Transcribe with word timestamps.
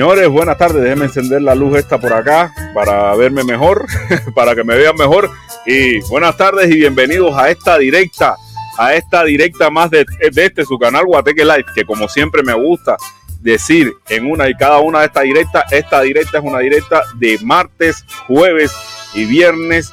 Señores, 0.00 0.28
buenas 0.30 0.56
tardes. 0.56 0.82
Déjenme 0.82 1.04
encender 1.04 1.42
la 1.42 1.54
luz 1.54 1.76
esta 1.76 1.98
por 1.98 2.14
acá 2.14 2.54
para 2.72 3.14
verme 3.16 3.44
mejor, 3.44 3.84
para 4.34 4.54
que 4.54 4.64
me 4.64 4.74
vean 4.74 4.96
mejor. 4.96 5.30
Y 5.66 6.00
buenas 6.08 6.38
tardes 6.38 6.70
y 6.70 6.76
bienvenidos 6.76 7.36
a 7.36 7.50
esta 7.50 7.76
directa, 7.76 8.34
a 8.78 8.94
esta 8.94 9.24
directa 9.24 9.68
más 9.68 9.90
de, 9.90 10.06
de 10.32 10.46
este 10.46 10.64
su 10.64 10.78
canal 10.78 11.04
Guateque 11.04 11.44
Live, 11.44 11.66
que 11.74 11.84
como 11.84 12.08
siempre 12.08 12.42
me 12.42 12.54
gusta 12.54 12.96
decir 13.42 13.92
en 14.08 14.24
una 14.24 14.48
y 14.48 14.54
cada 14.54 14.78
una 14.78 15.00
de 15.00 15.06
estas 15.08 15.24
directas, 15.24 15.64
esta 15.70 16.00
directa 16.00 16.38
es 16.38 16.44
una 16.44 16.60
directa 16.60 17.02
de 17.16 17.38
martes, 17.42 18.02
jueves 18.26 18.72
y 19.12 19.26
viernes, 19.26 19.92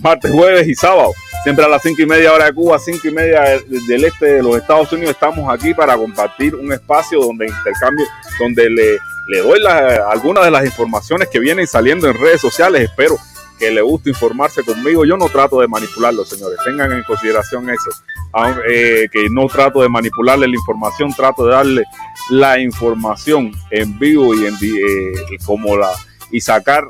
martes, 0.00 0.30
jueves 0.30 0.68
y 0.68 0.76
sábado. 0.76 1.10
Siempre 1.48 1.64
a 1.64 1.68
las 1.68 1.80
cinco 1.80 2.02
y 2.02 2.04
media 2.04 2.34
hora 2.34 2.44
de 2.44 2.52
Cuba, 2.52 2.78
cinco 2.78 3.08
y 3.08 3.10
media 3.10 3.58
del 3.66 4.04
este 4.04 4.34
de 4.34 4.42
los 4.42 4.58
Estados 4.58 4.92
Unidos, 4.92 5.12
estamos 5.12 5.50
aquí 5.50 5.72
para 5.72 5.96
compartir 5.96 6.54
un 6.54 6.70
espacio 6.74 7.20
donde 7.20 7.46
intercambio, 7.46 8.04
donde 8.38 8.68
le, 8.68 9.38
doy 9.38 9.58
la, 9.58 10.10
algunas 10.10 10.44
de 10.44 10.50
las 10.50 10.66
informaciones 10.66 11.28
que 11.28 11.38
vienen 11.38 11.66
saliendo 11.66 12.06
en 12.06 12.20
redes 12.20 12.42
sociales. 12.42 12.82
Espero 12.82 13.16
que 13.58 13.70
le 13.70 13.80
guste 13.80 14.10
informarse 14.10 14.62
conmigo. 14.62 15.06
Yo 15.06 15.16
no 15.16 15.30
trato 15.30 15.58
de 15.62 15.68
manipularlo, 15.68 16.22
señores. 16.26 16.58
Tengan 16.66 16.92
en 16.92 17.02
consideración 17.04 17.70
eso. 17.70 17.88
Aun, 18.34 18.58
eh, 18.68 19.08
que 19.10 19.30
no 19.30 19.46
trato 19.46 19.80
de 19.80 19.88
manipularle 19.88 20.48
la 20.48 20.54
información, 20.54 21.14
trato 21.14 21.46
de 21.46 21.52
darle 21.54 21.84
la 22.28 22.60
información 22.60 23.52
en 23.70 23.98
vivo 23.98 24.34
y 24.34 24.44
en 24.44 24.54
eh, 24.56 25.38
como 25.46 25.78
la 25.78 25.92
y 26.30 26.42
sacar 26.42 26.84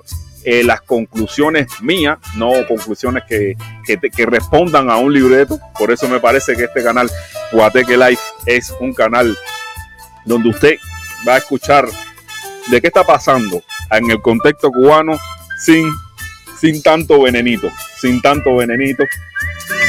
eh, 0.44 0.62
las 0.62 0.80
conclusiones 0.82 1.66
mías, 1.82 2.18
no 2.36 2.52
conclusiones 2.66 3.24
que, 3.28 3.56
que, 3.84 4.26
respondan 4.26 4.90
a 4.90 4.96
un 4.96 5.12
libreto. 5.12 5.58
Por 5.78 5.90
eso 5.90 6.08
me 6.08 6.20
parece 6.20 6.56
que 6.56 6.64
este 6.64 6.82
canal, 6.82 7.10
Guateque 7.52 7.96
Life, 7.96 8.22
es 8.46 8.72
un 8.80 8.94
canal 8.94 9.36
donde 10.24 10.50
usted 10.50 10.76
va 11.26 11.34
a 11.34 11.38
escuchar 11.38 11.86
de 12.70 12.80
qué 12.80 12.86
está 12.86 13.04
pasando 13.04 13.62
en 13.90 14.10
el 14.10 14.20
contexto 14.20 14.70
cubano 14.70 15.18
sin, 15.58 15.90
sin 16.60 16.82
tanto 16.82 17.22
venenito, 17.22 17.70
sin 18.00 18.20
tanto 18.22 18.56
venenito. 18.56 19.04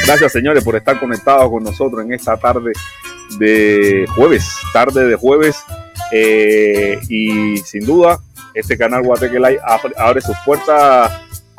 Gracias 0.04 0.32
señores 0.32 0.64
por 0.64 0.76
estar 0.76 0.98
conectados 0.98 1.48
con 1.48 1.62
nosotros 1.62 2.04
en 2.04 2.12
esta 2.12 2.36
tarde 2.36 2.72
de 3.38 4.04
jueves, 4.14 4.48
tarde 4.72 5.06
de 5.06 5.14
jueves. 5.14 5.56
Eh, 6.12 6.98
y 7.08 7.58
sin 7.58 7.86
duda 7.86 8.18
este 8.54 8.76
canal 8.76 9.02
Guateque 9.02 9.38
Live 9.38 9.60
abre 9.96 10.20
sus 10.20 10.36
puertas 10.44 11.12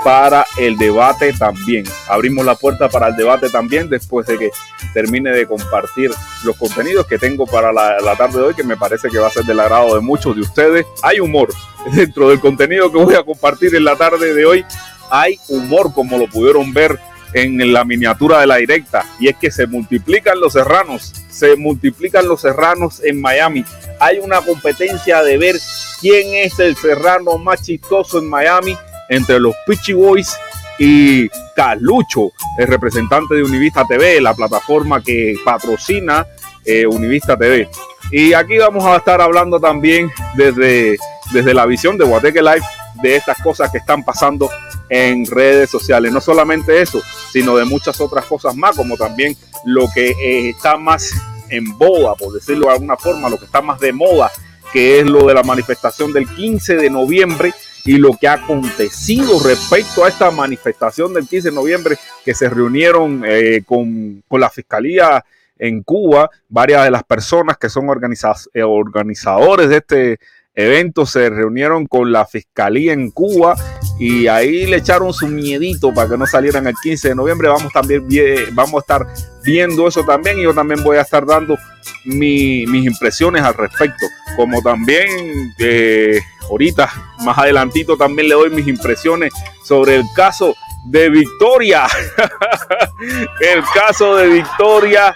para 0.03 0.45
el 0.57 0.77
debate 0.77 1.33
también. 1.33 1.85
Abrimos 2.07 2.45
la 2.45 2.55
puerta 2.55 2.89
para 2.89 3.07
el 3.07 3.15
debate 3.15 3.49
también 3.49 3.89
después 3.89 4.25
de 4.25 4.38
que 4.38 4.49
termine 4.93 5.31
de 5.31 5.45
compartir 5.45 6.11
los 6.43 6.57
contenidos 6.57 7.05
que 7.05 7.19
tengo 7.19 7.45
para 7.45 7.71
la, 7.71 7.99
la, 7.99 8.15
tarde 8.15 8.39
de 8.39 8.45
hoy, 8.47 8.53
que 8.55 8.63
me 8.63 8.77
parece 8.77 9.09
que 9.09 9.19
va 9.19 9.27
a 9.27 9.31
ser 9.31 9.45
del 9.45 9.59
agrado 9.59 9.95
de 9.95 10.01
muchos 10.01 10.35
de 10.35 10.41
ustedes. 10.41 10.85
Hay 11.03 11.19
humor 11.19 11.53
dentro 11.93 12.29
del 12.29 12.39
contenido 12.39 12.91
que 12.91 12.97
voy 12.97 13.15
a 13.15 13.23
compartir 13.23 13.75
en 13.75 13.83
la 13.83 13.95
tarde 13.95 14.33
de 14.33 14.45
hoy. 14.45 14.65
Hay 15.09 15.39
humor, 15.49 15.93
como 15.93 16.17
lo 16.17 16.27
pudieron 16.27 16.73
ver 16.73 16.97
en 17.33 17.71
la 17.71 17.83
miniatura 17.85 18.39
de 18.39 18.47
la 18.47 18.57
directa, 18.57 19.05
y 19.19 19.27
es 19.29 19.35
que 19.37 19.51
se 19.51 19.67
multiplican 19.67 20.39
los 20.39 20.53
serranos, 20.53 21.13
se 21.29 21.55
multiplican 21.55 22.27
los 22.27 22.41
serranos 22.41 23.01
en 23.03 23.21
Miami. 23.21 23.63
Hay 23.99 24.19
una 24.19 24.41
competencia 24.41 25.23
de 25.23 25.37
ver 25.37 25.55
quién 25.99 26.33
es 26.33 26.59
el 26.59 26.75
serrano 26.75 27.37
más 27.37 27.61
chistoso 27.61 28.19
en 28.19 28.29
Miami 28.29 28.77
entre 29.09 29.39
los 29.39 29.55
Pitchy 29.65 29.93
Boys 29.93 30.35
y 30.79 31.29
Carlucho, 31.55 32.31
el 32.57 32.67
representante 32.67 33.35
de 33.35 33.43
Univista 33.43 33.85
TV, 33.85 34.19
la 34.19 34.33
plataforma 34.33 35.01
que 35.03 35.35
patrocina 35.45 36.25
eh, 36.65 36.85
Univista 36.85 37.37
TV. 37.37 37.69
Y 38.11 38.33
aquí 38.33 38.57
vamos 38.57 38.83
a 38.85 38.97
estar 38.97 39.21
hablando 39.21 39.59
también 39.59 40.11
desde, 40.35 40.97
desde 41.31 41.53
la 41.53 41.65
visión 41.65 41.97
de 41.97 42.05
Guateque 42.05 42.41
Live 42.41 42.63
de 43.01 43.15
estas 43.15 43.41
cosas 43.41 43.71
que 43.71 43.77
están 43.77 44.03
pasando 44.03 44.49
en 44.91 45.25
redes 45.25 45.69
sociales. 45.69 46.11
No 46.11 46.19
solamente 46.19 46.81
eso, 46.81 47.01
sino 47.31 47.55
de 47.55 47.63
muchas 47.63 47.99
otras 48.01 48.25
cosas 48.25 48.55
más, 48.57 48.75
como 48.75 48.97
también 48.97 49.38
lo 49.63 49.88
que 49.95 50.09
eh, 50.09 50.49
está 50.49 50.75
más 50.75 51.13
en 51.49 51.77
boda, 51.77 52.13
por 52.15 52.33
decirlo 52.33 52.67
de 52.67 52.73
alguna 52.73 52.97
forma, 52.97 53.29
lo 53.29 53.38
que 53.38 53.45
está 53.45 53.61
más 53.61 53.79
de 53.79 53.93
moda, 53.93 54.29
que 54.73 54.99
es 54.99 55.05
lo 55.05 55.25
de 55.25 55.33
la 55.33 55.43
manifestación 55.43 56.11
del 56.11 56.27
15 56.27 56.75
de 56.75 56.89
noviembre 56.89 57.53
y 57.85 57.97
lo 57.97 58.17
que 58.17 58.27
ha 58.27 58.33
acontecido 58.33 59.41
respecto 59.41 60.03
a 60.03 60.09
esta 60.09 60.29
manifestación 60.29 61.13
del 61.13 61.25
15 61.25 61.49
de 61.49 61.55
noviembre, 61.55 61.97
que 62.25 62.35
se 62.35 62.49
reunieron 62.49 63.23
eh, 63.25 63.63
con, 63.65 64.21
con, 64.27 64.41
la 64.41 64.49
Fiscalía 64.49 65.23
en 65.57 65.83
Cuba, 65.83 66.29
varias 66.49 66.83
de 66.83 66.91
las 66.91 67.03
personas 67.05 67.57
que 67.57 67.69
son 67.69 67.88
organiza 67.88 68.33
eh, 68.53 68.61
organizadores 68.61 69.69
de 69.69 69.77
este 69.77 70.19
evento 70.53 71.06
se 71.06 71.30
reunieron 71.30 71.88
con 71.88 72.12
la 72.12 72.25
Fiscalía 72.25 72.94
en 72.94 73.12
Cuba 73.12 73.56
y 74.00 74.27
ahí 74.27 74.65
le 74.65 74.77
echaron 74.77 75.13
su 75.13 75.27
miedito 75.27 75.94
para 75.94 76.09
que 76.09 76.18
no 76.18 76.25
salieran 76.25 76.68
el 76.68 76.75
15 76.81 77.09
de 77.09 77.15
noviembre. 77.15 77.48
Vamos, 77.48 77.71
también, 77.71 78.07
vamos 78.53 78.75
a 78.75 78.80
estar 78.80 79.07
viendo 79.44 79.88
eso 79.88 80.03
también 80.03 80.39
y 80.39 80.44
yo 80.44 80.53
también 80.53 80.83
voy 80.83 80.98
a 80.98 81.01
estar 81.01 81.25
dando 81.25 81.57
mi, 82.06 82.65
mis 82.65 82.86
impresiones 82.86 83.44
al 83.44 83.53
respecto. 83.53 84.06
Como 84.36 84.62
también 84.62 85.53
eh, 85.59 86.19
ahorita, 86.50 86.92
más 87.19 87.38
adelantito, 87.38 87.98
también 87.98 88.27
le 88.27 88.36
doy 88.36 88.50
mis 88.50 88.68
impresiones 88.68 89.31
sobre 89.63 89.95
el 89.95 90.03
caso 90.15 90.56
de 90.86 91.09
Victoria. 91.09 91.88
el 93.39 93.63
caso 93.74 94.15
de 94.15 94.27
Victoria. 94.27 95.15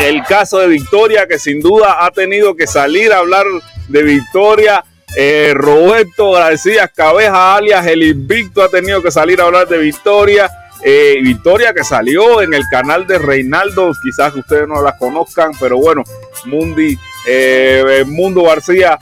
El 0.00 0.22
caso 0.24 0.58
de 0.58 0.68
Victoria 0.68 1.26
que 1.26 1.38
sin 1.38 1.60
duda 1.60 2.04
ha 2.04 2.10
tenido 2.10 2.54
que 2.54 2.66
salir 2.66 3.12
a 3.12 3.18
hablar 3.18 3.44
de 3.88 4.02
Victoria. 4.02 4.84
Eh, 5.16 5.52
Roberto 5.54 6.32
García 6.32 6.88
Cabeza, 6.88 7.54
alias 7.54 7.86
el 7.86 8.02
Invicto, 8.02 8.62
ha 8.62 8.68
tenido 8.68 9.02
que 9.02 9.10
salir 9.10 9.40
a 9.40 9.44
hablar 9.44 9.68
de 9.68 9.78
Victoria. 9.78 10.50
Eh, 10.84 11.16
Victoria 11.22 11.72
que 11.72 11.84
salió 11.84 12.42
en 12.42 12.52
el 12.52 12.64
canal 12.70 13.06
de 13.06 13.18
Reinaldo, 13.18 13.92
quizás 14.02 14.34
ustedes 14.34 14.68
no 14.68 14.82
la 14.82 14.96
conozcan, 14.98 15.52
pero 15.58 15.78
bueno, 15.78 16.02
Mundi, 16.44 16.98
eh, 17.26 18.04
Mundo 18.06 18.42
García 18.42 18.98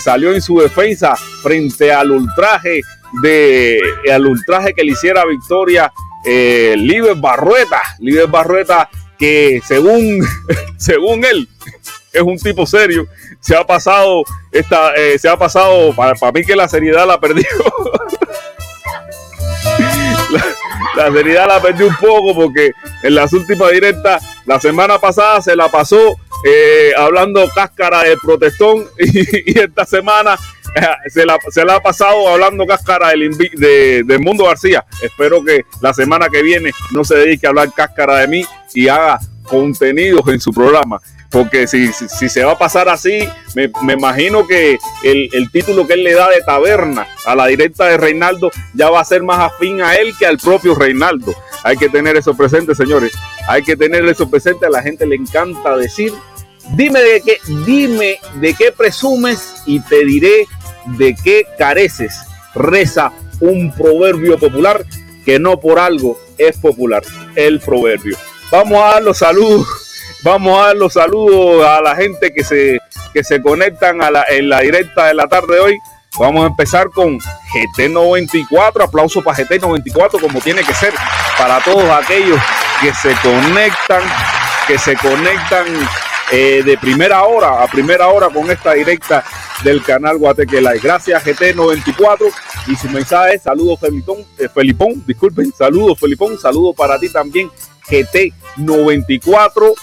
salió 0.00 0.32
en 0.32 0.40
su 0.40 0.58
defensa 0.58 1.14
frente 1.42 1.92
al 1.92 2.10
ultraje 2.10 2.80
de 3.22 3.80
al 4.10 4.26
ultraje 4.26 4.74
que 4.74 4.84
le 4.84 4.92
hiciera 4.92 5.24
Victoria 5.24 5.92
eh, 6.24 6.74
Liber 6.76 7.14
Barrueta, 7.14 7.80
Liber 8.00 8.26
Barrueta 8.26 8.88
que 9.18 9.60
según 9.66 10.26
según 10.76 11.24
él 11.24 11.48
es 12.12 12.22
un 12.22 12.38
tipo 12.38 12.66
serio, 12.66 13.06
se 13.40 13.54
ha 13.54 13.64
pasado 13.64 14.24
esta, 14.50 14.94
eh, 14.94 15.18
se 15.18 15.28
ha 15.28 15.36
pasado 15.36 15.94
para, 15.94 16.14
para 16.14 16.32
mí 16.32 16.42
que 16.42 16.56
la 16.56 16.68
seriedad 16.68 17.06
la 17.06 17.20
perdió. 17.20 17.44
la, 20.30 20.44
la 20.96 21.12
seriedad 21.12 21.46
la 21.46 21.60
perdió 21.60 21.86
un 21.86 21.96
poco 21.96 22.34
porque 22.34 22.72
en 23.02 23.14
las 23.14 23.32
últimas 23.32 23.70
directas, 23.70 24.24
la 24.46 24.58
semana 24.58 24.98
pasada 24.98 25.42
se 25.42 25.54
la 25.54 25.68
pasó 25.68 26.16
eh, 26.44 26.92
hablando 26.96 27.48
cáscara 27.54 28.04
de 28.04 28.16
protestón 28.16 28.86
y, 28.98 29.52
y 29.52 29.58
esta 29.58 29.84
semana 29.84 30.36
se, 31.08 31.26
la, 31.26 31.38
se, 31.50 31.64
la, 31.64 31.76
ha 31.76 31.80
pasado 31.80 32.28
hablando 32.28 32.66
cáscara 32.66 33.10
del, 33.10 33.36
de, 33.36 34.02
de 34.04 34.18
Mundo 34.18 34.44
García. 34.44 34.84
Espero 35.02 35.44
que 35.44 35.64
la 35.80 35.94
semana 35.94 36.28
que 36.28 36.42
viene 36.42 36.72
no 36.92 37.04
se 37.04 37.16
dedique 37.16 37.46
a 37.46 37.50
hablar 37.50 37.72
cáscara 37.74 38.18
de 38.18 38.28
mí 38.28 38.44
y 38.74 38.88
haga 38.88 39.18
contenidos 39.44 40.28
en 40.28 40.40
su 40.40 40.52
programa. 40.52 41.00
porque 41.30 41.66
si, 41.66 41.92
si, 41.92 42.28
se 42.28 42.42
va 42.42 42.52
a 42.52 42.58
pasar 42.58 42.88
así, 42.88 43.28
me, 43.54 43.70
imagino 43.92 44.46
que 44.46 44.78
el, 45.02 45.28
el, 45.32 45.50
título 45.50 45.86
que 45.86 45.94
él 45.94 46.04
le 46.04 46.14
da 46.14 46.30
de 46.30 46.40
taberna 46.40 47.06
a 47.26 47.34
la 47.34 47.46
directa 47.46 47.86
de 47.86 47.98
Reinaldo 47.98 48.50
ya 48.72 48.88
va 48.88 49.00
a 49.00 49.04
ser 49.04 49.22
más 49.22 49.38
afín 49.38 49.82
a 49.82 49.94
él 49.96 50.14
que 50.18 50.26
al 50.26 50.38
propio 50.38 50.74
Reinaldo. 50.74 51.34
Hay 51.64 51.76
que 51.76 51.88
tener 51.88 52.16
eso 52.16 52.34
presente, 52.34 52.74
señores. 52.74 53.12
Hay 53.46 53.62
que 53.62 53.76
tener 53.76 54.06
eso 54.06 54.30
presente. 54.30 54.66
A 54.66 54.70
la 54.70 54.82
gente 54.82 55.04
le 55.06 55.16
encanta 55.16 55.76
decir, 55.76 56.14
dime 56.74 57.00
de 57.00 57.20
qué, 57.20 57.38
dime 57.66 58.18
de 58.36 58.54
qué 58.54 58.72
presumes 58.72 59.62
y 59.66 59.80
te 59.80 60.04
diré 60.04 60.46
de 60.96 61.14
qué 61.14 61.46
careces. 61.58 62.14
Reza 62.54 63.12
un 63.40 63.72
proverbio 63.72 64.38
popular 64.38 64.84
que 65.24 65.38
no 65.38 65.60
por 65.60 65.78
algo 65.78 66.18
es 66.38 66.56
popular. 66.58 67.02
El 67.34 67.60
proverbio. 67.60 68.16
Vamos 68.50 68.82
a 68.82 68.94
dar 68.94 69.02
los 69.02 69.18
saludos. 69.18 69.66
Vamos 70.24 70.58
a 70.58 70.66
dar 70.66 70.76
los 70.76 70.94
saludos 70.94 71.64
a 71.66 71.80
la 71.80 71.94
gente 71.94 72.32
que 72.32 72.42
se, 72.42 72.78
que 73.12 73.22
se 73.22 73.40
conectan 73.40 74.02
a 74.02 74.10
la, 74.10 74.24
en 74.28 74.48
la 74.48 74.60
directa 74.60 75.06
de 75.06 75.14
la 75.14 75.28
tarde 75.28 75.54
de 75.54 75.60
hoy. 75.60 75.78
Vamos 76.18 76.42
a 76.44 76.46
empezar 76.48 76.88
con 76.90 77.18
GT94. 77.20 78.84
Aplauso 78.84 79.22
para 79.22 79.36
GT94 79.36 80.20
como 80.20 80.40
tiene 80.40 80.62
que 80.62 80.74
ser 80.74 80.92
para 81.38 81.60
todos 81.60 81.84
aquellos 81.90 82.40
que 82.80 82.92
se 82.94 83.14
conectan, 83.22 84.02
que 84.66 84.78
se 84.78 84.96
conectan 84.96 85.66
eh, 86.30 86.62
de 86.64 86.76
primera 86.76 87.24
hora 87.24 87.62
a 87.62 87.68
primera 87.68 88.08
hora 88.08 88.28
con 88.28 88.50
esta 88.50 88.74
directa 88.74 89.24
del 89.64 89.82
canal 89.82 90.18
Guateque 90.18 90.60
Live. 90.60 90.80
Gracias 90.82 91.24
GT94 91.24 92.30
y 92.66 92.76
su 92.76 92.88
mensaje, 92.90 93.38
saludos 93.38 93.80
Felipón, 93.80 94.18
eh, 94.38 94.48
disculpen, 95.06 95.52
saludos 95.52 95.98
Felipón, 95.98 96.38
saludos 96.38 96.76
para 96.76 96.98
ti 96.98 97.08
también 97.08 97.50
GT94 97.88 99.74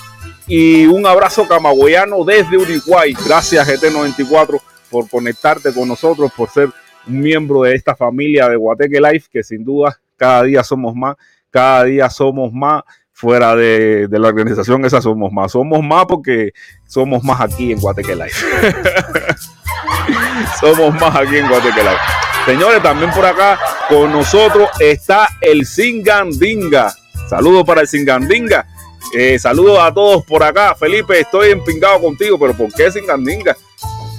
y 0.47 0.85
un 0.85 1.05
abrazo 1.07 1.47
camagüeyano 1.47 2.23
desde 2.23 2.57
Uruguay. 2.57 3.15
Gracias 3.25 3.67
GT94 3.67 4.61
por 4.89 5.09
conectarte 5.09 5.73
con 5.73 5.87
nosotros, 5.87 6.31
por 6.35 6.49
ser 6.49 6.69
un 7.07 7.19
miembro 7.19 7.63
de 7.63 7.75
esta 7.75 7.95
familia 7.95 8.47
de 8.47 8.55
Guateque 8.55 9.01
Life, 9.01 9.29
que 9.31 9.43
sin 9.43 9.63
duda 9.63 9.99
cada 10.15 10.43
día 10.43 10.63
somos 10.63 10.95
más, 10.95 11.15
cada 11.49 11.85
día 11.85 12.09
somos 12.09 12.53
más 12.53 12.83
fuera 13.15 13.55
de, 13.55 14.07
la 14.11 14.27
organización, 14.27 14.85
esa 14.85 15.01
somos 15.01 15.31
más. 15.31 15.53
Somos 15.53 15.81
más 15.81 16.05
porque 16.05 16.51
somos 16.85 17.23
más 17.23 17.39
aquí 17.39 17.71
en 17.71 17.79
Guateque 17.79 18.15
Life. 18.15 18.45
somos 20.59 20.93
más 20.99 21.15
aquí 21.15 21.37
en 21.37 21.47
Guateque 21.47 21.81
Life. 21.81 22.01
Señores, 22.45 22.83
también 22.83 23.11
por 23.11 23.25
acá 23.25 23.57
con 23.87 24.11
nosotros 24.11 24.69
está 24.79 25.29
el 25.41 25.65
Singandinga. 25.65 26.93
Saludos 27.29 27.63
para 27.63 27.81
el 27.81 27.87
Singandinga. 27.87 28.67
Eh, 29.13 29.39
saludos 29.39 29.79
a 29.79 29.93
todos 29.93 30.25
por 30.25 30.43
acá. 30.43 30.75
Felipe, 30.75 31.17
estoy 31.17 31.51
empingado 31.51 32.01
contigo, 32.01 32.37
pero 32.37 32.53
¿por 32.53 32.71
qué 32.73 32.91
Singandinga? 32.91 33.55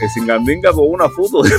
El 0.01 0.09
Singandinga 0.09 0.73
con 0.73 0.89
una 0.89 1.11
foto 1.11 1.43
de 1.43 1.51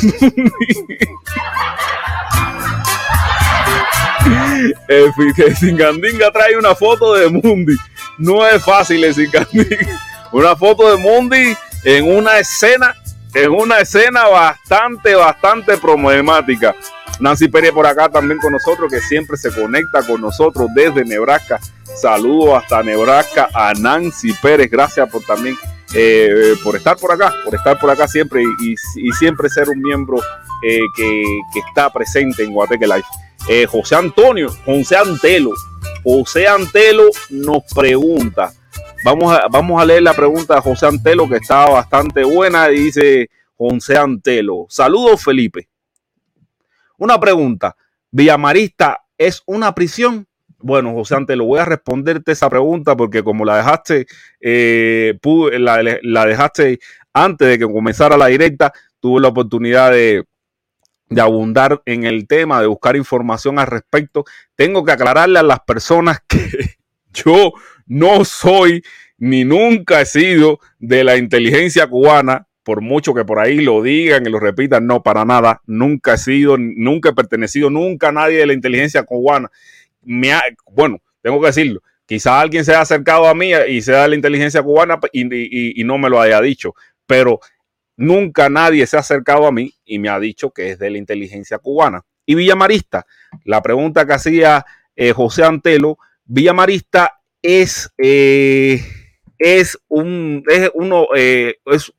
El, 4.87 5.55
Singandinga 5.55 6.31
trae 6.31 6.57
una 6.57 6.75
foto 6.75 7.13
de 7.13 7.29
Mundi. 7.29 7.75
No 8.17 8.45
es 8.45 8.63
fácil 8.63 9.03
el 9.03 9.13
Singandinga. 9.13 9.77
Una 10.31 10.55
foto 10.55 10.91
de 10.91 10.97
Mundi 10.97 11.55
en 11.85 12.05
una 12.17 12.37
escena, 12.37 12.93
en 13.33 13.49
una 13.49 13.79
escena 13.79 14.27
bastante, 14.27 15.15
bastante 15.15 15.77
problemática. 15.77 16.75
Nancy 17.21 17.47
Pérez 17.47 17.71
por 17.71 17.87
acá 17.87 18.09
también 18.09 18.39
con 18.39 18.51
nosotros, 18.51 18.91
que 18.91 18.99
siempre 18.99 19.37
se 19.37 19.51
conecta 19.51 20.03
con 20.03 20.19
nosotros 20.19 20.67
desde 20.75 21.05
Nebraska. 21.05 21.61
Saludos 21.95 22.61
hasta 22.61 22.83
Nebraska 22.83 23.47
a 23.53 23.73
Nancy 23.73 24.33
Pérez. 24.41 24.69
Gracias 24.69 25.09
por 25.09 25.23
también 25.23 25.55
eh, 25.93 26.55
por 26.61 26.75
estar 26.75 26.97
por 26.97 27.11
acá, 27.13 27.33
por 27.45 27.55
estar 27.55 27.79
por 27.79 27.89
acá 27.89 28.07
siempre 28.07 28.43
y, 28.43 28.75
siempre 29.13 29.49
ser 29.49 29.69
un 29.69 29.81
miembro 29.81 30.17
eh, 30.61 30.79
que, 30.95 31.23
que, 31.53 31.59
está 31.59 31.89
presente 31.89 32.43
en 32.43 32.51
Guateque 32.51 32.85
Life. 32.85 33.07
Eh, 33.49 33.65
José 33.65 33.95
Antonio, 33.95 34.49
José 34.65 34.97
Antelo. 34.97 35.53
José 36.03 36.49
Antelo 36.49 37.05
nos 37.29 37.63
pregunta. 37.73 38.51
Vamos 39.05 39.33
a, 39.33 39.47
vamos 39.49 39.81
a 39.81 39.85
leer 39.85 40.03
la 40.03 40.13
pregunta 40.13 40.55
de 40.55 40.61
José 40.61 40.87
Antelo 40.87 41.29
que 41.29 41.37
está 41.37 41.69
bastante 41.69 42.25
buena. 42.25 42.67
Dice 42.67 43.29
José 43.55 43.97
Antelo. 43.97 44.65
Saludos, 44.67 45.23
Felipe. 45.23 45.69
Una 46.97 47.17
pregunta. 47.21 47.77
¿Villamarista 48.11 49.05
es 49.17 49.41
una 49.45 49.73
prisión? 49.73 50.27
Bueno, 50.59 50.91
José 50.93 51.15
Antelo, 51.15 51.45
voy 51.45 51.59
a 51.59 51.65
responderte 51.65 52.33
esa 52.33 52.49
pregunta 52.49 52.97
porque 52.97 53.23
como 53.23 53.45
la 53.45 53.57
dejaste, 53.57 54.07
eh, 54.41 55.17
la 55.53 56.25
dejaste 56.25 56.79
antes 57.13 57.47
de 57.47 57.59
que 57.59 57.65
comenzara 57.65 58.17
la 58.17 58.27
directa, 58.27 58.73
tuve 58.99 59.21
la 59.21 59.29
oportunidad 59.29 59.91
de, 59.91 60.25
de 61.09 61.21
abundar 61.21 61.81
en 61.85 62.03
el 62.03 62.27
tema, 62.27 62.61
de 62.61 62.67
buscar 62.67 62.95
información 62.95 63.59
al 63.59 63.67
respecto, 63.67 64.25
tengo 64.55 64.83
que 64.83 64.91
aclararle 64.91 65.39
a 65.39 65.43
las 65.43 65.61
personas 65.61 66.19
que 66.27 66.39
yo 67.13 67.53
no 67.85 68.25
soy 68.25 68.83
ni 69.17 69.43
nunca 69.45 70.01
he 70.01 70.05
sido 70.05 70.59
de 70.79 71.03
la 71.03 71.17
inteligencia 71.17 71.87
cubana, 71.87 72.47
por 72.63 72.81
mucho 72.81 73.13
que 73.13 73.23
por 73.23 73.39
ahí 73.39 73.61
lo 73.61 73.81
digan 73.81 74.27
y 74.27 74.29
lo 74.29 74.39
repitan, 74.39 74.85
no, 74.85 75.01
para 75.01 75.23
nada, 75.25 75.61
nunca 75.65 76.15
he 76.15 76.17
sido, 76.17 76.57
nunca 76.57 77.09
he 77.09 77.13
pertenecido, 77.13 77.69
nunca 77.69 78.09
a 78.09 78.11
nadie 78.11 78.39
de 78.39 78.45
la 78.45 78.53
inteligencia 78.53 79.03
cubana. 79.03 79.49
Me 80.01 80.33
bueno, 80.71 81.01
tengo 81.21 81.39
que 81.39 81.47
decirlo, 81.47 81.81
quizá 82.05 82.39
alguien 82.39 82.65
se 82.65 82.71
haya 82.71 82.81
acercado 82.81 83.27
a 83.27 83.33
mí 83.33 83.51
y 83.69 83.81
sea 83.81 84.03
de 84.03 84.09
la 84.09 84.15
inteligencia 84.15 84.61
cubana 84.61 84.99
y 85.13 85.83
no 85.83 85.97
me 85.97 86.09
lo 86.09 86.19
haya 86.19 86.41
dicho, 86.41 86.75
pero 87.05 87.39
Nunca 87.97 88.47
nadie 88.47 88.85
se 88.85 88.95
ha 88.95 88.99
acercado 88.99 89.47
a 89.47 89.51
mí 89.51 89.73
y 89.83 89.97
me 89.97 90.09
ha 90.09 90.19
dicho 90.19 90.51
que 90.51 90.69
es 90.69 90.79
de 90.79 90.91
la 90.91 90.99
inteligencia 90.99 91.57
cubana. 91.57 92.03
Y 92.27 92.35
Villamarista, 92.35 93.07
la 93.43 93.63
pregunta 93.63 94.05
que 94.05 94.13
hacía 94.13 94.65
eh, 94.95 95.13
José 95.13 95.43
Antelo, 95.43 95.97
Villamarista 96.25 97.21
es, 97.41 97.91
eh, 97.97 98.83
es, 99.39 99.79
un, 99.87 100.43
es 100.47 100.69
uno, 100.75 101.07
eh, 101.15 101.55
es 101.65 101.91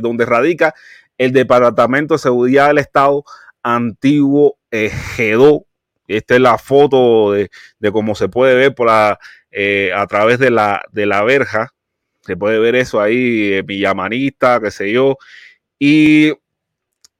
donde 0.00 0.26
radica 0.26 0.74
el 1.18 1.32
Departamento 1.32 2.14
de 2.14 2.18
Seguridad 2.18 2.68
del 2.68 2.78
Estado 2.78 3.24
antiguo 3.64 4.58
G2. 4.70 5.64
Esta 6.06 6.34
es 6.34 6.40
la 6.40 6.58
foto 6.58 7.32
de, 7.32 7.50
cómo 7.90 8.14
se 8.14 8.28
puede 8.28 8.54
ver 8.54 8.74
por 8.76 8.86
la, 8.86 9.18
a 9.96 10.06
través 10.06 10.38
de 10.38 10.50
la, 10.50 10.82
de 10.92 11.06
la 11.06 11.24
verja 11.24 11.72
se 12.22 12.36
puede 12.36 12.58
ver 12.58 12.74
eso 12.76 13.00
ahí, 13.00 13.52
eh, 13.52 13.62
Villamanista, 13.62 14.60
qué 14.60 14.70
sé 14.70 14.92
yo. 14.92 15.18
Y, 15.78 16.30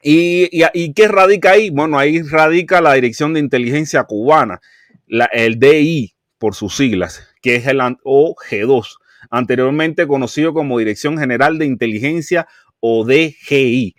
y, 0.03 0.49
y, 0.75 0.93
qué 0.95 1.09
radica 1.09 1.53
ahí? 1.53 1.71
Bueno, 1.71 1.99
ahí 1.99 2.23
radica 2.23 2.81
la 2.81 2.95
Dirección 2.95 3.35
de 3.35 3.41
Inteligencia 3.41 4.05
Cubana, 4.05 4.61
el 5.33 5.59
DI 5.59 6.15
por 6.39 6.55
sus 6.55 6.77
siglas, 6.77 7.29
que 7.41 7.57
es 7.57 7.67
el 7.67 7.81
OG2, 7.81 8.97
anteriormente 9.31 10.07
conocido 10.07 10.55
como 10.55 10.79
Dirección 10.79 11.19
General 11.19 11.59
de 11.59 11.67
Inteligencia 11.67 12.47
o 12.81 13.05
DGI. 13.05 13.95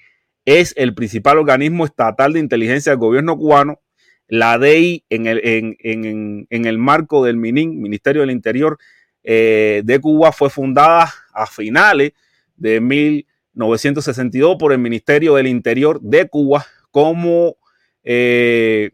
Es 0.46 0.74
el 0.78 0.94
principal 0.94 1.38
organismo 1.38 1.86
estatal 1.86 2.34
de 2.34 2.40
inteligencia 2.40 2.92
del 2.92 3.00
gobierno 3.00 3.38
cubano. 3.38 3.80
La 4.28 4.58
DI 4.58 5.06
en 5.10 5.28
el, 5.28 5.42
en, 5.44 5.76
en, 5.80 6.48
en 6.50 6.66
el 6.66 6.78
marco 6.78 7.24
del 7.24 7.38
MININ, 7.38 7.82
Ministerio 7.82 8.22
del 8.22 8.32
Interior, 8.32 8.78
eh, 9.24 9.82
de 9.86 10.00
Cuba 10.00 10.32
fue 10.32 10.50
fundada 10.50 11.14
a 11.34 11.48
finales 11.48 12.12
de 12.58 12.82
1962 12.82 14.58
por 14.60 14.74
el 14.74 14.80
Ministerio 14.80 15.36
del 15.36 15.48
Interior 15.48 16.02
de 16.02 16.28
Cuba 16.28 16.66
como 16.92 17.56
eh, 18.04 18.92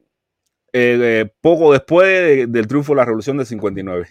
eh, 0.72 1.30
poco 1.42 1.74
después 1.74 2.52
del 2.52 2.68
triunfo 2.68 2.94
de 2.94 2.98
la 2.98 3.06
Revolución 3.06 3.38
del 3.38 3.48
59. 3.48 4.08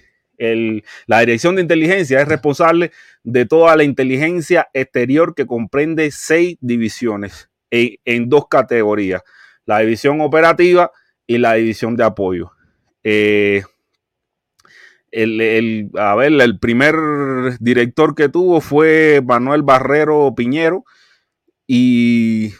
la 1.06 1.20
Dirección 1.20 1.54
de 1.54 1.62
Inteligencia 1.62 2.20
es 2.20 2.26
responsable 2.26 2.90
de 3.22 3.46
toda 3.46 3.76
la 3.76 3.84
inteligencia 3.84 4.68
exterior 4.72 5.36
que 5.36 5.46
comprende 5.46 6.10
seis 6.10 6.58
divisiones 6.60 7.48
en, 7.70 8.28
dos 8.28 8.48
categorías, 8.48 9.22
la 9.66 9.78
división 9.80 10.20
operativa 10.20 10.90
y 11.26 11.38
la 11.38 11.54
división 11.54 11.96
de 11.96 12.04
apoyo 12.04 12.50
el, 15.10 15.90
a 15.94 16.14
ver, 16.14 16.32
el 16.32 16.58
primer 16.58 16.94
director 17.60 18.14
que 18.14 18.28
tuvo 18.28 18.60
fue 18.60 19.22
Manuel 19.24 19.62
Barrero 19.62 20.34
Piñero. 20.34 20.84
Y, 21.66 22.50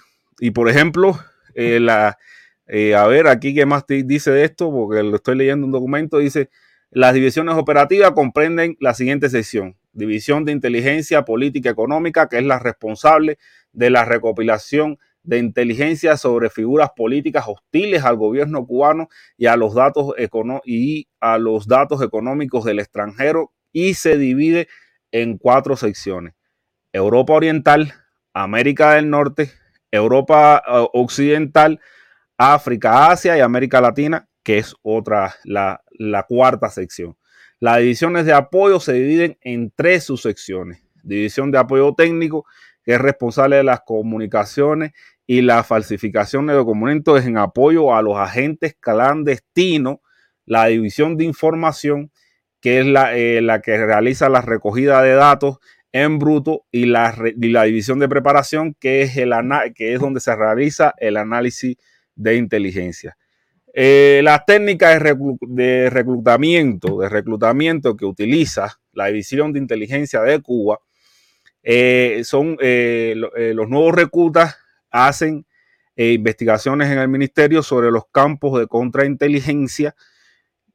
por 0.55 0.69
ejemplo, 0.69 1.19
eh, 1.55 1.81
la, 1.81 2.19
eh, 2.67 2.95
a 2.95 3.07
ver, 3.07 3.26
aquí 3.26 3.55
qué 3.55 3.64
más 3.64 3.85
dice 3.87 4.31
de 4.31 4.45
esto, 4.45 4.71
porque 4.71 5.02
lo 5.02 5.17
estoy 5.17 5.37
leyendo 5.37 5.67
un 5.67 5.73
documento, 5.73 6.19
dice, 6.19 6.50
las 6.90 7.14
divisiones 7.14 7.55
operativas 7.55 8.12
comprenden 8.12 8.76
la 8.81 8.95
siguiente 8.95 9.31
sección. 9.31 9.76
División 9.93 10.45
de 10.45 10.52
Inteligencia 10.52 11.25
Política 11.25 11.71
Económica, 11.71 12.28
que 12.28 12.38
es 12.38 12.45
la 12.45 12.59
responsable 12.59 13.38
de 13.73 13.90
la 13.90 14.05
recopilación 14.05 14.99
de 15.28 15.37
inteligencia 15.37 16.16
sobre 16.16 16.49
figuras 16.49 16.88
políticas 16.97 17.44
hostiles 17.47 18.02
al 18.02 18.16
gobierno 18.16 18.66
cubano 18.66 19.11
y 19.37 19.44
a 19.44 19.56
los 19.56 19.75
datos, 19.75 20.14
y 20.64 21.06
a 21.20 21.37
los 21.37 21.68
datos 21.68 22.00
económicos 22.00 22.64
del 22.64 22.78
extranjero 22.78 23.52
y 23.70 23.92
se 23.92 24.16
divide 24.16 24.68
en 25.12 25.37
cuatro 25.37 25.76
secciones. 25.76 26.32
Europa 26.94 27.35
Oriental, 27.35 27.92
América 28.32 28.94
del 28.94 29.11
Norte, 29.11 29.52
Europa 29.90 30.62
eh, 30.66 30.87
Occidental, 30.94 31.78
África, 32.38 33.11
Asia 33.11 33.37
y 33.37 33.40
América 33.40 33.82
Latina, 33.82 34.30
que 34.42 34.56
es 34.56 34.75
otra, 34.80 35.35
la, 35.44 35.82
la 35.90 36.23
cuarta 36.23 36.70
sección. 36.70 37.18
Las 37.61 37.80
divisiones 37.80 38.25
de 38.25 38.32
apoyo 38.32 38.80
se 38.80 38.94
dividen 38.94 39.37
en 39.42 39.75
tres 39.76 40.04
subsecciones. 40.04 40.82
División 41.02 41.50
de 41.50 41.58
apoyo 41.58 41.92
técnico, 41.94 42.47
que 42.82 42.94
es 42.94 43.00
responsable 43.00 43.56
de 43.56 43.64
las 43.64 43.80
comunicaciones 43.80 44.92
y 45.30 45.42
la 45.42 45.62
falsificación 45.62 46.47
de 46.47 46.54
documentos 46.54 47.23
en 47.26 47.37
apoyo 47.37 47.94
a 47.94 48.00
los 48.00 48.16
agentes 48.16 48.75
clandestinos. 48.80 49.99
La 50.47 50.64
división 50.64 51.18
de 51.18 51.25
información, 51.25 52.11
que 52.62 52.80
es 52.80 52.87
la, 52.87 53.14
eh, 53.14 53.42
la 53.42 53.61
que 53.61 53.76
realiza 53.76 54.30
la 54.30 54.40
recogida 54.40 55.02
de 55.02 55.12
datos 55.12 55.58
en 55.92 56.18
bruto 56.18 56.64
y 56.73 56.87
la, 56.87 57.14
la 57.37 57.64
división 57.64 57.99
de 57.99 58.08
preparación, 58.08 58.75
que 58.80 59.02
es, 59.02 59.18
el, 59.18 59.35
que 59.75 59.92
es 59.92 60.00
donde 60.00 60.20
se 60.20 60.35
realiza 60.35 60.94
el 60.97 61.18
análisis 61.18 61.76
de 62.14 62.37
inteligencia. 62.37 63.18
Eh, 63.75 64.23
las 64.25 64.47
técnicas 64.47 64.99
de, 65.42 65.90
reclutamiento, 65.90 67.00
de 67.00 67.08
reclutamiento 67.11 67.99
que 67.99 68.06
utiliza 68.06 68.80
la 68.92 69.08
División 69.08 69.52
de 69.52 69.58
Inteligencia 69.58 70.23
de 70.23 70.40
Cuba 70.40 70.78
eh, 71.62 72.23
son 72.25 72.56
los 72.58 73.68
nuevos 73.68 73.94
reclutas 73.94 74.56
hacen 74.90 75.47
investigaciones 75.97 76.90
en 76.90 76.99
el 76.99 77.09
ministerio 77.09 77.62
sobre 77.62 77.90
los 77.90 78.04
campos 78.12 78.61
de 78.61 78.68
contrainteligencia 78.68 79.97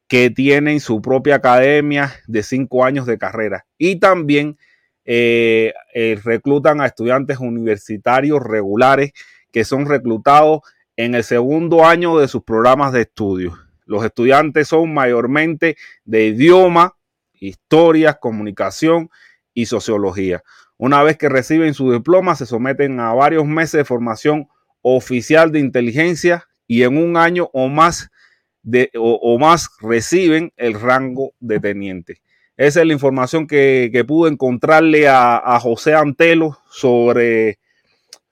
que 0.08 0.29
tienen 0.29 0.82
su 0.82 1.01
propia 1.01 1.36
academia 1.36 2.13
de 2.27 2.43
cinco 2.43 2.84
años 2.84 3.05
de 3.05 3.17
carrera 3.17 3.65
y 3.77 4.01
también 4.01 4.58
reclutan 5.05 6.82
a 6.82 6.88
estudiantes 6.88 7.39
universitarios 7.39 8.43
regulares 8.43 9.13
que 9.53 9.63
son 9.63 9.86
reclutados 9.86 10.60
en 10.98 11.15
el 11.15 11.24
segundo 11.24 11.86
año 11.86 12.17
de 12.17 12.27
sus 12.27 12.43
programas 12.43 12.91
de 12.91 13.01
estudio. 13.01 13.58
Los 13.86 14.03
estudiantes 14.03 14.67
son 14.67 14.93
mayormente 14.93 15.77
de 16.05 16.27
idioma, 16.27 16.98
historia, 17.34 18.15
comunicación 18.15 19.10
y 19.53 19.67
sociología. 19.67 20.43
Una 20.77 21.03
vez 21.03 21.18
que 21.18 21.30
reciben 21.30 21.74
su 21.74 21.92
diploma, 21.92 22.36
se 22.36 22.46
someten 22.46 23.00
a 23.00 23.13
varios 23.13 23.46
meses 23.46 23.80
de 23.80 23.86
formación 23.86 24.48
oficial 24.82 25.51
de 25.51 25.60
inteligencia 25.60 26.48
y 26.68 26.84
en 26.84 26.98
un 26.98 27.18
año 27.18 27.50
o 27.53 27.68
más, 27.70 28.10
o, 28.96 29.39
más 29.39 29.70
reciben 29.80 30.51
el 30.58 30.80
rango 30.80 31.34
de 31.39 31.60
teniente. 31.60 32.22
Esa 32.58 32.82
es 32.82 32.88
la 32.88 32.94
información 32.94 33.48
que, 33.48 34.03
pude 34.08 34.32
encontrarle 34.32 35.08
a, 35.08 35.38
a 35.38 35.60
José 35.60 35.94
Antelo 35.94 36.60
sobre 36.70 37.60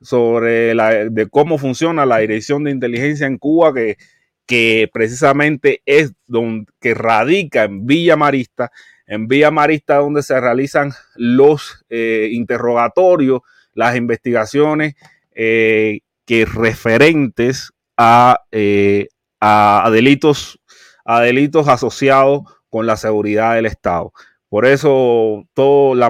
sobre 0.01 0.73
la, 0.73 1.09
de 1.09 1.29
cómo 1.29 1.57
funciona 1.57 2.05
la 2.05 2.17
dirección 2.17 2.63
de 2.63 2.71
inteligencia 2.71 3.27
en 3.27 3.37
Cuba, 3.37 3.73
que, 3.73 3.97
que 4.45 4.89
precisamente 4.91 5.81
es 5.85 6.13
donde 6.27 6.71
que 6.79 6.93
radica 6.93 7.63
en 7.63 7.85
Villa 7.85 8.15
Marista, 8.17 8.71
en 9.11 9.27
Villa 9.27 9.51
Marista 9.51 9.97
donde 9.97 10.23
se 10.23 10.39
realizan 10.39 10.93
los 11.15 11.83
eh, 11.89 12.29
interrogatorios, 12.31 13.41
las 13.73 13.97
investigaciones 13.97 14.95
eh, 15.35 15.99
que 16.25 16.45
referentes 16.45 17.71
a, 17.97 18.39
eh, 18.53 19.09
a, 19.41 19.89
delitos, 19.91 20.61
a 21.03 21.19
delitos 21.19 21.67
asociados 21.67 22.43
con 22.69 22.87
la 22.87 22.95
seguridad 22.95 23.55
del 23.55 23.65
Estado. 23.65 24.13
Por 24.47 24.65
eso 24.65 25.43
todo 25.53 25.93
la 25.93 26.09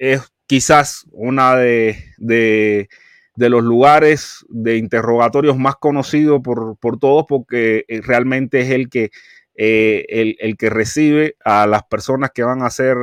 es 0.00 0.22
quizás 0.46 1.06
una 1.12 1.54
de, 1.54 1.96
de 2.18 3.48
los 3.48 3.62
lugares 3.62 4.44
de 4.48 4.78
interrogatorios 4.78 5.56
más 5.58 5.76
conocidos 5.76 6.40
por, 6.42 6.98
todos 6.98 7.24
porque 7.28 7.84
realmente 8.04 8.62
es 8.62 8.70
el 8.70 8.88
que, 8.88 9.10
eh, 9.54 10.36
el, 10.38 10.56
que 10.56 10.70
recibe 10.70 11.36
a 11.44 11.66
las 11.66 11.84
personas 11.84 12.30
que 12.34 12.42
van 12.42 12.62
a 12.62 12.70
ser 12.70 12.96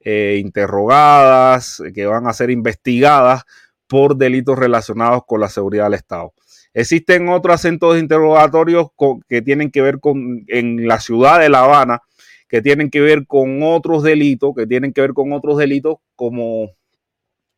eh, 0.00 0.38
interrogadas, 0.40 1.82
que 1.94 2.06
van 2.06 2.26
a 2.26 2.32
ser 2.32 2.50
investigadas 2.50 3.42
por 3.86 4.16
delitos 4.16 4.58
relacionados 4.58 5.22
con 5.26 5.40
la 5.40 5.48
seguridad 5.48 5.84
del 5.84 5.94
Estado. 5.94 6.32
Existen 6.74 7.28
otros 7.28 7.54
acentos 7.54 7.94
de 7.94 8.00
interrogatorios 8.00 8.88
que 9.28 9.42
tienen 9.42 9.70
que 9.70 9.82
ver 9.82 10.00
con 10.00 10.44
en 10.48 10.88
la 10.88 11.00
ciudad 11.00 11.40
de 11.40 11.50
La 11.50 11.64
Habana, 11.64 12.00
que 12.48 12.62
tienen 12.62 12.90
que 12.90 13.00
ver 13.00 13.26
con 13.26 13.62
otros 13.62 14.02
delitos, 14.02 14.52
que 14.56 14.66
tienen 14.66 14.92
que 14.92 15.02
ver 15.02 15.12
con 15.12 15.32
otros 15.32 15.58
delitos 15.58 15.96
como, 16.16 16.70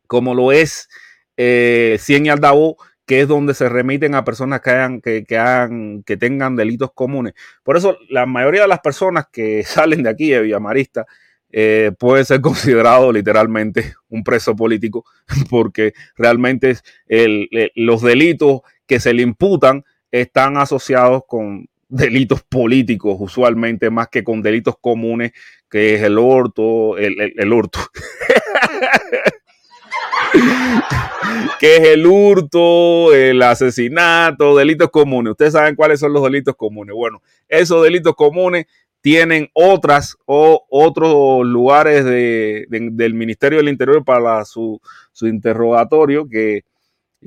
como 0.06 0.34
lo 0.34 0.50
es 0.52 0.88
eh, 1.36 1.96
100 2.00 2.26
y 2.26 2.28
Aldabó, 2.28 2.76
que 3.06 3.20
es 3.20 3.28
donde 3.28 3.54
se 3.54 3.68
remiten 3.68 4.14
a 4.14 4.24
personas 4.24 4.60
que, 4.60 4.70
hayan, 4.70 5.00
que, 5.00 5.24
que, 5.24 6.02
que 6.06 6.16
tengan 6.16 6.56
delitos 6.56 6.92
comunes. 6.94 7.34
Por 7.62 7.76
eso 7.76 7.98
la 8.08 8.26
mayoría 8.26 8.62
de 8.62 8.68
las 8.68 8.80
personas 8.80 9.26
que 9.30 9.62
salen 9.64 10.02
de 10.02 10.10
aquí, 10.10 10.30
de 10.30 10.42
Villamarista, 10.42 11.06
eh, 11.56 11.92
puede 11.98 12.24
ser 12.24 12.40
considerado 12.40 13.12
literalmente 13.12 13.94
un 14.08 14.24
preso 14.24 14.56
político, 14.56 15.04
porque 15.50 15.92
realmente 16.16 16.76
los 17.76 18.02
delitos 18.02 18.62
que 18.86 18.98
se 18.98 19.14
le 19.14 19.22
imputan 19.22 19.84
están 20.10 20.56
asociados 20.56 21.22
con 21.28 21.68
delitos 21.88 22.42
políticos, 22.42 23.16
usualmente 23.20 23.88
más 23.90 24.08
que 24.08 24.24
con 24.24 24.42
delitos 24.42 24.74
comunes, 24.80 25.32
que 25.70 25.94
es 25.94 26.02
el 26.02 26.18
hurto, 26.18 26.98
el, 26.98 27.34
el, 27.36 27.52
hurto. 27.52 27.78
que 31.60 31.76
es 31.76 31.88
el 31.88 32.06
hurto, 32.06 33.14
el 33.14 33.40
asesinato, 33.42 34.56
delitos 34.56 34.90
comunes. 34.90 35.32
Ustedes 35.32 35.52
saben 35.52 35.76
cuáles 35.76 36.00
son 36.00 36.12
los 36.12 36.22
delitos 36.22 36.54
comunes. 36.56 36.94
Bueno, 36.94 37.22
esos 37.48 37.82
delitos 37.82 38.14
comunes 38.14 38.66
tienen 39.04 39.50
otras 39.52 40.16
o 40.24 40.64
otros 40.70 41.46
lugares 41.46 42.06
del 42.06 43.14
Ministerio 43.14 43.58
del 43.58 43.68
Interior 43.68 44.02
para 44.02 44.46
su, 44.46 44.80
interrogatorio, 45.20 46.26
que, 46.26 46.64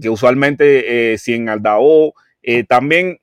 usualmente 0.10 1.14
eh, 1.14 1.18
si 1.20 1.36
en 1.36 1.50
Aldao, 1.50 2.14
eh, 2.42 2.64
también 2.64 3.20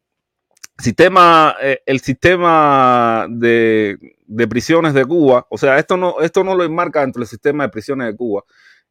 sistema, 0.79 1.57
eh, 1.61 1.81
el 1.85 1.99
sistema 1.99 3.27
de, 3.29 3.99
de, 4.27 4.47
prisiones 4.47 4.95
de 4.95 5.05
Cuba, 5.05 5.47
o 5.51 5.59
sea, 5.59 5.81
esto 5.81 5.97
no, 5.97 6.21
esto 6.21 6.45
no 6.45 6.55
lo 6.55 6.63
enmarca 6.63 7.01
dentro 7.01 7.21
del 7.21 7.29
sistema 7.29 7.65
de 7.65 7.71
prisiones 7.71 8.07
de 8.07 8.17
Cuba, 8.17 8.45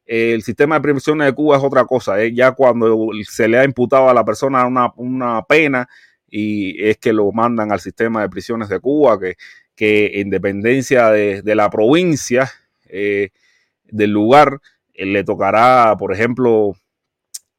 el 0.05 0.43
sistema 0.43 0.75
de 0.75 0.93
prisiones 0.93 1.27
de 1.27 1.33
Cuba 1.33 1.57
es 1.57 1.63
otra 1.63 1.85
cosa, 1.85 2.15
ya 2.27 2.51
cuando 2.51 3.09
se 3.23 3.47
le 3.47 3.57
ha 3.57 3.63
imputado 3.63 4.09
a 4.09 4.13
la 4.13 4.25
persona 4.25 4.65
una, 4.65 5.41
pena 5.43 5.87
y 6.27 6.83
es 6.83 6.97
que 6.97 7.13
lo 7.13 7.31
mandan 7.31 7.71
al 7.71 7.79
sistema 7.79 8.21
de 8.21 8.29
prisiones 8.29 8.69
de 8.69 8.79
Cuba, 8.79 9.19
que, 9.19 9.35
que 9.75 10.19
en 10.19 10.29
dependencia 10.29 11.09
de, 11.09 11.55
la 11.55 11.69
provincia, 11.69 12.51
eh, 12.89 13.29
del 13.85 14.11
lugar, 14.11 14.59
eh, 14.93 15.05
le 15.05 15.23
tocará, 15.23 15.95
por 15.97 16.13
ejemplo, 16.13 16.73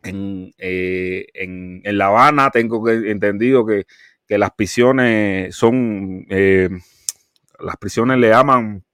en, 0.03 0.53
eh, 0.59 1.27
en, 1.35 1.83
La 1.97 2.07
Habana, 2.07 2.51
tengo 2.51 2.89
entendido 2.91 3.65
que, 3.65 3.85
que 4.27 4.37
las 4.37 4.51
prisiones 4.51 5.55
son, 5.55 6.27
las 6.29 7.77
prisiones 7.79 8.19
le 8.19 8.29
llaman, 8.29 8.85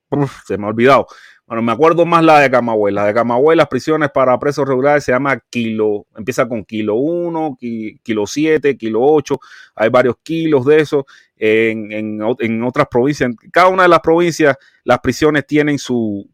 se 0.47 0.57
me 0.57 0.67
ha 0.67 0.69
olvidado, 0.69 1.07
bueno, 1.51 1.63
me 1.63 1.73
acuerdo 1.73 2.07
más 2.07 2.23
la 2.23 2.39
de 2.39 2.49
Camagüey. 2.49 2.95
La 2.95 3.07
de 3.07 3.13
Camagüey, 3.13 3.57
las 3.57 3.67
prisiones 3.67 4.11
para 4.13 4.39
presos 4.39 4.69
regulares 4.69 5.03
se 5.03 5.11
llama 5.11 5.37
kilo, 5.51 6.07
empieza 6.17 6.47
con 6.47 6.65
kilo 6.65 6.95
1, 6.95 7.59
kilo 8.05 8.27
7, 8.29 8.77
kilo 8.77 9.01
8. 9.03 9.41
Hay 9.75 9.89
varios 9.89 10.15
kilos 10.23 10.65
de 10.65 10.79
eso 10.79 11.07
en, 11.37 12.23
otras 12.63 12.87
provincias. 12.89 13.31
En 13.31 13.51
cada 13.51 13.67
una 13.67 13.83
de 13.83 13.89
las 13.89 13.99
provincias, 13.99 14.57
las 14.85 15.01
prisiones 15.01 15.45
tienen 15.45 15.81
su, 15.81 16.31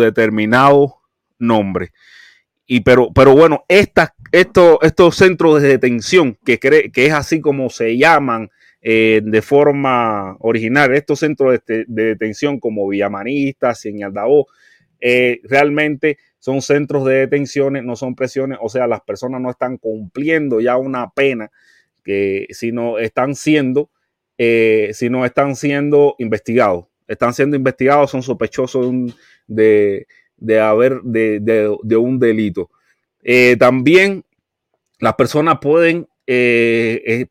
determinado 0.00 1.02
nombre. 1.38 1.92
Y 2.66 2.80
pero, 2.80 3.12
pero 3.14 3.36
bueno, 3.36 3.64
estas, 3.68 4.10
estos, 4.32 4.78
estos 4.82 5.14
centros 5.14 5.62
de 5.62 5.68
detención, 5.68 6.36
que, 6.44 6.58
que 6.58 7.06
es 7.06 7.12
así 7.12 7.40
como 7.40 7.70
se 7.70 7.96
llaman 7.96 8.50
eh, 8.80 9.20
de 9.24 9.42
forma 9.42 10.36
original. 10.38 10.94
Estos 10.94 11.18
centros 11.18 11.58
de, 11.66 11.84
detención 11.88 12.60
como 12.60 12.86
Villamanista, 12.86 13.74
Cien 13.74 13.98
eh, 15.00 15.40
realmente 15.42 16.18
son 16.38 16.62
centros 16.62 17.04
de 17.04 17.14
detenciones, 17.14 17.82
no 17.82 17.96
son 17.96 18.14
presiones, 18.14 18.58
o 18.62 18.68
sea, 18.68 18.86
las 18.86 19.00
personas 19.00 19.40
no 19.40 19.50
están 19.50 19.78
cumpliendo 19.78 20.60
ya 20.60 20.76
una 20.76 21.10
pena, 21.10 21.50
que, 22.04 22.46
sino 22.50 22.98
están 22.98 23.34
siendo, 23.34 23.90
eh, 24.38 24.90
sino 24.94 25.24
están 25.24 25.56
siendo 25.56 26.14
investigados. 26.18 26.86
Están 27.08 27.34
siendo 27.34 27.56
investigados, 27.56 28.12
son 28.12 28.22
sospechosos 28.22 28.94
de, 29.48 30.06
de, 30.36 30.60
haber 30.60 31.00
de, 31.02 31.96
un 31.96 32.20
delito. 32.20 32.70
también 33.58 34.24
las 35.00 35.14
personas 35.14 35.58
pueden, 35.60 36.06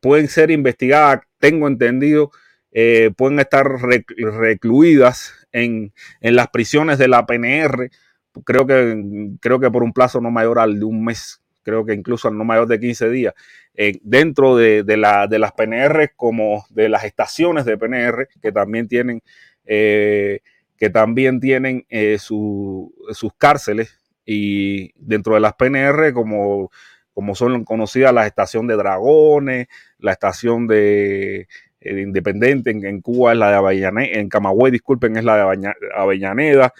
pueden 0.00 0.28
ser 0.28 0.50
investigadas 0.50 1.20
tengo 1.38 1.68
entendido, 1.68 2.30
pueden 3.16 3.40
estar 3.40 3.66
recluidas 3.66 5.32
en, 5.52 5.92
en, 6.20 6.36
las 6.36 6.48
prisiones 6.48 6.98
de 6.98 7.08
la 7.08 7.26
PNR, 7.26 7.90
creo 8.44 8.66
que, 8.66 9.30
creo 9.40 9.58
que 9.58 9.70
por 9.70 9.82
un 9.82 9.92
plazo 9.92 10.20
no 10.20 10.30
mayor 10.30 10.58
al 10.58 10.78
de 10.78 10.84
un 10.84 11.04
mes, 11.04 11.42
creo 11.62 11.84
que 11.84 11.94
incluso 11.94 12.30
no 12.30 12.44
mayor 12.44 12.68
de 12.68 12.78
15 12.78 13.10
días, 13.10 13.34
dentro 14.02 14.56
de, 14.56 14.84
de, 14.84 14.96
la, 14.96 15.26
de, 15.26 15.38
las 15.38 15.52
PNR 15.52 16.12
como 16.14 16.66
de 16.70 16.88
las 16.88 17.04
estaciones 17.04 17.64
de 17.64 17.78
PNR, 17.78 18.28
que 18.40 18.52
también 18.52 18.86
tienen 18.86 19.22
que 20.78 20.90
también 20.90 21.40
tienen 21.40 21.84
eh, 21.90 22.18
sus 22.18 22.90
cárceles 23.36 23.98
y 24.24 24.92
dentro 24.94 25.34
de 25.34 25.40
las 25.40 25.54
PNR 25.54 26.12
como, 26.12 26.70
como 27.18 27.34
son 27.34 27.64
conocidas 27.64 28.14
la 28.14 28.28
estación 28.28 28.68
de 28.68 28.76
Dragones, 28.76 29.66
la 29.98 30.12
estación 30.12 30.68
de, 30.68 31.48
eh, 31.80 32.00
Independiente 32.00 32.70
en, 32.70 33.00
Cuba 33.00 33.32
es 33.32 33.38
la 33.38 33.50
de 33.50 33.56
Avellaneda, 33.56 34.20
en 34.20 34.28
Camagüey, 34.28 34.70
disculpen, 34.70 35.16
es 35.16 35.24
la 35.24 35.36
de 35.36 35.74
Avellaneda. 35.96 36.72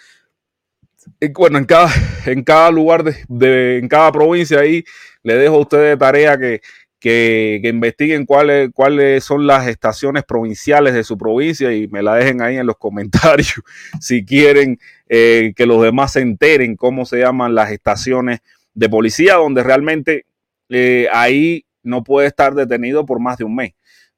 Y 1.19 1.27
bueno, 1.33 1.57
en 1.57 1.65
cada, 1.65 1.89
en 2.25 2.45
cada 2.45 2.71
lugar, 2.71 3.03
de, 3.27 3.79
en 3.79 3.89
cada 3.89 4.13
provincia 4.13 4.61
ahí, 4.61 4.85
le 5.23 5.33
dejo 5.35 5.55
a 5.55 5.59
ustedes 5.59 5.89
de 5.89 5.97
tarea 5.97 6.37
que, 6.37 6.61
que, 7.01 7.59
investiguen 7.65 8.25
cuáles, 8.25 8.69
cuáles 8.73 9.25
son 9.25 9.45
las 9.45 9.67
estaciones 9.67 10.23
provinciales 10.23 10.93
de 10.93 11.03
su 11.03 11.17
provincia 11.17 11.73
y 11.73 11.89
me 11.89 12.01
la 12.01 12.15
dejen 12.15 12.41
ahí 12.41 12.55
en 12.55 12.65
los 12.65 12.77
comentarios 12.79 13.61
si 13.99 14.23
quieren 14.23 14.79
eh, 15.09 15.51
que 15.53 15.65
los 15.65 15.83
demás 15.83 16.13
se 16.13 16.21
enteren 16.21 16.77
cómo 16.77 17.05
se 17.05 17.19
llaman 17.19 17.55
las 17.55 17.73
estaciones 17.73 18.39
de 18.73 18.87
policía, 18.87 19.35
donde 19.35 19.61
realmente 19.61 20.25
eh, 20.69 21.07
ahí 21.11 21.65
no 21.83 22.03
puede 22.03 22.27
estar 22.27 22.53
detenido 22.53 23.05
por 23.05 23.19
más 23.19 23.37
de 23.37 23.43
un 23.43 23.55
mes. 23.55 23.73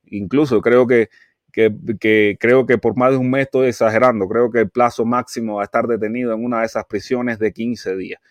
Incluso 0.05 0.61
creo 0.61 0.87
que, 0.87 1.09
que, 1.51 2.37
creo 2.39 2.65
que 2.65 2.77
por 2.77 2.97
más 2.97 3.11
de 3.11 3.17
un 3.17 3.29
mes 3.29 3.43
estoy 3.43 3.69
exagerando. 3.69 4.27
Creo 4.27 4.51
que 4.51 4.59
el 4.59 4.69
plazo 4.69 5.05
máximo 5.05 5.59
a 5.59 5.63
estar 5.63 5.87
detenido 5.87 6.33
en 6.33 6.43
una 6.43 6.59
de 6.59 6.65
esas 6.65 6.85
prisiones 6.85 7.39
de 7.39 7.53
15 7.53 7.95
días. 7.95 8.21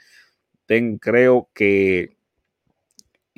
Creo 1.01 1.49
que 1.53 2.17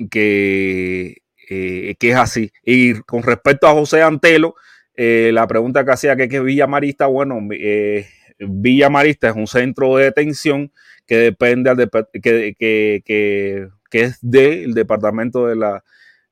que, 0.09 1.21
eh, 1.49 1.95
que 1.97 2.09
es 2.09 2.15
así. 2.15 2.51
Y 2.63 2.95
con 3.01 3.23
respecto 3.23 3.67
a 3.67 3.73
José 3.73 4.01
Antelo, 4.01 4.55
eh, 4.95 5.31
la 5.33 5.47
pregunta 5.47 5.85
que 5.85 5.91
hacía 5.91 6.15
que, 6.15 6.23
es 6.23 6.43
Villa 6.43 6.67
Marista, 6.67 7.07
bueno, 7.07 7.39
Villa 8.39 8.89
Marista 8.89 9.29
es 9.29 9.35
un 9.35 9.47
centro 9.47 9.97
de 9.97 10.05
detención 10.05 10.71
que 11.05 11.17
depende 11.17 11.89
que, 12.21 12.55
que, 12.57 13.67
es 14.01 14.19
del 14.21 14.73
Departamento 14.73 15.47
de 15.47 15.55
la, 15.55 15.83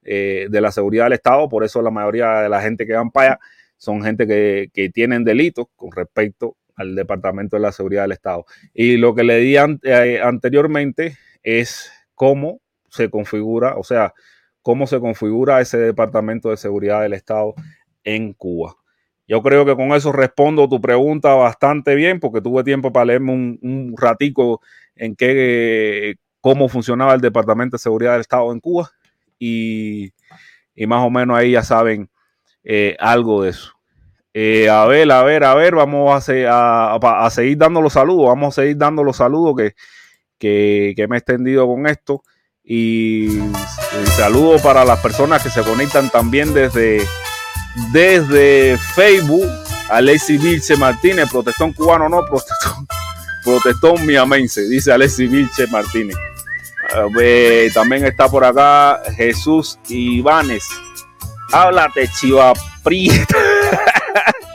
de 0.02 0.62
la 0.62 0.72
Seguridad 0.72 1.06
del 1.06 1.14
Estado, 1.14 1.48
por 1.48 1.64
eso 1.64 1.82
la 1.82 1.92
mayoría 1.92 2.42
de 2.42 2.50
la 2.50 2.62
gente 2.62 2.86
que 2.88 2.94
van 2.94 3.12
para 3.12 3.34
allá 3.34 3.40
son 3.78 4.04
gente 4.04 4.28
que, 4.28 4.70
que 4.74 4.90
tienen 4.90 5.24
delitos 5.24 5.68
con 5.76 5.92
respecto 5.92 6.58
al 6.76 6.96
Departamento 6.96 7.56
de 7.56 7.62
la 7.62 7.72
Seguridad 7.72 8.04
del 8.04 8.12
Estado. 8.14 8.46
Y 8.74 8.98
lo 8.98 9.16
que 9.16 9.24
le 9.24 9.38
di 9.38 9.58
anteriormente 9.58 11.18
es 11.44 11.92
cómo 12.16 12.62
se 12.90 13.10
configura, 13.10 13.76
o 13.78 13.84
sea, 13.84 14.14
cómo 14.62 14.88
se 14.88 15.00
configura 15.00 15.62
ese 15.62 15.78
Departamento 15.78 16.50
de 16.50 16.58
Seguridad 16.58 17.02
del 17.02 17.14
Estado 17.14 17.54
en 18.04 18.34
Cuba. 18.34 18.76
Yo 19.28 19.42
creo 19.42 19.66
que 19.66 19.76
con 19.76 19.94
eso 19.94 20.12
respondo 20.12 20.68
tu 20.68 20.82
pregunta 20.82 21.34
bastante 21.36 21.96
bien, 21.96 22.20
porque 22.20 22.42
tuve 22.42 22.64
tiempo 22.64 22.92
para 22.92 23.06
leerme 23.06 23.32
un, 23.32 23.96
ratico 23.98 24.62
en 24.96 25.16
qué, 25.16 26.16
cómo 26.42 26.68
funcionaba 26.68 27.14
el 27.14 27.22
Departamento 27.22 27.78
de 27.78 27.82
Seguridad 27.82 28.14
del 28.14 28.22
Estado 28.22 28.52
en 28.52 28.60
Cuba 28.60 28.92
y, 29.40 30.12
más 30.88 31.06
o 31.06 31.10
menos 31.10 31.38
ahí 31.38 31.52
ya 31.52 31.64
saben 31.64 32.10
eh, 32.64 32.98
algo 33.00 33.44
de 33.44 33.52
eso. 33.52 33.74
Eh, 34.34 34.70
a 34.70 34.86
ver, 34.86 35.12
a 35.12 35.24
ver, 35.24 35.44
a 35.44 35.54
ver, 35.56 35.76
vamos 35.76 36.30
a, 36.30 37.30
seguir 37.30 37.58
dando 37.58 37.82
los 37.82 37.94
saludos, 37.94 38.28
vamos 38.28 38.58
a 38.58 38.62
seguir 38.62 38.78
dando 38.78 39.04
los 39.04 39.18
saludos 39.18 39.56
que, 40.40 40.96
me 41.08 41.16
he 41.16 41.20
extendido 41.20 41.68
con 41.68 41.88
esto. 41.88 42.24
Y 42.64 43.40
saludo 44.16 44.60
para 44.60 44.86
las 44.86 45.00
personas 45.00 45.44
que 45.44 45.50
se 45.50 45.62
conectan 45.64 46.10
también 46.10 46.54
desde, 46.54 47.06
desde 47.92 48.78
Facebook. 48.96 49.48
Alexi 49.90 50.38
Vilche 50.38 50.78
Martínez, 50.78 51.30
protestón 51.30 51.74
cubano, 51.74 52.08
no, 52.08 52.22
protestón, 52.24 52.88
protestón 53.44 54.06
miamense, 54.06 54.62
dice 54.70 54.94
Alexi 54.94 55.28
Vilche 55.28 55.68
Martínez. 55.68 56.16
También 57.74 58.06
está 58.06 58.30
por 58.30 58.44
acá 58.44 59.02
Jesús 59.16 59.80
Ibanes. 59.88 60.68
Háblate, 61.52 62.08
chiva 62.08 62.54
prieta. 62.84 63.38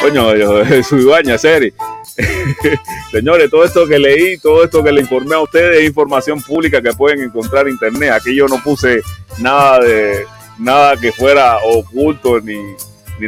Coño, 0.00 0.64
Jesús 0.64 1.02
Ibañez, 1.02 1.40
serio. 1.40 1.72
Señores, 3.10 3.50
todo 3.50 3.64
esto 3.64 3.86
que 3.86 3.98
leí, 3.98 4.38
todo 4.38 4.64
esto 4.64 4.82
que 4.82 4.92
le 4.92 5.00
informé 5.02 5.34
a 5.34 5.40
ustedes 5.40 5.80
es 5.80 5.86
información 5.86 6.40
pública 6.40 6.80
que 6.80 6.92
pueden 6.92 7.22
encontrar 7.22 7.66
en 7.66 7.72
internet. 7.72 8.12
Aquí 8.12 8.34
yo 8.34 8.46
no 8.46 8.62
puse 8.62 9.00
nada 9.38 9.80
de 9.80 10.24
nada 10.58 10.96
que 10.96 11.12
fuera 11.12 11.58
oculto 11.58 12.40
ni, 12.40 12.56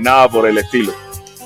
nada 0.00 0.28
por 0.28 0.46
el 0.46 0.58
estilo. 0.58 0.92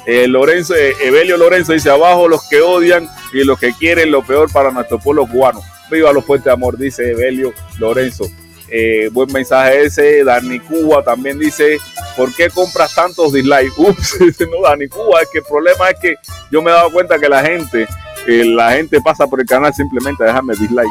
Eh, 0.07 0.27
Lorenzo, 0.27 0.75
eh, 0.75 0.95
Evelio 1.01 1.37
Lorenzo 1.37 1.73
dice 1.73 1.91
abajo 1.91 2.27
los 2.29 2.49
que 2.49 2.61
odian 2.61 3.09
y 3.33 3.45
los 3.45 3.59
que 3.59 3.73
quieren 3.73 4.11
lo 4.11 4.23
peor 4.23 4.51
para 4.53 4.71
nuestro 4.71 4.99
pueblo 4.99 5.27
cubano. 5.27 5.63
Viva 5.91 6.13
los 6.13 6.25
puentes 6.25 6.47
de 6.47 6.53
amor, 6.53 6.77
dice 6.77 7.11
Evelio 7.11 7.53
Lorenzo. 7.79 8.27
Eh, 8.75 9.11
buen 9.13 9.31
mensaje 9.31 9.83
ese. 9.85 10.25
Dani 10.25 10.59
Cuba 10.59 11.05
también 11.05 11.39
dice, 11.39 11.79
¿por 12.17 12.35
qué 12.35 12.49
compras 12.49 12.95
tantos 12.95 13.35
dislikes? 13.35 13.75
Ups, 13.77 14.19
no, 14.41 14.63
Dani 14.63 14.89
Cuba, 14.89 15.21
es 15.21 15.29
que 15.31 15.39
el 15.39 15.45
problema 15.45 15.91
es 15.91 15.99
que 16.01 16.15
yo 16.51 16.63
me 16.63 16.71
he 16.71 16.75
dado 16.75 16.91
cuenta 16.91 17.19
que 17.19 17.29
la 17.29 17.43
gente, 17.43 17.87
eh, 18.27 18.45
la 18.47 18.73
gente 18.73 18.99
pasa 19.03 19.27
por 19.27 19.41
el 19.41 19.47
canal 19.47 19.75
simplemente 19.75 20.23
a 20.25 20.29
dejarme 20.29 20.55
dislike. 20.55 20.89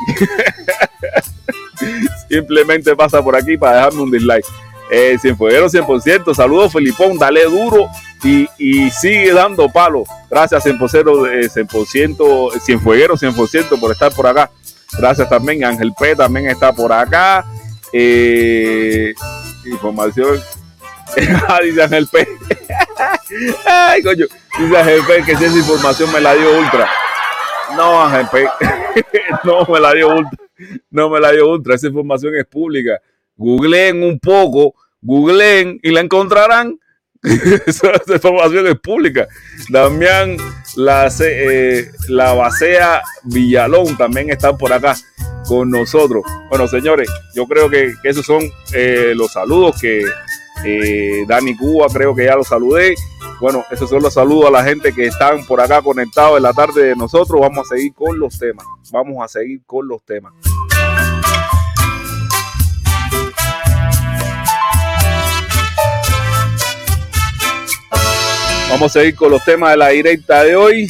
simplemente 2.30 2.96
pasa 2.96 3.24
por 3.24 3.36
aquí 3.36 3.58
para 3.58 3.78
dejarme 3.78 4.04
un 4.04 4.12
dislike. 4.12 4.46
Eh, 4.94 5.18
Cienfueguero 5.22 5.70
100%, 5.70 6.36
saludos 6.36 6.74
Felipón, 6.74 7.18
dale 7.18 7.46
duro 7.46 7.88
y, 8.26 8.90
sigue 8.92 9.32
dando 9.32 9.70
palo. 9.70 10.04
Gracias 10.30 10.66
100%, 10.66 11.50
100%, 11.50 12.60
Cienfueguero 12.60 13.16
100% 13.16 13.80
por 13.80 13.94
estar 13.94 14.14
por 14.14 14.28
acá. 14.28 14.52
Gracias 15.00 15.30
también, 15.30 15.64
Ángel 15.64 15.94
P 15.98 16.14
también 16.14 16.48
está 16.48 16.74
por 16.74 16.92
acá. 16.92 17.46
Eh, 17.94 19.14
información. 19.66 20.40
Ah, 21.50 21.60
dice 21.62 21.84
Ángel 21.84 22.08
P. 22.08 22.26
Ay, 23.66 24.02
coño. 24.02 24.26
Dice 24.58 24.78
Ángel 24.78 25.02
P 25.06 25.24
que 25.26 25.36
si 25.36 25.44
esa 25.44 25.58
información 25.58 26.10
me 26.14 26.22
la 26.22 26.34
dio 26.36 26.58
Ultra. 26.58 26.90
No, 27.76 28.02
Ángel 28.02 28.28
P. 28.32 28.48
no 29.44 29.66
me 29.66 29.80
la 29.82 29.94
dio 29.94 30.08
Ultra. 30.08 30.40
No 30.90 31.10
me 31.10 31.20
la 31.20 31.32
dio 31.32 31.50
Ultra. 31.50 31.76
Esa 31.76 31.88
información 31.88 32.34
es 32.36 32.46
pública. 32.46 33.02
Googleen 33.42 34.04
un 34.04 34.20
poco. 34.20 34.76
Googleen 35.02 35.80
y 35.82 35.92
la 35.92 36.02
encontrarán. 36.02 36.78
esa, 37.66 37.92
información 38.14 38.68
es 38.68 38.80
pública. 38.80 39.28
Damián 39.70 40.38
la, 40.76 41.12
eh, 41.20 41.92
la 42.08 42.34
Basea 42.34 43.02
Villalón 43.24 43.98
también 43.98 44.30
está 44.30 44.56
por 44.56 44.72
acá 44.72 44.96
con 45.48 45.70
nosotros. 45.70 46.24
Bueno, 46.50 46.68
señores, 46.68 47.10
yo 47.36 47.46
creo 47.48 47.70
que, 47.70 47.94
esos 48.04 48.26
son 48.26 48.44
eh, 48.74 49.14
los 49.16 49.34
saludos 49.34 49.80
que 49.80 50.04
eh, 50.64 51.26
Dani 51.28 51.56
Cuba, 51.58 51.88
creo 51.92 52.16
que 52.16 52.26
ya 52.26 52.36
los 52.36 52.48
saludé. 52.48 52.96
Bueno, 53.40 53.66
esos 53.72 53.90
son 53.90 54.04
los 54.04 54.14
saludos 54.14 54.46
a 54.46 54.52
la 54.52 54.64
gente 54.64 54.94
que 54.94 55.08
están 55.08 55.46
por 55.48 55.62
acá 55.62 55.82
conectados 55.82 56.38
en 56.38 56.44
la 56.44 56.54
tarde 56.54 56.90
de 56.90 56.96
nosotros. 56.96 57.42
Vamos 57.42 57.72
a 57.72 57.76
seguir 57.76 57.94
con 57.96 58.20
los 58.20 58.38
temas. 58.38 58.66
Vamos 58.92 59.18
a 59.24 59.28
seguir 59.28 59.62
con 59.66 59.88
los 59.88 60.04
temas. 60.04 60.32
Vamos 68.72 68.96
a 68.96 69.00
seguir 69.02 69.16
con 69.16 69.30
los 69.30 69.44
temas 69.46 69.72
de 69.72 69.78
la 69.78 69.90
directa 69.90 70.44
de 70.44 70.56
hoy 70.56 70.88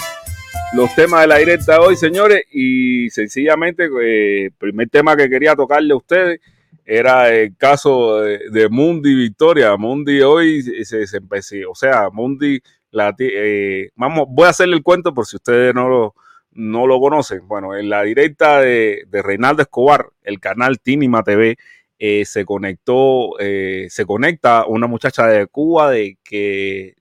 los 0.73 0.95
temas 0.95 1.21
de 1.21 1.27
la 1.27 1.37
directa 1.37 1.73
de 1.73 1.79
hoy, 1.79 1.97
señores, 1.97 2.43
y 2.51 3.09
sencillamente 3.09 3.85
el 3.85 3.91
eh, 4.01 4.51
primer 4.57 4.89
tema 4.89 5.17
que 5.17 5.29
quería 5.29 5.55
tocarle 5.55 5.93
a 5.93 5.97
ustedes 5.97 6.39
era 6.85 7.29
el 7.29 7.57
caso 7.57 8.21
de, 8.21 8.69
Mundi 8.69 9.13
Victoria. 9.13 9.75
Mundi 9.75 10.21
hoy 10.21 10.61
se, 10.61 11.05
se 11.07 11.17
empezó, 11.17 11.55
o 11.69 11.75
sea, 11.75 12.09
Mundi, 12.09 12.61
la, 12.91 13.13
eh, 13.19 13.89
vamos, 13.95 14.27
voy 14.29 14.45
a 14.45 14.49
hacerle 14.49 14.77
el 14.77 14.83
cuento 14.83 15.13
por 15.13 15.25
si 15.25 15.35
ustedes 15.35 15.75
no 15.75 15.89
lo, 15.89 16.15
no 16.53 16.87
lo 16.87 16.99
conocen. 16.99 17.45
Bueno, 17.47 17.75
en 17.75 17.89
la 17.89 18.03
directa 18.03 18.61
de, 18.61 19.05
Reinaldo 19.11 19.61
Escobar, 19.61 20.07
el 20.23 20.39
canal 20.39 20.79
Tinima 20.79 21.23
TV, 21.23 21.57
eh, 22.03 22.25
se 22.25 22.45
conectó, 22.45 23.35
se 23.39 24.05
conecta 24.07 24.65
una 24.65 24.87
muchacha 24.87 25.27
de 25.27 25.45
Cuba 25.45 25.91
de 25.91 26.17
que, 26.23 26.95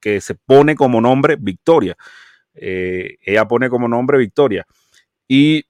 que 0.00 0.20
se 0.22 0.34
pone 0.34 0.74
como 0.74 1.00
nombre 1.02 1.36
Victoria. 1.38 1.94
Eh, 2.54 3.18
ella 3.22 3.46
pone 3.46 3.68
como 3.68 3.86
nombre 3.86 4.16
Victoria. 4.16 4.66
Y 5.28 5.64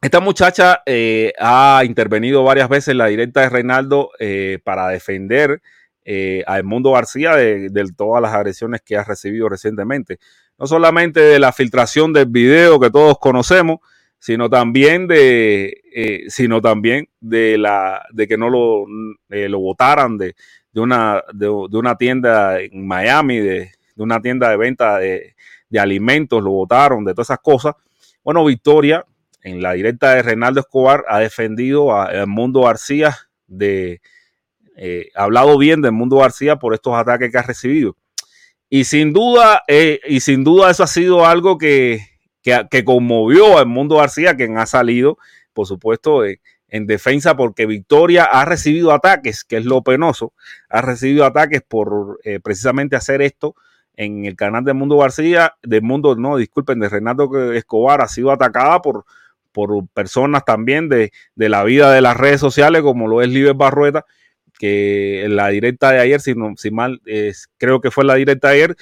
esta 0.00 0.20
muchacha 0.20 0.82
eh, 0.86 1.32
ha 1.38 1.82
intervenido 1.84 2.44
varias 2.44 2.68
veces 2.68 2.88
en 2.88 2.98
la 2.98 3.06
directa 3.06 3.40
de 3.40 3.48
Reinaldo 3.48 4.10
eh, 4.18 4.58
para 4.62 4.88
defender 4.88 5.60
eh, 6.04 6.44
a 6.46 6.58
Edmundo 6.58 6.92
García 6.92 7.34
de, 7.34 7.70
todas 7.96 8.22
las 8.22 8.32
agresiones 8.32 8.82
que 8.82 8.96
ha 8.96 9.04
recibido 9.04 9.48
recientemente. 9.48 10.18
No 10.58 10.66
solamente 10.66 11.20
de 11.20 11.40
la 11.40 11.52
filtración 11.52 12.12
del 12.12 12.26
video 12.26 12.78
que 12.78 12.90
todos 12.90 13.18
conocemos, 13.18 13.80
sino 14.18 14.48
también 14.50 15.06
de, 15.06 15.82
sino 16.28 16.60
también 16.60 17.08
de 17.20 17.58
la 17.58 18.04
de 18.12 18.26
que 18.26 18.36
no 18.36 18.48
lo, 18.48 18.86
lo 19.28 19.60
votaran 19.60 20.18
de, 20.18 20.34
de 20.72 20.80
una, 20.80 21.22
de, 21.32 21.48
una 21.48 21.96
tienda 21.96 22.60
en 22.60 22.86
Miami, 22.86 23.38
de, 23.38 23.70
una 23.96 24.20
tienda 24.20 24.50
de 24.50 24.56
venta 24.56 24.98
de, 24.98 25.34
de 25.68 25.80
alimentos, 25.80 26.42
lo 26.42 26.50
votaron, 26.50 27.04
de 27.04 27.12
todas 27.12 27.28
esas 27.28 27.40
cosas. 27.40 27.74
Bueno, 28.22 28.44
Victoria 28.44 29.04
en 29.42 29.62
la 29.62 29.74
directa 29.74 30.14
de 30.14 30.22
Reinaldo 30.22 30.60
Escobar 30.60 31.04
ha 31.08 31.20
defendido 31.20 31.92
a 31.92 32.26
Mundo 32.26 32.62
García 32.62 33.16
de 33.46 34.00
eh, 34.76 35.08
ha 35.14 35.24
hablado 35.24 35.56
bien 35.56 35.80
del 35.80 35.92
Mundo 35.92 36.18
García 36.18 36.56
por 36.56 36.74
estos 36.74 36.94
ataques 36.94 37.32
que 37.32 37.38
ha 37.38 37.42
recibido. 37.42 37.96
Y 38.68 38.84
sin 38.84 39.12
duda, 39.12 39.62
eh, 39.68 40.00
y 40.06 40.20
sin 40.20 40.44
duda 40.44 40.70
eso 40.70 40.82
ha 40.82 40.88
sido 40.88 41.24
algo 41.24 41.56
que, 41.56 42.00
que, 42.70 42.84
conmovió 42.84 43.58
al 43.58 43.66
Mundo 43.66 43.96
García, 43.96 44.36
quien 44.36 44.58
ha 44.58 44.66
salido, 44.66 45.18
por 45.52 45.66
supuesto, 45.66 46.22
en 46.24 46.86
defensa 46.86 47.36
porque 47.36 47.66
Victoria 47.66 48.24
ha 48.24 48.44
recibido 48.44 48.92
ataques, 48.92 49.42
que 49.42 49.56
es 49.56 49.64
lo 49.64 49.82
penoso, 49.82 50.32
ha 50.68 50.80
recibido 50.80 51.24
ataques 51.24 51.62
por 51.66 52.20
eh, 52.22 52.38
precisamente 52.40 52.94
hacer 52.94 53.20
esto 53.20 53.56
en 53.96 54.26
el 54.26 54.36
canal 54.36 54.64
de 54.64 54.74
Mundo 54.74 54.98
García, 54.98 55.54
del 55.62 55.82
Mundo, 55.82 56.14
no, 56.14 56.36
disculpen, 56.36 56.78
de 56.78 56.88
Renato 56.88 57.52
Escobar, 57.52 58.00
ha 58.00 58.08
sido 58.08 58.30
atacada 58.30 58.80
por, 58.80 59.06
por 59.52 59.88
personas 59.88 60.44
también 60.44 60.88
de, 60.88 61.10
la 61.34 61.64
vida 61.64 61.92
de 61.92 62.02
las 62.02 62.16
redes 62.16 62.40
sociales, 62.40 62.82
como 62.82 63.08
lo 63.08 63.22
es 63.22 63.28
Liber 63.28 63.54
Barrueta, 63.54 64.04
que 64.58 65.24
en 65.24 65.34
la 65.34 65.48
directa 65.48 65.90
de 65.90 66.00
ayer, 66.00 66.20
si, 66.20 66.34
no, 66.34 66.54
si 66.56 66.70
mal, 66.70 67.00
creo 67.56 67.80
que 67.80 67.90
fue 67.90 68.04
la 68.04 68.14
directa 68.14 68.48
de 68.48 68.54
ayer, 68.54 68.76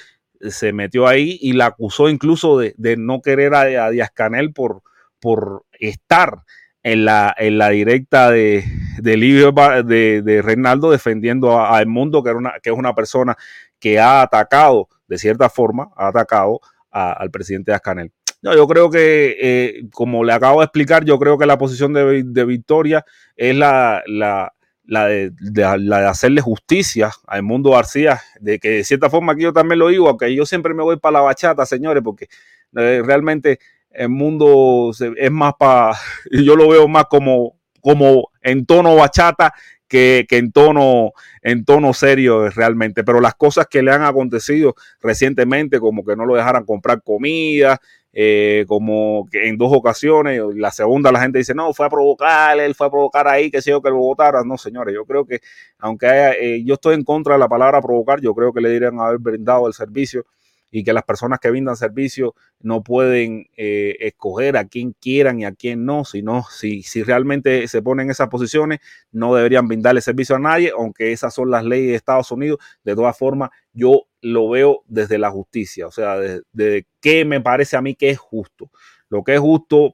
se 0.49 0.73
metió 0.73 1.07
ahí 1.07 1.37
y 1.41 1.53
la 1.53 1.67
acusó 1.67 2.09
incluso 2.09 2.57
de, 2.57 2.73
no 2.97 3.21
querer 3.21 3.53
a, 3.55 3.89
Díaz 3.89 4.11
Canel 4.11 4.53
por, 4.53 4.83
por 5.19 5.65
estar 5.79 6.43
en 6.83 7.05
la, 7.05 7.33
en 7.37 7.57
la 7.57 7.69
directa 7.69 8.29
de, 8.29 8.63
de, 8.99 9.83
de, 9.85 10.21
de 10.21 10.41
Reinaldo 10.41 10.91
defendiendo 10.91 11.59
a, 11.59 11.79
a 11.79 11.83
que, 11.83 12.29
era 12.29 12.37
una, 12.37 12.53
que 12.61 12.69
es 12.69 12.75
una 12.77 12.93
persona 12.93 13.35
que 13.79 13.99
ha 13.99 14.21
atacado, 14.21 14.87
de 15.07 15.17
cierta 15.17 15.49
forma, 15.49 15.89
ha 15.95 16.07
atacado 16.07 16.59
al 16.91 17.29
presidente 17.29 17.71
Díaz 17.71 17.81
Canel. 17.81 18.11
No, 18.41 18.55
yo 18.55 18.67
creo 18.67 18.89
que, 18.91 19.35
eh, 19.41 19.87
como 19.91 20.23
le 20.23 20.31
acabo 20.31 20.59
de 20.59 20.65
explicar, 20.65 21.03
yo 21.03 21.17
creo 21.17 21.37
que 21.37 21.47
la 21.47 21.57
posición 21.57 21.93
de, 21.93 22.45
Victoria 22.45 23.03
es 23.35 23.55
la, 23.55 24.03
la, 24.05 24.53
de, 24.87 25.63
hacerle 26.07 26.41
justicia 26.41 27.11
al 27.27 27.43
mundo 27.43 27.71
García, 27.71 28.21
de 28.39 28.59
que 28.59 28.69
de 28.69 28.83
cierta 28.83 29.09
forma 29.09 29.33
aquí 29.33 29.43
yo 29.43 29.53
también 29.53 29.79
lo 29.79 29.87
digo, 29.87 30.07
aunque 30.07 30.33
yo 30.35 30.45
siempre 30.45 30.73
me 30.73 30.83
voy 30.83 30.97
para 30.97 31.13
la 31.13 31.21
bachata, 31.21 31.65
señores, 31.65 32.03
porque 32.03 32.27
eh, 32.75 33.01
realmente 33.03 33.59
el 33.89 34.09
mundo 34.09 34.91
es 35.15 35.31
más 35.31 35.53
para, 35.57 35.93
yo 36.31 36.55
lo 36.55 36.69
veo 36.69 36.87
más 36.87 37.05
como, 37.05 37.57
como 37.81 38.29
en 38.41 38.65
tono 38.65 38.95
bachata 38.95 39.53
que, 39.87 40.25
en, 40.29 40.51
tono, 40.51 41.13
en 41.41 41.65
tono 41.65 41.93
serio 41.93 42.49
realmente. 42.49 43.03
Pero 43.03 43.21
las 43.21 43.35
cosas 43.35 43.67
que 43.67 43.81
le 43.81 43.91
han 43.91 44.03
acontecido 44.03 44.75
recientemente, 45.01 45.79
como 45.79 46.03
que 46.03 46.15
no 46.15 46.25
lo 46.25 46.35
dejaran 46.35 46.65
comprar 46.65 47.01
comida, 47.01 47.79
eh, 48.17 48.63
como 48.65 49.27
que 49.29 49.49
en 49.49 49.57
dos 49.57 49.71
ocasiones, 49.73 50.41
la 50.55 50.71
segunda 50.71 51.11
la 51.11 51.19
gente 51.19 51.39
dice, 51.39 51.53
no, 51.53 51.73
fue 51.73 51.85
a 51.85 51.89
provocar, 51.89 52.57
él 52.57 52.73
fue 52.73 52.87
a 52.87 52.89
provocar 52.89 53.27
ahí, 53.27 53.51
que 53.51 53.61
sé 53.61 53.71
yo, 53.71 53.81
que 53.81 53.89
lo 53.89 53.97
votara. 53.97 54.41
No, 54.45 54.57
señores, 54.57 54.95
yo 54.95 55.05
creo 55.05 55.25
que, 55.25 55.41
aunque 55.79 56.07
eh, 56.39 56.63
yo 56.63 56.75
estoy 56.75 56.95
en 56.95 57.03
contra 57.03 57.33
de 57.33 57.39
la 57.39 57.49
palabra 57.49 57.81
provocar, 57.81 58.21
yo 58.21 58.33
creo 58.33 58.53
que 58.53 58.61
le 58.61 58.69
deberían 58.69 59.01
haber 59.01 59.17
brindado 59.17 59.67
el 59.67 59.73
servicio 59.73 60.25
y 60.71 60.83
que 60.85 60.93
las 60.93 61.03
personas 61.03 61.39
que 61.39 61.49
brindan 61.49 61.75
servicio 61.75 62.35
no 62.61 62.83
pueden 62.83 63.47
eh, 63.57 63.97
escoger 63.99 64.55
a 64.55 64.65
quién 64.65 64.93
quieran 64.93 65.41
y 65.41 65.45
a 65.45 65.51
quién 65.51 65.85
no, 65.85 66.05
sino 66.05 66.43
si, 66.49 66.83
si 66.83 67.03
realmente 67.03 67.67
se 67.67 67.81
ponen 67.81 68.07
en 68.07 68.11
esas 68.11 68.29
posiciones, 68.29 68.79
no 69.11 69.35
deberían 69.35 69.67
brindarle 69.67 70.01
servicio 70.01 70.37
a 70.37 70.39
nadie, 70.39 70.71
aunque 70.77 71.11
esas 71.11 71.33
son 71.33 71.51
las 71.51 71.65
leyes 71.65 71.89
de 71.89 71.95
Estados 71.95 72.31
Unidos. 72.31 72.59
De 72.83 72.95
todas 72.95 73.17
formas, 73.17 73.49
yo 73.75 74.07
lo 74.21 74.49
veo 74.49 74.83
desde 74.87 75.19
la 75.19 75.29
justicia, 75.29 75.85
o 75.85 75.91
sea, 75.91 76.17
de, 76.17 76.87
qué 77.01 77.25
me 77.25 77.41
parece 77.41 77.77
a 77.77 77.81
mí 77.81 77.93
que 77.93 78.09
es 78.09 78.17
justo. 78.17 78.71
Lo 79.09 79.23
que 79.23 79.35
es 79.35 79.39
justo, 79.39 79.93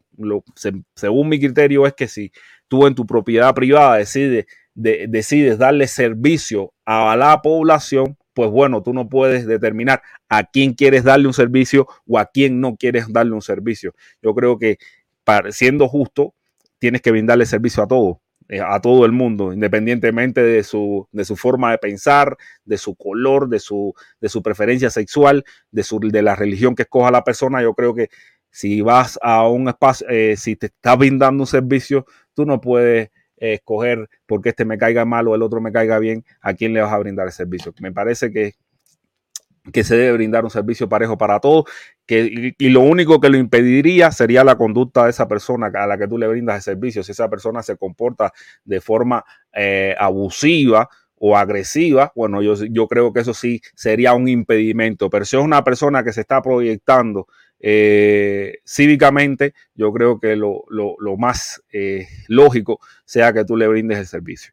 según 0.95 1.27
mi 1.27 1.39
criterio, 1.39 1.85
es 1.85 1.93
que 1.93 2.07
si 2.07 2.31
tú 2.69 2.87
en 2.87 2.95
tu 2.95 3.05
propiedad 3.05 3.53
privada 3.53 3.97
decides, 3.97 4.47
darle 5.57 5.87
servicio 5.87 6.71
a 6.85 7.17
la 7.17 7.41
población, 7.41 8.17
pues 8.33 8.49
bueno, 8.49 8.81
tú 8.81 8.93
no 8.93 9.09
puedes 9.09 9.45
determinar 9.45 10.01
a 10.29 10.43
quién 10.45 10.73
quieres 10.73 11.03
darle 11.03 11.27
un 11.27 11.33
servicio 11.33 11.87
o 12.07 12.17
a 12.17 12.25
quién 12.25 12.61
no 12.61 12.77
quieres 12.77 13.11
darle 13.11 13.33
un 13.33 13.41
servicio. 13.41 13.93
Yo 14.21 14.33
creo 14.33 14.57
que 14.57 14.77
siendo 15.49 15.89
justo, 15.89 16.33
tienes 16.79 17.01
que 17.01 17.11
brindarle 17.11 17.45
servicio 17.45 17.83
a 17.83 17.87
todos, 17.87 18.17
a 18.59 18.81
todo 18.81 19.05
el 19.05 19.13
mundo, 19.13 19.53
independientemente 19.53 20.43
de 20.43 20.63
su, 20.63 21.07
de 21.11 21.23
su 21.23 21.37
forma 21.37 21.71
de 21.71 21.77
pensar, 21.77 22.37
de 22.65 22.77
su 22.77 22.95
color, 22.95 23.47
de 23.47 23.59
su, 23.59 23.93
de 24.19 24.27
su 24.27 24.43
preferencia 24.43 24.89
sexual, 24.89 25.45
de, 25.71 25.83
su, 25.83 25.99
de 25.99 26.21
la 26.21 26.35
religión 26.35 26.75
que 26.75 26.83
escoja 26.83 27.11
la 27.11 27.23
persona. 27.23 27.61
Yo 27.61 27.73
creo 27.73 27.93
que 27.93 28.09
si 28.49 28.81
vas 28.81 29.17
a 29.21 29.47
un 29.47 29.69
espacio, 29.69 30.07
eh, 30.09 30.35
si 30.35 30.57
te 30.57 30.65
está 30.65 30.95
brindando 30.95 31.43
un 31.43 31.47
servicio, 31.47 32.05
tú 32.33 32.45
no 32.45 32.59
puedes 32.59 33.09
escoger 33.37 34.09
porque 34.25 34.49
este 34.49 34.65
me 34.65 34.77
caiga 34.77 35.05
mal 35.05 35.27
o 35.27 35.35
el 35.35 35.41
otro 35.41 35.61
me 35.61 35.71
caiga 35.71 35.97
bien, 35.99 36.25
a 36.41 36.53
quién 36.53 36.73
le 36.73 36.81
vas 36.81 36.91
a 36.91 36.99
brindar 36.99 37.27
el 37.27 37.33
servicio. 37.33 37.73
Me 37.79 37.91
parece 37.91 38.31
que, 38.31 38.55
que 39.71 39.83
se 39.83 39.95
debe 39.95 40.13
brindar 40.13 40.43
un 40.43 40.49
servicio 40.49 40.89
parejo 40.89 41.17
para 41.17 41.39
todos, 41.39 41.65
que, 42.05 42.53
y, 42.57 42.69
lo 42.69 42.81
único 42.81 43.19
que 43.19 43.29
lo 43.29 43.37
impediría 43.37 44.11
sería 44.11 44.43
la 44.43 44.57
conducta 44.57 45.05
de 45.05 45.11
esa 45.11 45.27
persona 45.27 45.71
a 45.73 45.87
la 45.87 45.97
que 45.97 46.07
tú 46.07 46.17
le 46.17 46.27
brindas 46.27 46.57
el 46.57 46.61
servicio. 46.61 47.03
Si 47.03 47.11
esa 47.11 47.29
persona 47.29 47.63
se 47.63 47.77
comporta 47.77 48.33
de 48.65 48.81
forma 48.81 49.23
eh, 49.53 49.95
abusiva 49.97 50.89
o 51.15 51.37
agresiva, 51.37 52.11
bueno, 52.15 52.41
yo, 52.41 52.55
yo 52.69 52.87
creo 52.87 53.13
que 53.13 53.21
eso 53.21 53.33
sí 53.33 53.61
sería 53.75 54.13
un 54.13 54.27
impedimento, 54.27 55.09
pero 55.09 55.25
si 55.25 55.37
es 55.37 55.43
una 55.43 55.63
persona 55.63 56.03
que 56.03 56.13
se 56.13 56.21
está 56.21 56.41
proyectando 56.41 57.27
eh, 57.59 58.57
cívicamente, 58.65 59.53
yo 59.75 59.93
creo 59.93 60.19
que 60.19 60.35
lo, 60.35 60.65
más 61.17 61.61
eh, 61.71 62.07
lógico 62.27 62.79
sea 63.05 63.33
que 63.33 63.45
tú 63.45 63.55
le 63.55 63.67
brindes 63.67 63.99
el 63.99 64.07
servicio. 64.07 64.51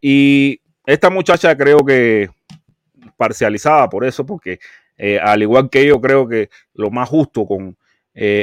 Y 0.00 0.60
esta 0.86 1.10
muchacha 1.10 1.56
creo 1.56 1.84
que 1.84 2.28
parcializada 3.16 3.88
por 3.88 4.04
eso, 4.04 4.24
porque 4.24 4.58
al 5.22 5.42
igual 5.42 5.68
que 5.68 5.86
yo 5.86 6.00
creo 6.00 6.26
que 6.26 6.48
lo 6.72 6.90
más 6.90 7.08
justo 7.08 7.46
con 7.46 7.76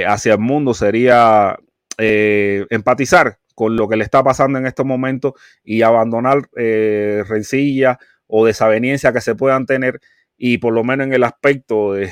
hacia 0.07 0.33
el 0.33 0.39
mundo 0.39 0.75
sería 0.75 1.57
empatizar 1.97 3.39
con 3.55 3.75
lo 3.75 3.89
que 3.89 3.97
le 3.97 4.03
está 4.03 4.23
pasando 4.23 4.59
en 4.59 4.67
estos 4.67 4.85
momentos 4.85 5.33
y 5.63 5.81
abandonar 5.81 6.47
rencillas 6.53 7.97
o 8.27 8.45
desaveniencias 8.45 9.13
que 9.13 9.21
se 9.21 9.33
puedan 9.33 9.65
tener 9.65 9.99
y 10.37 10.59
por 10.59 10.73
lo 10.73 10.83
menos 10.83 11.07
en 11.07 11.13
el 11.13 11.23
aspecto 11.23 11.93
de, 11.93 12.11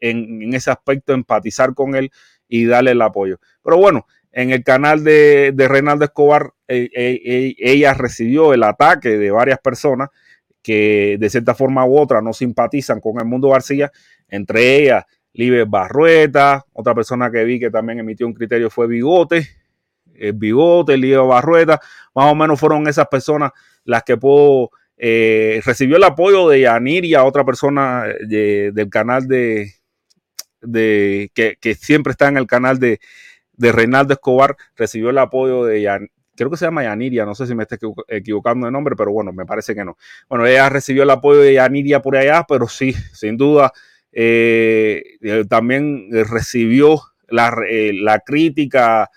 en, 0.00 0.54
ese 0.54 0.70
aspecto 0.70 1.12
empatizar 1.12 1.74
con 1.74 1.94
él 1.94 2.10
y 2.48 2.66
darle 2.66 2.92
el 2.92 3.02
apoyo. 3.02 3.40
Pero 3.62 3.76
bueno, 3.76 4.06
en 4.32 4.50
el 4.50 4.62
canal 4.62 5.04
de, 5.04 5.52
de 5.54 5.68
Reinaldo 5.68 6.04
Escobar, 6.04 6.52
eh, 6.68 6.88
eh, 6.94 7.20
eh, 7.24 7.54
ella 7.58 7.94
recibió 7.94 8.54
el 8.54 8.62
ataque 8.62 9.18
de 9.18 9.30
varias 9.30 9.58
personas 9.58 10.10
que 10.62 11.16
de 11.18 11.30
cierta 11.30 11.54
forma 11.54 11.84
u 11.86 11.98
otra 11.98 12.20
no 12.20 12.32
simpatizan 12.32 13.00
con 13.00 13.18
el 13.18 13.24
mundo 13.24 13.50
García, 13.50 13.90
entre 14.28 14.76
ellas 14.76 15.04
Libre 15.32 15.64
Barrueta, 15.64 16.64
otra 16.72 16.94
persona 16.94 17.30
que 17.30 17.44
vi 17.44 17.60
que 17.60 17.70
también 17.70 18.00
emitió 18.00 18.26
un 18.26 18.34
criterio 18.34 18.70
fue 18.70 18.86
Bigote, 18.86 19.48
Bigote, 20.34 20.96
Libre 20.96 21.18
Barrueta, 21.18 21.80
más 22.14 22.32
o 22.32 22.34
menos 22.34 22.58
fueron 22.58 22.88
esas 22.88 23.06
personas 23.06 23.52
las 23.84 24.02
que 24.02 24.16
puedo 24.16 24.70
eh, 24.96 25.60
recibió 25.64 25.96
el 25.96 26.04
apoyo 26.04 26.48
de 26.48 26.62
Yaniria, 26.62 27.24
otra 27.24 27.44
persona 27.44 28.04
del 28.26 28.90
canal 28.90 29.28
de, 29.28 29.74
de 30.60 31.30
que, 31.34 31.74
siempre 31.74 32.10
está 32.10 32.28
en 32.28 32.36
el 32.36 32.46
canal 32.46 32.80
de, 32.80 33.00
de 33.52 33.72
Reinaldo 33.72 34.14
Escobar, 34.14 34.56
recibió 34.76 35.10
el 35.10 35.18
apoyo 35.18 35.64
de 35.64 35.82
Yan, 35.82 36.10
creo 36.44 36.50
que 36.50 36.56
se 36.56 36.64
llama 36.64 36.84
Yaniria, 36.84 37.24
no 37.24 37.34
sé 37.34 37.46
si 37.46 37.54
me 37.54 37.64
estoy 37.64 37.78
equivocando 38.08 38.66
de 38.66 38.72
nombre, 38.72 38.96
pero 38.96 39.12
bueno, 39.12 39.32
me 39.32 39.44
parece 39.44 39.74
que 39.74 39.84
no. 39.84 39.96
Bueno, 40.28 40.46
ella 40.46 40.68
recibió 40.68 41.02
el 41.02 41.10
apoyo 41.10 41.40
de 41.40 41.54
Yaniria 41.54 42.00
por 42.00 42.16
allá, 42.16 42.44
pero 42.48 42.68
sí, 42.68 42.92
sin 43.12 43.36
duda, 43.36 43.72
eh, 44.12 45.02
eh, 45.20 45.44
también 45.48 46.08
recibió 46.10 47.00
la, 47.28 47.54
la 47.92 48.20
crítica 48.20 49.10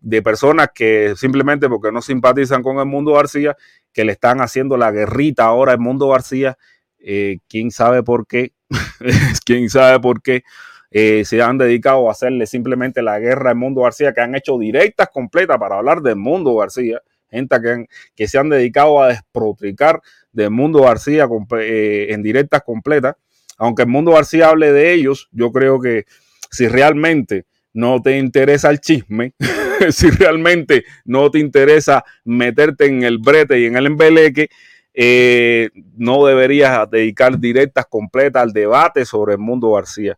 de 0.00 0.22
personas 0.22 0.68
que 0.74 1.14
simplemente 1.16 1.68
porque 1.68 1.92
no 1.92 2.00
simpatizan 2.00 2.62
con 2.62 2.78
el 2.78 2.86
mundo 2.86 3.12
García, 3.12 3.56
que 3.92 4.04
le 4.04 4.12
están 4.12 4.40
haciendo 4.40 4.76
la 4.76 4.90
guerrita 4.92 5.44
ahora 5.44 5.72
al 5.72 5.80
mundo 5.80 6.08
García, 6.08 6.56
eh, 6.98 7.38
quién 7.48 7.70
sabe 7.70 8.02
por 8.02 8.26
qué, 8.26 8.52
quién 9.44 9.68
sabe 9.70 10.00
por 10.00 10.22
qué. 10.22 10.42
Eh, 10.90 11.24
se 11.24 11.42
han 11.42 11.58
dedicado 11.58 12.08
a 12.08 12.12
hacerle 12.12 12.46
simplemente 12.46 13.02
la 13.02 13.18
guerra 13.18 13.50
al 13.50 13.56
Mundo 13.56 13.82
García, 13.82 14.12
que 14.12 14.20
han 14.20 14.34
hecho 14.34 14.58
directas 14.58 15.08
completas 15.12 15.58
para 15.58 15.76
hablar 15.76 16.00
del 16.00 16.16
Mundo 16.16 16.56
García, 16.56 17.02
gente 17.30 17.56
que, 17.62 17.86
que 18.14 18.28
se 18.28 18.38
han 18.38 18.48
dedicado 18.48 19.02
a 19.02 19.08
desprotricar 19.08 20.00
del 20.32 20.50
Mundo 20.50 20.82
García 20.82 21.28
eh, 21.58 22.06
en 22.10 22.22
directas 22.22 22.62
completas. 22.62 23.16
Aunque 23.58 23.82
el 23.82 23.88
Mundo 23.88 24.12
García 24.12 24.48
hable 24.48 24.72
de 24.72 24.92
ellos, 24.92 25.28
yo 25.32 25.52
creo 25.52 25.80
que 25.80 26.04
si 26.50 26.68
realmente 26.68 27.44
no 27.72 28.00
te 28.00 28.16
interesa 28.16 28.70
el 28.70 28.80
chisme, 28.80 29.34
si 29.90 30.10
realmente 30.10 30.84
no 31.04 31.30
te 31.30 31.38
interesa 31.38 32.04
meterte 32.24 32.86
en 32.86 33.02
el 33.02 33.18
brete 33.18 33.60
y 33.60 33.66
en 33.66 33.76
el 33.76 33.86
embeleque, 33.86 34.48
eh, 34.94 35.70
no 35.96 36.24
deberías 36.24 36.90
dedicar 36.90 37.38
directas 37.38 37.86
completas 37.86 38.42
al 38.42 38.52
debate 38.52 39.04
sobre 39.04 39.34
el 39.34 39.38
mundo 39.38 39.72
García. 39.72 40.16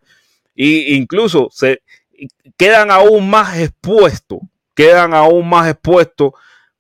Y 0.63 0.95
incluso 0.95 1.49
se 1.51 1.81
quedan 2.59 2.91
aún 2.91 3.31
más 3.31 3.59
expuestos, 3.59 4.41
quedan 4.75 5.15
aún 5.15 5.49
más 5.49 5.71
expuestos 5.71 6.33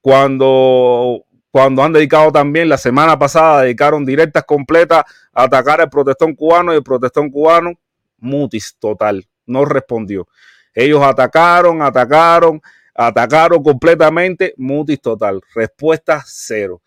cuando, 0.02 1.24
cuando 1.50 1.82
han 1.82 1.94
dedicado 1.94 2.30
también 2.30 2.68
la 2.68 2.76
semana 2.76 3.18
pasada, 3.18 3.62
dedicaron 3.62 4.04
directas 4.04 4.44
completas 4.44 5.04
a 5.32 5.44
atacar 5.44 5.80
al 5.80 5.88
protestón 5.88 6.34
cubano 6.34 6.74
y 6.74 6.76
el 6.76 6.82
protestón 6.82 7.30
cubano, 7.30 7.72
mutis 8.18 8.76
total, 8.78 9.26
no 9.46 9.64
respondió. 9.64 10.28
Ellos 10.74 11.02
atacaron, 11.02 11.80
atacaron, 11.80 12.60
atacaron 12.94 13.62
completamente, 13.62 14.52
mutis 14.58 15.00
total, 15.00 15.40
respuesta 15.54 16.22
cero 16.26 16.82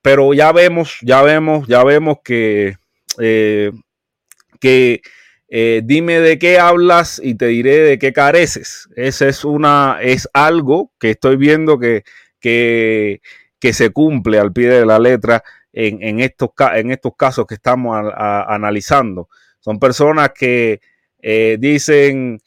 pero 0.00 0.32
ya 0.32 0.52
vemos, 0.52 0.98
ya 1.02 1.20
vemos, 1.22 1.66
ya 1.66 1.82
vemos 1.82 2.18
que, 2.22 2.76
eh, 3.18 3.72
que 4.60 5.02
eh, 5.48 5.82
dime 5.84 6.20
de 6.20 6.38
qué 6.38 6.58
hablas 6.58 7.20
y 7.22 7.34
te 7.36 7.46
diré 7.46 7.78
de 7.78 7.98
qué 7.98 8.12
careces. 8.12 8.88
Ese 8.96 9.28
es 9.28 9.44
una, 9.44 9.98
es 10.02 10.28
algo 10.32 10.92
que 10.98 11.10
estoy 11.10 11.36
viendo 11.36 11.78
que, 11.78 12.04
que, 12.40 13.20
se 13.72 13.90
cumple 13.90 14.38
al 14.38 14.52
pie 14.52 14.68
de 14.68 14.86
la 14.86 15.00
letra 15.00 15.42
en, 15.72 16.20
estos, 16.20 16.50
en 16.74 16.92
estos 16.92 17.12
casos 17.16 17.46
que 17.46 17.54
estamos 17.54 17.96
analizando. 18.16 19.28
Son 19.58 19.80
personas 19.80 20.30
que 20.32 20.80
eh, 21.20 21.56
dicen 21.58 22.38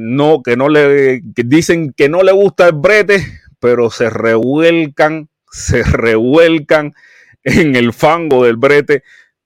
no, 0.00 0.42
que 0.42 0.56
no 0.56 0.68
le, 0.68 1.22
que 1.34 1.44
dicen 1.44 1.94
que 1.96 2.10
no 2.10 2.22
le 2.22 2.32
gusta 2.32 2.66
el 2.66 2.74
brete, 2.74 3.24
pero 3.58 3.88
se 3.90 4.10
revuelcan 4.10 5.30
se 5.50 5.82
revuelcan 5.82 6.92
en 7.42 7.76
el 7.76 7.92
fango 7.92 8.44
del 8.44 8.56
brete 8.56 9.02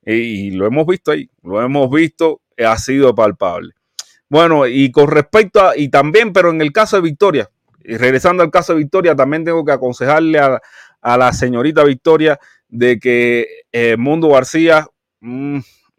y 0.07 0.50
lo 0.50 0.66
hemos 0.66 0.87
visto 0.87 1.12
ahí, 1.12 1.30
lo 1.42 1.62
hemos 1.62 1.90
visto, 1.90 2.42
ha 2.58 2.76
sido 2.78 3.14
palpable. 3.14 3.72
Bueno, 4.28 4.66
y 4.66 4.90
con 4.90 5.08
respecto 5.08 5.60
a, 5.60 5.76
y 5.76 5.88
también, 5.88 6.32
pero 6.32 6.50
en 6.50 6.60
el 6.60 6.72
caso 6.72 6.96
de 6.96 7.02
Victoria, 7.02 7.50
y 7.84 7.96
regresando 7.96 8.42
al 8.42 8.50
caso 8.50 8.72
de 8.72 8.80
Victoria, 8.80 9.14
también 9.14 9.44
tengo 9.44 9.64
que 9.64 9.72
aconsejarle 9.72 10.38
a, 10.38 10.60
la 11.02 11.32
señorita 11.32 11.84
Victoria 11.84 12.38
de 12.68 12.98
que 12.98 13.46
eh, 13.72 13.96
Mundo 13.98 14.30
García, 14.30 14.86
mm, 15.20 15.58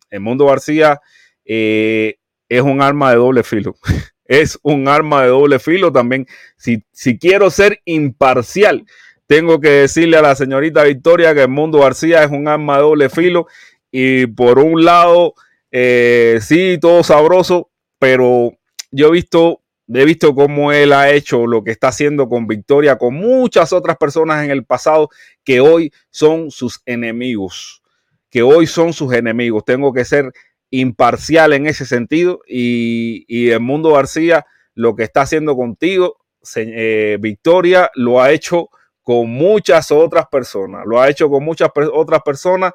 el 0.10 0.20
Mundo 0.20 0.48
García 0.48 1.00
eh, 1.46 2.16
es 2.50 2.62
un 2.62 2.82
arma 2.82 3.12
de 3.12 3.18
doble 3.18 3.44
filo. 3.44 3.76
es 4.26 4.60
un 4.64 4.88
arma 4.88 5.22
de 5.22 5.30
doble 5.30 5.60
filo 5.60 5.92
también. 5.92 6.26
Si, 6.58 6.84
si 6.92 7.20
quiero 7.20 7.52
ser 7.52 7.82
imparcial, 7.86 8.86
tengo 9.28 9.60
que 9.60 9.70
decirle 9.70 10.18
a 10.18 10.22
la 10.22 10.36
señorita 10.36 10.84
Victoria 10.84 11.34
que 11.34 11.44
el 11.44 11.50
mundo 11.50 11.80
García 11.80 12.24
es 12.24 12.32
un 12.32 12.48
arma 12.48 12.78
de 12.78 12.82
doble 12.82 13.10
filo 13.10 13.48
y 13.92 14.28
por 14.28 14.60
un 14.60 14.84
lado, 14.84 15.36
eh, 15.78 16.40
sí, 16.40 16.78
todo 16.80 17.04
sabroso, 17.04 17.70
pero 18.00 18.54
yo 18.92 19.08
he 19.10 19.12
visto, 19.12 19.62
he 19.90 20.06
visto 20.06 20.34
cómo 20.34 20.72
él 20.72 20.94
ha 20.94 21.12
hecho 21.12 21.46
lo 21.48 21.66
que 21.66 21.72
está 21.72 21.90
haciendo 21.90 22.30
con 22.30 22.48
Victoria, 22.48 22.98
con 22.98 23.16
muchas 23.16 23.74
otras 23.74 23.98
personas 23.98 24.46
en 24.46 24.52
el 24.52 24.64
pasado 24.64 25.10
que 25.44 25.60
hoy 25.60 25.92
son 26.12 26.50
sus 26.50 26.82
enemigos, 26.86 27.84
que 28.30 28.42
hoy 28.42 28.68
son 28.68 28.94
sus 28.94 29.12
enemigos. 29.12 29.66
Tengo 29.66 29.92
que 29.92 30.06
ser 30.06 30.32
imparcial 30.70 31.52
en 31.52 31.68
ese 31.68 31.86
sentido 31.86 32.40
y, 32.48 33.26
y 33.28 33.50
el 33.50 33.60
mundo 33.60 33.92
García 33.92 34.46
lo 34.76 34.96
que 34.96 35.04
está 35.04 35.24
haciendo 35.24 35.58
contigo, 35.58 36.20
eh, 36.56 37.18
Victoria, 37.20 37.92
lo 37.96 38.22
ha 38.22 38.32
hecho 38.32 38.70
con 39.02 39.30
muchas 39.30 39.92
otras 39.92 40.28
personas. 40.28 40.86
Lo 40.86 41.02
ha 41.02 41.10
hecho 41.10 41.30
con 41.30 41.44
muchas 41.44 41.70
otras 41.92 42.22
personas 42.22 42.72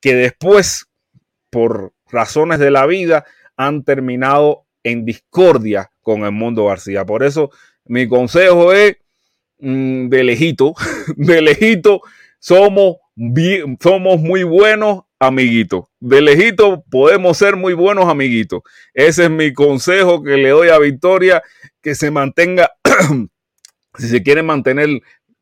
que 0.00 0.16
después, 0.16 0.86
por 1.50 1.92
razones 2.12 2.58
de 2.58 2.70
la 2.70 2.86
vida, 2.86 3.24
han 3.56 3.82
terminado 3.82 4.64
en 4.84 5.04
discordia 5.04 5.90
con 6.02 6.24
el 6.24 6.32
mundo 6.32 6.66
García. 6.66 7.04
Por 7.04 7.22
eso 7.22 7.50
mi 7.84 8.08
consejo 8.08 8.72
es 8.72 8.96
mm, 9.58 10.08
de 10.08 10.24
lejito, 10.24 10.74
de 11.16 11.42
lejito, 11.42 12.02
somos, 12.38 12.96
somos 13.80 14.20
muy 14.20 14.42
buenos 14.42 15.02
amiguitos. 15.18 15.84
De 16.00 16.20
lejito 16.20 16.84
podemos 16.90 17.38
ser 17.38 17.56
muy 17.56 17.74
buenos 17.74 18.08
amiguitos. 18.08 18.62
Ese 18.92 19.24
es 19.24 19.30
mi 19.30 19.52
consejo 19.52 20.22
que 20.22 20.36
le 20.36 20.50
doy 20.50 20.68
a 20.68 20.78
Victoria, 20.78 21.42
que 21.80 21.94
se 21.94 22.10
mantenga, 22.10 22.72
si 23.98 24.08
se 24.08 24.22
quiere 24.22 24.42
mantener 24.42 24.88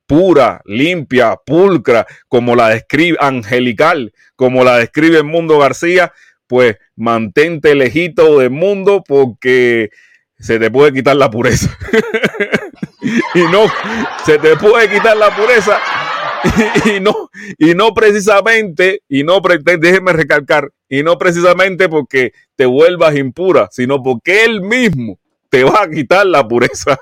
pura, 0.07 0.61
limpia, 0.65 1.37
pulcra, 1.47 2.07
como 2.29 2.57
la 2.57 2.69
describe, 2.71 3.17
angelical, 3.21 4.13
como 4.35 4.65
la 4.65 4.77
describe 4.77 5.19
el 5.19 5.25
Mundo 5.25 5.59
García, 5.59 6.13
pues 6.51 6.79
mantente 6.97 7.77
lejito 7.77 8.41
del 8.41 8.51
mundo 8.51 9.05
porque 9.07 9.91
se 10.37 10.59
te 10.59 10.69
puede 10.69 10.93
quitar 10.93 11.15
la 11.15 11.31
pureza. 11.31 11.79
y 13.37 13.43
no, 13.43 13.67
se 14.27 14.37
te 14.37 14.57
puede 14.57 14.91
quitar 14.91 15.17
la 15.17 15.35
pureza. 15.35 15.81
Y, 16.87 17.01
no, 17.01 17.29
y 17.59 17.75
no 17.75 17.93
precisamente, 17.93 19.03
y 19.07 19.25
no, 19.25 19.43
déjeme 19.79 20.15
recalcar, 20.15 20.73
y 20.89 21.03
no 21.03 21.19
precisamente 21.19 21.87
porque 21.91 22.33
te 22.57 22.65
vuelvas 22.65 23.15
impura, 23.15 23.69
sino 23.71 24.03
porque 24.03 24.47
él 24.47 24.63
mismo 24.63 25.19
te 25.51 25.65
va 25.65 25.83
a 25.83 25.91
quitar 25.91 26.25
la 26.25 26.49
pureza. 26.49 26.99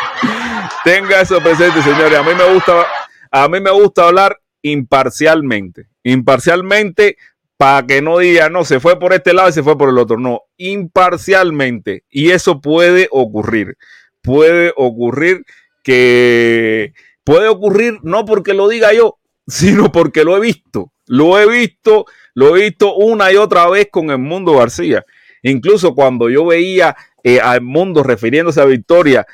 Tenga 0.84 1.20
eso 1.20 1.38
presente, 1.42 1.82
señores. 1.82 2.18
A 2.18 2.22
mí 2.22 2.30
me 2.34 2.54
gusta, 2.54 2.86
a 3.30 3.46
mí 3.46 3.60
me 3.60 3.70
gusta 3.72 4.08
hablar 4.08 4.40
imparcialmente. 4.62 5.88
Imparcialmente 6.02 7.18
para 7.56 7.86
que 7.86 8.02
no 8.02 8.18
diga, 8.18 8.48
no, 8.48 8.64
se 8.64 8.80
fue 8.80 8.98
por 8.98 9.12
este 9.12 9.32
lado 9.32 9.48
y 9.48 9.52
se 9.52 9.62
fue 9.62 9.78
por 9.78 9.88
el 9.88 9.98
otro. 9.98 10.18
No, 10.18 10.42
imparcialmente. 10.56 12.04
Y 12.10 12.30
eso 12.30 12.60
puede 12.60 13.08
ocurrir. 13.10 13.76
Puede 14.22 14.72
ocurrir 14.76 15.44
que... 15.82 16.92
Puede 17.24 17.48
ocurrir 17.48 17.98
no 18.02 18.24
porque 18.24 18.54
lo 18.54 18.68
diga 18.68 18.92
yo, 18.92 19.18
sino 19.46 19.90
porque 19.90 20.24
lo 20.24 20.36
he 20.36 20.40
visto. 20.40 20.92
Lo 21.06 21.38
he 21.38 21.48
visto, 21.48 22.04
lo 22.34 22.56
he 22.56 22.64
visto 22.64 22.94
una 22.94 23.32
y 23.32 23.36
otra 23.36 23.68
vez 23.68 23.88
con 23.90 24.10
el 24.10 24.18
mundo 24.18 24.54
García. 24.54 25.04
Incluso 25.42 25.94
cuando 25.94 26.28
yo 26.28 26.46
veía 26.46 26.96
eh, 27.22 27.40
al 27.40 27.62
mundo 27.62 28.02
refiriéndose 28.02 28.60
a 28.60 28.64
Victoria 28.64 29.26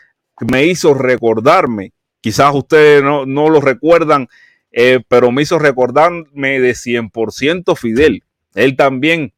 me 0.50 0.64
hizo 0.66 0.94
recordarme, 0.94 1.92
quizás 2.20 2.54
ustedes 2.54 3.02
no, 3.02 3.24
lo 3.26 3.60
recuerdan, 3.60 4.28
eh, 4.72 5.00
pero 5.08 5.30
me 5.30 5.42
hizo 5.42 5.58
recordarme 5.58 6.60
de 6.60 6.72
100% 6.72 7.76
Fidel. 7.76 8.24
Él 8.54 8.76
también 8.76 9.32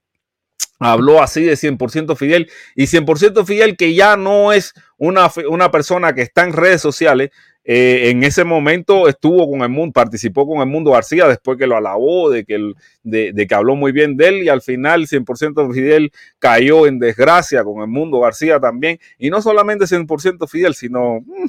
habló 0.79 1.23
así 1.23 1.43
de 1.43 1.55
100% 1.55 2.17
Fidel 2.17 2.51
y 2.75 2.85
100% 2.85 3.45
Fidel 3.45 3.77
que 3.77 3.95
ya 3.95 4.17
no 4.17 4.53
es 4.53 4.75
una, 4.97 5.31
una 5.49 5.71
persona 5.71 6.15
que 6.15 6.23
está 6.23 6.45
en 6.45 6.53
redes 6.53 6.81
sociales, 6.81 7.31
eh, 7.67 8.11
en 8.11 8.23
ese 8.23 8.45
momento 8.45 9.09
estuvo 9.09 9.51
con 9.51 9.63
el 9.63 9.71
mundo, 9.71 9.95
participó 9.95 10.47
con 10.47 10.61
el 10.61 10.67
mundo 10.67 10.91
García 10.91 11.27
después 11.27 11.57
que 11.57 11.67
lo 11.67 11.77
alabó, 11.77 12.29
de 12.29 12.45
que, 12.45 12.73
de, 13.03 13.47
que 13.47 13.55
habló 13.55 13.75
muy 13.75 13.91
bien 13.91 14.19
de 14.19 14.29
él 14.29 14.43
y 14.43 14.51
al 14.51 14.61
final 14.61 15.07
100% 15.07 15.73
Fidel 15.73 16.13
cayó 16.39 16.87
en 16.87 16.99
desgracia 16.99 17.65
con 17.65 17.81
el 17.81 17.89
mundo 17.89 18.21
García 18.21 18.61
también. 18.61 18.99
Y 19.19 19.31
no 19.31 19.41
solamente 19.41 19.87
100% 19.87 20.47
Fidel, 20.47 20.75
sino 20.75 21.21
mm, 21.21 21.47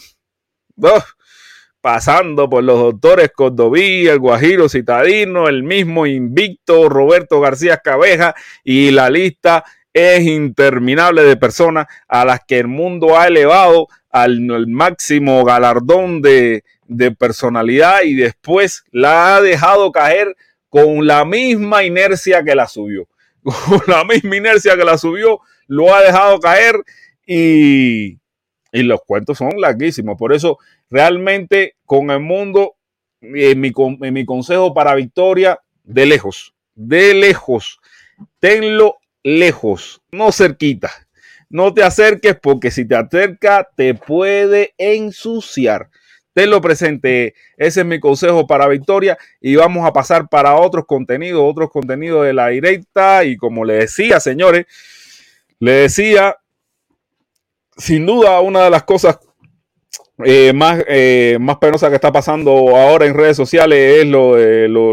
pasando 1.86 2.50
por 2.50 2.64
los 2.64 2.80
doctores 2.80 3.30
Cordoví, 3.32 4.08
el 4.08 4.18
Guajiro 4.18 4.68
Citadino, 4.68 5.48
el 5.48 5.62
mismo 5.62 6.08
invicto 6.08 6.90
Roberto 6.90 7.40
García 7.40 7.78
Cabeja 7.78 8.34
y 8.64 8.90
la 8.90 9.12
lista 9.12 9.64
es 9.94 10.22
interminable 10.22 11.22
de 11.22 11.38
personas 11.38 11.86
a 12.08 12.26
las 12.26 12.40
que 12.44 12.58
el 12.58 12.68
mundo 12.68 13.20
ha 13.20 13.28
elevado 13.28 13.88
al, 14.10 14.66
máximo 14.66 15.46
galardón 15.46 16.24
de, 16.24 16.64
personalidad 17.20 18.02
y 18.02 18.16
después 18.16 18.84
la 18.90 19.36
ha 19.36 19.42
dejado 19.42 19.92
caer 19.92 20.36
con 20.70 21.06
la 21.06 21.24
misma 21.24 21.84
inercia 21.84 22.44
que 22.44 22.56
la 22.56 22.68
subió. 22.68 23.08
Con 23.44 23.82
la 23.86 24.04
misma 24.04 24.38
inercia 24.38 24.76
que 24.76 24.86
la 24.86 24.98
subió, 24.98 25.40
lo 25.68 25.94
ha 25.94 26.02
dejado 26.02 26.40
caer 26.40 26.84
y, 27.28 28.18
los 28.72 29.02
cuentos 29.06 29.38
son 29.38 29.52
larguísimos. 29.62 30.18
Por 30.18 30.34
eso, 30.34 30.58
realmente, 30.90 31.76
con 31.86 32.12
el 32.12 32.20
mundo, 32.20 32.76
en 33.22 33.60
mi, 33.60 33.72
en 34.02 34.14
mi 34.14 34.26
consejo 34.26 34.74
para 34.74 34.96
Victoria, 34.96 35.60
de 35.84 36.06
lejos, 36.06 36.54
de 36.74 37.14
lejos, 37.14 37.80
tenlo 38.40 38.98
lejos, 39.24 40.02
no 40.12 40.32
cerquita 40.32 40.92
no 41.50 41.74
te 41.74 41.84
acerques 41.84 42.38
porque 42.42 42.72
si 42.72 42.86
te 42.86 42.96
acerca 42.96 43.68
te 43.76 43.94
puede 43.94 44.74
ensuciar. 44.78 45.90
Tenlo 46.34 46.60
presente, 46.60 47.34
ese 47.56 47.80
es 47.80 47.86
mi 47.86 48.00
consejo 48.02 48.46
para 48.46 48.68
Victoria 48.68 49.18
y 49.40 49.56
vamos 49.56 49.88
a 49.88 49.94
pasar 49.94 50.28
para 50.28 50.56
otros 50.56 50.86
contenidos, 50.86 51.42
otros 51.46 51.70
contenidos 51.72 52.26
de 52.26 52.34
la 52.34 52.50
directa 52.50 53.24
y 53.24 53.38
como 53.38 53.64
le 53.64 53.76
decía, 53.76 54.20
señores, 54.20 54.66
le 55.60 55.72
decía, 55.72 56.36
sin 57.78 58.06
duda 58.06 58.42
una 58.42 58.66
de 58.66 58.70
las 58.70 58.84
cosas 58.84 59.18
eh, 60.24 60.54
más, 60.54 60.84
eh, 60.88 61.38
más 61.40 61.58
penosa 61.58 61.90
que 61.90 61.96
está 61.96 62.12
pasando 62.12 62.52
ahora 62.76 63.06
en 63.06 63.14
redes 63.14 63.36
sociales 63.36 64.02
es 64.02 64.06
lo, 64.08 64.38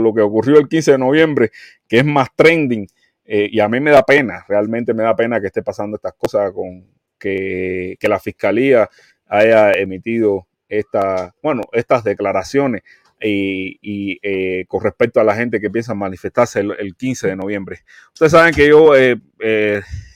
lo, 0.00 0.14
que 0.14 0.20
ocurrió 0.20 0.58
el 0.58 0.68
15 0.68 0.92
de 0.92 0.98
noviembre, 0.98 1.50
que 1.88 1.98
es 1.98 2.04
más 2.04 2.28
trending. 2.34 2.86
Eh, 3.24 3.48
y 3.50 3.60
a 3.60 3.68
mí 3.68 3.78
me 3.78 3.92
da 3.92 4.02
pena, 4.02 4.44
realmente 4.48 4.94
me 4.94 5.04
da 5.04 5.14
pena 5.14 5.40
que 5.40 5.46
esté 5.46 5.62
pasando 5.62 5.96
estas 5.96 6.14
cosas 6.14 6.52
con 6.52 6.84
que, 7.18 7.96
que 8.00 8.08
la 8.08 8.18
fiscalía 8.18 8.90
haya 9.26 9.72
emitido 9.72 10.48
esta, 10.68 11.32
bueno, 11.40 11.62
estas 11.72 12.02
declaraciones 12.02 12.82
y, 13.24 14.18
eh, 14.22 14.64
con 14.66 14.82
respecto 14.82 15.20
a 15.20 15.24
la 15.24 15.34
gente 15.34 15.60
que 15.60 15.70
piensa 15.70 15.94
manifestarse 15.94 16.60
el, 16.60 16.94
15 16.96 17.28
de 17.28 17.36
noviembre. 17.36 17.80
Ustedes 18.12 18.32
saben 18.32 18.54
que 18.54 18.68
yo 18.68 18.96
eh, 18.96 19.16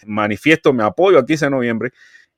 manifiesto 0.07 0.73
mi 0.73 0.83
apoyo 0.83 1.19
al 1.19 1.27
15 1.27 1.47
de 1.47 1.51
noviembre 1.51 1.91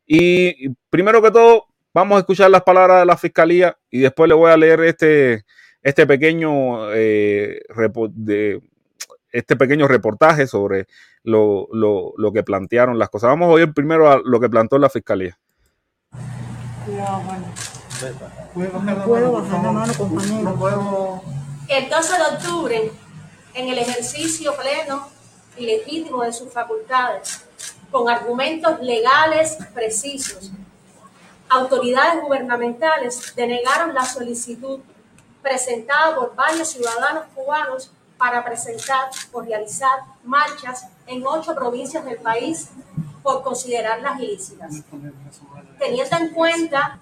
y 0.07 0.69
primero 0.91 1.23
que 1.23 1.31
todo 1.31 1.67
vamos 1.99 2.17
a 2.17 2.21
escuchar 2.21 2.51
las 2.51 2.63
palabras 2.63 3.01
de 3.01 3.07
la 3.07 3.17
fiscalía 3.17 3.77
y 3.91 4.01
después 4.01 4.29
le 4.29 4.35
voy 4.35 4.51
a 4.51 4.57
leer 4.57 4.81
este, 4.81 5.45
este 5.83 6.07
pequeño 6.07 6.87
de, 6.87 7.63
este 9.33 9.57
pequeño 9.57 9.89
reportaje 9.89 10.47
sobre 10.47 10.87
lo, 11.25 11.69
lo, 11.73 12.33
que 12.33 12.43
plantearon 12.43 12.99
las 12.99 13.11
cosas. 13.11 13.29
Vamos 13.29 13.49
a 13.49 13.53
oír 13.53 13.73
primero 13.75 14.11
a 14.11 14.21
lo 14.25 14.41
que 14.41 14.49
planteó 14.49 14.79
la 14.79 14.89
fiscalía. 14.89 15.39
El 21.69 21.91
12 21.91 22.17
de 22.17 22.23
octubre, 22.37 22.93
en 23.55 23.69
el 23.69 23.79
ejercicio 23.79 24.55
pleno 24.57 25.09
y 25.57 25.67
legítimo 25.67 26.23
de 26.23 26.33
sus 26.33 26.51
facultades, 26.53 27.45
con 27.91 28.09
argumentos 28.09 28.81
legales 28.81 29.59
precisos, 29.75 30.53
autoridades 31.49 32.23
gubernamentales 32.23 33.35
denegaron 33.35 33.95
la 33.95 34.05
solicitud 34.05 34.81
presentada 35.43 36.15
por 36.15 36.35
varios 36.35 36.69
ciudadanos 36.69 37.25
cubanos 37.35 37.91
para 38.17 38.45
presentar 38.45 39.11
o 39.33 39.41
realizar 39.41 40.01
marchas 40.25 40.87
en 41.07 41.25
ocho 41.27 41.55
provincias 41.55 42.05
del 42.05 42.19
país 42.19 42.69
por 43.23 43.43
considerarlas 43.43 44.21
ilícitas. 44.21 44.83
Teniendo 45.79 46.17
en 46.17 46.31
cuenta 46.35 46.99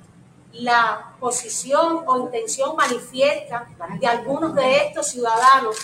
la 0.52 1.14
posición 1.18 2.04
o 2.06 2.18
intención 2.18 2.76
manifiesta 2.76 3.66
de 3.98 4.06
algunos 4.06 4.54
de 4.54 4.86
estos 4.86 5.08
ciudadanos 5.08 5.76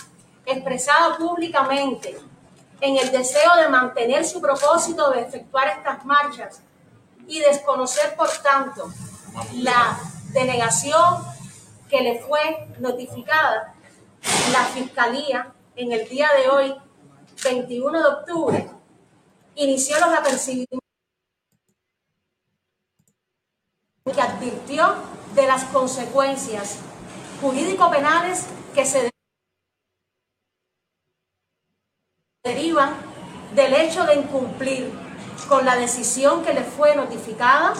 expresada 0.45 1.17
públicamente 1.17 2.17
en 2.81 2.97
el 2.97 3.11
deseo 3.11 3.55
de 3.61 3.69
mantener 3.69 4.25
su 4.25 4.41
propósito 4.41 5.09
de 5.11 5.21
efectuar 5.21 5.67
estas 5.69 6.03
marchas 6.05 6.61
y 7.27 7.39
desconocer, 7.39 8.15
por 8.15 8.29
tanto, 8.41 8.91
la 9.53 9.99
denegación 10.31 11.23
que 11.89 12.01
le 12.01 12.19
fue 12.19 12.67
notificada 12.79 13.75
la 14.51 14.63
Fiscalía 14.65 15.53
en 15.75 15.91
el 15.91 16.07
día 16.07 16.29
de 16.37 16.49
hoy, 16.49 16.75
21 17.43 17.99
de 17.99 18.07
octubre, 18.07 18.69
inició 19.55 19.99
los 19.99 20.09
apercibimientos 20.09 20.79
que 24.13 24.21
advirtió 24.21 24.95
de 25.33 25.47
las 25.47 25.63
consecuencias 25.65 26.79
jurídico-penales 27.41 28.45
que 28.75 28.85
se 28.85 29.09
derivan 32.43 32.93
del 33.55 33.73
hecho 33.73 34.05
de 34.05 34.15
incumplir 34.15 35.02
con 35.47 35.65
la 35.65 35.75
decisión 35.75 36.43
que 36.43 36.53
le 36.53 36.63
fue 36.63 36.95
notificada 36.95 37.73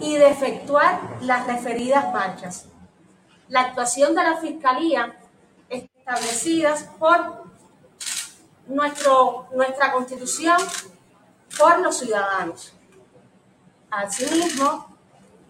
y 0.00 0.16
de 0.16 0.28
efectuar 0.28 1.00
las 1.20 1.46
referidas 1.46 2.12
marchas. 2.12 2.66
La 3.48 3.60
actuación 3.60 4.14
de 4.14 4.22
la 4.22 4.36
Fiscalía 4.38 5.16
establecidas 5.68 6.84
por 6.98 7.44
nuestro, 8.66 9.48
nuestra 9.54 9.92
Constitución, 9.92 10.56
por 11.58 11.78
los 11.80 11.98
ciudadanos. 11.98 12.72
Asimismo, 13.90 14.96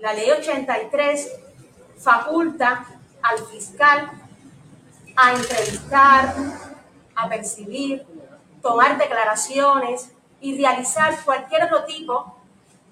la 0.00 0.12
ley 0.12 0.30
83 0.30 1.30
faculta 1.98 2.84
al 3.22 3.38
fiscal 3.46 4.10
a 5.16 5.32
entrevistar, 5.32 6.34
a 7.14 7.28
percibir, 7.28 8.04
tomar 8.60 8.98
declaraciones 8.98 10.13
y 10.44 10.58
realizar 10.58 11.24
cualquier 11.24 11.64
otro 11.64 11.84
tipo 11.84 12.36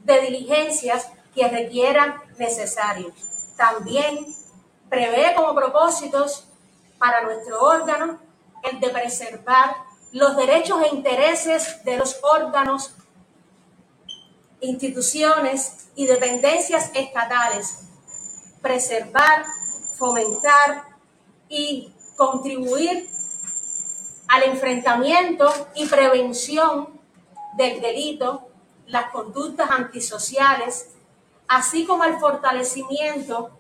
de 0.05 0.22
diligencias 0.22 1.11
que 1.34 1.46
requieran 1.48 2.22
necesarios. 2.38 3.12
También 3.59 4.34
prevé 4.88 5.34
como 5.36 5.55
propósitos 5.55 6.48
para 6.98 7.20
nuestro 7.20 7.62
órgano 7.62 8.18
el 8.62 8.80
de 8.80 8.88
preservar 8.88 9.76
los 10.12 10.34
derechos 10.34 10.80
e 10.82 10.94
intereses 10.94 11.84
de 11.84 11.98
los 11.98 12.20
órganos 12.22 12.94
instituciones 14.62 15.88
y 15.94 16.07
dependencias 16.07 16.90
estatales, 16.94 17.80
preservar, 18.62 19.44
fomentar 19.98 20.84
y 21.50 21.92
contribuir 22.16 23.11
al 24.28 24.44
enfrentamiento 24.44 25.53
y 25.74 25.84
prevención 25.84 27.01
del 27.57 27.80
delito, 27.80 28.48
las 28.86 29.11
conductas 29.11 29.70
antisociales, 29.70 30.90
así 31.48 31.84
como 31.84 32.03
al 32.03 32.18
fortalecimiento 32.18 33.50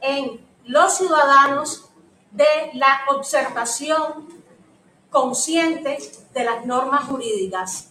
en 0.00 0.44
los 0.64 0.96
ciudadanos 0.96 1.90
de 2.30 2.70
la 2.74 3.00
observación 3.08 4.28
consciente 5.10 5.98
de 6.32 6.44
las 6.44 6.66
normas 6.66 7.04
jurídicas. 7.04 7.90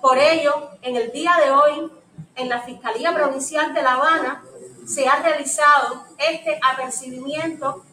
Por 0.00 0.18
ello, 0.18 0.70
en 0.82 0.96
el 0.96 1.12
día 1.12 1.32
de 1.44 1.50
hoy, 1.50 1.92
en 2.34 2.48
la 2.48 2.60
Fiscalía 2.62 3.14
Provincial 3.14 3.72
de 3.72 3.82
La 3.82 3.94
Habana, 3.94 4.42
se 4.86 5.08
ha 5.08 5.16
realizado 5.22 6.04
este 6.18 6.58
apercibimiento 6.62 7.84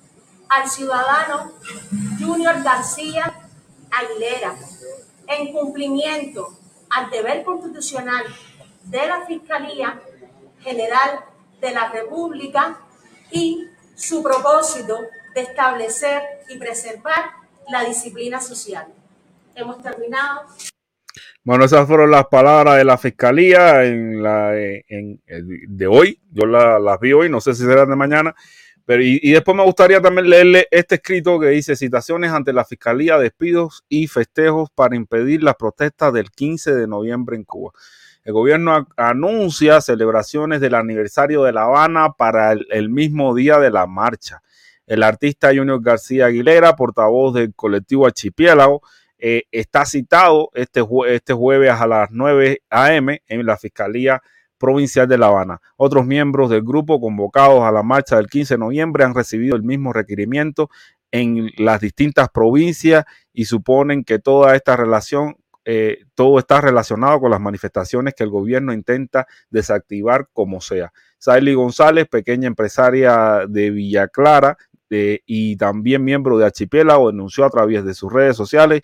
al 0.49 0.70
ciudadano 0.70 1.51
Junior 2.20 2.61
García 2.61 3.49
Aguilera, 3.91 4.55
en 5.28 5.52
cumplimiento 5.52 6.58
al 6.90 7.10
deber 7.10 7.44
constitucional 7.44 8.24
de 8.84 9.08
la 9.08 9.26
Fiscalía 9.26 10.00
General 10.62 11.26
de 11.60 11.72
la 11.72 11.90
República 11.90 12.80
y 13.32 13.68
su 13.96 14.22
propósito 14.22 15.00
de 15.34 15.42
establecer 15.42 16.22
y 16.50 16.58
preservar 16.58 17.32
la 17.70 17.84
disciplina 17.84 18.40
social. 18.40 18.88
Hemos 19.56 19.82
terminado. 19.82 20.42
Bueno, 21.44 21.66
esas 21.66 21.88
fueron 21.88 22.12
las 22.12 22.28
palabras 22.28 22.78
de 22.78 22.86
la 22.86 22.98
fiscalía 22.98 23.84
en 23.84 24.24
la, 24.24 24.58
en, 24.58 25.22
de 25.28 25.88
hoy. 25.88 26.20
Yo 26.32 26.46
las 26.46 27.00
vi 27.00 27.14
hoy, 27.14 27.30
no 27.30 27.42
sé 27.42 27.54
si 27.54 27.64
serán 27.64 27.90
de 27.90 27.96
mañana. 27.96 28.36
Pero, 28.86 29.02
y, 29.02 29.32
después 29.32 29.56
me 29.56 29.64
gustaría 29.64 30.02
también 30.02 30.30
leerle 30.30 30.68
este 30.70 30.96
escrito 30.96 31.40
que 31.40 31.48
dice 31.48 31.76
citaciones 31.76 32.32
ante 32.32 32.52
la 32.52 32.66
fiscalía, 32.66 33.18
despidos 33.18 33.86
y 33.88 34.08
festejos 34.08 34.70
para 34.72 34.96
impedir 34.96 35.42
las 35.42 35.56
protestas 35.56 36.12
del 36.12 36.32
15 36.32 36.74
de 36.76 36.88
noviembre 36.88 37.38
en 37.38 37.46
Cuba. 37.46 37.72
El 38.26 38.34
gobierno 38.34 38.88
anuncia 38.98 39.80
celebraciones 39.80 40.60
del 40.60 40.76
aniversario 40.76 41.44
de 41.44 41.54
La 41.54 41.64
Habana 41.64 42.12
para 42.18 42.52
el 42.52 42.90
mismo 42.90 43.34
día 43.34 43.58
de 43.60 43.72
la 43.72 43.86
marcha. 43.86 44.42
El 44.86 45.04
artista 45.04 45.50
Junior 45.56 45.82
García 45.82 46.26
Aguilera, 46.26 46.76
portavoz 46.76 47.34
del 47.34 47.54
colectivo 47.54 48.06
Archipiélago, 48.06 48.82
eh, 49.18 49.44
está 49.52 49.86
citado 49.86 50.50
este, 50.54 50.84
este 51.08 51.34
jueves 51.34 51.72
a 51.72 51.88
las 51.88 52.12
9 52.12 52.64
a.m. 52.70 53.24
en 53.26 53.46
la 53.46 53.56
Fiscalía 53.56 54.22
Provincial 54.64 55.09
de 55.09 55.18
La 55.18 55.28
Habana. 55.28 55.59
Otros 55.76 56.05
miembros 56.05 56.49
del 56.49 56.61
grupo 56.61 57.01
convocados 57.01 57.64
a 57.64 57.72
la 57.74 57.84
marcha 57.84 58.16
del 58.16 58.28
15 58.28 58.53
de 58.53 58.57
noviembre 58.59 59.03
han 59.03 59.14
recibido 59.14 59.57
el 59.57 59.64
mismo 59.64 59.91
requerimiento 59.91 60.70
en 61.11 61.49
las 61.57 61.82
distintas 61.82 62.30
provincias 62.30 63.03
y 63.34 63.43
suponen 63.43 64.05
que 64.05 64.20
toda 64.20 64.55
esta 64.55 64.78
relación, 64.78 65.36
eh, 65.66 66.05
todo 66.16 66.39
está 66.39 66.61
relacionado 66.61 67.20
con 67.20 67.32
las 67.32 67.41
manifestaciones 67.41 68.14
que 68.14 68.24
el 68.24 68.30
gobierno 68.30 68.72
intenta 68.72 69.28
desactivar 69.49 70.30
como 70.32 70.61
sea. 70.61 70.93
Saily 71.18 71.55
González, 71.55 72.07
pequeña 72.07 72.47
empresaria 72.47 73.41
de 73.45 73.70
Villa 73.70 74.07
Clara 74.07 74.55
y 74.89 75.57
también 75.57 76.05
miembro 76.05 76.38
de 76.38 76.45
Archipiélago, 76.45 77.11
denunció 77.11 77.43
a 77.43 77.49
través 77.49 77.84
de 77.84 77.93
sus 77.93 78.14
redes 78.14 78.38
sociales 78.38 78.82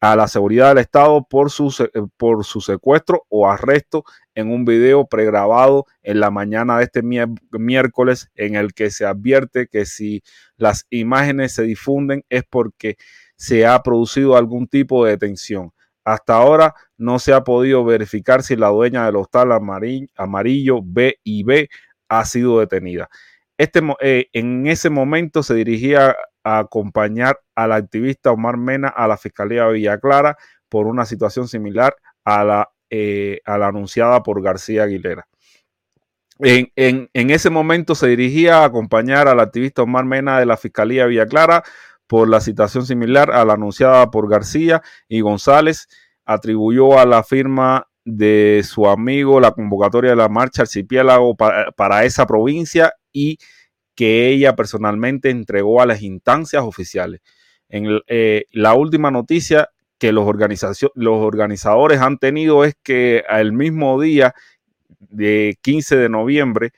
a 0.00 0.14
la 0.14 0.28
seguridad 0.28 0.68
del 0.68 0.78
Estado 0.78 1.26
por 1.28 1.50
su, 1.50 1.74
por 2.16 2.44
su 2.44 2.60
secuestro 2.60 3.24
o 3.28 3.50
arresto 3.50 4.04
en 4.36 4.52
un 4.52 4.64
video 4.64 5.06
pregrabado 5.06 5.86
en 6.02 6.20
la 6.20 6.30
mañana 6.30 6.78
de 6.78 6.84
este 6.84 7.02
miércoles 7.02 8.30
en 8.36 8.54
el 8.54 8.74
que 8.74 8.90
se 8.90 9.04
advierte 9.04 9.66
que 9.66 9.86
si 9.86 10.22
las 10.56 10.86
imágenes 10.90 11.54
se 11.54 11.62
difunden 11.62 12.22
es 12.28 12.44
porque 12.48 12.96
se 13.34 13.66
ha 13.66 13.82
producido 13.82 14.36
algún 14.36 14.68
tipo 14.68 15.04
de 15.04 15.12
detención. 15.12 15.72
Hasta 16.04 16.34
ahora 16.34 16.74
no 16.96 17.18
se 17.18 17.32
ha 17.32 17.42
podido 17.42 17.84
verificar 17.84 18.42
si 18.42 18.56
la 18.56 18.68
dueña 18.68 19.06
del 19.06 19.16
hostal 19.16 19.50
amarillo, 19.52 20.80
B 20.84 21.18
y 21.24 21.42
B 21.42 21.68
ha 22.08 22.24
sido 22.26 22.60
detenida. 22.60 23.08
Este, 23.58 23.80
eh, 24.00 24.28
en 24.32 24.66
ese 24.66 24.90
momento 24.90 25.42
se 25.42 25.54
dirigía 25.54 26.14
a 26.44 26.58
acompañar 26.58 27.40
al 27.54 27.72
activista 27.72 28.30
Omar 28.30 28.58
Mena 28.58 28.88
a 28.88 29.08
la 29.08 29.16
Fiscalía 29.16 29.64
de 29.64 29.72
Villa 29.72 29.98
Clara 29.98 30.36
por 30.68 30.86
una 30.86 31.06
situación 31.06 31.48
similar 31.48 31.96
a 32.24 32.44
la, 32.44 32.70
eh, 32.90 33.40
a 33.44 33.58
la 33.58 33.68
anunciada 33.68 34.22
por 34.22 34.42
García 34.42 34.84
Aguilera. 34.84 35.26
En, 36.38 37.08
ese 37.14 37.48
momento 37.48 37.94
se 37.94 38.08
dirigía 38.08 38.58
a 38.58 38.66
acompañar 38.66 39.26
al 39.26 39.40
activista 39.40 39.82
Omar 39.82 40.04
Mena 40.04 40.38
de 40.38 40.46
la 40.46 40.56
Fiscalía 40.56 41.04
de 41.04 41.08
Villa 41.08 41.26
Clara 41.26 41.62
por 42.06 42.28
la 42.28 42.40
situación 42.40 42.84
similar 42.84 43.30
a 43.32 43.44
la 43.44 43.54
anunciada 43.54 44.10
por 44.10 44.28
García 44.28 44.82
y 45.08 45.20
González. 45.20 45.88
Atribuyó 46.26 46.98
a 46.98 47.06
la 47.06 47.22
firma 47.22 47.88
de 48.04 48.62
su 48.64 48.86
amigo 48.86 49.40
la 49.40 49.52
convocatoria 49.52 50.10
de 50.10 50.16
la 50.16 50.28
marcha 50.28 50.62
archipiélago 50.62 51.36
para, 51.36 51.72
para 51.72 52.04
esa 52.04 52.26
provincia 52.26 52.92
y 53.12 53.38
que 53.96 54.28
ella 54.28 54.54
personalmente 54.54 55.30
entregó 55.30 55.80
a 55.80 55.86
las 55.86 56.02
instancias 56.02 56.62
oficiales. 56.62 57.22
En 57.68 58.00
eh, 58.06 58.44
la 58.52 58.74
última 58.74 59.10
noticia 59.10 59.70
que 59.98 60.12
los, 60.12 60.26
los 60.94 61.16
organizadores 61.22 62.00
han 62.00 62.18
tenido 62.18 62.64
es 62.64 62.74
que 62.82 63.24
al 63.28 63.52
mismo 63.52 64.00
día 64.00 64.34
de 64.98 65.58
15 65.62 65.96
de 65.96 66.08
noviembre, 66.08 66.72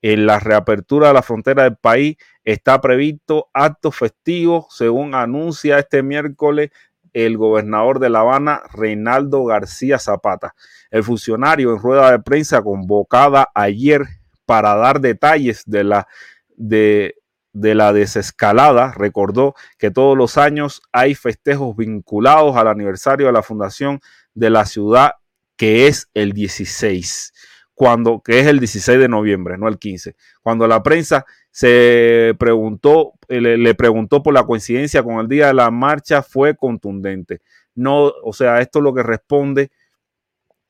en 0.00 0.26
la 0.26 0.40
reapertura 0.40 1.08
de 1.08 1.14
la 1.14 1.22
frontera 1.22 1.64
del 1.64 1.76
país, 1.76 2.16
está 2.44 2.80
previsto 2.80 3.48
acto 3.52 3.92
festivo, 3.92 4.66
según 4.70 5.14
anuncia 5.14 5.78
este 5.78 6.02
miércoles 6.02 6.70
el 7.12 7.36
gobernador 7.36 7.98
de 7.98 8.10
La 8.10 8.20
Habana, 8.20 8.62
Reinaldo 8.72 9.44
García 9.44 9.98
Zapata. 9.98 10.54
El 10.90 11.04
funcionario 11.04 11.72
en 11.72 11.78
rueda 11.78 12.10
de 12.10 12.18
prensa 12.18 12.62
convocada 12.62 13.48
ayer 13.54 14.02
para 14.46 14.74
dar 14.74 15.00
detalles 15.00 15.62
de 15.66 15.84
la, 15.84 16.08
de, 16.56 17.16
la 17.52 17.92
desescalada, 17.92 18.92
recordó 18.96 19.54
que 19.78 19.90
todos 19.90 20.16
los 20.16 20.38
años 20.38 20.82
hay 20.92 21.14
festejos 21.14 21.76
vinculados 21.76 22.56
al 22.56 22.68
aniversario 22.68 23.26
de 23.26 23.32
la 23.32 23.42
fundación 23.42 24.00
de 24.34 24.50
la 24.50 24.64
ciudad, 24.64 25.12
que 25.56 25.86
es 25.86 26.08
el 26.14 26.32
16, 26.32 27.32
cuando, 27.74 28.20
que 28.20 28.40
es 28.40 28.46
el 28.46 28.58
16 28.58 28.98
de 28.98 29.08
noviembre, 29.08 29.58
no 29.58 29.68
el 29.68 29.78
15. 29.78 30.16
Cuando 30.40 30.66
la 30.66 30.82
prensa 30.82 31.26
se 31.50 32.34
preguntó, 32.38 33.12
le, 33.28 33.58
le, 33.58 33.74
preguntó 33.74 34.22
por 34.22 34.32
la 34.32 34.44
coincidencia 34.44 35.02
con 35.02 35.20
el 35.20 35.28
día 35.28 35.48
de 35.48 35.54
la 35.54 35.70
marcha, 35.70 36.22
fue 36.22 36.56
contundente. 36.56 37.42
No, 37.74 38.12
o 38.22 38.32
sea, 38.32 38.60
esto 38.60 38.78
es 38.78 38.82
lo 38.82 38.94
que 38.94 39.02
responde 39.02 39.70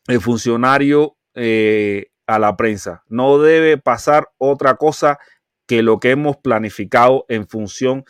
el 0.07 0.21
funcionario 0.21 1.17
eh, 1.35 2.07
a 2.27 2.39
la 2.39 2.57
prensa. 2.57 3.05
No 3.09 3.39
debe 3.39 3.79
pasar 3.79 4.31
otra 4.39 4.75
cosa 4.77 5.19
que 5.73 5.83
lo 5.83 6.01
que 6.01 6.11
hemos 6.11 6.37
planificado 6.37 7.25
en 7.31 7.49
función 7.49 8.05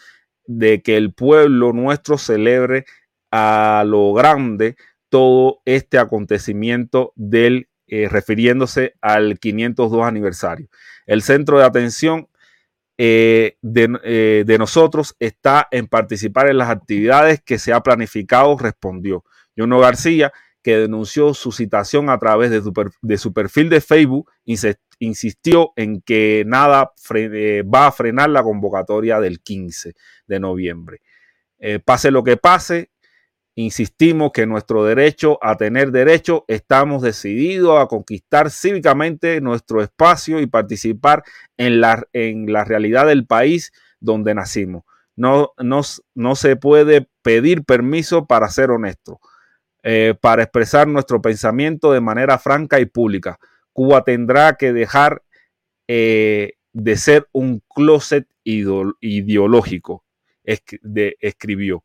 de 0.46 0.82
que 0.82 0.96
el 0.96 1.12
pueblo 1.12 1.72
nuestro 1.72 2.18
celebre 2.18 2.86
a 3.30 3.84
lo 3.86 4.12
grande 4.14 4.74
todo 5.08 5.60
este 5.64 5.98
acontecimiento 5.98 7.12
del 7.14 7.68
eh, 7.86 8.08
refiriéndose 8.08 8.94
al 9.00 9.38
502 9.38 10.04
aniversario. 10.04 10.66
El 11.06 11.22
centro 11.22 11.56
de 11.60 11.64
atención 11.64 12.26
eh, 12.98 13.58
de, 13.62 14.42
de, 14.44 14.58
nosotros 14.58 15.14
está 15.20 15.68
en 15.70 15.86
participar 15.86 16.48
en 16.48 16.58
las 16.58 16.68
actividades 16.68 17.40
que 17.42 17.60
se 17.60 17.72
ha 17.72 17.80
planificado, 17.80 18.58
respondió. 18.58 19.24
Yono 19.54 19.78
García 19.78 20.32
que 20.62 20.78
denunció 20.78 21.34
su 21.34 21.52
citación 21.52 22.08
a 22.08 22.18
través 22.18 22.50
de 22.50 23.18
su, 23.18 23.32
perfil 23.32 23.68
de 23.68 23.80
Facebook, 23.80 24.30
insistió 25.04 25.72
en 25.76 26.00
que 26.00 26.44
nada 26.46 26.92
eh, 27.14 27.62
va 27.62 27.86
a 27.86 27.92
frenar 27.92 28.30
la 28.30 28.42
convocatoria 28.42 29.20
del 29.20 29.40
15 29.40 29.94
de 30.26 30.40
noviembre. 30.40 31.00
Eh, 31.58 31.78
pase 31.78 32.10
lo 32.10 32.22
que 32.22 32.36
pase, 32.36 32.90
insistimos 33.54 34.32
que 34.32 34.46
nuestro 34.46 34.84
derecho 34.84 35.38
a 35.42 35.56
tener 35.56 35.90
derecho, 35.90 36.44
estamos 36.48 37.02
decididos 37.02 37.80
a 37.80 37.86
conquistar 37.86 38.50
cívicamente 38.50 39.40
nuestro 39.40 39.82
espacio 39.82 40.40
y 40.40 40.46
participar 40.46 41.22
en 41.56 41.80
la, 41.80 42.06
en 42.12 42.52
la 42.52 42.64
realidad 42.64 43.06
del 43.06 43.26
país 43.26 43.72
donde 44.00 44.34
nacimos. 44.34 44.84
No, 45.16 45.52
no, 45.58 45.82
no 46.14 46.36
se 46.36 46.56
puede 46.56 47.08
pedir 47.22 47.64
permiso 47.64 48.26
para 48.26 48.48
ser 48.48 48.70
honesto 48.70 49.20
eh, 49.84 50.14
para 50.20 50.44
expresar 50.44 50.86
nuestro 50.86 51.20
pensamiento 51.20 51.90
de 51.90 52.00
manera 52.00 52.38
franca 52.38 52.78
y 52.78 52.86
pública. 52.86 53.40
Cuba 53.72 54.04
tendrá 54.04 54.56
que 54.56 54.72
dejar 54.72 55.22
eh, 55.88 56.54
de 56.72 56.96
ser 56.96 57.28
un 57.32 57.62
closet 57.74 58.26
ideológico, 58.44 60.04
escribió. 60.44 61.84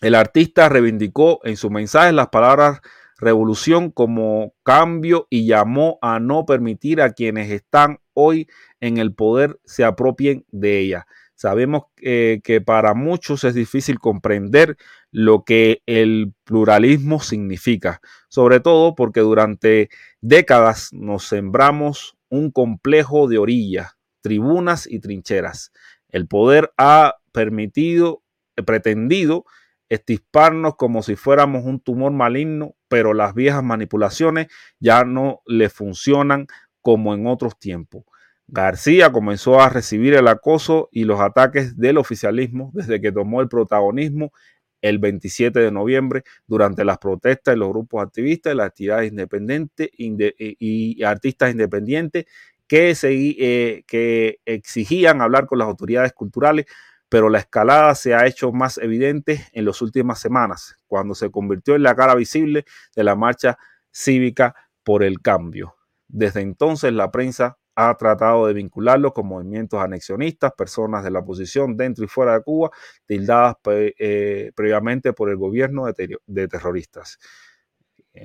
El 0.00 0.14
artista 0.14 0.68
reivindicó 0.68 1.40
en 1.44 1.56
su 1.56 1.70
mensaje 1.70 2.12
las 2.12 2.28
palabras 2.28 2.80
revolución 3.18 3.90
como 3.90 4.54
cambio 4.62 5.26
y 5.28 5.46
llamó 5.46 5.98
a 6.02 6.20
no 6.20 6.46
permitir 6.46 7.02
a 7.02 7.12
quienes 7.12 7.50
están 7.50 7.98
hoy 8.14 8.48
en 8.80 8.98
el 8.98 9.12
poder 9.12 9.58
se 9.64 9.84
apropien 9.84 10.44
de 10.50 10.78
ella. 10.78 11.06
Sabemos 11.34 11.84
eh, 12.00 12.40
que 12.42 12.60
para 12.60 12.94
muchos 12.94 13.44
es 13.44 13.54
difícil 13.54 13.98
comprender 13.98 14.76
lo 15.10 15.44
que 15.44 15.82
el 15.86 16.34
pluralismo 16.44 17.20
significa, 17.20 18.00
sobre 18.28 18.60
todo 18.60 18.94
porque 18.94 19.20
durante 19.20 19.88
décadas 20.20 20.92
nos 20.92 21.24
sembramos 21.24 22.16
un 22.28 22.50
complejo 22.50 23.28
de 23.28 23.38
orillas, 23.38 23.96
tribunas 24.20 24.86
y 24.86 25.00
trincheras. 25.00 25.72
El 26.08 26.26
poder 26.26 26.72
ha 26.76 27.16
permitido, 27.32 28.22
eh, 28.56 28.62
pretendido 28.62 29.44
estisparnos 29.88 30.76
como 30.76 31.02
si 31.02 31.16
fuéramos 31.16 31.64
un 31.64 31.80
tumor 31.80 32.12
maligno, 32.12 32.74
pero 32.88 33.14
las 33.14 33.34
viejas 33.34 33.64
manipulaciones 33.64 34.48
ya 34.78 35.04
no 35.04 35.40
le 35.46 35.70
funcionan 35.70 36.46
como 36.82 37.14
en 37.14 37.26
otros 37.26 37.58
tiempos. 37.58 38.04
García 38.46 39.12
comenzó 39.12 39.60
a 39.60 39.68
recibir 39.68 40.14
el 40.14 40.26
acoso 40.28 40.88
y 40.90 41.04
los 41.04 41.20
ataques 41.20 41.76
del 41.76 41.98
oficialismo 41.98 42.70
desde 42.72 43.00
que 43.00 43.12
tomó 43.12 43.42
el 43.42 43.48
protagonismo 43.48 44.32
el 44.80 44.98
27 44.98 45.58
de 45.58 45.70
noviembre 45.70 46.22
durante 46.46 46.84
las 46.84 46.98
protestas 46.98 47.54
de 47.54 47.58
los 47.58 47.68
grupos 47.68 48.04
activistas, 48.04 48.54
las 48.54 48.68
actividades 48.68 49.10
independientes 49.10 49.88
y 49.96 51.02
artistas 51.02 51.50
independientes 51.50 52.26
eh, 52.70 53.84
que 53.86 54.40
exigían 54.44 55.22
hablar 55.22 55.46
con 55.46 55.58
las 55.58 55.68
autoridades 55.68 56.12
culturales, 56.12 56.66
pero 57.08 57.30
la 57.30 57.38
escalada 57.38 57.94
se 57.94 58.14
ha 58.14 58.26
hecho 58.26 58.52
más 58.52 58.78
evidente 58.78 59.46
en 59.52 59.64
las 59.64 59.80
últimas 59.80 60.20
semanas, 60.20 60.76
cuando 60.86 61.14
se 61.14 61.30
convirtió 61.30 61.76
en 61.76 61.82
la 61.82 61.94
cara 61.94 62.14
visible 62.14 62.64
de 62.94 63.04
la 63.04 63.16
marcha 63.16 63.58
cívica 63.90 64.54
por 64.84 65.02
el 65.02 65.20
cambio. 65.20 65.76
Desde 66.08 66.40
entonces 66.42 66.92
la 66.92 67.10
prensa 67.10 67.58
ha 67.80 67.94
tratado 67.96 68.48
de 68.48 68.54
vincularlo 68.54 69.12
con 69.14 69.28
movimientos 69.28 69.80
anexionistas, 69.80 70.52
personas 70.52 71.04
de 71.04 71.12
la 71.12 71.20
oposición 71.20 71.76
dentro 71.76 72.04
y 72.04 72.08
fuera 72.08 72.32
de 72.34 72.42
Cuba, 72.42 72.70
tildadas 73.06 73.54
eh, 73.66 74.50
previamente 74.56 75.12
por 75.12 75.30
el 75.30 75.36
gobierno 75.36 75.86
de, 75.86 76.48
terroristas. 76.48 77.20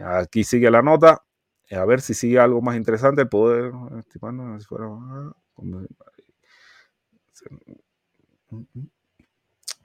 Aquí 0.04 0.44
sigue 0.44 0.72
la 0.72 0.82
nota. 0.82 1.24
A 1.70 1.86
ver 1.86 2.02
si 2.02 2.16
sigue 2.16 2.40
algo 2.40 2.64
más 2.64 2.76
interesante. 2.78 3.22
El 3.22 3.30
poder. 3.30 3.72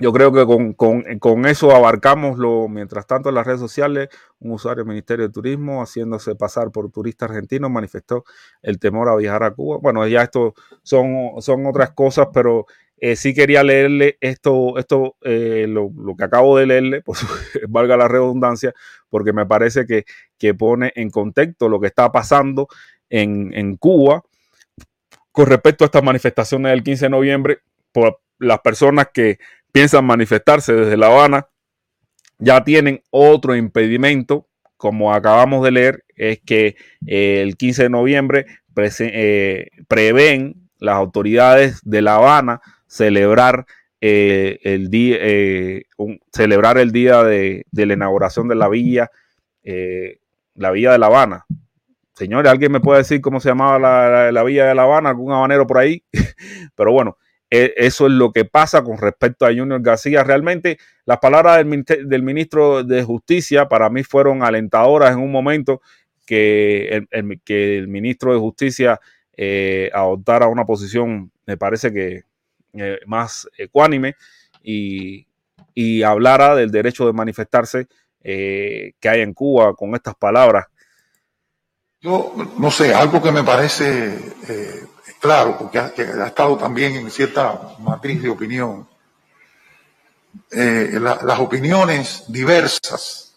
Yo 0.01 0.13
creo 0.13 0.33
que 0.33 0.47
con, 1.19 1.47
eso 1.47 1.75
abarcamos 1.75 2.39
lo, 2.39 2.69
mientras 2.69 3.07
tanto 3.07 3.31
en 3.31 3.35
las 3.35 3.47
redes 3.47 3.59
sociales, 3.59 4.09
un 4.39 4.53
usuario 4.53 4.85
del 4.85 4.91
Ministerio 4.91 5.27
de 5.27 5.33
Turismo 5.33 5.83
haciéndose 5.83 6.37
pasar 6.37 6.71
por 6.71 6.91
turista 6.91 7.25
argentino 7.25 7.69
manifestó 7.69 8.25
el 8.63 8.79
temor 8.79 9.09
a 9.09 9.17
viajar 9.17 9.43
a 9.43 9.51
Cuba. 9.51 9.79
Bueno, 9.83 10.07
ya 10.07 10.23
esto 10.23 10.55
son, 10.85 11.41
son 11.41 11.67
otras 11.67 11.91
cosas, 11.91 12.29
pero 12.33 12.67
eh, 12.97 13.17
sí 13.17 13.35
quería 13.35 13.65
leerle 13.65 14.19
esto, 14.21 14.79
esto 14.79 15.17
eh, 15.23 15.67
lo, 15.69 15.91
que 16.17 16.25
acabo 16.25 16.57
de 16.57 16.67
leerle, 16.67 17.03
pues 17.05 17.27
valga 17.69 17.97
la 17.97 18.07
redundancia, 18.07 18.73
porque 19.09 19.33
me 19.33 19.47
parece 19.47 19.85
que, 19.85 20.05
que, 20.39 20.55
pone 20.55 20.93
en 20.95 21.11
contexto 21.11 21.69
lo 21.69 21.81
que 21.81 21.89
está 21.89 22.13
pasando 22.13 22.69
en, 23.11 23.53
en 23.53 23.77
Cuba 23.77 24.23
con 25.33 25.47
respecto 25.47 25.85
a 25.85 25.87
estas 25.87 26.03
manifestaciones 26.03 26.71
del 26.71 26.83
15 26.83 27.07
de 27.07 27.11
noviembre 27.11 27.59
por 27.93 28.21
las 28.39 28.61
personas 28.61 29.09
que 29.13 29.39
piensan 29.73 30.05
manifestarse 30.05 30.73
desde 30.73 30.97
La 30.97 31.07
Habana 31.07 31.49
ya 32.39 32.63
tienen 32.65 33.03
otro 33.11 33.57
impedimento, 33.57 34.47
como 34.77 35.13
acabamos 35.13 35.65
de 35.65 35.73
leer, 35.73 36.05
es 36.17 36.41
que 36.41 36.77
eh, 37.07 37.43
el 37.43 37.57
15 37.57 37.85
de 37.85 37.91
noviembre 37.91 38.47
eh, 38.77 39.71
prevén 39.89 40.71
las 40.79 40.95
autoridades 40.95 41.81
de 41.83 42.03
La 42.03 42.17
Habana 42.17 42.61
celebrar 42.87 43.67
eh, 44.01 44.61
el 44.63 44.91
día 44.91 45.19
celebrar 46.33 46.79
el 46.79 46.93
día 46.93 47.25
de, 47.25 47.67
la 47.73 47.95
inauguración 47.95 48.47
de 48.47 48.55
la 48.55 48.69
villa 48.69 49.11
la 50.55 50.71
villa 50.71 50.93
de 50.93 50.99
La 50.99 51.07
Habana. 51.07 51.45
Señores 52.15 52.51
alguien 52.51 52.73
me 52.73 52.81
puede 52.81 52.99
decir 52.99 53.21
cómo 53.21 53.41
se 53.41 53.49
llamaba 53.49 53.79
la, 53.79 54.33
la 54.33 54.45
villa 54.45 54.67
de 54.67 54.75
La 54.75 54.83
Habana 54.83 55.11
algún 55.11 55.33
habanero 55.33 55.67
por 55.67 55.79
ahí 55.79 56.05
pero 56.77 56.93
bueno 56.93 57.19
eso 57.51 58.07
es 58.07 58.13
lo 58.13 58.33
que 58.33 58.45
pasa 58.45 58.83
con 58.83 58.99
respecto 58.99 59.47
a 59.47 59.55
Junior 59.55 59.81
García. 59.81 60.23
Realmente 60.23 60.79
las 61.07 61.19
palabras 61.19 61.57
del, 61.57 62.23
ministro 62.23 62.85
de 62.85 63.03
Justicia 63.03 63.69
para 63.69 63.89
mí 63.89 64.05
fueron 64.05 64.43
alentadoras 64.43 65.13
en 65.13 65.21
un 65.21 65.33
momento 65.33 65.81
que 66.27 67.07
el, 67.11 67.41
que 67.43 67.79
el 67.79 67.89
ministro 67.89 68.33
de 68.33 68.39
Justicia 68.39 69.01
eh, 69.41 69.89
adoptara 69.95 70.49
una 70.49 70.67
posición, 70.67 71.31
me 71.47 71.57
parece 71.57 71.93
que 71.93 72.25
eh, 72.75 72.99
más 73.07 73.49
ecuánime 73.57 74.17
y, 74.63 75.27
hablara 76.05 76.57
del 76.57 76.73
derecho 76.73 77.07
de 77.07 77.13
manifestarse 77.13 77.87
eh, 78.25 78.95
que 78.99 79.09
hay 79.09 79.21
en 79.21 79.33
Cuba 79.33 79.75
con 79.75 79.95
estas 79.95 80.17
palabras. 80.17 80.67
Yo 82.01 82.33
no 82.59 82.71
sé, 82.71 82.95
algo 82.95 83.21
que 83.21 83.33
me 83.33 83.43
parece 83.43 84.37
claro, 85.19 85.57
porque 85.59 85.79
ha, 85.79 85.87
estado 86.27 86.57
también 86.57 86.97
en 86.97 87.11
cierta 87.11 87.77
matriz 87.81 88.23
de 88.23 88.29
opinión. 88.29 88.87
Eh, 90.51 90.99
las 91.01 91.39
opiniones 91.41 92.25
diversas, 92.29 93.35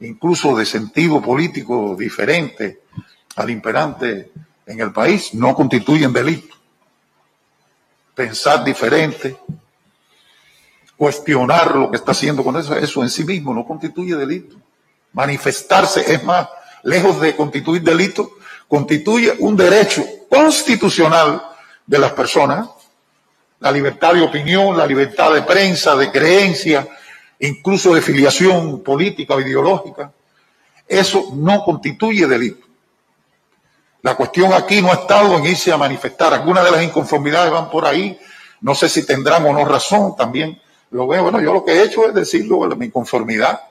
incluso 0.00 0.56
de 0.56 0.66
sentido 0.66 1.22
político 1.22 1.94
diferente 1.96 2.82
al 3.36 3.50
imperante 3.50 4.32
en 4.66 4.80
el 4.80 4.92
país, 4.92 5.34
no 5.34 5.54
constituyen 5.54 6.12
delito. 6.12 6.56
Pensar 8.14 8.64
diferente, 8.64 9.36
cuestionar 10.96 11.76
lo 11.76 11.90
que 11.90 11.98
está 11.98 12.12
haciendo 12.12 12.42
con 12.42 12.56
eso, 12.56 12.74
eso 12.76 13.02
en 13.02 13.10
sí 13.10 13.24
mismo 13.24 13.54
no 13.54 13.64
constituye 13.64 14.16
delito. 14.16 14.56
Manifestarse 15.12 16.12
es 16.12 16.24
más, 16.24 16.48
lejos 16.86 17.20
de 17.20 17.34
constituir 17.34 17.82
delito, 17.82 18.36
constituye 18.68 19.34
un 19.40 19.56
derecho 19.56 20.04
constitucional 20.30 21.42
de 21.84 21.98
las 21.98 22.12
personas, 22.12 22.68
la 23.58 23.72
libertad 23.72 24.14
de 24.14 24.22
opinión, 24.22 24.76
la 24.76 24.86
libertad 24.86 25.34
de 25.34 25.42
prensa, 25.42 25.96
de 25.96 26.12
creencia, 26.12 26.86
incluso 27.40 27.92
de 27.92 28.00
filiación 28.00 28.82
política 28.84 29.34
o 29.34 29.40
ideológica, 29.40 30.12
eso 30.86 31.30
no 31.34 31.64
constituye 31.64 32.26
delito. 32.26 32.64
La 34.02 34.14
cuestión 34.14 34.52
aquí 34.52 34.80
no 34.80 34.92
ha 34.92 34.94
estado 34.94 35.36
en 35.36 35.46
irse 35.46 35.72
a 35.72 35.76
manifestar. 35.76 36.32
Algunas 36.32 36.64
de 36.64 36.70
las 36.70 36.84
inconformidades 36.84 37.50
van 37.50 37.68
por 37.68 37.84
ahí. 37.84 38.16
No 38.60 38.76
sé 38.76 38.88
si 38.88 39.04
tendrán 39.04 39.44
o 39.44 39.52
no 39.52 39.64
razón. 39.64 40.14
También 40.14 40.60
lo 40.92 41.08
veo. 41.08 41.24
Bueno, 41.24 41.40
yo 41.40 41.52
lo 41.52 41.64
que 41.64 41.72
he 41.72 41.82
hecho 41.82 42.06
es 42.06 42.14
decirlo, 42.14 42.60
mi 42.76 42.86
inconformidad. 42.86 43.62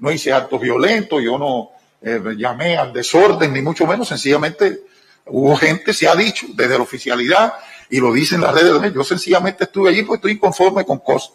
No 0.00 0.10
hice 0.10 0.32
actos 0.32 0.60
violentos, 0.60 1.22
yo 1.22 1.38
no 1.38 1.73
eh, 2.04 2.20
llamé 2.36 2.76
al 2.76 2.92
desorden, 2.92 3.52
ni 3.52 3.62
mucho 3.62 3.86
menos. 3.86 4.08
Sencillamente 4.08 4.82
Hubo 5.26 5.56
gente, 5.56 5.92
se 5.94 6.06
ha 6.06 6.14
dicho, 6.14 6.46
desde 6.54 6.76
la 6.76 6.82
oficialidad, 6.82 7.54
y 7.88 7.98
lo 7.98 8.12
dicen 8.12 8.40
las 8.40 8.54
redes 8.54 8.80
de 8.80 8.92
Yo 8.92 9.04
sencillamente 9.04 9.64
estuve 9.64 9.90
allí 9.90 10.02
porque 10.02 10.16
estoy 10.16 10.32
inconforme 10.32 10.84
con 10.84 10.98
cosas. 10.98 11.34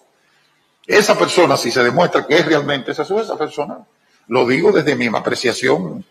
Esa 0.86 1.18
persona, 1.18 1.58
si 1.58 1.72
se 1.72 1.84
demuestra 1.84 2.26
que 2.26 2.36
es 2.36 2.46
realmente 2.46 2.92
esa, 2.92 3.04
esa 3.04 3.38
persona, 3.38 3.80
lo 4.28 4.48
digo 4.48 4.72
desde 4.72 4.96
mi 4.96 5.08
apreciación 5.08 6.04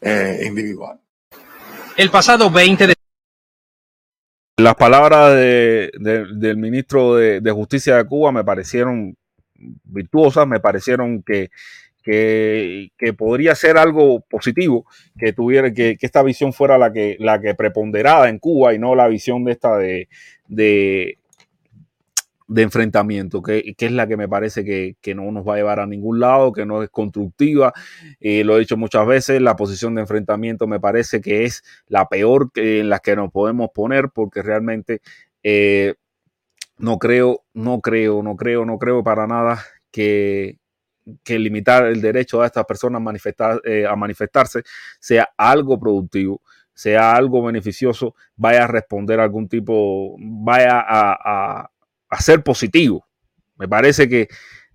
eh, 0.00 0.42
individual. 0.46 0.98
El 1.96 2.10
pasado 2.10 2.50
20 2.50 2.86
de 2.88 2.94
las 4.58 4.74
palabras 4.74 5.34
del 5.34 6.56
ministro 6.56 7.16
de, 7.16 7.50
Justicia 7.50 7.96
de 7.96 8.06
Cuba 8.06 8.32
me 8.32 8.42
parecieron 8.42 9.16
virtuosas, 9.54 10.46
me 10.46 10.60
parecieron 10.60 11.22
que 11.22 11.50
que, 12.06 13.12
podría 13.14 13.54
ser 13.56 13.76
algo 13.76 14.20
positivo, 14.20 14.86
que 15.18 15.32
tuviera, 15.32 15.72
que, 15.72 15.96
esta 16.00 16.22
visión 16.22 16.52
fuera 16.52 16.78
la 16.78 16.92
que, 16.92 17.16
la 17.18 17.40
que 17.40 17.54
preponderada 17.54 18.28
en 18.28 18.38
Cuba 18.38 18.74
y 18.74 18.78
no 18.78 18.94
la 18.94 19.08
visión 19.08 19.44
de 19.44 19.52
esta 19.52 19.76
de, 19.76 20.08
de, 20.46 21.18
enfrentamiento, 22.54 23.42
que, 23.42 23.74
es 23.76 23.92
la 23.92 24.06
que 24.06 24.16
me 24.16 24.28
parece 24.28 24.64
que, 24.64 25.14
no 25.16 25.32
nos 25.32 25.46
va 25.46 25.54
a 25.54 25.56
llevar 25.56 25.80
a 25.80 25.86
ningún 25.86 26.20
lado, 26.20 26.52
que 26.52 26.64
no 26.64 26.82
es 26.84 26.90
constructiva. 26.90 27.72
Eh, 28.20 28.44
lo 28.44 28.56
he 28.56 28.60
dicho 28.60 28.76
muchas 28.76 29.04
veces, 29.06 29.42
la 29.42 29.56
posición 29.56 29.96
de 29.96 30.02
enfrentamiento 30.02 30.68
me 30.68 30.78
parece 30.78 31.20
que 31.20 31.44
es 31.44 31.64
la 31.88 32.08
peor 32.08 32.50
en 32.54 32.88
la 32.88 33.00
que 33.00 33.16
nos 33.16 33.32
podemos 33.32 33.70
poner, 33.74 34.10
porque 34.10 34.42
realmente 34.42 35.00
eh, 35.42 35.94
no 36.78 36.98
creo, 36.98 37.42
no 37.52 37.80
creo, 37.80 38.22
no 38.22 38.36
creo, 38.36 38.64
no 38.64 38.78
creo 38.78 39.02
para 39.02 39.26
nada 39.26 39.64
que, 39.90 40.58
que 41.22 41.38
limitar 41.38 41.86
el 41.86 42.00
derecho 42.00 42.42
a 42.42 42.46
estas 42.46 42.64
personas 42.64 42.98
a, 42.98 43.02
manifestar, 43.04 43.60
eh, 43.64 43.86
a 43.86 43.94
manifestarse 43.96 44.62
sea 44.98 45.28
algo 45.36 45.78
productivo, 45.78 46.40
sea 46.74 47.16
algo 47.16 47.42
beneficioso, 47.42 48.14
vaya 48.36 48.64
a 48.64 48.66
responder 48.66 49.20
algún 49.20 49.48
tipo, 49.48 50.16
vaya 50.18 50.84
a, 50.86 51.70
ser 52.20 52.42
positivo. 52.42 53.06
Me 53.56 53.68
parece 53.68 54.08
que 54.08 54.28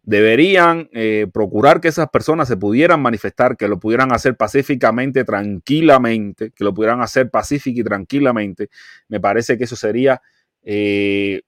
deberían 0.04 0.90
eh, 0.94 1.28
procurar 1.32 1.80
que 1.80 1.88
esas 1.88 2.10
personas 2.10 2.48
se 2.48 2.58
pudieran 2.58 3.02
manifestar, 3.02 3.56
que 3.58 3.68
lo 3.68 3.80
pudieran 3.80 4.12
hacer 4.12 4.36
pacíficamente, 4.36 5.24
tranquilamente, 5.24 6.52
que 6.52 6.64
lo 6.64 6.74
pudieran 6.74 7.02
hacer 7.02 7.30
pacífico 7.30 7.82
y 7.82 7.84
tranquilamente. 7.84 8.70
Me 9.08 9.20
parece 9.20 9.58
que 9.58 9.66
eso 9.66 9.76
sería, 9.76 10.22
eh, 10.64 11.42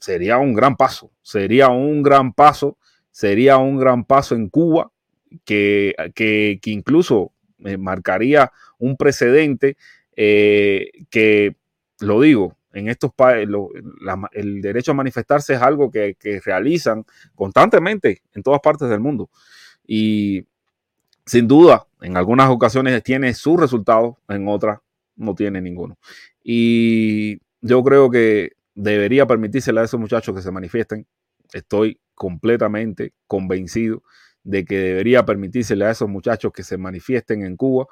sería 0.00 0.38
un 0.38 0.54
gran 0.54 0.76
paso, 0.76 1.10
sería 1.22 1.68
un 1.68 2.02
gran 2.02 2.32
paso 2.32 2.78
sería 3.16 3.56
un 3.56 3.78
gran 3.78 4.04
paso 4.04 4.34
en 4.34 4.50
Cuba 4.50 4.92
que, 5.46 5.94
que, 6.14 6.60
incluso 6.66 7.32
eh, 7.64 7.78
marcaría 7.78 8.52
un 8.78 8.98
precedente 8.98 9.78
eh, 10.14 10.90
que, 11.08 11.56
lo 12.00 12.20
digo, 12.20 12.58
en 12.74 12.90
estos 12.90 13.14
países, 13.14 13.48
el 14.32 14.60
derecho 14.60 14.90
a 14.90 14.94
manifestarse 14.94 15.54
es 15.54 15.62
algo 15.62 15.90
que, 15.90 16.14
realizan 16.44 17.06
constantemente 17.34 18.20
en 18.34 18.42
todas 18.42 18.60
partes 18.60 18.90
del 18.90 19.00
mundo. 19.00 19.30
Y 19.86 20.44
sin 21.24 21.48
duda, 21.48 21.86
en 22.02 22.18
algunas 22.18 22.50
ocasiones 22.50 23.02
tiene 23.02 23.32
sus 23.32 23.58
resultados, 23.58 24.16
en 24.28 24.46
otras 24.46 24.80
no 25.16 25.34
tiene 25.34 25.62
ninguno. 25.62 25.96
Y 26.44 27.40
yo 27.62 27.82
creo 27.82 28.10
que 28.10 28.52
debería 28.74 29.26
permitírsele 29.26 29.80
a 29.80 29.84
esos 29.84 29.98
muchachos 29.98 30.34
que 30.34 30.42
se 30.42 30.50
manifiesten. 30.50 31.06
Estoy 31.54 31.98
completamente 32.16 33.12
convencido 33.28 34.02
de 34.42 34.64
que 34.64 34.78
debería 34.78 35.24
permitírsele 35.24 35.84
a 35.84 35.90
esos 35.90 36.08
muchachos 36.08 36.52
que 36.52 36.64
se 36.64 36.78
manifiesten 36.78 37.42
en 37.42 37.56
Cuba 37.56 37.86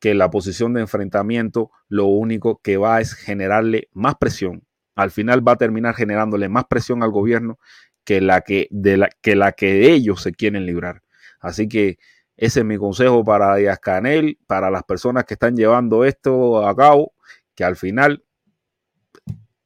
que 0.00 0.14
la 0.14 0.30
posición 0.30 0.72
de 0.72 0.80
enfrentamiento 0.80 1.70
lo 1.88 2.06
único 2.06 2.60
que 2.62 2.76
va 2.76 3.00
es 3.00 3.14
generarle 3.14 3.88
más 3.92 4.16
presión. 4.16 4.64
Al 4.96 5.10
final 5.10 5.46
va 5.46 5.52
a 5.52 5.56
terminar 5.56 5.94
generándole 5.94 6.48
más 6.48 6.64
presión 6.64 7.02
al 7.02 7.10
gobierno 7.10 7.58
que 8.04 8.20
la 8.20 8.40
que, 8.40 8.66
de 8.70 8.96
la, 8.96 9.10
que, 9.20 9.36
la 9.36 9.52
que 9.52 9.92
ellos 9.92 10.22
se 10.22 10.32
quieren 10.32 10.66
librar. 10.66 11.02
Así 11.38 11.68
que 11.68 11.98
ese 12.36 12.60
es 12.60 12.66
mi 12.66 12.78
consejo 12.78 13.22
para 13.22 13.54
Díaz 13.56 13.78
Canel, 13.78 14.38
para 14.46 14.70
las 14.70 14.84
personas 14.84 15.24
que 15.24 15.34
están 15.34 15.54
llevando 15.54 16.04
esto 16.04 16.66
a 16.66 16.74
cabo, 16.74 17.12
que 17.54 17.64
al 17.64 17.76
final, 17.76 18.24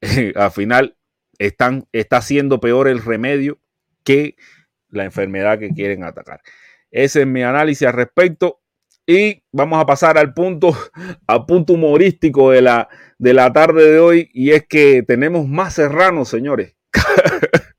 al 0.35 0.51
final 0.51 0.97
están, 1.37 1.87
está 1.93 2.21
siendo 2.21 2.59
peor 2.59 2.89
el 2.89 3.01
remedio 3.01 3.59
que 4.05 4.35
la 4.89 5.03
enfermedad 5.03 5.59
que 5.59 5.71
quieren 5.71 6.05
atacar. 6.05 6.39
Ese 6.89 7.21
es 7.21 7.27
mi 7.27 7.43
análisis 7.43 7.87
al 7.87 7.93
respecto. 7.93 8.61
Y 9.07 9.43
vamos 9.51 9.79
a 9.79 9.85
pasar 9.85 10.17
al 10.17 10.33
punto, 10.33 10.75
al 11.27 11.45
punto 11.45 11.73
humorístico 11.73 12.51
de 12.51 12.61
la, 12.61 12.87
de 13.19 13.33
la 13.33 13.51
tarde 13.51 13.91
de 13.91 13.99
hoy. 13.99 14.29
Y 14.33 14.51
es 14.51 14.65
que 14.65 15.03
tenemos 15.03 15.47
más 15.47 15.73
serranos, 15.73 16.29
señores. 16.29 16.75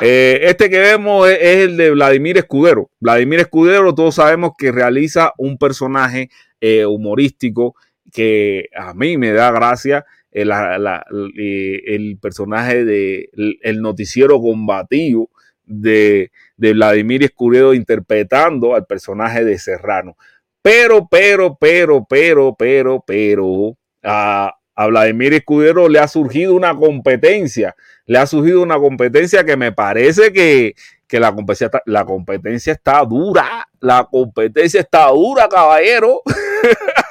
Eh, 0.00 0.42
este 0.42 0.70
que 0.70 0.78
vemos 0.78 1.28
es, 1.28 1.40
el 1.40 1.76
de 1.76 1.90
Vladimir 1.90 2.38
Escudero. 2.38 2.88
Vladimir 3.00 3.40
Escudero, 3.40 3.92
todos 3.96 4.14
sabemos 4.14 4.52
que 4.56 4.70
realiza 4.70 5.32
un 5.38 5.58
personaje 5.58 6.30
eh, 6.60 6.86
humorístico 6.86 7.74
que 8.12 8.68
a 8.76 8.94
mí 8.94 9.18
me 9.18 9.32
da 9.32 9.50
gracia 9.50 10.06
el, 10.30 12.18
personaje 12.20 12.84
de 12.84 13.30
el, 13.62 13.80
noticiero 13.80 14.40
combativo 14.40 15.30
de, 15.64 16.30
Vladimir 16.56 17.24
Escudero 17.24 17.74
interpretando 17.74 18.74
al 18.74 18.86
personaje 18.86 19.44
de 19.44 19.58
Serrano. 19.58 20.16
Pero, 20.62 21.08
pero, 21.08 21.56
pero, 21.58 22.04
pero, 22.08 22.54
pero, 22.58 23.04
pero, 23.06 23.76
a, 24.02 24.54
a 24.74 24.86
Vladimir 24.86 25.34
Escudero 25.34 25.88
le 25.88 25.98
ha 25.98 26.08
surgido 26.08 26.54
una 26.54 26.74
competencia, 26.74 27.74
le 28.06 28.18
ha 28.18 28.26
surgido 28.26 28.62
una 28.62 28.78
competencia 28.78 29.44
que 29.44 29.56
me 29.56 29.72
parece 29.72 30.32
que, 30.32 30.74
que 31.08 31.18
la 31.18 31.34
competencia, 31.34 31.70
la 31.86 32.04
competencia 32.04 32.74
está 32.74 33.04
dura. 33.04 33.66
La 33.80 34.06
competencia 34.10 34.80
está 34.80 35.06
dura, 35.08 35.48
caballero. 35.48 36.22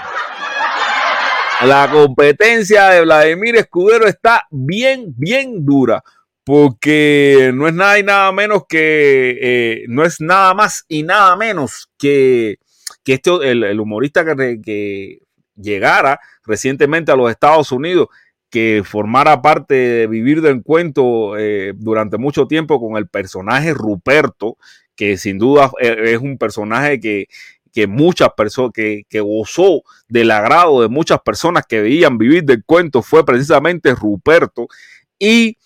la 1.62 1.90
competencia 1.92 2.90
de 2.90 3.02
Vladimir 3.02 3.56
Escudero 3.56 4.08
está 4.08 4.44
bien, 4.50 5.14
bien 5.18 5.66
dura. 5.66 6.04
Porque 6.44 7.52
no 7.54 7.68
es 7.68 7.74
nada 7.74 8.00
y 8.00 8.04
nada 8.04 8.32
menos 8.32 8.64
que, 8.68 9.38
eh, 9.40 9.84
no 9.88 10.04
es 10.04 10.20
nada 10.20 10.54
más 10.56 10.84
y 10.88 11.04
nada 11.04 11.36
menos 11.36 11.92
que, 11.98 12.58
que 13.04 13.14
este, 13.14 13.52
el, 13.52 13.80
humorista 13.80 14.26
que, 14.26 14.60
que 14.64 15.20
llegara 15.56 16.20
recientemente 16.44 17.12
a 17.12 17.16
los 17.16 17.30
Estados 17.30 17.72
Unidos 17.72 18.08
que 18.50 18.82
formara 18.84 19.42
parte 19.42 19.76
de 19.76 20.08
vivir 20.08 20.42
de 20.42 20.50
encuentro 20.50 21.38
eh, 21.38 21.74
durante 21.76 22.18
mucho 22.18 22.48
tiempo 22.48 22.80
con 22.80 22.98
el 22.98 23.08
personaje 23.08 23.74
Ruperto, 23.74 24.58
que 24.96 25.18
sin 25.18 25.38
duda 25.38 25.72
eh, 25.80 26.14
es 26.14 26.18
un 26.18 26.38
personaje 26.38 27.00
que, 27.00 27.28
muchas 27.88 28.30
personas, 28.36 28.72
que, 28.74 29.06
gozó 29.22 29.84
del 30.08 30.32
agrado 30.32 30.82
de 30.82 30.88
muchas 30.88 31.20
personas 31.22 31.66
que 31.68 31.82
veían 31.82 32.18
vivir 32.18 32.44
del 32.44 32.64
cuento, 32.66 33.02
fue 33.02 33.26
precisamente 33.26 33.96
Ruperto. 33.96 34.68
Y, 35.18 35.58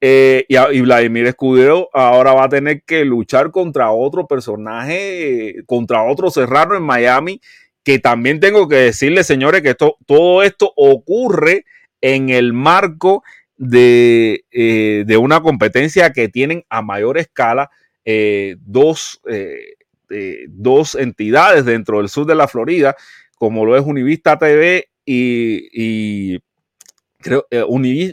eh, 0.00 0.46
y, 0.48 0.80
Vladimir 0.80 1.26
Escudero 1.26 1.88
ahora 1.92 2.32
va 2.32 2.44
a 2.44 2.48
tener 2.48 2.82
que 2.84 3.04
luchar 3.04 3.50
contra 3.50 3.90
otro 3.90 4.26
personaje, 4.26 5.56
contra 5.66 6.04
otro 6.04 6.30
serrano 6.30 6.76
en 6.76 6.82
Miami, 6.82 7.40
que 7.84 7.98
también 7.98 8.40
tengo 8.40 8.68
que 8.68 8.76
decirle, 8.76 9.24
señores, 9.24 9.62
que 9.62 9.74
todo 9.74 10.42
esto 10.42 10.72
ocurre 10.76 11.64
en 12.00 12.28
el 12.28 12.52
marco 12.52 13.22
de, 13.56 14.44
eh, 14.50 15.16
una 15.16 15.40
competencia 15.40 16.12
que 16.12 16.28
tienen 16.28 16.64
a 16.68 16.80
mayor 16.82 17.18
escala 17.18 17.70
eh, 18.04 18.56
dos, 18.60 19.20
eh, 19.28 19.74
dos, 20.48 20.94
entidades 20.94 21.64
dentro 21.64 21.98
del 21.98 22.08
sur 22.08 22.26
de 22.26 22.34
la 22.34 22.48
Florida, 22.48 22.96
como 23.36 23.64
lo 23.64 23.76
es 23.76 23.84
Univista 23.84 24.38
TV 24.38 24.88
y, 25.04 26.38
creo, 27.18 27.46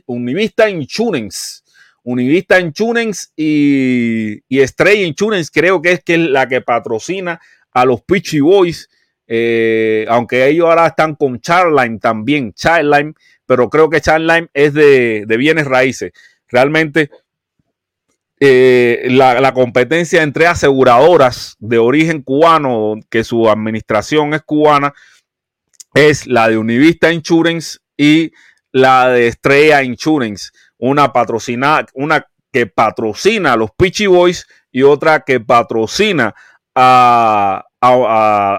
Univista 0.06 0.70
Insurance. 0.70 1.62
Univista 2.04 2.60
Insurance 2.60 3.30
y, 3.36 4.40
y 4.48 4.60
Estrella 4.60 5.06
Insurance 5.06 5.50
creo 5.52 5.82
que 5.82 5.94
es, 5.94 6.04
que 6.04 6.14
es 6.14 6.20
la 6.20 6.48
que 6.48 6.62
patrocina 6.62 7.40
a 7.72 7.84
los 7.86 8.02
Pitchy 8.04 8.40
Boys, 8.40 8.90
aunque 10.08 10.48
ellos 10.48 10.68
ahora 10.68 10.88
están 10.88 11.16
con 11.16 11.40
Charline 11.40 12.00
también, 12.00 12.54
Charline, 12.54 13.14
pero 13.46 13.70
creo 13.70 13.90
que 13.90 14.02
Charline 14.02 14.50
es 14.54 14.74
de, 14.74 15.26
bienes 15.38 15.66
raíces. 15.66 16.12
Realmente 16.48 17.10
eh, 18.40 19.08
la, 19.12 19.54
competencia 19.54 20.22
entre 20.22 20.48
aseguradoras 20.48 21.56
de 21.60 21.78
origen 21.78 22.22
cubano, 22.22 22.96
que 23.10 23.24
su 23.24 23.50
administración 23.50 24.34
es 24.34 24.42
cubana, 24.42 24.94
es 25.94 26.28
la 26.28 26.50
de 26.50 26.58
Univista 26.58 27.14
Insurance 27.14 27.80
y 27.96 28.34
la 28.74 29.10
de 29.10 29.28
Estrella 29.28 29.84
Insurance, 29.84 30.50
una 30.78 31.14
patrocinada, 31.14 31.86
una 31.94 32.28
que 32.52 32.68
patrocina 32.68 33.54
a 33.54 33.58
los 33.58 33.72
Pitchy 33.72 34.08
Boys 34.08 34.48
y 34.70 34.84
otra 34.84 35.22
que 35.22 35.40
patrocina 35.40 36.36
a, 36.76 37.64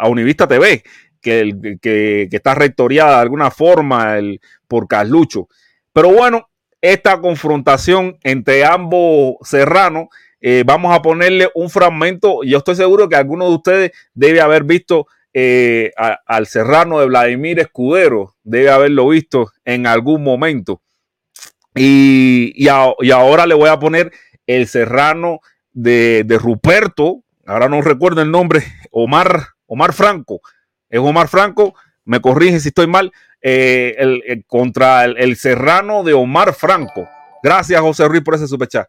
Univista 0.08 0.46
TV, 0.46 0.82
que, 1.20 1.78
que, 1.82 2.28
está 2.30 2.54
rectoriada 2.54 3.16
de 3.16 3.22
alguna 3.22 3.50
forma 3.50 4.16
por 4.68 4.86
Carlucho. 4.88 5.48
Pero 5.92 6.12
bueno, 6.12 6.48
esta 6.92 7.20
confrontación 7.20 8.18
entre 8.22 8.64
ambos 8.64 9.36
serranos, 9.42 10.08
eh, 10.40 10.62
vamos 10.66 10.94
a 10.94 11.02
ponerle 11.02 11.48
un 11.54 11.70
fragmento. 11.70 12.42
Yo 12.44 12.58
estoy 12.58 12.76
seguro 12.76 13.08
que 13.08 13.16
alguno 13.16 13.48
de 13.48 13.54
ustedes 13.54 13.92
debe 14.14 14.40
haber 14.40 14.64
visto 14.64 15.06
eh, 15.32 15.92
al 16.26 16.46
serrano 16.46 16.98
de 16.98 17.06
Vladimir 17.06 17.58
Escudero, 17.58 18.34
debe 18.42 18.70
haberlo 18.70 19.08
visto 19.08 19.52
en 19.64 19.86
algún 19.86 20.22
momento. 20.22 20.80
Y, 21.74 22.52
y, 22.56 22.68
ahora 22.68 23.44
le 23.44 23.54
voy 23.54 23.68
a 23.68 23.78
poner 23.78 24.12
el 24.46 24.66
serrano 24.66 25.40
de, 25.72 26.24
de, 26.24 26.38
Ruperto, 26.38 27.22
ahora 27.44 27.68
no 27.68 27.82
recuerdo 27.82 28.22
el 28.22 28.30
nombre, 28.30 28.64
Omar, 28.90 29.48
Omar 29.66 29.92
Franco. 29.92 30.40
Es 30.88 31.00
Omar 31.00 31.28
Franco, 31.28 31.74
me 32.06 32.20
corrige 32.20 32.58
si 32.60 32.68
estoy 32.68 32.86
mal, 32.86 33.12
eh, 33.42 33.94
el, 33.98 34.44
contra 34.46 35.04
el, 35.04 35.36
serrano 35.36 36.02
de 36.02 36.14
Omar 36.14 36.54
Franco. 36.54 37.08
Gracias, 37.42 37.80
José 37.80 38.08
Ruiz, 38.08 38.22
por 38.22 38.34
ese 38.34 38.48
superchat. 38.48 38.88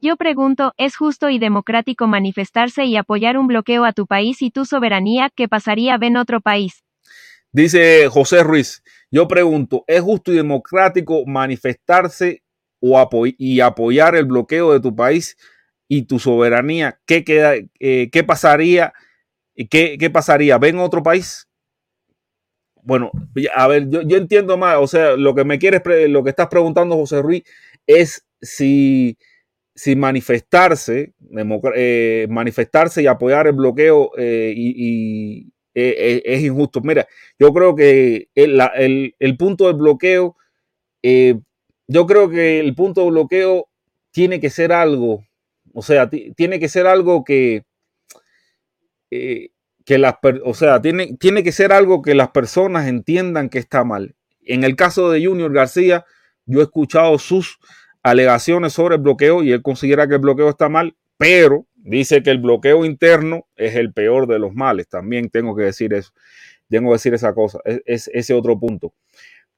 Yo 0.00 0.16
pregunto, 0.16 0.74
¿es 0.76 0.96
justo 0.96 1.28
y 1.28 1.38
democrático 1.38 2.06
manifestarse 2.06 2.84
y 2.84 2.96
apoyar 2.96 3.36
un 3.36 3.48
bloqueo 3.48 3.84
a 3.84 3.92
tu 3.92 4.06
país 4.06 4.42
y 4.42 4.50
tu 4.50 4.64
soberanía 4.64 5.30
que 5.34 5.48
pasaría 5.48 5.98
en 6.00 6.16
otro 6.16 6.40
país? 6.40 6.84
Dice 7.50 8.08
José 8.08 8.44
Ruiz, 8.44 8.82
yo 9.10 9.26
pregunto, 9.26 9.84
¿es 9.86 10.00
justo 10.02 10.32
y 10.32 10.36
democrático 10.36 11.24
manifestarse 11.26 12.42
o 12.80 13.26
y 13.38 13.60
apoyar 13.60 14.14
el 14.14 14.26
bloqueo 14.26 14.72
de 14.72 14.80
tu 14.80 14.94
país 14.94 15.36
y 15.88 16.02
tu 16.02 16.18
soberanía? 16.18 17.00
¿Qué, 17.06 17.24
queda, 17.24 17.54
eh, 17.80 18.08
qué 18.12 18.22
pasaría? 18.22 18.92
¿Qué, 19.70 19.96
¿Qué 19.98 20.10
pasaría? 20.10 20.58
¿Ven 20.58 20.78
otro 20.78 21.02
país? 21.02 21.47
Bueno, 22.82 23.10
a 23.54 23.68
ver, 23.68 23.88
yo, 23.88 24.16
entiendo 24.16 24.56
más, 24.56 24.76
o 24.78 24.86
sea, 24.86 25.16
lo 25.16 25.34
que 25.34 25.44
me 25.44 25.58
quieres, 25.58 25.82
lo 26.08 26.24
que 26.24 26.30
estás 26.30 26.48
preguntando, 26.48 26.96
José 26.96 27.22
Ruiz, 27.22 27.44
es 27.86 28.26
si, 28.40 29.18
si 29.74 29.96
manifestarse, 29.96 31.14
eh, 31.74 32.26
manifestarse 32.30 33.02
y 33.02 33.06
apoyar 33.06 33.46
el 33.46 33.54
bloqueo 33.54 34.12
eh, 34.16 34.52
y, 34.56 35.52
eh, 35.74 36.22
es 36.24 36.42
injusto. 36.42 36.80
Mira, 36.80 37.06
yo 37.38 37.52
creo 37.52 37.74
que 37.74 38.28
el, 38.34 39.36
punto 39.38 39.66
del 39.66 39.76
bloqueo, 39.76 40.36
yo 41.02 42.06
creo 42.06 42.30
que 42.30 42.60
el 42.60 42.74
punto 42.74 43.02
del 43.02 43.10
bloqueo 43.12 43.68
tiene 44.10 44.40
que 44.40 44.50
ser 44.50 44.72
algo, 44.72 45.24
o 45.74 45.82
sea, 45.82 46.10
tiene 46.10 46.58
que 46.58 46.68
ser 46.68 46.86
algo 46.86 47.24
que 47.24 47.64
que 49.88 49.96
las, 49.96 50.16
o 50.44 50.52
sea, 50.52 50.82
tiene, 50.82 51.16
tiene 51.16 51.42
que 51.42 51.50
ser 51.50 51.72
algo 51.72 52.02
que 52.02 52.14
las 52.14 52.28
personas 52.28 52.88
entiendan 52.88 53.48
que 53.48 53.58
está 53.58 53.84
mal. 53.84 54.16
En 54.44 54.62
el 54.62 54.76
caso 54.76 55.10
de 55.10 55.24
Junior 55.24 55.50
García, 55.50 56.04
yo 56.44 56.60
he 56.60 56.64
escuchado 56.64 57.18
sus 57.18 57.58
alegaciones 58.02 58.74
sobre 58.74 58.96
el 58.96 59.00
bloqueo 59.00 59.42
y 59.42 59.50
él 59.50 59.62
considera 59.62 60.06
que 60.06 60.16
el 60.16 60.20
bloqueo 60.20 60.50
está 60.50 60.68
mal, 60.68 60.94
pero 61.16 61.66
dice 61.74 62.22
que 62.22 62.28
el 62.28 62.36
bloqueo 62.36 62.84
interno 62.84 63.46
es 63.56 63.76
el 63.76 63.94
peor 63.94 64.26
de 64.26 64.38
los 64.38 64.52
males. 64.52 64.88
También 64.88 65.30
tengo 65.30 65.56
que 65.56 65.62
decir 65.62 65.94
eso. 65.94 66.12
Tengo 66.68 66.90
que 66.90 66.96
decir 66.96 67.14
esa 67.14 67.32
cosa, 67.32 67.58
es, 67.64 68.10
ese 68.12 68.34
otro 68.34 68.60
punto. 68.60 68.92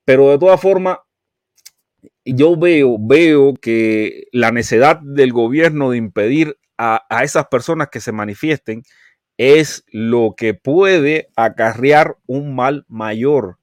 Pero 0.04 0.30
de 0.30 0.38
todas 0.38 0.60
formas, 0.60 0.98
yo 2.24 2.56
veo, 2.56 2.98
veo 3.00 3.54
que 3.54 4.28
la 4.30 4.52
necesidad 4.52 5.00
del 5.00 5.32
gobierno 5.32 5.90
de 5.90 5.96
impedir 5.96 6.56
a, 6.78 7.04
a 7.10 7.24
esas 7.24 7.48
personas 7.48 7.88
que 7.88 7.98
se 7.98 8.12
manifiesten 8.12 8.84
es 9.42 9.84
lo 9.90 10.34
que 10.36 10.52
puede 10.52 11.30
acarrear 11.34 12.18
un 12.26 12.54
mal 12.54 12.84
mayor 12.88 13.56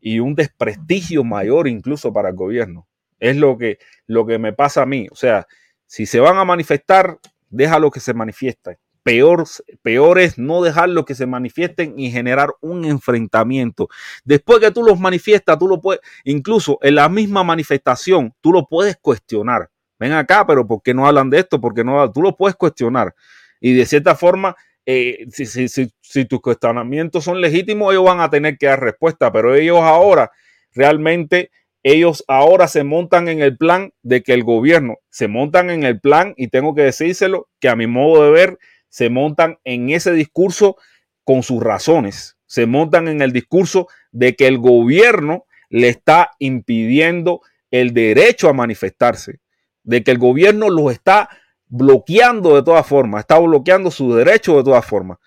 y 0.00 0.20
un 0.20 0.34
desprestigio 0.34 1.22
mayor 1.22 1.68
incluso 1.68 2.14
para 2.14 2.30
el 2.30 2.34
gobierno. 2.34 2.88
Es 3.20 3.36
lo 3.36 3.58
que, 3.58 3.76
lo 4.06 4.24
que 4.24 4.38
me 4.38 4.54
pasa 4.54 4.80
a 4.80 4.86
mí. 4.86 5.06
O 5.10 5.14
sea, 5.14 5.46
si 5.84 6.06
se 6.06 6.18
van 6.18 6.38
a 6.38 6.46
manifestar, 6.46 7.18
déjalo 7.50 7.90
que 7.90 8.00
se 8.00 8.14
manifiesten. 8.14 8.78
Peor, 9.02 9.44
peor 9.82 10.18
es 10.18 10.38
no 10.38 10.62
dejarlo 10.62 11.04
que 11.04 11.14
se 11.14 11.26
manifiesten 11.26 11.98
y 11.98 12.10
generar 12.10 12.54
un 12.62 12.86
enfrentamiento. 12.86 13.90
Después 14.24 14.60
que 14.60 14.70
tú 14.70 14.82
los 14.82 14.98
manifiestas, 14.98 15.58
tú 15.58 15.68
lo 15.68 15.78
puedes, 15.78 16.00
incluso 16.24 16.78
en 16.80 16.94
la 16.94 17.10
misma 17.10 17.44
manifestación, 17.44 18.34
tú 18.40 18.50
lo 18.50 18.66
puedes 18.66 18.96
cuestionar. 18.96 19.68
Ven 19.98 20.12
acá, 20.12 20.46
pero 20.46 20.66
¿por 20.66 20.80
qué 20.82 20.94
no 20.94 21.06
hablan 21.06 21.28
de 21.28 21.40
esto? 21.40 21.60
Porque 21.60 21.84
no, 21.84 22.10
tú 22.10 22.22
lo 22.22 22.34
puedes 22.34 22.56
cuestionar. 22.56 23.14
Y 23.60 23.74
de 23.74 23.84
cierta 23.84 24.14
forma, 24.14 24.56
eh, 24.90 25.26
si, 25.30 26.24
tus 26.24 26.40
cuestionamientos 26.40 27.22
son 27.22 27.42
legítimos, 27.42 27.92
ellos 27.92 28.06
van 28.06 28.20
a 28.20 28.30
tener 28.30 28.56
que 28.56 28.68
dar 28.68 28.80
respuesta, 28.80 29.30
pero 29.30 29.54
ellos 29.54 29.80
ahora, 29.80 30.30
realmente, 30.72 31.50
ellos 31.82 32.24
ahora 32.26 32.68
se 32.68 32.84
montan 32.84 33.28
en 33.28 33.42
el 33.42 33.58
plan 33.58 33.92
de 34.02 34.22
que 34.22 34.32
el 34.32 34.44
gobierno, 34.44 34.96
se 35.10 35.28
montan 35.28 35.68
en 35.68 35.82
el 35.82 36.00
plan, 36.00 36.32
y 36.38 36.48
tengo 36.48 36.74
que 36.74 36.84
decírselo, 36.84 37.50
que 37.60 37.68
a 37.68 37.76
mi 37.76 37.86
modo 37.86 38.24
de 38.24 38.30
ver, 38.30 38.58
se 38.88 39.10
montan 39.10 39.58
en 39.64 39.90
ese 39.90 40.12
discurso 40.12 40.76
con 41.22 41.42
sus 41.42 41.62
razones, 41.62 42.38
se 42.46 42.64
montan 42.64 43.08
en 43.08 43.20
el 43.20 43.32
discurso 43.32 43.88
de 44.10 44.36
que 44.36 44.46
el 44.46 44.56
gobierno 44.56 45.44
le 45.68 45.90
está 45.90 46.30
impidiendo 46.38 47.42
el 47.70 47.92
derecho 47.92 48.48
a 48.48 48.54
manifestarse, 48.54 49.40
de 49.82 50.02
que 50.02 50.12
el 50.12 50.18
gobierno 50.18 50.70
los 50.70 50.90
está 50.92 51.28
bloqueando 51.68 52.56
de 52.56 52.62
todas 52.62 52.86
formas, 52.86 53.20
está 53.20 53.38
bloqueando 53.38 53.90
su 53.90 54.14
derecho 54.14 54.56
de 54.56 54.64
todas 54.64 54.84
formas. 54.84 55.18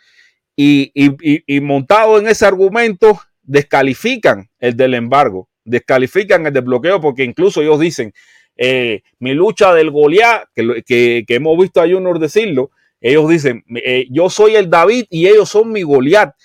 Y, 0.56 0.92
montado 1.62 2.20
en 2.20 2.28
ese 2.28 2.46
argumento, 2.46 3.20
descalifican 3.42 4.50
el 4.60 4.76
del 4.76 4.94
embargo, 4.94 5.50
descalifican 5.64 6.46
el 6.46 6.54
desbloqueo, 6.54 7.02
porque 7.02 7.24
incluso 7.24 7.62
ellos 7.62 7.80
dicen, 7.80 8.14
eh, 8.56 9.02
mi 9.20 9.34
lucha 9.34 9.74
del 9.74 9.90
Goliat, 9.92 10.46
que, 10.54 11.24
que, 11.26 11.36
hemos 11.36 11.58
visto 11.58 11.82
a 11.82 11.90
Junior 11.90 12.20
decirlo, 12.20 12.72
ellos 13.00 13.28
dicen, 13.28 13.64
eh, 13.84 14.06
yo 14.12 14.30
soy 14.30 14.56
el 14.56 14.70
David 14.70 15.06
y 15.10 15.28
ellos 15.28 15.50
son 15.50 15.72
mi 15.72 15.82
Goliat. 15.82 16.36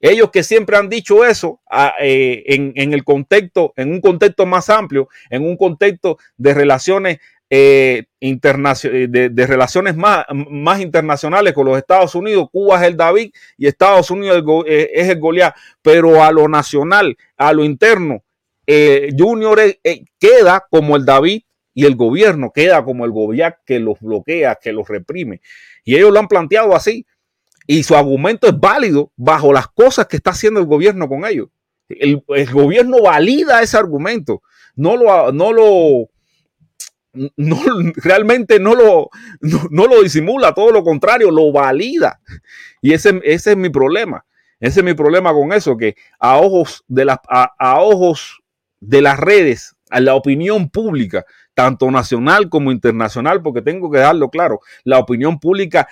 Ellos 0.00 0.30
que 0.30 0.44
siempre 0.44 0.76
han 0.76 0.88
dicho 0.88 1.24
eso 1.24 1.60
eh, 2.00 2.44
en, 2.46 2.72
en, 2.76 2.94
el 2.94 3.02
contexto, 3.04 3.74
en 3.76 3.90
un 3.90 4.00
contexto 4.00 4.46
más 4.46 4.70
amplio, 4.70 5.08
en 5.28 5.44
un 5.44 5.56
contexto 5.56 6.18
de 6.36 6.54
relaciones 6.54 7.18
eh, 7.50 8.04
de, 8.20 9.30
de, 9.30 9.46
relaciones 9.46 9.96
más, 9.96 10.26
más 10.32 10.80
internacionales 10.80 11.52
con 11.52 11.66
los 11.66 11.78
Estados 11.78 12.14
Unidos. 12.14 12.48
Cuba 12.50 12.80
es 12.80 12.88
el 12.88 12.96
David 12.96 13.32
y 13.56 13.66
Estados 13.66 14.10
Unidos 14.10 14.42
eh, 14.66 14.90
es 14.94 15.08
el 15.08 15.18
Goliat. 15.18 15.54
Pero 15.82 16.22
a 16.22 16.30
lo 16.32 16.48
nacional, 16.48 17.16
a 17.36 17.52
lo 17.52 17.64
interno, 17.64 18.22
eh, 18.66 19.10
Junior 19.16 19.58
eh, 19.60 20.04
queda 20.18 20.66
como 20.70 20.96
el 20.96 21.04
David 21.04 21.42
y 21.72 21.86
el 21.86 21.96
gobierno 21.96 22.52
queda 22.52 22.84
como 22.84 23.04
el 23.04 23.12
Goliat 23.12 23.58
que 23.64 23.78
los 23.78 24.00
bloquea, 24.00 24.58
que 24.60 24.72
los 24.72 24.88
reprime. 24.88 25.40
Y 25.84 25.96
ellos 25.96 26.12
lo 26.12 26.18
han 26.18 26.28
planteado 26.28 26.74
así. 26.74 27.06
Y 27.66 27.82
su 27.82 27.94
argumento 27.94 28.46
es 28.46 28.58
válido 28.58 29.12
bajo 29.16 29.52
las 29.52 29.68
cosas 29.68 30.06
que 30.06 30.16
está 30.16 30.30
haciendo 30.30 30.58
el 30.58 30.66
gobierno 30.66 31.08
con 31.08 31.24
ellos. 31.26 31.48
El, 31.88 32.22
el 32.28 32.50
gobierno 32.50 33.02
valida 33.02 33.62
ese 33.62 33.76
argumento. 33.76 34.42
No 34.74 34.96
lo, 34.96 35.32
no 35.32 35.52
lo, 35.52 36.08
no, 37.36 37.58
realmente 37.96 38.58
no 38.58 38.74
lo, 38.74 39.10
no, 39.40 39.86
lo 39.86 40.02
disimula, 40.02 40.54
todo 40.54 40.70
lo 40.70 40.84
contrario, 40.84 41.30
lo 41.30 41.52
valida. 41.52 42.20
Y 42.80 42.92
ese, 42.92 43.20
ese, 43.24 43.52
es 43.52 43.56
mi 43.56 43.70
problema. 43.70 44.24
Ese 44.60 44.80
es 44.80 44.84
mi 44.84 44.94
problema 44.94 45.32
con 45.32 45.52
eso, 45.52 45.76
que 45.76 45.96
a 46.18 46.36
ojos 46.38 46.84
de 46.88 47.04
las, 47.04 47.18
a, 47.28 47.80
ojos 47.80 48.40
de 48.80 49.02
las 49.02 49.18
redes, 49.18 49.76
a 49.90 50.00
la 50.00 50.14
opinión 50.14 50.68
pública, 50.68 51.24
tanto 51.54 51.90
nacional 51.90 52.48
como 52.48 52.72
internacional, 52.72 53.42
porque 53.42 53.62
tengo 53.62 53.90
que 53.90 53.98
darlo 53.98 54.30
claro, 54.30 54.60
la 54.84 54.98
opinión 54.98 55.38
pública 55.38 55.88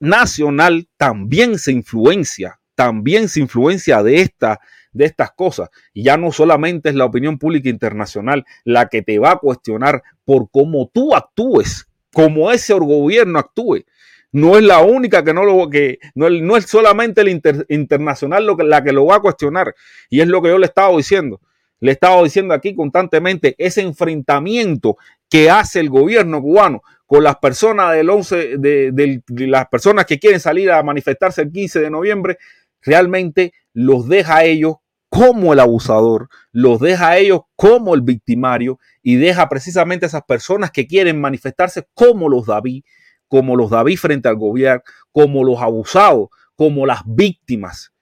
nacional 0.00 0.88
también 0.96 1.58
se 1.58 1.72
influencia, 1.72 2.60
también 2.74 3.28
se 3.28 3.40
influencia 3.40 4.02
de 4.02 4.20
esta, 4.20 4.60
de 4.92 5.06
estas 5.06 5.32
cosas. 5.32 5.70
Y 5.92 6.04
ya 6.04 6.16
no 6.16 6.32
solamente 6.32 6.88
es 6.88 6.94
la 6.94 7.04
opinión 7.04 7.38
pública 7.38 7.68
internacional 7.68 8.44
la 8.64 8.88
que 8.88 9.02
te 9.02 9.18
va 9.18 9.32
a 9.32 9.38
cuestionar 9.38 10.02
por 10.24 10.50
cómo 10.50 10.90
tú 10.92 11.14
actúes, 11.14 11.88
como 12.12 12.50
ese 12.50 12.74
gobierno 12.74 13.38
actúe. 13.38 13.84
No 14.30 14.56
es 14.56 14.64
la 14.64 14.80
única 14.80 15.22
que 15.22 15.34
no 15.34 15.44
lo 15.44 15.68
que 15.68 15.98
no, 16.14 16.30
no 16.30 16.56
es 16.56 16.64
solamente 16.64 17.20
el 17.20 17.28
internacional 17.68 18.46
lo 18.46 18.56
que, 18.56 18.64
la 18.64 18.82
que 18.82 18.92
lo 18.92 19.06
va 19.06 19.16
a 19.16 19.20
cuestionar. 19.20 19.74
Y 20.08 20.20
es 20.20 20.28
lo 20.28 20.40
que 20.40 20.48
yo 20.48 20.58
le 20.58 20.66
estaba 20.66 20.96
diciendo. 20.96 21.40
Le 21.80 21.92
estaba 21.92 22.22
diciendo 22.22 22.54
aquí 22.54 22.74
constantemente 22.74 23.54
ese 23.58 23.82
enfrentamiento 23.82 24.96
que 25.28 25.50
hace 25.50 25.80
el 25.80 25.90
gobierno 25.90 26.40
cubano 26.40 26.82
con 27.06 27.24
las 27.24 27.36
personas 27.36 27.94
del 27.94 28.08
11, 28.08 28.56
de, 28.56 28.92
de, 28.92 29.22
de 29.26 29.46
las 29.46 29.66
personas 29.66 30.06
que 30.06 30.18
quieren 30.18 30.40
salir 30.40 30.70
a 30.70 30.82
manifestarse 30.82 31.42
el 31.42 31.52
15 31.52 31.80
de 31.80 31.90
noviembre, 31.90 32.38
realmente 32.80 33.52
los 33.74 34.08
deja 34.08 34.38
a 34.38 34.44
ellos 34.44 34.76
como 35.12 35.52
el 35.52 35.60
abusador, 35.60 36.30
los 36.52 36.80
deja 36.80 37.10
a 37.10 37.18
ellos 37.18 37.42
como 37.54 37.94
el 37.94 38.00
victimario 38.00 38.78
y 39.02 39.16
deja 39.16 39.46
precisamente 39.50 40.06
a 40.06 40.08
esas 40.08 40.22
personas 40.22 40.70
que 40.70 40.86
quieren 40.86 41.20
manifestarse 41.20 41.86
como 41.92 42.30
los 42.30 42.46
David, 42.46 42.82
como 43.28 43.54
los 43.54 43.68
David 43.68 43.98
frente 43.98 44.30
al 44.30 44.36
gobierno, 44.36 44.82
como 45.12 45.44
los 45.44 45.60
abusados, 45.60 46.30
como 46.56 46.86
las 46.86 47.02
víctimas. 47.04 47.92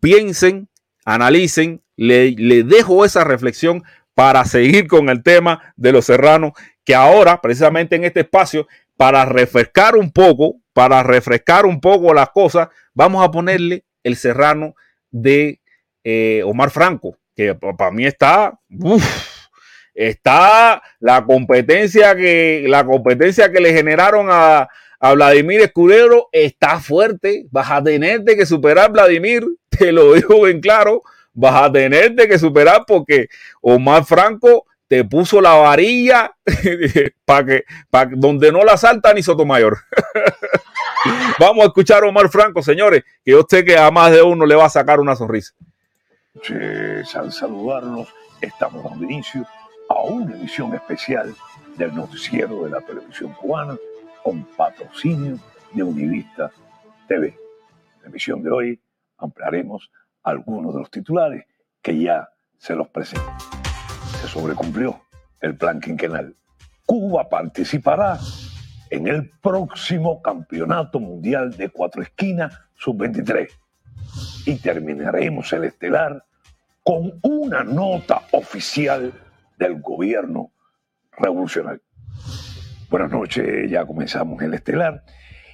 Piensen, 0.00 0.70
analicen, 1.04 1.82
le, 1.94 2.30
le 2.30 2.62
dejo 2.62 3.04
esa 3.04 3.22
reflexión 3.22 3.84
para 4.14 4.46
seguir 4.46 4.86
con 4.86 5.10
el 5.10 5.22
tema 5.22 5.74
de 5.76 5.92
los 5.92 6.06
serranos, 6.06 6.52
que 6.84 6.94
ahora, 6.94 7.42
precisamente 7.42 7.96
en 7.96 8.04
este 8.04 8.20
espacio, 8.20 8.66
para 8.96 9.26
refrescar 9.26 9.94
un 9.94 10.10
poco, 10.10 10.54
para 10.72 11.02
refrescar 11.02 11.66
un 11.66 11.82
poco 11.82 12.14
las 12.14 12.30
cosas, 12.30 12.68
vamos 12.94 13.22
a 13.22 13.30
ponerle 13.30 13.84
el 14.02 14.16
serrano 14.16 14.74
de 15.10 15.60
eh, 16.04 16.42
Omar 16.44 16.70
Franco, 16.70 17.16
que 17.34 17.54
para 17.54 17.90
mí 17.90 18.04
está, 18.04 18.58
está 19.94 20.82
la 21.00 21.24
competencia 21.24 22.14
que 22.14 22.66
la 22.68 22.84
competencia 22.84 23.50
que 23.50 23.60
le 23.60 23.72
generaron 23.72 24.28
a, 24.30 24.68
Vladimir 25.14 25.60
Escudero 25.60 26.30
está 26.32 26.80
fuerte. 26.80 27.44
Vas 27.50 27.70
a 27.70 27.82
tener 27.82 28.24
que 28.24 28.46
superar, 28.46 28.90
Vladimir, 28.90 29.44
te 29.68 29.92
lo 29.92 30.14
digo 30.14 30.44
bien 30.44 30.60
claro, 30.60 31.02
vas 31.34 31.62
a 31.62 31.70
tener 31.70 32.14
que 32.14 32.38
superar 32.38 32.84
porque 32.86 33.28
Omar 33.60 34.06
Franco 34.06 34.64
te 34.88 35.04
puso 35.04 35.42
la 35.42 35.54
varilla 35.54 36.34
para 37.26 37.44
que, 37.44 37.64
donde 38.12 38.50
no 38.50 38.64
la 38.64 38.78
salta 38.78 39.12
ni 39.12 39.22
Sotomayor. 39.22 39.76
Vamos 41.38 41.64
a 41.64 41.66
escuchar 41.66 42.02
a 42.02 42.08
Omar 42.08 42.30
Franco, 42.30 42.62
señores, 42.62 43.02
que 43.22 43.32
yo 43.32 43.44
sé 43.46 43.62
que 43.62 43.76
a 43.76 43.90
más 43.90 44.10
de 44.10 44.22
uno 44.22 44.46
le 44.46 44.54
va 44.54 44.64
a 44.64 44.70
sacar 44.70 45.00
una 45.00 45.16
sonrisa 45.16 45.54
al 47.14 47.32
saludarnos, 47.32 48.08
estamos 48.40 48.82
dando 48.82 49.04
inicio 49.04 49.46
a 49.88 50.02
una 50.02 50.34
emisión 50.34 50.74
especial 50.74 51.34
del 51.76 51.94
noticiero 51.94 52.64
de 52.64 52.70
la 52.70 52.80
televisión 52.80 53.32
cubana 53.34 53.76
con 54.22 54.44
patrocinio 54.56 55.38
de 55.72 55.82
Univista 55.82 56.50
TV. 57.06 57.28
En 57.28 58.02
la 58.02 58.08
emisión 58.08 58.42
de 58.42 58.50
hoy 58.50 58.80
ampliaremos 59.18 59.90
algunos 60.24 60.74
de 60.74 60.80
los 60.80 60.90
titulares 60.90 61.44
que 61.80 62.00
ya 62.00 62.28
se 62.58 62.74
los 62.74 62.88
presento. 62.88 63.32
Se 64.20 64.26
sobrecumplió 64.26 65.02
el 65.40 65.56
plan 65.56 65.80
quinquenal. 65.80 66.34
Cuba 66.84 67.28
participará 67.28 68.18
en 68.90 69.06
el 69.06 69.30
próximo 69.40 70.20
Campeonato 70.20 70.98
Mundial 70.98 71.56
de 71.56 71.68
Cuatro 71.68 72.02
Esquinas 72.02 72.58
Sub-23 72.76 73.48
y 74.46 74.56
terminaremos 74.56 75.52
el 75.52 75.64
estelar 75.64 76.24
con 76.82 77.18
una 77.22 77.64
nota 77.64 78.22
oficial 78.32 79.12
del 79.58 79.80
gobierno 79.80 80.52
revolucionario. 81.16 81.82
Buenas 82.90 83.10
noches, 83.10 83.70
ya 83.70 83.86
comenzamos 83.86 84.42
el 84.42 84.54
estelar 84.54 85.02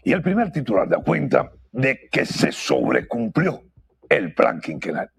y 0.03 0.13
el 0.13 0.23
primer 0.23 0.51
titular 0.51 0.89
da 0.89 0.99
cuenta 0.99 1.53
de 1.73 2.09
que 2.11 2.25
se 2.25 2.53
sobrecumplió 2.53 3.63
el 4.09 4.35
plan 4.35 4.61
quinquenal. 4.61 5.11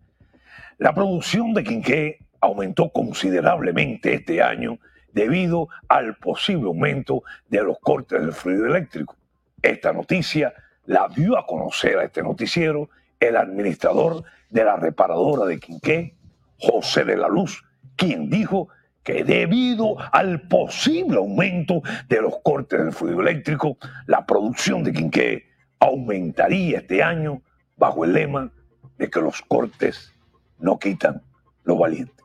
La 0.78 0.94
producción 0.94 1.54
de 1.54 1.64
quinqué 1.64 2.18
aumentó 2.42 2.92
considerablemente 2.92 4.16
este 4.16 4.42
año 4.42 4.80
debido 5.14 5.70
al 5.88 6.16
posible 6.18 6.66
aumento 6.66 7.24
de 7.48 7.64
los 7.64 7.78
cortes 7.80 8.20
del 8.20 8.34
fluido 8.34 8.66
eléctrico. 8.66 9.16
Esta 9.62 9.94
noticia 9.94 10.54
la 10.86 11.08
dio 11.16 11.38
a 11.38 11.46
conocer 11.46 12.00
a 12.00 12.04
este 12.04 12.24
noticiero 12.24 12.90
el 13.22 13.38
administrador 13.38 14.24
de 14.50 14.66
la 14.66 14.76
reparadora 14.76 15.46
de 15.46 15.60
Quinqué, 15.60 16.18
José 16.60 17.06
de 17.06 17.16
la 17.16 17.30
Luz, 17.30 17.64
quien 17.96 18.30
dijo 18.30 18.68
que 19.04 19.24
debido 19.24 19.96
al 20.12 20.42
posible 20.42 21.18
aumento 21.18 21.82
de 22.10 22.22
los 22.22 22.40
cortes 22.44 22.80
del 22.80 22.92
fluido 22.92 23.22
eléctrico, 23.22 23.78
la 24.08 24.26
producción 24.26 24.84
de 24.84 24.92
Quinqué 24.92 25.46
aumentaría 25.80 26.80
este 26.80 27.02
año 27.02 27.42
bajo 27.78 28.04
el 28.06 28.14
lema 28.14 28.52
de 28.98 29.10
que 29.10 29.22
los 29.22 29.42
cortes 29.44 30.12
no 30.60 30.78
quitan 30.78 31.22
lo 31.64 31.78
valiente. 31.78 32.24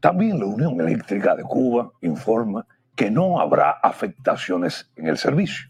También 0.00 0.38
la 0.38 0.46
Unión 0.46 0.80
Eléctrica 0.80 1.34
de 1.34 1.42
Cuba 1.42 1.90
informa 2.00 2.66
que 2.94 3.10
no 3.10 3.40
habrá 3.40 3.70
afectaciones 3.70 4.90
en 4.96 5.08
el 5.08 5.18
servicio. 5.18 5.68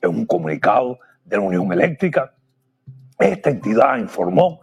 En 0.00 0.10
un 0.10 0.26
comunicado 0.26 0.98
de 1.24 1.36
la 1.36 1.42
Unión 1.42 1.72
Eléctrica, 1.72 2.34
esta 3.20 3.50
entidad 3.50 3.98
informó 3.98 4.60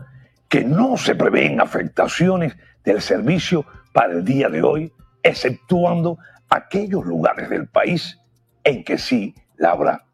que 0.50 0.64
no 0.64 0.98
se 0.98 1.16
prevén 1.16 1.62
afectaciones 1.62 2.58
del 2.84 3.02
servicio 3.02 3.66
para 3.94 4.14
el 4.14 4.26
día 4.26 4.50
de 4.50 4.62
hoy, 4.64 4.94
exceptuando 5.22 6.18
aquellos 6.50 7.06
lugares 7.06 7.50
del 7.50 7.68
país 7.68 8.20
en 8.64 8.84
que 8.84 8.98
sí 8.98 9.36
la 9.58 9.72
habrá. 9.72 10.06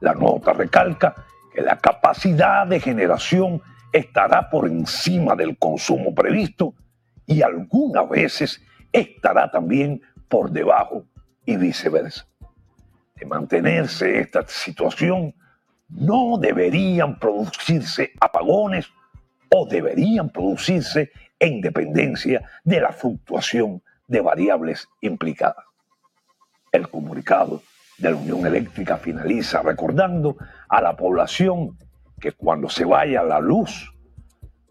La 0.00 0.14
nota 0.14 0.52
recalca 0.52 1.14
que 1.52 1.60
la 1.60 1.78
capacidad 1.78 2.66
de 2.66 2.80
generación 2.80 3.60
estará 3.92 4.48
por 4.48 4.68
encima 4.68 5.34
del 5.34 5.58
consumo 5.58 6.14
previsto 6.14 6.74
y 7.26 7.42
algunas 7.42 8.08
veces 8.08 8.62
estará 8.92 9.50
también 9.50 10.00
por 10.28 10.50
debajo 10.50 11.04
y 11.44 11.56
viceversa. 11.56 12.26
De 13.16 13.26
mantenerse 13.26 14.20
esta 14.20 14.46
situación, 14.46 15.34
no 15.90 16.38
deberían 16.38 17.18
producirse 17.18 18.12
apagones 18.20 18.86
o 19.50 19.66
deberían 19.66 20.30
producirse 20.30 21.10
en 21.38 21.60
dependencia 21.60 22.48
de 22.64 22.80
la 22.80 22.92
fluctuación 22.92 23.82
de 24.06 24.20
variables 24.20 24.88
implicadas. 25.00 25.64
El 26.72 26.88
comunicado 26.88 27.62
de 27.98 28.10
la 28.10 28.16
Unión 28.16 28.46
Eléctrica 28.46 28.96
finaliza 28.96 29.62
recordando 29.62 30.36
a 30.68 30.80
la 30.80 30.96
población 30.96 31.76
que 32.20 32.32
cuando 32.32 32.68
se 32.68 32.84
vaya 32.84 33.22
la 33.22 33.40
luz, 33.40 33.92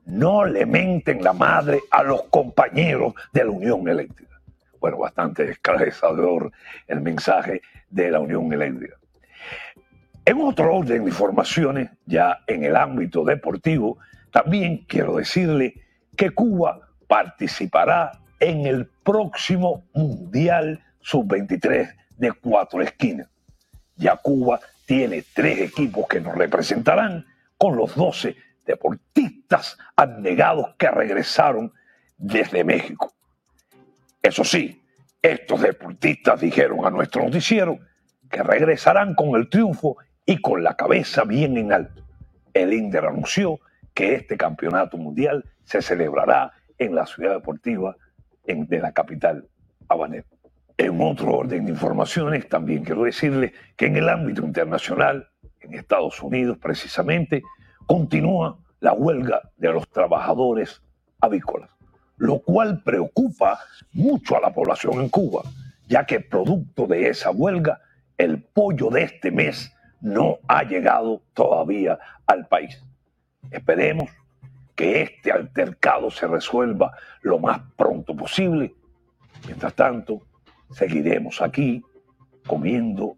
no 0.06 0.46
le 0.46 0.66
menten 0.66 1.24
la 1.24 1.34
madre 1.34 1.82
a 1.92 2.04
los 2.04 2.24
compañeros 2.24 3.14
de 3.32 3.44
la 3.44 3.52
Unión 3.52 3.88
Eléctrica. 3.88 4.40
bueno, 4.80 4.98
bastante 4.98 5.52
esclarecedor 5.52 6.52
el 6.88 7.02
mensaje 7.02 7.62
de 7.90 8.12
la 8.12 8.20
Unión 8.20 8.52
Eléctrica. 8.54 8.99
En 10.26 10.42
otro 10.42 10.76
orden 10.76 11.04
de 11.04 11.10
informaciones, 11.10 11.90
ya 12.06 12.40
en 12.48 12.64
el 12.64 12.76
ámbito 12.76 13.24
deportivo, 13.24 13.98
también 14.32 14.86
quiero 14.88 15.16
decirle 15.16 15.74
que 16.16 16.32
Cuba 16.32 16.80
participará 17.08 18.12
en 18.40 18.66
el 18.66 18.86
próximo 19.04 19.86
Mundial 19.94 20.84
Sub-23 21.02 21.96
de 22.18 22.32
cuatro 22.34 22.82
esquinas. 22.82 23.28
Ya 23.96 24.16
Cuba 24.18 24.60
tiene 24.86 25.24
tres 25.34 25.60
equipos 25.60 26.08
que 26.08 26.22
nos 26.22 26.36
representarán 26.36 27.26
con 27.58 27.76
los 27.76 27.96
12 27.96 28.36
deportistas 28.66 29.78
abnegados 29.96 30.76
que 30.78 30.92
regresaron 30.92 31.74
desde 32.18 32.64
México. 32.64 33.14
Eso 34.22 34.44
sí, 34.44 34.82
estos 35.22 35.62
deportistas 35.62 36.40
dijeron 36.40 36.86
a 36.86 36.90
nuestro 36.90 37.24
noticiero 37.24 37.80
que 38.30 38.44
regresarán 38.44 39.16
con 39.16 39.36
el 39.36 39.50
triunfo 39.50 39.98
y 40.30 40.38
con 40.38 40.64
la 40.64 40.76
cabeza 40.76 41.24
bien 41.24 41.58
en 41.58 41.74
alto. 41.74 42.04
El 42.54 42.72
INDER 42.72 43.08
anunció 43.08 43.60
que 43.96 44.14
este 44.14 44.38
campeonato 44.38 44.96
mundial 44.96 45.44
se 45.64 45.82
celebrará 45.82 46.52
en 46.78 46.94
la 46.94 47.08
ciudad 47.08 47.34
deportiva 47.34 47.98
de 48.46 48.80
la 48.80 48.92
capital 48.92 49.48
habanera. 49.88 50.28
En 50.78 51.02
otro 51.02 51.34
orden 51.34 51.66
de 51.66 51.72
informaciones, 51.72 52.48
también 52.48 52.84
quiero 52.84 53.06
decirle 53.06 53.54
que 53.76 53.88
en 53.88 53.98
el 53.98 54.08
ámbito 54.08 54.46
internacional, 54.46 55.28
en 55.62 55.74
Estados 55.74 56.22
Unidos 56.22 56.60
precisamente, 56.60 57.42
continúa 57.88 58.60
la 58.82 58.94
huelga 58.94 59.42
de 59.58 59.74
los 59.74 59.90
trabajadores 59.90 60.84
avícolas, 61.22 61.72
lo 62.18 62.38
cual 62.38 62.84
preocupa 62.84 63.62
mucho 63.94 64.38
a 64.38 64.42
la 64.42 64.54
población 64.54 65.02
en 65.02 65.10
Cuba, 65.10 65.42
ya 65.88 66.06
que 66.06 66.20
producto 66.20 66.86
de 66.86 67.10
esa 67.10 67.32
huelga, 67.32 67.82
el 68.16 68.44
pollo 68.44 68.92
de 68.92 69.02
este 69.02 69.32
mes 69.32 69.74
no 70.02 70.38
ha 70.47 70.64
llegado 70.64 71.22
todavía 71.34 72.00
al 72.26 72.47
país. 72.47 72.84
Esperemos 73.52 74.10
que 74.76 75.02
este 75.02 75.32
altercado 75.32 76.10
se 76.10 76.28
resuelva 76.28 76.93
lo 77.22 77.39
más 77.39 77.62
pronto 77.76 78.16
posible. 78.16 78.74
Mientras 79.45 79.74
tanto, 79.74 80.22
seguiremos 80.72 81.41
aquí 81.41 81.84
comiendo, 82.47 83.18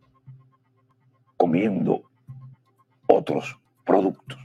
comiendo 1.38 2.04
otros 3.08 3.58
productos. 3.86 4.40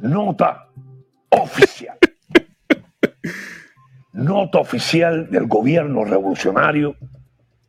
Nota 0.00 0.68
oficial. 1.30 1.98
Nota 4.12 4.58
oficial 4.58 5.30
del 5.30 5.46
gobierno 5.46 6.04
revolucionario 6.04 6.96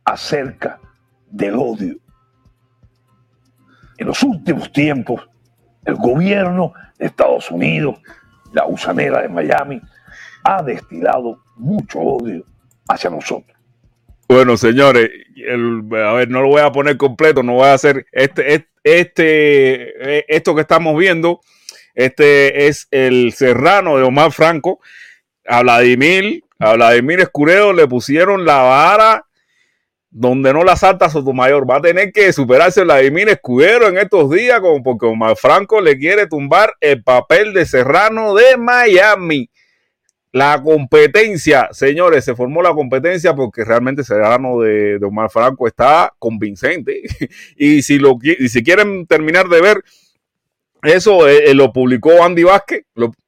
acerca 0.04 0.80
del 1.26 1.54
odio. 1.56 1.96
En 4.02 4.08
los 4.08 4.24
últimos 4.24 4.72
tiempos, 4.72 5.28
el 5.84 5.94
gobierno 5.94 6.72
de 6.98 7.06
Estados 7.06 7.52
Unidos, 7.52 8.00
la 8.52 8.66
usanera 8.66 9.22
de 9.22 9.28
Miami, 9.28 9.80
ha 10.42 10.60
destilado 10.60 11.38
mucho 11.54 12.00
odio 12.00 12.44
hacia 12.88 13.10
nosotros. 13.10 13.56
Bueno, 14.28 14.56
señores, 14.56 15.08
a 15.48 16.12
ver, 16.14 16.28
no 16.28 16.42
lo 16.42 16.48
voy 16.48 16.62
a 16.62 16.72
poner 16.72 16.96
completo, 16.96 17.44
no 17.44 17.52
voy 17.52 17.66
a 17.66 17.74
hacer 17.74 18.04
este, 18.10 18.66
este, 18.82 20.18
eh, 20.18 20.24
esto 20.26 20.56
que 20.56 20.62
estamos 20.62 20.98
viendo. 20.98 21.40
Este 21.94 22.66
es 22.66 22.88
el 22.90 23.32
Serrano 23.32 23.98
de 23.98 24.02
Omar 24.02 24.32
Franco. 24.32 24.80
A 25.46 25.62
Vladimir, 25.62 26.42
a 26.58 26.72
Vladimir 26.72 27.20
Escureo 27.20 27.72
le 27.72 27.86
pusieron 27.86 28.44
la 28.46 28.62
vara 28.62 29.26
donde 30.12 30.52
no 30.52 30.62
la 30.62 30.76
salta 30.76 31.08
Sotomayor. 31.08 31.68
Va 31.68 31.78
a 31.78 31.82
tener 31.82 32.12
que 32.12 32.32
superarse 32.32 32.84
Vladimir 32.84 33.30
Escudero 33.30 33.88
en 33.88 33.96
estos 33.96 34.30
días, 34.30 34.60
como 34.60 34.82
porque 34.82 35.06
Omar 35.06 35.36
Franco 35.36 35.80
le 35.80 35.98
quiere 35.98 36.26
tumbar 36.26 36.74
el 36.80 37.02
papel 37.02 37.54
de 37.54 37.64
Serrano 37.64 38.34
de 38.34 38.58
Miami. 38.58 39.48
La 40.30 40.62
competencia, 40.62 41.68
señores, 41.72 42.24
se 42.24 42.34
formó 42.34 42.62
la 42.62 42.72
competencia 42.72 43.34
porque 43.34 43.64
realmente 43.64 44.04
Serrano 44.04 44.60
de, 44.60 44.98
de 44.98 45.06
Omar 45.06 45.30
Franco 45.30 45.66
está 45.66 46.12
convincente. 46.18 47.02
y, 47.56 47.82
si 47.82 47.98
lo, 47.98 48.18
y 48.22 48.48
si 48.48 48.62
quieren 48.62 49.06
terminar 49.06 49.48
de 49.48 49.60
ver, 49.60 49.82
eso 50.82 51.28
eh, 51.28 51.50
eh, 51.50 51.54
lo 51.54 51.72
publicó 51.72 52.22
Andy 52.22 52.44
Vázquez. 52.44 52.84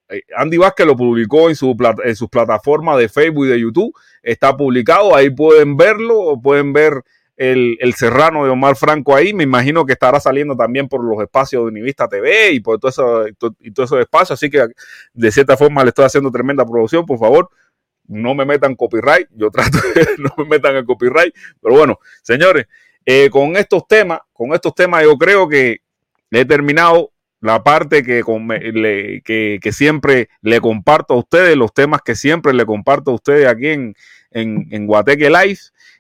Eh, 0.09 0.21
Andy 0.37 0.59
Vázquez 0.59 0.87
lo 0.87 0.97
publicó 0.97 1.49
en, 1.49 1.57
su, 1.57 1.77
en 2.05 2.17
sus 2.17 2.29
plataformas 2.29 2.99
de 2.99 3.09
Facebook 3.09 3.47
y 3.47 3.51
de 3.51 3.61
YouTube 3.61 3.95
está 4.25 4.57
publicado, 4.57 5.15
ahí 5.15 5.31
pueden 5.31 5.77
verlo, 5.77 6.41
pueden 6.43 6.73
ver 6.73 7.03
el, 7.37 7.95
Serrano 7.95 8.45
de 8.45 8.51
Omar 8.51 8.77
Franco 8.77 9.15
ahí, 9.15 9.35
me 9.35 9.45
imagino 9.45 9.85
que 9.85 9.93
estará 9.93 10.19
saliendo 10.21 10.57
también 10.57 10.89
por 10.89 11.05
los 11.05 11.21
espacios 11.23 11.63
de 11.63 11.69
Univista 11.69 12.09
TV 12.09 12.53
y 12.53 12.61
por 12.61 12.79
todo 12.79 12.91
eso, 12.91 13.29
y 13.61 13.71
todo 13.73 13.85
esos 13.85 14.01
espacios, 14.01 14.33
así 14.33 14.51
que 14.51 14.67
de 15.13 15.33
cierta 15.33 15.57
forma 15.57 15.83
le 15.83 15.91
estoy 15.91 16.05
haciendo 16.05 16.31
tremenda 16.31 16.65
producción, 16.65 17.05
por 17.05 17.19
favor, 17.19 17.51
no 18.07 18.35
me 18.35 18.45
metan 18.45 18.75
copyright, 18.75 19.29
yo 19.33 19.51
trato 19.51 19.79
de 19.95 20.07
no 20.19 20.31
me 20.39 20.45
metan 20.45 20.77
el 20.77 20.85
copyright, 20.85 21.35
pero 21.61 21.75
bueno, 21.75 21.99
señores, 22.23 22.67
eh, 23.05 23.29
con 23.31 23.57
estos 23.57 23.87
temas, 23.87 24.21
con 24.33 24.55
estos 24.55 24.75
temas 24.75 25.03
yo 25.03 25.17
creo 25.19 25.49
que 25.49 25.79
he 26.31 26.45
terminado 26.45 27.13
la 27.45 27.63
parte 27.63 28.03
que, 28.03 28.23
que, 29.23 29.59
que, 29.61 29.73
siempre 29.73 30.31
le 30.41 30.63
comparto 30.63 31.13
a 31.13 31.19
ustedes, 31.19 31.59
los 31.59 31.75
temas 31.75 32.01
que 32.03 32.15
siempre 32.15 32.55
le 32.55 32.65
comparto 32.65 33.11
a 33.11 33.15
ustedes 33.15 33.47
aquí 33.47 33.69
en, 33.69 33.95
en, 34.31 34.67
en 34.71 34.87
Guateque 34.87 35.29
Live. 35.29 35.59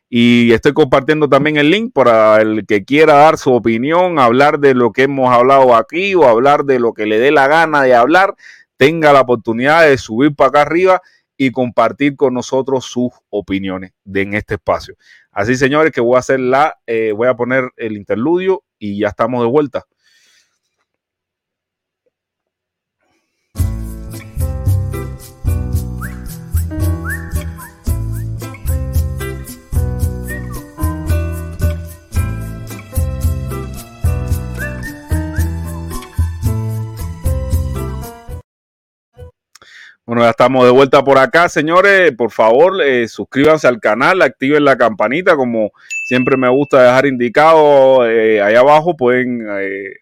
Y 0.09 0.53
estoy 0.53 0.73
compartiendo 0.73 1.29
también 1.29 1.59
el 1.59 1.71
link 1.71 1.93
para 1.93 2.41
el 2.41 2.65
que 2.67 2.85
quiera 2.85 3.15
dar 3.15 3.37
su 3.37 3.53
opinión, 3.53 4.19
hablar 4.19 4.59
de 4.59 4.73
lo 4.73 4.91
que 4.93 5.03
hemos 5.03 5.31
hablado 5.35 5.75
aquí 5.75 6.15
o 6.15 6.27
hablar 6.27 6.65
de 6.65 6.79
lo 6.79 6.95
que 6.95 7.05
le 7.05 7.19
dé 7.19 7.31
la 7.31 7.47
gana 7.47 7.83
de 7.83 7.95
hablar, 7.95 8.35
tenga 8.79 9.13
la 9.13 9.21
oportunidad 9.21 9.87
de 9.87 9.99
subir 9.99 10.35
para 10.35 10.49
acá 10.49 10.63
arriba 10.63 11.03
y 11.37 11.51
compartir 11.51 12.17
con 12.17 12.33
nosotros 12.33 12.87
sus 12.87 13.11
opiniones 13.29 13.93
de, 14.05 14.23
en 14.23 14.33
este 14.33 14.55
espacio. 14.55 14.95
Así, 15.31 15.57
señores, 15.57 15.93
que 15.93 16.01
voy 16.01 16.17
a 16.17 16.21
hacer 16.21 16.41
la, 16.41 16.79
eh, 16.87 17.13
voy 17.15 17.29
a 17.29 17.35
poner 17.35 17.71
el 17.77 17.99
interludio 17.99 18.63
y 18.79 19.01
ya 19.01 19.09
estamos 19.09 19.43
de 19.43 19.51
vuelta. 19.51 19.85
Bueno, 40.07 40.21
ya 40.23 40.31
estamos 40.31 40.67
de 40.67 40.71
vuelta 40.71 41.03
por 41.03 41.17
acá, 41.17 41.49
señores. 41.49 42.13
Por 42.13 42.31
favor, 42.31 42.83
eh, 42.83 43.09
suscríbanse 43.09 43.67
al 43.67 43.81
canal, 43.81 44.21
activen 44.21 44.63
la 44.63 44.77
campanita, 44.77 45.35
como 45.35 45.71
siempre 46.05 46.37
me 46.37 46.51
gusta 46.51 46.83
dejar 46.83 47.07
indicado 47.07 48.07
eh, 48.07 48.43
ahí 48.43 48.55
abajo. 48.55 48.95
Pueden 48.99 49.47
eh, 49.49 49.95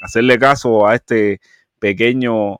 hacerle 0.00 0.40
caso 0.40 0.88
a 0.88 0.96
este 0.96 1.40
pequeño 1.78 2.58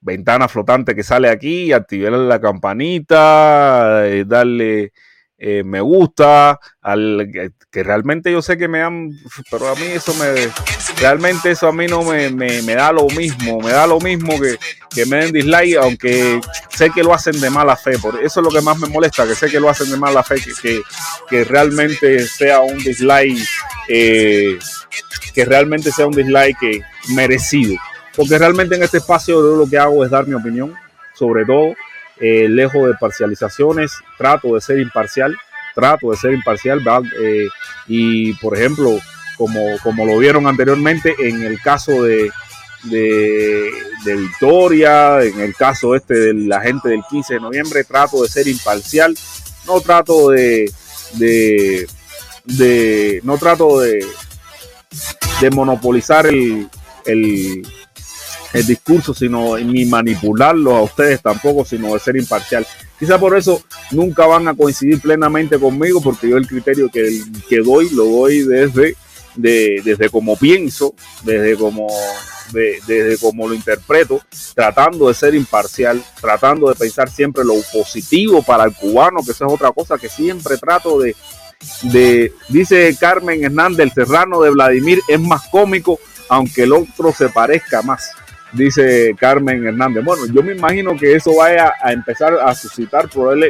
ventana 0.00 0.48
flotante 0.48 0.94
que 0.94 1.04
sale 1.04 1.28
aquí, 1.28 1.72
activar 1.72 2.12
la 2.12 2.40
campanita, 2.40 4.02
darle 4.26 4.92
eh, 5.40 5.62
me 5.64 5.80
gusta, 5.80 6.58
al, 6.82 7.30
que 7.70 7.82
realmente 7.84 8.32
yo 8.32 8.42
sé 8.42 8.58
que 8.58 8.66
me 8.66 8.80
dan, 8.80 9.12
pero 9.48 9.68
a 9.68 9.76
mí 9.76 9.84
eso 9.86 10.12
me, 10.14 10.50
realmente 11.00 11.52
eso 11.52 11.68
a 11.68 11.72
mí 11.72 11.86
no 11.86 12.02
me, 12.02 12.30
me, 12.30 12.74
da 12.74 12.90
lo 12.90 13.06
mismo, 13.06 13.60
me 13.60 13.70
da 13.70 13.86
lo 13.86 14.00
mismo 14.00 14.40
que, 14.40 14.58
que, 14.90 15.06
me 15.06 15.18
den 15.18 15.32
dislike, 15.32 15.76
aunque 15.76 16.40
sé 16.70 16.90
que 16.90 17.04
lo 17.04 17.14
hacen 17.14 17.40
de 17.40 17.50
mala 17.50 17.76
fe, 17.76 17.96
por 17.98 18.20
eso 18.20 18.40
es 18.40 18.44
lo 18.44 18.50
que 18.50 18.60
más 18.60 18.78
me 18.78 18.88
molesta, 18.88 19.28
que 19.28 19.36
sé 19.36 19.48
que 19.48 19.60
lo 19.60 19.70
hacen 19.70 19.88
de 19.90 19.96
mala 19.96 20.24
fe, 20.24 20.36
que, 20.60 20.82
que, 21.30 21.44
realmente 21.44 22.26
sea 22.26 22.60
un 22.60 22.78
dislike, 22.78 23.46
eh, 23.88 24.58
que 25.34 25.44
realmente 25.44 25.92
sea 25.92 26.08
un 26.08 26.16
dislike 26.16 26.82
merecido, 27.10 27.76
porque 28.16 28.38
realmente 28.38 28.74
en 28.74 28.82
este 28.82 28.98
espacio 28.98 29.40
yo 29.40 29.56
lo 29.56 29.70
que 29.70 29.78
hago 29.78 30.04
es 30.04 30.10
dar 30.10 30.26
mi 30.26 30.34
opinión, 30.34 30.74
sobre 31.14 31.44
todo, 31.44 31.74
eh, 32.20 32.48
lejos 32.48 32.88
de 32.88 32.94
parcializaciones, 32.94 33.92
trato 34.16 34.54
de 34.54 34.60
ser 34.60 34.78
imparcial, 34.78 35.36
trato 35.74 36.10
de 36.10 36.16
ser 36.16 36.32
imparcial, 36.32 36.82
eh, 37.20 37.46
y 37.86 38.32
por 38.34 38.56
ejemplo, 38.56 38.98
como, 39.36 39.78
como 39.82 40.04
lo 40.04 40.18
vieron 40.18 40.46
anteriormente 40.46 41.14
en 41.20 41.42
el 41.42 41.60
caso 41.60 42.02
de, 42.02 42.30
de, 42.84 43.70
Victoria, 44.04 45.22
en 45.22 45.40
el 45.40 45.54
caso 45.54 45.94
este 45.94 46.14
de 46.14 46.34
la 46.34 46.60
gente 46.60 46.88
del 46.88 47.02
15 47.08 47.34
de 47.34 47.40
noviembre, 47.40 47.84
trato 47.84 48.22
de 48.22 48.28
ser 48.28 48.48
imparcial, 48.48 49.16
no 49.66 49.80
trato 49.80 50.30
de, 50.30 50.72
de, 51.14 51.86
de 52.44 53.20
no 53.22 53.38
trato 53.38 53.80
de, 53.80 54.04
de 55.40 55.50
monopolizar 55.50 56.26
el, 56.26 56.68
el, 57.04 57.62
el 58.52 58.66
discurso, 58.66 59.12
sino 59.14 59.58
ni 59.58 59.84
manipularlos 59.84 60.74
a 60.74 60.82
ustedes 60.82 61.20
tampoco, 61.20 61.64
sino 61.64 61.92
de 61.92 62.00
ser 62.00 62.16
imparcial. 62.16 62.66
Quizá 62.98 63.18
por 63.18 63.36
eso 63.36 63.62
nunca 63.90 64.26
van 64.26 64.48
a 64.48 64.54
coincidir 64.54 65.00
plenamente 65.00 65.58
conmigo, 65.58 66.00
porque 66.00 66.28
yo 66.28 66.36
el 66.36 66.46
criterio 66.46 66.88
que, 66.88 67.22
que 67.48 67.58
doy 67.58 67.90
lo 67.90 68.04
doy 68.04 68.42
desde, 68.42 68.96
de, 69.36 69.82
desde 69.84 70.10
como 70.10 70.36
pienso, 70.36 70.94
desde 71.22 71.56
como, 71.56 71.86
desde 72.52 73.18
como 73.18 73.48
lo 73.48 73.54
interpreto, 73.54 74.20
tratando 74.54 75.08
de 75.08 75.14
ser 75.14 75.34
imparcial, 75.34 76.02
tratando 76.20 76.68
de 76.68 76.74
pensar 76.74 77.10
siempre 77.10 77.44
lo 77.44 77.54
positivo 77.72 78.42
para 78.42 78.64
el 78.64 78.74
cubano, 78.74 79.22
que 79.24 79.32
eso 79.32 79.46
es 79.46 79.52
otra 79.52 79.70
cosa 79.72 79.98
que 79.98 80.08
siempre 80.08 80.56
trato 80.56 80.98
de, 80.98 81.14
de 81.82 82.32
dice 82.48 82.96
Carmen 82.98 83.44
Hernández, 83.44 83.80
el 83.80 83.92
serrano 83.92 84.40
de 84.40 84.50
Vladimir 84.50 85.00
es 85.06 85.20
más 85.20 85.42
cómico, 85.50 86.00
aunque 86.28 86.64
el 86.64 86.72
otro 86.72 87.12
se 87.12 87.28
parezca 87.28 87.82
más 87.82 88.10
dice 88.52 89.14
Carmen 89.18 89.66
Hernández. 89.66 90.04
Bueno, 90.04 90.26
yo 90.26 90.42
me 90.42 90.52
imagino 90.52 90.96
que 90.96 91.14
eso 91.14 91.36
vaya 91.36 91.72
a 91.82 91.92
empezar 91.92 92.34
a 92.34 92.54
suscitar 92.54 93.08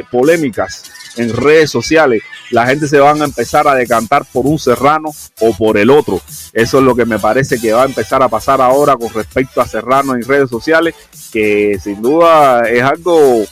polémicas 0.09 0.91
en 1.17 1.35
redes 1.35 1.71
sociales. 1.71 2.23
La 2.51 2.65
gente 2.67 2.87
se 2.87 2.99
van 2.99 3.21
a 3.21 3.25
empezar 3.25 3.67
a 3.67 3.75
decantar 3.75 4.25
por 4.31 4.45
un 4.45 4.59
serrano 4.59 5.11
o 5.39 5.55
por 5.55 5.77
el 5.77 5.89
otro. 5.89 6.21
Eso 6.53 6.79
es 6.79 6.83
lo 6.83 6.95
que 6.95 7.05
me 7.05 7.19
parece 7.19 7.59
que 7.59 7.73
va 7.73 7.83
a 7.83 7.87
empezar 7.87 8.21
a 8.23 8.29
pasar 8.29 8.61
ahora 8.61 8.95
con 8.95 9.13
respecto 9.13 9.61
a 9.61 9.67
serrano 9.67 10.15
en 10.15 10.23
redes 10.23 10.49
sociales, 10.49 10.95
que 11.31 11.77
sin 11.81 12.01
duda 12.01 12.67
es 12.69 12.83
algo 12.83 13.45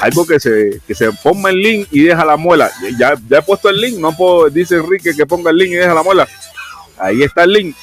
algo 0.00 0.26
que 0.26 0.40
se, 0.40 0.80
que 0.86 0.94
se 0.94 1.12
ponga 1.12 1.50
el 1.50 1.60
link 1.60 1.88
y 1.90 2.04
deja 2.04 2.24
la 2.24 2.36
muela. 2.36 2.70
Ya, 2.98 3.14
ya 3.28 3.38
he 3.38 3.42
puesto 3.42 3.68
el 3.68 3.80
link, 3.80 3.98
no 3.98 4.16
puedo, 4.16 4.48
dice 4.48 4.76
Enrique 4.76 5.14
que 5.14 5.26
ponga 5.26 5.50
el 5.50 5.58
link 5.58 5.72
y 5.72 5.76
deja 5.76 5.92
la 5.92 6.02
muela. 6.02 6.26
Ahí 6.98 7.22
está 7.22 7.44
el 7.44 7.52
link 7.52 7.76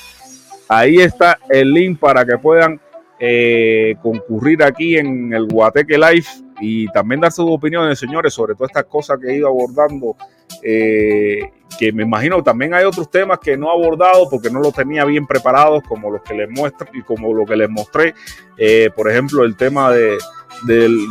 Ahí 0.73 1.01
está 1.01 1.37
el 1.49 1.73
link 1.73 1.99
para 1.99 2.23
que 2.23 2.37
puedan 2.37 2.79
eh, 3.19 3.93
concurrir 4.01 4.63
aquí 4.63 4.95
en 4.95 5.33
el 5.33 5.45
Guateque 5.47 5.97
Live 5.97 6.27
y 6.61 6.87
también 6.93 7.19
dar 7.19 7.33
sus 7.33 7.45
opiniones, 7.49 7.99
señores, 7.99 8.33
sobre 8.33 8.55
todas 8.55 8.69
estas 8.69 8.85
cosas 8.85 9.19
que 9.19 9.31
he 9.31 9.35
ido 9.35 9.49
abordando. 9.49 10.15
Eh, 10.63 11.41
que 11.77 11.91
me 11.91 12.03
imagino 12.03 12.41
también 12.41 12.73
hay 12.73 12.85
otros 12.85 13.11
temas 13.11 13.39
que 13.39 13.57
no 13.57 13.67
he 13.67 13.69
abordado 13.69 14.29
porque 14.29 14.49
no 14.49 14.61
los 14.61 14.73
tenía 14.73 15.03
bien 15.03 15.27
preparados, 15.27 15.83
como 15.89 16.09
los 16.09 16.21
que 16.21 16.35
les 16.35 16.49
muestro 16.49 16.87
y 16.93 17.01
como 17.01 17.33
lo 17.33 17.45
que 17.45 17.57
les 17.57 17.69
mostré. 17.69 18.15
Eh, 18.57 18.89
por 18.95 19.11
ejemplo, 19.11 19.43
el 19.43 19.57
tema 19.57 19.91
de, 19.91 20.17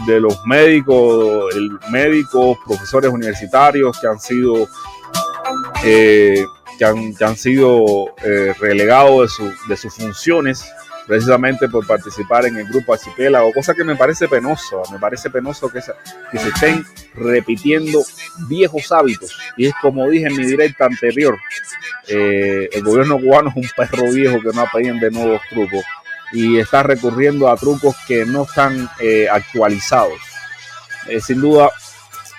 los 0.07 0.47
médicos, 0.47 1.55
el 1.55 1.69
médicos, 1.91 2.57
profesores 2.67 3.11
universitarios 3.11 4.01
que 4.01 4.07
han 4.07 4.19
sido 4.19 4.67
que 6.81 7.25
han, 7.25 7.37
sido 7.37 8.15
eh, 8.25 8.55
relegados 8.59 9.39
de, 9.69 9.77
sus 9.77 9.95
funciones 9.95 10.65
precisamente 11.07 11.69
por 11.69 11.87
participar 11.87 12.47
en 12.47 12.57
el 12.57 12.67
grupo 12.69 12.95
archipiélago, 12.95 13.53
cosa 13.53 13.75
que 13.75 13.85
me 13.85 13.97
parece 13.97 14.29
penoso, 14.29 14.83
me 14.91 14.99
parece 14.99 15.29
penoso 15.29 15.69
que 15.69 15.83
se, 15.83 15.93
estén 16.33 16.83
repitiendo 17.15 18.01
viejos 18.49 18.91
hábitos. 18.93 19.37
Y 19.59 19.67
es 19.67 19.75
como 19.83 20.09
dije 20.09 20.29
en 20.29 20.37
mi 20.37 20.47
directa 20.47 20.87
anterior, 20.87 21.37
eh, 22.09 22.71
el 22.73 22.83
gobierno 22.83 23.19
cubano 23.19 23.51
es 23.51 23.57
un 23.57 23.71
perro 23.77 24.11
viejo 24.11 24.41
que 24.41 24.57
no 24.57 24.63
aprende 24.63 25.11
nuevos 25.11 25.43
trucos 25.51 25.85
y 26.33 26.59
está 26.59 26.83
recurriendo 26.83 27.51
a 27.51 27.57
trucos 27.57 27.95
que 28.09 28.25
no 28.25 28.45
están 28.45 28.89
eh, 29.01 29.29
actualizados. 29.31 30.19
sin 31.21 31.43
duda, 31.43 31.71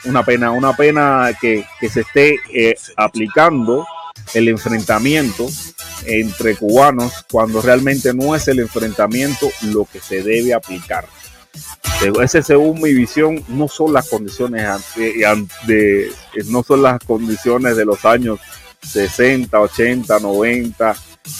una 0.05 0.23
pena, 0.23 0.49
una 0.49 0.75
pena 0.75 1.29
que, 1.39 1.63
que 1.79 1.89
se 1.89 2.01
esté 2.01 2.39
aplicando 2.95 3.85
el 4.34 4.47
enfrentamiento 4.47 5.47
entre 6.05 6.55
cubanos 6.55 7.26
cuando 7.30 7.61
realmente 7.61 8.13
no 8.13 8.36
es 8.36 8.47
el 8.47 8.59
enfrentamiento 8.59 9.49
lo 9.63 9.86
que 9.86 9.99
se 9.99 10.24
debe 10.24 10.53
aplicar. 10.53 11.05
Ese 12.22 12.41
según 12.41 12.82
mi 12.82 12.93
visión 12.93 13.43
no 13.47 13.67
son 13.67 13.93
las 13.93 14.09
condiciones 14.09 14.67
de, 14.95 16.11
no 16.47 16.63
son 16.63 16.82
las 16.82 16.99
condiciones 16.99 17.78
de 17.78 17.86
los 17.86 18.05
años 18.05 18.39
60, 18.82 19.59
80, 19.59 20.19
90, 20.19 20.95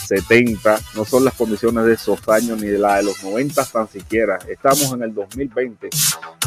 70, 0.06 0.80
no 0.94 1.04
son 1.04 1.24
las 1.24 1.34
condiciones 1.34 1.84
de 1.84 1.94
esos 1.94 2.28
años 2.28 2.60
ni 2.60 2.68
de 2.68 2.78
la 2.78 2.98
de 2.98 3.02
los 3.02 3.24
90 3.24 3.64
tan 3.64 3.88
siquiera. 3.88 4.38
Estamos 4.48 4.92
en 4.92 5.02
el 5.02 5.12
2020, 5.12 5.90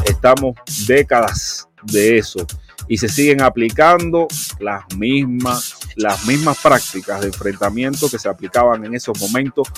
estamos 0.06 0.56
décadas 0.86 1.68
de 1.82 2.16
eso 2.16 2.46
y 2.88 2.98
se 2.98 3.08
siguen 3.08 3.42
aplicando 3.42 4.28
las 4.60 4.84
mismas, 4.96 5.76
las 5.96 6.24
mismas 6.26 6.58
prácticas 6.58 7.20
de 7.20 7.28
enfrentamiento 7.28 8.08
que 8.08 8.18
se 8.18 8.28
aplicaban 8.28 8.84
en 8.84 8.94
esos 8.94 9.18
momentos 9.20 9.68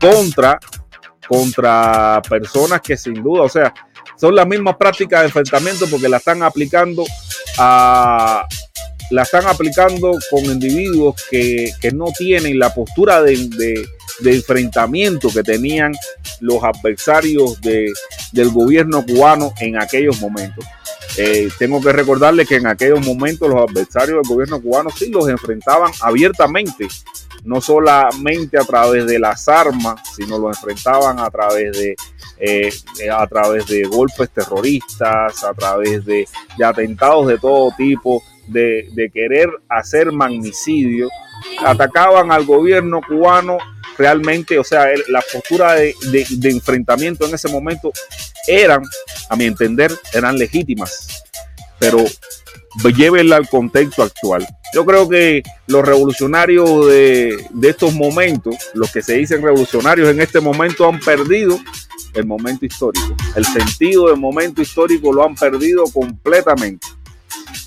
contra, 0.00 0.58
contra 1.28 2.22
personas 2.28 2.80
que 2.80 2.96
sin 2.96 3.22
duda, 3.22 3.42
o 3.42 3.48
sea, 3.48 3.72
son 4.16 4.34
las 4.34 4.46
mismas 4.46 4.76
prácticas 4.76 5.20
de 5.20 5.26
enfrentamiento 5.26 5.86
porque 5.90 6.08
la 6.08 6.18
están 6.18 6.42
aplicando 6.42 7.04
a, 7.58 8.46
la 9.12 9.22
están 9.22 9.46
aplicando 9.46 10.18
con 10.30 10.44
individuos 10.46 11.22
que, 11.30 11.70
no 11.94 12.06
tienen 12.16 12.58
la 12.58 12.74
postura 12.74 13.22
de, 13.22 13.86
enfrentamiento 14.24 15.28
que 15.28 15.42
tenían 15.42 15.92
los 16.40 16.62
adversarios 16.64 17.60
del 17.60 18.48
gobierno 18.50 19.04
cubano 19.04 19.52
en 19.60 19.80
aquellos 19.80 20.18
momentos. 20.20 20.64
Eh, 21.18 21.50
tengo 21.58 21.82
que 21.82 21.92
recordarle 21.92 22.46
que 22.46 22.56
en 22.56 22.66
aquellos 22.66 23.06
momentos 23.06 23.46
los 23.50 23.68
adversarios 23.68 24.22
del 24.22 24.34
gobierno 24.34 24.62
cubano 24.62 24.88
sí 24.90 25.10
los 25.10 25.28
enfrentaban 25.28 25.92
abiertamente, 26.00 26.88
no 27.44 27.60
solamente 27.60 28.58
a 28.58 28.64
través 28.64 29.04
de 29.04 29.18
las 29.18 29.46
armas, 29.46 30.00
sino 30.16 30.38
los 30.38 30.56
enfrentaban 30.56 31.18
a 31.18 31.28
través 31.28 31.76
de, 31.76 31.96
eh, 32.38 32.72
a 33.14 33.26
través 33.26 33.66
de 33.66 33.82
golpes 33.84 34.30
terroristas, 34.30 35.44
a 35.44 35.52
través 35.52 36.02
de, 36.06 36.26
atentados 36.64 37.26
de 37.26 37.38
todo 37.38 37.74
tipo, 37.76 38.22
de, 38.46 38.88
de 38.92 39.10
querer 39.10 39.48
hacer 39.68 40.12
magnicidio. 40.12 41.08
Atacaban 41.64 42.30
al 42.32 42.44
gobierno 42.44 43.00
cubano 43.06 43.58
realmente, 43.98 44.58
o 44.58 44.64
sea, 44.64 44.86
la 45.08 45.22
postura 45.32 45.74
de, 45.74 45.94
enfrentamiento 46.44 47.26
en 47.26 47.34
ese 47.34 47.48
momento 47.48 47.92
eran, 48.46 48.82
a 49.28 49.36
mi 49.36 49.44
entender, 49.44 49.92
eran 50.12 50.36
legítimas, 50.38 51.24
pero 51.78 52.04
llévenla 52.96 53.36
al 53.36 53.48
contexto 53.48 54.02
actual. 54.02 54.46
Yo 54.74 54.86
creo 54.86 55.08
que 55.08 55.42
los 55.66 55.84
revolucionarios 55.86 56.86
de, 56.86 57.46
de, 57.50 57.68
estos 57.68 57.92
momentos, 57.92 58.56
los 58.74 58.90
que 58.90 59.02
se 59.02 59.14
dicen 59.14 59.42
revolucionarios 59.42 60.08
en 60.08 60.20
este 60.20 60.40
momento, 60.40 60.88
han 60.88 60.98
perdido 60.98 61.58
el 62.14 62.24
momento 62.24 62.64
histórico. 62.64 63.14
El 63.36 63.44
sentido 63.44 64.08
del 64.08 64.16
momento 64.16 64.62
histórico 64.62 65.12
lo 65.12 65.24
han 65.24 65.34
perdido 65.34 65.84
completamente. 65.84 66.86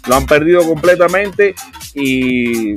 Lo 0.08 0.16
han 0.16 0.26
perdido 0.26 0.66
completamente 0.66 1.56
y 1.94 2.76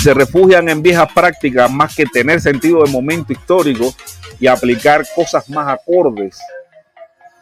se 0.00 0.14
refugian 0.14 0.68
en 0.68 0.82
viejas 0.82 1.12
prácticas 1.12 1.70
más 1.70 1.94
que 1.94 2.06
tener 2.06 2.40
sentido 2.40 2.82
de 2.82 2.90
momento 2.90 3.32
histórico 3.32 3.94
y 4.38 4.46
aplicar 4.46 5.04
cosas 5.14 5.48
más 5.50 5.68
acordes, 5.68 6.38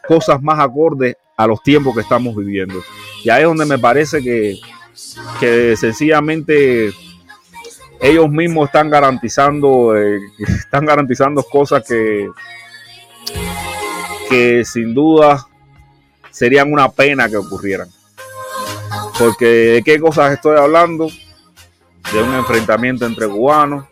cosas 0.07 0.41
más 0.41 0.59
acordes 0.59 1.15
a 1.37 1.47
los 1.47 1.61
tiempos 1.61 1.93
que 1.93 2.01
estamos 2.01 2.35
viviendo. 2.35 2.81
Y 3.23 3.29
ahí 3.29 3.41
es 3.41 3.47
donde 3.47 3.65
me 3.65 3.77
parece 3.77 4.21
que, 4.21 4.57
que 5.39 5.75
sencillamente 5.75 6.93
ellos 7.99 8.29
mismos 8.29 8.67
están 8.67 8.89
garantizando, 8.89 9.97
eh, 9.97 10.19
están 10.47 10.85
garantizando 10.85 11.43
cosas 11.43 11.83
que, 11.87 12.29
que 14.29 14.63
sin 14.65 14.93
duda 14.93 15.45
serían 16.31 16.71
una 16.71 16.89
pena 16.89 17.29
que 17.29 17.37
ocurrieran. 17.37 17.89
Porque 19.17 19.45
de 19.45 19.83
qué 19.83 19.99
cosas 19.99 20.33
estoy 20.33 20.57
hablando, 20.57 21.09
de 22.11 22.21
un 22.21 22.33
enfrentamiento 22.35 23.05
entre 23.05 23.27
cubanos, 23.27 23.85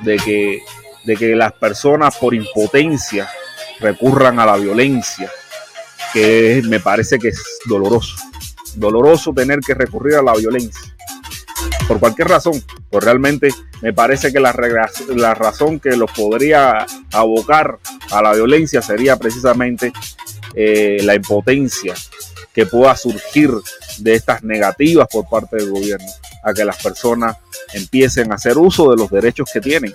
de 0.00 0.16
que, 0.16 0.62
de 1.04 1.16
que 1.16 1.34
las 1.34 1.52
personas 1.54 2.16
por 2.16 2.34
impotencia 2.34 3.28
recurran 3.80 4.38
a 4.38 4.46
la 4.46 4.56
violencia, 4.56 5.30
que 6.12 6.62
me 6.64 6.80
parece 6.80 7.18
que 7.18 7.28
es 7.28 7.58
doloroso. 7.66 8.16
Doloroso 8.74 9.32
tener 9.32 9.60
que 9.60 9.74
recurrir 9.74 10.16
a 10.16 10.22
la 10.22 10.34
violencia. 10.34 10.94
Por 11.86 11.98
cualquier 11.98 12.28
razón, 12.28 12.62
pues 12.90 13.02
realmente 13.02 13.48
me 13.82 13.92
parece 13.92 14.32
que 14.32 14.40
la, 14.40 14.54
la 15.08 15.34
razón 15.34 15.80
que 15.80 15.96
los 15.96 16.10
podría 16.12 16.86
abocar 17.12 17.78
a 18.10 18.22
la 18.22 18.34
violencia 18.34 18.82
sería 18.82 19.16
precisamente 19.16 19.92
eh, 20.54 20.98
la 21.02 21.14
impotencia 21.14 21.94
que 22.54 22.66
pueda 22.66 22.96
surgir 22.96 23.50
de 23.98 24.14
estas 24.14 24.42
negativas 24.42 25.08
por 25.10 25.28
parte 25.28 25.56
del 25.56 25.70
gobierno 25.70 26.08
a 26.42 26.52
que 26.52 26.64
las 26.64 26.82
personas 26.82 27.36
empiecen 27.72 28.32
a 28.32 28.36
hacer 28.36 28.58
uso 28.58 28.90
de 28.90 28.96
los 28.96 29.10
derechos 29.10 29.50
que 29.52 29.60
tienen 29.60 29.92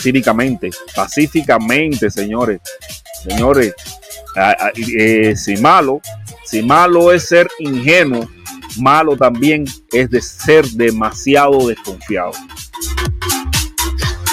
cívicamente, 0.00 0.70
pacíficamente, 0.94 2.10
señores. 2.10 2.60
Señores, 3.22 3.74
eh, 4.96 5.34
si 5.36 5.56
malo, 5.56 6.00
si 6.44 6.62
malo 6.62 7.12
es 7.12 7.28
ser 7.28 7.48
ingenuo, 7.58 8.28
malo 8.78 9.16
también 9.16 9.64
es 9.92 10.10
de 10.10 10.22
ser 10.22 10.66
demasiado 10.70 11.68
desconfiado. 11.68 12.32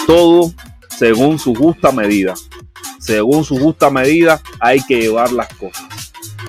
Todo 0.05 0.53
según 0.97 1.37
su 1.37 1.53
justa 1.53 1.91
medida. 1.91 2.33
Según 2.99 3.43
su 3.43 3.57
justa 3.57 3.89
medida 3.89 4.41
hay 4.59 4.81
que 4.85 5.01
llevar 5.01 5.31
las 5.31 5.47
cosas. 5.55 5.85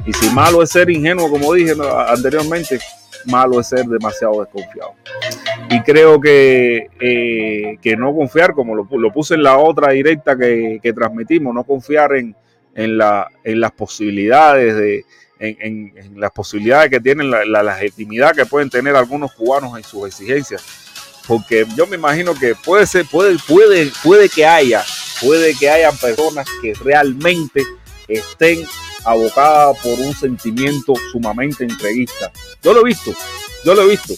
Y 0.08 0.12
si 0.14 0.30
malo 0.30 0.62
es 0.62 0.70
ser 0.70 0.88
ingenuo, 0.88 1.28
como 1.28 1.52
dije 1.52 1.74
anteriormente, 2.08 2.80
malo 3.26 3.60
es 3.60 3.68
ser 3.68 3.84
demasiado 3.84 4.40
desconfiado. 4.40 4.94
Y 5.68 5.82
creo 5.82 6.18
que, 6.18 6.88
eh, 6.98 7.76
que 7.82 7.94
no 7.94 8.14
confiar, 8.14 8.54
como 8.54 8.74
lo, 8.74 9.12
puse 9.12 9.34
en 9.34 9.42
la 9.42 9.58
otra 9.58 9.92
directa 9.92 10.34
que, 10.34 10.92
transmitimos, 10.94 11.54
no 11.54 11.62
confiar 11.62 12.14
en, 12.14 12.34
en, 12.74 12.96
la, 12.96 13.28
en 13.44 13.60
las 13.60 13.70
posibilidades 13.72 14.76
de, 14.76 15.04
en, 15.40 15.92
las 16.18 16.30
posibilidades 16.30 16.88
que 16.88 17.00
tienen, 17.00 17.30
la, 17.30 17.44
la, 17.44 17.62
legitimidad 17.62 18.34
que 18.34 18.46
pueden 18.46 18.70
tener 18.70 18.96
algunos 18.96 19.34
cubanos 19.34 19.76
en 19.76 19.84
sus 19.84 20.06
exigencias. 20.06 20.64
Porque 21.26 21.66
yo 21.76 21.86
me 21.86 21.96
imagino 21.96 22.32
que 22.32 22.54
puede 22.54 22.86
ser, 22.86 23.04
puede, 23.04 23.36
puede, 23.46 23.92
puede 24.02 24.30
que 24.30 24.46
haya, 24.46 24.82
puede 25.20 25.54
que 25.54 25.68
haya 25.68 25.92
personas 25.92 26.46
que 26.62 26.72
realmente 26.82 27.62
estén 28.08 28.64
abocadas 29.08 29.78
por 29.78 29.98
un 30.00 30.14
sentimiento 30.14 30.92
sumamente 31.12 31.64
entreguista. 31.64 32.30
Yo 32.62 32.72
lo 32.72 32.80
he 32.80 32.84
visto, 32.84 33.12
yo 33.64 33.74
lo 33.74 33.82
he 33.82 33.88
visto. 33.88 34.14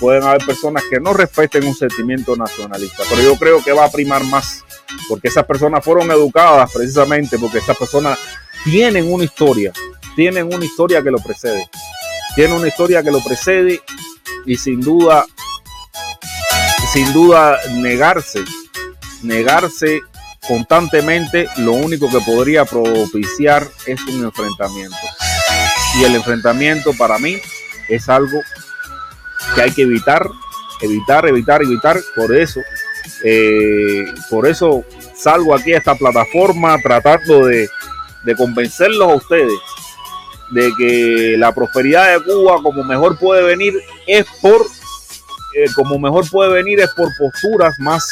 Pueden 0.00 0.24
haber 0.24 0.44
personas 0.44 0.82
que 0.90 0.98
no 0.98 1.12
respeten 1.12 1.64
un 1.64 1.76
sentimiento 1.76 2.34
nacionalista, 2.34 3.04
pero 3.08 3.22
yo 3.22 3.36
creo 3.36 3.62
que 3.62 3.72
va 3.72 3.84
a 3.84 3.90
primar 3.90 4.24
más, 4.24 4.64
porque 5.08 5.28
esas 5.28 5.46
personas 5.46 5.84
fueron 5.84 6.10
educadas 6.10 6.72
precisamente 6.72 7.38
porque 7.38 7.58
esas 7.58 7.76
personas 7.76 8.18
tienen 8.64 9.12
una 9.12 9.24
historia, 9.24 9.72
tienen 10.16 10.52
una 10.52 10.64
historia 10.64 11.02
que 11.02 11.10
lo 11.10 11.18
precede. 11.18 11.68
Tienen 12.34 12.56
una 12.56 12.68
historia 12.68 13.02
que 13.02 13.10
lo 13.10 13.20
precede 13.22 13.80
y 14.46 14.56
sin 14.56 14.80
duda, 14.80 15.26
sin 16.92 17.12
duda 17.12 17.58
negarse, 17.74 18.42
negarse 19.22 20.00
constantemente, 20.46 21.48
lo 21.58 21.72
único 21.72 22.08
que 22.10 22.20
podría 22.20 22.64
propiciar 22.64 23.66
es 23.86 24.00
un 24.02 24.24
enfrentamiento. 24.24 24.96
Y 25.98 26.04
el 26.04 26.14
enfrentamiento 26.14 26.92
para 26.94 27.18
mí 27.18 27.36
es 27.88 28.08
algo 28.08 28.40
que 29.54 29.62
hay 29.62 29.72
que 29.72 29.82
evitar, 29.82 30.26
evitar, 30.80 31.26
evitar, 31.26 31.62
evitar. 31.62 32.00
Por 32.16 32.34
eso, 32.34 32.60
eh, 33.24 34.04
por 34.30 34.46
eso 34.46 34.84
salgo 35.14 35.54
aquí 35.54 35.72
a 35.74 35.78
esta 35.78 35.94
plataforma 35.94 36.76
tratando 36.82 37.46
de, 37.46 37.68
convencerlos 38.36 39.10
a 39.10 39.14
ustedes 39.14 39.52
de 40.52 40.70
que 40.78 41.34
la 41.38 41.52
prosperidad 41.52 42.12
de 42.12 42.24
Cuba 42.24 42.62
como 42.62 42.84
mejor 42.84 43.18
puede 43.18 43.42
venir 43.42 43.74
es 44.06 44.26
por 44.40 44.60
eh, 45.56 45.66
como 45.74 45.98
mejor 45.98 46.28
puede 46.30 46.52
venir 46.52 46.80
es 46.80 46.90
por 46.94 47.08
posturas 47.16 47.74
más 47.78 48.04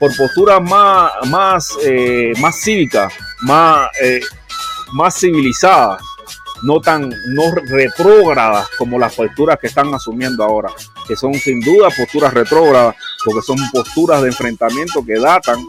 por 0.00 0.16
posturas 0.16 0.60
más 0.60 1.12
más 1.28 1.76
eh, 1.84 2.32
más 2.40 2.60
cívicas 2.60 3.12
más 3.42 3.88
eh, 4.02 4.20
más 4.92 5.14
civilizadas 5.14 6.02
no 6.62 6.80
tan 6.80 7.08
no 7.08 7.54
retrógradas 7.68 8.68
como 8.76 8.98
las 8.98 9.14
posturas 9.14 9.58
que 9.60 9.68
están 9.68 9.94
asumiendo 9.94 10.42
ahora 10.42 10.70
que 11.06 11.14
son 11.14 11.34
sin 11.34 11.60
duda 11.60 11.88
posturas 11.96 12.34
retrógradas 12.34 12.96
porque 13.24 13.42
son 13.42 13.58
posturas 13.72 14.22
de 14.22 14.28
enfrentamiento 14.28 15.04
que 15.04 15.18
datan 15.18 15.64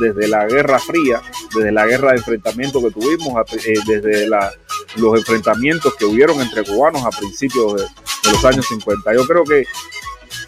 desde 0.00 0.28
la 0.28 0.46
Guerra 0.46 0.78
Fría, 0.78 1.22
desde 1.54 1.72
la 1.72 1.86
guerra 1.86 2.12
de 2.12 2.18
enfrentamiento 2.18 2.80
que 2.80 2.90
tuvimos, 2.90 3.44
desde 3.86 4.26
la, 4.26 4.52
los 4.96 5.18
enfrentamientos 5.18 5.94
que 5.94 6.04
hubieron 6.04 6.40
entre 6.40 6.64
cubanos 6.64 7.04
a 7.04 7.10
principios 7.10 7.74
de, 7.74 7.86
los 8.30 8.44
años 8.44 8.66
50. 8.66 9.14
Yo 9.14 9.26
creo 9.26 9.44
que, 9.44 9.64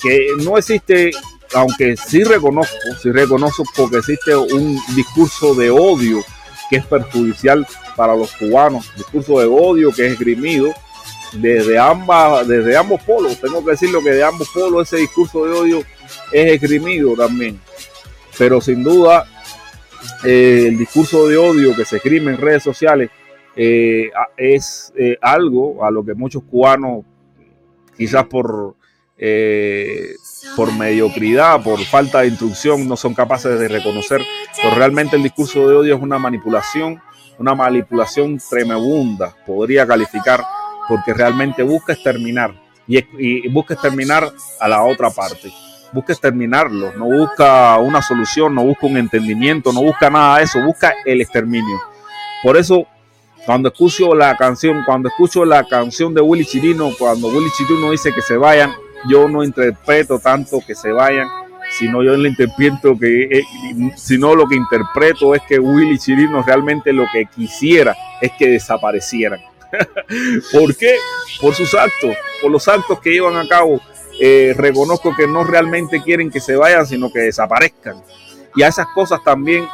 que 0.01 0.29
no 0.43 0.57
existe, 0.59 1.11
aunque 1.57 1.97
sí 1.97 2.23
reconozco, 2.23 2.77
sí 3.03 3.11
reconozco 3.11 3.65
porque 3.75 3.99
existe 3.99 4.37
un 4.37 4.79
discurso 4.95 5.55
de 5.55 5.71
odio 5.71 6.23
que 6.69 6.77
es 6.77 6.87
perjudicial 6.87 7.67
para 7.97 8.15
los 8.15 8.33
cubanos, 8.33 8.93
discurso 8.95 9.41
de 9.41 9.47
odio 9.47 9.91
que 9.91 10.07
es 10.07 10.13
esgrimido 10.13 10.75
desde, 11.33 11.79
ambas, 11.79 12.47
desde 12.47 12.77
ambos 12.77 13.03
polos. 13.03 13.41
Tengo 13.41 13.65
que 13.65 13.71
decirlo 13.71 14.03
que 14.03 14.11
de 14.11 14.23
ambos 14.23 14.49
polos 14.53 14.87
ese 14.87 15.01
discurso 15.01 15.47
de 15.47 15.53
odio 15.53 15.79
es 16.31 16.53
esgrimido 16.53 17.15
también. 17.17 17.59
Pero 18.37 18.61
sin 18.61 18.83
duda 18.83 19.27
eh, 20.25 20.67
el 20.69 20.77
discurso 20.77 21.27
de 21.27 21.39
odio 21.39 21.75
que 21.75 21.87
se 21.87 21.97
escribe 21.97 22.31
en 22.31 22.37
redes 22.37 22.63
sociales 22.63 23.11
eh, 23.57 24.11
es 24.37 24.93
eh, 24.97 25.17
algo 25.23 25.83
a 25.85 25.91
lo 25.91 26.05
que 26.05 26.13
muchos 26.13 26.43
cubanos, 26.43 27.05
quizás 27.97 28.27
por, 28.27 28.76
eh, 29.19 30.17
por 30.55 30.73
mediocridad, 30.73 31.63
por 31.63 31.79
falta 31.85 32.21
de 32.21 32.29
instrucción, 32.29 32.89
no 32.89 32.97
son 32.97 33.15
capaces 33.15 33.59
de 33.59 33.69
reconocer. 33.69 34.23
Pero 34.57 34.75
realmente 34.75 35.17
el 35.17 35.23
discurso 35.23 35.69
de 35.69 35.75
odio 35.77 35.97
es 35.97 36.03
una 36.03 36.19
manipulación, 36.19 37.01
una 37.39 37.55
manipulación 37.55 38.39
tremenda, 38.39 39.35
podría 39.47 39.87
calificar, 39.87 40.43
porque 40.89 41.13
realmente 41.13 41.63
busca 41.63 41.93
exterminar 41.93 42.55
y, 42.87 42.99
y 43.19 43.49
busca 43.49 43.75
exterminar 43.75 44.31
a 44.61 44.69
la 44.69 44.83
otra 44.83 45.11
parte 45.11 45.53
busca 45.93 46.13
exterminarlo, 46.13 46.93
no 46.97 47.07
busca 47.07 47.79
una 47.79 48.03
solución, 48.03 48.55
no 48.55 48.65
busca 48.65 48.87
un 48.87 48.97
entendimiento, 48.99 49.73
no 49.73 49.83
busca 49.83 50.11
nada 50.11 50.39
de 50.39 50.45
eso, 50.45 50.61
busca 50.61 50.93
el 51.05 51.21
exterminio. 51.21 51.81
Por 52.43 52.57
eso 52.57 52.87
cuando 53.47 53.69
escucho 53.69 54.13
la 54.15 54.37
canción, 54.37 54.83
cuando 54.85 55.09
escucho 55.09 55.45
la 55.45 55.65
canción 55.65 56.13
de 56.13 56.21
Willy 56.21 56.45
Chirino, 56.45 56.91
cuando 56.99 57.29
Willy 57.29 57.51
Chirino 57.57 57.93
dice 57.93 58.13
que 58.13 58.21
se 58.21 58.37
vayan, 58.37 58.75
yo 59.09 59.29
no 59.29 59.45
interpreto 59.45 60.19
tanto 60.19 60.61
que 60.67 60.75
se 60.75 60.93
vayan, 60.93 61.29
sino 61.79 62.03
yo 62.03 62.17
le 62.17 62.29
interpreto 62.29 62.97
que, 62.99 63.25
eh, 63.25 63.45
sino 63.97 64.35
lo 64.35 64.47
que 64.47 64.57
interpreto 64.57 65.35
es 65.35 65.43
que 65.43 65.59
Willy 65.59 65.99
Chirino 65.99 66.43
realmente 66.43 66.93
lo 66.93 67.05
que 67.13 67.27
quisiera 67.27 67.97
es 68.21 68.33
que 68.39 68.49
desaparecieran. 68.49 69.41
¿Por 70.53 70.77
qué? 70.77 70.97
Por 71.41 71.55
sus 71.55 71.75
actos, 71.75 72.17
por 72.41 72.51
los 72.51 72.67
actos 72.69 73.01
que 73.01 73.11
llevan 73.11 73.37
a 73.37 73.49
cabo. 73.49 73.81
Eh, 74.19 74.55
reconozco 74.57 75.15
que 75.15 75.27
no 75.27 75.45
realmente 75.45 76.03
quieren 76.03 76.31
que 76.31 76.41
se 76.41 76.57
vayan, 76.57 76.87
sino 76.87 77.13
que 77.13 77.21
desaparezcan. 77.21 78.03
Y 78.55 78.63
a 78.63 78.69
esas 78.69 78.87
cosas 78.95 79.23
también 79.23 79.67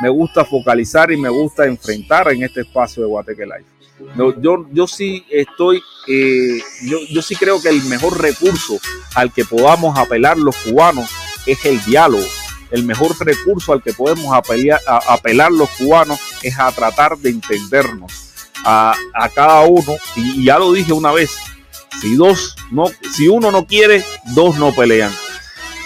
me 0.00 0.08
gusta 0.08 0.44
focalizar 0.44 1.12
y 1.12 1.18
me 1.18 1.28
gusta 1.28 1.66
enfrentar 1.66 2.32
en 2.32 2.42
este 2.42 2.62
espacio 2.62 3.02
de 3.02 3.08
Guateque 3.08 3.44
Life. 3.44 3.79
No, 4.14 4.40
yo, 4.40 4.66
yo 4.72 4.86
sí 4.86 5.24
estoy, 5.30 5.82
eh, 6.08 6.60
yo, 6.82 6.98
yo 7.10 7.22
sí 7.22 7.36
creo 7.36 7.60
que 7.60 7.68
el 7.68 7.82
mejor 7.84 8.20
recurso 8.20 8.78
al 9.14 9.32
que 9.32 9.44
podamos 9.44 9.98
apelar 9.98 10.36
los 10.36 10.56
cubanos 10.56 11.10
es 11.46 11.64
el 11.64 11.82
diálogo. 11.84 12.26
El 12.70 12.84
mejor 12.84 13.14
recurso 13.24 13.72
al 13.72 13.82
que 13.82 13.92
podemos 13.92 14.32
apelar, 14.32 14.80
apelar 14.86 15.50
los 15.50 15.68
cubanos 15.70 16.20
es 16.42 16.58
a 16.58 16.70
tratar 16.70 17.18
de 17.18 17.30
entendernos 17.30 18.12
a, 18.64 18.94
cada 19.34 19.62
uno. 19.62 19.96
Y, 20.16 20.44
ya 20.44 20.58
lo 20.58 20.72
dije 20.72 20.92
una 20.92 21.12
vez, 21.12 21.36
si 22.00 22.14
dos 22.14 22.56
no, 22.70 22.86
si 23.14 23.28
uno 23.28 23.50
no 23.50 23.66
quiere, 23.66 24.04
dos 24.34 24.56
no 24.56 24.74
pelean. 24.74 25.12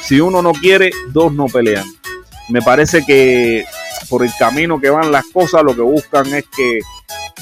Si 0.03 0.21
uno 0.21 0.43
no 0.43 0.53
quiere, 0.53 0.91
dos 1.09 1.33
no 1.33 1.47
pelean. 1.47 1.87
Me 2.51 2.61
parece 2.61 3.05
que 3.07 3.65
por 4.09 4.23
el 4.23 4.31
camino 4.39 4.79
que 4.81 4.91
van 4.91 5.11
las 5.11 5.25
cosas, 5.33 5.63
lo 5.63 5.75
que 5.75 5.81
buscan 5.81 6.27
es 6.35 6.45
que 6.55 6.81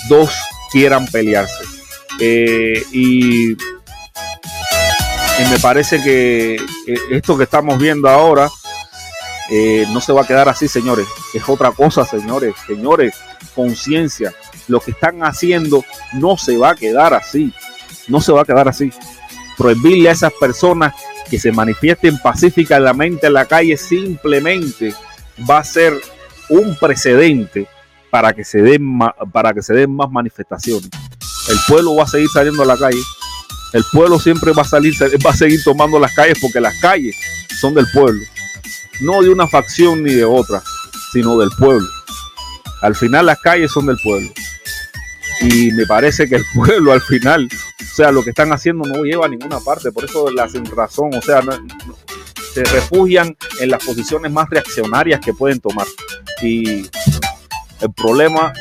dos 0.08 0.32
quieran 0.72 1.06
pelearse. 1.06 1.64
Eh, 2.18 2.82
y, 2.92 3.56
me 5.50 5.58
parece 5.60 6.00
que 6.02 6.56
esto 7.10 7.36
que 7.36 7.44
estamos 7.44 7.76
viendo 7.78 8.08
ahora 8.08 8.48
eh, 9.50 9.86
no 9.92 10.00
se 10.00 10.12
va 10.12 10.22
a 10.22 10.26
quedar 10.26 10.48
así, 10.48 10.68
señores. 10.68 11.06
Es 11.34 11.48
otra 11.48 11.72
cosa, 11.72 12.04
señores. 12.04 12.54
Señores, 12.66 13.14
conciencia. 13.54 14.32
Lo 14.68 14.80
que 14.80 14.92
están 14.92 15.22
haciendo 15.24 15.84
no 16.14 16.36
se 16.36 16.56
va 16.56 16.70
a 16.70 16.74
quedar 16.74 17.12
así. 17.12 17.52
No 18.08 18.20
se 18.20 18.32
va 18.32 18.42
a 18.42 18.44
quedar 18.44 18.68
así. 18.68 18.90
Prohibirle 19.58 20.08
a 20.08 20.12
esas 20.12 20.32
personas 20.32 20.94
que 21.28 21.38
se 21.38 21.52
manifiesten 21.52 22.18
pacíficamente 22.18 23.26
en 23.26 23.32
la 23.32 23.46
calle 23.46 23.76
simplemente 23.76 24.94
va 25.48 25.58
a 25.58 25.64
ser 25.64 26.00
un 26.48 26.76
precedente 26.76 27.66
para 28.12 28.34
que 28.34 28.44
se 28.44 28.60
den 28.60 28.98
para 29.32 29.54
que 29.54 29.62
se 29.62 29.72
den 29.72 29.96
más 29.96 30.10
manifestaciones. 30.10 30.90
El 31.48 31.56
pueblo 31.66 31.96
va 31.96 32.04
a 32.04 32.06
seguir 32.06 32.28
saliendo 32.28 32.62
a 32.62 32.66
la 32.66 32.76
calle. 32.76 33.00
El 33.72 33.82
pueblo 33.90 34.20
siempre 34.20 34.52
va 34.52 34.60
a 34.60 34.66
salir, 34.66 34.92
va 35.24 35.30
a 35.30 35.34
seguir 35.34 35.64
tomando 35.64 35.98
las 35.98 36.14
calles 36.14 36.36
porque 36.38 36.60
las 36.60 36.78
calles 36.78 37.16
son 37.58 37.72
del 37.72 37.86
pueblo, 37.90 38.20
no 39.00 39.22
de 39.22 39.30
una 39.30 39.48
facción 39.48 40.02
ni 40.02 40.12
de 40.12 40.26
otra, 40.26 40.62
sino 41.14 41.38
del 41.38 41.48
pueblo. 41.58 41.88
Al 42.82 42.94
final 42.94 43.24
las 43.24 43.40
calles 43.40 43.72
son 43.72 43.86
del 43.86 43.96
pueblo. 44.04 44.30
Y 45.40 45.72
me 45.72 45.86
parece 45.86 46.28
que 46.28 46.36
el 46.36 46.44
pueblo 46.54 46.92
al 46.92 47.00
final, 47.00 47.48
o 47.80 47.94
sea, 47.94 48.12
lo 48.12 48.22
que 48.22 48.30
están 48.30 48.52
haciendo 48.52 48.84
no 48.84 49.04
lleva 49.04 49.24
a 49.24 49.30
ninguna 49.30 49.58
parte, 49.60 49.90
por 49.90 50.04
eso 50.04 50.30
la 50.30 50.50
sin 50.50 50.66
razón, 50.66 51.14
o 51.14 51.22
sea, 51.22 51.40
se 52.52 52.62
refugian 52.64 53.34
en 53.58 53.70
las 53.70 53.82
posiciones 53.82 54.30
más 54.30 54.50
reaccionarias 54.50 55.20
que 55.20 55.32
pueden 55.32 55.60
tomar 55.60 55.86
y 56.42 56.82
el 57.82 57.92
problema, 57.92 58.52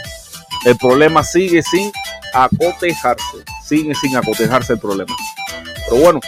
el 0.66 0.76
problema 0.78 1.24
sigue 1.24 1.62
sin 1.62 1.92
acotejarse, 2.34 3.38
sigue 3.64 3.94
sin 3.96 4.16
acotejarse 4.16 4.74
el 4.74 4.80
problema. 4.80 5.16
Pero 5.90 6.02
bueno, 6.02 6.20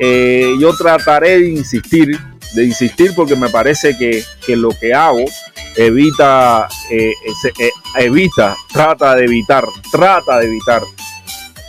eh, 0.00 0.54
yo 0.60 0.74
trataré 0.76 1.40
de 1.40 1.50
insistir, 1.50 2.18
de 2.54 2.64
insistir 2.64 3.14
porque 3.14 3.36
me 3.36 3.48
parece 3.48 3.96
que, 3.96 4.24
lo 4.54 4.70
que 4.70 4.94
hago 4.94 5.24
evita, 5.76 6.68
eh, 6.90 7.12
eh, 7.58 7.70
evita, 7.98 8.56
trata 8.72 9.14
de 9.16 9.24
evitar, 9.24 9.64
trata 9.90 10.38
de 10.38 10.46
evitar 10.46 10.82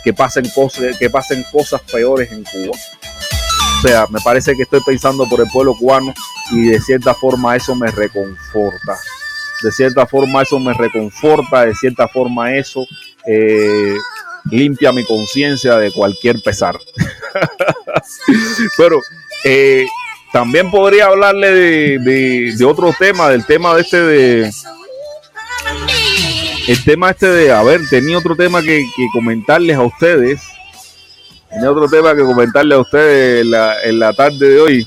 que 0.04 0.12
pasen 0.12 0.48
cosas, 0.50 0.96
que 0.98 1.10
pasen 1.10 1.44
cosas 1.50 1.80
peores 1.82 2.30
en 2.30 2.44
Cuba. 2.44 2.76
O 3.78 3.82
sea, 3.82 4.06
me 4.08 4.20
parece 4.20 4.54
que 4.56 4.62
estoy 4.62 4.80
pensando 4.80 5.28
por 5.28 5.40
el 5.40 5.48
pueblo 5.50 5.74
cubano 5.74 6.14
y 6.50 6.62
de 6.62 6.80
cierta 6.80 7.14
forma 7.14 7.56
eso 7.56 7.74
me 7.74 7.90
reconforta. 7.90 8.96
De 9.62 9.72
cierta 9.72 10.06
forma 10.06 10.42
eso 10.42 10.58
me 10.58 10.74
reconforta, 10.74 11.64
de 11.64 11.74
cierta 11.74 12.06
forma 12.08 12.54
eso 12.54 12.86
eh, 13.26 13.96
limpia 14.50 14.92
mi 14.92 15.04
conciencia 15.04 15.76
de 15.76 15.90
cualquier 15.92 16.40
pesar. 16.42 16.78
Pero 18.76 19.00
eh, 19.44 19.86
también 20.32 20.70
podría 20.70 21.06
hablarle 21.06 21.50
de, 21.98 22.64
otro 22.64 22.94
tema, 22.98 23.30
del 23.30 23.44
tema 23.46 23.74
de 23.74 23.80
este 23.80 24.02
de... 24.02 24.50
El 26.68 26.84
tema 26.84 27.10
este 27.10 27.28
de, 27.28 27.52
a 27.52 27.62
ver, 27.62 27.80
tenía 27.88 28.18
otro 28.18 28.34
tema 28.34 28.60
que, 28.60 28.84
comentarles 29.12 29.76
a 29.76 29.82
ustedes. 29.82 30.42
Tenía 31.48 31.70
otro 31.70 31.88
tema 31.88 32.14
que 32.14 32.22
comentarles 32.22 32.76
a 32.76 32.80
ustedes 32.80 33.46
en 33.84 33.98
la, 34.00 34.12
tarde 34.12 34.48
de 34.48 34.60
hoy. 34.60 34.86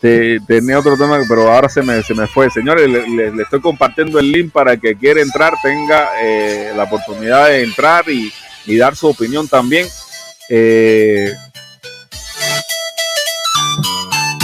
Tenía 0.00 0.78
otro 0.78 0.96
tema, 0.96 1.20
pero 1.28 1.52
ahora 1.52 1.68
se 1.68 1.82
me, 1.82 2.02
se 2.02 2.14
me 2.14 2.26
fue. 2.26 2.50
Señores, 2.50 2.88
le, 2.88 3.42
estoy 3.42 3.60
compartiendo 3.60 4.18
el 4.18 4.30
link 4.30 4.52
para 4.52 4.76
que 4.76 4.94
quiera 4.94 5.20
entrar, 5.20 5.54
tenga 5.62 6.10
eh, 6.22 6.72
la 6.76 6.84
oportunidad 6.84 7.48
de 7.48 7.64
entrar 7.64 8.04
y, 8.08 8.32
dar 8.76 8.94
su 8.94 9.08
opinión 9.08 9.48
también. 9.48 9.86
Eh, 10.50 11.32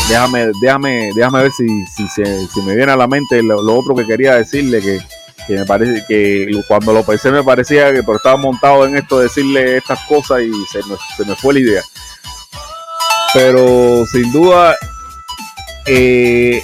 déjame, 0.09 0.51
déjame, 0.61 1.11
déjame 1.15 1.43
ver 1.43 1.53
si, 1.53 1.67
si, 1.87 2.63
me 2.63 2.75
viene 2.75 2.93
a 2.93 2.97
la 2.97 3.07
mente 3.07 3.43
lo, 3.43 3.61
otro 3.61 3.95
que 3.95 4.07
quería 4.07 4.35
decirle, 4.35 4.81
que, 4.81 5.01
me 5.55 5.67
parece 5.67 6.03
que 6.09 6.51
cuando 6.67 6.95
lo 6.95 7.05
pensé 7.05 7.31
me 7.31 7.45
parecía 7.45 7.93
que 7.93 8.03
pero 8.03 8.17
estaba 8.17 8.39
montado 8.39 8.87
en 8.87 8.97
esto 8.97 9.19
de 9.19 9.25
decirle 9.25 9.77
estas 9.77 10.01
cosas 10.07 10.41
y 10.41 10.51
se 10.73 10.79
me, 10.89 10.97
se 11.17 11.25
me 11.27 11.37
fue 11.37 11.55
la 11.55 11.61
idea. 11.61 11.83
Pero 13.35 14.07
sin 14.07 14.33
duda, 14.33 14.75
eh, 15.87 16.63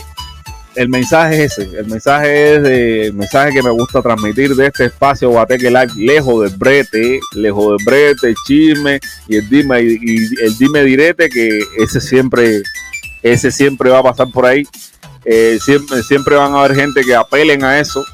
el 0.76 0.88
mensaje 0.88 1.44
es 1.44 1.58
ese, 1.58 1.78
el 1.78 1.86
mensaje 1.86 2.54
es 2.54 2.62
de, 2.62 3.06
el 3.06 3.14
mensaje 3.14 3.52
que 3.52 3.62
me 3.62 3.70
gusta 3.70 4.00
transmitir 4.00 4.54
de 4.54 4.68
este 4.68 4.86
espacio 4.86 5.30
Guateque 5.30 5.68
Live, 5.70 5.92
lejos 5.96 6.44
del 6.44 6.56
brete, 6.56 7.20
lejos 7.34 7.76
del 7.76 7.84
brete, 7.84 8.28
el 8.28 8.34
chisme 8.46 9.00
y 9.28 9.36
el 9.36 9.48
dime, 9.48 9.82
y 9.82 10.18
el 10.42 10.56
dime 10.58 10.84
direte, 10.84 11.28
que 11.28 11.60
ese 11.78 12.00
siempre 12.00 12.62
ese 13.22 13.50
siempre 13.50 13.90
va 13.90 13.98
a 13.98 14.02
pasar 14.02 14.28
por 14.32 14.46
ahí. 14.46 14.62
Eh, 15.24 15.58
siempre, 15.60 16.02
siempre 16.02 16.36
van 16.36 16.54
a 16.54 16.60
haber 16.60 16.74
gente 16.74 17.02
que 17.02 17.14
apelen 17.14 17.64
a 17.64 17.78
eso. 17.78 18.04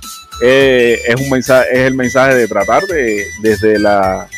Eh, 0.42 0.98
es 1.06 1.20
un 1.20 1.30
mensaje, 1.30 1.68
es 1.72 1.78
el 1.80 1.94
mensaje 1.94 2.34
de 2.34 2.48
tratar 2.48 2.82
de 2.84 3.24
desde 3.42 3.78
la 3.78 4.28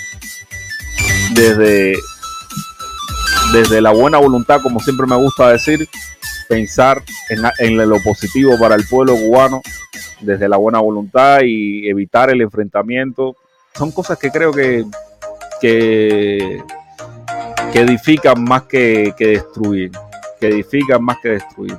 desde 1.33 1.97
desde 3.53 3.81
la 3.81 3.91
buena 3.91 4.19
voluntad, 4.19 4.61
como 4.63 4.81
siempre 4.81 5.07
me 5.07 5.17
gusta 5.17 5.53
decir, 5.53 5.89
pensar 6.49 7.03
en, 7.59 7.77
lo 7.77 8.03
positivo 8.03 8.59
para 8.59 8.75
el 8.75 8.87
pueblo 8.87 9.15
cubano, 9.17 9.61
desde 10.21 10.49
la 10.49 10.57
buena 10.57 10.81
voluntad 10.81 11.41
y 11.45 11.89
evitar 11.89 12.31
el 12.31 12.41
enfrentamiento. 12.41 13.37
Son 13.75 13.93
cosas 13.93 14.19
que 14.19 14.31
creo 14.31 14.53
que, 14.53 14.85
que, 15.61 16.63
edifican 17.75 18.43
más 18.43 18.65
que, 18.65 19.15
destruir 19.19 19.93
que 20.41 20.49
edifican 20.49 21.03
más 21.03 21.19
que 21.19 21.31
destruir. 21.31 21.77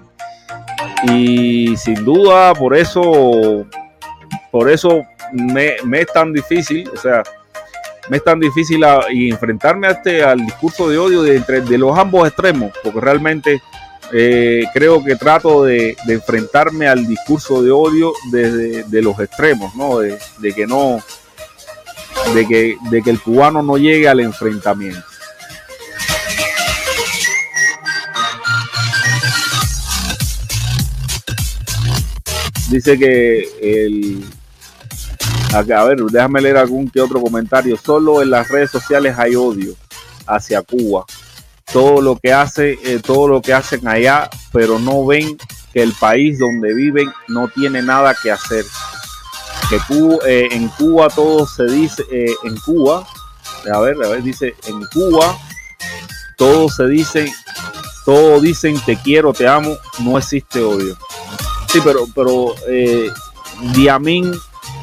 Y 1.04 1.76
sin 1.78 2.06
duda, 2.06 2.54
por 2.54 2.76
eso, 2.76 3.66
por 4.52 4.70
eso 4.70 5.04
me, 5.32 5.76
es 5.94 6.08
tan 6.14 6.34
difícil, 6.34 6.90
o 6.94 6.98
sea, 6.98 7.24
me 8.10 8.18
es 8.18 8.24
tan 8.24 8.40
difícil 8.40 8.84
enfrentarme 9.10 9.88
a 9.88 9.91
este, 9.91 10.24
al 10.24 10.46
discurso 10.46 10.90
de 10.90 10.98
odio 10.98 11.22
de, 11.22 11.38
entre, 11.38 11.62
de 11.62 11.78
los 11.78 11.98
ambos 11.98 12.28
extremos, 12.28 12.72
porque 12.84 13.00
realmente 13.00 13.62
eh, 14.11 14.65
creo 14.73 15.03
que 15.03 15.15
trato 15.15 15.64
de, 15.64 15.95
enfrentarme 16.07 16.88
al 16.88 17.06
discurso 17.06 17.61
de 17.61 17.72
odio 17.72 18.14
desde 18.31 18.84
de 18.84 19.02
los 19.02 19.19
extremos, 19.19 19.76
¿no? 19.76 19.99
De, 19.99 20.18
de, 20.40 20.53
que 20.53 20.65
no, 20.65 21.02
de 22.34 22.48
que, 22.48 22.77
de 22.90 23.02
que 23.02 23.10
el 23.10 23.22
cubano 23.22 23.61
no 23.61 23.77
llegue 23.77 24.07
al 24.07 24.19
enfrentamiento. 24.19 25.03
Dice 32.69 32.99
que 32.99 33.49
el. 33.61 34.23
A 35.53 35.64
ver, 35.64 35.98
déjame 36.11 36.41
leer 36.41 36.57
algún 36.57 36.88
que 36.88 37.02
otro 37.02 37.19
comentario. 37.19 37.76
Solo 37.77 38.22
en 38.22 38.30
las 38.30 38.48
redes 38.48 38.69
sociales 38.69 39.15
hay 39.18 39.36
odio 39.36 39.76
hacia 40.27 40.61
Cuba. 40.61 41.06
Todo 41.72 42.02
lo 42.02 42.18
que 42.18 42.34
hace, 42.34 42.80
eh, 42.84 43.00
todo 43.04 43.28
lo 43.28 43.41
que 43.41 43.54
hacen 43.54 43.88
allá, 43.88 44.30
pero 44.52 44.80
no 44.80 45.06
ven 45.06 45.38
que 45.74 45.84
el 45.84 45.94
país 45.94 46.40
donde 46.40 46.74
viven 46.74 47.12
no 47.28 47.48
tiene 47.48 47.82
nada 47.82 48.16
que 48.22 48.32
hacer. 48.32 48.66
Que 49.70 49.80
eh, 50.28 50.50
en 50.52 50.68
Cuba 50.70 51.10
todo 51.10 51.46
se 51.46 51.66
dice, 51.66 52.04
eh, 52.12 52.34
en 52.44 52.58
Cuba, 52.58 53.08
a 53.72 53.80
ver, 53.80 53.96
a 54.04 54.10
ver, 54.10 54.24
dice, 54.24 54.56
en 54.68 54.84
Cuba 54.88 55.38
todo 56.38 56.70
se 56.70 56.88
dice, 56.88 57.32
todo 58.06 58.40
dicen 58.40 58.80
te 58.86 58.98
quiero, 58.98 59.34
te 59.34 59.48
amo, 59.48 59.78
no 60.00 60.18
existe 60.18 60.62
odio. 60.62 60.98
Sí, 61.68 61.80
pero, 61.84 62.08
pero 62.16 62.56
Diamín, 63.74 64.34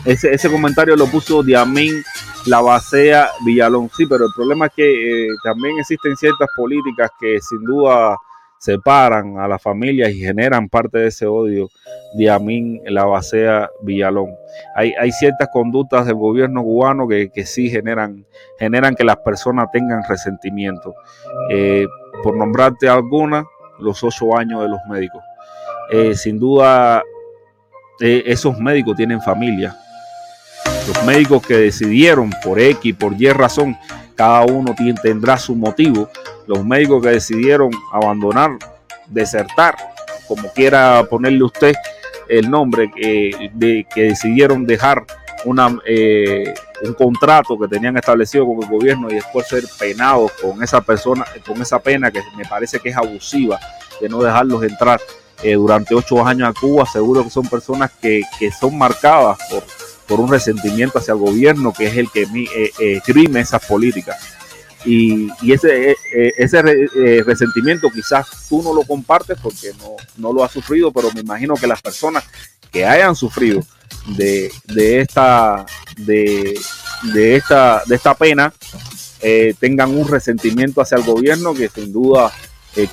ese, 0.05 0.33
ese 0.33 0.51
comentario 0.51 0.95
lo 0.95 1.07
puso 1.07 1.43
Diamín 1.43 2.05
Lavacea 2.47 3.29
Villalón. 3.45 3.91
Sí, 3.97 4.07
pero 4.07 4.27
el 4.27 4.33
problema 4.35 4.67
es 4.67 4.73
que 4.75 5.27
eh, 5.27 5.29
también 5.43 5.79
existen 5.79 6.17
ciertas 6.17 6.49
políticas 6.57 7.11
que 7.21 7.41
sin 7.41 7.65
duda 7.65 8.17
separan 8.59 9.39
a 9.39 9.47
las 9.47 9.63
familias 9.63 10.11
y 10.11 10.21
generan 10.21 10.69
parte 10.69 10.99
de 10.99 11.09
ese 11.09 11.27
odio. 11.27 11.69
Diamín 12.15 12.81
Lavacea 12.87 13.71
Villalón. 13.83 14.31
Hay, 14.75 15.13
ciertas 15.13 15.49
conductas 15.53 16.07
del 16.07 16.15
gobierno 16.15 16.63
cubano 16.63 17.07
que, 17.07 17.31
sí 17.45 17.69
generan, 17.69 18.25
generan 18.59 18.95
que 18.95 19.05
las 19.05 19.17
personas 19.19 19.67
tengan 19.73 20.03
resentimiento. 20.09 20.95
Eh, 21.51 21.87
por 22.23 22.37
nombrarte 22.37 22.89
alguna, 22.89 23.45
los 23.79 24.03
ocho 24.03 24.37
años 24.37 24.63
de 24.63 24.69
los 24.69 24.81
médicos. 24.89 25.23
Eh, 25.91 26.15
sin 26.15 26.39
duda 26.39 27.03
esos 27.99 28.59
médicos 28.59 28.97
tienen 28.97 29.21
familia. 29.21 29.77
Los 30.87 31.05
médicos 31.05 31.45
que 31.47 31.57
decidieron 31.57 32.33
por 32.43 32.61
X, 32.61 32.95
por 32.95 33.21
Y 33.21 33.31
razón, 33.31 33.77
cada 34.15 34.43
uno 34.45 34.75
tendrá 35.03 35.37
su 35.37 35.55
motivo. 35.55 36.09
Los 36.47 36.65
médicos 36.65 37.03
que 37.03 37.11
decidieron 37.11 37.71
abandonar, 37.93 38.53
desertar, 39.09 39.77
como 40.29 40.49
quiera 40.49 41.05
ponerle 41.09 41.45
usted 41.45 41.75
el 42.29 42.51
nombre, 42.51 42.91
de, 42.97 43.87
que 43.95 44.03
decidieron 44.03 44.67
dejar 44.67 45.05
eh, 45.87 46.55
un 46.83 46.95
contrato 46.95 47.59
que 47.59 47.69
tenían 47.69 47.97
establecido 47.97 48.47
con 48.47 48.63
el 48.63 48.69
gobierno 48.69 49.09
y 49.11 49.15
después 49.15 49.47
ser 49.47 49.65
penados 49.79 50.33
con 50.43 50.63
esa 50.63 50.81
persona, 50.81 51.25
con 51.47 51.61
esa 51.63 51.79
pena 51.79 52.11
que 52.11 52.21
me 52.37 52.45
parece 52.45 52.81
que 52.81 52.89
es 52.89 52.97
abusiva 52.97 53.61
de 54.01 54.09
no 54.09 54.23
dejarlos 54.23 54.63
entrar 54.65 55.01
eh, 55.43 55.55
durante 55.55 55.95
ocho 55.95 56.25
años 56.27 56.49
a 56.49 56.59
Cuba, 56.59 56.87
seguro 56.87 57.23
que 57.23 57.31
son 57.31 57.47
personas 57.47 57.91
que, 58.01 58.23
son 58.59 58.77
marcadas 58.77 59.39
por, 59.51 59.65
por, 60.07 60.21
un 60.21 60.31
resentimiento 60.31 60.99
hacia 60.99 61.13
el 61.13 61.19
gobierno, 61.19 61.73
que 61.73 61.87
es 61.87 61.97
el 61.97 62.11
que 62.11 62.23
eh, 62.23 62.73
eh 62.79 63.03
esas 63.35 63.65
políticas. 63.67 64.17
Y, 64.85 65.31
ese, 65.53 65.91
eh, 65.91 66.33
ese 66.37 66.63
resentimiento 67.25 67.91
quizás 67.91 68.27
tú 68.49 68.63
no 68.63 68.73
lo 68.73 68.83
compartes 68.83 69.37
porque 69.43 69.73
no, 69.79 69.97
no 70.17 70.33
lo 70.33 70.45
has 70.45 70.53
sufrido, 70.53 70.93
pero 70.93 71.11
me 71.13 71.23
imagino 71.23 71.55
que 71.55 71.67
las 71.67 71.83
personas 71.83 72.25
que 72.71 72.87
hayan 72.87 73.17
sufrido 73.17 73.63
de, 74.17 74.53
de 74.65 75.01
esta, 75.01 75.67
de, 75.97 76.57
de, 77.15 77.37
esta, 77.37 77.83
de 77.87 77.97
esta 77.97 78.15
pena 78.15 78.53
tengan 79.59 79.91
un 79.91 80.07
resentimiento 80.07 80.81
hacia 80.81 80.99
el 80.99 81.03
gobierno 81.03 81.53
que 81.53 81.69
sin 81.69 81.93
duda, 81.93 82.31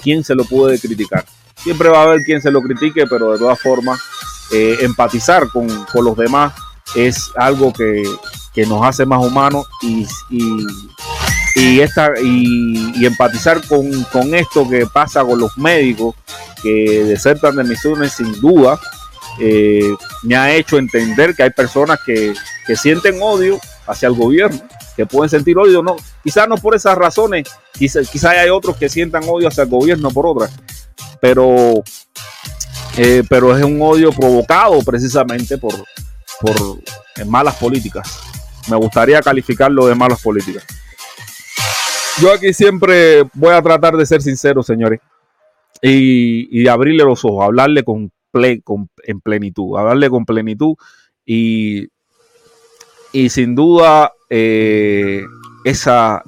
¿quién 0.01 0.23
se 0.23 0.33
lo 0.33 0.45
puede 0.45 0.79
criticar? 0.79 1.23
Siempre 1.63 1.89
va 1.89 1.99
a 1.99 2.03
haber 2.03 2.21
quien 2.25 2.41
se 2.41 2.51
lo 2.51 2.61
critique, 2.61 3.05
pero 3.07 3.31
de 3.31 3.37
todas 3.37 3.59
formas, 3.61 3.99
eh, 4.51 4.77
empatizar 4.81 5.47
con, 5.47 5.67
los 6.03 6.17
demás 6.17 6.53
es 6.95 7.31
algo 7.35 7.73
que, 7.73 8.03
nos 8.67 8.85
hace 8.85 9.05
más 9.05 9.25
humanos 9.25 9.65
y, 9.81 10.05
y, 11.55 11.79
esta, 11.79 12.11
y, 12.21 13.05
empatizar 13.05 13.61
con, 13.67 14.33
esto 14.33 14.69
que 14.69 14.85
pasa 14.85 15.23
con 15.23 15.39
los 15.39 15.57
médicos 15.57 16.15
que 16.61 17.03
desertan 17.05 17.55
de 17.55 17.63
misiones 17.63 18.13
sin 18.13 18.39
duda 18.39 18.79
eh, 19.39 19.95
me 20.21 20.35
ha 20.35 20.53
hecho 20.53 20.77
entender 20.77 21.35
que 21.35 21.43
hay 21.43 21.49
personas 21.49 21.99
que, 22.05 22.33
sienten 22.75 23.21
odio 23.21 23.59
hacia 23.87 24.07
el 24.07 24.13
gobierno, 24.13 24.61
que 24.95 25.05
pueden 25.05 25.29
sentir 25.29 25.57
odio, 25.57 25.83
no, 25.83 25.95
quizás 26.23 26.47
no 26.47 26.55
por 26.55 26.75
esas 26.75 26.97
razones, 26.97 27.49
quizás 27.73 28.07
quizá 28.09 28.31
hay 28.31 28.49
otros 28.49 28.77
que 28.77 28.87
sientan 28.87 29.23
odio 29.27 29.47
hacia 29.47 29.63
el 29.63 29.69
gobierno 29.69 30.11
por 30.11 30.27
otras, 30.27 30.51
pero 31.19 31.83
eh, 32.95 33.23
pero 33.27 33.57
es 33.57 33.63
un 33.63 33.81
odio 33.81 34.11
provocado 34.11 34.79
precisamente 34.83 35.57
por, 35.57 35.73
por 36.41 36.55
malas 37.25 37.55
políticas. 37.55 38.21
Me 38.69 38.77
gustaría 38.77 39.21
calificarlo 39.21 39.87
de 39.87 39.95
malas 39.95 40.21
políticas. 40.21 40.65
Yo 42.21 42.31
aquí 42.31 42.53
siempre 42.53 43.23
voy 43.33 43.53
a 43.53 43.61
tratar 43.61 43.97
de 43.97 44.05
ser 44.05 44.21
sincero, 44.21 44.61
señores, 44.61 44.99
y, 45.81 46.67
abrirle 46.67 47.03
los 47.03 47.25
ojos, 47.25 47.43
hablarle 47.43 47.83
en 47.85 49.21
plenitud, 49.21 49.77
hablarle 49.77 50.09
con 50.09 50.25
plenitud 50.25 50.75
y, 51.25 51.87
y 53.11 53.29
sin 53.29 53.55
duda 53.55 54.13
eh, 54.29 55.23
esa, 55.65 56.23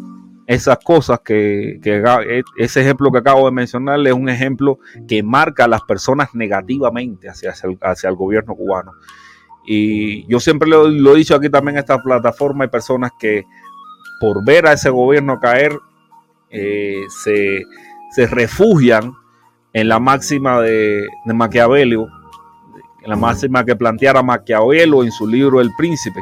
esas 0.48 0.78
cosas 0.84 1.20
que, 1.22 1.80
e, 1.84 2.44
ese 2.58 2.82
ejemplo 2.82 3.12
que 3.12 3.20
acabo 3.20 3.46
de 3.46 3.52
mencionarle 3.52 4.10
es 4.10 4.16
un 4.16 4.30
ejemplo 4.30 4.80
que 5.08 5.24
marca 5.24 5.66
a 5.66 5.68
las 5.68 5.82
personas 5.82 6.30
negativamente 6.34 7.30
hacia, 7.30 7.54
hacia 7.82 8.10
el 8.10 8.16
gobierno 8.16 8.56
cubano. 8.56 8.92
Y 9.68 10.26
yo 10.28 10.40
siempre 10.40 10.70
lo, 10.70 10.88
he 10.88 11.18
dicho 11.18 11.36
aquí 11.36 11.50
también 11.50 11.76
en 11.76 11.80
esta 11.80 12.02
plataforma, 12.02 12.66
hay 12.66 12.70
personas 12.70 13.12
que 13.20 13.46
por 14.20 14.44
ver 14.46 14.68
a 14.68 14.74
ese 14.74 14.90
gobierno 14.90 15.40
caer 15.40 15.78
eh, 16.50 17.02
se, 17.24 18.28
refugian 18.28 19.14
en 19.74 19.90
la 19.90 20.00
máxima 20.00 20.62
de, 20.62 21.08
de 21.26 21.34
Maquiavelo, 21.34 22.08
en 23.02 23.10
la 23.10 23.16
máxima 23.16 23.66
que 23.66 23.76
planteara 23.76 24.24
Maquiavelo 24.24 25.04
en 25.04 25.12
su 25.12 25.28
libro 25.28 25.60
El 25.60 25.72
Príncipe, 25.78 26.22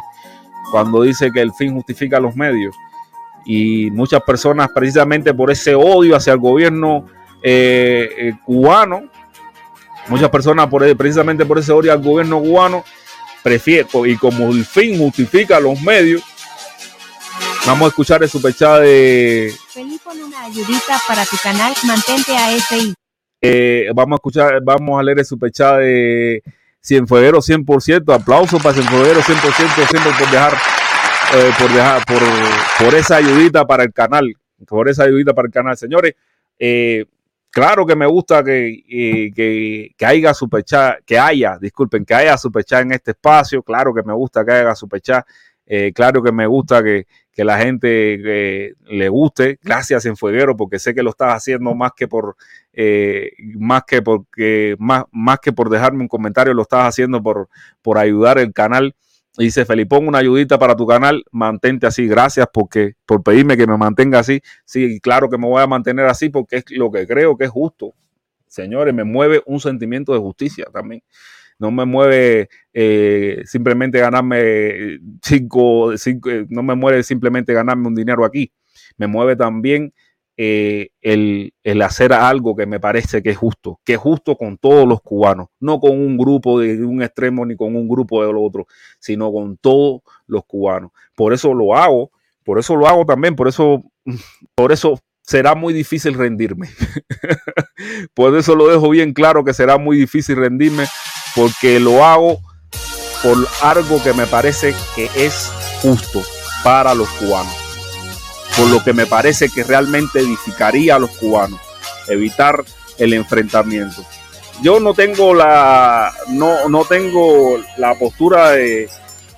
cuando 0.71 1.03
dice 1.03 1.31
que 1.31 1.41
el 1.41 1.53
fin 1.53 1.73
justifica 1.73 2.19
los 2.19 2.35
medios. 2.35 2.75
Y 3.45 3.91
muchas 3.91 4.21
personas 4.23 4.69
precisamente 4.73 5.33
por 5.33 5.51
ese 5.51 5.75
odio 5.75 6.15
hacia 6.15 6.33
el 6.33 6.39
gobierno 6.39 7.05
eh, 7.43 8.09
eh, 8.17 8.33
cubano, 8.45 9.03
muchas 10.07 10.29
personas 10.29 10.67
por, 10.67 10.95
precisamente 10.95 11.45
por 11.45 11.59
ese 11.59 11.73
odio 11.73 11.91
al 11.91 12.01
gobierno 12.01 12.39
cubano, 12.39 12.83
prefieren, 13.43 13.87
y 14.05 14.15
como 14.15 14.51
el 14.51 14.65
fin 14.65 14.97
justifica 14.97 15.59
los 15.59 15.81
medios, 15.81 16.23
vamos 17.65 17.85
a 17.85 17.87
escuchar 17.89 18.23
el 18.23 18.29
superchat 18.29 18.81
de... 18.81 19.53
Felipe, 19.69 20.09
una 20.09 20.45
ayudita 20.45 20.99
para 21.07 21.25
tu 21.25 21.37
canal, 21.43 21.73
mantente 21.85 22.35
ASI. 22.35 22.93
Eh, 23.41 23.89
vamos 23.93 24.13
a 24.13 24.15
escuchar, 24.15 24.61
vamos 24.63 24.99
a 24.99 25.03
leer 25.03 25.19
el 25.19 25.25
superchat 25.25 25.79
de 25.79 26.43
Cienfueguero 26.81 27.39
100%, 27.39 28.13
aplauso 28.13 28.57
para 28.57 28.73
Cienfueguero 28.73 29.21
100%, 29.21 29.87
siempre 29.89 30.11
por 30.17 30.31
dejar 30.31 30.57
eh, 31.35 31.51
por 31.57 31.71
dejar, 31.71 32.05
por, 32.05 32.19
por, 32.77 32.93
esa 32.93 33.15
ayudita 33.15 33.65
para 33.65 33.83
el 33.83 33.91
canal, 33.91 34.35
por 34.67 34.87
esa 34.87 35.03
ayudita 35.05 35.33
para 35.33 35.47
el 35.47 35.51
canal, 35.51 35.75
señores. 35.75 36.13
Eh, 36.59 37.05
claro 37.53 37.85
que 37.85 37.95
me 37.95 38.05
gusta 38.07 38.43
que, 38.43 38.83
eh, 38.89 39.31
que, 39.33 39.93
que, 39.95 40.05
haya 40.05 40.33
superchat, 40.33 41.03
que 41.05 41.17
haya, 41.17 41.57
disculpen, 41.59 42.03
que 42.03 42.13
haya 42.13 42.37
superchat 42.37 42.81
en 42.81 42.93
este 42.93 43.11
espacio. 43.11 43.61
Claro 43.63 43.93
que 43.93 44.03
me 44.03 44.13
gusta 44.13 44.43
que 44.43 44.51
haya 44.51 44.75
superchat. 44.75 45.25
Eh, 45.65 45.93
claro 45.93 46.21
que 46.21 46.31
me 46.31 46.47
gusta 46.47 46.83
que, 46.83 47.05
que 47.31 47.43
la 47.45 47.59
gente 47.59 48.73
le 48.85 49.09
guste. 49.09 49.59
Gracias, 49.61 50.05
Enfueguero, 50.05 50.57
porque 50.57 50.79
sé 50.79 50.93
que 50.93 51.03
lo 51.03 51.11
estás 51.11 51.35
haciendo 51.35 51.73
más 51.75 51.91
que 51.95 52.07
por 52.07 52.35
más 53.55 53.83
que 53.83 54.01
porque 54.01 54.75
más, 54.79 55.05
más 55.11 55.39
que 55.39 55.53
por 55.53 55.69
dejarme 55.69 56.01
un 56.01 56.07
comentario, 56.07 56.53
lo 56.53 56.63
estás 56.63 56.87
haciendo 56.89 57.21
por, 57.21 57.49
por 57.81 57.97
ayudar 57.97 58.39
el 58.39 58.51
canal. 58.51 58.95
Dice 59.35 59.65
Felipón, 59.65 60.07
una 60.07 60.19
ayudita 60.19 60.59
para 60.59 60.75
tu 60.75 60.85
canal, 60.85 61.23
mantente 61.31 61.87
así. 61.87 62.07
Gracias 62.07 62.47
porque, 62.53 62.93
por 63.05 63.23
pedirme 63.23 63.57
que 63.57 63.65
me 63.65 63.77
mantenga 63.77 64.19
así. 64.19 64.41
Sí, 64.63 64.99
claro 64.99 65.27
que 65.27 65.39
me 65.39 65.47
voy 65.47 65.61
a 65.61 65.67
mantener 65.67 66.05
así 66.05 66.29
porque 66.29 66.57
es 66.57 66.65
lo 66.69 66.91
que 66.91 67.07
creo 67.07 67.35
que 67.35 67.45
es 67.45 67.49
justo. 67.49 67.95
Señores, 68.47 68.93
me 68.93 69.03
mueve 69.03 69.41
un 69.47 69.59
sentimiento 69.59 70.13
de 70.13 70.19
justicia 70.19 70.65
también. 70.71 71.01
No 71.57 71.71
me 71.71 71.85
mueve 71.85 72.49
eh, 72.73 73.41
simplemente 73.45 73.99
ganarme 73.99 74.99
cinco, 75.23 75.97
cinco, 75.97 76.29
eh, 76.29 76.45
no 76.49 76.61
me 76.61 76.75
mueve 76.75 77.01
simplemente 77.01 77.53
ganarme 77.53 77.87
un 77.87 77.95
dinero 77.95 78.25
aquí. 78.25 78.51
Me 78.97 79.07
mueve 79.07 79.35
también 79.35 79.93
eh, 80.35 80.89
el, 81.01 81.53
hacer 81.81 82.13
algo 82.13 82.55
que 82.55 82.65
me 82.65 82.79
parece 82.79 83.21
que 83.21 83.31
es 83.31 83.37
justo, 83.37 83.79
que 83.83 83.93
es 83.93 83.99
justo 83.99 84.35
con 84.35 84.57
todos 84.57 84.87
los 84.87 85.01
cubanos, 85.01 85.47
no 85.59 85.79
con 85.79 85.91
un 85.91 86.17
grupo 86.17 86.59
de 86.59 86.83
un 86.83 87.03
extremo 87.03 87.45
ni 87.45 87.55
con 87.55 87.75
un 87.75 87.87
grupo 87.87 88.25
del 88.25 88.35
otro, 88.37 88.67
sino 88.99 89.31
con 89.31 89.57
todos 89.57 90.01
los 90.25 90.43
cubanos. 90.45 90.91
Por 91.15 91.33
eso 91.33 91.53
lo 91.53 91.75
hago, 91.75 92.11
por 92.43 92.57
eso 92.57 92.75
lo 92.75 92.87
hago 92.87 93.05
también, 93.05 93.35
por 93.35 93.47
eso, 93.47 93.83
por 94.55 94.71
eso 94.71 94.99
será 95.21 95.55
muy 95.55 95.73
difícil 95.73 96.15
rendirme. 96.15 96.69
por 98.13 98.35
eso 98.35 98.55
lo 98.55 98.67
dejo 98.67 98.89
bien 98.89 99.13
claro 99.13 99.43
que 99.43 99.53
será 99.53 99.77
muy 99.77 99.97
difícil 99.97 100.37
rendirme, 100.37 100.85
porque 101.35 101.79
lo 101.79 102.03
hago 102.03 102.39
por 103.21 103.37
algo 103.61 104.03
que 104.03 104.13
me 104.13 104.25
parece 104.25 104.73
que 104.95 105.09
es 105.15 105.51
justo 105.81 106.21
para 106.63 106.93
los 106.93 107.09
cubanos 107.09 107.62
por 108.57 108.69
lo 108.69 108.83
que 108.83 108.93
me 108.93 109.05
parece 109.05 109.49
que 109.49 109.63
realmente 109.63 110.19
edificaría 110.19 110.95
a 110.95 110.99
los 110.99 111.11
cubanos, 111.11 111.59
evitar 112.07 112.63
el 112.97 113.13
enfrentamiento. 113.13 114.03
Yo 114.61 114.79
no 114.79 114.93
tengo 114.93 115.33
la, 115.33 116.13
no, 116.29 116.69
no 116.69 116.85
tengo 116.85 117.57
la 117.77 117.95
postura 117.95 118.51
de, 118.51 118.89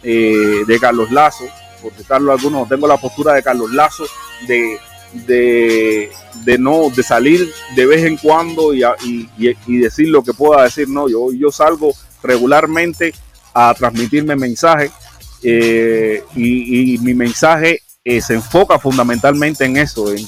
eh, 0.04 0.64
de 0.68 0.80
Carlos 0.80 1.12
Lazo, 1.12 1.46
por 1.82 1.94
citarlo 1.94 2.32
algunos, 2.32 2.62
no 2.62 2.68
tengo 2.68 2.88
la 2.88 2.98
postura 2.98 3.34
de 3.34 3.44
Carlos 3.44 3.72
Lazo 3.72 4.06
de, 4.48 4.80
de, 5.14 6.58
no 6.60 6.90
de 6.90 7.04
salir 7.04 7.52
de 7.76 7.86
vez 7.86 8.04
en 8.04 8.18
cuando 8.18 8.74
y, 8.74 8.84
y, 9.38 9.78
decir 9.78 10.10
lo 10.10 10.24
que 10.24 10.34
pueda 10.34 10.64
decir. 10.64 10.90
No, 10.90 11.08
yo, 11.08 11.32
yo 11.32 11.52
salgo 11.52 11.94
regularmente 12.22 13.14
a 13.54 13.74
transmitirme 13.74 14.36
mensajes 14.36 14.92
eh, 15.42 16.24
y, 16.36 16.96
y, 16.96 16.98
mi 16.98 17.14
mensaje 17.14 17.82
eh, 18.06 18.22
se 18.22 18.36
enfoca 18.36 18.78
fundamentalmente 18.78 19.66
en 19.66 19.78
eso, 19.78 20.14
en, 20.14 20.28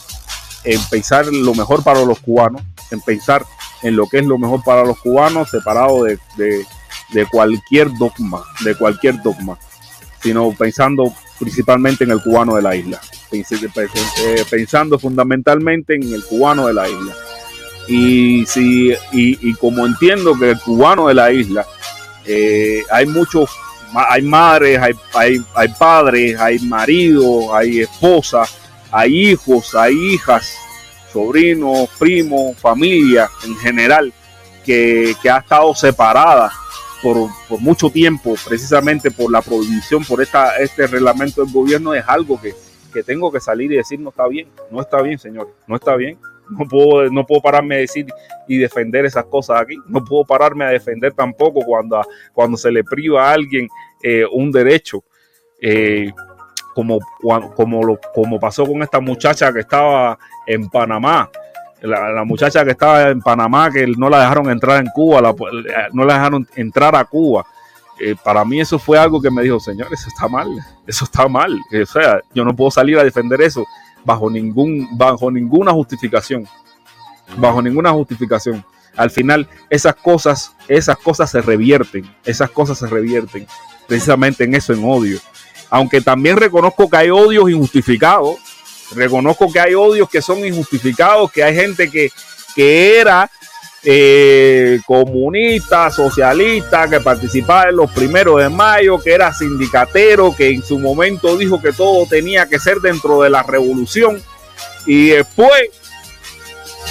pensar 0.90 1.28
lo 1.28 1.54
mejor 1.54 1.84
para 1.84 2.04
los 2.04 2.20
cubanos, 2.20 2.64
en 2.92 3.00
pensar 3.02 3.46
en 3.84 3.96
lo 3.96 4.08
que 4.08 4.18
es 4.18 4.26
lo 4.26 4.40
mejor 4.40 4.64
para 4.64 4.84
los 4.84 5.00
cubanos, 5.00 5.52
separado 5.52 6.04
de, 6.04 6.18
cualquier 7.32 7.96
dogma, 7.98 8.44
de 8.66 8.76
cualquier 8.76 9.22
dogma, 9.22 9.58
sino 10.22 10.52
pensando 10.52 11.14
principalmente 11.40 12.04
en 12.04 12.12
el 12.12 12.22
cubano 12.22 12.56
de 12.56 12.64
la 12.64 12.76
isla, 12.76 13.00
eh, 13.32 14.44
pensando 14.50 14.98
fundamentalmente 14.98 15.94
en 15.96 16.12
el 16.12 16.26
cubano 16.26 16.68
de 16.68 16.74
la 16.74 16.90
isla. 16.90 17.14
Y, 17.88 18.46
si, 18.48 18.92
y, 19.14 19.54
como 19.54 19.86
entiendo 19.86 20.38
que 20.38 20.50
el 20.50 20.60
cubano 20.60 21.08
de 21.08 21.14
la 21.14 21.32
isla, 21.32 21.66
eh, 22.26 22.84
hay 22.90 23.06
muchos 23.06 23.50
hay 23.94 24.22
madres, 24.22 24.80
hay, 24.80 24.94
hay, 25.14 25.38
hay 25.56 25.68
padres, 25.70 26.40
hay 26.40 26.60
maridos, 26.60 27.46
hay 27.54 27.82
esposas, 27.82 28.58
hay 28.92 29.32
hijos, 29.32 29.76
hay 29.76 29.94
hijas, 30.14 30.56
sobrinos, 31.12 31.90
primos, 31.98 32.58
familia 32.58 33.30
en 33.46 33.56
general, 33.58 34.14
que, 34.64 35.16
ha 35.32 35.38
estado 35.38 35.74
separada 35.74 36.52
por, 37.02 37.30
mucho 37.60 37.90
tiempo, 37.90 38.36
precisamente 38.46 39.12
por 39.12 39.32
la 39.32 39.42
prohibición, 39.42 40.04
por 40.04 40.22
esta, 40.22 40.58
este 40.58 40.88
reglamento 40.88 41.44
del 41.44 41.54
gobierno, 41.54 41.94
es 41.94 42.04
algo 42.08 42.40
que, 42.40 42.54
que 42.94 43.04
tengo 43.04 43.32
que 43.32 43.40
salir 43.40 43.72
y 43.72 43.78
decir 43.78 44.00
no 44.00 44.10
está 44.10 44.28
bien, 44.28 44.48
no 44.72 44.82
está 44.82 45.02
bien, 45.02 45.18
señores, 45.18 45.54
no 45.68 45.76
está 45.76 45.96
bien. 45.96 46.18
No 46.50 46.66
puedo, 46.68 47.10
no 47.10 47.26
puedo 47.26 47.42
pararme 47.42 47.76
a 47.76 47.80
decir 47.80 48.08
y 48.48 48.58
defender 48.58 49.06
esas 49.06 49.26
cosas 49.26 49.62
aquí. 49.62 49.76
No 49.88 50.04
puedo 50.04 50.26
pararme 50.26 50.66
a 50.66 50.70
defender 50.70 51.14
tampoco 51.14 51.62
cuando, 51.66 52.02
cuando 52.34 52.58
se 52.58 52.72
le 52.72 52.84
priva 52.84 53.30
a 53.30 53.34
alguien 53.34 53.68
eh, 54.02 54.26
un 54.32 54.52
derecho. 54.52 55.04
Eh, 55.62 56.12
como, 56.74 57.00
como, 57.56 57.84
lo, 57.84 58.00
como 58.14 58.40
pasó 58.40 58.64
con 58.64 58.84
esta 58.84 59.00
muchacha 59.00 59.52
que 59.52 59.62
estaba 59.62 60.18
en 60.46 60.70
Panamá. 60.70 61.28
La, 61.82 62.24
muchacha 62.24 62.64
que 62.64 62.72
estaba 62.72 63.10
en 63.10 63.22
Panamá, 63.22 63.72
que 63.72 63.88
no 63.98 64.10
la 64.10 64.22
dejaron 64.22 64.50
entrar 64.50 64.80
en 64.80 64.92
Cuba, 64.94 65.34
no 65.92 66.06
la 66.06 66.14
dejaron 66.14 66.48
entrar 66.56 66.96
a 66.96 67.06
Cuba. 67.06 67.46
Eh, 68.00 68.16
para 68.24 68.46
mí 68.46 68.60
eso 68.60 68.78
fue 68.78 69.00
algo 69.00 69.20
que 69.20 69.32
me 69.32 69.42
dijo, 69.42 69.60
señor, 69.60 69.88
eso 69.92 70.08
está 70.08 70.28
mal, 70.28 70.48
eso 70.86 71.06
está 71.06 71.28
mal. 71.28 71.60
O 71.82 71.86
sea, 71.88 72.22
yo 72.34 72.46
no 72.46 72.56
puedo 72.56 72.70
salir 72.70 72.98
a 73.00 73.04
defender 73.04 73.42
eso 73.42 73.66
bajo, 74.04 74.30
ningún, 74.30 74.88
bajo 74.98 75.32
ninguna 75.32 75.72
justificación. 75.72 76.48
Bajo 77.38 77.62
ninguna 77.62 77.92
justificación. 77.92 78.64
Al 78.96 79.12
final, 79.12 79.48
esas 79.70 79.96
cosas, 79.96 80.54
esas 80.68 80.98
cosas 80.98 81.30
se 81.30 81.42
revierten. 81.42 82.10
Esas 82.26 82.50
cosas 82.50 82.80
se 82.80 82.88
revierten 82.88 83.48
precisamente 83.88 84.44
en 84.44 84.56
eso, 84.56 84.74
en 84.74 84.84
odio. 84.84 85.20
Aunque 85.70 86.02
también 86.02 86.38
reconozco 86.38 86.90
que 86.90 86.98
hay 86.98 87.10
odios 87.10 87.50
injustificados. 87.50 88.38
Reconozco 88.96 89.52
que 89.52 89.60
hay 89.60 89.74
odios 89.74 90.10
que 90.10 90.22
son 90.22 90.46
injustificados, 90.46 91.32
que 91.32 91.44
hay 91.44 91.56
gente 91.56 91.90
que, 91.90 92.10
que 92.56 93.00
era 93.00 93.30
eh, 93.90 94.82
comunista, 94.86 95.90
socialista, 95.90 96.90
que 96.90 97.00
participaba 97.00 97.70
en 97.70 97.78
los 97.78 97.90
primeros 97.90 98.38
de 98.42 98.50
mayo, 98.50 99.00
que 99.00 99.14
era 99.14 99.34
sindicatero, 99.34 100.36
que 100.36 100.50
en 100.50 100.62
su 100.62 100.78
momento 100.78 101.38
dijo 101.38 101.62
que 101.62 101.72
todo 101.72 102.06
tenía 102.06 102.50
que 102.50 102.60
ser 102.60 102.82
dentro 102.82 103.22
de 103.22 103.30
la 103.30 103.44
revolución. 103.44 104.22
Y 104.86 105.12
después, 105.12 105.70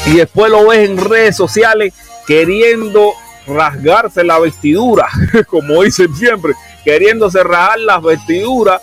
y 0.07 0.17
después 0.17 0.51
lo 0.51 0.69
ves 0.69 0.89
en 0.89 0.97
redes 0.97 1.37
sociales 1.37 1.93
queriendo 2.27 3.13
rasgarse 3.47 4.25
la 4.25 4.39
vestidura, 4.39 5.07
como 5.49 5.83
dicen 5.83 6.17
siempre, 6.17 6.55
queriéndose 6.83 7.43
rasgar 7.43 7.79
las 7.81 8.03
vestiduras 8.03 8.81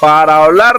para 0.00 0.42
hablar 0.42 0.78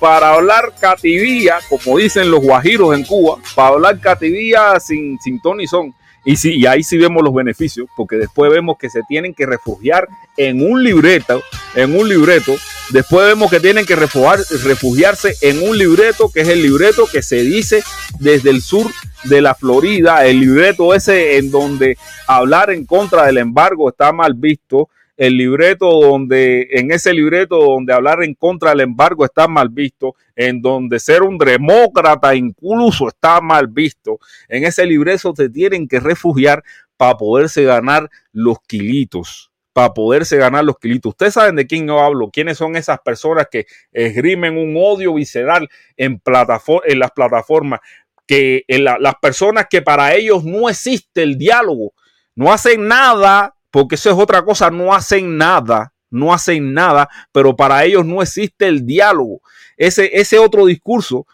para 0.00 0.34
hablar 0.34 0.74
cativía, 0.80 1.58
como 1.68 1.98
dicen 1.98 2.30
los 2.30 2.40
guajiros 2.40 2.96
en 2.96 3.04
Cuba, 3.04 3.38
para 3.54 3.68
hablar 3.68 4.00
cativía 4.00 4.78
sin, 4.80 5.18
sin 5.20 5.40
ton 5.40 5.60
y 5.60 5.68
son. 5.68 5.94
Y, 6.28 6.36
sí, 6.36 6.56
y 6.56 6.66
ahí 6.66 6.82
sí 6.82 6.98
vemos 6.98 7.24
los 7.24 7.32
beneficios, 7.32 7.88
porque 7.96 8.16
después 8.16 8.52
vemos 8.52 8.76
que 8.76 8.90
se 8.90 9.00
tienen 9.08 9.32
que 9.32 9.46
refugiar 9.46 10.06
en 10.36 10.60
un 10.60 10.84
libreto, 10.84 11.42
en 11.74 11.98
un 11.98 12.06
libreto. 12.06 12.54
Después 12.90 13.28
vemos 13.28 13.50
que 13.50 13.60
tienen 13.60 13.86
que 13.86 13.96
refugiarse 13.96 15.34
en 15.40 15.66
un 15.66 15.78
libreto, 15.78 16.30
que 16.30 16.42
es 16.42 16.48
el 16.48 16.60
libreto 16.60 17.06
que 17.10 17.22
se 17.22 17.36
dice 17.36 17.82
desde 18.20 18.50
el 18.50 18.60
sur 18.60 18.90
de 19.24 19.40
la 19.40 19.54
Florida, 19.54 20.26
el 20.26 20.40
libreto 20.40 20.92
ese 20.92 21.38
en 21.38 21.50
donde 21.50 21.96
hablar 22.26 22.72
en 22.72 22.84
contra 22.84 23.24
del 23.24 23.38
embargo 23.38 23.88
está 23.88 24.12
mal 24.12 24.34
visto, 24.34 24.90
el 25.18 25.36
libreto 25.36 26.00
donde, 26.00 26.68
en 26.70 26.92
ese 26.92 27.12
libreto 27.12 27.58
donde 27.58 27.92
hablar 27.92 28.22
en 28.22 28.34
contra 28.34 28.70
del 28.70 28.80
embargo 28.80 29.24
está 29.24 29.48
mal 29.48 29.68
visto, 29.68 30.14
en 30.36 30.62
donde 30.62 31.00
ser 31.00 31.24
un 31.24 31.36
demócrata 31.36 32.36
incluso 32.36 33.08
está 33.08 33.40
mal 33.40 33.66
visto, 33.66 34.20
en 34.48 34.64
ese 34.64 34.86
libreto 34.86 35.34
se 35.36 35.50
tienen 35.50 35.88
que 35.88 35.98
refugiar 35.98 36.62
para 36.96 37.16
poderse 37.16 37.64
ganar 37.64 38.08
los 38.32 38.58
kilitos 38.66 39.50
para 39.72 39.94
poderse 39.94 40.36
ganar 40.36 40.64
los 40.64 40.76
kilitos. 40.76 41.10
Ustedes 41.10 41.34
saben 41.34 41.54
de 41.54 41.64
quién 41.64 41.86
yo 41.86 42.00
hablo, 42.00 42.30
quiénes 42.32 42.58
son 42.58 42.74
esas 42.74 42.98
personas 42.98 43.46
que 43.48 43.66
esgrimen 43.92 44.58
un 44.58 44.74
odio 44.76 45.14
visceral 45.14 45.68
en, 45.96 46.20
en 46.24 46.98
las 46.98 47.10
plataformas, 47.12 47.78
que 48.26 48.64
las 48.66 49.14
personas 49.22 49.66
que 49.70 49.80
para 49.80 50.16
ellos 50.16 50.42
no 50.42 50.68
existe 50.68 51.22
el 51.22 51.38
diálogo, 51.38 51.92
no 52.34 52.52
hacen 52.52 52.88
nada 52.88 53.54
porque 53.70 53.96
eso 53.96 54.10
es 54.10 54.16
otra 54.16 54.44
cosa, 54.44 54.70
no 54.70 54.94
hacen 54.94 55.36
nada, 55.36 55.92
no 56.10 56.32
hacen 56.32 56.72
nada, 56.72 57.08
pero 57.32 57.56
para 57.56 57.84
ellos 57.84 58.04
no 58.04 58.22
existe 58.22 58.66
el 58.66 58.86
diálogo. 58.86 59.40
Ese, 59.76 60.10
ese 60.18 60.38
otro 60.38 60.66
discurso, 60.66 61.26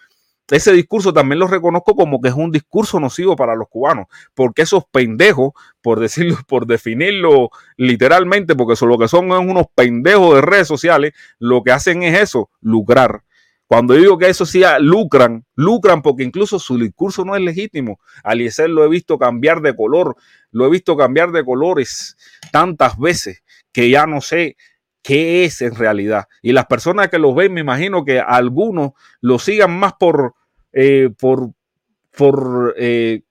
ese 0.51 0.73
discurso 0.73 1.12
también 1.12 1.39
lo 1.39 1.47
reconozco 1.47 1.94
como 1.94 2.20
que 2.20 2.28
es 2.28 2.35
un 2.35 2.51
discurso 2.51 3.01
nocivo 3.01 3.35
para 3.36 3.55
los 3.55 3.69
cubanos, 3.69 4.06
porque 4.35 4.62
esos 4.62 4.85
pendejos, 4.90 5.52
por 5.81 6.01
decirlo, 6.01 6.36
por 6.48 6.66
definirlo 6.66 7.51
literalmente, 7.77 8.55
porque 8.55 8.77
son 8.77 8.90
lo 8.90 8.98
que 8.98 9.09
son 9.09 9.31
unos 9.31 9.66
pendejos 9.74 10.35
de 10.35 10.40
redes 10.43 10.69
sociales, 10.69 11.15
lo 11.39 11.62
que 11.62 11.73
hacen 11.73 12.02
es 12.02 12.20
eso, 12.20 12.51
lucrar. 12.61 13.23
Cuando 13.66 13.94
digo 13.94 14.18
que 14.18 14.28
eso 14.28 14.44
sí 14.44 14.62
lucran, 14.80 15.44
lucran 15.54 16.02
porque 16.02 16.22
incluso 16.22 16.58
su 16.58 16.78
discurso 16.78 17.24
no 17.24 17.34
es 17.34 17.42
legítimo. 17.42 17.98
Aliezer 18.22 18.68
lo 18.68 18.84
he 18.84 18.88
visto 18.88 19.18
cambiar 19.18 19.62
de 19.62 19.74
color, 19.74 20.16
lo 20.50 20.66
he 20.66 20.70
visto 20.70 20.96
cambiar 20.96 21.32
de 21.32 21.44
colores 21.44 22.16
tantas 22.52 22.98
veces 22.98 23.42
que 23.72 23.88
ya 23.88 24.06
no 24.06 24.20
sé 24.20 24.56
qué 25.02 25.44
es 25.44 25.62
en 25.62 25.74
realidad. 25.74 26.24
Y 26.42 26.52
las 26.52 26.66
personas 26.66 27.08
que 27.08 27.18
lo 27.18 27.34
ven, 27.34 27.54
me 27.54 27.62
imagino 27.62 28.04
que 28.04 28.20
algunos 28.20 28.92
lo 29.20 29.38
sigan 29.38 29.78
más 29.78 29.94
por, 29.94 30.34
eh, 30.72 31.10
por, 31.18 31.50
por 32.16 32.74
eh, 32.76 33.22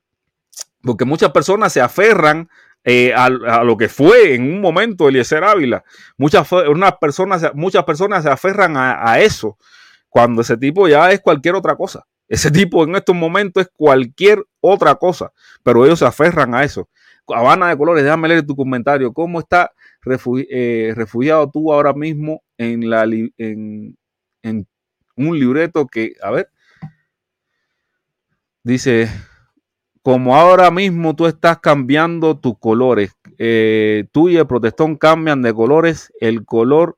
porque 0.82 1.06
muchas 1.06 1.32
personas 1.32 1.72
se 1.72 1.80
aferran 1.80 2.50
eh, 2.84 3.14
a, 3.14 3.30
lo 3.30 3.78
que 3.78 3.88
fue 3.88 4.34
en 4.34 4.52
un 4.52 4.60
momento 4.60 5.08
Eliezer 5.08 5.44
Ávila. 5.44 5.84
Muchas, 6.18 6.52
unas 6.52 6.98
personas, 6.98 7.52
muchas 7.54 7.86
personas 7.86 8.24
se 8.24 8.30
aferran 8.30 8.76
a 8.76 9.20
eso 9.22 9.58
cuando 10.14 10.44
ese 10.44 10.56
tipo 10.58 10.88
ya 10.88 11.12
es 11.12 11.22
cualquier 11.22 11.56
otra 11.56 11.76
cosa. 11.76 12.06
Ese 12.28 12.52
tipo 12.52 12.84
en 12.84 12.96
estos 12.96 13.16
momentos 13.16 13.64
es 13.64 13.70
cualquier 13.76 14.46
otra 14.62 14.94
cosa, 14.94 15.34
pero 15.64 15.84
ellos 15.86 16.00
se 16.00 16.06
aferran 16.06 16.54
a 16.54 16.64
eso. 16.64 16.88
Habana 17.28 17.70
de 17.70 17.78
Colores, 17.78 18.04
déjame 18.04 18.28
leer 18.28 18.46
tu 18.46 18.56
comentario. 18.56 19.12
¿Cómo 19.12 19.40
está 19.40 19.72
eh, 20.06 20.94
refugiado 20.96 21.50
tú 21.50 21.74
ahora 21.74 21.94
mismo 21.94 22.44
en, 22.60 22.90
la, 22.90 23.06
en, 23.06 23.98
un 25.16 25.40
libreto 25.40 25.88
que, 25.88 26.14
a 26.22 26.30
ver, 26.30 26.50
dice, 28.62 29.10
como 30.04 30.36
ahora 30.36 30.70
mismo 30.70 31.16
tú 31.16 31.26
estás 31.26 31.60
cambiando 31.60 32.38
tus 32.38 32.60
colores, 32.60 33.16
eh, 33.40 34.06
tú 34.12 34.30
y 34.30 34.38
el 34.38 34.46
protestón 34.46 34.96
cambian 34.96 35.42
de 35.42 35.54
colores, 35.54 36.12
el 36.20 36.46
color 36.46 36.98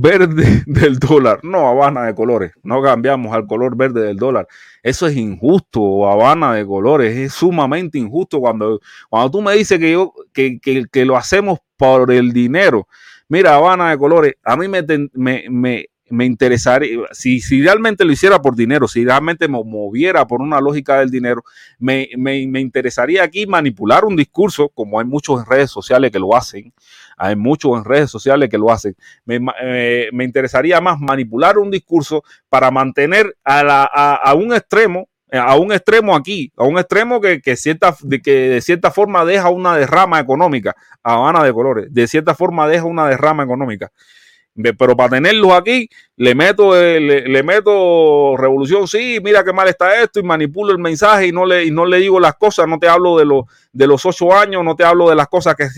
verde 0.00 0.62
del 0.66 0.98
dólar. 0.98 1.40
No, 1.42 1.68
Habana 1.68 2.04
de 2.04 2.14
colores. 2.14 2.52
No 2.62 2.82
cambiamos 2.82 3.34
al 3.34 3.46
color 3.46 3.76
verde 3.76 4.02
del 4.02 4.16
dólar. 4.16 4.46
Eso 4.82 5.06
es 5.06 5.16
injusto, 5.16 6.08
Habana 6.08 6.54
de 6.54 6.66
colores. 6.66 7.16
Es 7.16 7.32
sumamente 7.32 7.98
injusto 7.98 8.40
cuando, 8.40 8.80
cuando 9.08 9.30
tú 9.30 9.42
me 9.42 9.54
dices 9.54 9.78
que, 9.78 9.92
yo, 9.92 10.12
que, 10.32 10.58
que, 10.60 11.04
lo 11.04 11.16
hacemos 11.16 11.58
por 11.76 12.12
el 12.12 12.32
dinero. 12.32 12.88
Mira, 13.28 13.56
Habana 13.56 13.90
de 13.90 13.98
colores, 13.98 14.34
a 14.44 14.56
mí 14.56 14.68
me, 14.68 14.84
me, 15.14 15.86
me 16.08 16.24
interesaría, 16.24 16.98
si, 17.12 17.40
si, 17.40 17.62
realmente 17.62 18.04
lo 18.04 18.12
hiciera 18.12 18.40
por 18.40 18.54
dinero, 18.54 18.86
si 18.86 19.04
realmente 19.04 19.48
me 19.48 19.62
moviera 19.64 20.26
por 20.26 20.40
una 20.40 20.60
lógica 20.60 21.00
del 21.00 21.10
dinero, 21.10 21.42
me, 21.78 22.08
me, 22.16 22.46
me, 22.46 22.60
interesaría 22.60 23.24
aquí 23.24 23.46
manipular 23.46 24.04
un 24.04 24.14
discurso, 24.14 24.68
como 24.68 25.00
hay 25.00 25.06
muchos 25.06 25.40
en 25.40 25.46
redes 25.46 25.70
sociales 25.70 26.10
que 26.12 26.18
lo 26.18 26.36
hacen, 26.36 26.72
hay 27.16 27.36
muchos 27.36 27.76
en 27.76 27.84
redes 27.84 28.10
sociales 28.10 28.48
que 28.48 28.58
lo 28.58 28.70
hacen, 28.70 28.96
me, 29.24 29.40
eh, 29.62 30.10
interesaría 30.12 30.80
más 30.80 30.98
manipular 31.00 31.58
un 31.58 31.70
discurso 31.70 32.22
para 32.48 32.70
mantener 32.70 33.36
a, 33.44 33.62
la, 33.62 33.84
a, 33.84 34.34
un 34.34 34.52
extremo 34.52 35.08
a 35.32 35.56
un 35.56 35.72
extremo 35.72 36.14
aquí, 36.14 36.52
a 36.56 36.64
un 36.64 36.78
extremo 36.78 37.20
que, 37.20 37.40
que, 37.40 37.56
cierta, 37.56 37.94
que 38.22 38.48
de 38.48 38.60
cierta 38.60 38.90
forma 38.90 39.24
deja 39.24 39.50
una 39.50 39.76
derrama 39.76 40.20
económica, 40.20 40.76
Habana 41.02 41.42
de 41.42 41.52
colores, 41.52 41.92
de 41.92 42.06
cierta 42.06 42.34
forma 42.34 42.68
deja 42.68 42.84
una 42.84 43.08
derrama 43.08 43.42
económica 43.42 43.90
pero 44.78 44.96
para 44.96 45.10
tenerlos 45.10 45.52
aquí, 45.52 45.88
le 46.16 46.34
meto, 46.34 46.80
eh, 46.80 46.98
le, 46.98 47.42
meto 47.42 48.36
revolución, 48.38 48.88
sí, 48.88 49.18
mira 49.22 49.44
qué 49.44 49.52
mal 49.52 49.68
está 49.68 50.02
esto, 50.02 50.18
y 50.18 50.22
manipulo 50.22 50.72
el 50.72 50.78
mensaje 50.78 51.26
y 51.26 51.32
no 51.32 51.44
le, 51.44 51.64
y 51.64 51.70
no 51.70 51.84
le 51.84 51.98
digo 51.98 52.18
las 52.18 52.36
cosas, 52.36 52.66
no 52.66 52.78
te 52.78 52.88
hablo 52.88 53.18
de, 53.18 53.26
lo, 53.26 53.46
de 53.72 53.86
los 53.86 54.06
ocho 54.06 54.34
años, 54.34 54.64
no 54.64 54.74
te 54.74 54.84
hablo 54.84 55.10
de 55.10 55.14
las 55.14 55.28
cosas 55.28 55.54
que, 55.54 55.68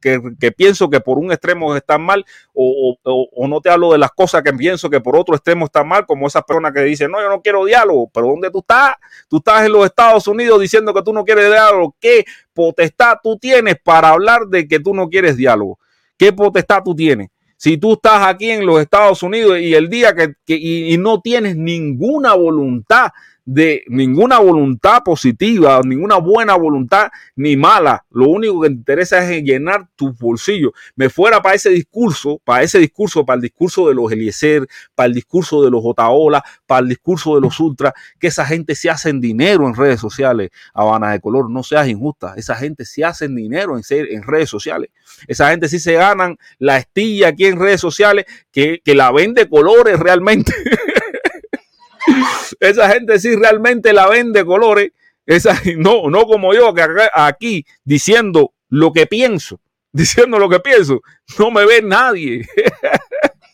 que, 0.00 0.20
que 0.40 0.52
pienso 0.52 0.88
que 0.88 1.00
por 1.00 1.18
un 1.18 1.30
extremo 1.30 1.76
están 1.76 2.02
mal, 2.02 2.24
o, 2.54 2.96
o, 3.02 3.48
no 3.48 3.60
te 3.60 3.68
hablo 3.68 3.92
de 3.92 3.98
las 3.98 4.10
cosas 4.12 4.42
que 4.42 4.54
pienso 4.54 4.88
que 4.88 5.00
por 5.00 5.14
otro 5.16 5.34
extremo 5.34 5.66
están 5.66 5.86
mal, 5.86 6.06
como 6.06 6.26
esas 6.26 6.44
personas 6.44 6.72
que 6.72 6.82
dicen, 6.82 7.10
no, 7.10 7.20
yo 7.20 7.28
no 7.28 7.42
quiero 7.42 7.66
diálogo, 7.66 8.10
pero 8.12 8.28
¿dónde 8.28 8.50
tú 8.50 8.60
estás? 8.60 8.94
Tú 9.28 9.36
estás 9.36 9.66
en 9.66 9.72
los 9.72 9.84
Estados 9.84 10.26
Unidos 10.26 10.58
diciendo 10.58 10.94
que 10.94 11.02
tú 11.02 11.12
no 11.12 11.22
quieres 11.22 11.50
diálogo, 11.50 11.94
¿qué 12.00 12.24
potestad 12.54 13.16
tú 13.22 13.36
tienes 13.36 13.76
para 13.82 14.08
hablar 14.08 14.46
de 14.46 14.66
que 14.66 14.80
tú 14.80 14.94
no 14.94 15.10
quieres 15.10 15.36
diálogo? 15.36 15.78
¿Qué 16.16 16.32
potestad 16.32 16.82
tú 16.82 16.94
tienes? 16.94 17.28
Si 17.62 17.76
tú 17.76 17.92
estás 17.92 18.26
aquí 18.26 18.50
en 18.50 18.66
los 18.66 18.80
Estados 18.80 19.22
Unidos 19.22 19.60
y 19.60 19.72
el 19.72 19.88
día 19.88 20.16
que, 20.16 20.34
y, 20.48 20.98
no 20.98 21.20
tienes 21.20 21.54
ninguna 21.54 22.34
voluntad 22.34 23.10
de 23.44 23.84
ninguna 23.88 24.38
voluntad 24.38 25.02
positiva, 25.02 25.80
ninguna 25.84 26.16
buena 26.16 26.54
voluntad 26.54 27.10
ni 27.34 27.56
mala. 27.56 28.04
Lo 28.10 28.28
único 28.28 28.60
que 28.60 28.68
te 28.68 28.74
interesa 28.74 29.30
es 29.30 29.42
llenar 29.42 29.88
tu 29.96 30.12
bolsillo. 30.12 30.72
Me 30.94 31.10
fuera 31.10 31.42
para 31.42 31.54
ese 31.54 31.70
discurso, 31.70 32.40
para 32.44 32.62
ese 32.62 32.78
discurso, 32.78 33.24
para 33.24 33.36
el 33.36 33.42
discurso 33.42 33.88
de 33.88 33.94
los 33.94 34.12
Eliezer, 34.12 34.66
para 34.94 35.06
el 35.06 35.14
discurso 35.14 35.62
de 35.62 35.70
los 35.70 35.80
Otaola, 35.84 36.44
para 36.66 36.80
el 36.82 36.88
discurso 36.88 37.34
de 37.34 37.40
los 37.40 37.58
Ultra, 37.58 37.92
que 38.18 38.28
esa 38.28 38.46
gente 38.46 38.74
se 38.74 38.90
hacen 38.90 39.20
dinero 39.20 39.66
en 39.66 39.74
redes 39.74 40.00
sociales. 40.00 40.50
Habana 40.72 41.12
de 41.12 41.20
color, 41.20 41.50
no 41.50 41.62
seas 41.62 41.88
injusta. 41.88 42.34
Esa 42.36 42.54
gente 42.54 42.84
se 42.84 43.04
hacen 43.04 43.34
dinero 43.34 43.76
en, 43.76 43.82
en 43.90 44.22
redes 44.22 44.48
sociales. 44.48 44.90
Esa 45.26 45.50
gente 45.50 45.68
sí 45.68 45.78
se 45.78 45.94
ganan 45.94 46.36
la 46.58 46.78
estilla 46.78 47.28
aquí 47.28 47.46
en 47.46 47.58
redes 47.58 47.80
sociales 47.80 48.26
que, 48.50 48.80
que 48.84 48.94
la 48.94 49.10
vende 49.10 49.48
colores 49.48 49.98
realmente. 49.98 50.52
Esa 52.60 52.90
gente 52.90 53.18
sí 53.18 53.34
realmente 53.36 53.92
la 53.92 54.08
vende 54.08 54.44
colores. 54.44 54.92
Esa, 55.26 55.60
no, 55.76 56.10
no 56.10 56.26
como 56.26 56.54
yo, 56.54 56.74
que 56.74 56.84
aquí 57.14 57.64
diciendo 57.84 58.54
lo 58.68 58.92
que 58.92 59.06
pienso, 59.06 59.60
diciendo 59.92 60.38
lo 60.38 60.48
que 60.48 60.60
pienso, 60.60 61.02
no 61.38 61.50
me 61.50 61.64
ve 61.64 61.82
nadie. 61.82 62.46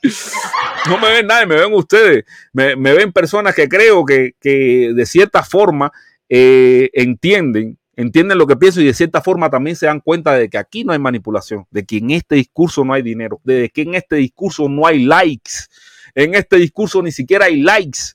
no 0.88 0.98
me 0.98 1.10
ven 1.10 1.26
nadie, 1.26 1.46
me 1.46 1.56
ven 1.56 1.72
ustedes. 1.72 2.24
Me, 2.52 2.74
ven 2.74 3.12
personas 3.12 3.54
que 3.54 3.68
creo 3.68 4.04
que, 4.04 4.34
de 4.40 5.06
cierta 5.06 5.42
forma 5.42 5.92
eh, 6.28 6.90
entienden, 6.92 7.78
entienden 7.96 8.38
lo 8.38 8.46
que 8.46 8.56
pienso 8.56 8.80
y 8.80 8.86
de 8.86 8.94
cierta 8.94 9.20
forma 9.20 9.50
también 9.50 9.74
se 9.74 9.86
dan 9.86 10.00
cuenta 10.00 10.34
de 10.34 10.48
que 10.48 10.58
aquí 10.58 10.84
no 10.84 10.92
hay 10.92 10.98
manipulación, 10.98 11.66
de 11.70 11.84
que 11.84 11.98
en 11.98 12.12
este 12.12 12.36
discurso 12.36 12.84
no 12.84 12.92
hay 12.92 13.02
dinero, 13.02 13.40
de 13.42 13.70
que 13.70 13.82
en 13.82 13.94
este 13.94 14.16
discurso 14.16 14.68
no 14.68 14.86
hay 14.86 15.04
likes, 15.04 15.52
en 16.14 16.34
este 16.34 16.56
discurso 16.56 17.02
ni 17.02 17.10
siquiera 17.10 17.46
hay 17.46 17.60
likes 17.60 18.12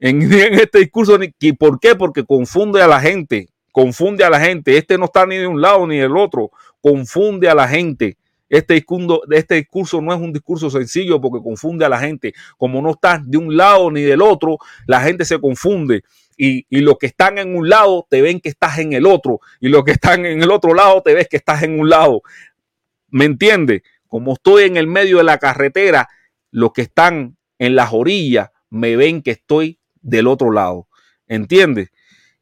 en, 0.08 0.32
este 0.32 0.78
discurso. 0.78 1.18
¿Por 1.58 1.78
qué? 1.78 1.94
Porque 1.94 2.24
confunde 2.24 2.80
a 2.80 2.86
la 2.86 3.00
gente, 3.00 3.48
confunde 3.70 4.24
a 4.24 4.30
la 4.30 4.40
gente. 4.40 4.76
Este 4.78 4.96
no 4.96 5.04
está 5.04 5.26
ni 5.26 5.36
de 5.36 5.46
un 5.46 5.60
lado 5.60 5.86
ni 5.86 5.98
del 5.98 6.16
otro, 6.16 6.50
confunde 6.80 7.48
a 7.48 7.54
la 7.54 7.68
gente. 7.68 8.16
Este 8.48 8.74
discurso, 8.74 9.22
este 9.30 9.56
discurso 9.56 10.00
no 10.00 10.12
es 10.12 10.20
un 10.20 10.32
discurso 10.32 10.70
sencillo 10.70 11.20
porque 11.20 11.44
confunde 11.44 11.84
a 11.84 11.88
la 11.90 11.98
gente. 11.98 12.32
Como 12.56 12.80
no 12.80 12.92
está 12.92 13.22
de 13.24 13.36
un 13.36 13.56
lado 13.56 13.90
ni 13.90 14.00
del 14.00 14.22
otro, 14.22 14.56
la 14.86 15.02
gente 15.02 15.24
se 15.26 15.38
confunde 15.38 16.02
y, 16.36 16.66
y 16.70 16.80
los 16.80 16.96
que 16.98 17.06
están 17.06 17.36
en 17.36 17.54
un 17.54 17.68
lado 17.68 18.06
te 18.08 18.22
ven 18.22 18.40
que 18.40 18.48
estás 18.48 18.78
en 18.78 18.94
el 18.94 19.06
otro 19.06 19.40
y 19.60 19.68
los 19.68 19.84
que 19.84 19.92
están 19.92 20.24
en 20.24 20.42
el 20.42 20.50
otro 20.50 20.72
lado 20.72 21.02
te 21.02 21.12
ves 21.12 21.28
que 21.28 21.36
estás 21.36 21.62
en 21.62 21.78
un 21.78 21.90
lado. 21.90 22.22
¿Me 23.10 23.26
entiendes? 23.26 23.82
Como 24.08 24.32
estoy 24.32 24.64
en 24.64 24.78
el 24.78 24.86
medio 24.86 25.18
de 25.18 25.24
la 25.24 25.38
carretera, 25.38 26.08
los 26.50 26.72
que 26.72 26.82
están 26.82 27.36
en 27.58 27.76
las 27.76 27.92
orillas 27.92 28.50
me 28.70 28.96
ven 28.96 29.20
que 29.20 29.32
estoy 29.32 29.79
del 30.00 30.26
otro 30.26 30.50
lado. 30.52 30.88
¿Entiendes? 31.26 31.90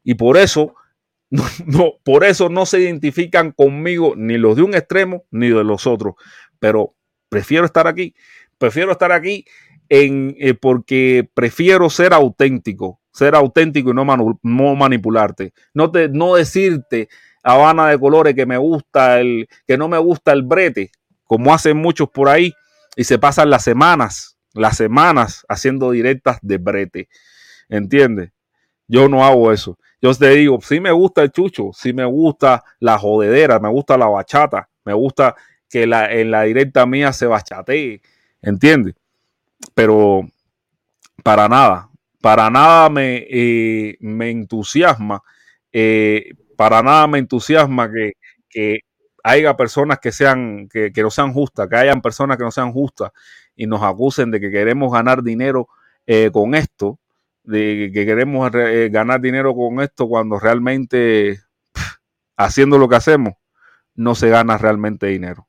Y 0.02 0.14
por 0.14 0.36
eso 0.36 0.74
no, 1.30 1.92
por 2.04 2.24
eso 2.24 2.48
no 2.48 2.66
se 2.66 2.80
identifican 2.80 3.52
conmigo 3.52 4.14
ni 4.16 4.38
los 4.38 4.56
de 4.56 4.62
un 4.62 4.74
extremo 4.74 5.24
ni 5.30 5.48
de 5.48 5.64
los 5.64 5.86
otros. 5.86 6.14
Pero 6.58 6.94
prefiero 7.28 7.64
estar 7.66 7.86
aquí. 7.86 8.14
Prefiero 8.58 8.92
estar 8.92 9.12
aquí 9.12 9.44
en, 9.88 10.34
eh, 10.38 10.54
porque 10.54 11.28
prefiero 11.34 11.90
ser 11.90 12.12
auténtico. 12.14 13.00
Ser 13.12 13.34
auténtico 13.34 13.90
y 13.90 13.94
no, 13.94 14.04
manu- 14.04 14.38
no 14.42 14.74
manipularte. 14.74 15.52
No, 15.74 15.90
te, 15.90 16.08
no 16.08 16.34
decirte 16.36 17.08
Habana 17.42 17.88
de 17.88 17.98
colores 17.98 18.34
que 18.34 18.46
me 18.46 18.56
gusta 18.58 19.20
el, 19.20 19.48
que 19.66 19.76
no 19.78 19.88
me 19.88 19.98
gusta 19.98 20.32
el 20.32 20.42
brete, 20.42 20.90
como 21.24 21.54
hacen 21.54 21.76
muchos 21.76 22.08
por 22.10 22.28
ahí, 22.28 22.52
y 22.96 23.04
se 23.04 23.18
pasan 23.18 23.48
las 23.50 23.64
semanas, 23.64 24.36
las 24.54 24.76
semanas 24.76 25.44
haciendo 25.48 25.90
directas 25.92 26.38
de 26.42 26.58
brete. 26.58 27.08
¿Entiendes? 27.68 28.30
Yo 28.86 29.08
no 29.08 29.24
hago 29.24 29.52
eso. 29.52 29.78
Yo 30.00 30.14
te 30.14 30.30
digo, 30.30 30.58
sí 30.62 30.80
me 30.80 30.92
gusta 30.92 31.22
el 31.22 31.32
chucho, 31.32 31.70
sí 31.74 31.92
me 31.92 32.04
gusta 32.04 32.64
la 32.80 32.98
jodedera, 32.98 33.58
me 33.58 33.68
gusta 33.68 33.98
la 33.98 34.06
bachata, 34.06 34.68
me 34.84 34.94
gusta 34.94 35.34
que 35.68 35.86
la, 35.86 36.12
en 36.12 36.30
la 36.30 36.42
directa 36.44 36.86
mía 36.86 37.12
se 37.12 37.26
bachatee, 37.26 38.00
¿entiendes? 38.40 38.94
Pero 39.74 40.22
para 41.22 41.48
nada, 41.48 41.90
para 42.20 42.50
nada 42.50 42.88
me, 42.90 43.26
eh, 43.28 43.96
me 44.00 44.30
entusiasma, 44.30 45.22
eh, 45.72 46.30
para 46.56 46.82
nada 46.82 47.06
me 47.06 47.18
entusiasma 47.18 47.90
que, 47.90 48.12
que 48.48 48.80
haya 49.22 49.56
personas 49.56 49.98
que 49.98 50.12
sean, 50.12 50.68
que, 50.68 50.92
que 50.92 51.02
no 51.02 51.10
sean 51.10 51.32
justas, 51.32 51.68
que 51.68 51.76
hayan 51.76 52.00
personas 52.00 52.36
que 52.38 52.44
no 52.44 52.50
sean 52.50 52.72
justas 52.72 53.10
y 53.56 53.66
nos 53.66 53.82
acusen 53.82 54.30
de 54.30 54.40
que 54.40 54.50
queremos 54.50 54.92
ganar 54.92 55.22
dinero 55.22 55.68
eh, 56.06 56.30
con 56.32 56.54
esto, 56.54 56.98
de 57.48 57.90
que 57.94 58.04
queremos 58.04 58.50
eh, 58.54 58.90
ganar 58.92 59.20
dinero 59.22 59.54
con 59.54 59.80
esto 59.80 60.06
cuando 60.06 60.38
realmente 60.38 61.40
haciendo 62.36 62.76
lo 62.76 62.88
que 62.88 62.96
hacemos 62.96 63.34
no 63.94 64.14
se 64.14 64.28
gana 64.28 64.58
realmente 64.58 65.06
dinero. 65.06 65.48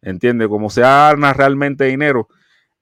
¿Entiende? 0.00 0.48
Como 0.48 0.70
se 0.70 0.82
gana 0.82 1.32
realmente 1.32 1.84
dinero 1.84 2.28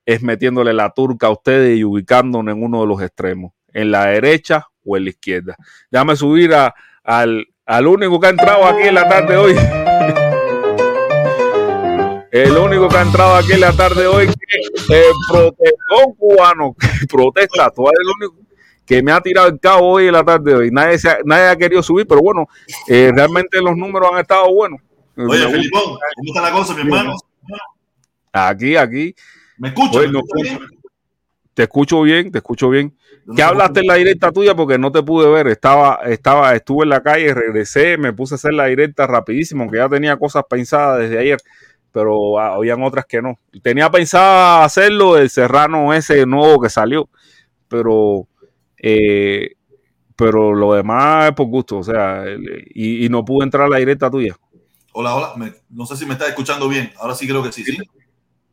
es 0.05 0.23
metiéndole 0.23 0.73
la 0.73 0.91
turca 0.91 1.29
a 1.29 1.31
ustedes 1.31 1.79
y 1.79 1.85
ubicándonos 1.85 2.55
en 2.55 2.63
uno 2.63 2.83
de 2.83 2.87
los 2.87 3.03
extremos, 3.03 3.53
en 3.73 3.91
la 3.91 4.07
derecha 4.07 4.67
o 4.85 4.97
en 4.97 5.05
la 5.05 5.11
izquierda. 5.11 5.57
Déjame 5.91 6.17
subir 6.17 6.55
a, 6.55 6.75
al, 7.03 7.47
al 7.65 7.87
único 7.87 8.21
que 8.21 8.27
ha 8.27 8.31
entrado 8.31 8.65
aquí 8.65 8.89
en 8.89 8.95
la 8.95 9.09
tarde 9.09 9.33
de 9.33 9.37
hoy. 9.39 9.55
El 12.31 12.57
único 12.57 12.89
que 12.89 12.97
ha 12.97 13.03
entrado 13.03 13.35
aquí 13.35 13.55
en 13.55 13.61
la 13.61 13.73
tarde 13.73 14.03
de 14.03 14.07
hoy 14.07 14.27
que 14.29 14.97
el 14.97 15.13
protestón 15.29 16.15
cubano 16.17 16.77
que 16.79 16.87
protesta, 17.11 17.71
tú 17.71 17.89
eres 17.89 17.99
el 18.01 18.29
único 18.29 18.40
que 18.91 19.05
me 19.05 19.13
ha 19.13 19.21
tirado 19.21 19.47
el 19.47 19.61
cabo 19.61 19.87
hoy 19.87 20.09
en 20.09 20.13
la 20.15 20.25
tarde 20.25 20.51
de 20.51 20.57
hoy. 20.57 20.71
Nadie, 20.73 20.99
se 20.99 21.09
ha, 21.09 21.19
nadie 21.25 21.47
ha 21.47 21.55
querido 21.55 21.81
subir, 21.81 22.09
pero 22.09 22.21
bueno, 22.21 22.49
eh, 22.89 23.13
realmente 23.15 23.63
los 23.63 23.77
números 23.77 24.11
han 24.13 24.19
estado 24.19 24.53
buenos. 24.53 24.81
Oye, 25.17 25.27
Me 25.27 25.35
gusta. 25.37 25.51
Felipón, 25.51 25.83
¿cómo 25.85 26.27
está 26.27 26.43
la 26.43 26.51
cosa, 26.51 26.75
mi 26.75 26.81
hermano? 26.81 27.15
Aquí, 28.33 28.75
aquí. 28.75 29.15
¿Me 29.59 29.69
escuchas? 29.69 29.95
Oye, 29.95 30.07
¿Me 30.09 30.13
no 30.15 30.19
escucho. 30.19 30.59
Te 31.55 31.63
escucho 31.63 32.03
bien, 32.03 32.33
te 32.33 32.39
escucho 32.39 32.69
bien. 32.69 32.93
¿Dónde 33.25 33.41
¿Qué 33.41 33.43
hablaste 33.45 33.79
en 33.79 33.87
la 33.87 33.95
directa 33.95 34.33
tuya? 34.33 34.57
Porque 34.57 34.77
no 34.77 34.91
te 34.91 35.05
pude 35.05 35.31
ver. 35.31 35.47
Estaba, 35.47 36.01
estaba, 36.07 36.53
estuve 36.57 36.83
en 36.83 36.89
la 36.89 37.01
calle, 37.01 37.33
regresé, 37.33 37.97
me 37.97 38.13
puse 38.13 38.35
a 38.35 38.37
hacer 38.37 38.55
la 38.55 38.67
directa 38.67 39.07
rapidísimo, 39.07 39.63
aunque 39.63 39.79
ya 39.79 39.89
tenía 39.89 40.17
cosas 40.17 40.43
pensadas 40.51 40.99
desde 40.99 41.17
ayer, 41.17 41.39
pero 41.93 42.41
ah, 42.41 42.55
habían 42.55 42.83
otras 42.83 43.07
que 43.07 43.23
no. 43.23 43.39
Tenía 43.63 43.89
pensado 43.89 44.65
hacerlo 44.65 45.17
el 45.17 45.31
Serrano 45.31 45.95
ese 45.95 46.27
nuevo 46.27 46.61
que 46.61 46.71
salió, 46.71 47.09
pero, 47.69 48.27
eh, 48.83 49.53
pero 50.17 50.53
lo 50.55 50.75
demás 50.75 51.29
es 51.31 51.33
por 51.35 51.47
gusto, 51.47 51.79
o 51.79 51.83
sea, 51.85 52.25
y, 52.75 53.07
y 53.07 53.09
no 53.09 53.25
pude 53.25 53.45
entrar 53.45 53.67
a 53.67 53.69
la 53.71 53.79
directa 53.79 54.11
tuya. 54.11 54.37
Hola, 54.93 55.15
hola. 55.15 55.33
Me- 55.37 55.55
no 55.71 55.87
sé 55.87 55.97
si 55.97 56.05
me 56.05 56.13
estás 56.15 56.29
escuchando 56.29 56.69
bien. 56.69 56.93
Ahora 56.99 57.15
sí 57.15 57.27
creo 57.27 57.43
que 57.43 57.53
sí, 57.53 57.65
¿sí? 57.65 57.77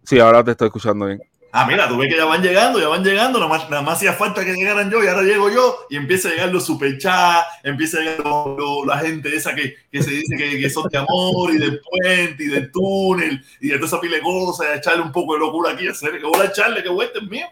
Sí, 0.04 0.20
ahora 0.20 0.44
te 0.44 0.52
estoy 0.52 0.68
escuchando 0.68 1.06
bien. 1.08 1.20
Ah, 1.52 1.66
mira, 1.66 1.88
tú 1.90 1.98
ves 1.98 2.10
que 2.10 2.18
ya 2.18 2.26
van 2.26 2.42
llegando, 2.42 2.80
ya 2.80 2.88
van 2.88 3.04
llegando. 3.04 3.40
Nada 3.40 3.50
más, 3.50 3.70
nada 3.70 3.82
más 3.82 3.96
hacía 3.96 4.14
falta 4.14 4.46
que 4.46 4.54
llegaran 4.54 4.92
yo 4.92 5.04
y 5.04 5.08
ahora 5.08 5.24
llego 5.24 5.50
yo 5.50 5.80
y 5.90 5.96
empieza 5.96 6.28
a 6.28 6.32
llegar 6.32 6.50
los 6.54 6.66
superchats, 6.66 7.48
empieza 7.64 7.98
a 7.98 8.02
llegar 8.02 8.20
lo- 8.26 8.56
lo- 8.58 8.86
la 8.86 9.00
gente 9.00 9.36
esa 9.36 9.56
que, 9.56 9.74
que 9.92 10.04
se 10.04 10.12
dice 10.12 10.36
que, 10.38 10.60
que 10.60 10.70
son 10.70 10.88
de 10.92 10.98
amor 11.00 11.54
y 11.54 11.58
del 11.58 11.80
puente 11.82 12.44
y 12.44 12.48
del 12.48 12.72
túnel 12.72 13.44
y 13.60 13.70
de 13.70 13.76
toda 13.76 13.88
esa 13.88 14.00
pile 14.02 14.18
de 14.18 14.22
cosas, 14.22 14.68
a 14.68 14.76
echarle 14.76 15.02
un 15.02 15.12
poco 15.12 15.34
de 15.34 15.40
locura 15.40 15.72
aquí, 15.72 15.88
a 15.88 15.92
hacer 15.92 16.20
que 16.20 16.26
voy 16.26 16.40
a 16.40 16.46
echarle, 16.46 16.84
que 16.84 16.90
vuelta 16.90 17.20
es 17.20 17.28
mío. 17.28 17.48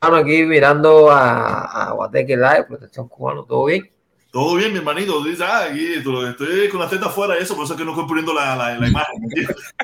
Aquí 0.00 0.44
mirando 0.44 1.10
a, 1.10 1.88
a 1.88 1.92
Guateque 1.92 2.36
Live, 2.36 2.64
Protección 2.68 3.08
Cubano, 3.08 3.44
¿todo 3.44 3.64
bien? 3.66 3.90
Todo 4.30 4.54
bien, 4.56 4.72
mi 4.72 4.78
hermanito. 4.78 5.24
Dice, 5.24 5.42
ah, 5.44 5.64
aquí 5.70 5.94
esto- 5.94 6.28
estoy 6.28 6.68
con 6.68 6.80
la 6.80 6.88
teta 6.88 7.06
afuera 7.06 7.34
y 7.38 7.42
eso, 7.42 7.56
por 7.56 7.64
eso 7.64 7.74
es 7.74 7.78
que 7.78 7.84
no 7.84 7.92
estoy 7.92 8.06
poniendo 8.06 8.32
la, 8.34 8.54
la, 8.54 8.78
la 8.78 8.88
imagen. 8.88 9.28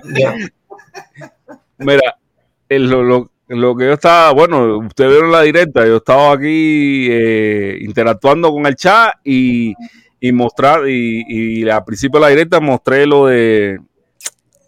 Mira, 1.78 2.16
el- 2.68 2.88
lo, 2.88 3.02
lo- 3.02 3.30
lo 3.48 3.76
que 3.76 3.84
yo 3.86 3.92
estaba, 3.94 4.32
bueno, 4.32 4.78
ustedes 4.78 5.10
vieron 5.10 5.30
la 5.32 5.42
directa, 5.42 5.86
yo 5.86 5.96
estaba 5.96 6.32
aquí 6.32 7.08
eh, 7.10 7.78
interactuando 7.82 8.50
con 8.52 8.66
el 8.66 8.74
chat 8.76 9.14
y, 9.24 9.74
y 10.20 10.32
mostrar, 10.32 10.88
y, 10.88 11.24
y 11.28 11.68
al 11.68 11.84
principio 11.84 12.20
de 12.20 12.26
la 12.26 12.30
directa 12.30 12.60
mostré 12.60 13.06
lo 13.06 13.26
de, 13.26 13.80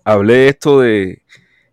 hablé 0.04 0.48
esto 0.48 0.80
de, 0.80 1.22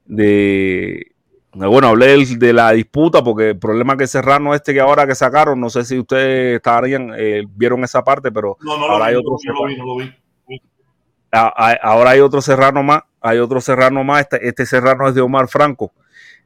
de, 0.05 1.07
bueno, 1.53 1.87
hablé 1.89 2.25
de 2.25 2.53
la 2.53 2.71
disputa, 2.71 3.23
porque 3.23 3.49
el 3.51 3.59
problema 3.59 3.95
que 3.95 4.07
Serrano 4.07 4.55
este 4.55 4.73
que 4.73 4.79
ahora 4.81 5.05
que 5.05 5.15
sacaron, 5.15 5.59
no 5.59 5.69
sé 5.69 5.85
si 5.85 5.99
ustedes 5.99 6.55
estarían, 6.57 7.11
eh, 7.15 7.43
vieron 7.47 7.83
esa 7.83 8.03
parte, 8.03 8.31
pero 8.31 8.57
No, 8.61 8.77
no 8.77 8.87
lo 8.87 8.93
ahora 8.93 9.05
hay 9.05 9.15
otro 9.15 9.31
lo 9.31 9.37
vi, 9.37 9.45
no 9.47 9.53
lo 9.53 9.67
vi, 9.67 9.75
no 9.77 9.85
lo 9.85 9.95
vi. 10.47 10.61
a- 11.31 11.53
a- 11.71 11.79
ahora 11.81 12.11
hay 12.11 12.19
otro 12.21 12.41
serrano 12.41 12.81
más, 12.83 13.01
hay 13.21 13.37
otro 13.39 13.61
serrano 13.61 14.03
más, 14.03 14.21
este, 14.21 14.47
este 14.47 14.65
serrano 14.65 15.07
es 15.07 15.15
de 15.15 15.21
Omar 15.21 15.47
Franco, 15.47 15.91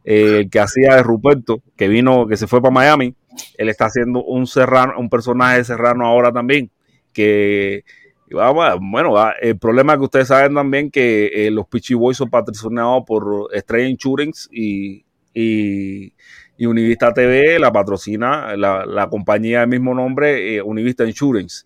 eh, 0.04 0.40
el 0.42 0.50
que 0.50 0.60
hacía 0.60 0.96
de 0.96 1.04
Ruperto, 1.04 1.62
que 1.76 1.88
vino, 1.88 2.28
que 2.28 2.38
se 2.38 2.48
fue 2.48 2.62
para 2.62 2.74
Miami, 2.74 3.16
él 3.58 3.70
está 3.70 3.86
haciendo 3.86 4.24
un 4.24 4.46
serrano, 4.48 4.94
un 4.98 5.10
personaje 5.10 5.58
de 5.58 5.64
serrano 5.64 6.06
ahora 6.06 6.32
también, 6.32 6.70
que 7.14 7.84
bueno, 8.32 9.16
el 9.42 9.58
problema 9.58 9.94
es 9.94 10.00
que 10.00 10.06
ustedes 10.06 10.28
saben 10.28 10.54
también 10.54 10.92
que 10.92 11.28
eh, 11.34 11.52
los 11.52 11.68
Peachy 11.68 11.94
Boys 11.94 12.18
son 12.18 12.30
patrocinados 12.30 13.04
por 13.06 13.50
Estrella 13.54 13.88
Insurance 13.88 14.50
y, 14.52 15.06
Univista 16.60 17.14
TV, 17.14 17.60
la 17.60 17.72
patrocina 17.72 18.56
la, 18.58 19.08
compañía 19.10 19.60
del 19.62 19.70
mismo 19.70 19.94
nombre, 19.94 20.56
eh, 20.56 20.62
Univista 20.62 21.06
Insurance. 21.06 21.66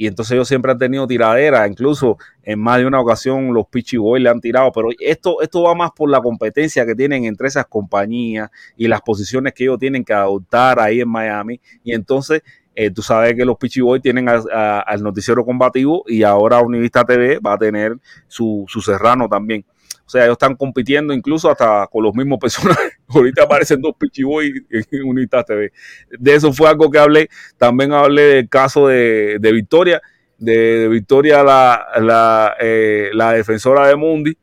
Y 0.00 0.06
entonces 0.06 0.32
ellos 0.34 0.46
siempre 0.46 0.70
han 0.70 0.78
tenido 0.78 1.08
tiradera, 1.08 1.66
incluso 1.66 2.18
en 2.44 2.60
más 2.60 2.78
de 2.78 2.86
una 2.86 3.00
ocasión 3.00 3.52
los 3.52 3.66
Peachy 3.66 3.96
Boys 3.96 4.22
le 4.22 4.30
han 4.30 4.40
tirado, 4.40 4.70
pero 4.70 4.90
esto, 5.00 5.42
esto 5.42 5.64
va 5.64 5.74
más 5.74 5.90
por 5.90 6.08
la 6.08 6.20
competencia 6.20 6.86
que 6.86 6.94
tienen 6.94 7.24
entre 7.24 7.48
esas 7.48 7.66
compañías 7.66 8.48
y 8.76 8.86
las 8.86 9.00
posiciones 9.00 9.54
que 9.54 9.64
ellos 9.64 9.80
tienen 9.80 10.04
que 10.04 10.12
adoptar 10.12 10.78
ahí 10.78 11.00
en 11.00 11.08
Miami. 11.08 11.60
Y 11.82 11.94
entonces 11.94 12.42
eh, 12.80 12.92
tú 12.92 13.02
sabes 13.02 13.34
que 13.34 13.44
los 13.44 13.56
Peachy 13.58 13.80
Boys 13.80 14.00
tienen 14.00 14.28
al 14.28 15.02
noticiero 15.02 15.44
combativo 15.44 16.04
y 16.06 16.22
ahora 16.22 16.60
Univista 16.60 17.02
TV 17.02 17.40
va 17.40 17.54
a 17.54 17.58
tener 17.58 17.96
su, 18.28 18.66
su 18.68 18.80
serrano 18.80 19.28
también. 19.28 19.64
O 20.06 20.08
sea, 20.08 20.22
ellos 20.22 20.34
están 20.34 20.54
compitiendo 20.54 21.12
incluso 21.12 21.50
hasta 21.50 21.88
con 21.88 22.04
los 22.04 22.14
mismos 22.14 22.38
personajes. 22.38 23.00
Ahorita 23.08 23.42
aparecen 23.42 23.80
dos 23.80 23.96
Peachy 23.98 24.22
Boys 24.22 24.52
en 24.70 25.02
Univista 25.02 25.42
TV. 25.42 25.72
De 26.20 26.36
eso 26.36 26.52
fue 26.52 26.68
algo 26.68 26.88
que 26.88 27.00
hablé. 27.00 27.28
También 27.56 27.92
hablé 27.92 28.22
del 28.22 28.48
caso 28.48 28.86
de, 28.86 29.38
de 29.40 29.52
Victoria, 29.52 30.00
de, 30.38 30.86
Victoria, 30.86 31.42
la, 31.42 31.84
la, 32.00 32.54
eh, 32.60 33.10
la 33.12 33.32
defensora 33.32 33.88
de 33.88 33.96
Mundi, 33.96 34.38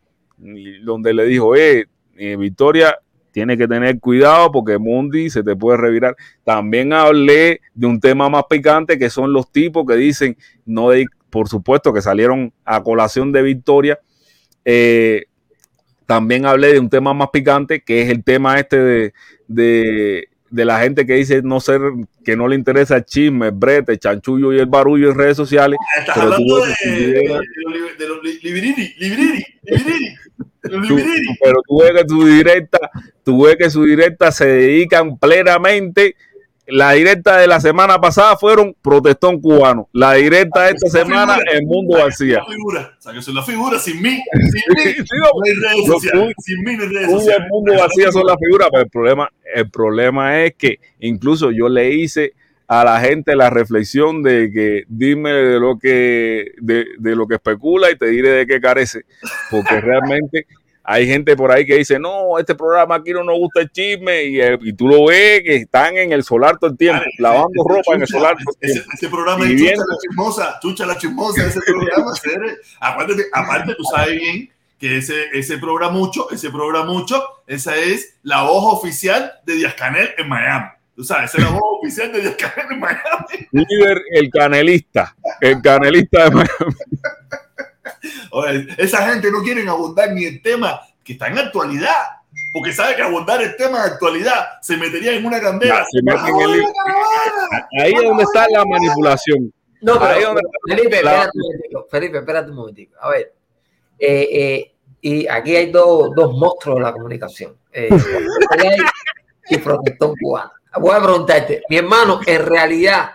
donde 0.83 1.13
le 1.13 1.23
dijo, 1.23 1.55
eh, 1.55 1.87
eh, 2.17 2.35
Victoria, 2.35 2.99
tiene 3.35 3.57
que 3.57 3.67
tener 3.67 3.99
cuidado 3.99 4.49
porque 4.49 4.77
Mundi 4.77 5.29
se 5.29 5.43
te 5.43 5.57
puede 5.57 5.77
revirar. 5.77 6.15
También 6.45 6.93
hablé 6.93 7.59
de 7.73 7.85
un 7.85 7.99
tema 7.99 8.29
más 8.29 8.45
picante 8.49 8.97
que 8.97 9.09
son 9.09 9.33
los 9.33 9.51
tipos 9.51 9.85
que 9.85 9.97
dicen, 9.97 10.37
no 10.65 10.91
de, 10.91 11.05
por 11.29 11.49
supuesto, 11.49 11.93
que 11.93 12.01
salieron 12.01 12.53
a 12.63 12.81
colación 12.81 13.33
de 13.33 13.41
Victoria. 13.41 13.99
Eh, 14.63 15.25
también 16.05 16.45
hablé 16.45 16.71
de 16.71 16.79
un 16.79 16.89
tema 16.89 17.13
más 17.13 17.27
picante 17.33 17.81
que 17.81 18.03
es 18.03 18.09
el 18.09 18.23
tema 18.23 18.57
este 18.57 18.79
de, 18.79 19.13
de, 19.49 20.29
de 20.49 20.65
la 20.65 20.79
gente 20.79 21.05
que 21.05 21.15
dice 21.15 21.41
no 21.43 21.59
ser, 21.59 21.81
que 22.23 22.37
no 22.37 22.47
le 22.47 22.55
interesa 22.55 22.95
el 22.95 23.03
chisme, 23.03 23.47
el 23.47 23.51
brete, 23.51 23.91
el 23.91 23.99
chanchullo 23.99 24.53
y 24.53 24.59
el 24.59 24.67
barullo 24.67 25.11
en 25.11 25.17
redes 25.17 25.35
sociales. 25.35 25.77
Estás 25.99 26.15
Pero 26.15 26.29
tú 26.29 26.55
hablando 26.55 26.55
de, 26.85 26.89
de, 26.89 27.05
video- 27.19 27.41
de 27.41 27.77
los- 27.79 27.97
de 27.97 28.07
los 28.07 28.23
li- 28.23 28.39
libiriri, 28.43 28.93
libiriri, 28.97 29.45
libiriri, 29.63 30.15
los 30.34 30.34
Tú- 30.69 30.97
pero 31.43 31.61
tú 31.67 31.79
ves 31.81 31.91
que 31.91 32.09
su 32.09 32.25
directa, 32.25 32.79
tú 33.23 33.43
ves 33.45 33.55
que 33.57 33.69
su 33.69 33.83
directa 33.83 34.31
se 34.31 34.45
dedican 34.47 35.17
plenamente 35.17 36.15
la 36.67 36.93
directa 36.93 37.37
de 37.37 37.45
la 37.45 37.59
semana 37.61 38.01
pasada 38.01 38.37
fueron 38.37 38.75
protestón 38.81 39.39
cubano. 39.39 39.87
La 39.93 40.13
directa 40.13 40.63
de 40.63 40.71
esta 40.71 40.89
semana 40.89 41.35
figura. 41.35 41.51
el 41.53 41.65
mundo 41.67 41.97
figura. 42.49 42.95
O 42.97 43.01
sea, 43.01 43.13
que 43.13 43.21
soy 43.21 43.35
la 43.35 43.43
figura 43.43 43.77
sin 43.77 44.01
mí. 44.01 44.19
Sin 44.33 44.75
mí. 44.75 44.93
Sí, 44.95 45.03
No 45.21 45.29
hay 45.45 45.53
redes 45.53 45.87
Lo 45.87 45.93
sociales. 45.93 46.21
tuyo- 46.23 46.33
Sin 46.39 46.63
mí 46.63 46.75
no 46.75 46.83
hay 46.83 46.89
redes 46.89 47.07
Todo 47.07 47.29
el 47.37 47.47
mundo 47.51 47.73
vacía 47.77 48.11
son 48.11 48.25
las 48.25 48.37
figuras, 48.43 48.69
pero 48.71 48.83
el 48.83 48.89
problema, 48.89 49.29
el 49.53 49.69
problema 49.69 50.43
es 50.43 50.55
que 50.55 50.79
incluso 51.01 51.51
yo 51.51 51.69
le 51.69 51.91
hice 51.93 52.33
a 52.67 52.83
la 52.83 52.99
gente 52.99 53.35
la 53.35 53.49
reflexión 53.49 54.23
de 54.23 54.51
que 54.51 54.83
dime 54.87 55.31
de 55.31 55.59
lo 55.59 55.77
que 55.77 56.51
de, 56.57 56.85
de 56.97 57.15
lo 57.15 57.27
que 57.27 57.35
especula 57.35 57.91
y 57.91 57.97
te 57.97 58.07
diré 58.07 58.29
de 58.29 58.47
qué 58.47 58.59
carece, 58.59 59.05
porque 59.51 59.79
realmente 59.81 60.47
hay 60.87 61.07
gente 61.07 61.35
por 61.35 61.51
ahí 61.51 61.65
que 61.65 61.77
dice, 61.77 61.97
no, 61.97 62.37
este 62.37 62.53
programa 62.53 62.95
aquí 62.95 63.11
no 63.11 63.23
nos 63.23 63.37
gusta 63.37 63.61
el 63.61 63.71
chisme, 63.71 64.23
y, 64.25 64.39
eh, 64.39 64.57
y 64.61 64.73
tú 64.73 64.87
lo 64.87 65.05
ves 65.05 65.41
que 65.41 65.55
están 65.55 65.97
en 65.97 66.11
el 66.11 66.23
solar 66.23 66.59
todo 66.59 66.69
el 66.69 66.77
tiempo, 66.77 67.03
lavando 67.17 67.63
ropa 67.67 67.95
en 67.95 68.01
el 68.01 68.07
solar. 68.07 68.35
todo 68.37 68.55
el 68.61 68.69
Ese, 68.69 68.73
tiempo. 68.81 68.91
ese 68.93 69.09
programa 69.09 69.45
es 69.45 69.51
Chucha 69.51 69.75
la 69.75 69.97
chismosa, 69.99 70.59
Chucha 70.61 70.85
la 70.85 70.97
chismosa, 70.97 71.47
ese 71.47 71.59
programa, 71.61 72.11
aparte, 72.79 73.25
aparte, 73.33 73.75
tú 73.75 73.83
sabes 73.83 74.19
bien 74.19 74.49
que 74.79 74.97
ese, 74.97 75.25
ese 75.33 75.57
programucho, 75.57 76.29
ese 76.31 76.51
programucho, 76.51 77.23
esa 77.47 77.75
es 77.77 78.17
la 78.21 78.43
voz 78.43 78.77
oficial 78.77 79.31
de 79.45 79.55
Díaz 79.55 79.73
Canel 79.73 80.09
en 80.17 80.29
Miami. 80.29 80.65
Tú 80.95 81.03
sabes, 81.03 81.29
esa 81.33 81.37
es 81.39 81.43
la 81.43 81.49
voz 81.51 81.61
oficial 81.81 82.11
de 82.11 82.35
Canel 82.37 82.71
en 82.71 82.79
Miami. 82.79 83.47
Líder, 83.51 84.01
el 84.11 84.29
canelista, 84.29 85.15
el 85.41 85.61
canelista 85.61 86.23
de 86.25 86.31
Miami. 86.31 86.75
Oye, 88.31 88.67
esa 88.77 89.07
gente 89.09 89.29
no 89.31 89.41
quiere 89.41 89.67
abundar 89.67 90.11
ni 90.11 90.25
el 90.25 90.41
tema 90.41 90.79
que 91.03 91.13
está 91.13 91.27
en 91.27 91.37
actualidad. 91.37 91.91
Porque 92.53 92.71
sabe 92.73 92.95
que 92.95 93.01
abundar 93.01 93.41
el 93.41 93.55
tema 93.57 93.83
de 93.83 93.91
actualidad 93.91 94.45
se 94.61 94.77
metería 94.77 95.13
en 95.13 95.25
una 95.25 95.39
candela. 95.41 95.79
Ya, 95.79 95.85
se 95.89 96.01
meten 96.01 96.35
en 96.35 96.41
el- 96.41 96.59
¡Ay, 96.61 96.73
caravana! 96.85 97.67
Ahí 97.81 97.93
es 97.93 98.01
donde 98.03 98.23
está 98.23 98.45
la 98.49 98.65
manipulación. 98.65 99.53
No, 99.81 99.93
Ahí 100.01 100.15
pero 100.15 100.27
donde- 100.27 100.41
Felipe, 100.67 101.03
la- 101.03 101.11
espérate 101.11 101.31
un 101.37 101.41
momentico. 101.43 101.87
Felipe, 101.91 102.17
espérate 102.17 102.49
un 102.49 102.55
momentico. 102.55 102.95
A 103.01 103.09
ver, 103.09 103.33
eh, 103.99 104.27
eh, 104.31 104.73
y 105.01 105.27
aquí 105.27 105.55
hay 105.55 105.71
dos, 105.71 106.09
dos 106.15 106.37
monstruos 106.37 106.77
de 106.79 106.83
la 106.83 106.91
comunicación. 106.93 107.55
Eh, 107.71 107.89
y 109.49 109.57
protestón 109.57 110.13
cubano. 110.21 110.51
Voy 110.79 110.93
a 110.93 111.01
preguntarte, 111.01 111.63
mi 111.69 111.77
hermano, 111.77 112.19
en 112.25 112.45
realidad 112.45 113.11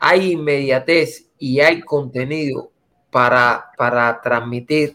hay 0.00 0.32
inmediatez 0.32 1.30
y 1.38 1.60
hay 1.60 1.80
contenido 1.80 2.70
para, 3.10 3.70
para 3.76 4.20
transmitir 4.20 4.94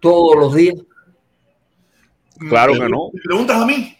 todos 0.00 0.36
los 0.36 0.54
días. 0.54 0.76
Claro 2.38 2.74
¿Me 2.74 2.80
que 2.80 2.88
no. 2.88 3.10
¿Me 3.12 3.20
preguntas 3.22 3.56
a 3.60 3.66
mí? 3.66 3.96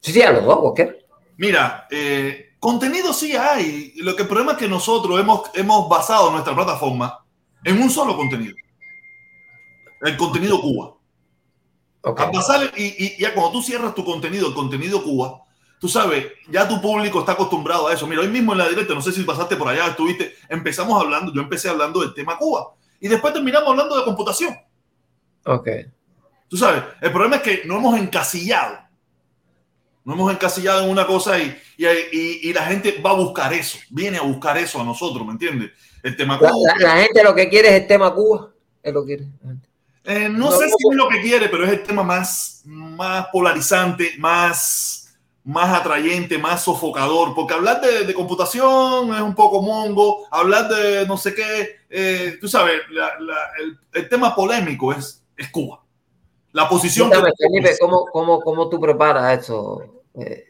Sí, 0.00 0.12
sí, 0.12 0.22
a 0.22 0.32
los 0.32 0.44
dos, 0.44 0.58
cualquier. 0.58 1.06
Mira, 1.36 1.86
eh, 1.90 2.56
contenido 2.58 3.12
sí 3.12 3.36
hay. 3.36 3.92
Lo 3.96 4.16
que 4.16 4.22
el 4.22 4.28
problema 4.28 4.52
es 4.52 4.58
que 4.58 4.68
nosotros 4.68 5.18
hemos, 5.20 5.50
hemos 5.54 5.88
basado 5.88 6.30
nuestra 6.30 6.54
plataforma 6.54 7.24
en 7.64 7.80
un 7.80 7.90
solo 7.90 8.16
contenido. 8.16 8.54
El 10.00 10.16
contenido 10.16 10.60
Cuba. 10.60 10.94
Ok. 12.02 12.20
Al 12.20 12.30
pasar, 12.30 12.72
y, 12.76 13.04
y 13.04 13.20
ya 13.20 13.34
cuando 13.34 13.52
tú 13.52 13.62
cierras 13.62 13.94
tu 13.94 14.04
contenido, 14.04 14.48
el 14.48 14.54
contenido 14.54 15.02
Cuba, 15.02 15.42
tú 15.78 15.88
sabes, 15.88 16.26
ya 16.50 16.66
tu 16.68 16.80
público 16.80 17.20
está 17.20 17.32
acostumbrado 17.32 17.88
a 17.88 17.94
eso. 17.94 18.06
Mira, 18.06 18.22
hoy 18.22 18.28
mismo 18.28 18.52
en 18.52 18.58
la 18.58 18.68
directa, 18.68 18.94
no 18.94 19.02
sé 19.02 19.12
si 19.12 19.22
pasaste 19.24 19.56
por 19.56 19.68
allá, 19.68 19.86
estuviste, 19.88 20.34
empezamos 20.48 21.00
hablando, 21.02 21.32
yo 21.32 21.40
empecé 21.40 21.68
hablando 21.68 22.00
del 22.00 22.14
tema 22.14 22.36
Cuba. 22.38 22.74
Y 23.00 23.08
después 23.08 23.32
terminamos 23.32 23.68
hablando 23.70 23.96
de 23.96 24.04
computación. 24.04 24.56
Ok. 25.44 25.68
Tú 26.48 26.56
sabes, 26.56 26.82
el 27.00 27.12
problema 27.12 27.36
es 27.36 27.42
que 27.42 27.62
no 27.66 27.76
hemos 27.76 27.98
encasillado. 27.98 28.78
No 30.04 30.14
hemos 30.14 30.32
encasillado 30.32 30.84
en 30.84 30.90
una 30.90 31.06
cosa 31.06 31.38
y, 31.38 31.54
y, 31.76 31.86
y- 31.86 32.40
y 32.44 32.52
la 32.54 32.64
gente 32.64 32.98
va 33.04 33.10
a 33.10 33.14
buscar 33.14 33.52
eso, 33.52 33.78
viene 33.90 34.16
a 34.16 34.22
buscar 34.22 34.56
eso 34.56 34.80
a 34.80 34.84
nosotros, 34.84 35.26
¿me 35.26 35.32
entiendes? 35.32 35.70
El 36.02 36.16
tema 36.16 36.38
La, 36.40 36.48
Cuba. 36.48 36.72
la- 36.78 36.94
la 36.94 37.02
gente 37.02 37.22
lo 37.22 37.34
que 37.34 37.48
quiere 37.50 37.68
es 37.68 37.82
el 37.82 37.86
tema 37.86 38.14
Cuba. 38.14 38.50
Es 38.82 38.94
lo 38.94 39.04
que 39.04 39.16
quiere. 39.18 39.30
Eh, 40.04 40.28
no, 40.30 40.50
No, 40.50 40.50
sé 40.52 40.64
no, 40.66 40.76
si 40.78 40.88
es 40.90 40.96
lo 40.96 41.08
que 41.10 41.20
quiere, 41.20 41.48
pero 41.50 41.64
es 41.64 41.70
el 41.72 41.82
tema 41.82 42.02
más, 42.02 42.62
más 42.64 43.26
polarizante, 43.30 44.14
más, 44.18 45.07
más 45.48 45.80
atrayente, 45.80 46.36
más 46.38 46.62
sofocador. 46.62 47.34
Porque 47.34 47.54
hablar 47.54 47.80
de, 47.80 48.04
de 48.04 48.12
computación 48.14 49.14
es 49.14 49.20
un 49.22 49.34
poco 49.34 49.62
mongo, 49.62 50.26
hablar 50.30 50.68
de 50.68 51.06
no 51.06 51.16
sé 51.16 51.34
qué, 51.34 51.76
eh, 51.88 52.36
tú 52.40 52.48
sabes, 52.48 52.74
la- 52.90 53.18
la- 53.18 53.50
el, 53.60 53.78
el 53.94 54.08
tema 54.08 54.34
polémico 54.34 54.92
es, 54.92 55.24
es 55.36 55.48
Cuba. 55.50 55.80
La 56.52 56.68
posición 56.68 57.10
que- 57.10 57.16
Felipe, 57.38 57.76
¿cómo, 57.80 58.04
cómo, 58.12 58.40
¿cómo 58.40 58.68
tú 58.68 58.78
preparas 58.80 59.38
eso? 59.40 59.82
Eh, 60.20 60.44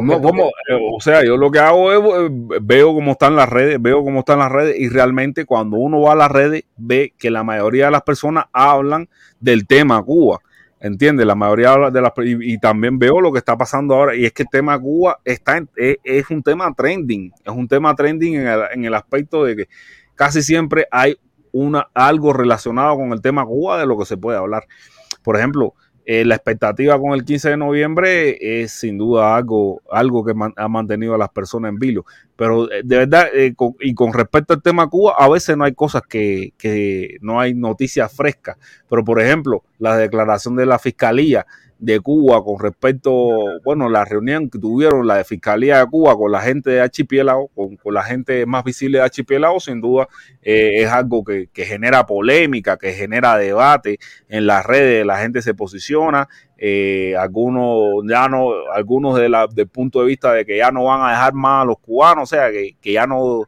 No, 0.00 0.22
como, 0.22 0.44
eh, 0.46 0.78
o 0.96 1.00
sea, 1.00 1.22
yo 1.24 1.36
lo 1.36 1.50
que 1.50 1.58
hago 1.58 1.92
es 1.92 1.98
eh, 1.98 2.28
veo 2.62 2.94
cómo 2.94 3.12
están 3.12 3.36
las 3.36 3.48
redes, 3.48 3.82
veo 3.82 4.02
cómo 4.02 4.20
están 4.20 4.38
las 4.38 4.50
redes 4.50 4.76
y 4.78 4.88
realmente 4.88 5.44
cuando 5.44 5.76
uno 5.76 6.00
va 6.00 6.12
a 6.12 6.16
las 6.16 6.30
redes 6.30 6.64
ve 6.76 7.12
que 7.18 7.30
la 7.30 7.42
mayoría 7.42 7.86
de 7.86 7.90
las 7.90 8.02
personas 8.02 8.46
hablan 8.52 9.08
del 9.38 9.66
tema 9.66 10.02
Cuba, 10.02 10.40
¿entiendes? 10.86 11.26
La 11.26 11.34
mayoría 11.34 11.90
de 11.90 12.00
las 12.00 12.12
y, 12.24 12.54
y 12.54 12.58
también 12.58 12.98
veo 12.98 13.20
lo 13.20 13.32
que 13.32 13.38
está 13.38 13.56
pasando 13.56 13.94
ahora 13.94 14.14
y 14.14 14.24
es 14.24 14.32
que 14.32 14.44
el 14.44 14.48
tema 14.50 14.78
Cuba 14.78 15.18
está 15.24 15.56
en- 15.58 15.68
es, 15.76 15.96
es 16.04 16.30
un 16.30 16.42
tema 16.42 16.72
trending, 16.74 17.32
es 17.44 17.52
un 17.52 17.68
tema 17.68 17.94
trending 17.94 18.34
en 18.36 18.46
el, 18.46 18.60
en 18.72 18.84
el 18.84 18.94
aspecto 18.94 19.44
de 19.44 19.56
que 19.56 19.68
casi 20.14 20.42
siempre 20.42 20.86
hay 20.90 21.16
una 21.52 21.88
algo 21.94 22.32
relacionado 22.32 22.96
con 22.96 23.12
el 23.12 23.20
tema 23.20 23.44
Cuba 23.44 23.78
de 23.78 23.86
lo 23.86 23.98
que 23.98 24.04
se 24.06 24.16
puede 24.16 24.38
hablar. 24.38 24.64
Por 25.22 25.36
ejemplo, 25.36 25.74
eh, 26.04 26.24
la 26.24 26.36
expectativa 26.36 26.98
con 27.00 27.12
el 27.14 27.24
15 27.24 27.50
de 27.50 27.56
noviembre 27.56 28.62
es 28.62 28.72
sin 28.72 28.96
duda 28.96 29.34
algo, 29.36 29.82
algo 29.90 30.24
que 30.24 30.32
ha 30.56 30.68
mantenido 30.68 31.14
a 31.14 31.18
las 31.18 31.30
personas 31.30 31.70
en 31.70 31.78
vilo. 31.80 32.04
Pero 32.36 32.70
eh, 32.70 32.82
de 32.84 32.96
verdad, 32.98 33.28
eh, 33.34 33.54
con- 33.54 33.74
y 33.80 33.94
con 33.94 34.12
respecto 34.12 34.54
al 34.54 34.62
tema 34.62 34.88
Cuba, 34.88 35.14
a 35.18 35.28
veces 35.28 35.56
no 35.56 35.64
hay 35.64 35.74
cosas 35.74 36.02
que, 36.08 36.52
que 36.58 37.16
no 37.20 37.40
hay 37.40 37.54
noticias 37.54 38.12
frescas. 38.14 38.56
Pero 38.88 39.04
por 39.04 39.20
ejemplo, 39.20 39.64
la 39.78 39.96
declaración 39.96 40.56
de 40.56 40.66
la 40.66 40.78
Fiscalía 40.78 41.46
de 41.78 42.00
Cuba 42.00 42.42
con 42.42 42.58
respecto, 42.58 43.10
bueno, 43.62 43.88
la 43.90 44.04
reunión 44.04 44.48
que 44.48 44.58
tuvieron 44.58 45.06
la 45.06 45.16
de 45.16 45.24
Fiscalía 45.24 45.78
de 45.80 45.86
Cuba 45.86 46.16
con 46.16 46.32
la 46.32 46.40
gente 46.40 46.70
de 46.70 46.80
Archipiélago, 46.80 47.48
con, 47.48 47.76
con 47.76 47.92
la 47.92 48.02
gente 48.02 48.46
más 48.46 48.64
visible 48.64 48.98
de 48.98 49.04
Archipiélago, 49.04 49.60
sin 49.60 49.80
duda 49.82 50.08
eh, 50.42 50.82
es 50.82 50.88
algo 50.90 51.22
que, 51.22 51.48
que 51.52 51.64
genera 51.66 52.06
polémica, 52.06 52.78
que 52.78 52.92
genera 52.94 53.36
debate 53.36 53.98
en 54.28 54.46
las 54.46 54.64
redes, 54.64 55.04
la 55.04 55.18
gente 55.18 55.42
se 55.42 55.52
posiciona, 55.52 56.28
eh, 56.56 57.14
algunos 57.18 58.02
ya 58.08 58.26
no, 58.28 58.48
algunos 58.74 59.18
de 59.18 59.28
la, 59.28 59.46
del 59.46 59.68
punto 59.68 60.00
de 60.00 60.06
vista 60.06 60.32
de 60.32 60.46
que 60.46 60.56
ya 60.56 60.70
no 60.70 60.84
van 60.84 61.02
a 61.02 61.10
dejar 61.10 61.34
más 61.34 61.62
a 61.62 61.66
los 61.66 61.78
cubanos, 61.78 62.22
o 62.32 62.34
sea, 62.34 62.50
que, 62.50 62.76
que 62.80 62.92
ya 62.92 63.06
no 63.06 63.42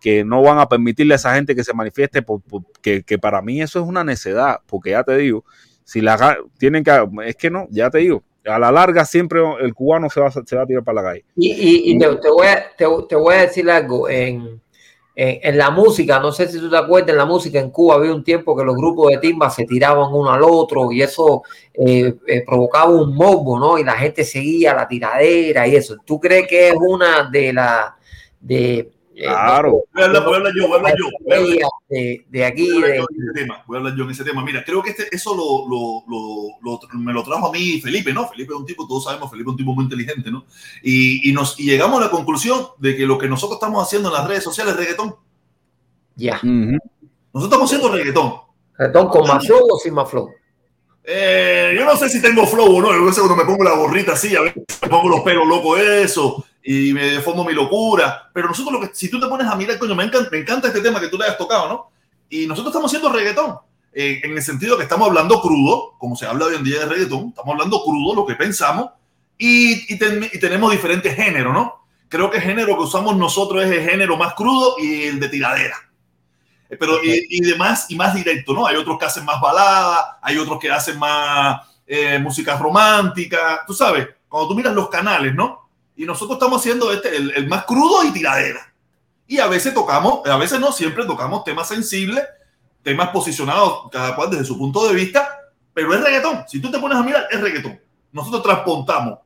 que 0.00 0.24
no 0.24 0.40
van 0.42 0.58
a 0.58 0.68
permitirle 0.68 1.14
a 1.14 1.16
esa 1.16 1.34
gente 1.34 1.54
que 1.56 1.64
se 1.64 1.74
manifieste, 1.74 2.22
por- 2.22 2.40
que, 2.80 3.02
que 3.02 3.18
para 3.18 3.42
mí 3.42 3.60
eso 3.60 3.80
es 3.80 3.86
una 3.86 4.04
necedad, 4.04 4.60
porque 4.66 4.90
ya 4.90 5.02
te 5.02 5.16
digo, 5.16 5.44
si 5.86 6.00
la 6.00 6.36
tienen 6.58 6.82
que, 6.82 7.08
es 7.24 7.36
que 7.36 7.48
no, 7.48 7.68
ya 7.70 7.88
te 7.90 7.98
digo, 7.98 8.24
a 8.44 8.58
la 8.58 8.72
larga 8.72 9.04
siempre 9.04 9.40
el 9.60 9.72
cubano 9.72 10.10
se 10.10 10.20
va, 10.20 10.32
se 10.32 10.56
va 10.56 10.62
a 10.62 10.66
tirar 10.66 10.82
para 10.82 11.00
la 11.00 11.08
calle. 11.10 11.24
Y, 11.36 11.92
y- 11.92 11.98
te, 11.98 12.08
voy 12.28 12.48
a, 12.48 12.66
te, 12.76 12.84
te 13.08 13.14
voy 13.14 13.34
a 13.34 13.42
decir 13.42 13.70
algo. 13.70 14.08
En, 14.08 14.60
en, 15.14 15.56
la 15.56 15.70
música, 15.70 16.18
no 16.18 16.32
sé 16.32 16.48
si 16.48 16.58
tú 16.58 16.68
te 16.68 16.76
acuerdas, 16.76 17.10
en 17.10 17.18
la 17.18 17.24
música 17.24 17.60
en 17.60 17.70
Cuba 17.70 17.94
había 17.94 18.12
un 18.12 18.24
tiempo 18.24 18.56
que 18.56 18.64
los 18.64 18.74
grupos 18.74 19.12
de 19.12 19.18
timba 19.18 19.48
se 19.48 19.64
tiraban 19.64 20.12
uno 20.12 20.30
al 20.30 20.42
otro 20.42 20.90
y 20.90 21.02
eso 21.02 21.44
eh, 21.72 22.16
eh, 22.26 22.42
provocaba 22.44 22.90
un 22.90 23.14
morbo, 23.14 23.56
¿no? 23.56 23.78
Y 23.78 23.84
la 23.84 23.94
gente 23.94 24.24
seguía 24.24 24.74
la 24.74 24.88
tiradera 24.88 25.68
y 25.68 25.76
eso. 25.76 25.98
¿Tú 26.04 26.18
crees 26.18 26.48
que 26.48 26.70
es 26.70 26.74
una 26.76 27.30
de 27.30 27.52
las 27.52 27.92
de, 28.40 28.90
Claro. 29.16 29.84
Voy 29.94 30.02
a 30.02 30.06
hablar, 30.06 30.24
voy 30.24 30.34
a 30.34 30.36
hablar 30.36 30.52
yo, 30.54 30.62
voy 30.68 30.72
a 30.72 30.76
hablar 30.76 30.94
yo. 30.98 31.04
Voy 31.20 31.32
a 31.32 31.36
hablar 31.38 31.58
yo. 31.58 31.68
de, 31.88 32.26
de 32.28 32.44
aquí? 32.44 32.70
Voy 32.70 32.82
a 32.82 32.84
hablar 32.84 32.96
yo 32.98 33.06
en 33.10 33.22
ese 33.22 33.32
tema, 33.40 33.64
voy 33.66 33.76
a 33.76 33.78
hablar 33.78 33.96
yo 33.96 34.04
en 34.04 34.10
ese 34.10 34.24
tema. 34.24 34.44
Mira, 34.44 34.64
creo 34.64 34.82
que 34.82 34.90
este, 34.90 35.08
eso 35.14 35.34
lo, 35.34 35.68
lo- 35.68 36.04
lo- 36.06 36.78
lo- 36.92 36.98
me 36.98 37.12
lo 37.12 37.22
trajo 37.22 37.48
a 37.48 37.52
mí 37.52 37.80
Felipe, 37.80 38.12
¿no? 38.12 38.28
Felipe 38.28 38.52
es 38.52 38.58
un 38.60 38.66
tipo, 38.66 38.86
todos 38.86 39.04
sabemos, 39.04 39.30
Felipe 39.30 39.48
es 39.48 39.52
un 39.52 39.56
tipo 39.56 39.72
muy 39.72 39.84
inteligente, 39.84 40.30
¿no? 40.30 40.44
Y, 40.82 41.28
y 41.30 41.32
nos, 41.32 41.58
y 41.58 41.64
llegamos 41.64 41.98
a 42.00 42.04
la 42.04 42.10
conclusión 42.10 42.66
de 42.78 42.94
que 42.96 43.06
lo 43.06 43.16
que 43.16 43.28
nosotros 43.28 43.56
estamos 43.56 43.82
haciendo 43.82 44.08
en 44.08 44.14
las 44.14 44.28
redes 44.28 44.44
sociales 44.44 44.74
es 44.74 44.80
reggaetón. 44.80 45.16
ya. 46.14 46.38
Nosotros 46.42 47.44
estamos 47.44 47.64
haciendo 47.72 47.88
reggaetón. 47.96 48.34
Reggaetón 48.78 49.08
con 49.08 49.26
más 49.28 49.46
flow 49.46 49.60
o 49.70 49.78
sin 49.78 49.94
más 49.94 50.10
flow. 50.10 50.30
Eh, 51.08 51.74
yo 51.78 51.84
no 51.84 51.96
sé 51.96 52.08
si 52.08 52.20
tengo 52.20 52.44
flow 52.46 52.76
o 52.76 52.80
no. 52.82 52.92
Yo 52.92 53.02
a 53.02 53.04
veces 53.06 53.20
cuando 53.22 53.36
me 53.36 53.44
pongo 53.48 53.62
la 53.64 53.76
gorrita 53.76 54.12
así, 54.12 54.34
a 54.34 54.40
veces 54.40 54.62
me 54.82 54.88
pongo 54.88 55.08
los 55.08 55.20
pelos 55.20 55.46
locos 55.46 55.78
eso 55.80 56.44
y 56.66 56.92
me 56.92 57.04
defondo 57.12 57.44
mi 57.44 57.52
locura. 57.54 58.28
Pero 58.34 58.48
nosotros, 58.48 58.72
lo 58.74 58.80
que, 58.80 58.94
si 58.94 59.08
tú 59.08 59.20
te 59.20 59.26
pones 59.28 59.46
a 59.46 59.54
mirar, 59.54 59.78
coño, 59.78 59.94
me 59.94 60.04
encanta, 60.04 60.28
me 60.30 60.38
encanta 60.38 60.68
este 60.68 60.80
tema 60.80 61.00
que 61.00 61.08
tú 61.08 61.16
le 61.16 61.26
has 61.26 61.38
tocado, 61.38 61.68
¿no? 61.68 61.90
Y 62.28 62.46
nosotros 62.46 62.72
estamos 62.72 62.90
haciendo 62.90 63.10
reggaetón. 63.16 63.58
eh, 63.98 64.20
en 64.24 64.32
el 64.32 64.42
sentido 64.42 64.76
que 64.76 64.82
estamos 64.82 65.08
hablando 65.08 65.40
crudo, 65.40 65.94
como 65.98 66.16
se 66.16 66.26
habla 66.26 66.46
hoy 66.46 66.56
en 66.56 66.64
día 66.64 66.80
de 66.80 66.86
reggaetón, 66.86 67.28
estamos 67.28 67.52
hablando 67.52 67.82
crudo, 67.82 68.14
lo 68.14 68.26
que 68.26 68.34
pensamos, 68.34 68.90
y, 69.38 69.94
y 69.94 69.98
ten- 69.98 70.28
y 70.30 70.38
tenemos 70.38 70.70
diferentes 70.72 71.14
géneros, 71.14 71.54
¿no? 71.54 71.86
Creo 72.08 72.30
que 72.30 72.36
el 72.38 72.42
género 72.42 72.76
que 72.76 72.82
usamos 72.82 73.16
nosotros 73.16 73.64
es 73.64 73.70
el 73.70 73.88
género 73.88 74.16
más 74.18 74.34
crudo 74.34 74.74
y 74.78 75.04
el 75.04 75.18
de 75.20 75.28
tiradera. 75.30 75.76
Eh, 76.68 76.76
Pero 76.78 77.02
y, 77.02 77.26
y 77.38 77.40
de 77.40 77.54
más 77.56 77.90
y 77.90 77.96
más 77.96 78.14
directo, 78.14 78.52
¿no? 78.52 78.66
Hay 78.66 78.76
otros 78.76 78.98
que 78.98 79.04
hacen 79.06 79.24
más 79.24 79.40
balada, 79.40 80.18
hay 80.20 80.36
otros 80.36 80.58
que 80.58 80.70
hacen 80.70 80.98
más 80.98 81.62
eh, 81.86 82.18
música 82.18 82.56
romántica, 82.58 83.62
tú 83.66 83.72
sabes, 83.72 84.08
cuando 84.28 84.48
tú 84.48 84.54
miras 84.56 84.74
los 84.74 84.88
canales, 84.90 85.34
¿no? 85.34 85.65
Y 85.96 86.04
nosotros 86.04 86.36
estamos 86.36 86.60
haciendo 86.60 86.92
este, 86.92 87.16
el, 87.16 87.48
más 87.48 87.64
crudo 87.64 88.04
y 88.04 88.12
tiradera. 88.12 88.72
Y 89.26 89.38
a 89.38 89.46
veces 89.46 89.74
tocamos, 89.74 90.26
a 90.26 90.36
veces 90.36 90.60
no, 90.60 90.70
siempre 90.72 91.04
tocamos 91.04 91.42
temas 91.44 91.68
sensibles, 91.68 92.22
temas 92.82 93.08
posicionados 93.08 93.90
cada 93.90 94.14
cual 94.14 94.30
desde 94.30 94.44
su 94.44 94.56
punto 94.56 94.86
de 94.86 94.94
vista, 94.94 95.28
pero 95.74 95.94
es 95.94 96.00
reggaetón. 96.00 96.44
Si 96.46 96.60
tú 96.60 96.70
te 96.70 96.78
pones 96.78 96.98
a 96.98 97.02
mirar, 97.02 97.26
es 97.30 97.40
reggaetón. 97.40 97.80
Nosotros 98.12 98.42
transportamos 98.42 99.18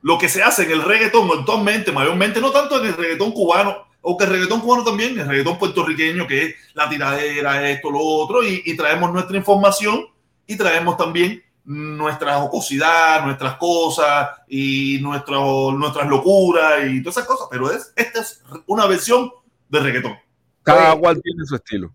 lo 0.00 0.18
que 0.18 0.28
se 0.28 0.42
hace 0.42 0.64
en 0.64 0.72
el 0.72 0.82
reggaetón 0.82 1.28
actualmente, 1.38 1.92
mayormente, 1.92 2.40
no 2.40 2.50
tanto 2.50 2.80
en 2.80 2.88
el 2.88 2.96
reggaetón 2.96 3.32
cubano, 3.32 3.86
o 4.00 4.16
que 4.16 4.24
el 4.24 4.30
reggaetón 4.30 4.60
cubano 4.60 4.82
también, 4.82 5.18
el 5.18 5.28
reggaetón 5.28 5.58
puertorriqueño, 5.58 6.26
que 6.26 6.44
es 6.44 6.54
la 6.74 6.88
tiradera, 6.88 7.70
esto, 7.70 7.90
lo 7.90 8.00
otro, 8.00 8.42
y 8.42 8.76
traemos 8.76 9.12
nuestra 9.12 9.36
información 9.36 10.06
y 10.46 10.56
traemos 10.56 10.96
también 10.96 11.42
nuestra 11.64 12.40
jocosidad, 12.40 13.24
nuestras 13.24 13.56
cosas 13.56 14.30
y 14.48 14.98
nuestro, 15.00 15.72
nuestras 15.72 16.08
locuras 16.08 16.84
y 16.86 17.02
todas 17.02 17.18
esas 17.18 17.28
cosas, 17.28 17.48
pero 17.50 17.70
es, 17.70 17.92
esta 17.96 18.20
es 18.20 18.42
una 18.66 18.86
versión 18.86 19.30
de 19.68 19.80
reggaetón. 19.80 20.16
Cada 20.62 20.92
Oye. 20.92 21.00
cual 21.00 21.22
tiene 21.22 21.44
su 21.44 21.54
estilo. 21.56 21.92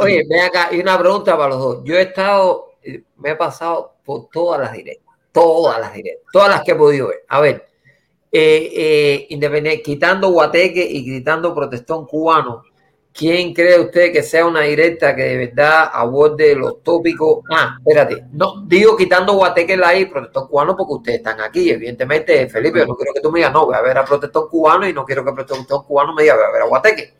Oye, 0.00 0.24
ven 0.28 0.40
acá, 0.40 0.68
y 0.72 0.80
una 0.80 0.98
pregunta 0.98 1.36
para 1.36 1.50
los 1.50 1.58
dos. 1.58 1.78
Yo 1.84 1.94
he 1.94 2.02
estado, 2.02 2.72
eh, 2.82 3.02
me 3.16 3.30
he 3.30 3.36
pasado 3.36 3.96
por 4.04 4.28
todas 4.30 4.60
las 4.60 4.72
directas, 4.72 5.14
todas 5.32 5.78
las 5.80 5.92
directas, 5.92 6.24
todas 6.32 6.48
las 6.48 6.62
que 6.62 6.72
he 6.72 6.74
podido 6.74 7.08
ver. 7.08 7.24
A 7.28 7.40
ver, 7.40 7.68
eh, 8.30 8.72
eh, 8.74 9.26
independiente, 9.30 9.82
quitando 9.82 10.30
Guateque 10.30 10.86
y 10.88 11.04
quitando 11.04 11.54
Protestón 11.54 12.06
cubano, 12.06 12.62
¿quién 13.18 13.52
cree 13.52 13.80
usted 13.80 14.12
que 14.12 14.22
sea 14.22 14.46
una 14.46 14.60
directa 14.60 15.16
que 15.16 15.22
de 15.22 15.36
verdad 15.48 15.90
aborde 15.92 16.54
los 16.54 16.84
tópicos? 16.84 17.40
Ah, 17.50 17.76
espérate, 17.76 18.26
no, 18.30 18.62
digo 18.64 18.96
quitando 18.96 19.32
Guateque 19.32 19.76
la 19.76 19.96
y 19.96 20.04
Protestón 20.04 20.46
cubano 20.46 20.76
porque 20.76 20.94
ustedes 20.94 21.18
están 21.18 21.40
aquí, 21.40 21.68
evidentemente, 21.68 22.48
Felipe, 22.48 22.78
yo 22.78 22.86
no 22.86 22.94
quiero 22.94 23.12
que 23.12 23.20
tú 23.20 23.32
me 23.32 23.40
digas, 23.40 23.52
no, 23.52 23.66
voy 23.66 23.74
a 23.74 23.80
ver 23.80 23.98
a 23.98 24.04
Protestón 24.04 24.48
cubano 24.48 24.86
y 24.86 24.92
no 24.92 25.04
quiero 25.04 25.24
que 25.24 25.32
Protestón 25.32 25.82
cubano 25.82 26.14
me 26.14 26.22
diga, 26.22 26.36
voy 26.36 26.44
a 26.44 26.52
ver 26.52 26.62
a 26.62 26.66
Guateque. 26.66 27.14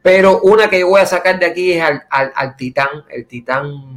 Pero 0.00 0.40
una 0.40 0.70
que 0.70 0.80
yo 0.80 0.88
voy 0.88 1.02
a 1.02 1.06
sacar 1.06 1.38
de 1.38 1.46
aquí 1.46 1.72
es 1.72 1.82
al, 1.82 2.02
al, 2.08 2.32
al 2.34 2.56
titán, 2.56 3.04
el 3.10 3.26
titán. 3.26 3.96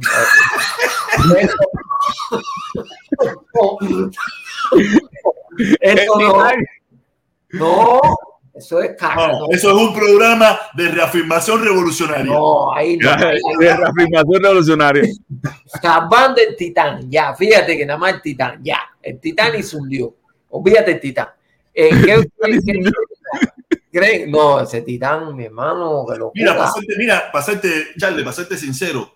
Eso 5.80 6.18
no, 6.18 6.50
no, 7.50 8.00
eso 8.58 8.82
es 8.82 8.96
caca. 8.96 9.28
No, 9.28 9.38
No, 9.38 9.46
eso 9.50 9.70
es 9.70 9.76
un 9.76 9.94
programa 9.94 10.58
de 10.74 10.88
reafirmación 10.88 11.64
revolucionaria. 11.64 12.24
no, 12.24 12.74
ahí 12.74 12.96
no. 12.96 13.10
De 13.10 13.76
reafirmación 13.76 14.42
revolucionaria. 14.42 15.04
Salvando 15.80 16.40
el 16.40 16.56
titán, 16.56 17.08
ya, 17.08 17.34
fíjate 17.34 17.76
que 17.76 17.86
nada 17.86 17.98
más 17.98 18.14
el 18.14 18.22
titán, 18.22 18.60
ya, 18.62 18.80
el 19.00 19.20
titán 19.20 19.56
y 19.56 19.62
su 19.62 19.78
hundió. 19.78 20.14
Olvídate 20.50 20.92
el 20.92 21.00
titán. 21.00 21.28
Eh, 21.72 21.90
¿qué 22.04 22.18
ustedes 22.18 22.64
creen? 22.64 22.84
creen? 23.92 24.30
No, 24.30 24.60
ese 24.60 24.82
titán, 24.82 25.34
mi 25.36 25.44
hermano, 25.44 26.04
que 26.10 26.18
lo 26.18 26.32
Mira, 26.34 26.56
para 26.56 26.72
serte, 26.72 26.94
mira, 26.98 27.30
Charlie, 27.98 28.24
para 28.24 28.32
serte 28.32 28.56
sincero, 28.56 29.12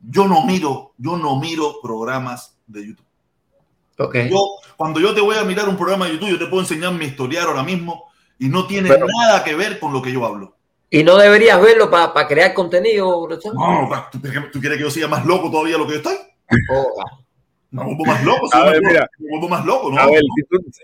yo 0.00 0.26
no 0.26 0.44
miro, 0.44 0.94
yo 0.98 1.16
no 1.16 1.38
miro 1.38 1.76
programas 1.80 2.58
de 2.66 2.88
YouTube. 2.88 3.06
Ok. 3.98 4.16
Yo, 4.28 4.38
cuando 4.76 4.98
yo 4.98 5.14
te 5.14 5.20
voy 5.20 5.36
a 5.36 5.44
mirar 5.44 5.68
un 5.68 5.76
programa 5.76 6.06
de 6.06 6.14
YouTube, 6.14 6.30
yo 6.30 6.38
te 6.38 6.46
puedo 6.46 6.62
enseñar 6.62 6.92
mi 6.92 7.04
historial 7.04 7.46
ahora 7.46 7.62
mismo 7.62 8.11
y 8.44 8.48
no 8.48 8.66
tiene 8.66 8.88
Pero- 8.88 9.06
nada 9.20 9.42
que 9.44 9.54
ver 9.54 9.78
con 9.78 9.92
lo 9.92 10.02
que 10.02 10.12
yo 10.12 10.24
hablo. 10.26 10.54
Y 10.90 11.04
no 11.04 11.16
deberías 11.16 11.60
verlo 11.62 11.90
para 11.90 12.26
crear 12.28 12.52
contenido, 12.52 13.24
profesor? 13.26 13.54
No, 13.54 13.88
pa- 13.88 14.10
¿tú, 14.12 14.18
tú 14.52 14.60
quieres 14.60 14.76
que 14.76 14.84
yo 14.84 14.90
siga 14.90 15.08
más 15.08 15.24
loco 15.24 15.50
todavía 15.50 15.72
de 15.74 15.78
lo 15.78 15.86
que 15.86 15.92
yo 15.92 15.98
estoy? 15.98 16.14
Oh, 16.70 17.02
Me 17.70 17.82
vuelvo 17.82 18.04
más 18.04 18.22
loco, 18.22 18.46
sí, 18.52 18.58
A 18.58 18.64
ver, 18.70 18.82
mira. 18.82 19.08
me 19.18 19.30
vuelvo 19.30 19.48
más 19.48 19.64
loco, 19.64 19.90
¿no? 19.90 19.98
A 19.98 20.06
ver, 20.10 20.20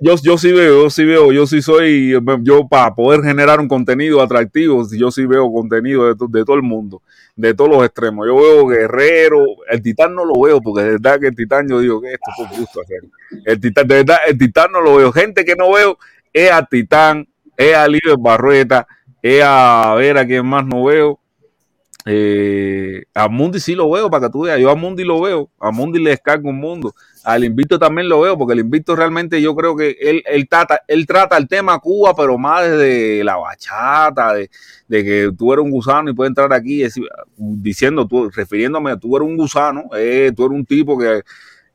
yo, 0.00 0.14
yo 0.22 0.38
sí 0.38 0.50
veo, 0.52 0.84
yo 0.84 0.88
sí 0.90 1.04
veo, 1.04 1.30
yo 1.32 1.46
sí 1.46 1.60
soy, 1.60 2.14
yo 2.40 2.66
para 2.66 2.94
poder 2.94 3.22
generar 3.22 3.60
un 3.60 3.68
contenido 3.68 4.22
atractivo, 4.22 4.82
yo 4.90 5.10
sí 5.10 5.26
veo 5.26 5.52
contenido 5.52 6.06
de, 6.06 6.16
to- 6.16 6.26
de 6.28 6.42
todo 6.46 6.56
el 6.56 6.62
mundo, 6.62 7.02
de 7.36 7.52
todos 7.52 7.68
los 7.68 7.84
extremos. 7.84 8.26
Yo 8.26 8.36
veo 8.36 8.66
Guerrero, 8.66 9.44
el 9.70 9.82
Titán 9.82 10.14
no 10.14 10.24
lo 10.24 10.40
veo, 10.40 10.62
porque 10.62 10.84
de 10.84 10.90
verdad 10.92 11.20
que 11.20 11.26
el 11.26 11.36
Titán 11.36 11.68
yo 11.68 11.80
digo 11.80 12.00
que 12.00 12.14
esto 12.14 12.30
es 12.30 12.48
por 12.48 12.58
gusto 12.58 12.80
hacer. 12.80 13.00
El 13.44 13.60
Titán, 13.60 13.86
de 13.86 13.94
verdad, 13.96 14.16
el 14.26 14.38
Titán 14.38 14.72
no 14.72 14.80
lo 14.80 14.96
veo. 14.96 15.12
Gente 15.12 15.44
que 15.44 15.54
no 15.54 15.70
veo 15.72 15.98
es 16.32 16.50
a 16.50 16.64
Titán, 16.64 17.28
es 17.58 17.74
a 17.74 17.86
Libre 17.88 18.14
Barrueta, 18.18 18.86
es 19.20 19.42
a 19.44 19.92
ver 19.96 20.16
a 20.16 20.26
quién 20.26 20.46
más 20.46 20.64
no 20.64 20.84
veo. 20.84 21.18
Eh, 22.06 23.04
a 23.12 23.28
Mundi 23.28 23.60
sí 23.60 23.74
lo 23.74 23.90
veo 23.90 24.08
para 24.08 24.26
que 24.26 24.32
tú 24.32 24.42
veas. 24.42 24.58
Yo 24.58 24.70
a 24.70 24.74
Mundi 24.74 25.04
lo 25.04 25.20
veo. 25.20 25.50
A 25.60 25.70
Mundi 25.70 25.98
le 25.98 26.10
descargo 26.10 26.48
un 26.48 26.58
mundo. 26.58 26.94
Al 27.24 27.44
Invicto 27.44 27.78
también 27.78 28.08
lo 28.08 28.20
veo, 28.20 28.38
porque 28.38 28.54
el 28.54 28.60
Invicto 28.60 28.96
realmente 28.96 29.42
yo 29.42 29.54
creo 29.54 29.76
que 29.76 29.96
él, 30.00 30.48
trata, 30.48 30.80
él 30.86 31.06
trata 31.06 31.36
el 31.36 31.48
tema 31.48 31.78
Cuba, 31.80 32.14
pero 32.16 32.38
más 32.38 32.62
desde 32.62 33.24
la 33.24 33.36
bachata, 33.36 34.34
de, 34.34 34.48
que 34.88 35.30
tú 35.36 35.52
eres 35.52 35.64
un 35.64 35.70
gusano 35.70 36.10
y 36.10 36.14
puedes 36.14 36.30
entrar 36.30 36.50
aquí 36.54 36.82
diciendo, 37.36 38.06
tú, 38.06 38.30
refiriéndome 38.30 38.96
tú 38.96 39.16
eres 39.16 39.28
un 39.28 39.36
gusano, 39.36 39.90
eh, 39.94 40.32
tú 40.34 40.46
eres 40.46 40.56
un 40.56 40.64
tipo 40.64 40.96
que. 40.96 41.22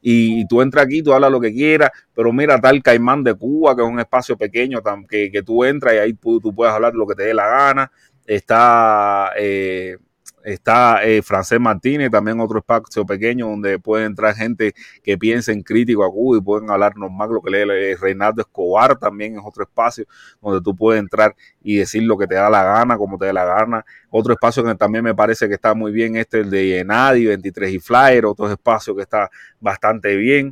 Y, 0.06 0.46
tú 0.48 0.62
entras 0.62 0.86
aquí, 0.86 1.02
tú 1.02 1.14
hablas 1.14 1.32
lo 1.32 1.40
que 1.40 1.54
quieras, 1.54 1.90
pero 2.14 2.34
mira, 2.34 2.60
tal 2.60 2.84
Caimán 2.84 3.24
de 3.24 3.34
Cuba, 3.34 3.74
que 3.76 3.82
es 3.82 3.88
un 3.88 4.00
espacio 4.00 4.38
pequeño, 4.38 4.82
que, 5.10 5.32
que 5.32 5.44
tú 5.44 5.64
entras 5.64 5.94
y 5.94 5.98
ahí 5.98 6.14
tú, 6.14 6.42
tú 6.42 6.54
puedes 6.54 6.74
hablar 6.74 6.94
lo 6.94 7.08
que 7.08 7.16
te 7.16 7.24
dé 7.24 7.34
la 7.34 7.48
gana. 7.48 7.92
Está. 8.26 9.32
eh, 9.38 9.98
Está 10.44 11.04
eh, 11.04 11.22
Francés 11.22 11.60
Martínez, 11.60 12.12
también 12.12 12.40
otro 12.40 12.60
espacio 12.60 13.06
pequeño 13.06 13.48
donde 13.48 13.80
puede 13.80 14.06
entrar 14.06 14.36
gente 14.36 14.74
que 15.02 15.18
piensen 15.18 15.64
crítico 15.64 16.04
a 16.04 16.10
Cuba 16.12 16.38
y 16.38 16.42
pueden 16.42 16.70
hablar 16.70 16.98
normal 16.98 17.30
lo 17.32 17.42
que 17.42 17.50
lee 17.50 17.96
Reinaldo 17.96 18.42
Escobar, 18.42 18.98
también 19.00 19.36
es 19.36 19.42
otro 19.44 19.64
espacio 19.64 20.06
donde 20.42 20.62
tú 20.62 20.76
puedes 20.76 21.00
entrar 21.00 21.34
y 21.62 21.78
decir 21.78 22.04
lo 22.04 22.18
que 22.18 22.28
te 22.28 22.36
da 22.36 22.50
la 22.50 22.64
gana, 22.64 22.98
como 22.98 23.18
te 23.18 23.26
dé 23.26 23.34
la 23.34 23.46
gana. 23.46 23.86
Otro 24.10 24.34
espacio 24.34 24.64
que 24.64 24.76
también 24.76 25.04
me 25.04 25.16
parece 25.16 25.48
que 25.48 25.54
está 25.54 25.74
muy 25.74 25.92
bien, 25.92 26.18
este 26.18 26.42
el 26.42 26.50
de 26.50 26.68
Yenadi, 26.68 27.26
23 27.26 27.74
y 27.74 27.80
Flyer, 27.80 28.26
otro 28.26 28.52
espacio 28.52 28.96
que 28.96 29.04
está 29.04 29.30
bastante 29.62 30.16
bien, 30.18 30.52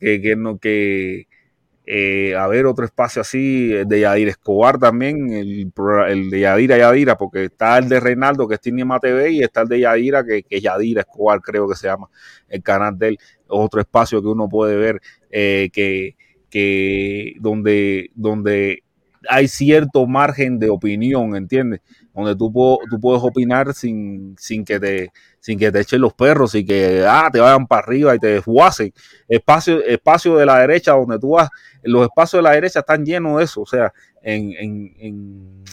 que, 0.00 0.20
que 0.20 0.34
no, 0.34 0.58
que 0.58 1.28
eh, 1.90 2.34
a 2.36 2.46
ver 2.48 2.66
otro 2.66 2.84
espacio 2.84 3.22
así, 3.22 3.72
el 3.72 3.88
de 3.88 4.00
Yadir 4.00 4.28
Escobar 4.28 4.78
también, 4.78 5.32
el, 5.32 5.72
el 6.08 6.30
de 6.30 6.40
Yadira 6.40 6.76
Yadira, 6.78 7.16
porque 7.16 7.44
está 7.46 7.78
el 7.78 7.88
de 7.88 8.00
Reinaldo 8.00 8.46
que 8.46 8.54
es 8.56 8.60
Tinima 8.60 9.00
TV 9.00 9.30
y 9.32 9.42
está 9.42 9.62
el 9.62 9.68
de 9.68 9.80
Yadira 9.80 10.24
que, 10.24 10.42
que 10.42 10.56
es 10.56 10.62
Yadira 10.62 11.00
Escobar, 11.02 11.40
creo 11.40 11.68
que 11.68 11.76
se 11.76 11.86
llama 11.88 12.08
el 12.48 12.62
canal 12.62 12.98
de 12.98 13.08
él, 13.08 13.18
otro 13.48 13.80
espacio 13.80 14.20
que 14.20 14.28
uno 14.28 14.48
puede 14.48 14.76
ver 14.76 15.00
eh, 15.30 15.70
que, 15.72 16.16
que 16.50 17.34
donde, 17.40 18.10
donde 18.14 18.82
hay 19.28 19.48
cierto 19.48 20.06
margen 20.06 20.58
de 20.58 20.70
opinión, 20.70 21.34
¿entiendes? 21.36 21.80
Donde 22.14 22.36
tú, 22.36 22.52
puedo- 22.52 22.78
tú 22.88 23.00
puedes 23.00 23.22
opinar 23.22 23.74
sin, 23.74 24.34
sin 24.38 24.64
que 24.64 24.78
te 24.80 25.12
sin 25.48 25.58
que 25.58 25.72
te 25.72 25.80
echen 25.80 26.02
los 26.02 26.12
perros 26.12 26.54
y 26.54 26.62
que 26.62 27.06
ah, 27.08 27.30
te 27.32 27.40
vayan 27.40 27.66
para 27.66 27.80
arriba 27.80 28.14
y 28.14 28.18
te 28.18 28.26
desguacen. 28.26 28.92
Espacio, 29.26 29.82
espacio 29.82 30.36
de 30.36 30.44
la 30.44 30.58
derecha 30.58 30.92
donde 30.92 31.18
tú 31.18 31.30
vas, 31.30 31.48
los 31.82 32.02
espacios 32.02 32.40
de 32.40 32.42
la 32.42 32.50
derecha 32.50 32.80
están 32.80 33.02
llenos 33.02 33.38
de 33.38 33.44
eso. 33.44 33.62
O 33.62 33.66
sea, 33.66 33.90
en, 34.20 34.52
en, 34.52 34.94
en 34.98 35.64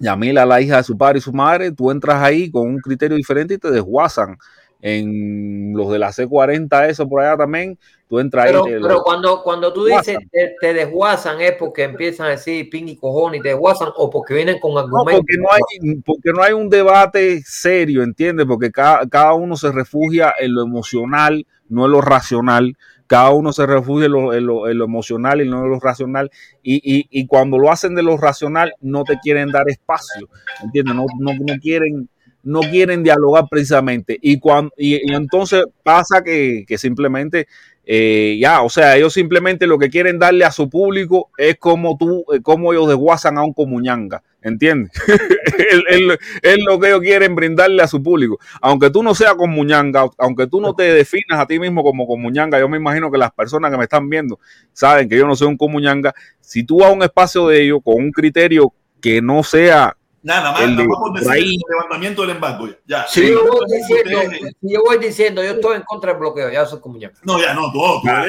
Yamila, 0.00 0.44
la 0.44 0.60
hija 0.60 0.78
de 0.78 0.82
su 0.82 0.98
padre 0.98 1.18
y 1.18 1.20
su 1.22 1.32
madre, 1.32 1.70
tú 1.70 1.92
entras 1.92 2.20
ahí 2.20 2.50
con 2.50 2.66
un 2.66 2.78
criterio 2.78 3.16
diferente 3.16 3.54
y 3.54 3.58
te 3.58 3.70
desguazan. 3.70 4.36
En 4.82 5.72
los 5.74 5.90
de 5.90 5.98
la 5.98 6.12
C40, 6.12 6.88
eso 6.88 7.08
por 7.08 7.20
allá 7.20 7.36
también, 7.36 7.78
tú 8.08 8.18
entras 8.18 8.46
Pero, 8.46 8.64
ahí. 8.64 8.72
pero 8.82 9.02
cuando, 9.02 9.42
cuando 9.42 9.72
tú 9.72 9.84
dices 9.84 10.18
te, 10.32 10.54
te 10.60 10.72
desguazan 10.72 11.40
es 11.40 11.52
porque 11.52 11.84
empiezan 11.84 12.28
a 12.28 12.30
decir 12.30 12.68
ping 12.70 12.86
y 12.88 12.96
cojones 12.96 13.40
y 13.40 13.42
te 13.42 13.48
desguazan 13.50 13.90
o 13.96 14.08
porque 14.08 14.34
vienen 14.34 14.58
con 14.58 14.72
No, 14.72 14.80
argumentos. 14.80 15.20
porque 15.20 15.36
no 15.38 15.48
hay, 15.52 16.00
porque 16.04 16.30
no 16.32 16.42
hay 16.42 16.52
un 16.54 16.68
debate 16.70 17.42
serio, 17.44 18.02
¿entiendes? 18.02 18.46
Porque 18.46 18.70
cada, 18.70 19.06
cada 19.08 19.34
uno 19.34 19.56
se 19.56 19.70
refugia 19.70 20.32
en 20.38 20.54
lo 20.54 20.62
emocional, 20.62 21.46
no 21.68 21.84
en 21.86 21.92
lo 21.92 22.00
racional. 22.00 22.76
Cada 23.06 23.30
uno 23.30 23.52
se 23.52 23.66
refugia 23.66 24.06
en 24.06 24.12
lo, 24.12 24.32
en 24.32 24.46
lo- 24.46 24.68
en 24.68 24.78
lo 24.78 24.84
emocional 24.84 25.40
y 25.42 25.48
no 25.48 25.64
en 25.64 25.70
lo 25.70 25.80
racional. 25.80 26.30
Y, 26.62 26.76
y- 26.76 27.06
y 27.10 27.26
cuando 27.26 27.58
lo 27.58 27.70
hacen 27.70 27.94
de 27.94 28.02
lo 28.04 28.16
racional, 28.16 28.72
no 28.80 29.04
te 29.04 29.18
quieren 29.18 29.50
dar 29.50 29.68
espacio, 29.68 30.28
¿entiendes? 30.62 30.94
No, 30.94 31.04
no, 31.18 31.32
no 31.34 31.58
quieren 31.60 32.08
no 32.42 32.60
quieren 32.60 33.02
dialogar 33.02 33.44
precisamente. 33.50 34.18
Y, 34.20 34.38
cuando, 34.38 34.72
y, 34.76 35.12
entonces 35.12 35.64
pasa 35.82 36.22
que, 36.22 36.64
que 36.66 36.78
simplemente, 36.78 37.46
eh, 37.84 38.38
ya, 38.40 38.62
o 38.62 38.68
sea, 38.68 38.96
ellos 38.96 39.12
simplemente 39.12 39.66
lo 39.66 39.78
que 39.78 39.90
quieren 39.90 40.18
darle 40.18 40.44
a 40.44 40.52
su 40.52 40.68
público 40.70 41.30
es 41.36 41.56
como 41.56 41.96
tú, 41.98 42.24
eh, 42.32 42.40
como 42.40 42.72
ellos 42.72 42.88
desguazan 42.88 43.36
a 43.36 43.42
un 43.42 43.52
comuñanga, 43.52 44.22
¿entiendes? 44.42 44.92
es, 46.42 46.58
lo 46.64 46.78
que 46.78 46.88
ellos 46.88 47.00
quieren 47.00 47.34
brindarle 47.34 47.82
a 47.82 47.88
su 47.88 48.02
público. 48.02 48.38
Aunque 48.60 48.90
tú 48.90 49.02
no 49.02 49.14
seas 49.14 49.34
comuñanga, 49.34 50.06
aunque 50.18 50.46
tú 50.46 50.60
no 50.60 50.74
te 50.74 50.84
definas 50.84 51.40
a 51.40 51.46
ti 51.46 51.58
mismo 51.58 51.82
como 51.82 52.06
comuñanga, 52.06 52.58
yo 52.58 52.68
me 52.68 52.76
imagino 52.76 53.10
que 53.10 53.18
las 53.18 53.32
personas 53.32 53.70
que 53.70 53.76
me 53.76 53.84
están 53.84 54.08
viendo 54.08 54.38
saben 54.72 55.08
que 55.08 55.16
yo 55.16 55.26
no 55.26 55.34
soy 55.34 55.48
un 55.48 55.56
comuñanga. 55.56 56.14
Si 56.40 56.64
tú 56.64 56.78
vas 56.78 56.90
a 56.90 56.92
un 56.92 57.02
espacio 57.02 57.48
de 57.48 57.62
ellos 57.62 57.80
con 57.82 57.96
un 57.96 58.12
criterio 58.12 58.72
que 59.00 59.20
no 59.22 59.42
sea 59.42 59.96
Nada, 60.22 60.52
más, 60.52 60.60
El 60.62 60.76
nada 60.76 60.86
más 60.86 61.24
decir 61.24 61.44
el 61.44 61.60
levantamiento 61.70 62.20
del 62.22 62.30
embargo. 62.32 62.68
Ya. 62.68 62.74
Ya. 62.86 63.06
Si 63.08 63.26
yo, 63.26 63.40
voy 63.46 63.60
Ustedes- 63.64 63.88
diciendo, 63.88 64.20
si 64.60 64.72
yo 64.74 64.80
voy 64.84 64.98
diciendo, 64.98 65.42
yo 65.42 65.50
estoy 65.52 65.76
en 65.76 65.82
contra 65.82 66.10
del 66.12 66.20
bloqueo, 66.20 66.50
ya 66.50 66.66
soy 66.66 66.78
como 66.80 66.98
ya. 66.98 67.10
No, 67.22 67.38
ya 67.40 67.54
no, 67.54 67.72
ya- 68.04 68.26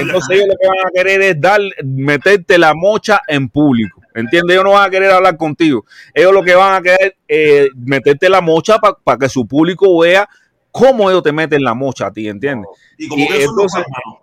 Entonces 0.00 0.30
ellos 0.30 0.46
lo 0.48 0.54
que 0.56 0.66
van 0.68 0.86
a 0.86 0.90
querer 0.94 1.22
es 1.22 1.40
dar, 1.40 1.60
meterte 1.84 2.58
la 2.58 2.74
mocha 2.74 3.20
en 3.28 3.48
público. 3.48 4.00
¿Entiendes? 4.14 4.54
Ellos 4.54 4.64
no 4.64 4.70
van 4.72 4.86
a 4.86 4.90
querer 4.90 5.10
hablar 5.10 5.36
contigo. 5.36 5.84
Ellos 6.14 6.32
lo 6.32 6.42
que 6.42 6.54
van 6.54 6.74
a 6.74 6.80
querer 6.80 7.16
es 7.26 7.68
meterte 7.74 8.28
la 8.28 8.40
mocha 8.40 8.78
para 8.78 9.18
que 9.18 9.28
su 9.28 9.46
público 9.46 9.98
vea 9.98 10.28
cómo 10.70 11.10
ellos 11.10 11.22
te 11.22 11.32
meten 11.32 11.62
la 11.62 11.74
mocha 11.74 12.06
a 12.06 12.12
ti, 12.12 12.28
¿entiendes? 12.28 12.68
Y 12.96 13.08
como 13.08 13.24
y 13.24 13.28
que 13.28 13.42
eso 13.42 13.50
entonces- 13.50 13.84
pasa, 13.84 14.00
¿no? 14.06 14.20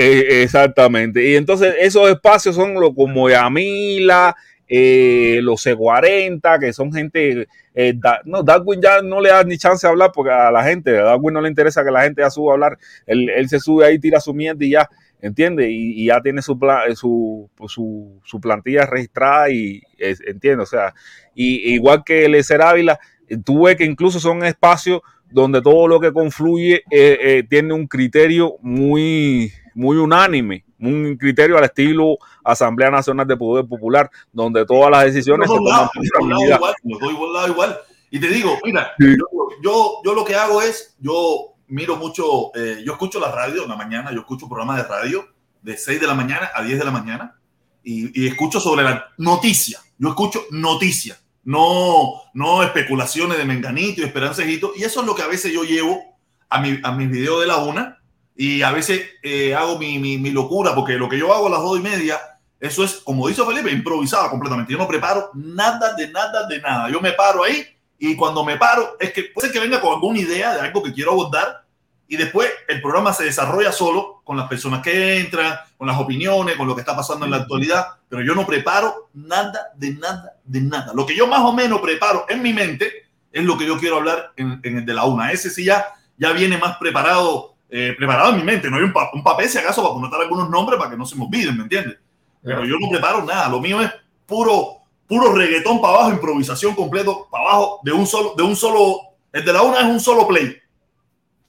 Eh, 0.00 0.42
exactamente. 0.42 1.28
Y 1.28 1.34
entonces 1.36 1.74
esos 1.78 2.08
espacios 2.08 2.54
son 2.54 2.74
lo, 2.74 2.94
como 2.94 3.28
Yamila, 3.28 4.34
eh, 4.68 5.40
los 5.42 5.60
C40, 5.62 6.58
que 6.58 6.72
son 6.72 6.92
gente... 6.92 7.48
eh, 7.74 7.94
no, 8.24 8.42
Darwin 8.42 8.80
ya 8.82 9.02
no 9.02 9.20
le 9.20 9.30
da 9.30 9.44
ni 9.44 9.56
chance 9.58 9.86
de 9.86 9.90
hablar 9.90 10.10
porque 10.14 10.30
a 10.32 10.50
la 10.50 10.62
gente, 10.64 10.96
a 10.98 11.02
Darwin 11.04 11.34
no 11.34 11.40
le 11.40 11.48
interesa 11.48 11.84
que 11.84 11.90
la 11.90 12.02
gente 12.02 12.22
ya 12.22 12.30
suba 12.30 12.52
a 12.52 12.54
hablar. 12.54 12.78
Él, 13.06 13.28
él 13.30 13.48
se 13.48 13.60
sube 13.60 13.84
ahí, 13.86 13.98
tira 13.98 14.20
su 14.20 14.34
mierda 14.34 14.64
y 14.64 14.70
ya, 14.70 14.88
¿entiendes? 15.20 15.68
Y, 15.70 16.06
ya 16.06 16.20
tiene 16.20 16.42
su, 16.42 16.58
pla- 16.58 16.86
eh, 16.86 16.96
su, 16.96 17.48
su, 17.66 18.20
su 18.24 18.40
plantilla 18.40 18.86
registrada 18.86 19.50
y, 19.50 19.82
es- 19.98 20.20
¿entiendes? 20.26 20.68
O 20.68 20.70
sea, 20.70 20.94
y, 21.34 21.74
igual 21.74 22.02
que 22.04 22.24
el 22.26 22.34
Ezer 22.34 22.62
Ávila, 22.62 22.98
tú 23.44 23.64
ves 23.64 23.76
que 23.76 23.84
incluso 23.84 24.20
son 24.20 24.44
espacios 24.44 25.00
donde 25.30 25.60
todo 25.60 25.86
lo 25.88 26.00
que 26.00 26.12
confluye 26.12 26.76
eh, 26.90 27.18
eh, 27.20 27.44
tiene 27.48 27.74
un 27.74 27.86
criterio 27.86 28.56
muy, 28.62 29.52
muy 29.74 29.96
unánime, 29.98 30.64
un 30.80 31.16
criterio 31.16 31.58
al 31.58 31.64
estilo 31.64 32.16
Asamblea 32.44 32.90
Nacional 32.90 33.26
de 33.26 33.36
Poder 33.36 33.66
Popular, 33.66 34.10
donde 34.32 34.64
todas 34.64 34.90
las 34.90 35.04
decisiones 35.04 35.48
Los 35.48 35.58
se 35.58 35.64
toman 35.64 35.88
unanimidad. 36.22 36.60
igual, 36.84 37.32
lados 37.32 37.50
igual. 37.50 37.78
Y 38.10 38.20
te 38.20 38.28
digo, 38.28 38.58
mira, 38.64 38.92
Sí. 38.98 39.16
yo, 39.18 39.26
yo, 39.62 40.00
yo 40.04 40.14
lo 40.14 40.24
que 40.24 40.34
hago 40.34 40.62
es, 40.62 40.96
yo 40.98 41.54
miro 41.66 41.96
mucho, 41.96 42.50
eh, 42.54 42.82
yo 42.84 42.92
escucho 42.92 43.20
la 43.20 43.30
radio 43.30 43.64
en 43.64 43.68
la 43.68 43.76
mañana, 43.76 44.10
yo 44.12 44.20
escucho 44.20 44.48
programas 44.48 44.78
de 44.78 44.84
radio 44.84 45.26
de 45.62 45.76
6 45.76 46.00
de 46.00 46.06
la 46.06 46.14
mañana 46.14 46.50
a 46.54 46.62
10 46.62 46.78
de 46.78 46.84
la 46.84 46.90
mañana 46.90 47.38
y, 47.84 48.22
y 48.24 48.26
escucho 48.28 48.60
sobre 48.60 48.84
la 48.84 49.08
noticia. 49.18 49.80
Yo 49.98 50.08
escucho 50.10 50.42
noticia, 50.50 51.18
no, 51.44 52.12
no 52.32 52.62
especulaciones 52.62 53.36
de 53.36 53.44
Menganito 53.44 54.00
y 54.00 54.04
Esperancejito. 54.04 54.72
Y 54.76 54.84
eso 54.84 55.00
es 55.00 55.06
lo 55.06 55.14
que 55.14 55.22
a 55.22 55.26
veces 55.26 55.52
yo 55.52 55.64
llevo 55.64 56.00
a, 56.48 56.60
mi, 56.60 56.78
a 56.82 56.92
mis 56.92 57.10
videos 57.10 57.40
de 57.40 57.46
la 57.48 57.56
una 57.58 57.97
y 58.38 58.62
a 58.62 58.70
veces 58.70 59.02
eh, 59.22 59.54
hago 59.54 59.78
mi, 59.78 59.98
mi, 59.98 60.16
mi 60.16 60.30
locura 60.30 60.74
porque 60.74 60.94
lo 60.94 61.10
que 61.10 61.18
yo 61.18 61.34
hago 61.34 61.48
a 61.48 61.50
las 61.50 61.60
dos 61.60 61.78
y 61.78 61.82
media 61.82 62.18
eso 62.60 62.82
es, 62.82 62.94
como 63.04 63.28
dice 63.28 63.44
Felipe, 63.44 63.70
improvisado 63.70 64.30
completamente. 64.30 64.72
Yo 64.72 64.78
no 64.78 64.88
preparo 64.88 65.30
nada 65.34 65.94
de 65.94 66.08
nada 66.08 66.46
de 66.46 66.60
nada. 66.60 66.90
Yo 66.90 67.00
me 67.00 67.12
paro 67.12 67.44
ahí 67.44 67.64
y 67.98 68.16
cuando 68.16 68.44
me 68.44 68.56
paro 68.56 68.96
es 68.98 69.12
que 69.12 69.24
puede 69.34 69.52
que 69.52 69.60
venga 69.60 69.80
con 69.80 69.94
alguna 69.94 70.18
idea 70.18 70.54
de 70.54 70.60
algo 70.60 70.82
que 70.82 70.92
quiero 70.92 71.12
abordar 71.12 71.64
y 72.08 72.16
después 72.16 72.50
el 72.66 72.80
programa 72.80 73.12
se 73.12 73.24
desarrolla 73.24 73.70
solo 73.70 74.22
con 74.24 74.36
las 74.36 74.48
personas 74.48 74.82
que 74.82 75.20
entran, 75.20 75.54
con 75.76 75.86
las 75.86 75.98
opiniones, 75.98 76.56
con 76.56 76.66
lo 76.66 76.74
que 76.74 76.80
está 76.80 76.96
pasando 76.96 77.26
en 77.26 77.30
la 77.30 77.38
actualidad, 77.38 77.86
pero 78.08 78.22
yo 78.22 78.34
no 78.34 78.46
preparo 78.46 79.10
nada 79.12 79.68
de 79.76 79.92
nada 79.94 80.32
de 80.42 80.60
nada. 80.62 80.92
Lo 80.94 81.06
que 81.06 81.14
yo 81.14 81.26
más 81.26 81.40
o 81.40 81.52
menos 81.52 81.80
preparo 81.80 82.26
en 82.28 82.42
mi 82.42 82.52
mente 82.52 83.08
es 83.30 83.44
lo 83.44 83.56
que 83.56 83.66
yo 83.66 83.78
quiero 83.78 83.96
hablar 83.96 84.32
en, 84.36 84.58
en 84.64 84.78
el 84.78 84.86
de 84.86 84.94
la 84.94 85.04
una. 85.04 85.30
Ese 85.30 85.50
sí 85.50 85.64
ya, 85.64 85.86
ya 86.16 86.32
viene 86.32 86.56
más 86.56 86.76
preparado, 86.78 87.54
eh, 87.70 87.94
preparado 87.96 88.30
en 88.30 88.36
mi 88.38 88.42
mente. 88.44 88.70
No 88.70 88.76
hay 88.76 88.82
un, 88.84 88.92
pa- 88.92 89.10
un 89.12 89.22
papel 89.22 89.48
si 89.48 89.58
acaso 89.58 89.82
para 89.82 89.94
anotar 89.94 90.20
algunos 90.20 90.48
nombres 90.50 90.78
para 90.78 90.90
que 90.90 90.96
no 90.96 91.04
se 91.06 91.16
me 91.16 91.24
olviden, 91.24 91.56
¿me 91.56 91.64
entiendes? 91.64 91.98
Pero 92.42 92.64
yo 92.64 92.76
no 92.80 92.88
preparo 92.90 93.24
nada. 93.24 93.48
Lo 93.48 93.60
mío 93.60 93.80
es 93.80 93.90
puro, 94.26 94.78
puro 95.06 95.32
reggaetón 95.34 95.80
para 95.80 95.94
abajo, 95.94 96.12
improvisación 96.12 96.74
completo 96.74 97.26
para 97.30 97.44
abajo, 97.44 97.80
de 97.82 97.92
un 97.92 98.06
solo, 98.06 98.34
de 98.36 98.42
un 98.42 98.56
solo. 98.56 99.00
El 99.32 99.44
de 99.44 99.52
la 99.52 99.62
una 99.62 99.80
es 99.80 99.86
un 99.86 100.00
solo 100.00 100.26
play. 100.26 100.56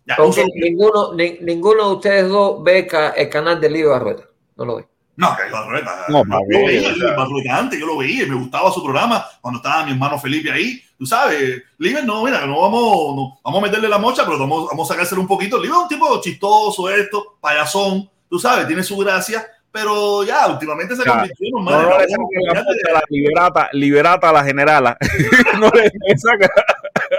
Ya, 0.05 0.15
un 0.21 0.33
solo 0.33 0.47
play. 0.53 0.71
ninguno, 0.71 1.13
ni- 1.13 1.37
ninguno 1.41 1.89
de 1.89 1.95
ustedes 1.95 2.27
dos 2.29 2.63
ve 2.63 2.87
ca- 2.87 3.11
el 3.11 3.29
canal 3.29 3.61
de 3.61 3.69
Lío 3.69 3.91
Barrueta. 3.91 4.23
No 4.57 4.65
lo 4.65 4.75
ve. 4.77 4.87
No, 5.15 5.35
que 5.35 5.51
Barrueta. 5.51 6.05
No, 6.09 6.23
yo 6.23 6.65
veía 6.65 7.57
antes, 7.57 7.79
yo 7.79 7.85
lo 7.85 7.97
veía 7.97 8.25
me 8.25 8.35
gustaba 8.35 8.71
su 8.71 8.81
programa 8.83 9.23
cuando 9.41 9.59
estaba 9.59 9.85
mi 9.85 9.91
hermano 9.91 10.17
Felipe 10.17 10.51
ahí. 10.51 10.81
Tú 10.99 11.05
sabes, 11.05 11.63
Liber, 11.77 12.03
no, 12.03 12.21
mira, 12.25 12.45
no 12.45 12.59
vamos, 12.61 13.15
no, 13.15 13.39
vamos 13.41 13.63
a 13.63 13.65
meterle 13.65 13.87
la 13.87 13.97
mocha, 13.97 14.25
pero 14.25 14.37
vamos, 14.37 14.67
vamos 14.69 14.89
a 14.89 14.93
sacárselo 14.93 15.21
un 15.21 15.27
poquito. 15.27 15.57
Liber 15.57 15.77
es 15.77 15.83
un 15.83 15.87
tipo 15.87 16.19
chistoso, 16.21 16.89
esto, 16.89 17.37
payasón, 17.39 18.09
tú 18.29 18.37
sabes, 18.37 18.67
tiene 18.67 18.83
su 18.83 18.97
gracia, 18.97 19.47
pero 19.71 20.23
ya 20.25 20.47
últimamente 20.47 20.97
se 20.97 21.05
convirtió 21.05 21.47
en 21.47 21.55
un 21.55 21.63
No, 21.65 21.71
no 21.83 21.89
saquen 21.91 22.17
la 22.53 22.93
la 22.93 23.01
liberata, 23.09 23.69
liberata 23.71 24.29
a 24.29 24.33
la 24.33 24.43
generala. 24.43 24.97
no 25.59 25.69
le, 25.69 25.89
saca 26.17 26.49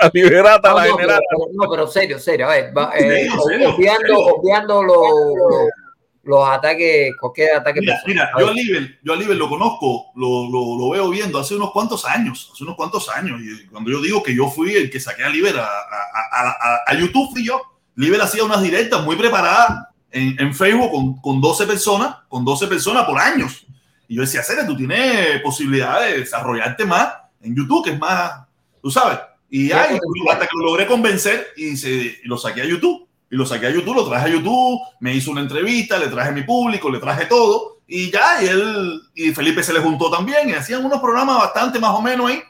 a 0.02 0.10
liberata 0.12 0.68
a 0.68 0.72
No, 0.72 0.78
la 0.78 0.86
no, 0.86 0.96
generala. 0.96 1.20
pero- 1.30 1.46
no, 1.54 1.70
pero 1.70 1.86
serio, 1.86 2.18
serio. 2.18 2.46
A 2.46 2.50
ver, 2.50 2.76
va, 2.76 2.90
eh, 2.96 3.00
Serio, 3.00 3.40
serio, 3.48 3.74
obviando, 3.74 4.00
serio. 4.06 4.26
obviando 4.36 4.82
los, 4.82 4.96
los, 4.98 5.68
los 6.22 6.48
ataques, 6.48 7.16
cualquier 7.18 7.56
ataque 7.56 7.80
Mira, 7.80 8.00
mira, 8.06 8.30
yo 8.38 8.48
a 8.48 8.52
Liber, 8.52 8.98
yo 9.02 9.12
a 9.12 9.16
Liber 9.16 9.36
lo 9.36 9.48
conozco, 9.48 10.12
lo, 10.16 10.48
lo, 10.50 10.78
lo 10.78 10.90
veo 10.90 11.08
viendo 11.08 11.38
hace 11.38 11.54
unos 11.54 11.70
cuantos 11.70 12.04
años, 12.04 12.50
hace 12.52 12.64
unos 12.64 12.76
cuantos 12.76 13.08
años. 13.08 13.40
Y 13.40 13.66
cuando 13.66 13.90
yo 13.90 14.00
digo 14.00 14.22
que 14.22 14.34
yo 14.34 14.48
fui 14.48 14.74
el 14.74 14.90
que 14.90 15.00
saqué 15.00 15.24
a 15.24 15.28
Liber 15.30 15.58
a, 15.58 15.66
a, 15.66 16.78
a, 16.86 16.94
YouTube, 16.94 17.30
fui 17.32 17.44
yo. 17.44 17.60
Liber 17.94 18.20
hacía 18.20 18.44
unas 18.44 18.62
directas 18.62 19.02
muy 19.02 19.16
preparadas 19.16 19.86
en, 20.10 20.38
en 20.38 20.54
Facebook 20.54 20.90
con, 20.90 21.20
con 21.20 21.40
12 21.40 21.66
personas, 21.66 22.16
con 22.28 22.44
12 22.44 22.66
personas 22.66 23.04
por 23.04 23.18
años. 23.18 23.66
Y 24.06 24.16
yo 24.16 24.22
decía, 24.22 24.42
Cere, 24.42 24.64
tú 24.64 24.76
tienes 24.76 25.40
posibilidad 25.40 26.00
de 26.00 26.18
desarrollarte 26.18 26.84
más 26.84 27.14
en 27.40 27.56
YouTube, 27.56 27.84
que 27.84 27.92
es 27.92 27.98
más, 27.98 28.46
tú 28.82 28.90
sabes. 28.90 29.18
Y 29.48 29.72
ay, 29.72 29.98
hasta 30.30 30.46
que 30.46 30.56
lo 30.56 30.66
logré 30.66 30.86
convencer 30.86 31.48
y, 31.56 31.76
se, 31.76 31.90
y 31.90 32.24
lo 32.24 32.36
saqué 32.36 32.62
a 32.62 32.66
YouTube. 32.66 33.08
Y 33.30 33.36
lo 33.36 33.46
saqué 33.46 33.66
a 33.66 33.70
YouTube, 33.70 33.94
lo 33.94 34.08
traje 34.08 34.28
a 34.28 34.32
YouTube, 34.32 34.80
me 34.98 35.14
hizo 35.14 35.30
una 35.30 35.40
entrevista, 35.40 35.98
le 35.98 36.08
traje 36.08 36.32
mi 36.32 36.42
público, 36.42 36.90
le 36.90 36.98
traje 36.98 37.26
todo. 37.26 37.78
Y 37.86 38.10
ya, 38.10 38.42
y 38.42 38.46
él 38.46 39.00
y 39.14 39.32
Felipe 39.32 39.62
se 39.62 39.72
le 39.72 39.80
juntó 39.80 40.10
también 40.10 40.48
y 40.48 40.52
hacían 40.52 40.84
unos 40.84 41.00
programas 41.00 41.38
bastante 41.38 41.78
más 41.78 41.92
o 41.94 42.02
menos 42.02 42.30
ahí. 42.30 42.42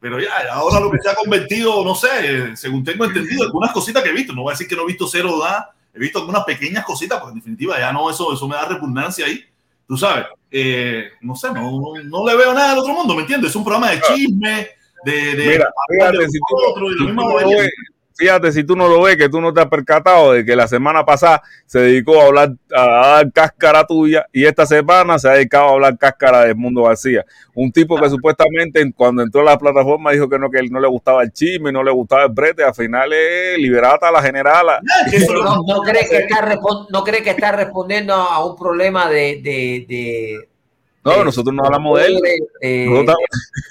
Pero 0.00 0.20
ya, 0.20 0.30
ahora 0.52 0.80
lo 0.80 0.90
que 0.90 0.98
se 0.98 1.08
ha 1.08 1.14
convertido, 1.14 1.82
no 1.84 1.94
sé, 1.94 2.56
según 2.56 2.84
tengo 2.84 3.06
entendido, 3.06 3.44
algunas 3.44 3.72
cositas 3.72 4.02
que 4.02 4.10
he 4.10 4.14
visto. 4.14 4.34
No 4.34 4.42
voy 4.42 4.50
a 4.50 4.54
decir 4.54 4.68
que 4.68 4.76
no 4.76 4.82
he 4.82 4.86
visto 4.86 5.06
cero 5.06 5.38
da, 5.38 5.72
he 5.94 5.98
visto 5.98 6.18
algunas 6.18 6.44
pequeñas 6.44 6.84
cositas, 6.84 7.18
porque 7.18 7.32
en 7.32 7.38
definitiva 7.38 7.78
ya 7.78 7.92
no, 7.92 8.10
eso, 8.10 8.32
eso 8.32 8.48
me 8.48 8.56
da 8.56 8.66
repugnancia 8.66 9.26
ahí. 9.26 9.42
Tú 9.86 9.96
sabes, 9.96 10.26
eh, 10.50 11.10
no 11.20 11.34
sé, 11.36 11.48
no, 11.52 11.70
no, 11.70 12.02
no 12.02 12.26
le 12.26 12.36
veo 12.36 12.52
nada 12.52 12.72
al 12.72 12.78
otro 12.78 12.94
mundo, 12.94 13.14
¿me 13.14 13.22
entiendes? 13.22 13.50
Es 13.50 13.56
un 13.56 13.64
programa 13.64 13.90
de 13.90 14.00
chisme, 14.00 14.68
de, 15.04 15.34
de 15.36 15.46
Mira, 15.48 15.70
hablar 15.88 16.12
de 16.12 16.18
fíjate, 16.18 16.30
si 16.30 16.38
tú, 16.38 16.56
otro, 16.70 16.86
tú 16.96 17.12
no 17.12 17.34
ves, 17.36 17.70
fíjate, 18.16 18.52
si 18.52 18.64
tú 18.64 18.76
no 18.76 18.88
lo 18.88 19.02
ves, 19.02 19.16
que 19.16 19.28
tú 19.28 19.40
no 19.40 19.52
te 19.52 19.60
has 19.60 19.66
percatado 19.68 20.32
de 20.32 20.44
que 20.44 20.54
la 20.54 20.68
semana 20.68 21.04
pasada 21.04 21.42
se 21.66 21.80
dedicó 21.80 22.20
a 22.20 22.26
hablar, 22.26 22.52
a 22.74 22.86
dar 22.86 23.32
cáscara 23.32 23.84
tuya 23.86 24.26
y 24.32 24.44
esta 24.44 24.64
semana 24.66 25.18
se 25.18 25.28
ha 25.28 25.32
dedicado 25.32 25.64
a 25.68 25.72
hablar 25.72 25.98
cáscara 25.98 26.44
de 26.44 26.54
Mundo 26.54 26.84
García. 26.84 27.24
Un 27.54 27.70
tipo 27.72 27.96
que 28.00 28.08
supuestamente 28.10 28.84
cuando 28.96 29.22
entró 29.22 29.40
a 29.42 29.44
la 29.44 29.58
plataforma 29.58 30.12
dijo 30.12 30.28
que 30.28 30.38
no, 30.38 30.50
que 30.50 30.58
él 30.58 30.70
no 30.70 30.80
le 30.80 30.88
gustaba 30.88 31.22
el 31.22 31.32
chisme, 31.32 31.72
no 31.72 31.82
le 31.82 31.90
gustaba 31.90 32.24
el 32.24 32.32
brete, 32.32 32.62
al 32.64 32.74
final 32.74 33.12
es 33.12 33.58
liberata 33.58 34.08
a 34.08 34.12
la 34.12 34.22
generala. 34.22 34.80
Pero 35.10 35.42
no, 35.44 35.56
no 35.66 35.80
cree 35.82 36.08
que 36.08 36.16
está 36.18 36.58
no 36.90 37.04
cree 37.04 37.22
que 37.22 37.30
está 37.30 37.52
respondiendo 37.52 38.14
a 38.14 38.44
un 38.46 38.56
problema 38.56 39.08
de, 39.08 39.40
de, 39.42 39.86
de 39.88 40.48
No, 41.04 41.24
nosotros 41.24 41.54
no 41.54 41.64
hablamos 41.64 41.98
de 42.00 42.06
él. 42.06 42.20
de- 42.60 42.86
Nosotros- 42.86 43.16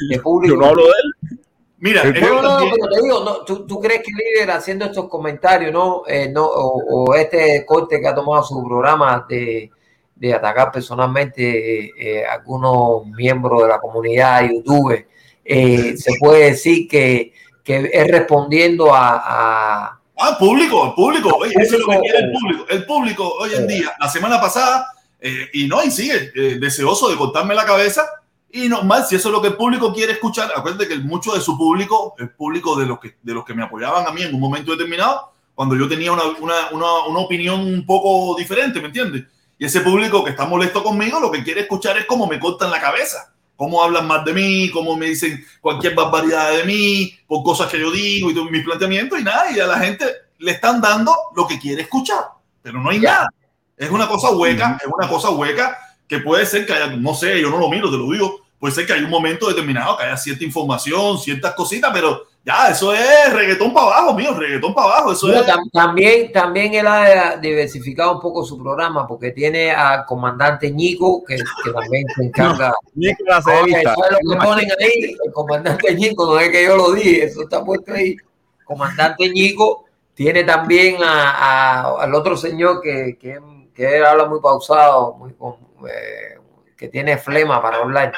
de 0.10 0.20
público. 0.20 0.56
yo 0.56 0.60
no 0.62 0.68
hablo 0.68 0.84
de 0.84 0.90
él. 0.90 1.40
Mira, 1.84 2.02
El 2.04 2.16
es 2.16 2.22
No, 2.22 2.42
no, 2.42 2.48
también- 2.50 2.76
pero 2.80 2.90
te 2.96 3.02
digo, 3.02 3.24
no, 3.26 3.36
¿tú, 3.44 3.68
tú 3.68 3.80
crees 3.82 4.02
que 4.04 4.12
líder 4.14 4.52
haciendo 4.52 4.86
estos 4.86 5.10
comentarios, 5.10 5.72
no, 5.74 6.04
eh, 6.08 6.30
no 6.30 6.46
o, 6.46 6.82
o 7.10 7.14
este 7.16 7.66
corte 7.66 8.00
que 8.00 8.08
ha 8.08 8.16
tomado 8.16 8.42
su 8.44 8.64
programa 8.66 9.26
de, 9.28 9.70
de 10.16 10.34
atacar 10.34 10.72
personalmente 10.72 11.42
eh, 11.88 11.92
eh, 12.00 12.26
algunos 12.26 13.06
miembros 13.08 13.64
de 13.64 13.68
la 13.68 13.80
comunidad 13.80 14.44
YouTube, 14.50 15.06
eh, 15.44 15.98
se 15.98 16.14
puede 16.20 16.52
decir 16.52 16.88
que, 16.88 17.34
que 17.66 17.90
es 17.92 18.08
respondiendo 18.08 18.94
a, 18.94 19.22
a- 19.26 20.00
Ah, 20.16 20.38
público, 20.40 20.86
el 20.86 20.94
público. 20.94 21.36
Oye, 21.36 21.54
eso 21.60 21.76
es 21.76 21.82
lo 21.82 21.88
que 21.88 22.00
quiere 22.00 22.20
el 22.20 22.32
público. 22.32 22.66
El 22.70 22.86
público 22.86 23.34
hoy 23.40 23.50
en 23.58 23.68
día, 23.68 23.92
la 24.00 24.08
semana 24.08 24.40
pasada, 24.40 24.88
eh, 25.20 25.48
y 25.52 25.68
no, 25.68 25.84
y 25.84 25.92
sigue 25.92 26.32
eh, 26.34 26.58
deseoso 26.62 27.10
de 27.10 27.18
cortarme 27.18 27.54
la 27.56 27.66
cabeza. 27.66 28.08
Y 28.56 28.70
normal, 28.70 29.04
si 29.04 29.16
eso 29.16 29.30
es 29.30 29.34
lo 29.34 29.42
que 29.42 29.48
el 29.48 29.56
público 29.56 29.92
quiere 29.92 30.14
escuchar, 30.14 30.52
acuérdate 30.56 30.88
que 30.88 30.96
mucho 31.00 31.34
de 31.34 31.42
su 31.42 31.58
público 31.58 32.14
es 32.20 32.30
público 32.30 32.76
de 32.76 32.86
los 32.86 33.00
que, 33.00 33.16
de 33.24 33.34
los 33.34 33.44
que 33.44 33.56
me 33.56 33.64
apoyaban 33.64 34.06
a 34.06 34.12
mí 34.12 34.22
en 34.22 34.36
un 34.36 34.40
momento 34.40 34.74
determinado, 34.74 35.34
cuando 35.56 35.76
yo 35.76 35.90
tenía 35.90 36.12
una, 36.12 36.24
una, 36.40 36.70
una, 36.72 37.06
una 37.08 37.20
opinión 37.20 37.62
un 37.62 37.84
poco 37.84 38.38
diferente, 38.38 38.80
¿me 38.80 38.88
entiendes? 38.88 39.24
Y 39.58 39.66
ese 39.66 39.82
público 39.82 40.24
que 40.24 40.30
está 40.30 40.46
molesto 40.46 40.84
conmigo, 40.84 41.20
lo 41.20 41.32
que 41.32 41.44
quiere 41.44 41.62
escuchar 41.62 41.98
es 41.98 42.06
cómo 42.06 42.28
me 42.28 42.40
cortan 42.40 42.70
la 42.70 42.80
cabeza, 42.80 43.34
cómo 43.56 43.84
hablan 43.84 44.06
más 44.06 44.24
de 44.24 44.34
mí, 44.34 44.70
cómo 44.70 44.96
me 44.96 45.08
dicen 45.08 45.44
cualquier 45.60 45.96
barbaridad 45.96 46.56
de 46.56 46.64
mí, 46.64 47.12
por 47.26 47.42
cosas 47.44 47.72
que 47.72 47.80
yo 47.80 47.90
digo 47.90 48.30
y 48.30 48.36
mis 48.52 48.64
planteamientos 48.64 49.20
y 49.20 49.24
nada, 49.24 49.52
y 49.52 49.60
a 49.60 49.66
la 49.66 49.80
gente 49.80 50.06
le 50.38 50.52
están 50.52 50.80
dando 50.80 51.12
lo 51.36 51.48
que 51.48 51.58
quiere 51.58 51.82
escuchar, 51.82 52.24
pero 52.62 52.80
no 52.80 52.92
hay 52.92 53.00
nada. 53.00 53.30
Es 53.76 53.90
una 53.90 54.08
cosa 54.08 54.30
hueca, 54.30 54.78
es 54.80 54.88
una 54.96 55.10
cosa 55.10 55.32
hueca 55.32 55.76
que 56.08 56.20
puede 56.20 56.46
ser 56.46 56.68
que 56.68 56.74
haya, 56.74 56.96
no 56.96 57.16
sé, 57.16 57.42
yo 57.42 57.50
no 57.50 57.58
lo 57.58 57.70
miro, 57.70 57.90
te 57.90 57.98
lo 57.98 58.12
digo, 58.12 58.43
puede 58.64 58.76
ser 58.76 58.86
que 58.86 58.94
hay 58.94 59.04
un 59.04 59.10
momento 59.10 59.50
determinado 59.50 59.98
que 59.98 60.04
haya 60.06 60.16
cierta 60.16 60.42
información, 60.46 61.18
ciertas 61.18 61.54
cositas, 61.54 61.92
pero 61.94 62.28
ya, 62.46 62.70
eso 62.70 62.94
es 62.94 63.34
reggaetón 63.34 63.74
para 63.74 63.88
abajo, 63.88 64.14
mío, 64.14 64.34
reggaetón 64.34 64.74
para 64.74 64.88
abajo. 64.88 65.12
Eso 65.12 65.34
es. 65.34 65.46
tam- 65.46 65.70
también, 65.74 66.32
también 66.32 66.74
él 66.74 66.88
ha 66.88 67.36
diversificado 67.36 68.14
un 68.14 68.22
poco 68.22 68.46
su 68.46 68.58
programa 68.58 69.06
porque 69.06 69.32
tiene 69.32 69.72
al 69.74 70.06
comandante 70.06 70.72
Ñico, 70.72 71.26
que, 71.26 71.36
que 71.36 71.72
también 71.74 72.06
se 72.16 72.24
encarga. 72.24 72.74
Nicolás 72.96 73.46
Oye, 73.48 73.74
Evita. 73.74 73.96
¿sabes 73.96 74.12
lo 74.24 74.32
que 74.32 74.46
ponen 74.46 74.70
ahí? 74.80 75.18
El 75.26 75.34
comandante 75.34 75.94
Ñico, 75.96 76.26
no 76.26 76.40
es 76.40 76.50
que 76.50 76.64
yo 76.64 76.78
lo 76.78 76.92
dije, 76.94 77.26
eso 77.26 77.42
está 77.44 77.66
puesto 77.66 77.92
ahí. 77.94 78.16
Comandante 78.64 79.28
Ñico 79.30 79.84
tiene 80.14 80.46
también 80.46 81.04
a, 81.04 81.32
a- 81.32 82.02
al 82.04 82.16
otro 82.16 82.38
señor 82.38 82.80
que, 82.82 83.18
que, 83.20 83.40
que 83.76 83.98
él 83.98 84.06
habla 84.06 84.24
muy 84.26 84.40
pausado, 84.40 85.16
muy, 85.16 85.34
con- 85.34 85.58
eh, 85.90 86.38
que 86.78 86.88
tiene 86.88 87.18
flema 87.18 87.62
para 87.62 87.78
hablar. 87.80 88.14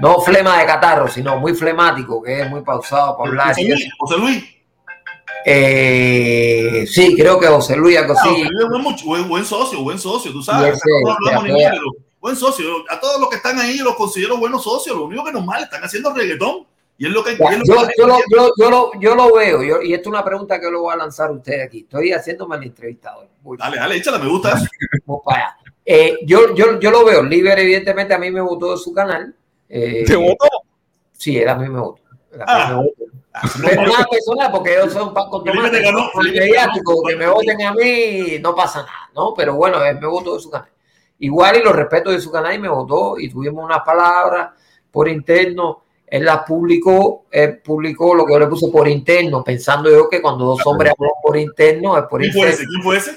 No 0.00 0.20
flema 0.20 0.58
de 0.58 0.66
catarro, 0.66 1.08
sino 1.08 1.38
muy 1.38 1.54
flemático, 1.54 2.22
que 2.22 2.42
es 2.42 2.50
muy 2.50 2.62
pausado 2.62 3.16
para 3.16 3.30
hablar. 3.30 3.48
José 3.48 3.64
Luis, 3.68 3.88
José 3.98 4.18
Luis. 4.18 4.44
Eh, 5.46 6.86
sí, 6.88 7.14
creo 7.16 7.38
que 7.38 7.46
José 7.46 7.76
Luis, 7.76 7.96
algo 7.98 8.14
Ah, 8.16 8.22
es 8.28 9.28
buen, 9.28 9.44
socio, 9.44 9.82
buen 9.82 9.98
socio, 9.98 10.32
tú 10.32 10.42
sabes. 10.42 10.74
ese, 10.76 10.88
no 11.04 11.12
hablamos 11.12 11.44
ni 11.44 11.52
buen 12.20 12.34
socio. 12.36 12.64
A 12.88 12.98
todos 12.98 13.20
los 13.20 13.28
que 13.28 13.36
están 13.36 13.58
ahí 13.58 13.78
los 13.78 13.94
considero 13.94 14.38
buenos 14.38 14.64
socios. 14.64 14.96
Lo 14.96 15.04
único 15.04 15.22
que 15.24 15.32
nos 15.32 15.44
mal 15.44 15.62
están 15.62 15.82
haciendo 15.84 16.12
reggaetón. 16.14 16.66
Y 16.96 17.06
es 17.06 17.12
lo 17.12 17.22
que. 17.24 17.36
Ya, 17.36 17.50
y 17.50 17.54
es 17.54 17.68
lo 17.68 17.74
yo, 17.82 17.86
que- 17.86 17.92
yo 17.98 18.06
lo, 18.06 18.18
yo, 18.30 18.52
yo 18.56 18.70
lo, 18.70 18.90
yo 19.00 19.14
lo 19.14 19.34
veo, 19.34 19.62
yo- 19.62 19.82
y 19.82 19.92
esto 19.92 20.08
es 20.08 20.12
una 20.14 20.24
pregunta 20.24 20.58
que 20.60 20.70
lo 20.70 20.82
voy 20.82 20.94
a 20.94 20.96
lanzar 20.96 21.28
a 21.28 21.32
usted 21.32 21.60
aquí. 21.62 21.80
Estoy 21.80 22.12
haciéndome 22.12 22.56
el 22.56 22.62
entrevistador. 22.64 23.28
Voy, 23.42 23.58
Dale, 23.58 23.76
dale, 23.76 23.96
échala, 23.96 24.18
me 24.18 24.28
gusta 24.28 24.52
eso. 24.52 24.66
Eh, 25.86 26.20
yo, 26.24 26.54
yo, 26.54 26.80
yo 26.80 26.90
lo 26.90 27.04
veo. 27.04 27.22
Liber, 27.22 27.58
evidentemente, 27.58 28.14
a 28.14 28.18
mí 28.18 28.30
me 28.30 28.40
votó 28.40 28.70
de 28.72 28.78
su 28.78 28.94
canal. 28.94 29.34
Eh, 29.68 30.04
¿Te 30.06 30.16
votó? 30.16 30.48
Sí, 31.12 31.38
él 31.38 31.48
a 31.48 31.54
mí 31.54 31.68
me 31.68 31.80
votó. 31.80 32.02
Ah. 32.46 32.68
me 32.70 32.76
votó. 32.76 33.14
Pero 33.62 33.82
nada 33.82 34.06
personal, 34.08 34.50
porque 34.52 34.74
yo 34.74 34.88
soy 34.88 35.02
un 35.02 35.14
pan 35.14 35.28
con 35.28 35.44
tomate. 35.44 35.82
ganó, 35.82 36.10
no 36.14 36.22
mediático, 36.22 37.02
que 37.02 37.16
me 37.16 37.26
voten 37.26 37.62
a 37.62 37.72
mí, 37.74 38.38
no 38.40 38.54
pasa 38.54 38.80
nada, 38.80 39.10
¿no? 39.14 39.34
Pero 39.34 39.54
bueno, 39.54 39.82
él 39.84 39.98
me 40.00 40.06
votó 40.06 40.34
de 40.34 40.40
su 40.40 40.50
canal. 40.50 40.68
Igual 41.18 41.56
y 41.56 41.62
lo 41.62 41.72
respeto 41.72 42.10
de 42.10 42.20
su 42.20 42.30
canal 42.30 42.54
y 42.54 42.58
me 42.58 42.68
votó 42.68 43.18
y 43.18 43.28
tuvimos 43.28 43.64
unas 43.64 43.80
palabras 43.80 44.50
por 44.90 45.08
interno. 45.08 45.82
Él 46.06 46.24
las 46.24 46.44
publicó, 46.44 47.24
él 47.30 47.58
publicó 47.58 48.14
lo 48.14 48.24
que 48.24 48.34
yo 48.34 48.38
le 48.38 48.46
puse 48.46 48.68
por 48.68 48.86
interno, 48.86 49.42
pensando 49.42 49.90
yo 49.90 50.08
que 50.08 50.22
cuando 50.22 50.44
dos 50.44 50.60
hombres 50.66 50.92
hablan 50.96 51.14
por 51.20 51.36
interno 51.36 51.98
es 51.98 52.04
por 52.04 52.20
¿Quién 52.20 52.32
fue 52.32 52.42
interno. 52.42 52.62
ese? 52.62 52.66
¿Quién 52.68 52.82
fue 52.82 52.96
ese? 52.98 53.10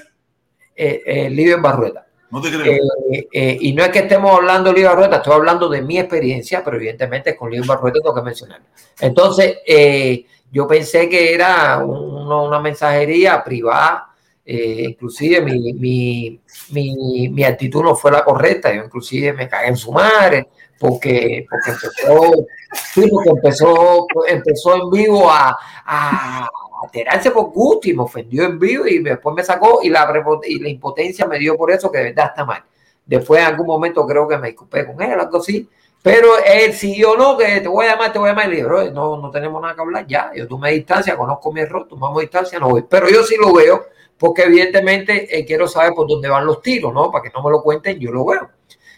Eh, 0.75 1.29
eh, 1.29 1.55
Barrueta. 1.59 2.06
No 2.29 2.41
te 2.41 2.49
creo. 2.49 2.73
Eh, 3.11 3.27
eh, 3.31 3.57
y 3.61 3.73
no 3.73 3.83
es 3.83 3.89
que 3.89 3.99
estemos 3.99 4.35
hablando 4.35 4.69
de 4.69 4.75
Libre 4.75 4.89
Barrueta, 4.89 5.17
estoy 5.17 5.33
hablando 5.33 5.69
de 5.69 5.81
mi 5.81 5.97
experiencia, 5.97 6.63
pero 6.63 6.75
evidentemente 6.77 7.35
con 7.35 7.49
Libre 7.49 7.67
Barrueta 7.67 7.99
tengo 8.01 8.13
que 8.15 8.21
mencionar. 8.21 8.61
Entonces, 8.99 9.57
eh, 9.65 10.25
yo 10.51 10.67
pensé 10.67 11.07
que 11.09 11.33
era 11.33 11.77
un- 11.85 12.31
una 12.31 12.59
mensajería 12.59 13.43
privada, 13.43 14.09
inclusive 14.45 15.41
mi, 15.41 15.73
mi, 15.73 16.39
mi, 16.69 17.29
mi 17.29 17.43
actitud 17.43 17.83
no 17.83 17.95
fue 17.95 18.11
la 18.11 18.23
correcta, 18.23 18.73
yo 18.73 18.83
inclusive 18.83 19.33
me 19.33 19.47
cagué 19.49 19.67
en 19.69 19.75
su 19.77 19.91
madre, 19.91 20.47
porque, 20.79 21.45
porque 21.49 21.71
empezó, 21.71 22.45
sí, 22.93 23.09
porque 23.11 23.29
empezó, 23.29 24.05
empezó 24.27 24.75
en 24.75 24.89
vivo 24.89 25.29
a, 25.29 25.57
a, 25.85 26.47
a 26.85 26.89
tirarse 26.89 27.31
por 27.31 27.51
gusto 27.51 27.89
y 27.89 27.93
me 27.93 28.03
ofendió 28.03 28.43
en 28.43 28.59
vivo 28.59 28.85
y 28.87 28.99
después 28.99 29.35
me 29.35 29.43
sacó 29.43 29.79
y 29.83 29.89
la, 29.89 30.11
y 30.45 30.59
la 30.59 30.69
impotencia 30.69 31.25
me 31.25 31.39
dio 31.39 31.55
por 31.55 31.71
eso 31.71 31.91
que 31.91 31.99
de 31.99 32.03
verdad 32.05 32.27
está 32.27 32.45
mal. 32.45 32.63
Después 33.05 33.39
en 33.41 33.47
algún 33.47 33.67
momento 33.67 34.05
creo 34.05 34.27
que 34.27 34.37
me 34.37 34.47
disculpé 34.47 34.85
con 34.85 35.01
él, 35.01 35.19
algo 35.19 35.37
así. 35.37 35.67
Pero 36.03 36.29
él 36.45 36.73
siguió, 36.73 37.17
no, 37.17 37.37
que 37.37 37.61
te 37.61 37.67
voy 37.67 37.85
a 37.85 37.91
llamar, 37.91 38.13
te 38.13 38.19
voy 38.19 38.29
a 38.29 38.31
llamar. 38.31 38.45
Y 38.47 38.49
le 38.49 38.55
dije, 38.57 38.67
"Bro, 38.67 38.91
no, 38.91 39.17
no 39.17 39.31
tenemos 39.31 39.61
nada 39.61 39.75
que 39.75 39.81
hablar 39.81 40.07
ya. 40.07 40.31
Yo 40.35 40.47
tomé 40.47 40.71
distancia, 40.71 41.17
conozco 41.17 41.51
mi 41.51 41.61
error, 41.61 41.87
tomamos 41.87 42.21
distancia, 42.21 42.59
no 42.59 42.69
voy. 42.69 42.85
Pero 42.87 43.09
yo 43.09 43.23
sí 43.23 43.35
lo 43.39 43.53
veo, 43.53 43.85
porque 44.17 44.43
evidentemente 44.43 45.37
eh, 45.37 45.45
quiero 45.45 45.67
saber 45.67 45.93
por 45.93 46.07
dónde 46.07 46.29
van 46.29 46.45
los 46.45 46.61
tiros, 46.61 46.93
¿no? 46.93 47.11
Para 47.11 47.23
que 47.23 47.31
no 47.33 47.43
me 47.43 47.51
lo 47.51 47.61
cuenten, 47.61 47.99
yo 47.99 48.11
lo 48.11 48.25
veo. 48.25 48.49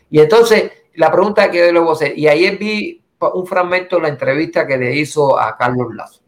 Y 0.09 0.19
entonces, 0.19 0.71
la 0.95 1.11
pregunta 1.11 1.49
que 1.49 1.59
yo 1.59 1.71
le 1.71 1.79
voy 1.79 1.89
a 1.89 1.93
hacer, 1.93 2.17
y 2.17 2.27
ayer 2.27 2.57
vi 2.57 3.01
un 3.33 3.45
fragmento 3.45 3.97
de 3.97 4.03
la 4.03 4.07
entrevista 4.09 4.65
que 4.65 4.77
le 4.77 4.95
hizo 4.95 5.39
a 5.39 5.57
Carlos 5.57 5.93
Lazo. 5.93 6.21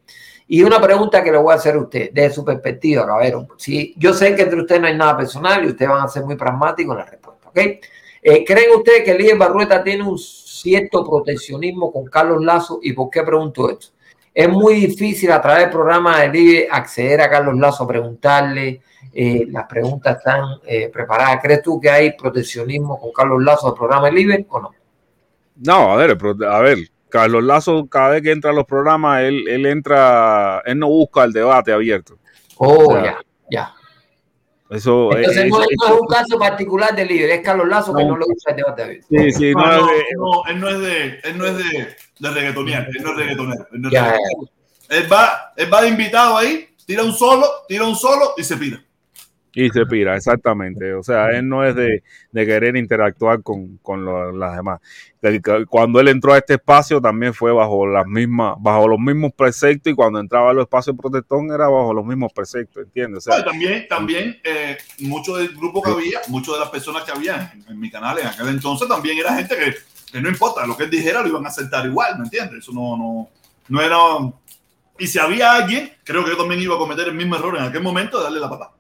Y 0.53 0.63
una 0.63 0.81
pregunta 0.81 1.23
que 1.23 1.31
le 1.31 1.37
voy 1.37 1.53
a 1.53 1.55
hacer 1.55 1.75
a 1.75 1.79
usted, 1.79 2.09
desde 2.11 2.35
su 2.35 2.43
perspectiva, 2.43 3.05
caballero. 3.05 3.47
Si, 3.55 3.93
yo 3.95 4.13
sé 4.13 4.35
que 4.35 4.41
entre 4.41 4.59
ustedes 4.59 4.81
no 4.81 4.87
hay 4.87 4.97
nada 4.97 5.15
personal 5.15 5.63
y 5.63 5.69
ustedes 5.69 5.89
van 5.89 6.03
a 6.03 6.09
ser 6.09 6.25
muy 6.25 6.35
pragmáticos 6.35 6.91
en 6.91 6.99
la 6.99 7.05
respuesta, 7.05 7.47
¿ok? 7.47 7.57
Eh, 8.21 8.43
¿Creen 8.45 8.75
ustedes 8.75 9.05
que 9.05 9.11
el 9.11 9.19
líder 9.19 9.37
Barrueta 9.37 9.81
tiene 9.81 10.03
un 10.03 10.17
cierto 10.17 11.09
proteccionismo 11.09 11.89
con 11.89 12.03
Carlos 12.03 12.43
Lazo? 12.43 12.81
¿Y 12.83 12.91
por 12.91 13.09
qué 13.09 13.23
pregunto 13.23 13.69
esto? 13.69 13.93
Es 14.33 14.49
muy 14.49 14.73
difícil 14.73 15.31
a 15.31 15.41
través 15.41 15.61
del 15.61 15.69
programa 15.69 16.19
del 16.19 16.33
líder 16.33 16.67
acceder 16.69 17.21
a 17.21 17.29
Carlos 17.29 17.55
Lazo, 17.57 17.87
preguntarle, 17.87 18.81
eh, 19.13 19.45
las 19.47 19.67
preguntas 19.67 20.17
están 20.17 20.43
eh, 20.65 20.89
preparadas. 20.89 21.39
¿Crees 21.41 21.61
tú 21.61 21.79
que 21.79 21.89
hay 21.89 22.11
proteccionismo 22.11 22.99
con 22.99 23.13
Carlos 23.13 23.41
Lazo 23.41 23.67
del 23.67 23.77
programa 23.77 24.07
del 24.07 24.15
líder 24.15 24.45
o 24.49 24.59
no? 24.59 24.71
No, 25.55 25.93
a 25.93 25.95
ver, 25.95 26.17
a 26.45 26.59
ver, 26.59 26.77
Carlos 27.11 27.43
Lazo, 27.43 27.87
cada 27.87 28.09
vez 28.09 28.21
que 28.23 28.31
entra 28.31 28.51
a 28.51 28.53
los 28.53 28.65
programas, 28.65 29.21
él, 29.21 29.47
él 29.47 29.65
entra, 29.65 30.61
él 30.65 30.79
no 30.79 30.87
busca 30.87 31.23
el 31.23 31.33
debate 31.33 31.71
abierto. 31.71 32.17
Oh, 32.57 32.87
O 32.87 32.91
sea, 32.93 33.03
ya, 33.03 33.21
ya. 33.49 33.73
Eso, 34.69 35.15
Entonces 35.17 35.43
eh, 35.43 35.49
no, 35.49 35.61
es 35.61 35.99
un 35.99 36.07
caso 36.07 36.39
particular 36.39 36.95
del 36.95 37.09
líder, 37.09 37.29
es 37.31 37.41
Carlos 37.41 37.67
Lazo 37.67 37.93
que 37.93 38.05
No. 38.05 38.17
le 38.17 38.25
gusta 38.25 38.51
el 38.51 38.55
debate 38.57 38.83
abierto. 38.83 39.07
sí, 39.09 39.31
sí, 39.33 39.53
no, 39.53 39.65
No, 39.67 39.79
no, 39.81 39.91
eh, 39.91 40.03
no, 40.15 40.45
él 40.47 40.59
no 40.61 40.69
es 40.69 40.79
de, 40.79 41.19
él 41.23 41.37
no 41.37 41.45
es 41.45 41.57
de, 41.57 41.95
de 42.19 42.29
reggaetonear, 42.31 42.87
él 42.87 43.03
no 43.03 43.11
es 43.11 43.17
reggaetonero. 43.17 43.67
Él, 43.73 43.81
no 43.81 43.87
es 43.89 43.93
Ya, 43.93 44.03
reggaetonero. 44.13 44.51
Él 44.89 45.11
va, 45.11 45.53
él 45.57 45.73
va 45.73 45.81
de 45.81 45.87
invitado 45.89 46.37
ahí, 46.37 46.69
tira 46.85 47.03
un 47.03 47.11
solo, 47.13 47.45
tira 47.67 47.83
un 47.85 47.95
solo 47.97 48.31
y 48.37 48.43
se 48.45 48.55
pira. 48.55 48.81
Y 49.53 49.69
se 49.69 49.85
pira, 49.85 50.15
exactamente. 50.15 50.93
O 50.93 51.03
sea, 51.03 51.29
él 51.31 51.47
no 51.47 51.65
es 51.65 51.75
de, 51.75 52.03
de 52.31 52.45
querer 52.45 52.77
interactuar 52.77 53.43
con, 53.43 53.77
con 53.77 54.39
las 54.39 54.55
demás. 54.55 54.79
Cuando 55.67 55.99
él 55.99 56.07
entró 56.07 56.33
a 56.33 56.37
este 56.37 56.53
espacio 56.53 57.01
también 57.01 57.33
fue 57.33 57.51
bajo 57.51 57.85
las 57.85 58.07
mismas, 58.07 58.55
bajo 58.59 58.87
los 58.87 58.99
mismos 58.99 59.33
preceptos 59.33 59.91
y 59.91 59.95
cuando 59.95 60.19
entraba 60.19 60.49
a 60.49 60.53
los 60.53 60.63
espacios 60.63 60.95
protestón 60.95 61.51
era 61.51 61.67
bajo 61.67 61.93
los 61.93 62.05
mismos 62.05 62.31
preceptos, 62.33 62.83
¿entiendes? 62.83 63.27
O 63.27 63.31
sea, 63.31 63.43
también, 63.43 63.87
también 63.87 64.39
eh, 64.43 64.77
mucho 64.99 65.35
del 65.35 65.49
grupo 65.49 65.81
que 65.81 65.91
había, 65.91 66.21
muchas 66.29 66.55
de 66.55 66.59
las 66.61 66.69
personas 66.69 67.03
que 67.03 67.11
había 67.11 67.51
en, 67.53 67.65
en 67.67 67.79
mi 67.79 67.91
canal 67.91 68.17
en 68.19 68.27
aquel 68.27 68.47
entonces 68.47 68.87
también 68.87 69.17
era 69.17 69.35
gente 69.35 69.55
que, 69.55 69.75
que 70.11 70.21
no 70.21 70.29
importa, 70.29 70.65
lo 70.65 70.75
que 70.75 70.85
él 70.85 70.89
dijera 70.89 71.21
lo 71.21 71.27
iban 71.27 71.45
a 71.45 71.49
aceptar 71.49 71.85
igual, 71.85 72.17
¿me 72.17 72.23
entiendes? 72.23 72.59
Eso 72.59 72.71
no, 72.71 72.97
no, 72.97 73.29
no 73.67 73.81
era... 73.81 73.97
Y 74.97 75.07
si 75.07 75.19
había 75.19 75.53
alguien, 75.53 75.91
creo 76.03 76.23
que 76.23 76.31
yo 76.31 76.37
también 76.37 76.61
iba 76.61 76.75
a 76.75 76.79
cometer 76.79 77.07
el 77.07 77.15
mismo 77.15 77.35
error 77.35 77.57
en 77.57 77.63
aquel 77.63 77.81
momento 77.81 78.17
de 78.17 78.23
darle 78.23 78.39
la 78.39 78.49
patada. 78.49 78.71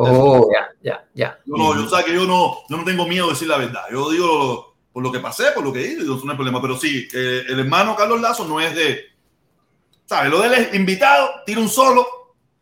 Oh, 0.00 0.48
ya, 0.52 0.68
ya, 0.82 1.04
ya. 1.14 1.38
Yo 1.44 1.54
no, 1.56 1.74
yo, 1.74 1.86
o 1.86 1.88
sea, 1.88 2.04
que 2.04 2.14
yo 2.14 2.24
no, 2.24 2.58
yo 2.68 2.76
no 2.76 2.84
tengo 2.84 3.06
miedo 3.06 3.26
de 3.26 3.32
decir 3.32 3.48
la 3.48 3.58
verdad. 3.58 3.82
Yo 3.90 4.10
digo 4.10 4.76
por 4.92 5.02
lo 5.02 5.10
que 5.10 5.18
pasé, 5.18 5.46
por 5.54 5.64
lo 5.64 5.72
que 5.72 5.82
hice, 5.82 6.04
no 6.04 6.14
hay 6.30 6.36
problema. 6.36 6.62
Pero 6.62 6.76
sí, 6.76 7.08
eh, 7.12 7.42
el 7.48 7.58
hermano 7.60 7.96
Carlos 7.96 8.20
Lazo 8.20 8.46
no 8.46 8.60
es 8.60 8.74
de. 8.74 9.00
¿Sabes? 10.06 10.30
Lo 10.30 10.40
de 10.40 10.46
él 10.48 10.54
es 10.54 10.74
invitado, 10.74 11.28
tira 11.44 11.60
un 11.60 11.68
solo. 11.68 12.06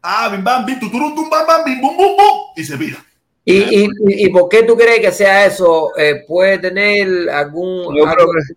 Ah, 0.02 0.28
bim, 0.30 0.42
bam, 0.42 0.64
bim, 0.64 0.80
tuturum, 0.80 1.14
tum, 1.14 1.28
bam, 1.28 1.46
bam, 1.46 1.64
bim, 1.64 1.80
bum, 1.80 1.96
bum, 1.96 2.16
bum. 2.16 2.38
Y 2.56 2.64
se 2.64 2.76
pira. 2.78 3.04
¿Y, 3.44 3.84
y, 3.84 3.88
y- 4.06 4.28
por 4.30 4.48
qué 4.48 4.62
tú 4.64 4.76
crees 4.76 5.00
que 5.00 5.12
sea 5.12 5.46
eso? 5.46 5.90
Eh, 5.96 6.24
¿Puede 6.26 6.58
tener 6.58 7.30
algún... 7.30 7.94
yo 7.96 8.04
creo 8.04 8.26
que 8.26 8.54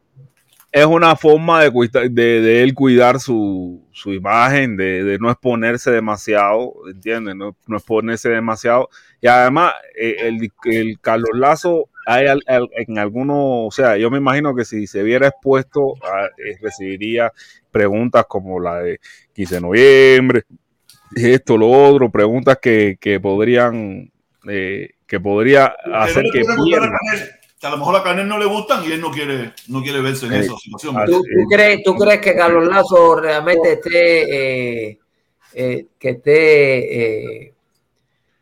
es 0.71 0.85
una 0.85 1.15
forma 1.15 1.63
de, 1.63 1.71
de, 2.11 2.41
de 2.41 2.63
él 2.63 2.73
cuidar 2.73 3.19
su, 3.19 3.87
su 3.91 4.13
imagen, 4.13 4.77
de, 4.77 5.03
de 5.03 5.17
no 5.17 5.31
exponerse 5.31 5.89
demasiado, 5.91 6.73
¿entiendes? 6.87 7.35
No, 7.35 7.55
no 7.67 7.77
exponerse 7.77 8.29
demasiado. 8.29 8.89
Y 9.21 9.27
además, 9.27 9.73
eh, 9.99 10.15
el, 10.19 10.51
el 10.65 10.99
Carlos 10.99 11.31
Lazo, 11.33 11.89
hay 12.05 12.27
al- 12.27 12.43
al- 12.47 12.69
en 12.77 12.97
algunos, 12.99 13.35
o 13.37 13.71
sea, 13.71 13.97
yo 13.97 14.09
me 14.11 14.17
imagino 14.19 14.55
que 14.55 14.63
si 14.65 14.85
se 14.87 15.01
viera 15.03 15.27
expuesto, 15.27 15.93
a- 16.03 16.25
eh, 16.37 16.57
recibiría 16.61 17.31
preguntas 17.71 18.25
como 18.27 18.59
la 18.59 18.79
de 18.81 18.99
15 19.33 19.55
de 19.55 19.61
noviembre, 19.61 20.43
esto, 21.15 21.57
lo 21.57 21.69
otro, 21.69 22.11
preguntas 22.11 22.59
que, 22.61 22.97
que 22.99 23.19
podrían, 23.19 24.11
eh, 24.47 24.91
que 25.07 25.19
podría 25.19 25.73
hacer 25.93 26.23
que 26.31 26.41
pierda. 26.65 26.97
Que 27.59 27.67
a 27.67 27.71
lo 27.71 27.77
mejor 27.77 27.95
a 27.97 28.03
Canel 28.03 28.27
no 28.27 28.37
le 28.37 28.45
gustan 28.45 28.83
y 28.87 28.91
él 28.93 29.01
no 29.01 29.11
quiere, 29.11 29.53
no 29.67 29.81
quiere 29.81 29.99
verse 30.01 30.27
en 30.27 30.31
Sí. 30.33 30.39
esa 30.39 30.57
situación. 30.57 30.95
Ah, 30.97 31.05
¿Tú, 31.05 31.21
tú 31.21 31.47
crees, 31.51 31.83
¿Tú 31.83 31.93
crees 31.95 32.21
que 32.21 32.33
Carlos 32.35 32.65
Lazo 32.67 33.15
realmente 33.17 33.73
esté, 33.73 34.87
eh, 34.91 34.99
eh, 35.53 35.85
que 35.99 36.09
esté 36.11 37.43
eh, 37.47 37.53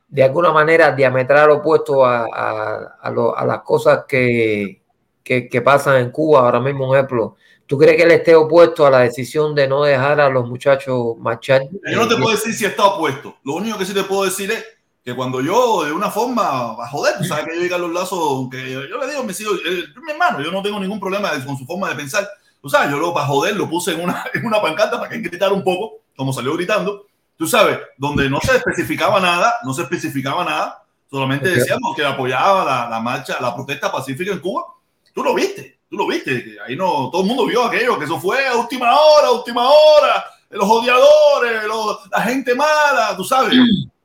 de 0.09 0.23
alguna 0.23 0.51
manera 0.51 0.91
diametral 0.91 1.49
opuesto 1.51 2.05
a, 2.05 2.27
a- 2.31 2.97
a 3.01 3.09
lo- 3.11 3.35
a 3.35 3.43
las 3.45 3.61
cosas 3.63 4.05
que, 4.07 4.81
que, 5.23 5.49
que 5.49 5.61
pasan 5.61 5.97
en 5.97 6.11
Cuba? 6.11 6.41
Ahora 6.41 6.59
mismo, 6.59 6.87
un 6.89 6.95
ejemplo. 6.95 7.35
¿Tú 7.65 7.77
crees 7.77 7.97
que 7.97 8.03
él 8.03 8.11
esté 8.11 8.35
opuesto 8.35 8.85
a 8.85 8.91
la 8.91 8.99
decisión 8.99 9.53
de 9.55 9.67
no 9.67 9.83
dejar 9.83 10.21
a 10.21 10.29
los 10.29 10.47
muchachos 10.47 11.17
marchar? 11.17 11.63
Yo 11.91 11.97
no 11.99 12.07
te 12.07 12.15
puedo 12.15 12.31
decir 12.31 12.53
si 12.53 12.65
está 12.65 12.85
opuesto. 12.85 13.35
Lo 13.43 13.55
único 13.55 13.77
que 13.79 13.85
sí 13.85 13.93
te 13.93 14.03
puedo 14.03 14.23
decir 14.25 14.51
es 14.51 14.63
que 15.07 15.15
cuando 15.15 15.39
yo, 15.39 15.85
de 15.85 15.93
una 15.93 16.11
forma, 16.11 16.43
a 16.83 16.89
joder, 16.89 17.17
tú 17.17 17.23
sabes 17.23 17.45
que 17.45 17.55
yo 17.57 17.63
y 17.63 17.69
Carlos 17.69 17.93
Lazo, 17.93 18.19
aunque 18.19 18.69
yo 18.69 18.81
le 18.81 19.07
digo, 19.09 19.23
me 19.23 19.33
sigo, 19.33 19.53
eh, 19.55 19.85
mi 20.05 20.11
hermano, 20.11 20.41
yo 20.41 20.51
no 20.51 20.61
tengo 20.61 20.81
ningún 20.81 20.99
problema 20.99 21.29
con 21.45 21.57
su 21.57 21.65
forma 21.65 21.87
de 21.87 21.95
pensar. 21.95 22.27
Tú 22.61 22.67
sabes, 22.69 22.91
yo 22.91 22.97
lo 22.97 23.13
para 23.13 23.25
joder 23.25 23.55
lo 23.55 23.69
puse 23.69 23.93
en 23.93 24.01
una, 24.01 24.25
en 24.33 24.45
una 24.45 24.61
pancarta 24.61 24.97
para 24.99 25.09
que 25.09 25.19
gritara 25.19 25.53
un 25.53 25.63
poco, 25.63 25.99
como 26.13 26.33
salió 26.33 26.53
gritando. 26.55 27.05
Tú 27.37 27.47
sabes, 27.47 27.79
donde 27.97 28.29
no 28.29 28.41
se 28.41 28.57
especificaba 28.57 29.21
nada, 29.21 29.53
no 29.63 29.73
se 29.73 29.83
especificaba 29.83 30.43
nada, 30.43 30.83
solamente 31.09 31.51
decíamos 31.51 31.95
que 31.95 32.03
apoyaba 32.03 32.65
la, 32.65 32.89
la 32.89 32.99
marcha, 32.99 33.37
la 33.39 33.55
protesta 33.55 33.89
pacífica 33.89 34.33
en 34.33 34.39
Cuba. 34.39 34.65
Tú 35.13 35.23
lo 35.23 35.33
viste, 35.33 35.79
tú 35.89 35.95
lo 35.95 36.05
viste, 36.05 36.43
que 36.43 36.57
ahí 36.67 36.75
no, 36.75 37.09
todo 37.09 37.21
el 37.21 37.27
mundo 37.29 37.45
vio 37.45 37.63
aquello, 37.63 37.97
que 37.97 38.03
eso 38.03 38.19
fue 38.19 38.45
a 38.45 38.57
última 38.57 38.93
hora, 38.93 39.27
a 39.27 39.31
última 39.31 39.69
hora, 39.69 40.25
los 40.49 40.69
odiadores, 40.69 41.63
los- 41.63 42.09
la 42.11 42.21
gente 42.23 42.53
mala, 42.53 43.15
tú 43.15 43.23
sabes. 43.23 43.53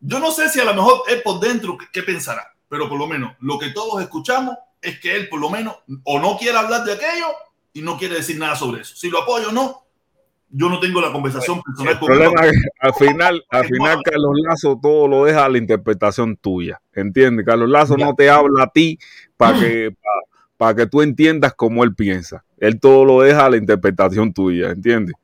Yo 0.00 0.18
no 0.18 0.30
sé 0.30 0.48
si 0.48 0.60
a 0.60 0.64
lo 0.64 0.74
mejor 0.74 1.02
él 1.08 1.22
por 1.22 1.40
dentro 1.40 1.76
qué, 1.92 2.02
pensará, 2.02 2.54
pero 2.68 2.88
por 2.88 2.98
lo 2.98 3.06
menos 3.06 3.34
lo 3.40 3.58
que 3.58 3.70
todos 3.70 4.00
escuchamos 4.02 4.56
es 4.80 5.00
que 5.00 5.16
él 5.16 5.28
por 5.28 5.40
lo 5.40 5.50
menos 5.50 5.76
o 6.04 6.18
no 6.18 6.36
quiere 6.36 6.58
hablar 6.58 6.84
de 6.84 6.92
aquello 6.92 7.26
y 7.72 7.82
no 7.82 7.96
quiere 7.96 8.16
decir 8.16 8.38
nada 8.38 8.56
sobre 8.56 8.82
eso. 8.82 8.94
Si 8.94 9.10
lo 9.10 9.22
apoyo 9.22 9.48
o 9.48 9.52
no, 9.52 9.82
yo 10.48 10.68
no 10.68 10.78
tengo 10.78 11.00
la 11.00 11.12
conversación 11.12 11.60
personal 11.62 11.94
El 11.94 11.98
con 11.98 12.12
él. 12.12 12.18
problema 12.18 12.46
es 12.46 12.56
al 12.80 12.94
final, 12.94 13.44
al 13.50 13.66
final 13.66 13.98
Carlos 14.04 14.36
Lazo 14.42 14.78
todo 14.80 15.08
lo 15.08 15.24
deja 15.24 15.44
a 15.44 15.48
la 15.48 15.58
interpretación 15.58 16.36
tuya, 16.36 16.80
¿entiendes? 16.92 17.44
Carlos 17.44 17.68
Lazo 17.68 17.96
no 17.96 18.14
te 18.14 18.30
habla 18.30 18.64
a 18.64 18.68
ti 18.68 18.98
para 19.36 19.58
que 19.58 19.96
para 20.56 20.74
que 20.74 20.86
tú 20.86 21.02
entiendas 21.02 21.54
cómo 21.54 21.84
él 21.84 21.94
piensa. 21.94 22.44
Él 22.58 22.80
todo 22.80 23.04
lo 23.04 23.20
deja 23.20 23.46
a 23.46 23.50
la 23.50 23.56
interpretación 23.56 24.32
tuya, 24.32 24.70
¿entiendes? 24.70 25.14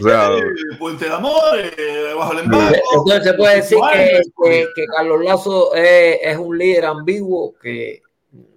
O 0.00 0.02
sea, 0.04 0.30
Eh, 0.38 0.76
Puente 0.78 1.04
de 1.06 1.12
Amor, 1.14 1.34
eh, 1.58 2.12
bajo 2.16 2.32
el 2.32 2.38
embargo. 2.40 2.76
Entonces 2.94 3.24
se 3.24 3.34
puede 3.34 3.56
decir 3.56 3.76
que, 3.78 3.82
Juárez, 3.82 4.30
que- 4.44 4.66
que 4.74 4.86
Carlos 4.86 5.24
Lazo 5.24 5.74
es, 5.74 6.18
es 6.22 6.36
un 6.38 6.56
líder 6.58 6.84
ambiguo 6.86 7.54
que 7.60 8.02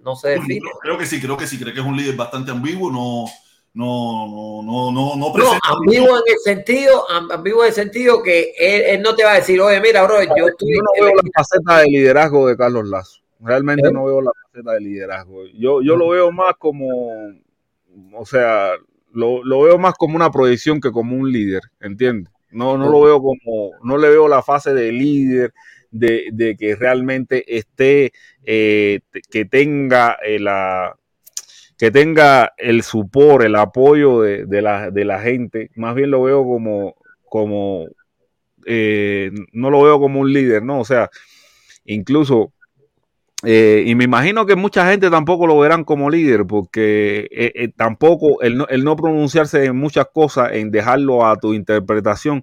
no 0.02 0.14
se 0.16 0.30
define. 0.30 0.60
Creo, 0.60 0.78
creo 0.80 0.98
que 0.98 1.06
sí, 1.06 1.20
creo 1.20 1.36
que 1.36 1.46
sí, 1.46 1.58
creo 1.58 1.72
que 1.74 1.80
es 1.80 1.86
un 1.86 1.96
líder 1.96 2.14
bastante 2.16 2.50
ambiguo, 2.50 2.90
no, 2.90 3.24
no, 3.74 4.26
no, 4.28 4.62
no, 4.62 4.92
no, 4.92 5.16
no 5.16 5.32
No, 5.38 5.58
ambiguo 5.62 6.16
en 6.18 6.22
el 6.26 6.38
sentido, 6.44 7.10
am- 7.10 7.30
ambiguo 7.30 7.62
en 7.62 7.68
el 7.68 7.74
sentido 7.74 8.22
que 8.22 8.52
él, 8.58 8.82
él 8.82 9.02
no 9.02 9.14
te 9.14 9.24
va 9.24 9.32
a 9.32 9.36
decir, 9.36 9.60
oye, 9.60 9.80
mira, 9.80 10.02
bro, 10.04 10.22
yo 10.22 10.46
estoy. 10.48 10.74
yo 10.74 10.82
no 10.82 11.06
veo 11.06 11.14
la 11.16 11.22
faceta 11.34 11.78
de 11.78 11.86
liderazgo 11.86 12.46
de 12.48 12.56
Carlos 12.56 12.86
Lazo. 12.86 13.20
Realmente 13.40 13.88
¿Eh? 13.88 13.92
no 13.92 14.04
veo 14.04 14.20
la 14.20 14.30
faceta 14.44 14.72
de 14.72 14.80
liderazgo. 14.80 15.44
Yo, 15.54 15.80
yo 15.82 15.96
lo 15.96 16.10
veo 16.10 16.30
más 16.30 16.54
como, 16.58 16.86
o 18.14 18.26
sea, 18.26 18.72
lo, 19.12 19.44
lo 19.44 19.62
veo 19.62 19.78
más 19.78 19.94
como 19.94 20.16
una 20.16 20.30
proyección 20.30 20.80
que 20.80 20.90
como 20.90 21.16
un 21.16 21.30
líder, 21.30 21.62
¿entiendes? 21.80 22.32
No, 22.50 22.76
no 22.76 22.90
lo 22.90 23.00
veo 23.02 23.20
como, 23.22 23.70
no 23.82 23.96
le 23.96 24.10
veo 24.10 24.28
la 24.28 24.42
fase 24.42 24.74
de 24.74 24.92
líder, 24.92 25.54
de, 25.90 26.28
de 26.32 26.56
que 26.56 26.74
realmente 26.76 27.56
esté, 27.56 28.12
eh, 28.44 29.00
que 29.30 29.44
tenga 29.44 30.18
eh, 30.22 30.38
la 30.38 30.96
que 31.78 31.90
tenga 31.90 32.52
el 32.58 32.84
support, 32.84 33.44
el 33.44 33.56
apoyo 33.56 34.20
de, 34.20 34.46
de 34.46 34.62
la, 34.62 34.90
de 34.90 35.04
la 35.04 35.18
gente. 35.20 35.70
Más 35.74 35.96
bien 35.96 36.12
lo 36.12 36.22
veo 36.22 36.44
como, 36.44 36.94
como 37.24 37.88
eh, 38.66 39.32
no 39.52 39.68
lo 39.68 39.82
veo 39.82 39.98
como 39.98 40.20
un 40.20 40.32
líder, 40.32 40.62
¿no? 40.62 40.78
O 40.78 40.84
sea, 40.84 41.10
incluso, 41.84 42.52
eh, 43.44 43.82
y 43.86 43.94
me 43.96 44.04
imagino 44.04 44.46
que 44.46 44.54
mucha 44.56 44.88
gente 44.90 45.10
tampoco 45.10 45.46
lo 45.46 45.58
verán 45.58 45.84
como 45.84 46.10
líder, 46.10 46.46
porque 46.46 47.28
eh, 47.32 47.52
eh, 47.56 47.68
tampoco 47.76 48.40
el 48.42 48.56
no, 48.58 48.66
el 48.68 48.84
no 48.84 48.94
pronunciarse 48.96 49.64
en 49.64 49.76
muchas 49.76 50.06
cosas, 50.12 50.52
en 50.52 50.70
dejarlo 50.70 51.26
a 51.26 51.36
tu 51.36 51.52
interpretación, 51.54 52.42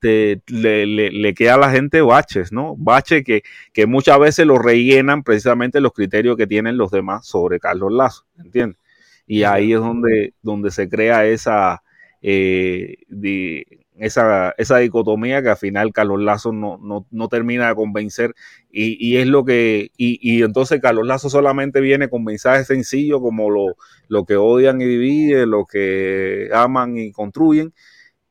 te, 0.00 0.42
le, 0.48 0.86
le- 0.86 1.10
le 1.12 1.34
queda 1.34 1.54
a 1.54 1.58
la 1.58 1.70
gente 1.70 2.02
baches, 2.02 2.52
¿no? 2.52 2.76
Baches 2.78 3.24
que, 3.24 3.42
que 3.72 3.86
muchas 3.86 4.18
veces 4.20 4.46
lo 4.46 4.58
rellenan 4.58 5.22
precisamente 5.24 5.80
los 5.80 5.92
criterios 5.92 6.36
que 6.36 6.46
tienen 6.46 6.76
los 6.78 6.90
demás 6.92 7.26
sobre 7.26 7.60
Carlos 7.60 7.92
Lazo, 7.92 8.26
¿entiendes? 8.38 8.78
Y 9.26 9.44
ahí 9.44 9.72
es 9.72 9.80
donde, 9.80 10.34
donde 10.42 10.70
se 10.70 10.88
crea 10.88 11.26
esa, 11.26 11.82
eh, 12.22 12.96
di- 13.08 13.64
esa, 13.98 14.54
esa 14.58 14.78
dicotomía 14.78 15.42
que 15.42 15.50
al 15.50 15.56
final 15.56 15.92
Carlos 15.92 16.20
Lazo 16.20 16.52
no, 16.52 16.78
no, 16.78 17.06
no 17.10 17.28
termina 17.28 17.68
de 17.68 17.74
convencer 17.74 18.34
y, 18.70 18.96
y 18.98 19.18
es 19.18 19.26
lo 19.26 19.44
que, 19.44 19.92
y, 19.96 20.18
y 20.20 20.42
entonces 20.42 20.80
Carlos 20.80 21.06
Lazo 21.06 21.30
solamente 21.30 21.80
viene 21.80 22.08
con 22.08 22.24
mensajes 22.24 22.66
sencillos 22.66 23.20
como 23.20 23.50
lo, 23.50 23.76
lo 24.08 24.24
que 24.24 24.36
odian 24.36 24.80
y 24.80 24.84
dividen, 24.84 25.50
lo 25.50 25.66
que 25.66 26.48
aman 26.52 26.96
y 26.96 27.12
construyen 27.12 27.72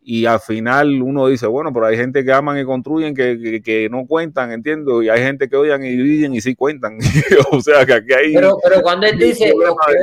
y 0.06 0.26
al 0.26 0.40
final 0.40 1.02
uno 1.02 1.28
dice, 1.28 1.48
bueno, 1.48 1.72
pero 1.74 1.86
hay 1.86 1.96
gente 1.96 2.26
que 2.26 2.34
aman 2.34 2.60
y 2.60 2.66
construyen 2.66 3.16
que, 3.16 3.40
que, 3.42 3.62
que 3.62 3.90
no 3.90 4.06
cuentan, 4.06 4.52
entiendo, 4.52 5.02
y 5.02 5.10
hay 5.10 5.22
gente 5.22 5.48
que 5.48 5.56
odian 5.56 5.84
y 5.84 5.92
dividen 5.92 6.36
y 6.36 6.42
sí 6.42 6.56
cuentan. 6.56 6.98
o 7.52 7.62
sea, 7.62 7.86
que 7.86 7.94
aquí 7.94 8.14
hay... 8.14 8.34
Pero, 8.34 8.58
pero 8.62 8.82
cuando 8.82 9.08
él 9.08 9.18
dice, 9.18 9.54
los 9.56 9.76
que, 9.88 9.94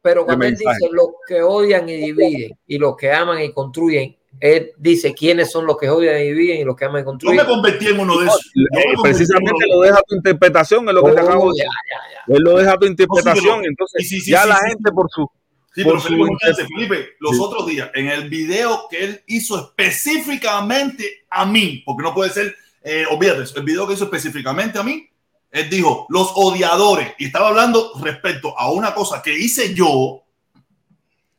pero 0.00 0.24
cuando 0.24 0.46
él 0.46 0.56
dice 0.56 0.88
los 0.92 1.08
que 1.26 1.42
odian 1.42 1.88
y 1.88 1.96
dividen 1.96 2.52
y 2.66 2.78
los 2.78 2.96
que 2.96 3.12
aman 3.12 3.42
y 3.42 3.52
construyen, 3.52 4.16
él 4.40 4.70
dice 4.78 5.14
quiénes 5.14 5.50
son 5.50 5.66
los 5.66 5.76
que 5.78 5.88
odian 5.90 6.18
y 6.20 6.28
dividen 6.28 6.60
y 6.60 6.64
los 6.64 6.76
que 6.76 6.84
aman 6.84 7.00
y 7.00 7.02
Yo 7.02 7.06
construyen. 7.06 7.36
me 7.40 7.44
convertí 7.46 7.86
en 7.88 7.98
uno 7.98 8.18
de 8.18 8.26
esos. 8.26 8.50
Yo 8.54 8.78
Eh, 8.78 8.94
precisamente 9.02 9.66
lo 9.68 9.80
deja 9.80 9.98
tu 10.06 10.14
interpretación, 10.14 10.88
es 10.88 10.94
lo 10.94 11.02
que 11.04 11.12
te 11.12 11.20
Oh, 11.20 11.24
acabo 11.24 11.52
de 11.52 11.58
ya, 11.58 11.64
decir. 11.64 11.70
ya, 11.90 12.14
ya. 12.28 12.34
Él 12.36 12.42
lo 12.42 12.56
deja 12.58 12.74
tu 12.76 12.84
No, 12.84 12.90
interpretación, 12.92 13.60
sí, 13.62 13.66
entonces 13.66 14.08
sí, 14.08 14.20
sí, 14.20 14.30
ya 14.30 14.42
sí, 14.42 14.48
la 14.48 14.56
sí. 14.56 14.62
gente 14.68 14.92
por 14.92 15.10
su... 15.10 15.28
Sí, 15.74 15.84
por 15.84 15.92
pero 15.92 16.00
su 16.00 16.08
Felipe, 16.08 16.66
Felipe, 16.74 17.08
los 17.20 17.36
Sí. 17.36 17.42
otros 17.42 17.66
días, 17.66 17.90
en 17.94 18.08
el 18.08 18.28
video 18.28 18.86
que 18.90 19.04
él 19.04 19.20
hizo 19.26 19.58
específicamente 19.58 21.24
a 21.30 21.46
mí, 21.46 21.82
porque 21.84 22.02
no 22.02 22.14
puede 22.14 22.30
ser, 22.30 22.54
eh, 22.82 23.04
olvídate, 23.10 23.44
el 23.56 23.62
video 23.64 23.86
que 23.86 23.94
hizo 23.94 24.04
específicamente 24.04 24.78
a 24.78 24.82
mí, 24.82 25.08
él 25.50 25.70
dijo, 25.70 26.06
los 26.10 26.32
odiadores, 26.34 27.14
y 27.18 27.26
estaba 27.26 27.48
hablando 27.48 27.92
respecto 28.02 28.58
a 28.58 28.70
una 28.70 28.94
cosa 28.94 29.22
que 29.22 29.32
hice 29.38 29.72
yo, 29.74 30.22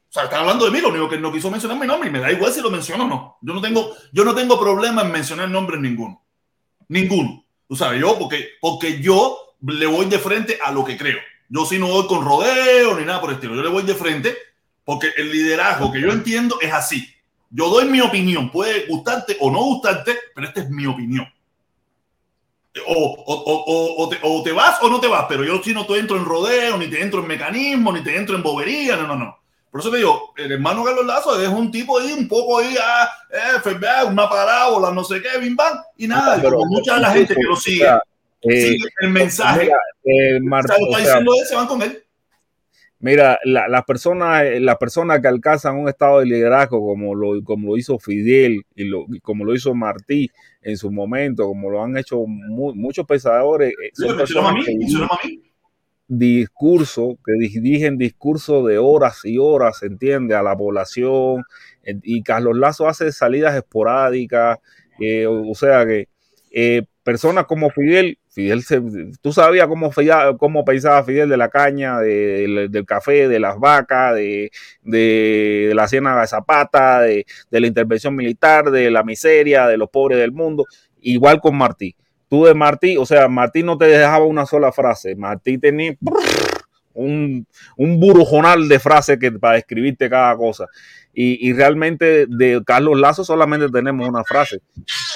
o 0.10 0.12
sea, 0.12 0.24
estaba 0.24 0.42
hablando 0.42 0.66
de 0.66 0.72
mí, 0.72 0.80
lo 0.82 0.90
único 0.90 1.08
que 1.08 1.18
no 1.20 1.32
quiso 1.32 1.52
mencionar 1.52 1.78
mi 1.80 1.86
nombre, 1.86 2.10
y 2.10 2.12
me 2.12 2.20
da 2.20 2.32
igual 2.32 2.52
si 2.52 2.62
lo 2.62 2.72
menciono 2.72 3.06
o 3.06 3.08
no. 3.08 3.38
Yo 3.42 3.54
no 3.54 3.62
tengo, 3.62 3.92
yo 4.12 4.26
no 4.26 4.34
tengo 4.34 4.60
problema 4.60 5.04
en 5.04 5.12
mencionar 5.12 5.50
nombres 5.50 5.80
ninguno. 5.80 6.24
Ninguno. 6.88 7.46
Tú 7.68 7.76
sabes, 7.76 8.02
yo, 8.02 8.18
porque, 8.18 8.50
porque 8.60 9.00
yo 9.02 9.38
le 9.62 9.86
voy 9.86 10.08
de 10.08 10.18
frente 10.18 10.58
a 10.64 10.72
lo 10.72 10.84
que 10.84 10.98
creo. 10.98 11.20
Yo 11.50 11.66
sí 11.66 11.78
no 11.78 11.88
voy 11.88 12.08
con 12.08 12.26
rodeo 12.26 12.98
ni 13.00 13.06
nada 13.06 13.22
por 13.22 13.30
el 13.30 13.36
estilo. 13.36 13.56
Yo 13.56 13.62
le 13.62 13.70
voy 13.70 13.84
de 13.84 13.94
frente 13.96 14.36
porque 14.84 15.10
el 15.18 15.32
liderazgo 15.32 15.92
que 15.92 16.02
yo 16.02 16.12
entiendo 16.12 16.60
es 16.62 16.74
así. 16.74 17.08
Yo 17.52 17.70
doy 17.70 17.86
mi 17.86 18.02
opinión. 18.02 18.52
Puede 18.52 18.88
gustarte 18.88 19.38
o 19.40 19.52
no 19.52 19.60
gustarte, 19.60 20.18
pero 20.34 20.48
esta 20.48 20.62
es 20.62 20.70
mi 20.72 20.88
opinión. 20.88 21.28
O, 22.88 22.94
o, 22.94 23.34
o- 23.68 24.04
o 24.06 24.10
te, 24.10 24.20
o 24.22 24.44
te 24.44 24.52
vas 24.52 24.78
o 24.82 24.90
no 24.90 25.00
te 25.00 25.08
vas, 25.08 25.26
pero 25.28 25.44
yo 25.44 25.62
sí 25.64 25.74
no 25.74 25.86
te 25.86 25.98
entro 25.98 26.18
en 26.18 26.26
rodeo, 26.26 26.78
ni 26.78 26.88
te 26.88 27.02
entro 27.02 27.20
en 27.22 27.28
mecanismo, 27.28 27.92
ni 27.92 28.02
te 28.02 28.16
entro 28.16 28.36
en 28.36 28.44
bobería, 28.44 28.96
no, 28.96 29.08
no, 29.08 29.16
no. 29.16 29.39
Por 29.72 29.82
eso 29.82 29.92
te 29.92 29.98
digo, 29.98 30.34
el 30.38 30.52
hermano 30.52 30.84
Carlos 30.84 31.06
Lazo 31.06 31.40
es 31.40 31.48
un 31.48 31.70
tipo 31.70 32.00
ahí, 32.00 32.12
un 32.12 32.28
poco 32.28 32.58
ahí, 32.60 32.76
ah, 32.82 33.08
eh, 33.32 34.06
una 34.08 34.28
parábola, 34.28 34.92
no 34.92 35.04
sé 35.04 35.22
qué, 35.22 35.38
bim 35.40 35.56
bam, 35.56 35.78
y 35.98 36.08
nada, 36.08 36.38
Pero- 36.42 36.58
como 36.58 36.66
mucha 36.72 36.96
de 36.96 37.02
la 37.02 37.12
gente 37.12 37.36
que 37.36 37.44
lo 37.44 37.56
sigue, 37.56 37.86
eh, 38.42 38.62
sigue 38.62 38.90
el 39.02 39.10
mensaje, 39.12 39.66
mira, 39.66 39.78
eh, 40.06 40.40
Mar- 40.42 40.66
o 40.66 40.68
sea, 40.68 40.78
lo 40.80 40.86
o 40.86 40.90
está 40.90 40.98
sea, 41.04 41.08
diciendo 41.08 41.32
él, 41.40 41.46
se 41.48 41.56
van 41.56 41.68
con 41.68 41.82
él. 41.84 42.04
Mira, 43.02 43.40
la- 43.46 43.68
las 43.70 43.86
personas, 43.86 44.44
eh, 44.44 44.60
las 44.60 44.76
personas 44.78 45.22
que 45.22 45.28
alcanzan 45.30 45.78
un 45.78 45.88
estado 45.88 46.20
de 46.20 46.26
liderazgo 46.26 46.80
como 46.86 47.16
lo, 47.16 47.42
como 47.44 47.68
lo 47.70 47.78
hizo 47.78 47.98
Fidel 48.00 48.62
y, 48.76 48.84
lo, 48.86 49.06
y 49.08 49.20
como 49.22 49.46
lo 49.46 49.54
hizo 49.54 49.74
Martí 49.74 50.30
en 50.62 50.76
su 50.76 50.92
momento, 50.92 51.46
como 51.46 51.70
lo 51.70 51.82
han 51.82 51.96
hecho 51.98 52.18
mu- 52.26 52.74
muchos 52.76 53.06
pensadores, 53.06 53.72
eh, 53.72 53.92
son 53.94 54.18
personas 54.18 54.56
que. 54.66 54.74
Discurso, 56.10 57.18
que 57.26 57.34
dirigen 57.34 57.98
discurso 57.98 58.66
de 58.66 58.78
horas 58.80 59.22
y 59.24 59.38
horas, 59.38 59.78
¿se 59.80 59.86
entiende? 59.88 60.36
A 60.36 60.44
la 60.44 60.58
población. 60.58 61.44
eh, 61.84 61.96
Y 62.04 62.24
Carlos 62.24 62.58
Lazo 62.58 62.88
hace 62.88 63.12
salidas 63.12 63.56
esporádicas, 63.56 64.58
eh, 65.00 65.26
o, 65.28 65.54
sea 65.56 65.86
que 65.86 66.08
eh, 66.52 66.84
personas 67.04 67.46
como 67.46 67.70
Fidel, 67.70 68.18
Fidel, 68.30 68.64
se- 68.64 68.82
tú 69.22 69.32
sabías 69.34 69.68
cómo, 69.68 69.92
cómo 70.40 70.66
pensaba 70.66 71.04
Fidel 71.04 71.30
de 71.30 71.38
la 71.38 71.50
caña, 71.50 72.00
de- 72.00 72.68
del- 72.70 72.86
café, 72.86 73.28
de 73.28 73.40
las 73.40 73.58
vacas, 73.60 74.16
de, 74.16 74.52
de, 74.84 75.72
la 75.76 75.88
ciénaga 75.88 76.22
de 76.22 76.28
Zapata, 76.28 77.02
de 77.02 77.26
la 77.52 77.68
intervención 77.68 78.16
militar, 78.16 78.72
de 78.72 78.90
la 78.92 79.04
miseria, 79.04 79.68
de 79.68 79.78
los 79.78 79.90
pobres 79.90 80.18
del 80.20 80.32
mundo, 80.32 80.66
igual 81.02 81.40
con 81.40 81.56
Martí. 81.58 81.96
Tú 82.30 82.46
de 82.46 82.54
Martí, 82.54 82.96
o 82.96 83.06
sea, 83.06 83.28
Martí 83.28 83.64
no 83.64 83.78
te 83.78 83.86
dejaba 83.86 84.26
una 84.26 84.46
sola 84.46 84.72
frase, 84.72 85.16
Martí 85.16 85.58
tenía 85.58 85.96
un, 86.94 87.48
un 87.78 88.00
burujonal 88.00 88.68
de 88.68 88.80
frases 88.80 89.18
que, 89.18 89.32
para 89.32 89.56
describirte 89.56 90.10
cada 90.10 90.36
cosa. 90.36 90.68
Y, 91.12 91.50
y 91.50 91.54
realmente 91.54 92.28
de 92.28 92.62
Carlos 92.66 92.98
Lazo 93.00 93.24
solamente 93.24 93.68
tenemos 93.70 94.08
una 94.08 94.24
frase 94.24 94.62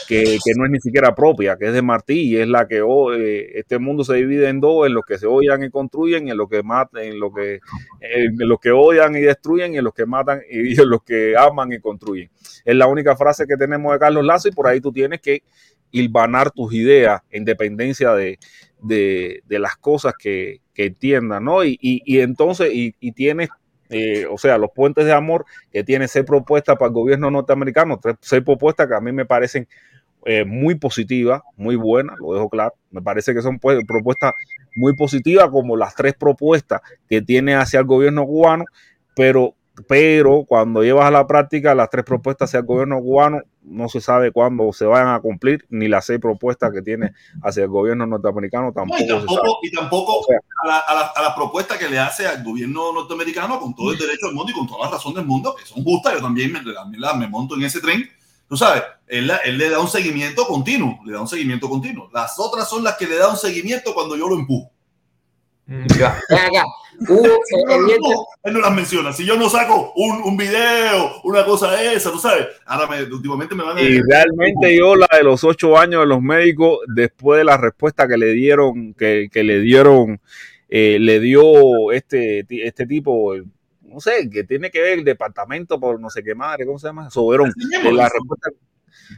que, 0.08 0.24
que 0.44 0.54
no 0.56 0.66
es 0.66 0.72
ni 0.72 0.80
siquiera 0.80 1.14
propia, 1.14 1.56
que 1.56 1.68
es 1.68 1.74
de 1.74 1.82
Martí 1.82 2.32
y 2.32 2.38
es 2.38 2.48
la 2.48 2.68
que 2.68 2.82
oh, 2.82 3.14
eh, 3.14 3.60
este 3.60 3.78
mundo 3.78 4.04
se 4.04 4.16
divide 4.16 4.50
en 4.50 4.60
dos, 4.60 4.88
en 4.88 4.96
los 4.96 5.06
que 5.06 5.18
se 5.18 5.28
odian 5.28 5.64
y 5.64 5.70
construyen, 5.70 6.30
en 6.30 6.38
los 6.38 6.50
que 6.50 6.64
matan, 6.64 7.04
en 7.04 7.20
los 7.20 7.34
que, 7.34 7.60
en 8.02 8.36
los 8.40 8.60
que 8.60 8.72
odian 8.72 9.16
y 9.16 9.22
destruyen, 9.22 9.76
y 9.76 9.78
en 9.78 9.84
los 9.84 9.94
que 9.94 10.06
matan 10.06 10.42
y 10.50 10.80
en 10.80 10.90
los 10.90 11.04
que 11.04 11.38
aman 11.38 11.72
y 11.72 11.80
construyen. 11.80 12.30
Es 12.66 12.76
la 12.76 12.88
única 12.88 13.16
frase 13.16 13.46
que 13.48 13.56
tenemos 13.56 13.94
de 13.94 14.00
Carlos 14.00 14.26
Lazo 14.26 14.48
y 14.48 14.52
por 14.52 14.68
ahí 14.68 14.82
tú 14.82 14.92
tienes 14.92 15.22
que 15.22 15.44
hilvanar 15.94 16.52
tus 16.52 16.74
ideas 16.74 17.22
en 17.30 17.46
dependencia 17.46 18.14
de, 18.14 18.40
de, 18.82 19.42
las 19.48 19.78
cosas 19.78 20.16
que, 20.20 20.60
que 20.74 20.88
entiendan, 20.88 21.46
¿no? 21.46 21.64
Y, 21.64 21.78
y, 21.80 22.20
entonces, 22.20 22.70
y, 22.74 23.12
tienes 23.14 23.50
eh, 23.90 24.26
o 24.26 24.38
sea, 24.38 24.58
los 24.58 24.72
puentes 24.72 25.06
de 25.06 25.14
amor 25.14 25.46
que 25.72 25.84
tiene 25.84 26.08
seis 26.08 26.26
propuestas 26.26 26.78
para 26.78 26.88
el 26.88 26.94
gobierno 26.94 27.30
norteamericano, 27.30 28.00
tres, 28.02 28.16
seis 28.22 28.42
propuestas 28.44 28.88
que 28.88 28.96
a 28.96 29.00
mí 29.00 29.12
me 29.12 29.26
parecen 29.26 29.68
eh, 30.26 30.46
muy 30.46 30.76
positivas, 30.76 31.42
muy 31.58 31.76
buenas, 31.76 32.18
lo 32.20 32.34
dejo 32.34 32.50
claro, 32.50 32.74
me 32.90 33.02
parece 33.02 33.36
que 33.36 33.44
son 33.44 33.60
pues, 33.60 33.80
propuestas 33.86 34.34
muy 34.76 34.96
positivas 34.96 35.50
como 35.50 35.78
las 35.78 35.94
tres 35.94 36.16
propuestas 36.16 36.82
que 37.08 37.22
tiene 37.22 37.54
hacia 37.54 37.80
el 37.80 37.86
gobierno 37.86 38.26
cubano, 38.26 38.66
pero 39.16 39.54
pero 39.88 40.46
cuando 40.48 40.84
llevas 40.84 41.08
a 41.08 41.12
la 41.12 41.26
práctica 41.26 41.74
las 41.74 41.90
tres 41.90 42.06
propuestas 42.06 42.50
hacia 42.50 42.60
el 42.60 42.66
gobierno 42.66 43.00
cubano, 43.00 43.42
no 43.64 43.90
se 43.90 44.02
sabe 44.02 44.32
cuándo 44.32 44.72
se 44.72 44.86
vayan 44.86 45.08
a 45.10 45.20
cumplir, 45.20 45.66
ni 45.70 45.88
las 45.88 46.06
seis 46.06 46.20
propuestas 46.20 46.72
que 46.72 46.82
tiene 46.84 47.14
hacia 47.42 47.64
el 47.64 47.70
gobierno 47.70 48.06
norteamericano 48.06 48.72
tampoco. 48.72 49.00
No, 49.00 49.06
y 49.06 49.08
tampoco, 49.08 49.60
y 49.64 49.72
tampoco 49.72 50.20
o 50.20 50.24
sea, 50.26 50.38
a, 50.64 50.68
la, 50.68 50.78
a, 50.80 50.94
la, 50.94 51.02
a, 51.08 51.22
la, 51.24 51.36
propuesta 51.36 51.78
que 51.80 51.90
le 51.90 51.98
hace 51.98 52.28
al 52.28 52.44
gobierno 52.44 52.94
norteamericano 52.94 53.60
con 53.60 53.74
todo 53.74 53.92
el 53.92 53.98
derecho 53.98 54.28
del 54.28 54.36
mundo 54.36 54.52
y 54.52 54.56
con 54.56 54.68
toda 54.68 54.86
la 54.86 54.92
razón 54.92 55.16
del 55.16 55.26
mundo, 55.26 55.56
que 55.56 55.66
son 55.66 55.84
justas, 55.84 56.14
yo 56.14 56.22
también 56.22 56.52
me, 56.52 56.60
también 56.74 57.02
me 57.18 57.28
monto 57.28 57.56
en 57.56 57.64
ese 57.64 57.82
tren. 57.82 58.08
Tú 58.48 58.58
sabes, 58.58 58.84
él, 59.08 59.32
él, 59.44 59.58
le 59.58 59.70
da 59.70 59.80
un 59.80 59.88
seguimiento 59.88 60.46
continuo, 60.46 61.00
le 61.06 61.14
da 61.14 61.22
un 61.22 61.28
seguimiento 61.28 61.68
continuo. 61.68 62.12
Las 62.14 62.38
otras 62.38 62.70
son 62.70 62.84
las 62.84 62.96
que 62.96 63.08
le 63.08 63.16
da 63.16 63.30
un 63.30 63.38
seguimiento 63.38 63.96
cuando 63.96 64.16
yo 64.16 64.28
lo 64.28 64.36
empujo. 64.36 64.70
Ya, 65.98 66.20
ya. 66.30 66.64
Él, 67.00 67.08
no, 68.02 68.26
él 68.44 68.54
no 68.54 68.60
las 68.60 68.74
menciona. 68.74 69.14
Si 69.14 69.26
yo 69.26 69.38
no 69.38 69.50
saco 69.50 69.94
un, 69.96 70.22
un 70.24 70.38
video, 70.38 71.22
una 71.24 71.46
cosa 71.46 71.72
de 71.72 71.96
esa, 71.96 72.12
tú 72.12 72.20
sabes. 72.20 72.48
Ahora 72.66 72.88
me, 72.88 73.04
últimamente 73.04 73.56
me 73.56 73.64
van 73.64 73.78
a. 73.78 73.82
Y 73.82 74.02
realmente 74.02 74.78
yo, 74.78 74.96
la 74.96 75.08
de 75.12 75.24
los 75.24 75.44
ocho 75.44 75.78
años 75.78 76.02
de 76.02 76.08
los 76.08 76.22
médicos, 76.22 76.80
después 76.88 77.40
de 77.40 77.46
la 77.46 77.58
respuesta 77.58 78.08
que 78.08 78.18
le 78.18 78.34
dieron, 78.34 78.94
que, 78.94 79.30
que 79.32 79.44
le 79.44 79.60
dieron, 79.60 80.22
eh, 80.70 80.98
le 81.00 81.20
dio 81.20 81.92
este, 81.92 82.46
este 82.50 82.86
tipo, 82.86 83.36
no 83.82 84.00
sé, 84.00 84.30
que 84.30 84.44
tiene 84.44 84.72
que 84.72 84.82
ver 84.82 85.00
el 85.00 85.06
departamento 85.06 85.80
por 85.80 86.00
no 86.00 86.10
sé 86.10 86.24
qué 86.24 86.36
madre, 86.36 86.66
¿cómo 86.66 86.80
se 86.80 86.88
llama? 86.88 87.10
Soberón. 87.10 87.54
La 87.92 88.10
respuesta, 88.10 88.50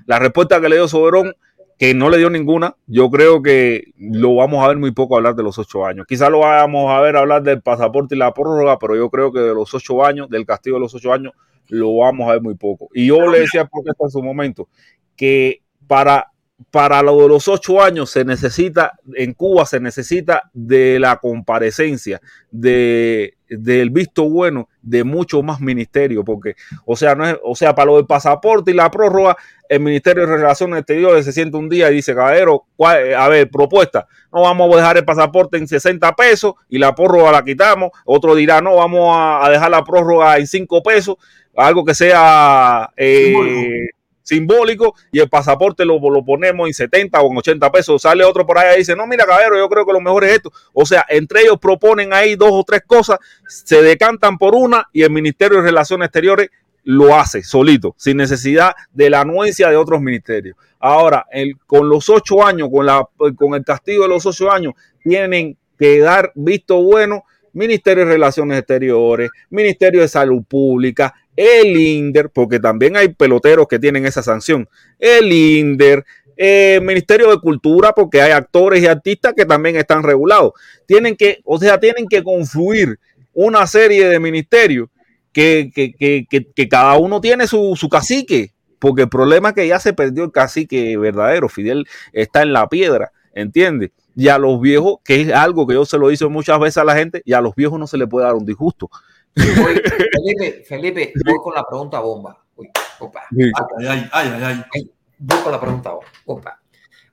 la 0.05 0.19
respuesta 0.19 0.59
que 0.59 0.69
le 0.69 0.75
dio 0.75 0.87
Soberón 0.87 1.33
que 1.77 1.93
no 1.93 2.09
le 2.09 2.17
dio 2.17 2.29
ninguna. 2.29 2.75
Yo 2.87 3.09
creo 3.09 3.41
que 3.41 3.91
lo 3.97 4.35
vamos 4.35 4.63
a 4.63 4.67
ver 4.69 4.77
muy 4.77 4.91
poco 4.91 5.17
hablar 5.17 5.35
de 5.35 5.43
los 5.43 5.57
ocho 5.57 5.85
años. 5.85 6.05
Quizás 6.07 6.29
lo 6.29 6.39
vamos 6.39 6.91
a 6.91 7.01
ver 7.01 7.17
hablar 7.17 7.43
del 7.43 7.61
pasaporte 7.61 8.15
y 8.15 8.17
la 8.17 8.33
prórroga, 8.33 8.79
pero 8.79 8.95
yo 8.95 9.09
creo 9.09 9.31
que 9.31 9.39
de 9.39 9.53
los 9.53 9.73
ocho 9.73 10.05
años, 10.05 10.29
del 10.29 10.45
castigo 10.45 10.77
de 10.77 10.81
los 10.81 10.95
ocho 10.95 11.11
años, 11.11 11.33
lo 11.67 11.97
vamos 11.97 12.29
a 12.29 12.33
ver 12.33 12.41
muy 12.41 12.55
poco. 12.55 12.89
Y 12.93 13.07
yo 13.07 13.27
le 13.27 13.41
decía 13.41 13.65
porque 13.65 13.89
está 13.89 14.05
en 14.05 14.11
su 14.11 14.23
momento 14.23 14.69
que 15.15 15.61
para, 15.87 16.31
para 16.71 17.01
lo 17.01 17.21
de 17.21 17.27
los 17.27 17.47
ocho 17.47 17.81
años 17.81 18.09
se 18.09 18.23
necesita, 18.23 18.93
en 19.15 19.33
Cuba 19.33 19.65
se 19.65 19.79
necesita 19.79 20.49
de 20.53 20.99
la 20.99 21.17
comparecencia, 21.17 22.21
de 22.51 23.35
del 23.47 23.91
visto 23.91 24.27
bueno 24.27 24.69
de 24.81 25.03
mucho 25.03 25.43
más 25.43 25.59
ministerio, 25.59 26.23
porque, 26.23 26.55
o 26.85 26.95
sea, 26.95 27.15
no 27.15 27.27
es, 27.27 27.37
o 27.43 27.55
sea, 27.55 27.75
para 27.75 27.87
lo 27.87 27.97
del 27.97 28.05
pasaporte 28.05 28.71
y 28.71 28.73
la 28.73 28.89
prórroga, 28.89 29.37
el 29.69 29.79
Ministerio 29.79 30.25
de 30.25 30.37
Relaciones 30.37 30.79
Exteriores 30.79 31.25
se 31.25 31.31
siente 31.31 31.57
un 31.57 31.69
día 31.69 31.91
y 31.91 31.95
dice, 31.95 32.15
caballero, 32.15 32.65
a 32.79 33.27
ver, 33.29 33.49
propuesta, 33.49 34.07
no 34.33 34.41
vamos 34.41 34.73
a 34.73 34.77
dejar 34.77 34.97
el 34.97 35.05
pasaporte 35.05 35.57
en 35.57 35.67
60 35.67 36.11
pesos 36.13 36.55
y 36.69 36.77
la 36.77 36.93
prórroga 36.95 37.31
la 37.31 37.43
quitamos, 37.43 37.91
otro 38.05 38.35
dirá, 38.35 38.61
no, 38.61 38.75
vamos 38.75 39.15
a, 39.15 39.47
dejar 39.49 39.71
la 39.71 39.83
prórroga 39.83 40.37
en 40.37 40.47
5 40.47 40.83
pesos, 40.83 41.15
algo 41.55 41.85
que 41.85 41.95
sea 41.95 42.89
eh, 42.97 43.89
simbólico 44.25 44.95
y 45.11 45.19
el 45.19 45.29
pasaporte 45.29 45.85
lo, 45.85 45.99
lo, 45.99 46.25
ponemos 46.25 46.67
en 46.67 46.73
70 46.73 47.21
o 47.21 47.31
en 47.31 47.37
80 47.37 47.71
pesos. 47.71 48.01
Sale 48.01 48.25
otro 48.25 48.45
por 48.45 48.57
ahí 48.57 48.75
y 48.75 48.79
dice, 48.79 48.95
no, 48.95 49.07
mira, 49.07 49.25
caballero, 49.25 49.57
yo 49.57 49.69
creo 49.69 49.85
que 49.85 49.93
lo 49.93 50.01
mejor 50.01 50.25
es 50.25 50.33
esto. 50.33 50.51
O 50.73 50.85
sea, 50.85 51.05
entre 51.07 51.41
ellos 51.41 51.57
proponen 51.61 52.11
ahí 52.11 52.35
dos 52.35 52.51
o 52.51 52.63
tres 52.63 52.81
cosas, 52.85 53.19
se 53.47 53.81
decantan 53.81 54.37
por 54.37 54.55
una 54.55 54.89
y 54.91 55.03
el 55.03 55.11
Ministerio 55.11 55.59
de 55.59 55.63
Relaciones 55.63 56.07
Exteriores 56.07 56.49
lo 56.83 57.15
hace 57.15 57.43
solito, 57.43 57.95
sin 57.97 58.17
necesidad 58.17 58.73
de 58.93 59.09
la 59.09 59.21
anuencia 59.21 59.69
de 59.69 59.75
otros 59.75 60.01
ministerios. 60.01 60.55
Ahora, 60.79 61.25
el, 61.31 61.57
con 61.65 61.89
los 61.89 62.09
ocho 62.09 62.45
años, 62.45 62.69
con, 62.71 62.85
la, 62.85 63.07
con 63.35 63.55
el 63.55 63.63
castigo 63.63 64.03
de 64.03 64.09
los 64.09 64.25
ocho 64.25 64.51
años, 64.51 64.73
tienen 65.03 65.57
que 65.77 65.99
dar 65.99 66.31
visto 66.35 66.81
bueno 66.81 67.23
Ministerio 67.53 68.05
de 68.05 68.11
Relaciones 68.11 68.59
Exteriores, 68.59 69.29
Ministerio 69.49 70.01
de 70.01 70.09
Salud 70.09 70.43
Pública, 70.43 71.13
el 71.35 71.77
INDER, 71.77 72.29
porque 72.29 72.59
también 72.59 72.95
hay 72.95 73.09
peloteros 73.09 73.67
que 73.67 73.79
tienen 73.79 74.05
esa 74.05 74.23
sanción, 74.23 74.69
el 74.99 75.31
INDER, 75.31 76.05
eh, 76.37 76.79
Ministerio 76.83 77.29
de 77.31 77.39
Cultura, 77.39 77.93
porque 77.93 78.21
hay 78.21 78.31
actores 78.31 78.83
y 78.83 78.87
artistas 78.87 79.33
que 79.35 79.45
también 79.45 79.75
están 79.75 80.03
regulados. 80.03 80.53
Tienen 80.85 81.15
que, 81.15 81.39
o 81.45 81.57
sea, 81.57 81.79
tienen 81.79 82.07
que 82.07 82.23
confluir 82.23 82.99
una 83.33 83.65
serie 83.67 84.07
de 84.07 84.19
ministerios 84.19 84.89
que, 85.31 85.71
que, 85.73 85.93
que, 85.93 86.25
que 86.27 86.69
cada 86.69 86.97
uno 86.97 87.21
tiene 87.21 87.47
su, 87.47 87.75
su 87.75 87.89
cacique, 87.89 88.53
porque 88.79 89.03
el 89.03 89.09
problema 89.09 89.49
es 89.49 89.55
que 89.55 89.67
ya 89.67 89.79
se 89.79 89.93
perdió 89.93 90.23
el 90.23 90.31
cacique 90.31 90.97
verdadero, 90.97 91.49
Fidel 91.49 91.85
está 92.13 92.41
en 92.41 92.53
la 92.53 92.67
piedra, 92.69 93.11
¿entiendes? 93.33 93.91
Y 94.15 94.29
a 94.29 94.37
los 94.37 94.61
viejos, 94.61 94.97
que 95.03 95.21
es 95.21 95.33
algo 95.33 95.67
que 95.67 95.73
yo 95.73 95.85
se 95.85 95.97
lo 95.97 96.11
hice 96.11 96.27
muchas 96.27 96.59
veces 96.59 96.77
a 96.77 96.85
la 96.85 96.95
gente, 96.95 97.21
y 97.25 97.33
a 97.33 97.41
los 97.41 97.55
viejos 97.55 97.79
no 97.79 97.87
se 97.87 97.97
le 97.97 98.07
puede 98.07 98.25
dar 98.25 98.35
un 98.35 98.45
disgusto. 98.45 98.89
Voy, 99.35 99.81
Felipe, 100.13 100.63
Felipe, 100.65 101.13
voy 101.25 101.35
con 101.43 101.53
la 101.53 101.63
pregunta 101.67 101.99
bomba. 101.99 102.41
Uy, 102.55 102.69
opa. 102.99 103.23
Ay, 103.31 104.07
ay, 104.11 104.33
ay, 104.41 104.63
ay, 104.73 104.91
Voy 105.17 105.39
con 105.39 105.51
la 105.51 105.59
pregunta 105.59 105.93
bomba. 106.25 106.59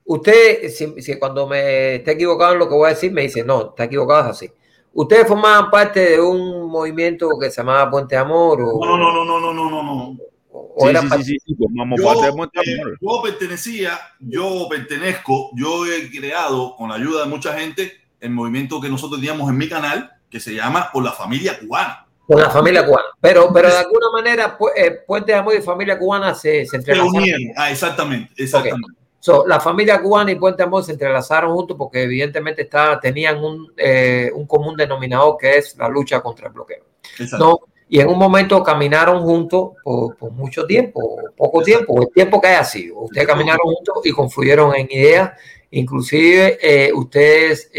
Usted, 0.05 0.69
si, 0.69 1.01
si, 1.01 1.17
cuando 1.17 1.47
me 1.47 1.95
esté 1.95 2.11
equivocado 2.11 2.53
en 2.53 2.59
lo 2.59 2.67
que 2.69 2.75
voy 2.75 2.87
a 2.87 2.93
decir, 2.93 3.11
me 3.11 3.21
dice, 3.21 3.43
no, 3.43 3.69
está 3.69 3.85
equivocado, 3.85 4.21
es 4.25 4.35
así. 4.37 4.51
¿Ustedes 4.93 5.27
formaban 5.27 5.71
parte 5.71 5.99
de 6.11 6.21
un 6.21 6.69
movimiento 6.69 7.29
que 7.39 7.49
se 7.49 7.57
llamaba 7.57 7.89
Puente 7.89 8.15
Amor? 8.15 8.61
O, 8.61 8.85
no, 8.85 8.97
no, 8.97 9.11
no, 9.13 9.25
no, 9.25 9.39
no, 9.39 9.53
no, 9.53 9.69
no, 9.69 9.83
no. 9.83 10.17
O 10.51 10.75
Sí, 10.83 10.89
era 10.89 11.01
sí, 11.01 11.07
parte- 11.07 11.23
sí, 11.23 11.31
sí, 11.39 11.39
sí, 11.47 11.55
formamos 11.55 11.99
Yo, 11.99 12.05
parte 12.05 12.25
de 12.25 12.31
Puente 12.33 12.59
eh, 12.63 12.81
Amor. 12.81 12.97
yo 13.01 13.21
pertenecía, 13.23 13.99
yo 14.19 14.67
pertenezco, 14.69 15.49
yo 15.55 15.85
he 15.85 16.09
creado 16.11 16.75
con 16.75 16.89
la 16.89 16.95
ayuda 16.95 17.23
de 17.23 17.29
mucha 17.29 17.53
gente 17.57 17.91
el 18.19 18.29
movimiento 18.31 18.79
que 18.79 18.89
nosotros 18.89 19.19
teníamos 19.19 19.49
en 19.49 19.57
mi 19.57 19.67
canal, 19.67 20.11
que 20.29 20.39
se 20.39 20.53
llama 20.53 20.89
Por 20.91 21.03
la 21.03 21.11
Familia 21.11 21.57
Cubana. 21.59 22.02
Con 22.27 22.39
la 22.39 22.49
familia 22.49 22.85
cubana. 22.85 23.07
Pero, 23.19 23.51
pero 23.53 23.69
de 23.69 23.77
alguna 23.77 24.09
manera, 24.11 24.57
pu- 24.57 24.71
eh, 24.75 24.99
Puente 25.05 25.31
de 25.31 25.37
Amor 25.37 25.55
y 25.55 25.61
familia 25.61 25.97
cubana 25.99 26.33
se, 26.33 26.65
se 26.65 26.77
entrelazaron. 26.77 27.23
Ah, 27.55 27.71
exactamente, 27.71 28.33
exactamente. 28.37 28.97
So, 29.19 29.45
la 29.47 29.59
familia 29.59 30.01
cubana 30.01 30.31
y 30.31 30.35
Puente 30.35 30.57
de 30.57 30.63
Amor 30.67 30.83
se 30.83 30.91
entrelazaron 30.93 31.53
juntos 31.53 31.77
porque 31.77 32.03
evidentemente 32.03 32.63
está, 32.63 32.99
tenían 32.99 33.43
un, 33.43 33.71
eh, 33.77 34.29
un 34.33 34.45
común 34.45 34.75
denominador 34.75 35.37
que 35.37 35.57
es 35.57 35.77
la 35.77 35.87
lucha 35.87 36.21
contra 36.21 36.47
el 36.47 36.53
bloqueo. 36.53 36.83
exacto. 37.19 37.37
¿no? 37.37 37.59
Y 37.89 37.99
en 37.99 38.07
un 38.07 38.17
momento 38.17 38.63
caminaron 38.63 39.21
juntos 39.21 39.73
por, 39.83 40.15
por 40.17 40.31
mucho 40.31 40.65
tiempo, 40.65 41.17
poco 41.37 41.61
tiempo, 41.61 42.01
el 42.01 42.09
tiempo 42.11 42.41
que 42.41 42.47
haya 42.47 42.63
sido. 42.63 42.99
Ustedes 43.01 43.27
caminaron 43.27 43.61
juntos 43.65 43.97
y 44.05 44.11
confluyeron 44.11 44.73
en 44.75 44.87
ideas, 44.89 45.31
inclusive 45.69 46.57
eh, 46.61 46.91
ustedes 46.93 47.69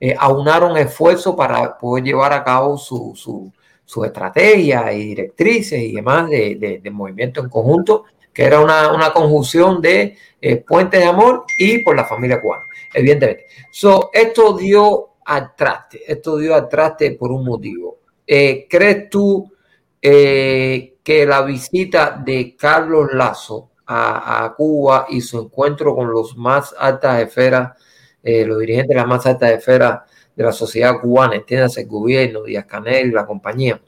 eh, 0.00 0.16
aunaron 0.18 0.76
esfuerzos 0.78 1.36
para 1.36 1.78
poder 1.78 2.04
llevar 2.04 2.32
a 2.32 2.42
cabo 2.42 2.78
su, 2.78 3.12
su, 3.14 3.52
su 3.84 4.04
estrategia 4.04 4.92
y 4.92 5.08
directrices 5.08 5.80
y 5.80 5.92
demás 5.92 6.30
de, 6.30 6.56
de, 6.56 6.78
de 6.78 6.90
movimiento 6.90 7.40
en 7.40 7.48
conjunto, 7.48 8.04
que 8.32 8.44
era 8.44 8.60
una, 8.60 8.92
una 8.92 9.12
conjunción 9.12 9.80
de 9.80 10.16
eh, 10.40 10.64
de 10.90 11.04
amor 11.04 11.44
y 11.58 11.78
por 11.78 11.94
la 11.96 12.04
familia 12.04 12.40
cubana, 12.40 12.64
evidentemente. 12.94 13.46
So, 13.70 14.10
esto 14.12 14.56
dio 14.56 15.10
al 15.24 15.54
traste, 15.54 16.00
esto 16.10 16.38
dio 16.38 16.54
al 16.54 16.68
traste 16.68 17.12
por 17.12 17.30
un 17.30 17.44
motivo. 17.44 17.98
Eh, 18.26 18.66
¿Crees 18.68 19.10
tú 19.10 19.52
eh, 20.00 20.96
que 21.02 21.26
la 21.26 21.42
visita 21.42 22.20
de 22.24 22.56
Carlos 22.56 23.08
Lazo 23.12 23.70
a, 23.86 24.44
a, 24.44 24.54
Cuba 24.54 25.06
y 25.10 25.20
su 25.20 25.40
encuentro 25.40 25.94
con 25.94 26.10
los 26.10 26.36
más 26.36 26.74
altas 26.78 27.20
esferas, 27.20 27.76
eh, 28.22 28.44
los 28.44 28.58
dirigentes 28.58 28.90
de 28.90 28.94
las 28.96 29.06
más 29.06 29.26
altas 29.26 29.50
esferas 29.50 30.00
de 30.34 30.44
la 30.44 30.52
sociedad 30.52 31.00
cubana, 31.00 31.36
entiéndase 31.36 31.82
el 31.82 31.88
gobierno, 31.88 32.42
Díaz 32.42 32.66
Canel, 32.66 33.12
la 33.12 33.26
compañía, 33.26 33.80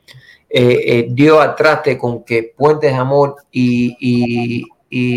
eh, 0.48 0.80
eh, 0.86 1.06
dio 1.10 1.40
al 1.40 1.54
traste 1.54 1.96
con 1.96 2.24
que 2.24 2.52
Puentes 2.56 2.92
de 2.92 2.98
Amor 2.98 3.36
y, 3.50 4.66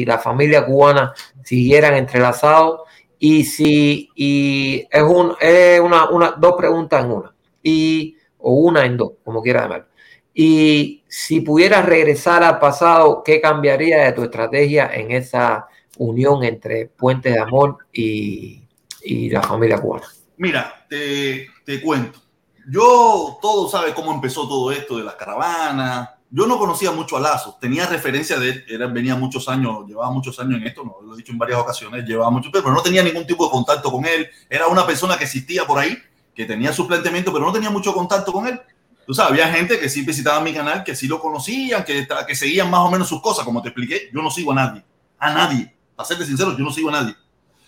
la 0.05 0.17
familia 0.19 0.65
cubana 0.65 1.13
siguieran 1.43 1.95
entrelazados? 1.95 2.81
Y 3.19 3.43
si 3.43 4.09
y 4.15 4.87
es, 4.89 5.03
un, 5.03 5.35
es 5.39 5.79
una, 5.81 6.09
una, 6.09 6.31
dos 6.37 6.53
preguntas 6.57 7.03
en 7.03 7.11
una, 7.11 7.35
y, 7.61 8.15
o 8.37 8.53
una 8.53 8.85
en 8.85 8.95
dos, 8.95 9.13
como 9.23 9.41
quieras 9.41 9.63
llamarlo. 9.63 9.87
Y 10.33 11.03
si 11.07 11.41
pudieras 11.41 11.85
regresar 11.85 12.43
al 12.43 12.59
pasado, 12.59 13.23
¿qué 13.23 13.41
cambiaría 13.41 14.03
de 14.03 14.11
tu 14.13 14.23
estrategia 14.23 14.89
en 14.93 15.11
esa 15.11 15.67
unión 15.97 16.43
entre 16.43 16.87
Puentes 16.87 17.33
de 17.33 17.39
Amor 17.39 17.77
y, 17.93 18.64
y 19.05 19.29
la 19.29 19.41
familia 19.41 19.79
cubana? 19.79 20.05
Mira, 20.37 20.85
te, 20.89 21.47
te, 21.63 21.81
cuento. 21.81 22.21
Yo, 22.67 23.37
todo 23.41 23.69
sabe 23.69 23.93
cómo 23.93 24.11
empezó 24.13 24.47
todo 24.47 24.71
esto 24.71 24.97
de 24.97 25.03
las 25.03 25.15
caravanas. 25.15 26.09
yo 26.29 26.47
no 26.47 26.57
conocía 26.57 26.91
mucho 26.91 27.15
a 27.15 27.19
Lazo, 27.19 27.57
tenía 27.61 27.85
referencia 27.85 28.37
de 28.39 28.49
él, 28.49 28.65
era, 28.67 28.87
venía 28.87 29.15
muchos 29.15 29.47
años, 29.47 29.87
llevaba 29.87 30.11
muchos 30.11 30.37
años 30.39 30.59
en 30.59 30.67
esto, 30.67 30.83
no, 30.83 30.97
lo 31.05 31.13
he 31.13 31.17
dicho 31.17 31.31
en 31.31 31.37
varias 31.37 31.59
ocasiones, 31.59 32.03
llevaba 32.05 32.31
mucho, 32.31 32.49
pero 32.51 32.71
no 32.71 32.81
tenía 32.81 33.03
ningún 33.03 33.25
tipo 33.25 33.45
de 33.45 33.51
contacto 33.51 33.91
con 33.91 34.05
él, 34.05 34.27
era 34.49 34.67
una 34.67 34.85
persona 34.85 35.17
que 35.17 35.25
existía 35.25 35.65
por 35.65 35.79
ahí, 35.79 35.97
que 36.33 36.45
tenía 36.45 36.73
su 36.73 36.87
planteamiento, 36.87 37.31
pero 37.31 37.45
no 37.45 37.53
tenía 37.53 37.69
mucho 37.69 37.93
contacto 37.93 38.33
con 38.33 38.47
él. 38.47 38.59
Tú 39.05 39.13
sabes, 39.13 39.31
había 39.31 39.53
gente 39.53 39.79
que 39.79 39.87
sí 39.87 40.01
visitaba 40.01 40.41
mi 40.41 40.51
canal, 40.51 40.83
que 40.83 40.95
sí 40.95 41.07
lo 41.07 41.19
conocían, 41.19 41.85
que, 41.85 42.07
que 42.27 42.35
seguían 42.35 42.69
más 42.69 42.81
o 42.81 42.89
menos 42.89 43.07
sus 43.07 43.21
cosas, 43.21 43.45
como 43.45 43.61
te 43.61 43.69
expliqué, 43.69 44.09
yo 44.11 44.21
no 44.21 44.31
sigo 44.31 44.51
a 44.51 44.55
nadie, 44.55 44.83
a 45.19 45.31
nadie, 45.31 45.73
para 45.95 46.07
serte 46.07 46.25
sincero, 46.25 46.57
yo 46.57 46.63
no 46.63 46.71
sigo 46.71 46.89
a 46.89 46.93
nadie, 46.93 47.15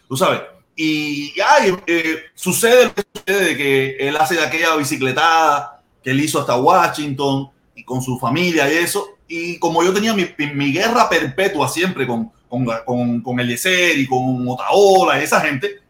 tú 0.10 0.18
sabes. 0.18 0.57
Y 0.80 1.34
ay, 1.42 1.76
eh, 1.88 2.26
sucede 2.36 2.86
lo 2.86 2.94
que 2.94 3.04
sucede 3.12 3.46
de 3.46 3.58
que 3.58 3.96
él 4.00 4.16
hace 4.16 4.40
aquella 4.40 4.76
bicicletada 4.76 5.82
que 6.04 6.12
él 6.12 6.20
hizo 6.20 6.40
hasta 6.40 6.56
Washington 6.56 7.50
y 7.76 7.84
con 7.84 8.02
su 8.02 8.20
familia 8.20 8.72
y 8.72 8.78
eso. 8.78 9.18
Y 9.28 9.58
como 9.58 9.84
yo 9.84 9.92
tenía 9.92 10.14
mi, 10.14 10.30
mi 10.54 10.72
guerra 10.72 11.10
perpetua 11.10 11.68
siempre 11.68 12.06
con, 12.06 12.32
con, 12.48 12.66
con, 12.86 13.22
con 13.22 13.40
Eliezer 13.40 13.98
y 13.98 14.06
con 14.06 14.48
Otaola 14.48 15.20
y 15.20 15.24
esa 15.24 15.42
gente, 15.42 15.82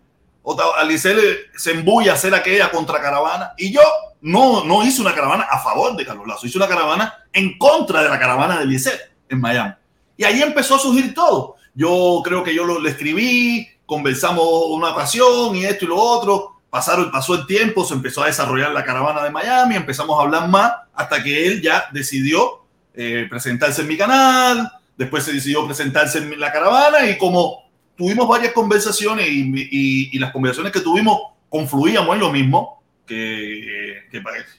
Eliezer 0.81 1.17
se 1.55 1.71
embulla 1.71 2.13
a 2.13 2.15
hacer 2.15 2.33
aquella 2.33 2.71
contracaravana 2.71 3.51
y 3.57 3.71
yo 3.73 3.81
no, 4.21 4.63
no 4.63 4.83
hice 4.83 5.01
una 5.01 5.13
caravana 5.13 5.43
a 5.49 5.59
favor 5.59 5.95
de 5.95 6.05
Carlos 6.05 6.27
Lazo, 6.27 6.47
hice 6.47 6.57
una 6.57 6.67
caravana 6.67 7.13
en 7.33 7.57
contra 7.57 8.03
de 8.03 8.09
la 8.09 8.17
caravana 8.17 8.57
de 8.57 8.63
Eliezer 8.63 9.13
en 9.29 9.41
Miami. 9.41 9.73
Y 10.15 10.23
ahí 10.23 10.41
empezó 10.41 10.75
a 10.75 10.79
surgir 10.79 11.13
todo. 11.13 11.55
Yo 11.75 12.21
creo 12.23 12.43
que 12.43 12.55
yo 12.55 12.63
lo, 12.63 12.79
le 12.79 12.89
escribí, 12.89 13.67
conversamos 13.87 14.45
una 14.69 14.91
ocasión 14.91 15.55
y 15.55 15.65
esto 15.65 15.85
y 15.85 15.87
lo 15.87 15.95
otro. 15.95 16.53
Pasaron, 16.69 17.09
pasó 17.09 17.33
el 17.33 17.47
tiempo, 17.47 17.85
se 17.85 17.95
empezó 17.95 18.21
a 18.21 18.27
desarrollar 18.27 18.71
la 18.71 18.83
caravana 18.83 19.23
de 19.23 19.31
Miami, 19.31 19.75
empezamos 19.75 20.19
a 20.19 20.23
hablar 20.23 20.49
más 20.49 20.73
hasta 20.93 21.23
que 21.23 21.47
él 21.47 21.61
ya 21.61 21.85
decidió 21.91 22.65
eh, 22.93 23.25
presentarse 23.29 23.81
en 23.81 23.87
mi 23.87 23.97
canal, 23.97 24.69
después 24.97 25.23
se 25.23 25.31
decidió 25.31 25.65
presentarse 25.65 26.17
en 26.17 26.39
la 26.39 26.51
caravana 26.51 27.09
y 27.09 27.17
como 27.17 27.63
tuvimos 27.95 28.27
varias 28.27 28.51
conversaciones 28.51 29.27
y, 29.29 30.09
y, 30.11 30.19
las 30.19 30.31
conversaciones 30.31 30.73
que 30.73 30.81
tuvimos 30.81 31.19
confluíamos 31.49 32.13
en 32.15 32.19
lo 32.19 32.31
mismo, 32.31 32.83
que, 33.05 34.03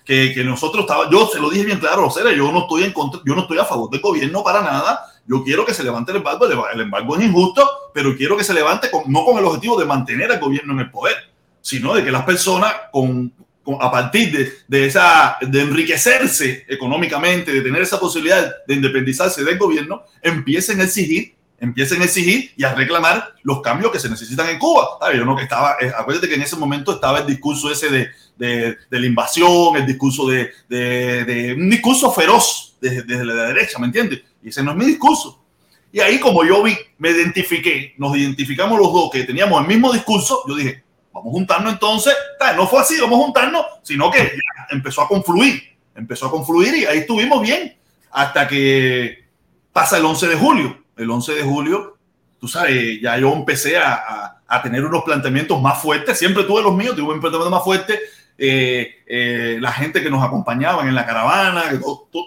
que, 0.05 0.33
que, 0.33 0.45
nosotros 0.45 0.85
estaba, 0.85 1.11
yo 1.11 1.27
se 1.27 1.39
lo 1.39 1.51
dije 1.51 1.67
bien 1.67 1.79
claro, 1.79 2.07
o 2.07 2.11
sea, 2.11 2.33
yo 2.33 2.51
no 2.51 2.61
estoy 2.61 2.85
en 2.85 2.93
contra, 2.93 3.21
yo 3.25 3.35
no 3.35 3.43
estoy 3.43 3.59
a 3.59 3.65
favor 3.67 3.91
del 3.91 4.01
gobierno 4.01 4.43
para 4.43 4.63
nada, 4.63 5.05
yo 5.29 5.45
quiero 5.45 5.67
que 5.67 5.75
se 5.75 5.85
levante 5.85 6.11
el 6.11 6.19
embargo, 6.19 6.47
el 6.73 6.81
embargo 6.81 7.17
es 7.17 7.25
injusto, 7.25 7.69
pero 7.93 8.17
quiero 8.17 8.37
que 8.37 8.45
se 8.45 8.55
levante 8.55 8.91
con, 8.91 9.11
no 9.13 9.25
con 9.25 9.39
el 9.39 9.45
objetivo 9.45 9.79
de 9.79 9.85
mantener 9.85 10.33
al 10.33 10.41
gobierno 10.41 10.73
en 10.73 10.81
el 10.81 10.91
poder, 10.91 11.17
sino 11.61 11.95
de 11.95 12.03
que 12.03 12.11
las 12.11 12.25
personas 12.25 12.73
con, 12.91 13.33
a 13.81 13.91
partir 13.91 14.33
de, 14.33 14.53
de, 14.67 14.87
esa, 14.87 15.37
de 15.41 15.61
enriquecerse 15.61 16.65
económicamente, 16.67 17.53
de 17.53 17.61
tener 17.61 17.83
esa 17.83 18.01
posibilidad 18.01 18.51
de 18.67 18.75
independizarse 18.75 19.45
del 19.45 19.59
gobierno, 19.59 20.03
empiecen 20.23 20.81
a 20.81 20.85
exigir 20.85 21.37
empiecen 21.61 22.01
a 22.01 22.05
exigir 22.05 22.53
y 22.57 22.65
a 22.65 22.75
reclamar 22.75 23.35
los 23.43 23.61
cambios 23.63 23.91
que 23.91 23.99
se 23.99 24.09
necesitan 24.09 24.49
en 24.49 24.59
Cuba. 24.59 24.99
Yo 25.13 25.25
no 25.25 25.37
que 25.37 25.43
estaba, 25.43 25.77
eh, 25.81 25.93
acuérdate 25.97 26.29
que 26.29 26.37
en 26.37 26.43
ese 26.43 26.57
momento 26.57 26.93
estaba 26.93 27.19
el 27.19 27.27
discurso 27.27 27.71
ese 27.71 27.89
de, 27.89 28.09
de, 28.37 28.79
de 28.89 29.01
la 29.01 29.07
invasión, 29.07 29.77
el 29.77 29.85
discurso 29.85 30.29
de 30.29 31.55
un 31.59 31.69
discurso 31.69 32.13
feroz 32.13 32.77
desde, 32.81 33.03
desde, 33.03 33.25
la 33.25 33.47
derecha, 33.47 33.79
¿me 33.79 33.87
entiendes? 33.87 34.23
Y 34.43 34.49
ese 34.49 34.63
no 34.63 34.73
es 34.73 34.77
mi 34.77 34.87
discurso. 34.87 35.45
Y 35.91 36.01
ahí 36.01 36.21
como 36.21 36.45
yo 36.45 36.63
vi, 36.63 36.77
me 36.99 37.11
identifiqué, 37.11 37.95
nos 37.99 38.17
identificamos 38.17 38.79
los 38.79 38.93
dos 38.93 39.11
que 39.11 39.25
teníamos 39.25 39.61
el 39.61 39.67
mismo 39.67 39.93
discurso, 39.93 40.43
yo 40.47 40.55
dije, 40.55 40.85
vamos 41.13 41.31
a 41.31 41.33
juntarnos 41.33 41.73
entonces, 41.73 42.15
no 42.57 42.67
fue 42.67 42.81
así, 42.81 43.01
vamos 43.01 43.19
a 43.21 43.25
juntarnos, 43.25 43.65
sino 43.83 44.11
que 44.11 44.33
empezó 44.71 45.03
a 45.03 45.09
confluir, 45.09 45.63
empezó 45.95 46.27
a 46.27 46.31
confluir 46.31 46.75
y 46.75 46.85
ahí 46.85 46.99
estuvimos 46.99 47.41
bien 47.41 47.75
hasta 48.11 48.47
que 48.47 49.25
pasa 49.73 49.97
el 49.97 50.05
11 50.05 50.29
de 50.29 50.37
julio. 50.37 50.79
El 50.97 51.11
11 51.11 51.35
de 51.35 51.43
julio, 51.43 51.97
tú 52.39 52.49
sabes, 52.49 53.01
ya 53.01 53.17
yo 53.17 53.33
empecé 53.33 53.79
a, 53.79 53.95
a, 53.95 54.43
a 54.47 54.63
tener 54.63 54.85
unos 54.85 55.05
planteamientos 55.05 55.61
más 55.63 55.81
fuertes, 55.81 56.19
siempre 56.19 56.45
tuve 56.45 56.63
los 56.63 56.75
míos, 56.75 56.97
tuve 56.97 57.15
un 57.15 57.21
planteamiento 57.21 57.55
más 57.55 57.65
fuerte, 57.65 57.99
eh, 58.41 59.03
eh, 59.07 59.59
la 59.61 59.73
gente 59.73 60.01
que 60.01 60.11
nos 60.11 60.23
acompañaban 60.23 60.87
en 60.87 60.95
la 60.95 61.05
caravana, 61.05 61.69
que 61.71 61.79
todo, 61.79 62.09
todo, 62.11 62.25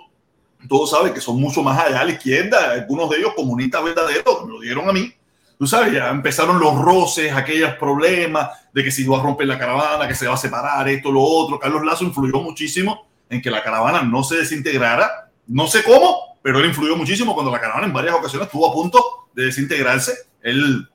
todos 0.68 0.92
saben 0.92 1.14
que 1.14 1.22
son 1.22 1.40
mucho 1.40 1.64
más 1.64 1.80
allá 1.80 2.02
a 2.02 2.06
la 2.06 2.12
izquierda, 2.12 2.72
algunos 2.72 3.10
de 3.10 3.18
ellos 3.18 3.34
comunistas 3.36 3.84
verdaderos, 3.84 4.46
me 4.46 4.54
lo 4.54 4.60
dieron 4.60 4.90
a 4.90 4.94
mí. 4.94 5.14
Tú 5.58 5.68
sabes, 5.68 5.94
ya 5.94 6.10
empezaron 6.10 6.60
los 6.60 6.76
roces, 6.76 7.32
aquellos 7.34 7.76
problemas 7.76 8.50
de 8.74 8.84
que 8.84 8.92
si 8.92 9.04
iba 9.04 9.20
a 9.20 9.22
romper 9.22 9.48
la 9.48 9.60
caravana, 9.60 10.08
que 10.08 10.16
se 10.16 10.28
va 10.28 10.34
a 10.34 10.38
separar, 10.38 10.88
esto, 10.90 11.12
lo 11.12 11.22
otro. 11.22 11.60
Carlos 11.60 11.86
Lazo 11.86 12.04
influyó 12.04 12.42
muchísimo 12.42 13.08
en 13.30 13.42
que 13.42 13.52
la 13.52 13.62
caravana 13.62 14.02
no 14.02 14.24
se 14.24 14.38
desintegrara. 14.38 15.30
No 15.48 15.68
sé 15.68 15.84
cómo, 15.84 16.40
pero 16.42 16.60
él 16.60 16.66
influyó 16.66 16.96
muchísimo 16.96 17.36
cuando 17.36 17.52
la 17.52 17.60
caravana 17.60 17.86
en 17.86 17.94
varias 17.94 18.16
ocasiones 18.16 18.48
estuvo 18.48 18.68
a 18.70 18.74
punto 18.74 19.28
de 19.36 19.46
desintegrarse. 19.46 20.14
Él 20.42 20.88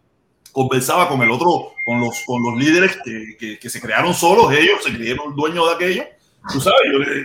conversaba 0.51 1.09
con 1.09 1.23
el 1.23 1.31
otro, 1.31 1.75
con 1.85 2.01
los, 2.01 2.23
con 2.27 2.43
los 2.43 2.57
líderes 2.57 2.99
que, 3.05 3.37
que, 3.39 3.59
que 3.59 3.71
se 3.71 3.81
crearon 3.81 4.15
solos, 4.15 4.53
ellos 4.53 4.83
se 4.83 4.93
creyeron 4.93 5.37
dueños 5.37 5.69
de 5.69 5.75
aquello 5.75 6.05
Tú 6.53 6.61
sabes, 6.61 6.81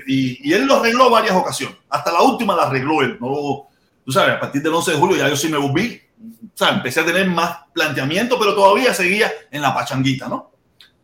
y, 0.07 0.49
y, 0.49 0.53
él 0.53 0.65
lo 0.65 0.77
arregló 0.77 1.10
varias 1.10 1.35
ocasiones. 1.35 1.77
Hasta 1.89 2.11
la 2.11 2.22
última 2.22 2.56
la 2.56 2.64
arregló 2.64 3.02
él. 3.02 3.18
No, 3.19 3.68
tú 4.06 4.11
sabes, 4.11 4.35
a 4.35 4.39
partir 4.39 4.61
del 4.61 4.73
11 4.73 4.91
de 4.91 4.98
julio 4.98 5.18
ya 5.18 5.30
yo 5.30 5.35
sí 5.35 5.48
me 5.49 5.57
volví. 5.57 6.02
O 6.53 6.57
sea, 6.57 6.69
empecé 6.69 7.02
a 7.02 7.06
tener 7.06 7.27
más 7.27 7.60
planteamiento, 7.73 8.38
pero 8.39 8.53
todavía 8.56 8.93
seguía 8.93 9.31
en 9.49 9.61
la 9.61 9.73
pachanguita, 9.73 10.27
¿no? 10.27 10.52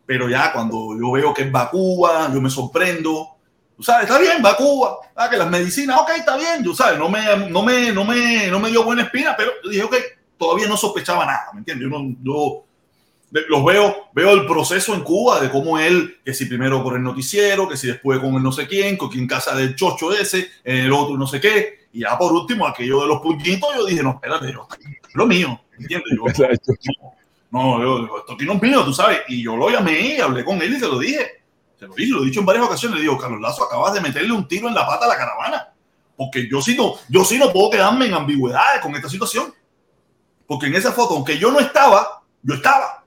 Pero 0.06 0.28
ya 0.28 0.52
cuando 0.52 0.96
yo 0.98 1.12
veo 1.12 1.34
que 1.34 1.42
es 1.42 1.52
Cuba, 1.70 2.30
yo 2.32 2.40
me 2.40 2.50
sorprendo. 2.50 3.36
Tú 3.76 3.82
sabes, 3.82 4.08
está 4.08 4.18
bien, 4.18 4.42
va 4.44 4.56
Cuba. 4.56 4.96
Ah, 5.14 5.28
que 5.28 5.36
las 5.36 5.50
medicinas, 5.50 5.98
ok, 6.00 6.10
está 6.16 6.36
bien. 6.36 6.64
Tú 6.64 6.74
sabes, 6.74 6.98
no 6.98 7.08
me, 7.08 7.20
no 7.50 7.62
me, 7.62 7.92
no 7.92 8.04
me, 8.04 8.48
no 8.48 8.58
me 8.58 8.70
dio 8.70 8.84
buena 8.84 9.02
espina, 9.02 9.34
pero 9.36 9.52
dije, 9.68 9.82
ok, 9.82 9.94
todavía 10.38 10.66
no 10.66 10.76
sospechaba 10.76 11.26
nada, 11.26 11.48
¿me 11.52 11.58
entiendes? 11.58 11.88
Yo 11.90 11.98
no, 11.98 12.16
yo, 12.22 12.64
los 13.30 13.64
veo, 13.64 14.08
veo 14.14 14.30
el 14.32 14.46
proceso 14.46 14.94
en 14.94 15.02
Cuba 15.02 15.40
de 15.40 15.50
cómo 15.50 15.78
él, 15.78 16.18
que 16.24 16.32
si 16.32 16.46
primero 16.46 16.82
por 16.82 16.96
el 16.96 17.02
noticiero, 17.02 17.68
que 17.68 17.76
si 17.76 17.86
después 17.86 18.20
con 18.20 18.34
el 18.34 18.42
no 18.42 18.52
sé 18.52 18.66
quién, 18.66 18.96
con 18.96 19.10
quien 19.10 19.26
casa 19.26 19.54
del 19.54 19.76
chocho 19.76 20.12
ese, 20.12 20.48
el 20.64 20.92
otro 20.92 21.16
no 21.16 21.26
sé 21.26 21.40
qué, 21.40 21.88
y 21.92 22.00
ya 22.00 22.16
por 22.16 22.32
último 22.32 22.66
aquello 22.66 23.02
de 23.02 23.08
los 23.08 23.20
puñitos, 23.20 23.68
yo 23.76 23.84
dije, 23.84 24.02
no, 24.02 24.12
espérate, 24.12 24.52
yo, 24.52 24.66
lo 25.14 25.26
mío, 25.26 25.60
¿entiendes? 25.78 26.12
Yo, 26.16 26.46
no, 27.50 27.82
yo, 27.82 28.18
esto 28.18 28.32
aquí 28.32 28.44
no 28.44 28.54
es 28.54 28.62
mío, 28.62 28.84
tú 28.84 28.92
sabes, 28.92 29.20
y 29.28 29.42
yo 29.42 29.56
lo 29.56 29.70
llamé 29.70 30.16
y 30.16 30.20
hablé 30.20 30.44
con 30.44 30.60
él 30.62 30.74
y 30.74 30.80
se 30.80 30.86
lo 30.86 30.98
dije, 30.98 31.42
se 31.78 31.86
lo 31.86 31.94
dije, 31.94 32.12
lo 32.12 32.22
he 32.22 32.26
dicho 32.26 32.40
en 32.40 32.46
varias 32.46 32.64
ocasiones, 32.64 32.96
le 32.96 33.02
digo, 33.02 33.18
Carlos 33.18 33.40
Lazo, 33.40 33.64
acabas 33.64 33.94
de 33.94 34.00
meterle 34.00 34.32
un 34.32 34.48
tiro 34.48 34.68
en 34.68 34.74
la 34.74 34.86
pata 34.86 35.04
a 35.06 35.08
la 35.08 35.16
caravana, 35.16 35.72
porque 36.16 36.48
yo 36.50 36.60
sí 36.60 36.76
no, 36.76 36.94
yo 37.08 37.24
sí 37.24 37.38
no 37.38 37.52
puedo 37.52 37.70
quedarme 37.70 38.06
en 38.06 38.14
ambigüedades 38.14 38.80
con 38.82 38.94
esta 38.94 39.08
situación, 39.08 39.54
porque 40.46 40.66
en 40.66 40.74
esa 40.74 40.92
foto, 40.92 41.14
aunque 41.14 41.38
yo 41.38 41.50
no 41.50 41.60
estaba, 41.60 42.22
yo 42.42 42.54
estaba. 42.54 42.97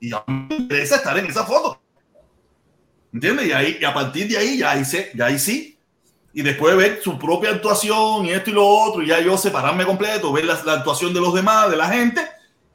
Y 0.00 0.12
a 0.12 0.24
mí 0.26 0.46
me 0.48 0.56
interesa 0.56 0.96
estar 0.96 1.16
en 1.18 1.26
esa 1.26 1.44
foto. 1.44 1.80
¿Entiendes? 3.12 3.46
Y, 3.46 3.52
ahí, 3.52 3.78
y 3.80 3.84
a 3.84 3.92
partir 3.92 4.28
de 4.28 4.38
ahí 4.38 4.58
ya 4.58 4.76
hice, 4.76 5.10
ya 5.14 5.26
ahí 5.26 5.38
sí. 5.38 5.78
Y 6.32 6.42
después 6.42 6.76
ver 6.76 7.00
su 7.02 7.18
propia 7.18 7.50
actuación 7.50 8.24
y 8.26 8.30
esto 8.30 8.50
y 8.50 8.52
lo 8.52 8.66
otro, 8.66 9.02
y 9.02 9.08
ya 9.08 9.20
yo 9.20 9.36
separarme 9.36 9.84
completo, 9.84 10.32
ver 10.32 10.44
la, 10.44 10.60
la 10.64 10.74
actuación 10.74 11.12
de 11.12 11.20
los 11.20 11.34
demás, 11.34 11.68
de 11.70 11.76
la 11.76 11.88
gente, 11.88 12.20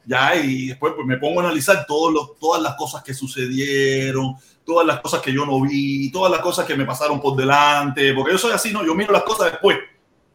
ya, 0.06 0.36
y 0.36 0.68
después 0.68 0.92
pues, 0.94 1.06
me 1.06 1.16
pongo 1.16 1.40
a 1.40 1.44
analizar 1.44 1.84
todos 1.86 2.12
los, 2.12 2.38
todas 2.38 2.62
las 2.62 2.76
cosas 2.76 3.02
que 3.02 3.12
sucedieron, 3.12 4.36
todas 4.64 4.86
las 4.86 5.00
cosas 5.00 5.20
que 5.20 5.32
yo 5.32 5.44
no 5.44 5.60
vi, 5.62 6.10
todas 6.12 6.30
las 6.30 6.40
cosas 6.40 6.64
que 6.64 6.76
me 6.76 6.84
pasaron 6.84 7.20
por 7.20 7.34
delante, 7.34 8.14
porque 8.14 8.32
yo 8.32 8.38
soy 8.38 8.52
así, 8.52 8.72
¿no? 8.72 8.84
Yo 8.84 8.94
miro 8.94 9.12
las 9.12 9.24
cosas 9.24 9.52
después. 9.52 9.78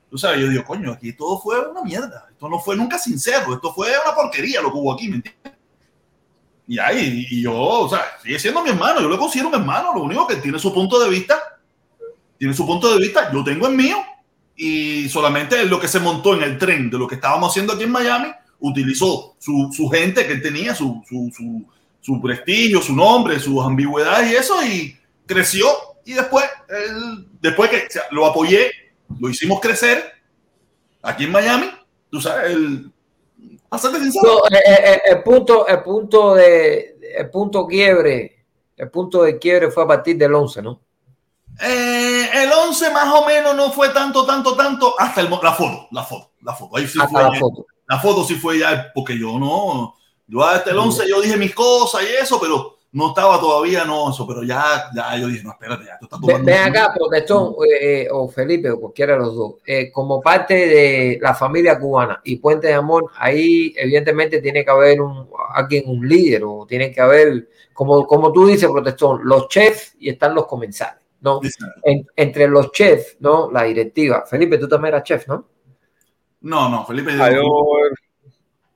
Tú 0.10 0.18
sabes, 0.18 0.42
yo 0.42 0.50
digo, 0.50 0.66
coño, 0.66 0.92
aquí 0.92 1.14
todo 1.14 1.40
fue 1.40 1.58
una 1.70 1.84
mierda, 1.84 2.28
esto 2.30 2.50
no 2.50 2.60
fue 2.60 2.76
nunca 2.76 2.98
sincero, 2.98 3.54
esto 3.54 3.74
fue 3.74 3.88
una 4.04 4.14
porquería 4.14 4.62
lo 4.62 4.72
que 4.72 4.78
hubo 4.78 4.94
aquí, 4.94 5.08
¿me 5.08 5.18
entiendes? 5.18 5.54
Y 6.72 6.80
ahí, 6.80 7.28
y 7.30 7.42
yo, 7.42 7.54
o 7.54 7.90
sea, 7.90 8.02
sigue 8.24 8.40
siendo 8.40 8.64
mi 8.64 8.70
hermano, 8.70 9.02
yo 9.02 9.10
lo 9.10 9.20
considero 9.20 9.50
mi 9.50 9.58
hermano, 9.58 9.94
lo 9.94 10.04
único 10.04 10.26
que 10.26 10.38
tiene 10.38 10.58
su 10.58 10.74
punto 10.74 11.02
de 11.04 11.10
vista, 11.10 11.38
tiene 12.38 12.54
su 12.54 12.66
punto 12.66 12.94
de 12.94 12.98
vista, 12.98 13.30
yo 13.30 13.44
tengo 13.44 13.68
el 13.68 13.76
mío, 13.76 13.98
y 14.56 15.10
solamente 15.10 15.66
lo 15.66 15.82
que 15.82 15.90
se 15.90 16.00
montó 16.00 16.34
en 16.34 16.44
el 16.44 16.58
tren 16.58 16.90
de 16.90 16.98
lo 16.98 17.10
que 17.10 17.16
estábamos 17.16 17.52
haciendo 17.52 17.74
aquí 17.74 17.84
en 17.84 17.92
Miami, 17.92 18.30
utilizó 18.62 19.36
su, 19.38 19.70
su 19.76 19.90
gente 19.90 20.26
que 20.26 20.32
él 20.32 20.42
tenía, 20.42 20.74
su, 20.74 21.04
su, 21.10 21.30
su, 21.36 21.66
su, 22.00 22.22
prestigio, 22.22 22.82
su 22.82 22.96
nombre, 22.96 23.38
sus 23.38 23.62
ambigüedades 23.66 24.32
y 24.32 24.36
eso, 24.36 24.66
y 24.66 24.98
creció, 25.26 25.68
y 26.06 26.14
después, 26.14 26.46
él, 26.70 27.28
después 27.42 27.70
que 27.70 27.86
lo 28.12 28.26
apoyé, 28.26 28.72
lo 29.20 29.28
hicimos 29.28 29.60
crecer 29.60 30.10
aquí 31.02 31.26
en 31.26 31.34
Miami, 31.34 31.68
tú 32.10 32.22
sabes, 32.22 32.54
el 32.56 32.90
no, 33.72 34.48
el, 34.50 34.56
eh, 34.56 34.62
eh, 34.68 35.02
el, 35.06 35.24
punto, 35.24 35.68
el 35.68 35.82
punto 35.82 36.36
de 36.36 37.00
el 37.18 37.30
punto 37.30 37.66
quiebre, 37.68 38.46
el 38.76 38.90
punto 38.90 39.24
de 39.24 39.40
quiebre 39.40 39.72
fue 39.72 39.84
a 39.84 39.88
partir 39.88 40.18
del 40.18 40.34
11, 40.34 40.62
¿no? 40.62 40.82
Eh, 41.62 42.30
el 42.34 42.52
11 42.52 42.92
más 42.92 43.14
o 43.14 43.26
menos 43.26 43.56
no 43.56 43.72
fue 43.72 43.90
tanto, 43.90 44.26
tanto, 44.26 44.56
tanto, 44.56 44.96
hasta 45.00 45.22
el, 45.22 45.30
la 45.30 45.54
foto, 45.54 45.88
la 45.92 46.04
foto, 46.04 46.32
la 46.42 46.54
foto. 46.54 46.78
Ahí 46.78 46.88
sí 46.88 47.00
hasta 47.00 47.10
fue 47.10 47.24
la 47.24 47.34
ya, 47.34 47.40
foto. 47.40 47.66
La 47.88 48.00
foto 48.00 48.24
sí 48.24 48.36
fue 48.36 48.60
ya, 48.60 48.92
porque 48.94 49.18
yo 49.18 49.38
no, 49.38 49.96
yo 50.28 50.44
hasta 50.44 50.72
el 50.72 50.78
11 50.78 51.08
yo 51.08 51.22
dije 51.22 51.38
mis 51.38 51.54
cosas 51.54 52.04
y 52.04 52.22
eso, 52.22 52.40
pero 52.40 52.78
no 52.94 53.08
estaba 53.10 53.40
todavía, 53.40 53.86
no, 53.86 54.10
eso, 54.12 54.28
pero 54.28 54.44
ya, 54.44 54.90
ya 54.94 55.16
yo 55.18 55.28
dije, 55.28 55.44
no, 55.44 55.52
espérate, 55.52 55.86
ya, 55.86 55.98
tú 55.98 56.06
estás 56.06 56.20
tomando. 56.20 56.46
Ven 56.46 56.58
acá, 56.58 56.94
protestón, 56.94 57.54
eh, 57.66 58.02
eh, 58.04 58.08
o 58.12 58.28
Felipe, 58.28 58.70
o 58.70 58.80
cualquiera 58.82 59.14
de 59.14 59.20
los 59.20 59.34
dos, 59.36 59.54
eh, 59.66 59.90
como 59.92 60.22
parte 60.22 60.54
de 60.54 61.20
la 61.22 61.34
familia 61.34 61.80
cubana 61.80 62.20
y 62.24 62.36
Puente 62.36 62.68
de 62.68 62.74
Amor, 62.74 63.10
ahí 63.18 63.74
evidentemente 63.78 64.42
tiene 64.42 64.66
que 64.66 64.72
haber 64.72 65.02
un, 65.02 65.30
alguien, 65.54 65.84
un 65.88 66.06
líder, 66.08 66.44
o 66.44 66.66
tiene 66.68 66.92
que 66.92 67.00
haber, 67.00 67.48
como, 67.74 68.06
como 68.06 68.32
tú 68.34 68.46
dices, 68.48 68.70
protestón, 68.70 69.22
los 69.24 69.48
chefs 69.48 69.96
y 70.00 70.10
están 70.10 70.36
los 70.36 70.46
comensales, 70.46 71.02
¿no? 71.22 71.40
En- 71.84 72.06
entre 72.16 72.48
los 72.50 72.72
chefs, 72.74 73.16
¿no? 73.22 73.50
La 73.52 73.64
directiva. 73.64 74.26
Felipe, 74.26 74.58
tú 74.58 74.68
también 74.68 74.94
eras 74.96 75.04
chef, 75.06 75.28
¿no? 75.28 75.46
No, 76.42 76.68
no, 76.68 76.86
Felipe. 76.86 77.12
Ah, 77.20 77.32
yo, 77.32 77.44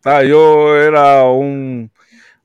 ah, 0.05 0.23
yo 0.23 0.75
era 0.77 1.23
un, 1.23 1.91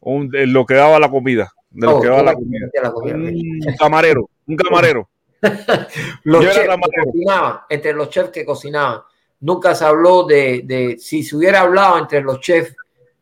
un 0.00 0.30
lo 0.32 0.66
que 0.66 0.74
daba 0.74 0.98
la 0.98 1.10
comida, 1.10 1.52
de 1.70 1.86
lo 1.86 1.96
Oh, 1.96 2.00
que 2.00 2.08
daba 2.08 2.22
la 2.22 2.34
comida. 2.34 2.68
la 2.82 2.92
comida, 2.92 3.14
Un 3.16 3.76
camarero, 3.78 4.28
un 4.46 4.56
camarero. 4.56 5.08
Los 6.24 6.44
Yo 6.44 6.50
era 6.50 6.76
chefs 6.76 6.90
que 6.92 7.02
cocinaban, 7.04 7.60
entre 7.70 7.92
los 7.94 8.10
chefs 8.10 8.30
que 8.30 8.44
cocinaban, 8.44 9.00
nunca 9.40 9.74
se 9.74 9.84
habló 9.86 10.24
de, 10.24 10.62
de 10.64 10.98
si 10.98 11.22
se 11.22 11.34
hubiera 11.36 11.60
hablado 11.62 11.98
entre 11.98 12.20
los 12.20 12.40
chefs 12.40 12.76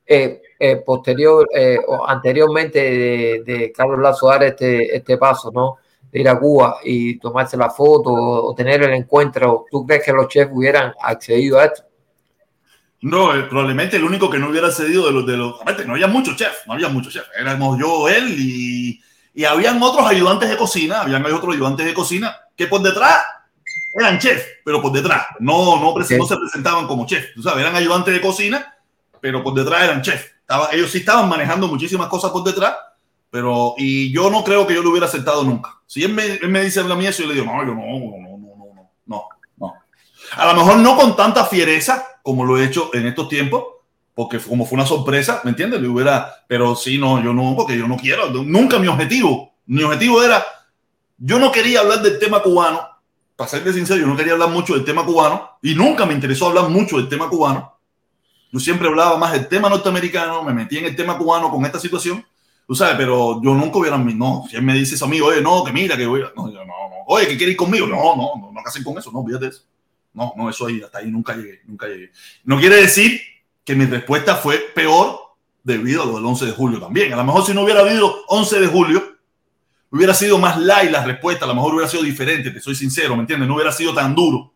eh, 0.05 0.43
eh, 0.59 0.77
posterior 0.85 1.49
eh, 1.55 1.79
o 1.87 2.05
anteriormente 2.09 2.79
de, 2.81 3.43
de 3.47 3.73
Carlos 3.73 4.01
Lazo 4.01 4.27
dar 4.29 4.43
este, 4.43 4.97
este 4.97 5.17
paso, 5.17 5.53
¿no? 5.53 5.77
De 6.11 6.19
ir 6.21 6.29
a 6.29 6.39
Cuba 6.41 6.79
y 6.83 7.19
tomarse 7.19 7.57
la 7.57 7.71
foto 7.71 8.11
o, 8.11 8.51
o 8.51 8.55
tener 8.55 8.83
el 8.83 8.95
encuentro. 8.95 9.67
¿Tú 9.71 9.87
crees 9.87 10.03
que 10.05 10.13
los 10.13 10.27
chefs 10.27 10.51
hubieran 10.53 10.93
accedido 11.01 11.61
a 11.61 11.67
esto? 11.67 11.83
No, 13.01 13.35
eh, 13.35 13.43
probablemente 13.45 13.97
el 13.97 14.05
único 14.05 14.29
que 14.29 14.39
no 14.39 14.49
hubiera 14.49 14.71
cedido 14.73 15.07
de 15.07 15.13
los 15.13 15.27
de 15.27 15.37
los. 15.37 15.61
Aparte, 15.61 15.85
no 15.85 15.93
había 15.95 16.09
muchos 16.09 16.37
chefs, 16.37 16.59
no 16.67 16.73
había 16.75 16.89
muchos 16.89 17.13
chefs. 17.13 17.29
Éramos 17.39 17.79
yo, 17.79 18.09
él 18.09 18.35
y, 18.39 19.01
y 19.35 19.45
habían 19.45 19.81
otros 19.83 20.07
ayudantes 20.09 20.49
de 20.49 20.57
cocina, 20.57 21.03
habían 21.03 21.25
otros 21.27 21.55
ayudantes 21.55 21.87
de 21.87 21.95
cocina 21.95 22.37
que 22.57 22.67
por 22.67 22.83
detrás 22.83 23.17
eran 23.95 24.19
chefs, 24.19 24.45
pero 24.65 24.83
por 24.83 24.91
detrás 24.93 25.27
no, 25.39 25.81
no, 25.81 25.95
prese- 25.95 26.15
Ok. 26.17 26.23
no 26.23 26.27
se 26.27 26.37
presentaban 26.37 26.87
como 26.89 27.07
chefs. 27.07 27.35
Tú 27.35 27.43
sabes, 27.43 27.61
eran 27.61 27.77
ayudantes 27.77 28.13
de 28.13 28.21
cocina, 28.21 28.75
pero 29.21 29.45
por 29.45 29.55
detrás 29.55 29.85
eran 29.85 30.03
chefs. 30.03 30.25
Estaba, 30.41 30.71
ellos 30.73 30.91
sí 30.91 30.99
estaban 30.99 31.29
manejando 31.29 31.69
muchísimas 31.69 32.09
cosas 32.09 32.33
por 32.33 32.43
detrás, 32.43 32.75
pero 33.31 33.75
y 33.79 34.11
yo 34.13 34.29
no 34.31 34.43
creo 34.43 34.67
que 34.67 34.75
yo 34.75 34.83
lo 34.83 34.91
hubiera 34.91 35.07
aceptado 35.07 35.45
nunca. 35.45 35.79
Si 35.87 36.03
él 36.03 36.13
me, 36.15 36.25
él 36.25 36.49
me 36.49 36.63
dice 36.63 36.81
a 36.81 36.85
mí 36.85 37.07
eso, 37.07 37.23
yo 37.23 37.29
le 37.29 37.35
digo, 37.35 37.47
no, 37.47 37.61
yo 37.65 37.75
no, 37.75 37.83
no, 37.83 38.17
no, 38.19 38.39
no, 38.39 38.89
no, 39.07 39.29
no. 39.59 39.75
A 40.37 40.47
lo 40.47 40.55
mejor 40.55 40.79
no 40.79 40.97
con 40.97 41.15
tanta 41.17 41.45
fiereza 41.47 42.05
como 42.29 42.45
lo 42.45 42.59
he 42.59 42.65
hecho 42.67 42.91
en 42.93 43.07
estos 43.07 43.27
tiempos, 43.27 43.65
porque 44.13 44.39
como 44.39 44.67
fue 44.67 44.77
una 44.77 44.85
sorpresa, 44.85 45.41
¿me 45.45 45.51
entiendes? 45.53 45.81
Le 45.81 45.89
hubiera, 45.89 46.45
pero 46.47 46.77
sí, 46.77 46.99
no, 46.99 47.25
yo 47.25 47.33
no, 47.33 47.55
porque 47.57 47.75
yo 47.75 47.89
no 47.89 47.97
quiero, 47.97 48.29
nunca 48.29 48.79
mi 48.79 48.87
objetivo, 48.87 49.55
mi 49.65 49.83
objetivo 49.83 50.23
era, 50.23 50.45
yo 51.17 51.39
no 51.39 51.51
quería 51.51 51.81
hablar 51.81 52.03
del 52.03 52.19
tema 52.19 52.43
cubano, 52.43 52.87
para 53.35 53.49
serle 53.49 53.73
sincero, 53.73 54.01
yo 54.01 54.07
no 54.07 54.15
quería 54.15 54.35
hablar 54.35 54.51
mucho 54.51 54.75
del 54.75 54.85
tema 54.85 55.07
cubano 55.07 55.53
y 55.63 55.75
nunca 55.75 56.05
me 56.05 56.13
interesó 56.13 56.49
hablar 56.49 56.69
mucho 56.69 56.99
del 56.99 57.09
tema 57.09 57.31
cubano. 57.31 57.79
Yo 58.53 58.61
siempre 58.61 58.89
hablaba 58.89 59.17
más 59.17 59.33
del 59.33 59.49
tema 59.49 59.71
norteamericano, 59.71 60.43
me 60.43 60.53
metí 60.53 60.77
en 60.77 60.85
el 60.85 60.95
tema 60.95 61.17
cubano 61.17 61.51
con 61.51 61.65
esta 61.65 61.81
situación, 61.81 62.23
tú 62.67 62.75
sabes, 62.75 62.97
pero 62.99 63.41
yo 63.43 63.55
nunca 63.55 63.79
hubiera, 63.79 63.97
no, 63.97 64.45
si 64.51 64.57
él 64.57 64.63
me 64.63 64.75
dice 64.75 64.97
eso 64.97 65.07
a 65.07 65.09
mí, 65.09 65.19
oye, 65.23 65.41
no, 65.41 65.65
que 65.65 65.73
mira, 65.73 65.97
que 65.97 66.07
voy 66.07 66.21
a, 66.21 66.31
no, 66.37 66.53
yo 66.53 66.59
no, 66.59 66.67
no, 66.67 66.97
oye, 67.07 67.27
que 67.27 67.39
quiere 67.39 67.53
ir 67.53 67.57
conmigo, 67.57 67.87
no, 67.87 67.97
no, 67.97 68.33
no, 68.39 68.53
no 68.53 68.63
casen 68.63 68.85
con 68.85 68.99
eso, 68.99 69.11
no, 69.11 69.21
olvídate 69.21 69.47
eso. 69.47 69.63
No, 70.13 70.35
no, 70.37 70.51
eso 70.51 70.67
ahí, 70.67 70.83
hasta 70.83 70.99
ahí 70.99 71.11
nunca 71.11 71.35
llegué, 71.37 71.61
nunca 71.67 71.87
llegué. 71.87 72.11
No 72.45 72.59
quiere 72.59 72.77
decir 72.77 73.21
que 73.65 73.75
mi 73.75 73.85
respuesta 73.85 74.37
fue 74.37 74.59
peor 74.75 75.21
debido 75.63 76.03
a 76.03 76.07
lo 76.07 76.17
del 76.17 76.25
11 76.25 76.47
de 76.47 76.53
julio 76.53 76.81
también. 76.81 77.13
A 77.13 77.17
lo 77.17 77.25
mejor 77.25 77.45
si 77.45 77.55
no 77.55 77.63
hubiera 77.63 77.81
habido 77.81 78.25
11 78.29 78.61
de 78.61 78.67
julio, 78.67 79.19
hubiera 79.91 80.15
sido 80.15 80.39
más 80.39 80.59
light 80.59 80.91
la 80.91 81.05
respuesta, 81.05 81.45
a 81.45 81.49
lo 81.49 81.55
mejor 81.55 81.75
hubiera 81.75 81.91
sido 81.91 82.03
diferente, 82.03 82.51
te 82.51 82.61
soy 82.61 82.75
sincero, 82.75 83.15
¿me 83.15 83.21
entiendes? 83.21 83.49
No 83.49 83.55
hubiera 83.55 83.73
sido 83.73 83.95
tan 83.95 84.15
duro, 84.15 84.53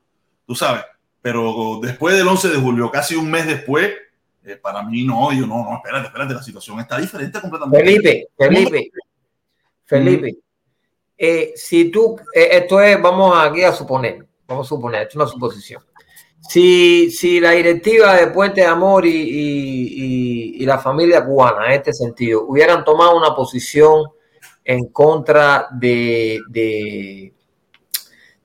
tú 0.46 0.54
sabes. 0.54 0.84
Pero 1.20 1.78
después 1.82 2.16
del 2.16 2.26
11 2.26 2.48
de 2.48 2.56
julio, 2.56 2.90
casi 2.90 3.14
un 3.14 3.30
mes 3.30 3.46
después, 3.46 3.92
eh, 4.44 4.56
para 4.56 4.82
mí 4.82 5.04
no, 5.04 5.32
yo 5.32 5.46
no, 5.46 5.64
no, 5.64 5.76
espérate, 5.76 6.06
espérate, 6.08 6.34
la 6.34 6.42
situación 6.42 6.80
está 6.80 6.98
diferente 6.98 7.40
completamente. 7.40 7.84
Felipe, 7.84 8.28
Felipe, 8.36 8.90
Felipe, 9.84 10.36
eh, 11.16 11.52
si 11.54 11.90
tú, 11.90 12.16
eh, 12.34 12.48
esto 12.52 12.80
es, 12.80 13.00
vamos 13.00 13.36
aquí 13.38 13.62
a 13.62 13.72
suponer, 13.72 14.26
vamos 14.52 14.66
a 14.66 14.68
suponer, 14.68 15.08
es 15.08 15.14
una 15.16 15.26
suposición. 15.26 15.82
Si, 16.48 17.10
si 17.10 17.40
la 17.40 17.52
directiva 17.52 18.16
de 18.16 18.26
Puente 18.28 18.62
de 18.62 18.66
Amor 18.66 19.06
y, 19.06 19.10
y- 20.60 20.66
la 20.66 20.78
familia 20.78 21.24
cubana, 21.24 21.66
en 21.66 21.72
este 21.72 21.92
sentido, 21.92 22.44
hubieran 22.46 22.84
tomado 22.84 23.16
una 23.16 23.34
posición 23.34 24.04
en 24.64 24.86
contra 24.88 25.68
de, 25.72 26.38
de, 26.48 27.34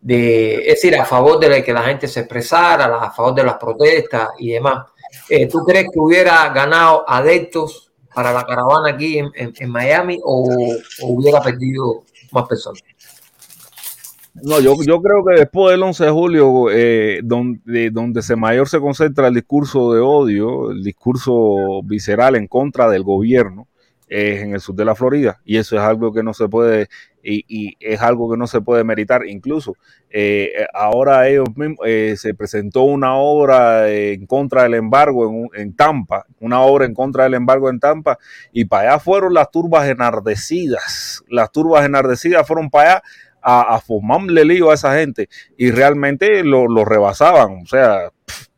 de- 0.01 0.55
es 0.61 0.81
decir, 0.81 0.95
a 0.95 1.05
favor 1.05 1.39
de 1.39 1.63
que 1.63 1.73
la 1.73 1.83
gente 1.83 2.07
se 2.07 2.21
expresara, 2.21 2.85
a 3.01 3.11
favor 3.11 3.35
de 3.35 3.43
las 3.43 3.55
protestas 3.57 4.29
y 4.39 4.51
demás, 4.51 4.87
eh, 5.29 5.47
¿tú 5.47 5.59
crees 5.63 5.85
que 5.91 5.99
hubiera 5.99 6.49
ganado 6.49 7.03
adeptos 7.07 7.91
para 8.13 8.31
la 8.33 8.45
caravana 8.45 8.89
aquí 8.95 9.19
en, 9.19 9.69
Miami 9.69 10.19
o 10.23 10.49
hubiera 11.03 11.41
perdido 11.41 12.03
más 12.31 12.47
personas? 12.47 12.81
No, 14.43 14.59
yo, 14.59 14.75
yo 14.85 15.01
creo 15.01 15.25
que 15.25 15.39
después 15.39 15.71
del 15.71 15.83
11 15.83 16.05
de 16.05 16.11
julio, 16.11 16.65
eh, 16.71 17.21
donde, 17.23 17.89
donde 17.89 18.21
se 18.21 18.35
mayor 18.35 18.67
se 18.69 18.79
concentra 18.79 19.27
el 19.27 19.33
discurso 19.33 19.93
de 19.93 19.99
odio, 19.99 20.71
el 20.71 20.83
discurso 20.83 21.81
visceral 21.83 22.35
en 22.35 22.47
contra 22.47 22.89
del 22.89 23.03
gobierno, 23.03 23.67
es 24.07 24.41
en 24.41 24.53
el 24.53 24.61
sur 24.61 24.75
de 24.75 24.85
la 24.85 24.95
Florida. 24.95 25.41
Y 25.43 25.57
eso 25.57 25.75
es 25.75 25.81
algo 25.81 26.13
que 26.13 26.23
no 26.23 26.33
se 26.33 26.47
puede, 26.47 26.87
y, 27.23 27.75
es 27.79 28.01
algo 28.01 28.29
que 28.31 28.37
no 28.37 28.47
se 28.47 28.61
puede 28.61 28.83
meritar. 28.83 29.25
Incluso 29.27 29.75
eh, 30.09 30.65
ahora 30.73 31.27
ellos 31.27 31.49
mismos, 31.55 31.79
eh, 31.85 32.13
se 32.15 32.33
presentó 32.33 32.83
una 32.83 33.15
obra 33.15 33.89
en 33.89 34.25
contra 34.27 34.63
del 34.63 34.75
embargo 34.75 35.49
en, 35.55 35.61
en 35.61 35.75
Tampa, 35.75 36.25
una 36.39 36.61
obra 36.61 36.85
en 36.85 36.93
contra 36.93 37.23
del 37.23 37.33
embargo 37.33 37.69
en 37.69 37.79
Tampa, 37.79 38.17
y 38.53 38.65
para 38.65 38.91
allá 38.91 38.99
fueron 38.99 39.33
las 39.33 39.49
turbas 39.51 39.89
enardecidas. 39.89 41.23
Las 41.27 41.51
turbas 41.51 41.85
enardecidas 41.85 42.47
fueron 42.47 42.69
para 42.69 42.91
allá 42.91 43.03
a, 43.41 43.75
a 43.75 43.79
formarle 43.79 44.45
lío 44.45 44.71
a 44.71 44.75
esa 44.75 44.97
gente 44.97 45.29
y 45.57 45.71
realmente 45.71 46.43
lo, 46.43 46.67
lo 46.67 46.85
rebasaban. 46.85 47.61
O 47.63 47.65
sea, 47.65 48.11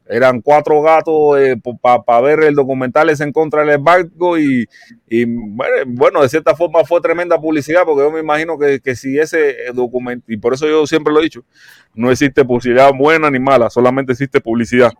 eran 0.09 0.41
cuatro 0.41 0.81
gatos 0.81 1.37
para 1.81 2.21
ver 2.21 2.43
el 2.43 2.55
documental 2.55 3.09
ese 3.09 3.23
en 3.23 3.31
contra 3.31 3.61
del 3.61 3.75
embargo 3.75 4.39
y, 4.39 4.67
y, 5.07 5.25
bueno, 5.85 6.23
de 6.23 6.29
cierta 6.29 6.55
forma 6.55 6.83
fue 6.83 6.99
tremenda 6.99 7.39
publicidad 7.39 7.83
porque 7.85 8.03
yo 8.03 8.11
me 8.11 8.19
imagino 8.19 8.57
que, 8.57 8.79
que 8.79 8.95
si 8.95 9.19
ese 9.19 9.55
documento, 9.73 10.25
y 10.27 10.37
por 10.37 10.55
eso 10.55 10.67
yo 10.67 10.87
siempre 10.87 11.13
lo 11.13 11.19
he 11.19 11.23
dicho, 11.23 11.45
no 11.93 12.09
existe 12.09 12.43
publicidad 12.43 12.91
buena 12.91 13.29
ni 13.29 13.39
mala, 13.39 13.69
solamente 13.69 14.13
existe 14.13 14.41
publicidad. 14.41 14.91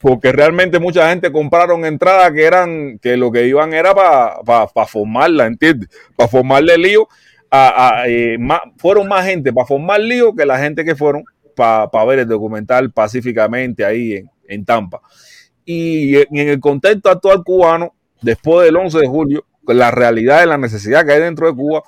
Porque 0.00 0.32
realmente 0.32 0.80
mucha 0.80 1.08
gente 1.08 1.32
compraron 1.32 1.84
entradas 1.84 2.32
que 2.32 2.44
eran, 2.44 2.98
que 2.98 3.16
lo 3.16 3.30
que 3.30 3.46
iban 3.46 3.72
era 3.72 3.94
para 3.94 4.86
formarla, 4.86 5.46
¿entiendes? 5.46 5.88
Para 6.16 6.28
formarle 6.28 6.76
lío 6.76 7.08
eh, 7.50 8.38
fueron 8.76 9.08
más 9.08 9.26
gente 9.26 9.52
para 9.52 9.66
formar 9.66 10.00
lío 10.00 10.34
que 10.34 10.44
la 10.44 10.58
gente 10.58 10.84
que 10.84 10.94
fueron 10.94 11.24
para 11.56 11.90
pa 11.90 12.04
ver 12.04 12.20
el 12.20 12.28
documental 12.28 12.92
pacíficamente 12.92 13.84
ahí 13.84 14.14
en, 14.14 14.30
en, 14.46 14.64
Tampa. 14.64 15.00
Y 15.64 16.16
en 16.16 16.48
el 16.48 16.60
contexto 16.60 17.10
actual 17.10 17.42
cubano, 17.44 17.94
después 18.22 18.64
del 18.64 18.76
11 18.76 18.98
de 19.00 19.06
julio, 19.06 19.44
la 19.66 19.90
realidad 19.90 20.40
de 20.40 20.46
la 20.46 20.58
necesidad 20.58 21.04
que 21.04 21.12
hay 21.12 21.20
dentro 21.20 21.46
de 21.48 21.54
Cuba 21.54 21.82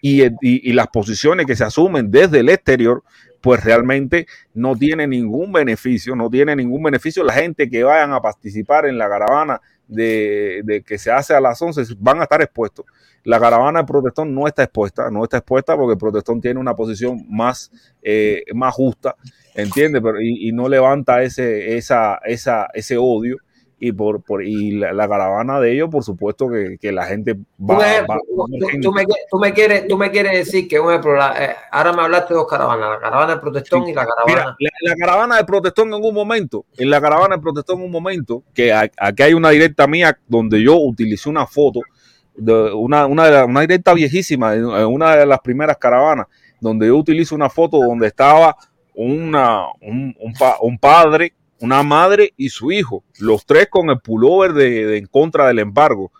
y, 0.00 0.72
las 0.72 0.86
posiciones 0.88 1.44
que 1.44 1.56
se 1.56 1.64
asumen 1.64 2.10
desde 2.10 2.40
el 2.40 2.48
exterior, 2.48 3.02
pues 3.40 3.62
realmente 3.64 4.26
no 4.54 4.76
tiene 4.76 5.06
ningún 5.06 5.52
beneficio, 5.52 6.14
no 6.14 6.30
tiene 6.30 6.56
ningún 6.56 6.82
beneficio. 6.82 7.24
La 7.24 7.32
gente 7.32 7.68
que 7.68 7.84
vayan 7.84 8.12
a 8.12 8.20
participar 8.20 8.86
en 8.86 8.96
la 8.96 9.08
caravana 9.08 9.60
de 9.86 10.84
que 10.86 10.98
se 10.98 11.10
hace 11.10 11.34
a 11.34 11.40
las 11.40 11.60
11 11.60 11.82
van 11.98 12.20
a 12.20 12.22
estar 12.22 12.40
expuestos 12.40 12.86
la 13.24 13.38
caravana 13.38 13.80
de 13.80 13.86
protestón 13.86 14.34
no 14.34 14.46
está 14.46 14.64
expuesta, 14.64 15.10
no 15.10 15.24
está 15.24 15.38
expuesta 15.38 15.76
porque 15.76 15.92
el 15.92 15.98
protestón 15.98 16.40
tiene 16.40 16.58
una 16.58 16.74
posición 16.74 17.26
más, 17.28 17.70
eh, 18.02 18.42
más 18.54 18.74
justa, 18.74 19.16
¿entiendes? 19.54 20.00
Pero, 20.02 20.20
y, 20.20 20.48
y, 20.48 20.52
no 20.52 20.68
levanta 20.68 21.22
ese, 21.22 21.76
esa, 21.76 22.16
esa, 22.24 22.68
ese 22.74 22.96
odio. 22.96 23.36
Y, 23.82 23.92
por, 23.92 24.22
por 24.22 24.44
y 24.44 24.72
la, 24.72 24.92
la, 24.92 25.08
caravana 25.08 25.58
de 25.58 25.72
ellos, 25.72 25.88
por 25.88 26.04
supuesto 26.04 26.50
que, 26.50 26.76
que 26.78 26.92
la 26.92 27.06
gente 27.06 27.32
va, 27.32 27.78
tú, 27.78 28.10
va, 28.10 28.18
tú, 28.18 28.46
tú, 28.58 28.80
tú, 28.82 28.92
me, 28.92 29.06
tú, 29.30 29.38
me, 29.38 29.54
quieres, 29.54 29.88
tú 29.88 29.96
me 29.96 30.10
quieres 30.10 30.32
decir 30.32 30.68
que, 30.68 30.78
un 30.78 30.90
ejemplo, 30.90 31.14
la, 31.14 31.42
eh, 31.42 31.56
ahora 31.72 31.94
me 31.94 32.02
hablaste 32.02 32.34
de 32.34 32.40
dos 32.40 32.46
caravanas, 32.46 32.90
la 32.90 33.00
caravana 33.00 33.32
del 33.32 33.40
protestón 33.40 33.86
sí. 33.86 33.92
y 33.92 33.94
la 33.94 34.04
caravana. 34.04 34.54
Mira, 34.58 34.72
la, 34.82 34.90
la, 34.90 34.96
caravana 34.96 35.36
del 35.36 35.46
protestón 35.46 35.94
en 35.94 36.04
un 36.04 36.14
momento, 36.14 36.66
en 36.76 36.90
la 36.90 37.00
caravana 37.00 37.36
del 37.36 37.40
protestón 37.40 37.78
en 37.78 37.86
un 37.86 37.90
momento, 37.90 38.42
que 38.52 38.70
aquí 38.70 39.22
hay 39.22 39.32
una 39.32 39.48
directa 39.48 39.86
mía 39.86 40.18
donde 40.28 40.62
yo 40.62 40.76
utilicé 40.76 41.30
una 41.30 41.46
foto 41.46 41.80
una, 42.74 43.06
una, 43.06 43.60
directa 43.60 43.94
viejísima, 43.94 44.52
una 44.86 45.16
de 45.16 45.26
las 45.26 45.40
primeras 45.40 45.76
caravanas, 45.78 46.26
donde 46.60 46.86
yo 46.88 46.96
utilizo 46.96 47.34
una 47.34 47.48
foto 47.50 47.78
donde 47.78 48.06
estaba 48.06 48.56
una, 48.94 49.66
un, 49.80 50.14
un, 50.18 50.32
pa, 50.34 50.56
un, 50.60 50.78
padre, 50.78 51.32
una 51.60 51.82
madre 51.82 52.32
y 52.36 52.48
su 52.48 52.70
hijo, 52.72 53.04
los 53.18 53.44
tres 53.46 53.68
con 53.70 53.88
el 53.90 54.00
pullover 54.00 54.52
de, 54.52 54.98
en 54.98 55.06
contra 55.06 55.46
del 55.46 55.58
embargo. 55.60 56.10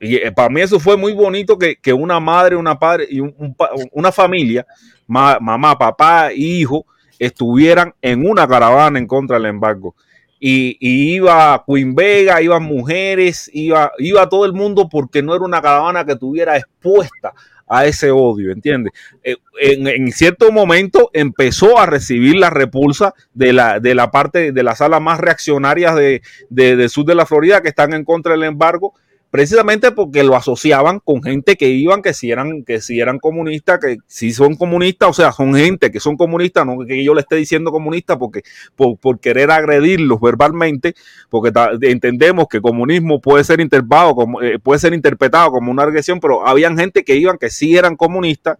Y 0.00 0.16
eh, 0.16 0.32
para 0.32 0.48
mí 0.50 0.60
eso 0.60 0.78
fue 0.80 0.96
muy 0.96 1.12
bonito 1.14 1.56
que, 1.56 1.76
que 1.76 1.92
una 1.92 2.20
madre, 2.20 2.56
una 2.56 2.78
padre 2.78 3.06
y 3.08 3.20
un- 3.20 3.56
una 3.92 4.12
familia, 4.12 4.66
ma- 5.06 5.38
mamá, 5.40 5.78
papá 5.78 6.30
hijo, 6.34 6.84
estuvieran 7.18 7.94
en 8.02 8.28
una 8.28 8.46
caravana 8.46 8.98
en 8.98 9.06
contra 9.06 9.36
del 9.38 9.46
embargo. 9.46 9.94
Y, 10.46 10.76
y 10.78 11.14
iba 11.14 11.64
Queen 11.66 11.94
Vega, 11.94 12.42
iban 12.42 12.64
mujeres, 12.64 13.50
iba, 13.54 13.92
iba 13.98 14.28
todo 14.28 14.44
el 14.44 14.52
mundo 14.52 14.90
porque 14.90 15.22
no 15.22 15.34
era 15.34 15.42
una 15.42 15.62
caravana 15.62 16.04
que 16.04 16.12
estuviera 16.12 16.58
expuesta 16.58 17.32
a 17.66 17.86
ese 17.86 18.10
odio, 18.10 18.52
¿entiendes? 18.52 18.92
Eh, 19.22 19.36
En, 19.58 19.86
en 19.88 20.12
cierto 20.12 20.52
momento 20.52 21.08
empezó 21.14 21.78
a 21.78 21.86
recibir 21.86 22.36
la 22.36 22.50
repulsa 22.50 23.14
de 23.32 23.54
la, 23.54 23.80
de 23.80 23.94
la 23.94 24.10
parte 24.10 24.52
de 24.52 24.62
las 24.62 24.78
salas 24.78 25.00
más 25.00 25.18
reaccionarias 25.18 25.94
de, 25.96 26.20
de- 26.50 26.76
del 26.76 26.90
sur 26.90 27.06
de 27.06 27.14
la 27.14 27.24
Florida 27.24 27.62
que 27.62 27.68
están 27.70 27.94
en 27.94 28.04
contra 28.04 28.32
del 28.32 28.42
embargo, 28.42 28.92
precisamente 29.34 29.90
porque 29.90 30.22
lo 30.22 30.36
asociaban 30.36 31.00
con 31.00 31.20
gente 31.20 31.56
que 31.56 31.68
iban, 31.68 32.02
que 32.02 32.14
si 32.14 32.30
eran, 32.30 32.62
que 32.62 32.80
si 32.80 33.00
eran 33.00 33.18
comunistas, 33.18 33.80
que 33.80 33.96
si 34.06 34.32
son 34.32 34.54
comunistas, 34.54 35.08
o 35.08 35.12
sea, 35.12 35.32
son 35.32 35.56
gente 35.56 35.90
que 35.90 35.98
son 35.98 36.16
comunistas, 36.16 36.64
no 36.64 36.78
que 36.86 37.02
yo 37.02 37.14
le 37.14 37.22
esté 37.22 37.34
diciendo 37.34 37.72
comunista 37.72 38.16
porque 38.16 38.42
por, 38.76 38.96
por 38.96 39.18
querer 39.18 39.50
agredirlos 39.50 40.20
verbalmente, 40.20 40.94
porque 41.30 41.50
entendemos 41.80 42.46
que 42.48 42.60
comunismo 42.60 43.20
puede 43.20 43.42
ser 43.42 43.58
interpretado 43.58 44.14
como, 44.14 44.40
eh, 44.40 44.60
puede 44.60 44.78
ser 44.78 44.94
interpretado 44.94 45.50
como 45.50 45.72
una 45.72 45.82
agresión, 45.82 46.20
pero 46.20 46.46
habían 46.46 46.78
gente 46.78 47.02
que 47.02 47.16
iban 47.16 47.36
que 47.36 47.50
sí 47.50 47.76
eran 47.76 47.96
comunistas 47.96 48.58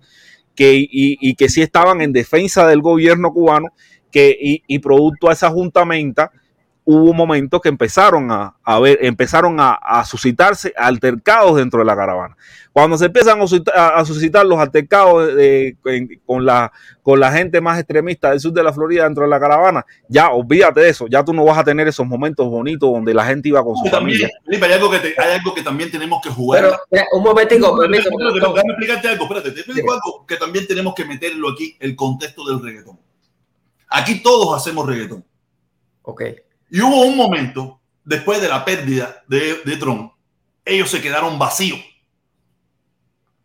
que, 0.56 0.74
y, 0.74 0.88
y 0.90 1.36
que 1.36 1.51
sí 1.51 1.62
estaban 1.62 2.01
en 2.01 2.12
defensa 2.12 2.66
del 2.66 2.80
gobierno 2.80 3.32
cubano, 3.32 3.68
que, 4.10 4.36
y, 4.36 4.64
y 4.66 4.80
producto 4.80 5.30
a 5.30 5.34
esa 5.34 5.51
juntamenta, 5.51 6.32
hubo 6.86 7.15
momentos 7.15 7.61
que 7.62 7.70
empezaron 7.70 8.31
a, 8.31 8.56
a 8.62 8.78
ver, 8.78 8.98
empezaron 9.01 9.59
a, 9.59 9.73
a 9.73 10.05
suscitarse 10.05 10.73
altercados 10.77 11.56
dentro 11.56 11.78
de 11.78 11.86
la 11.86 11.97
caravana. 11.97 12.36
Cuando 12.73 12.98
se 12.98 13.06
empiezan 13.06 13.40
a, 13.40 13.44
suscitar- 13.47 13.74
a- 13.74 13.97
a 14.01 14.05
suscitar 14.05 14.44
los 14.44 14.59
altercados 14.59 15.35
de- 15.35 15.77
en- 15.86 16.20
con, 16.27 16.44
la, 16.44 16.70
con 17.02 17.19
la 17.20 17.32
gente 17.32 17.61
más 17.62 17.78
extremista 17.78 18.31
del 18.31 18.40
sur 18.40 18.52
de 18.52 18.62
la 18.62 18.73
Florida 18.73 19.05
dentro 19.05 19.23
de 19.23 19.31
la 19.31 19.40
caravana, 19.40 19.86
ya 20.09 20.31
olvídate 20.31 20.81
de 20.81 20.89
eso, 20.90 21.06
ya 21.09 21.24
tú 21.24 21.32
no 21.32 21.44
vas 21.44 21.56
a 21.56 21.65
tener 21.65 21.89
esos 21.89 22.06
momentos 22.06 22.47
bonitos 22.51 22.90
donde 22.93 23.15
la 23.15 23.24
gente 23.24 23.48
iba 23.48 23.65
con 23.65 23.77
su 23.77 23.85
También, 23.85 24.19
familia. 24.19 24.28
Felipe, 24.44 24.66
hay 24.66 24.73
algo, 24.73 24.90
que 24.90 24.98
te- 24.98 25.15
hay 25.16 25.39
algo 25.39 25.55
que 25.55 25.62
también 25.62 25.90
tenemos 25.90 26.20
que 26.23 26.28
jugar. 26.28 26.62
Pero, 26.65 26.77
mira, 26.90 27.06
un 27.12 27.23
momentico, 27.23 27.66
doctor. 27.69 27.90
déjame 27.90 28.73
explicarte 28.73 29.09
algo, 29.09 29.24
espérate, 29.24 29.51
te 29.52 29.61
explico 29.61 29.93
algo 29.93 30.27
que 30.27 30.36
también 30.36 30.66
tenemos 30.66 30.94
que 30.94 31.05
meterlo 31.06 31.51
aquí, 31.51 31.77
el 31.81 31.97
contexto 31.97 32.44
del 32.47 32.62
reggaetón. 32.62 32.98
Aquí 33.89 34.23
todos 34.23 34.55
hacemos 34.55 34.86
reggaetón. 34.86 35.24
Ok. 36.02 36.23
Y 36.74 36.80
hubo 36.80 37.02
un 37.02 37.16
momento, 37.16 37.80
después 38.02 38.42
de 38.42 38.48
la 38.48 38.64
pérdida 38.64 39.22
de, 39.28 39.62
de 39.64 39.76
Trump, 39.76 40.12
ellos 40.64 40.90
se 40.90 41.01
quedaron 41.01 41.38
vacíos. 41.38 41.78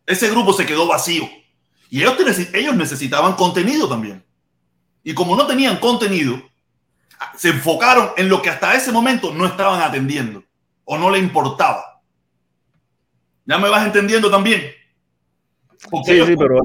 Ese 0.04 0.28
grupo 0.30 0.52
se 0.52 0.66
quedó 0.66 0.88
vacío. 0.88 1.30
Y 1.90 2.00
ellos, 2.00 2.16
ellos 2.52 2.74
necesitaban 2.74 3.34
contenido 3.34 3.88
también. 3.88 4.24
Y 5.04 5.14
como 5.14 5.36
no 5.36 5.46
tenían 5.46 5.76
contenido, 5.76 6.42
se 7.36 7.50
enfocaron 7.50 8.10
en 8.16 8.28
lo 8.28 8.42
que 8.42 8.50
hasta 8.50 8.74
ese 8.74 8.90
momento 8.90 9.32
no 9.32 9.46
estaban 9.46 9.80
atendiendo 9.80 10.42
o 10.84 10.98
no 10.98 11.08
le 11.08 11.20
importaba. 11.20 12.02
¿Ya 13.44 13.58
me 13.58 13.68
vas 13.68 13.86
entendiendo 13.86 14.28
también? 14.28 14.72
Porque 15.88 16.10
Sí, 16.10 16.16
ellos, 16.16 16.26
sí, 16.26 16.34
pero 16.36 16.62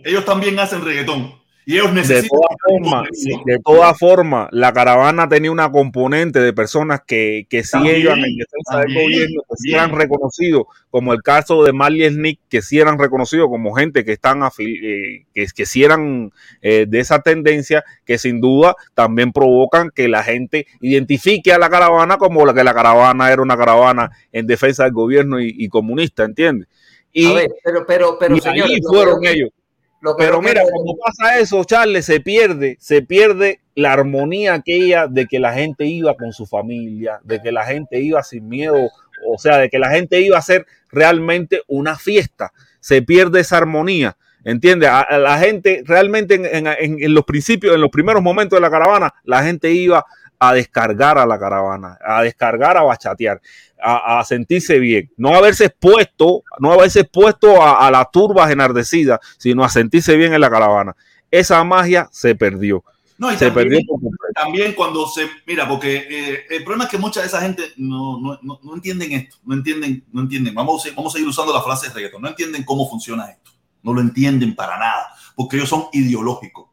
ellos 0.00 0.26
también 0.26 0.58
hacen 0.58 0.84
reggaetón. 0.84 1.39
Y 1.70 1.74
ellos 1.74 1.94
De 1.94 2.00
necesitan 2.00 2.28
todas 2.28 2.56
formas, 2.66 3.08
de 3.44 3.58
todas 3.64 3.98
formas, 3.98 4.48
la 4.50 4.72
caravana 4.72 5.28
tenía 5.28 5.52
una 5.52 5.70
componente 5.70 6.40
de 6.40 6.52
personas 6.52 7.02
que, 7.06 7.46
que 7.48 7.62
sí 7.62 7.70
También, 7.70 8.00
iban 8.00 8.18
en 8.18 8.36
defensa 8.36 8.80
del 8.80 8.92
gobierno, 8.92 9.42
que 9.48 9.56
sí 9.56 9.72
eran 9.72 9.94
reconocidos, 9.94 10.64
como 10.90 11.12
el 11.12 11.22
caso 11.22 11.62
de 11.62 11.72
Marley 11.72 12.08
Snick, 12.10 12.40
que 12.48 12.60
sí 12.60 12.80
eran 12.80 12.98
reconocidos 12.98 13.46
como 13.48 13.72
gente 13.72 14.04
que 14.04 14.10
están 14.10 14.40
afil- 14.40 14.80
eh, 14.82 15.26
que, 15.32 15.46
que 15.54 15.64
sí 15.64 15.84
eran 15.84 16.32
eh, 16.60 16.86
de 16.88 16.98
esa 16.98 17.20
tendencia, 17.20 17.84
que 18.04 18.18
sin 18.18 18.40
duda 18.40 18.74
también 18.94 19.30
provocan 19.32 19.90
que 19.94 20.08
la 20.08 20.24
gente 20.24 20.66
identifique 20.80 21.52
a 21.52 21.58
la 21.60 21.70
caravana 21.70 22.18
como 22.18 22.44
la 22.44 22.52
que 22.52 22.64
la 22.64 22.74
caravana 22.74 23.30
era 23.32 23.42
una 23.42 23.56
caravana 23.56 24.10
en 24.32 24.48
defensa 24.48 24.82
del 24.82 24.92
gobierno 24.92 25.40
y, 25.40 25.54
y 25.56 25.68
comunista, 25.68 26.24
¿entiendes? 26.24 26.66
Y, 27.12 27.26
A 27.26 27.34
ver, 27.34 27.50
pero, 27.62 27.86
pero, 27.86 28.16
pero, 28.18 28.36
y 28.36 28.40
señores, 28.40 28.72
ahí 28.72 28.80
fueron 28.82 29.24
ellos. 29.24 29.50
Lo 30.00 30.16
que 30.16 30.24
Pero 30.24 30.40
mira, 30.40 30.62
cuando 30.70 30.94
pasa 30.96 31.38
eso, 31.38 31.62
Charles, 31.64 32.06
se 32.06 32.20
pierde, 32.20 32.76
se 32.80 33.02
pierde 33.02 33.60
la 33.74 33.92
armonía 33.92 34.54
aquella 34.54 35.06
de 35.06 35.26
que 35.26 35.38
la 35.38 35.52
gente 35.52 35.84
iba 35.86 36.14
con 36.16 36.32
su 36.32 36.46
familia, 36.46 37.20
de 37.22 37.40
que 37.42 37.52
la 37.52 37.64
gente 37.66 38.00
iba 38.00 38.22
sin 38.22 38.48
miedo, 38.48 38.88
o 39.28 39.38
sea, 39.38 39.58
de 39.58 39.68
que 39.68 39.78
la 39.78 39.90
gente 39.90 40.20
iba 40.20 40.36
a 40.36 40.40
hacer 40.40 40.66
realmente 40.90 41.62
una 41.66 41.96
fiesta. 41.96 42.52
Se 42.80 43.02
pierde 43.02 43.40
esa 43.40 43.58
armonía. 43.58 44.16
¿Entiendes? 44.42 44.88
A, 44.88 45.00
a 45.02 45.18
la 45.18 45.36
gente 45.38 45.82
realmente 45.84 46.34
en, 46.36 46.46
en- 46.46 46.66
en- 46.66 47.02
en 47.02 47.12
los 47.14 47.24
principios, 47.26 47.74
en 47.74 47.80
los 47.82 47.90
primeros 47.90 48.22
momentos 48.22 48.56
de 48.56 48.62
la 48.62 48.70
caravana, 48.70 49.12
la 49.24 49.42
gente 49.42 49.70
iba 49.70 50.06
a 50.42 50.54
descargar 50.54 51.18
a 51.18 51.26
la 51.26 51.38
caravana, 51.38 51.98
a 52.04 52.22
descargar, 52.22 52.76
a 52.78 52.82
bachatear, 52.82 53.40
a, 53.82 54.18
a 54.20 54.24
sentirse 54.24 54.78
bien, 54.78 55.10
no 55.18 55.34
haberse 55.36 55.66
expuesto, 55.66 56.42
no 56.58 56.72
haberse 56.72 57.00
expuesto 57.00 57.62
a, 57.62 57.86
a 57.86 57.90
las 57.90 58.10
turbas 58.10 58.50
enardecidas, 58.50 59.20
sino 59.38 59.62
a 59.62 59.68
sentirse 59.68 60.16
bien 60.16 60.32
en 60.32 60.40
la 60.40 60.50
caravana. 60.50 60.96
Esa 61.30 61.62
magia 61.62 62.08
se 62.10 62.34
perdió, 62.34 62.82
No, 63.18 63.30
y 63.30 63.36
se 63.36 63.50
también- 63.50 63.68
perdió 63.86 64.10
también 64.34 64.72
cuando 64.74 65.06
se 65.06 65.28
mira 65.46 65.68
porque 65.68 66.06
eh, 66.08 66.40
el 66.50 66.64
problema 66.64 66.84
es 66.84 66.90
que 66.90 66.96
mucha 66.98 67.20
de 67.20 67.26
esa 67.26 67.40
gente 67.42 67.62
no, 67.76 68.18
no, 68.18 68.38
no, 68.42 68.58
no 68.62 68.74
entienden 68.74 69.12
esto 69.12 69.36
no 69.44 69.54
entienden 69.54 70.04
no 70.12 70.22
entienden. 70.22 70.54
Vamos 70.54 70.80
a, 70.80 70.84
seguir- 70.84 70.96
vamos 70.96 71.12
a 71.12 71.16
seguir 71.16 71.28
usando 71.28 71.52
la 71.52 71.60
frase 71.62 71.88
de 71.88 71.94
reggaetón 71.94 72.22
no 72.22 72.28
entienden 72.28 72.64
cómo 72.64 72.88
funciona 72.88 73.26
esto 73.30 73.50
no 73.82 73.92
lo 73.92 74.00
entienden 74.00 74.54
para 74.54 74.78
nada 74.78 75.08
porque 75.36 75.56
ellos 75.56 75.68
son 75.68 75.84
ideológicos. 75.92 76.68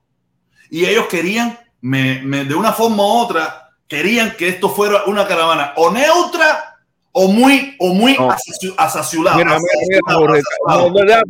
Y 0.69 0.85
ellos 0.85 1.05
querían 1.07 1.57
me, 1.87 2.21
me- 2.23 2.43
de 2.45 2.55
una 2.55 2.73
forma 2.73 3.03
u 3.03 3.07
otra 3.23 3.69
querían 3.87 4.31
que 4.37 4.49
esto 4.49 4.69
fuera 4.69 5.03
una 5.05 5.25
caravana 5.25 5.73
o 5.77 5.89
neutra 5.89 6.66
o 7.19 7.27
muy 7.27 7.75
o 7.79 7.95
muy 7.95 8.15
No. 8.15 8.29
Mira, 9.35 9.57
mira, 9.57 9.59
mira, 9.89 10.13
Jorge, 10.19 10.41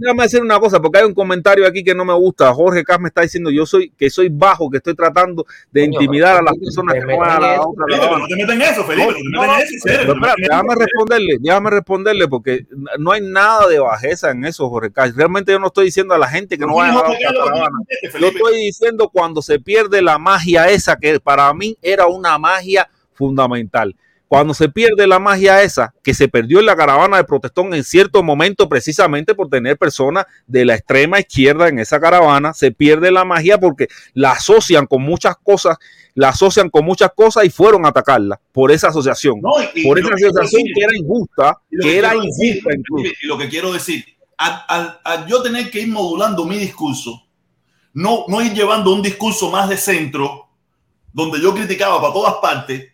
déjame- 0.02 0.24
decir 0.24 0.42
una 0.42 0.60
cosa, 0.60 0.82
porque 0.82 1.00
hay 1.00 1.06
un 1.06 1.14
comentario 1.14 1.66
aquí 1.66 1.82
que 1.82 1.96
no 1.96 2.04
me 2.04 2.14
gusta. 2.14 2.54
Jorge 2.54 2.84
Cas 2.84 3.00
me 3.00 3.08
está 3.08 3.22
diciendo 3.22 3.50
yo 3.50 3.66
soy 3.66 3.94
que 3.98 4.10
soy 4.10 4.28
bajo, 4.30 4.70
que 4.70 4.78
estoy 4.78 4.96
tratando 4.96 5.46
de 5.72 5.86
Coño, 5.86 5.94
intimidar 6.02 6.36
a 6.38 6.42
las 6.42 6.54
personas 6.58 6.96
que 6.96 7.06
van 7.16 7.30
a 7.30 7.40
la 7.40 7.62
otra 7.62 7.86
Felipe, 7.88 8.20
no 8.20 8.28
te 8.28 8.36
metas 8.36 8.56
en 8.56 8.62
eso 8.64 8.84
Felipe 8.84 9.16
no 9.32 9.44
eso 9.58 9.74
Pero 9.86 10.16
déjame 10.38 10.76
responderle, 10.76 11.38
déjame 11.40 11.70
responderle, 11.70 12.28
porque 12.28 12.66
no 13.00 13.12
hay 13.14 13.22
nada 13.22 13.68
de 13.68 13.80
bajeza 13.80 14.32
en 14.32 14.44
eso, 14.44 14.70
Jorge 14.70 14.92
Cas. 14.92 15.16
Realmente 15.16 15.54
yo 15.54 15.60
no 15.60 15.68
estoy 15.68 15.86
diciendo 15.86 16.14
a 16.14 16.18
la 16.18 16.28
gente 16.28 16.58
que 16.58 16.66
no 16.66 16.76
vaya 16.76 16.92
a 16.92 16.96
la 16.96 17.00
Jorge, 17.00 17.16
otra 17.16 17.18
¿qué 17.18 17.26
es 17.28 17.32
lo 17.34 17.44
que 17.46 17.50
caravana. 17.50 17.78
entendiste, 17.80 18.20
Yo 18.20 18.28
estoy 18.28 18.58
diciendo 18.66 19.10
cuando 19.10 19.42
se 19.42 19.60
pierde 19.60 20.02
la 20.02 20.18
magia 20.18 20.68
esa, 20.68 20.98
que 20.98 21.18
para 21.22 21.54
mí 21.54 21.78
era 21.82 22.08
una 22.08 22.38
magia 22.38 22.90
fundamental. 23.14 23.96
Cuando 24.28 24.54
se 24.54 24.68
pierde 24.68 25.08
la 25.08 25.20
magia 25.20 25.62
esa, 25.64 25.94
que 26.04 26.14
se 26.14 26.28
perdió 26.28 26.60
en 26.60 26.66
la 26.66 26.76
caravana 26.76 27.16
de 27.18 27.24
protestón 27.24 27.74
en 27.74 27.84
cierto 27.86 28.22
momento, 28.24 28.68
precisamente 28.68 29.34
por 29.34 29.48
tener 29.50 29.78
personas 29.78 30.26
de 30.48 30.66
la 30.66 30.76
extrema 30.76 31.20
izquierda 31.20 31.70
en 31.70 31.80
esa 31.80 32.00
caravana, 32.00 32.54
se 32.54 32.72
pierde 32.72 33.10
la 33.10 33.24
magia 33.24 33.58
porque 33.58 33.88
la 34.14 34.32
asocian 34.34 34.86
con 34.86 35.02
muchas 35.02 35.36
cosas, 35.42 35.78
la 36.14 36.30
asocian 36.30 36.70
con 36.70 36.84
muchas 36.84 37.12
cosas 37.16 37.46
y 37.46 37.50
fueron 37.50 37.86
a 37.86 37.90
atacarla 37.90 38.38
por 38.52 38.70
esa 38.72 38.90
asociación. 38.90 39.40
No, 39.42 39.52
y- 39.74 39.82
y 39.82 39.88
por 39.88 39.98
esa 39.98 40.10
asociación 40.10 40.64
decir- 40.64 40.74
que 40.76 40.84
era 40.84 40.98
injusta, 40.98 41.62
que 41.82 41.98
era 41.98 42.10
decir, 42.10 42.56
injusta 42.58 42.70
incluso. 42.76 43.12
Y 43.24 43.28
lo 43.28 43.38
que 43.38 43.48
quiero 43.48 43.72
decir, 43.72 44.04
al, 44.38 44.62
al- 44.68 45.00
al 45.06 45.26
yo 45.28 45.42
tener 45.42 45.72
que 45.72 45.80
ir 45.80 45.88
modulando 45.88 46.44
mi 46.44 46.58
discurso, 46.58 47.24
no, 47.94 48.26
no 48.28 48.42
ir 48.42 48.54
llevando 48.54 48.94
un 48.94 49.02
discurso 49.02 49.50
más 49.50 49.70
de 49.70 49.78
centro, 49.78 50.50
donde 51.14 51.40
yo 51.42 51.56
criticaba 51.56 52.02
para 52.02 52.14
todas 52.14 52.36
partes, 52.42 52.92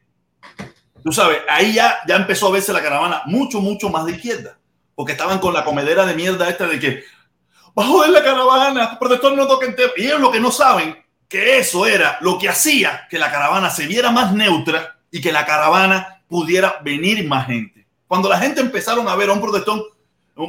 tú 1.04 1.12
sabes, 1.12 1.40
ahí 1.50 1.74
ya, 1.74 2.00
ya 2.08 2.16
empezó 2.16 2.48
a 2.48 2.52
verse 2.52 2.74
la 2.74 2.82
caravana 2.82 3.24
mucho, 3.26 3.60
mucho 3.60 3.90
más 3.90 4.06
de 4.06 4.14
izquierda, 4.14 4.58
porque 4.96 5.12
estaban 5.12 5.40
con 5.40 5.54
la 5.54 5.66
comedera 5.66 6.06
de 6.06 6.16
mierda 6.16 6.50
esta 6.50 6.68
de 6.68 6.80
que 6.80 7.04
va 7.78 7.84
a 7.84 7.88
joder 7.88 8.12
la 8.12 8.24
caravana, 8.24 8.98
protector 9.00 9.36
no 9.36 9.48
toquen. 9.48 9.76
Y 9.98 10.06
ellos 10.06 10.20
lo 10.20 10.32
que 10.32 10.40
no 10.40 10.52
saben, 10.52 10.98
que 11.28 11.58
eso 11.58 11.86
era 11.86 12.18
lo 12.22 12.38
que 12.38 12.50
hacía 12.50 13.08
que 13.10 13.18
la 13.18 13.32
caravana 13.32 13.70
se 13.70 13.88
viera 13.88 14.12
más 14.12 14.34
neutra 14.34 15.00
y 15.12 15.20
que 15.22 15.32
la 15.32 15.46
caravana 15.46 16.24
pudiera 16.28 16.80
venir 16.84 17.28
más 17.28 17.48
gente. 17.48 17.88
Cuando 18.08 18.30
la 18.30 18.40
gente 18.40 18.62
empezaron 18.62 19.08
a 19.08 19.16
ver 19.16 19.30
a 19.30 19.34
un 19.34 19.42
protestón 19.42 19.84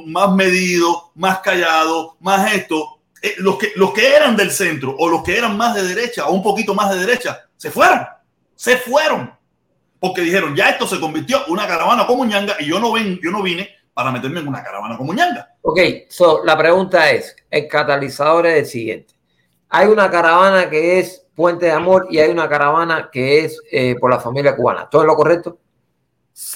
más 0.06 0.32
medido, 0.32 1.12
más 1.14 1.40
callado, 1.40 2.16
más 2.20 2.52
esto, 2.52 3.00
eh, 3.22 3.34
los, 3.38 3.56
que, 3.58 3.72
los 3.76 3.92
que 3.92 4.14
eran 4.14 4.36
del 4.36 4.50
centro 4.50 4.94
o 4.98 5.08
los 5.08 5.22
que 5.22 5.36
eran 5.36 5.56
más 5.56 5.74
de 5.74 5.82
derecha 5.82 6.26
o 6.26 6.32
un 6.32 6.42
poquito 6.42 6.74
más 6.74 6.90
de 6.90 6.98
derecha, 6.98 7.46
se 7.56 7.70
fueron, 7.70 8.06
se 8.54 8.76
fueron, 8.76 9.32
porque 10.04 10.20
dijeron, 10.20 10.54
ya 10.54 10.68
esto 10.68 10.86
se 10.86 11.00
convirtió 11.00 11.46
en 11.46 11.52
una 11.54 11.66
caravana 11.66 12.06
como 12.06 12.26
ñanga 12.26 12.56
y 12.60 12.66
yo 12.66 12.78
no, 12.78 12.92
ven, 12.92 13.18
yo 13.22 13.30
no 13.30 13.42
vine 13.42 13.70
para 13.94 14.12
meterme 14.12 14.40
en 14.40 14.48
una 14.48 14.62
caravana 14.62 14.98
como 14.98 15.14
ñanga. 15.14 15.54
Ok, 15.62 15.80
so, 16.10 16.44
la 16.44 16.58
pregunta 16.58 17.10
es, 17.10 17.34
el 17.50 17.66
catalizador 17.68 18.44
es 18.44 18.58
el 18.58 18.66
siguiente. 18.66 19.14
Hay 19.70 19.86
una 19.86 20.10
caravana 20.10 20.68
que 20.68 20.98
es 20.98 21.24
Puente 21.34 21.64
de 21.64 21.72
Amor 21.72 22.08
y 22.10 22.18
hay 22.18 22.30
una 22.30 22.46
caravana 22.50 23.08
que 23.10 23.46
es 23.46 23.58
eh, 23.72 23.96
por 23.98 24.10
la 24.10 24.20
familia 24.20 24.54
cubana. 24.54 24.90
¿Todo 24.90 25.00
es 25.00 25.06
lo 25.06 25.16
correcto? 25.16 25.58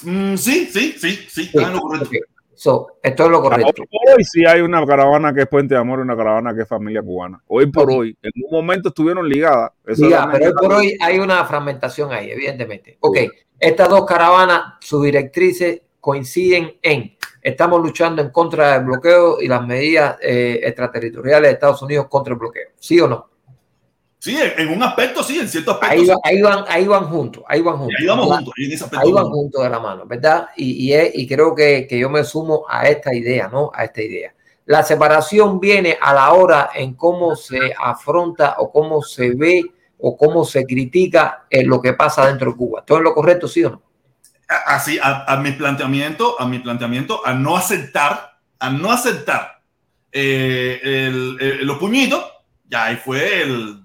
Mm, 0.02 0.36
sí, 0.36 0.66
sí, 0.66 0.96
sí, 0.98 0.98
sí, 0.98 1.28
Sí, 1.30 1.42
están 1.44 1.70
en 1.70 1.72
lo 1.72 1.80
correcto. 1.80 2.10
So, 2.59 2.98
esto 3.01 3.26
es 3.26 3.30
lo 3.30 3.40
correcto. 3.40 3.85
Hoy 3.89 4.24
sí 4.24 4.44
hay 4.44 4.62
una 4.62 4.85
caravana 4.85 5.32
que 5.32 5.43
es 5.43 5.46
Puente 5.46 5.74
de 5.74 5.80
Amor 5.80 6.01
y 6.01 6.03
una 6.03 6.16
caravana 6.16 6.53
que 6.53 6.62
es 6.62 6.69
familia 6.69 7.01
cubana. 7.01 7.40
Hoy 7.46 7.66
por 7.66 7.88
hoy, 7.88 8.19
en 8.20 8.32
un 8.35 8.51
momento 8.51 8.88
estuvieron 8.88 9.28
ligadas. 9.28 9.70
Liga, 9.85 10.28
pero 10.32 10.46
hoy 10.46 10.53
por 10.61 10.72
hoy 10.72 10.98
hay 11.01 11.20
una 11.20 11.45
fragmentación 11.45 12.11
ahí, 12.11 12.32
evidentemente. 12.32 12.98
Ok, 12.98 13.19
estas 13.61 13.88
dos 13.88 14.04
caravanas, 14.04 14.74
sus 14.80 15.04
directrices 15.04 15.82
coinciden 16.01 16.74
en 16.82 17.16
estamos 17.40 17.80
luchando 17.80 18.22
en 18.22 18.30
contra 18.30 18.72
del 18.72 18.87
bloqueo 18.87 19.40
y 19.40 19.46
las 19.46 19.64
medidas 19.64 20.16
eh, 20.20 20.59
extraterritoriales 20.64 21.51
de 21.51 21.53
Estados 21.54 21.80
Unidos 21.82 22.09
contra 22.09 22.32
el 22.32 22.40
bloqueo. 22.40 22.70
¿Sí 22.77 22.98
o 22.98 23.06
no? 23.06 23.30
Sí, 24.21 24.37
en, 24.37 24.53
en 24.69 24.77
un 24.77 24.82
aspecto 24.82 25.22
sí, 25.22 25.38
en 25.38 25.48
cierto 25.48 25.72
aspecto. 25.72 25.93
Ahí, 25.95 26.01
sí. 26.01 26.06
va- 26.09 26.16
ahí 26.24 26.43
van, 26.43 26.64
ahí 26.69 26.87
van 26.87 27.05
juntos, 27.05 27.45
ahí 27.48 27.61
van 27.61 27.77
juntos. 27.79 27.95
Y 27.98 28.03
ahí 28.03 28.09
vamos 28.09 28.27
juntos, 28.27 28.55
en 28.56 28.72
ese 28.72 28.85
aspecto. 28.85 29.06
Ahí 29.06 29.13
van 29.13 29.27
juntos 29.27 29.63
de 29.63 29.71
la 29.71 29.79
mano, 29.80 30.06
¿verdad? 30.06 30.48
Y, 30.56 30.87
y, 30.88 30.93
es- 30.93 31.11
y 31.14 31.27
creo 31.29 31.55
que, 31.55 31.87
que 31.88 31.98
yo 31.98 32.11
me 32.11 32.24
sumo 32.24 32.64
a 32.69 32.88
esta 32.88 33.14
idea, 33.14 33.48
¿no? 33.48 33.71
A 33.74 33.85
esta 33.85 34.03
idea. 34.03 34.35
La 34.66 34.82
separación 34.82 35.61
viene 35.61 35.97
a 36.01 36.13
la 36.13 36.32
hora 36.32 36.71
en 36.74 36.95
cómo 36.95 37.37
se 37.37 37.72
afronta 37.79 38.56
o 38.59 38.71
cómo 38.72 39.03
se 39.03 39.35
ve 39.35 39.64
o 39.98 40.16
cómo 40.16 40.45
se 40.45 40.64
critica 40.64 41.45
eh, 41.48 41.64
lo 41.64 41.80
que 41.80 41.95
pasa 41.95 42.27
dentro 42.27 42.51
de 42.51 42.56
Cuba. 42.56 42.85
¿Todo 42.85 42.98
es 42.98 43.05
lo 43.05 43.14
correcto, 43.14 43.48
sí 43.48 43.64
o 43.64 43.71
no? 43.71 43.82
Así, 44.66 44.98
a, 45.01 45.24
a 45.32 45.37
mi 45.38 45.53
planteamiento, 45.53 46.40
a 46.40 46.47
mi 46.47 46.59
planteamiento, 46.59 47.21
a 47.27 47.35
no 47.35 47.56
aceptar, 47.56 48.38
a 48.59 48.71
no 48.71 48.90
aceptar 48.90 49.61
eh, 50.13 50.80
el- 50.82 51.37
el- 51.40 51.66
los 51.66 51.79
puñitos, 51.79 52.24
ya 52.69 52.87
ahí 52.87 52.97
fue 52.97 53.43
el. 53.43 53.85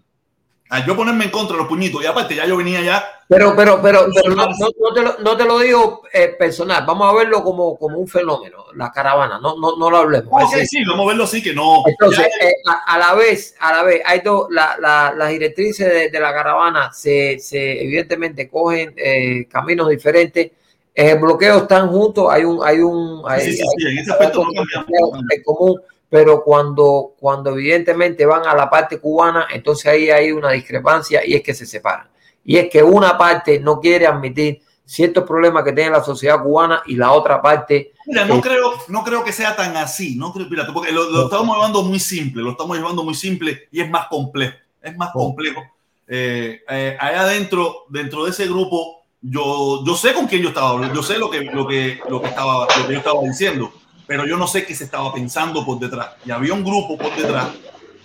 Yo 0.85 0.95
ponerme 0.95 1.25
en 1.25 1.31
contra 1.31 1.55
de 1.55 1.59
los 1.61 1.67
puñitos, 1.67 2.01
y 2.03 2.05
aparte 2.05 2.35
ya 2.35 2.45
yo 2.45 2.57
venía 2.57 2.81
ya. 2.81 3.03
Pero, 3.27 3.55
pero, 3.55 3.81
pero, 3.81 4.05
pero 4.13 4.35
no, 4.35 4.47
te 4.93 5.01
lo, 5.01 5.17
no 5.19 5.37
te 5.37 5.45
lo 5.45 5.59
digo 5.59 6.01
eh, 6.11 6.29
personal, 6.37 6.83
vamos 6.85 7.11
a 7.11 7.15
verlo 7.17 7.43
como, 7.43 7.77
como 7.77 7.97
un 7.97 8.07
fenómeno, 8.07 8.65
la 8.75 8.91
caravana, 8.91 9.39
no, 9.41 9.55
no, 9.57 9.75
no 9.77 9.89
lo 9.89 9.97
hablemos. 9.97 10.27
Ok, 10.31 10.41
Es 10.53 10.59
decir, 10.61 10.79
sí, 10.83 10.85
vamos 10.89 11.05
a 11.05 11.07
verlo 11.09 11.23
así, 11.23 11.41
que 11.41 11.53
no. 11.53 11.83
Entonces, 11.87 12.27
ya- 12.39 12.47
eh, 12.47 12.53
a, 12.67 12.93
a 12.93 12.97
la 12.99 13.13
vez, 13.15 13.55
a 13.59 13.71
la 13.73 13.83
vez, 13.83 14.01
hay 14.05 14.19
dos, 14.21 14.47
la- 14.51 14.77
la- 14.79 15.13
las 15.15 15.29
directrices 15.29 15.87
de, 15.91 16.09
de 16.09 16.19
la 16.19 16.33
caravana 16.33 16.91
se, 16.93 17.39
se 17.39 17.83
evidentemente 17.83 18.49
cogen 18.49 18.93
eh, 18.97 19.47
caminos 19.49 19.89
diferentes. 19.89 20.51
En 20.95 21.07
el 21.07 21.17
bloqueo 21.19 21.57
están 21.57 21.89
juntos, 21.89 22.27
hay 22.29 22.43
un, 22.43 22.59
hay 22.63 22.79
un, 22.79 23.23
hay, 23.27 23.41
sí, 23.41 23.53
sí, 23.57 23.87
en 23.87 23.97
ese 23.97 24.11
aspecto 24.11 24.43
no 24.45 24.51
cambiamos. 24.75 25.19
común, 25.43 25.81
pero 26.13 26.43
cuando, 26.43 27.15
cuando 27.19 27.49
evidentemente 27.49 28.23
van 28.27 28.45
a 28.45 28.53
la 28.53 28.69
parte 28.69 28.99
cubana, 28.99 29.47
entonces 29.51 29.87
ahí 29.87 30.11
hay 30.11 30.31
una 30.31 30.51
discrepancia 30.51 31.25
y 31.25 31.33
es 31.33 31.41
que 31.41 31.55
se 31.55 31.65
separan. 31.65 32.07
Y 32.45 32.57
es 32.57 32.69
que 32.69 32.83
una 32.83 33.17
parte 33.17 33.59
no 33.59 33.79
quiere 33.79 34.05
admitir 34.05 34.61
ciertos 34.85 35.23
problemas 35.23 35.63
que 35.63 35.71
tiene 35.71 35.89
la 35.89 36.03
sociedad 36.03 36.39
cubana 36.43 36.83
y 36.85 36.97
la 36.97 37.13
otra 37.13 37.41
parte 37.41 37.93
Mira, 38.05 38.25
no 38.25 38.41
creo, 38.41 38.73
no 38.89 39.03
creo 39.03 39.23
que 39.23 39.31
sea 39.31 39.55
tan 39.55 39.75
así, 39.75 40.15
no 40.15 40.31
creo, 40.31 40.45
mira, 40.47 40.67
porque 40.71 40.91
lo, 40.91 41.09
lo 41.09 41.23
estamos 41.23 41.55
llevando 41.55 41.81
muy 41.81 41.99
simple, 41.99 42.43
lo 42.43 42.51
estamos 42.51 42.77
llevando 42.77 43.03
muy 43.03 43.15
simple 43.15 43.67
y 43.71 43.81
es 43.81 43.89
más 43.89 44.05
complejo, 44.05 44.55
es 44.83 44.95
más 44.95 45.09
complejo. 45.13 45.63
Eh, 46.07 46.61
eh, 46.69 46.95
allá 46.99 47.21
adentro, 47.21 47.85
dentro 47.89 48.25
de 48.25 48.29
ese 48.29 48.45
grupo, 48.45 49.01
yo, 49.19 49.83
yo 49.83 49.95
sé 49.95 50.13
con 50.13 50.27
quién 50.27 50.43
yo 50.43 50.49
estaba 50.49 50.69
hablando, 50.69 50.93
yo 50.93 51.01
sé 51.01 51.17
lo 51.17 51.31
que, 51.31 51.41
lo 51.41 51.65
que, 51.65 52.01
lo 52.07 52.21
que 52.21 52.27
estaba, 52.27 52.67
lo 52.77 52.87
que 52.87 52.93
yo 52.93 52.99
estaba 52.99 53.19
diciendo, 53.23 53.73
pero 54.07 54.25
yo 54.25 54.37
no 54.37 54.47
sé 54.47 54.65
qué 54.65 54.75
se 54.75 54.85
estaba 54.85 55.13
pensando 55.13 55.65
por 55.65 55.79
detrás. 55.79 56.09
Y 56.25 56.31
había 56.31 56.53
un 56.53 56.63
grupo 56.63 56.97
por 56.97 57.15
detrás 57.15 57.47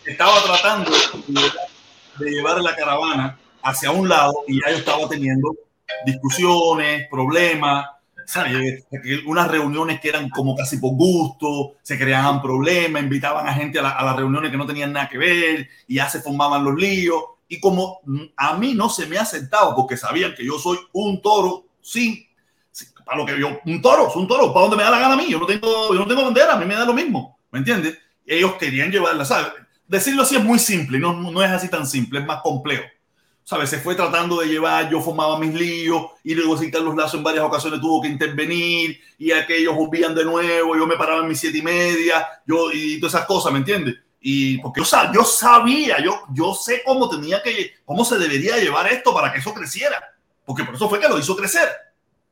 que 0.05 0.13
estaba 0.13 0.41
tratando 0.43 0.91
de, 2.19 2.31
llevar 2.31 2.61
la 2.61 2.75
caravana 2.75 3.39
hacia 3.63 3.91
un 3.91 4.09
lado 4.09 4.33
y 4.47 4.61
ya 4.61 4.71
estaba 4.73 5.09
teniendo 5.09 5.55
discusiones, 6.05 7.09
problemas, 7.11 7.87
¿sabes? 8.27 8.85
Que 8.91 9.21
unas 9.27 9.49
reuniones 9.49 10.01
que 10.01 10.09
eran 10.09 10.29
como 10.31 10.55
casi 10.57 10.79
por 10.79 10.93
gusto, 10.93 11.75
se 11.83 11.99
creaban 11.99 12.43
problemas, 12.43 13.03
invitaban 13.03 13.47
a 13.49 13.55
gente 13.55 13.79
a, 13.79 13.83
la- 13.83 13.91
a 13.91 14.05
las 14.05 14.17
reuniones 14.17 14.51
que 14.51 14.57
no 14.57 14.67
tenían 14.67 14.93
nada 14.93 15.09
que 15.09 15.19
ver 15.19 15.69
y 15.87 15.97
ya 15.97 16.09
se 16.09 16.21
formaban 16.21 16.65
los 16.65 16.75
líos. 16.75 17.23
Y 17.49 17.61
como 17.61 18.01
mm, 18.05 18.23
a 18.37 18.55
mí 18.59 18.75
no 18.75 18.89
se 18.91 19.07
me 19.07 19.19
ha 19.19 19.25
sentado 19.25 19.75
porque 19.75 19.97
sabían 19.97 20.35
que 20.35 20.45
yo 20.45 20.59
soy 20.59 20.79
un 20.93 21.23
toro 21.23 21.65
sin, 21.81 22.27
sin- 23.09 23.17
para 23.17 23.19
lo 23.19 23.27
que 23.27 23.41
yo, 23.41 23.61
un 23.65 23.83
toro, 23.83 24.11
soy 24.11 24.23
un 24.23 24.29
toro, 24.29 24.53
para 24.53 24.63
donde 24.67 24.77
me 24.77 24.83
da 24.85 24.91
la 24.91 24.99
gana 25.01 25.15
a 25.15 25.17
mí, 25.17 25.27
yo 25.31 25.39
no 25.39 25.47
tengo, 25.47 25.95
yo 25.95 26.01
no 26.01 26.07
tengo 26.07 26.25
bandera, 26.25 26.55
a 26.55 26.57
mí 26.59 26.67
me 26.67 26.75
da 26.75 26.85
lo 26.85 26.95
mismo, 26.95 27.39
¿me 27.51 27.61
entiendes? 27.61 27.99
Ellos 28.27 28.55
querían 28.55 28.91
llevarla, 28.91 29.25
¿sabes? 29.25 29.49
Decirlo 29.87 30.23
así 30.23 30.37
es 30.37 30.45
muy 30.45 30.59
simple, 30.59 30.99
no, 30.99 31.15
no 31.15 31.43
es 31.43 31.51
así 31.51 31.69
tan 31.69 31.87
simple, 31.87 32.21
es 32.21 32.27
más 32.27 32.41
complejo. 32.43 32.85
¿sabes? 33.45 33.71
Se 33.71 33.79
fue 33.79 33.95
tratando 33.95 34.41
de 34.41 34.47
llevar, 34.49 34.91
yo 34.91 35.01
formaba 35.01 35.39
mis 35.39 35.55
líos 35.55 36.09
y 36.23 36.35
luego 36.35 36.59
si 36.59 36.71
Carlos 36.71 36.95
Lazo 36.95 37.17
en 37.17 37.23
varias 37.23 37.45
ocasiones 37.45 37.81
tuvo 37.81 38.03
que 38.03 38.09
intervenir 38.09 39.01
y 39.19 39.33
aquellos 39.33 39.75
volvían 39.75 40.15
de 40.15 40.23
nuevo, 40.25 40.77
yo 40.77 40.87
me 40.87 40.99
paraba 40.99 41.23
en 41.23 41.29
mis 41.29 41.41
siete 41.41 41.57
y 41.57 41.63
media, 41.63 42.27
yo 42.47 42.71
y 42.71 43.01
todas 43.01 43.15
esas 43.15 43.27
cosas, 43.27 43.51
¿me 43.53 43.61
entiendes? 43.61 43.95
Y 44.21 44.59
porque 44.59 44.83
yo, 44.83 44.87
yo 45.15 45.25
sabía, 45.25 45.99
yo, 46.05 46.25
yo 46.35 46.53
sé 46.55 46.83
cómo 46.85 47.09
tenía 47.09 47.43
que, 47.43 47.73
cómo 47.87 48.05
se 48.05 48.19
debería 48.19 48.59
llevar 48.59 48.87
esto 48.93 49.15
para 49.15 49.33
que 49.33 49.39
eso 49.39 49.55
creciera, 49.55 49.99
porque 50.45 50.65
por 50.65 50.75
eso 50.75 50.89
fue 50.89 51.01
que 51.01 51.09
lo 51.09 51.19
hizo 51.19 51.35
crecer. 51.35 51.71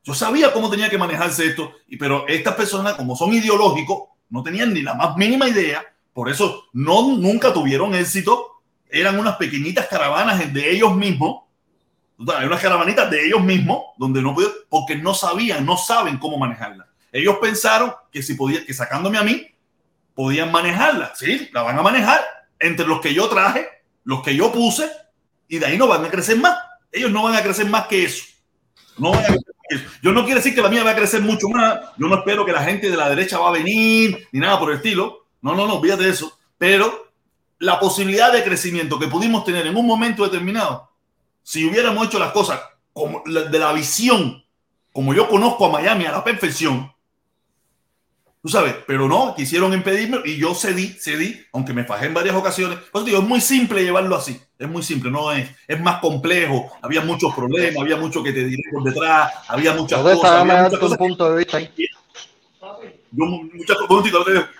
Yo 0.03 0.13
sabía 0.13 0.53
cómo 0.53 0.69
tenía 0.69 0.89
que 0.89 0.97
manejarse 0.97 1.47
esto, 1.47 1.73
pero 1.99 2.27
estas 2.27 2.55
personas, 2.55 2.93
como 2.93 3.15
son 3.15 3.33
ideológicos, 3.33 4.09
no 4.29 4.43
tenían 4.43 4.73
ni 4.73 4.81
la 4.81 4.93
más 4.93 5.17
mínima 5.17 5.47
idea, 5.49 5.83
por 6.13 6.29
eso 6.29 6.65
no, 6.73 7.17
nunca 7.17 7.53
tuvieron 7.53 7.93
éxito 7.93 8.57
eran 8.89 9.19
unas 9.19 9.35
pequeñitas 9.37 9.87
caravanas 9.87 10.53
de 10.53 10.71
ellos 10.71 10.95
mismos, 10.95 11.43
hay 12.35 12.47
unas 12.47 12.61
caravanitas 12.61 13.09
de 13.11 13.27
ellos 13.27 13.43
mismos, 13.43 13.83
donde 13.97 14.21
no 14.21 14.33
pudieron, 14.33 14.55
porque 14.69 14.95
no 14.95 15.13
sabían, 15.13 15.65
no 15.65 15.77
saben 15.77 16.17
cómo 16.17 16.37
manejarla. 16.37 16.87
Ellos 17.11 17.37
pensaron 17.41 17.93
que 18.11 18.23
si 18.23 18.33
podía, 18.33 18.65
que 18.65 18.73
sacándome 18.73 19.17
a 19.17 19.23
mí, 19.23 19.47
podían 20.15 20.51
manejarla. 20.51 21.13
Sí, 21.15 21.49
la 21.53 21.61
van 21.61 21.77
a 21.77 21.83
manejar 21.83 22.21
entre 22.59 22.87
los 22.87 23.01
que 23.01 23.13
yo 23.13 23.29
traje, 23.29 23.67
los 24.03 24.23
que 24.23 24.35
yo 24.35 24.51
puse, 24.51 24.89
y 25.47 25.59
de 25.59 25.65
ahí 25.67 25.77
no 25.77 25.87
van 25.87 26.05
a 26.05 26.09
crecer 26.09 26.37
más. 26.37 26.57
Ellos 26.91 27.11
no 27.11 27.23
van 27.23 27.35
a 27.35 27.43
crecer 27.43 27.67
más 27.67 27.87
que 27.87 28.05
eso. 28.05 28.25
No 28.97 29.11
van 29.11 29.23
a 29.23 29.27
crecer. 29.27 29.46
Yo 30.01 30.11
no 30.11 30.23
quiero 30.23 30.39
decir 30.39 30.55
que 30.55 30.61
la 30.61 30.69
mía 30.69 30.83
va 30.83 30.91
a 30.91 30.95
crecer 30.95 31.21
mucho 31.21 31.49
más. 31.49 31.79
Yo 31.97 32.07
no 32.07 32.15
espero 32.15 32.45
que 32.45 32.51
la 32.51 32.63
gente 32.63 32.89
de 32.89 32.97
la 32.97 33.09
derecha 33.09 33.39
va 33.39 33.49
a 33.49 33.53
venir, 33.53 34.27
ni 34.31 34.39
nada 34.39 34.59
por 34.59 34.71
el 34.71 34.77
estilo. 34.77 35.25
No, 35.41 35.55
no, 35.55 35.67
no, 35.67 35.75
olvídate 35.75 36.03
de 36.03 36.09
eso. 36.09 36.37
Pero 36.57 37.11
la 37.59 37.79
posibilidad 37.79 38.31
de 38.31 38.43
crecimiento 38.43 38.99
que 38.99 39.07
pudimos 39.07 39.43
tener 39.43 39.65
en 39.67 39.75
un 39.75 39.85
momento 39.85 40.23
determinado, 40.23 40.89
si 41.43 41.65
hubiéramos 41.65 42.07
hecho 42.07 42.19
las 42.19 42.31
cosas 42.31 42.59
como 42.93 43.23
de 43.25 43.59
la 43.59 43.73
visión, 43.73 44.43
como 44.91 45.13
yo 45.13 45.27
conozco 45.27 45.65
a 45.65 45.71
Miami 45.71 46.05
a 46.05 46.11
la 46.11 46.23
perfección, 46.23 46.91
tú 48.47 48.51
sabes, 48.53 48.75
pero 48.87 49.09
no, 49.09 49.35
quisieron 49.35 49.73
impedirme 49.73 50.19
y 50.23 50.37
yo 50.37 50.55
cedí, 50.55 50.87
cedí, 50.87 51.37
aunque 51.51 51.73
me 51.73 51.83
fajé 51.83 52.05
en 52.05 52.13
varias 52.13 52.33
ocasiones. 52.33 52.79
Pues 52.93 53.03
digo, 53.03 53.19
es 53.19 53.27
muy 53.27 53.41
simple 53.41 53.83
llevarlo 53.83 54.15
así, 54.15 54.39
es 54.57 54.69
muy 54.69 54.83
simple, 54.83 55.11
no 55.11 55.33
es, 55.33 55.49
es 55.67 55.81
más 55.81 55.99
complejo, 55.99 56.71
había 56.81 57.01
muchos 57.01 57.35
problemas, 57.35 57.81
había 57.81 57.97
mucho 57.97 58.23
que 58.23 58.31
te 58.31 58.45
diré 58.45 58.63
por 58.71 58.85
detrás, 58.85 59.33
había 59.49 59.73
muchas 59.73 60.01
cosas, 60.01 60.31
había 60.31 60.63
muchas 60.63 60.79
cosas 60.79 60.97
punto 60.97 61.29
de 61.29 61.37
vista 61.39 61.57
ahí. 61.57 61.69
yo 63.11 63.25
muchas, 63.25 63.77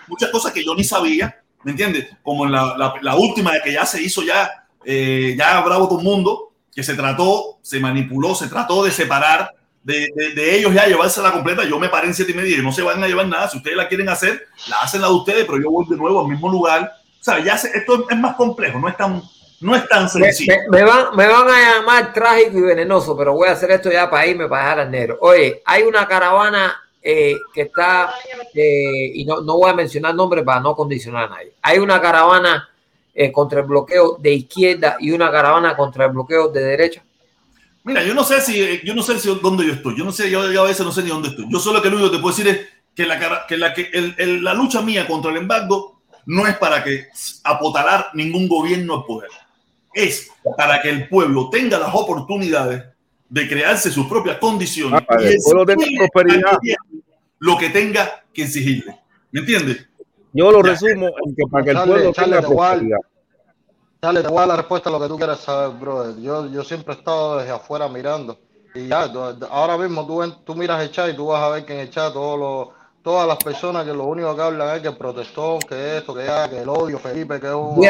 muchas 0.06 0.30
cosas 0.30 0.52
que 0.52 0.62
yo 0.62 0.74
ni 0.74 0.84
sabía, 0.84 1.40
¿me 1.62 1.70
entiendes? 1.70 2.08
Como 2.22 2.44
en 2.44 2.52
la, 2.52 2.76
la, 2.76 2.92
la 3.00 3.16
última 3.16 3.52
que 3.64 3.72
ya 3.72 3.86
se 3.86 4.02
hizo 4.02 4.22
ya, 4.22 4.66
eh, 4.84 5.34
ya 5.34 5.62
bravo 5.62 5.96
el 5.98 6.04
mundo, 6.04 6.52
que 6.74 6.82
se 6.82 6.92
trató, 6.92 7.58
se 7.62 7.80
manipuló, 7.80 8.34
se 8.34 8.48
trató 8.48 8.84
de 8.84 8.90
separar 8.90 9.54
de, 9.82 10.08
de, 10.14 10.30
de 10.34 10.56
ellos 10.56 10.74
ya 10.74 10.86
llevársela 10.86 11.32
completa. 11.32 11.64
Yo 11.64 11.78
me 11.78 11.88
paré 11.88 12.08
en 12.08 12.14
siete 12.14 12.32
y 12.32 12.34
media 12.34 12.58
y 12.58 12.62
no 12.62 12.72
se 12.72 12.82
van 12.82 13.02
a 13.02 13.06
llevar 13.08 13.26
nada. 13.26 13.48
Si 13.48 13.56
ustedes 13.56 13.76
la 13.76 13.88
quieren 13.88 14.08
hacer, 14.08 14.46
la 14.68 14.80
hacen 14.80 15.00
la 15.00 15.08
de 15.08 15.14
ustedes, 15.14 15.44
pero 15.46 15.58
yo 15.62 15.70
voy 15.70 15.86
de 15.88 15.96
nuevo 15.96 16.20
al 16.20 16.28
mismo 16.28 16.48
lugar. 16.50 16.92
O 17.20 17.24
sea, 17.24 17.38
ya 17.42 17.56
se, 17.56 17.68
esto 17.76 18.06
es 18.08 18.16
más 18.18 18.36
complejo, 18.36 18.78
no 18.78 18.88
es 18.88 18.96
tan, 18.96 19.22
no 19.60 19.74
es 19.74 19.88
tan 19.88 20.04
Me, 20.04 20.08
sencillo. 20.08 20.54
me- 20.70 20.78
me 20.78 20.84
van, 20.84 21.16
me 21.16 21.26
van 21.26 21.48
a 21.48 21.74
llamar 21.76 22.12
trágico 22.12 22.58
y 22.58 22.62
venenoso, 22.62 23.16
pero 23.16 23.32
voy 23.34 23.48
a 23.48 23.52
hacer 23.52 23.70
esto 23.72 23.90
ya 23.90 24.08
para 24.10 24.26
irme, 24.26 24.46
para 24.48 24.62
dejar 24.62 24.80
al 24.80 24.90
negro. 24.90 25.18
Oye, 25.20 25.62
hay 25.64 25.82
una 25.82 26.06
caravana 26.06 26.76
eh, 27.02 27.36
que 27.54 27.62
está, 27.62 28.12
eh, 28.54 29.10
y 29.14 29.24
no, 29.24 29.40
no 29.40 29.56
voy 29.56 29.70
a 29.70 29.74
mencionar 29.74 30.14
nombres 30.14 30.44
para 30.44 30.60
no 30.60 30.74
condicionar 30.76 31.24
a 31.24 31.28
nadie. 31.28 31.52
Hay 31.62 31.78
una 31.78 32.00
caravana 32.00 32.68
eh, 33.14 33.32
contra 33.32 33.60
el 33.60 33.66
bloqueo 33.66 34.16
de 34.20 34.32
izquierda 34.32 34.96
y 35.00 35.10
una 35.10 35.30
caravana 35.30 35.76
contra 35.76 36.04
el 36.06 36.12
bloqueo 36.12 36.48
de 36.48 36.62
derecha. 36.62 37.02
Mira, 37.84 38.02
yo 38.04 38.12
no 38.14 38.24
sé 38.24 38.40
si, 38.40 38.80
yo 38.84 38.94
no 38.94 39.02
sé 39.02 39.18
si 39.18 39.28
dónde 39.40 39.66
yo 39.66 39.72
estoy. 39.72 39.96
Yo 39.96 40.04
no 40.04 40.12
sé, 40.12 40.30
yo, 40.30 40.50
yo 40.52 40.62
a 40.62 40.66
veces 40.66 40.84
no 40.84 40.92
sé 40.92 41.02
ni 41.02 41.08
dónde 41.08 41.28
estoy. 41.28 41.46
Yo 41.48 41.58
solo 41.58 41.80
que 41.80 41.88
lo 41.88 41.96
único 41.96 42.10
que 42.10 42.16
te 42.16 42.22
puedo 42.22 42.36
decir 42.36 42.48
es 42.52 42.66
que 42.94 43.06
la, 43.06 43.46
que 43.46 43.56
la, 43.56 43.72
que 43.72 43.88
el- 43.92 44.14
el- 44.18 44.44
la 44.44 44.52
lucha 44.54 44.82
mía 44.82 45.06
contra 45.06 45.30
el 45.30 45.38
embargo 45.38 46.02
no 46.26 46.46
es 46.46 46.56
para 46.58 46.84
que 46.84 47.06
apotalar 47.44 48.08
ningún 48.14 48.48
gobierno 48.48 48.96
al 48.96 49.04
poder. 49.04 49.30
Es 49.94 50.28
para 50.56 50.82
que 50.82 50.90
el 50.90 51.08
pueblo 51.08 51.48
tenga 51.48 51.78
las 51.78 51.90
oportunidades 51.94 52.84
de 53.30 53.48
crearse 53.48 53.90
sus 53.90 54.06
propias 54.06 54.36
condiciones 54.38 55.00
Ah, 55.08 55.16
el 55.20 55.36
pueblo 55.42 55.64
tenga 55.66 55.82
exigirle 55.82 56.08
prosperidad. 56.12 56.58
lo 57.38 57.56
que 57.58 57.70
tenga 57.70 58.24
que 58.34 58.42
exigirle. 58.42 58.98
¿Me 59.32 59.40
entiendes? 59.40 59.86
Yo 60.32 60.50
lo 60.52 60.60
resumo 60.62 61.06
en 61.24 61.34
que 61.34 61.42
para 61.50 61.64
que 61.64 61.70
el 61.70 61.76
pueblo 61.76 62.12
Charlie, 62.12 62.34
tenga 62.36 62.48
prosperidad. 62.48 62.98
Dale, 64.00 64.22
te 64.22 64.28
voy 64.28 64.36
a 64.36 64.40
dar 64.40 64.48
la 64.48 64.56
respuesta 64.56 64.90
a 64.90 64.92
lo 64.92 65.00
que 65.00 65.08
tú 65.08 65.16
quieras 65.16 65.40
saber, 65.40 65.76
brother. 65.76 66.16
Yo, 66.20 66.46
yo 66.46 66.62
siempre 66.62 66.94
he 66.94 66.98
estado 66.98 67.38
desde 67.38 67.50
afuera 67.50 67.88
mirando. 67.88 68.38
Y 68.74 68.86
ya, 68.86 69.10
ahora 69.50 69.76
mismo 69.76 70.06
tú, 70.06 70.30
tú 70.44 70.54
miras 70.54 70.80
el 70.82 70.92
chat 70.92 71.10
y 71.10 71.16
tú 71.16 71.26
vas 71.26 71.42
a 71.42 71.48
ver 71.48 71.64
que 71.64 71.74
en 71.74 71.80
el 71.80 71.90
chat 71.90 72.12
todos 72.12 72.38
los, 72.38 72.76
todas 73.02 73.26
las 73.26 73.38
personas 73.38 73.84
que 73.84 73.92
lo 73.92 74.04
único 74.04 74.36
que 74.36 74.42
hablan 74.42 74.76
es 74.76 74.82
que 74.82 74.88
el 74.88 74.96
protestón, 74.96 75.58
que 75.60 75.96
esto, 75.98 76.14
que 76.14 76.26
ya, 76.26 76.48
que 76.48 76.60
el 76.60 76.68
odio, 76.68 76.98
Felipe, 77.00 77.40
que 77.40 77.48
es 77.48 77.54
un. 77.54 77.80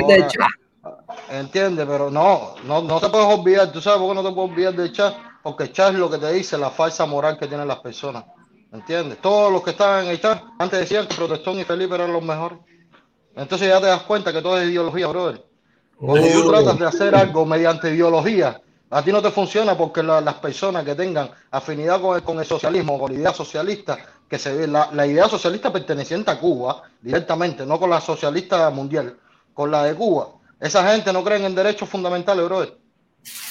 Entiende, 1.29 1.85
pero 1.85 2.11
no, 2.11 2.55
no, 2.65 2.81
no 2.81 3.01
te 3.01 3.11
puedes 3.11 3.27
olvidar. 3.27 3.71
¿Tú 3.71 3.83
sabes 3.83 4.01
por 4.01 4.09
qué 4.09 4.15
no 4.15 4.27
te 4.27 4.35
puedes 4.35 4.51
olvidar 4.51 4.75
del 4.75 4.93
chat? 4.93 5.15
Porque 5.43 5.65
el 5.65 5.73
chat 5.73 5.93
es 5.93 5.99
lo 5.99 6.09
que 6.09 6.17
te 6.17 6.33
dice 6.33 6.57
la 6.57 6.71
falsa 6.71 7.05
moral 7.05 7.39
que 7.39 7.49
tienen 7.49 7.69
las 7.69 7.81
personas. 7.81 8.25
¿Entiendes? 8.73 9.21
Todos 9.21 9.53
los 9.53 9.63
que 9.63 9.71
estaban 9.71 10.05
en 10.05 10.11
el 10.13 10.21
chat 10.21 10.43
antes 10.59 10.81
decían 10.81 11.07
que 11.07 11.15
Protestón 11.15 11.59
y 11.59 11.65
Felipe 11.65 11.95
eran 11.97 12.13
los 12.13 12.23
mejores. 12.23 12.59
Entonces 13.35 13.69
ya 13.69 13.81
te 13.81 13.87
das 13.87 14.03
cuenta 14.03 14.33
que 14.33 14.41
todo 14.41 14.59
es 14.59 14.69
ideología, 14.69 15.07
brother. 15.07 15.48
Cuando 15.99 16.27
tú 16.29 16.51
tratas 16.51 16.79
de 16.79 16.87
hacer 16.87 17.15
algo 17.15 17.45
mediante 17.45 17.91
ideología, 17.93 18.61
a 18.91 19.03
ti 19.03 19.13
no 19.13 19.21
te 19.21 19.31
funciona 19.31 19.77
porque 19.77 20.03
la- 20.03 20.21
las 20.21 20.35
personas 20.35 20.85
que 20.85 20.95
tengan 20.95 21.31
afinidad 21.51 22.01
con 22.01 22.17
el, 22.17 22.23
con 22.23 22.39
el 22.39 22.47
socialismo, 22.47 22.99
con 22.99 23.13
la 23.13 23.19
idea 23.19 23.35
socialista, 23.35 23.99
que 24.29 24.39
se 24.39 24.55
ve, 24.55 24.67
la, 24.67 24.91
la 24.93 25.07
idea 25.07 25.29
socialista 25.29 25.73
perteneciente 25.73 26.31
a 26.31 26.39
Cuba 26.39 26.83
directamente, 27.01 27.67
no 27.67 27.79
con 27.79 27.91
la 27.91 28.01
socialista 28.01 28.71
mundial, 28.71 29.17
con 29.53 29.71
la 29.71 29.83
de 29.85 29.95
Cuba. 29.95 30.29
Esa 30.61 30.91
gente 30.93 31.13
no 31.13 31.23
creen 31.25 31.45
en 31.45 31.55
derechos 31.55 31.89
fundamentales, 31.89 32.45
brother. 32.45 32.77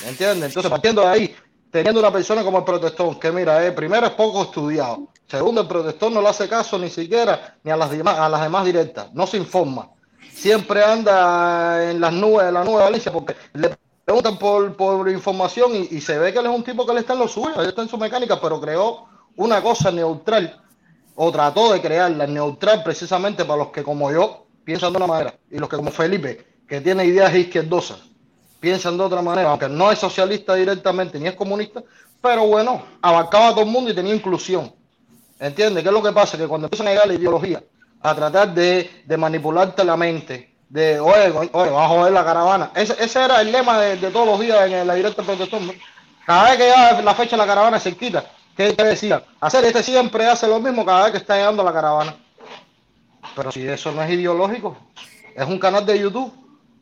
¿Me 0.03 0.09
entiendes? 0.09 0.47
Entonces, 0.49 0.69
partiendo 0.69 1.01
de 1.01 1.07
ahí, 1.07 1.35
teniendo 1.71 1.99
una 1.99 2.11
persona 2.11 2.43
como 2.43 2.59
el 2.59 2.63
protestón, 2.63 3.19
que 3.19 3.31
mira, 3.31 3.65
eh, 3.65 3.71
primero 3.73 4.07
es 4.07 4.13
poco 4.13 4.43
estudiado, 4.43 5.07
segundo, 5.27 5.61
el 5.61 5.67
protestón 5.67 6.13
no 6.13 6.21
le 6.21 6.29
hace 6.29 6.47
caso 6.47 6.79
ni 6.79 6.89
siquiera 6.89 7.57
ni 7.63 7.71
a 7.71 7.77
las 7.77 7.91
demás, 7.91 8.17
a 8.17 8.29
las 8.29 8.41
demás 8.41 8.65
directas, 8.65 9.13
no 9.13 9.27
se 9.27 9.37
informa. 9.37 9.89
Siempre 10.37 10.83
anda 10.83 11.89
en 11.89 11.99
las 11.99 12.13
nubes 12.13 12.45
de 12.45 12.51
la 12.51 12.63
nube 12.63 12.91
de 12.91 13.11
porque 13.11 13.35
le 13.53 13.75
preguntan 14.05 14.37
por, 14.37 14.75
por 14.75 15.09
información 15.09 15.71
y, 15.89 15.99
se 15.99 16.19
ve 16.19 16.31
que 16.31 16.37
él 16.37 16.45
es 16.45 16.51
un 16.51 16.63
tipo 16.63 16.85
que 16.85 16.93
le 16.93 16.99
está 16.99 17.13
en 17.13 17.19
lo 17.19 17.27
suyo, 17.27 17.59
él 17.59 17.69
está 17.69 17.81
en 17.81 17.89
su 17.89 17.97
mecánica, 17.97 18.39
pero 18.39 18.61
creó 18.61 19.07
una 19.35 19.63
cosa 19.63 19.89
neutral 19.89 20.61
o 21.15 21.31
trató 21.31 21.73
de 21.73 21.81
crearla 21.81 22.27
neutral 22.27 22.83
precisamente 22.83 23.45
para 23.45 23.57
los 23.57 23.69
que 23.69 23.81
como 23.81 24.11
yo 24.11 24.45
piensan 24.63 24.93
de 24.93 24.97
una 24.97 25.07
manera 25.07 25.33
y 25.49 25.57
los 25.57 25.67
que 25.67 25.75
como 25.75 25.89
Felipe, 25.89 26.45
que 26.67 26.81
tiene 26.81 27.03
ideas 27.05 27.33
izquierdosas, 27.33 27.97
piensan 28.59 28.95
de 28.95 29.05
otra 29.05 29.23
manera, 29.23 29.49
aunque 29.49 29.67
no 29.67 29.91
es 29.91 29.97
socialista 29.97 30.53
directamente 30.53 31.19
ni 31.19 31.29
es 31.29 31.35
comunista, 31.35 31.81
pero 32.21 32.45
bueno, 32.45 32.85
abarcaba 33.01 33.47
a 33.47 33.51
todo 33.53 33.63
el 33.63 33.71
mundo 33.71 33.89
y 33.89 33.95
tenía 33.95 34.13
inclusión. 34.13 34.71
¿Entiendes? 35.39 35.81
¿Qué 35.81 35.89
es 35.89 35.93
lo 35.93 36.03
que 36.03 36.11
pasa? 36.11 36.37
Que 36.37 36.47
cuando 36.47 36.67
empiezan 36.67 36.87
a 36.87 36.91
llegar 36.91 37.07
la 37.07 37.15
ideología, 37.15 37.63
a 38.01 38.15
tratar 38.15 38.53
de, 38.53 39.03
de 39.05 39.17
manipularte 39.17 39.83
la 39.83 39.97
mente, 39.97 40.53
de, 40.69 40.99
oye, 40.99 41.31
oye, 41.31 41.49
vamos 41.53 41.81
a 41.81 41.87
joder 41.87 42.13
la 42.13 42.25
caravana. 42.25 42.71
Ese, 42.75 42.95
ese 42.99 43.23
era 43.23 43.41
el 43.41 43.51
lema 43.51 43.79
de, 43.79 43.97
de 43.97 44.11
todos 44.11 44.27
los 44.27 44.39
días 44.39 44.69
en 44.69 44.85
la 44.85 44.93
directa 44.95 45.23
protestón. 45.23 45.67
¿no? 45.67 45.73
Cada 46.25 46.49
vez 46.49 46.57
que 46.57 46.63
llegaba 46.65 47.01
la 47.01 47.15
fecha 47.15 47.31
de 47.31 47.37
la 47.37 47.47
caravana 47.47 47.79
cerquita, 47.79 48.25
¿qué, 48.55 48.75
qué 48.75 48.83
decían? 48.83 49.23
Hacer 49.39 49.63
este 49.65 49.81
siempre 49.81 50.27
hace 50.27 50.47
lo 50.47 50.59
mismo 50.59 50.85
cada 50.85 51.03
vez 51.03 51.11
que 51.11 51.17
está 51.19 51.37
llegando 51.37 51.63
la 51.63 51.73
caravana. 51.73 52.15
Pero 53.35 53.51
si 53.51 53.67
eso 53.67 53.91
no 53.91 54.03
es 54.03 54.11
ideológico, 54.11 54.77
es 55.35 55.45
un 55.45 55.59
canal 55.59 55.85
de 55.85 55.99
YouTube. 55.99 56.33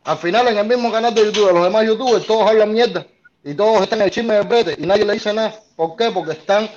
Al 0.04 0.18
final, 0.18 0.48
en 0.48 0.58
el 0.58 0.66
mismo 0.66 0.92
canal 0.92 1.14
de 1.14 1.26
YouTube, 1.26 1.48
de 1.48 1.54
los 1.54 1.64
demás 1.64 1.86
YouTubers, 1.86 2.26
todos 2.26 2.50
hablan 2.50 2.72
mierda 2.72 3.06
y 3.44 3.54
todos 3.54 3.82
están 3.82 4.00
en 4.00 4.06
el 4.06 4.12
chisme 4.12 4.34
del 4.34 4.48
brete 4.48 4.76
y 4.78 4.86
nadie 4.86 5.06
le 5.06 5.14
dice 5.14 5.34
nada. 5.34 5.54
¿Por 5.76 5.96
qué? 5.96 6.10
Porque 6.12 6.32
están, 6.32 6.70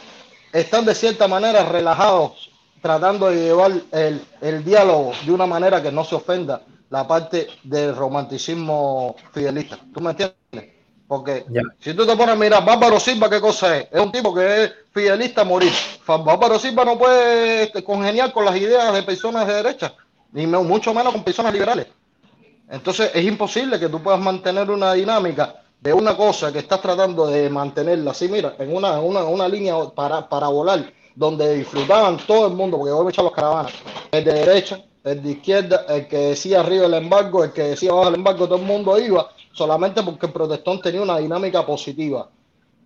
están 0.53 0.85
de 0.85 0.95
cierta 0.95 1.29
manera 1.29 1.65
relajados, 1.65 2.51
tratando 2.81 3.29
de 3.29 3.37
llevar 3.37 3.73
el, 3.93 4.23
el 4.41 4.65
diálogo 4.65 5.13
de 5.25 5.33
una 5.33 5.47
manera 5.47 5.83
que 5.83 5.93
no 5.93 6.05
se 6.05 6.15
ofenda 6.15 6.63
la 6.91 7.07
parte 7.07 7.49
del 7.65 7.95
romanticismo 7.95 9.15
fidelista. 9.33 9.79
¿Tú 9.93 10.01
me 10.01 10.11
entiendes? 10.11 10.37
Porque 11.07 11.45
Ya. 11.49 11.63
si 11.81 11.95
tú 11.95 12.07
te 12.07 12.17
pones 12.17 12.35
a 12.35 12.39
mirar, 12.39 12.65
Bárbaro 12.65 13.01
Silva, 13.01 13.31
¿qué 13.31 13.41
cosa 13.41 13.79
es? 13.79 13.89
Es 13.91 14.01
un 14.01 14.13
tipo 14.13 14.35
que 14.35 14.65
es 14.65 14.73
fidelista 14.93 15.41
a 15.41 15.45
morir. 15.45 15.73
Bárbaro 16.07 16.59
Silva 16.59 16.85
no 16.85 16.99
puede 16.99 17.65
este, 17.65 17.83
congeniar 17.83 18.33
con 18.33 18.45
las 18.45 18.57
ideas 18.57 18.93
de 18.93 19.03
personas 19.03 19.47
de 19.47 19.55
derecha, 19.55 19.95
ni 20.33 20.47
mucho 20.47 20.93
menos 20.93 21.13
con 21.13 21.25
personas 21.25 21.53
liberales. 21.53 21.87
Entonces 22.71 23.11
es 23.15 23.25
imposible 23.25 23.79
que 23.79 23.89
tú 23.89 24.03
puedas 24.03 24.21
mantener 24.21 24.71
una 24.71 24.93
dinámica 24.93 25.63
de 25.81 25.93
una 25.93 26.17
cosa 26.17 26.53
que 26.53 26.59
estás 26.59 26.83
tratando 26.83 27.27
de 27.27 27.49
mantenerla 27.49 28.11
así, 28.11 28.29
mira, 28.29 28.55
en 28.59 28.75
una, 28.75 29.01
una, 29.01 29.25
una 29.25 29.49
línea 29.49 29.75
para, 29.95 30.29
para 30.29 30.49
volar, 30.49 30.93
donde 31.19 31.57
disfrutaban 31.57 32.17
todo 32.17 32.47
el 32.47 32.55
mundo, 32.55 32.79
porque 32.79 32.93
voy 32.93 33.07
a 33.07 33.11
echar 33.11 33.25
los 33.25 33.33
caravanas, 33.33 33.73
el 34.13 34.25
de 34.25 34.33
derecha, 34.33 34.85
el 35.03 35.21
de 35.21 35.33
izquierda, 35.33 35.85
el 35.89 36.07
que 36.07 36.17
decía 36.17 36.61
arriba 36.61 36.87
el 36.87 36.95
embargo, 36.95 37.43
el 37.43 37.53
que 37.53 37.63
decía 37.63 37.91
abajo 37.91 38.11
el 38.11 38.15
embargo, 38.15 38.47
todo 38.47 38.59
el 38.59 38.65
mundo 38.65 38.97
iba, 39.01 39.29
solamente 39.53 40.01
porque 40.05 40.27
el 40.27 40.33
protestón 40.33 40.81
tenía 40.81 41.03
una 41.03 41.19
dinámica 41.19 41.67
positiva 41.67 42.31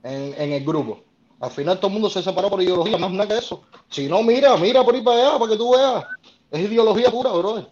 en, 0.02 0.34
en 0.38 0.52
el 0.52 0.64
grupo. 0.64 1.00
Al 1.40 1.50
final 1.50 1.76
todo 1.76 1.88
el 1.88 1.92
mundo 1.92 2.08
se 2.08 2.22
separó 2.22 2.48
por 2.48 2.62
ideología, 2.62 2.96
más 2.96 3.10
nada 3.10 3.28
que 3.28 3.36
eso. 3.36 3.64
Si 3.90 4.08
no, 4.08 4.22
mira, 4.22 4.56
mira 4.56 4.82
por 4.82 4.94
ahí 4.94 5.02
para 5.02 5.28
allá, 5.28 5.38
para 5.38 5.50
que 5.50 5.58
tú 5.58 5.72
veas. 5.72 6.04
Es 6.50 6.60
ideología 6.60 7.10
pura, 7.10 7.32
brother. 7.32 7.68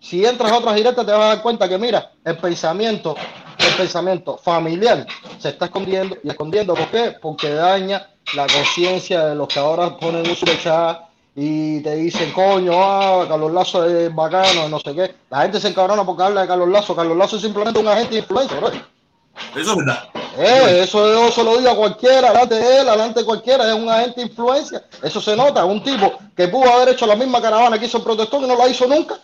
Si 0.00 0.24
entras 0.24 0.52
a 0.52 0.58
otras 0.58 0.74
directas 0.74 1.04
te 1.04 1.12
vas 1.12 1.20
a 1.20 1.28
dar 1.34 1.42
cuenta 1.42 1.68
que 1.68 1.76
mira, 1.76 2.12
el 2.24 2.38
pensamiento, 2.38 3.14
el 3.58 3.76
pensamiento 3.76 4.38
familiar 4.38 5.06
se 5.38 5.50
está 5.50 5.66
escondiendo 5.66 6.16
y 6.22 6.30
escondiendo. 6.30 6.72
¿Por 6.74 6.88
qué? 6.88 7.14
Porque 7.20 7.50
daña 7.50 8.08
la 8.34 8.46
conciencia 8.46 9.26
de 9.26 9.34
los 9.34 9.48
que 9.48 9.58
ahora 9.58 9.96
ponen 9.96 10.28
un 10.28 10.36
superchat 10.36 11.00
y 11.34 11.80
te 11.80 11.94
dicen, 11.96 12.32
coño, 12.32 12.72
ah, 12.74 13.26
Carlos 13.28 13.52
Lazo 13.52 13.84
es 13.84 14.12
bacano, 14.14 14.68
no 14.68 14.80
sé 14.80 14.94
qué. 14.94 15.14
La 15.30 15.42
gente 15.42 15.60
se 15.60 15.68
encabrona 15.68 16.04
porque 16.04 16.22
habla 16.22 16.42
de 16.42 16.48
Carlos 16.48 16.68
Lazo. 16.68 16.96
Carlos 16.96 17.16
Lazo 17.16 17.36
es 17.36 17.42
simplemente 17.42 17.78
un 17.78 17.88
agente 17.88 18.14
de 18.14 18.20
influencia, 18.20 18.56
bro. 18.56 18.68
Eso 18.68 19.70
es 19.70 19.76
verdad. 19.76 20.08
Eh, 20.38 20.80
eso 20.82 21.12
yo 21.12 21.30
se 21.30 21.44
lo 21.44 21.58
digo 21.58 21.70
a 21.70 21.76
cualquiera, 21.76 22.28
delante 22.30 22.54
de 22.54 22.80
él, 22.80 22.86
delante 22.86 23.20
de 23.20 23.26
cualquiera, 23.26 23.68
es 23.68 23.74
un 23.74 23.88
agente 23.88 24.22
de 24.22 24.26
influencia. 24.28 24.82
Eso 25.02 25.20
se 25.20 25.36
nota, 25.36 25.64
un 25.66 25.82
tipo 25.82 26.12
que 26.34 26.48
pudo 26.48 26.72
haber 26.72 26.90
hecho 26.90 27.06
la 27.06 27.16
misma 27.16 27.40
caravana 27.40 27.78
que 27.78 27.84
hizo 27.84 27.98
el 27.98 28.04
protestón 28.04 28.44
y 28.44 28.48
no 28.48 28.56
la 28.56 28.68
hizo 28.68 28.86
nunca. 28.86 29.16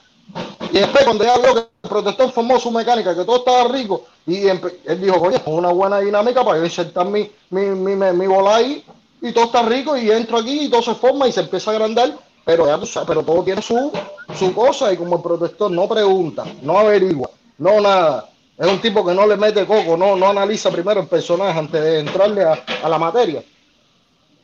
Y 0.70 0.78
después, 0.78 1.05
cuando 1.05 1.24
ya 1.24 1.39
vio 1.39 1.55
que 1.55 1.60
el 1.82 1.89
protestón 1.89 2.32
formó 2.32 2.60
su 2.60 2.70
mecánica, 2.70 3.14
que 3.14 3.24
todo 3.24 3.39
estaba 3.39 3.64
rico, 3.68 4.05
y 4.26 4.47
él 4.47 4.60
dijo, 5.01 5.18
coño, 5.18 5.36
es 5.36 5.42
una 5.47 5.70
buena 5.70 5.99
dinámica 5.99 6.44
para 6.44 6.59
yo 6.59 6.65
insertar 6.65 7.07
mi, 7.07 7.31
mi, 7.51 7.67
mi, 7.67 7.94
mi, 7.97 8.26
bola 8.26 8.57
ahí, 8.57 8.84
y 9.20 9.33
todo 9.33 9.47
está 9.47 9.62
rico, 9.62 9.97
y 9.97 10.10
entro 10.10 10.39
aquí, 10.39 10.67
y 10.67 10.68
todo 10.68 10.83
se 10.83 10.94
forma, 10.94 11.26
y 11.26 11.33
se 11.33 11.41
empieza 11.41 11.70
a 11.70 11.75
agrandar, 11.75 12.17
pero, 12.44 12.67
ya 12.67 12.78
tú 12.78 12.86
sabes, 12.86 13.09
pero 13.09 13.23
todo 13.23 13.42
tiene 13.42 13.62
su, 13.62 13.91
su 14.39 14.55
cosa, 14.55 14.92
y 14.92 14.97
como 14.97 15.17
el 15.17 15.23
protector 15.23 15.70
no 15.70 15.89
pregunta, 15.89 16.44
no 16.62 16.78
averigua, 16.78 17.31
no 17.59 17.81
nada, 17.81 18.28
es 18.59 18.67
un 18.67 18.81
tipo 18.81 19.05
que 19.05 19.15
no 19.15 19.26
le 19.26 19.36
mete 19.36 19.67
coco, 19.67 19.97
no, 19.97 20.15
no 20.15 20.28
analiza 20.28 20.70
primero 20.70 21.01
el 21.01 21.09
personaje 21.09 21.59
antes 21.59 21.83
de 21.83 22.01
entrarle 22.01 22.44
a, 22.44 22.65
a 22.83 22.89
la 22.89 22.99
materia. 22.99 23.42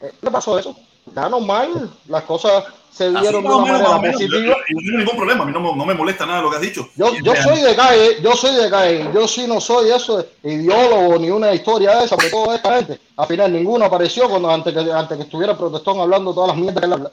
Eh, 0.00 0.12
¿Qué 0.20 0.31
pasó 0.31 0.58
eso? 0.58 0.76
Ya 1.15 1.28
normal, 1.28 1.90
las 2.08 2.23
cosas 2.24 2.65
se 2.92 3.07
Así 3.07 3.17
dieron 3.20 3.42
de 3.44 3.49
una 3.49 3.58
manera 3.73 3.99
menos. 3.99 4.12
Positiva. 4.17 4.39
yo- 4.44 4.49
yo 4.49 4.55
no 4.75 4.81
tengo 4.83 4.99
ningún 4.99 5.17
problema, 5.17 5.42
a 5.44 5.47
mí 5.47 5.52
no, 5.52 5.60
me- 5.60 5.76
no 5.76 5.86
me 5.86 5.94
molesta 5.94 6.26
nada 6.26 6.42
lo 6.42 6.50
que 6.50 6.57
has 6.57 6.62
dicho. 6.62 6.89
Yo, 6.97 7.15
yo 7.23 7.33
soy 7.36 7.60
de 7.60 7.76
calle, 7.76 8.17
yo 8.23 8.33
soy 8.34 8.55
de 8.57 8.70
calle, 8.70 9.10
yo 9.15 9.28
sí 9.28 9.47
no 9.47 9.60
soy 9.60 9.91
eso 9.91 10.18
de 10.18 10.52
ideólogo 10.52 11.18
ni 11.18 11.31
una 11.31 11.52
historia 11.55 11.97
de 11.99 12.05
esa, 12.07 12.17
porque 12.17 12.31
toda 12.31 12.57
esta 12.57 12.76
gente, 12.76 12.99
al 13.17 13.26
final 13.26 13.52
ninguno 13.52 13.84
apareció 13.84 14.28
cuando 14.28 14.50
antes 14.50 14.73
que, 14.75 14.92
antes 14.92 15.17
que 15.17 15.23
estuviera 15.25 15.52
el 15.52 15.58
protestón 15.58 16.00
hablando 16.00 16.34
todas 16.34 16.49
las 16.49 16.57
mierdas 16.57 16.81
que 16.81 16.86
él 16.86 16.92
habla. 16.92 17.12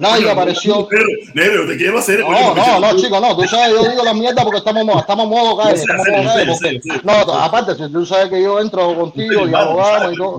Nadie 0.00 0.30
apareció. 0.30 0.88
Negro, 0.90 1.08
negro, 1.34 1.66
te 1.66 1.76
quiero 1.76 1.98
hacer. 1.98 2.20
No, 2.20 2.54
no, 2.54 2.80
no, 2.80 2.96
chico, 2.96 3.20
no, 3.20 3.36
tú 3.36 3.42
sabes, 3.46 3.70
yo 3.76 3.88
digo 3.90 4.02
las 4.02 4.14
mierdas 4.14 4.44
porque 4.44 4.58
estamos, 4.58 4.84
mo- 4.84 4.98
estamos 4.98 5.28
modo 5.28 5.56
calle, 5.56 5.74
estamos 5.74 6.06
modo 6.08 6.24
calle, 6.24 6.46
porque- 6.52 7.00
no, 7.04 7.12
aparte, 7.34 7.74
si 7.76 7.92
tú 7.92 8.06
sabes 8.06 8.28
que 8.30 8.42
yo 8.42 8.58
entro 8.60 8.94
contigo 8.94 9.46
y 9.46 9.50
abogamos 9.54 10.12
y 10.12 10.16
todo. 10.16 10.38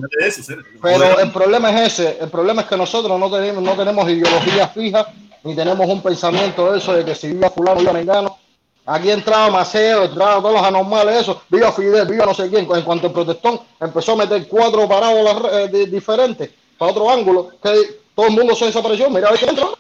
Pero 0.82 1.20
el 1.20 1.32
problema 1.32 1.70
es 1.72 1.94
ese, 2.00 2.18
el 2.22 2.30
problema 2.30 2.62
es 2.64 2.68
que 2.68 2.78
nosotros 2.78 3.20
no 3.20 3.30
tenemos, 3.30 3.64
no 3.64 3.72
tenemos 3.74 4.10
ideología 4.10 4.68
fija, 4.70 5.08
ni 5.44 5.56
tenemos 5.56 5.88
un 5.88 6.02
pensamiento 6.02 6.72
de 6.72 6.78
eso 6.80 6.94
de 6.94 7.06
que 7.06 7.16
si 7.16 7.28
viva 7.28 7.50
fulano, 7.50 7.80
viva 7.80 7.94
mengano. 7.94 8.38
Aquí 8.86 9.12
entraba 9.12 9.50
Maceo, 9.52 10.06
entraba 10.06 10.42
todos 10.42 10.54
los 10.56 10.64
anormales, 10.64 11.22
eso, 11.22 11.42
viva 11.50 11.72
Fidel, 11.72 12.08
viva 12.08 12.26
no 12.26 12.34
sé 12.34 12.50
quién. 12.50 12.68
En 12.74 12.82
cuanto 12.82 13.08
el 13.08 13.14
protestón 13.14 13.60
empezó 13.80 14.14
a 14.14 14.16
meter 14.18 14.48
cuatro 14.48 14.88
parábolas 14.88 15.38
eh, 15.54 15.70
di- 15.72 15.86
diferentes 15.86 16.50
para 16.80 16.92
otro 16.92 17.10
ángulo, 17.12 17.50
que 17.62 18.01
todo 18.16 18.28
el 18.28 18.34
mundo 18.34 18.56
se 18.56 18.66
desapareció, 18.66 19.10
mira 19.10 19.28
a 19.28 19.32
ver 19.32 19.40
quién 19.40 19.50
entró. 19.52 19.78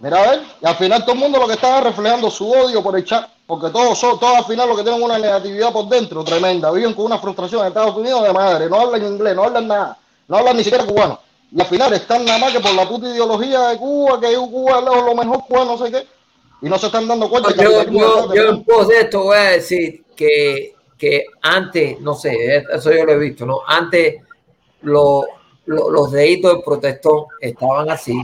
Mira 0.00 0.16
a 0.22 0.30
ver, 0.30 0.40
y 0.62 0.66
al 0.66 0.76
final 0.76 1.02
todo 1.02 1.12
el 1.12 1.18
mundo 1.20 1.38
lo 1.38 1.46
que 1.46 1.54
estaba 1.54 1.80
reflejando 1.82 2.30
su 2.30 2.50
odio 2.50 2.82
por 2.82 2.96
el 2.96 3.04
chat, 3.04 3.28
porque 3.46 3.68
todos 3.68 3.98
son, 3.98 4.18
todos 4.18 4.36
al 4.38 4.44
final 4.46 4.66
lo 4.68 4.74
que 4.76 4.82
tienen 4.82 5.02
una 5.02 5.18
negatividad 5.18 5.72
por 5.72 5.88
dentro 5.88 6.24
tremenda, 6.24 6.70
viven 6.70 6.94
con 6.94 7.04
una 7.06 7.18
frustración 7.18 7.60
en 7.62 7.68
Estados 7.68 7.94
Unidos 7.96 8.22
de 8.22 8.32
madre, 8.32 8.68
no 8.70 8.80
hablan 8.80 9.04
inglés, 9.04 9.36
no 9.36 9.44
hablan 9.44 9.68
nada, 9.68 9.98
no 10.26 10.38
hablan 10.38 10.56
ni 10.56 10.64
siquiera 10.64 10.86
cubano. 10.86 11.20
Y 11.52 11.60
al 11.60 11.66
final 11.66 11.92
están 11.92 12.24
nada 12.24 12.38
más 12.38 12.52
que 12.52 12.60
por 12.60 12.72
la 12.72 12.88
puta 12.88 13.08
ideología 13.08 13.60
de 13.68 13.76
Cuba, 13.76 14.18
que 14.20 14.34
Cuba 14.36 14.78
es 14.78 14.84
lo 14.84 15.14
mejor 15.14 15.44
cubano, 15.46 15.76
no 15.76 15.84
sé 15.84 15.92
qué, 15.92 16.06
y 16.62 16.68
no 16.70 16.78
se 16.78 16.86
están 16.86 17.06
dando 17.06 17.28
cuenta 17.28 17.52
que 17.52 17.62
Yo, 17.62 17.70
yo, 17.92 18.34
yo 18.34 18.42
en 18.48 18.64
pos 18.64 18.88
de 18.88 19.00
esto 19.00 19.22
voy 19.24 19.36
a 19.36 19.50
decir 19.50 20.04
que, 20.16 20.74
que 20.96 21.24
antes, 21.42 22.00
no 22.00 22.14
sé, 22.14 22.64
eso 22.72 22.90
yo 22.90 23.04
lo 23.04 23.12
he 23.12 23.18
visto, 23.18 23.44
¿no? 23.44 23.60
Antes 23.66 24.16
lo- 24.82 25.24
lo- 25.70 25.88
los 25.90 26.10
deditos 26.10 26.52
del 26.54 26.62
protestón 26.62 27.24
estaban 27.40 27.90
así, 27.90 28.20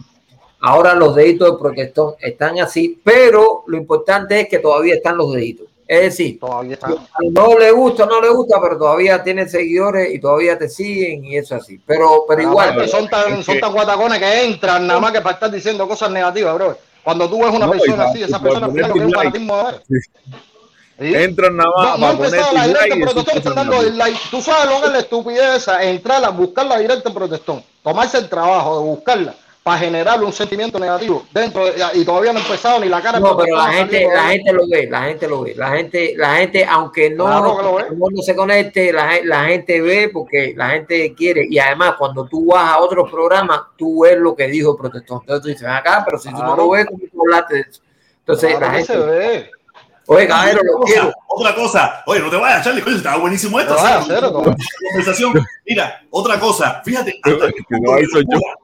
ahora 0.60 0.94
los 0.94 1.15
deditos 1.15 1.49
del 1.50 1.58
protestón 1.58 2.15
están 2.20 2.58
así, 2.60 3.00
pero 3.05 3.62
lo 3.66 3.76
importante 3.76 4.41
es 4.41 4.49
que 4.49 4.58
todavía 4.58 4.94
están 4.97 5.16
los 5.16 5.33
deditos. 5.33 5.66
Es 5.89 6.00
decir, 6.00 6.41
Todavía 6.41 6.76
no 7.31 7.57
le 7.57 7.70
gusta, 7.70 8.07
no 8.07 8.20
le 8.20 8.28
gusta, 8.31 8.60
pero 8.60 8.76
todavía 8.76 9.23
tiene 9.23 9.49
seguidores 9.49 10.12
y 10.12 10.18
todavía 10.18 10.58
te 10.58 10.68
siguen 10.68 11.25
y 11.25 11.36
eso 11.36 11.55
así. 11.55 11.78
Pero, 11.86 12.25
pero 12.28 12.42
igual, 12.42 12.89
son 12.89 13.08
tan, 13.08 13.44
son 13.44 13.55
que- 13.55 13.60
tan 13.60 13.73
guatacones 13.73 14.18
que 14.18 14.44
entran 14.47 14.84
nada 14.84 14.99
más 14.99 15.12
que 15.12 15.20
para 15.20 15.34
estar 15.34 15.49
diciendo 15.50 15.86
cosas 15.86 16.10
negativas, 16.10 16.55
bro. 16.57 16.76
Cuando 17.05 17.31
tú 17.31 17.39
ves 17.39 17.50
una 17.55 17.66
No, 17.66 17.70
persona 17.73 18.05
así, 18.07 18.20
esa 18.25 18.42
persona 18.42 18.66
al 18.66 18.73
final 18.73 18.89
lo 18.89 18.94
que 18.94 19.00
es 19.00 19.07
un 19.07 19.12
fanatismo 19.12 19.57
de 19.58 19.62
ver. 19.62 19.83
¿Sí? 19.86 20.10
Entran 20.99 21.57
nada 21.57 21.70
más 21.76 21.84
No, 21.84 21.91
no 21.92 21.99
para 22.00 22.08
ha 22.08 22.12
empezado 22.12 22.50
ponerte 22.52 22.55
la 22.55 22.66
directa 22.66 22.81
like 22.86 22.94
en 22.94 23.25
protestón, 23.25 23.84
el 23.86 23.99
like. 23.99 24.18
Tú 24.31 24.41
sabes 24.41 24.70
lo 24.75 24.81
que 24.81 24.86
es 24.86 24.92
la 24.92 24.99
estupidez 25.00 25.55
esa, 25.57 25.83
entrar 25.83 26.25
a 26.25 26.31
buscar 26.31 26.66
la 26.66 26.78
directa 26.78 27.08
en 27.10 27.15
protestón, 27.15 27.62
tomarse 27.83 28.18
el 28.18 28.28
trabajo 28.28 28.78
de 28.78 28.84
buscarla 28.86 29.34
para 29.62 29.78
generarle 29.78 30.25
un 30.25 30.33
sentimiento 30.33 30.78
negativo 30.78 31.26
dentro 31.33 31.65
de- 31.66 31.75
y 31.94 32.05
todavía 32.05 32.33
no 32.33 32.39
ha 32.39 32.42
empezado 32.42 32.78
ni 32.78 32.89
la 32.89 33.02
cara 33.02 33.18
no, 33.18 33.36
pero 33.36 33.57
la 33.57 33.73
gente, 33.73 34.05
la 34.05 34.10
todavía. 34.10 34.31
gente 34.31 34.52
lo 34.52 34.68
ve, 34.68 34.86
la 34.89 35.02
gente 35.02 35.28
lo 35.28 35.41
ve, 35.42 35.55
la 35.57 35.68
gente, 35.70 36.15
la 36.16 36.36
gente, 36.36 36.65
aunque 36.65 37.10
no, 37.10 37.25
Claro 37.26 37.81
no, 37.91 38.07
no 38.10 38.23
se 38.23 38.36
conecte, 38.36 38.92
la, 38.92 39.08
gen- 39.08 39.28
la 39.28 39.44
gente 39.47 39.81
ve 39.83 40.08
porque 40.12 40.55
la 40.57 40.68
gente 40.70 41.12
quiere 41.15 41.47
y 41.50 41.58
además 41.58 41.97
cuando 41.99 42.26
tú 42.26 42.47
vas 42.47 42.75
a 42.75 42.78
otros 42.78 43.10
programas, 43.10 43.60
tú 43.76 44.02
ves 44.05 44.16
lo 44.16 44.36
que 44.36 44.47
dijo 44.47 44.70
el 44.70 44.76
protestón. 44.78 45.18
Entonces 45.23 45.42
tú 45.42 45.49
dices, 45.49 45.62
"Ven 45.62 45.73
acá, 45.73 46.02
pero 46.07 46.18
si 46.20 46.31
tú 46.31 46.39
no 46.42 46.55
lo 46.57 46.70
ves, 46.70 46.86
¿cómo 46.86 47.00
tú 47.12 47.20
hablaste 47.23 47.55
de 47.57 47.60
eso? 47.62 47.81
Entonces 48.20 48.50
Claro 48.50 48.66
la 48.66 48.73
gente, 48.73 48.92
se 48.92 48.99
ve. 48.99 49.50
Oye, 50.07 50.26
caballero, 50.26 50.60
otra 50.60 50.73
lo 50.73 50.78
cosa, 50.78 50.93
quiero. 50.93 51.12
Otra 51.28 51.55
cosa, 51.55 52.02
oye, 52.07 52.20
no 52.20 52.31
te 52.31 52.36
vayas, 52.36 52.65
Charlie, 52.65 52.83
coño, 52.83 52.97
estaba 52.97 53.17
buenísimo 53.18 53.60
esto. 53.60 53.76
Conversación. 54.91 55.47
Mira, 55.67 56.02
otra 56.10 56.41
cosa, 56.41 56.83
fíjate, 56.85 57.18
hasta 57.23 57.47
qué 57.49 57.62
punto 57.68 57.91
no, 57.91 57.97
de 57.97 58.02
locura, 58.02 58.55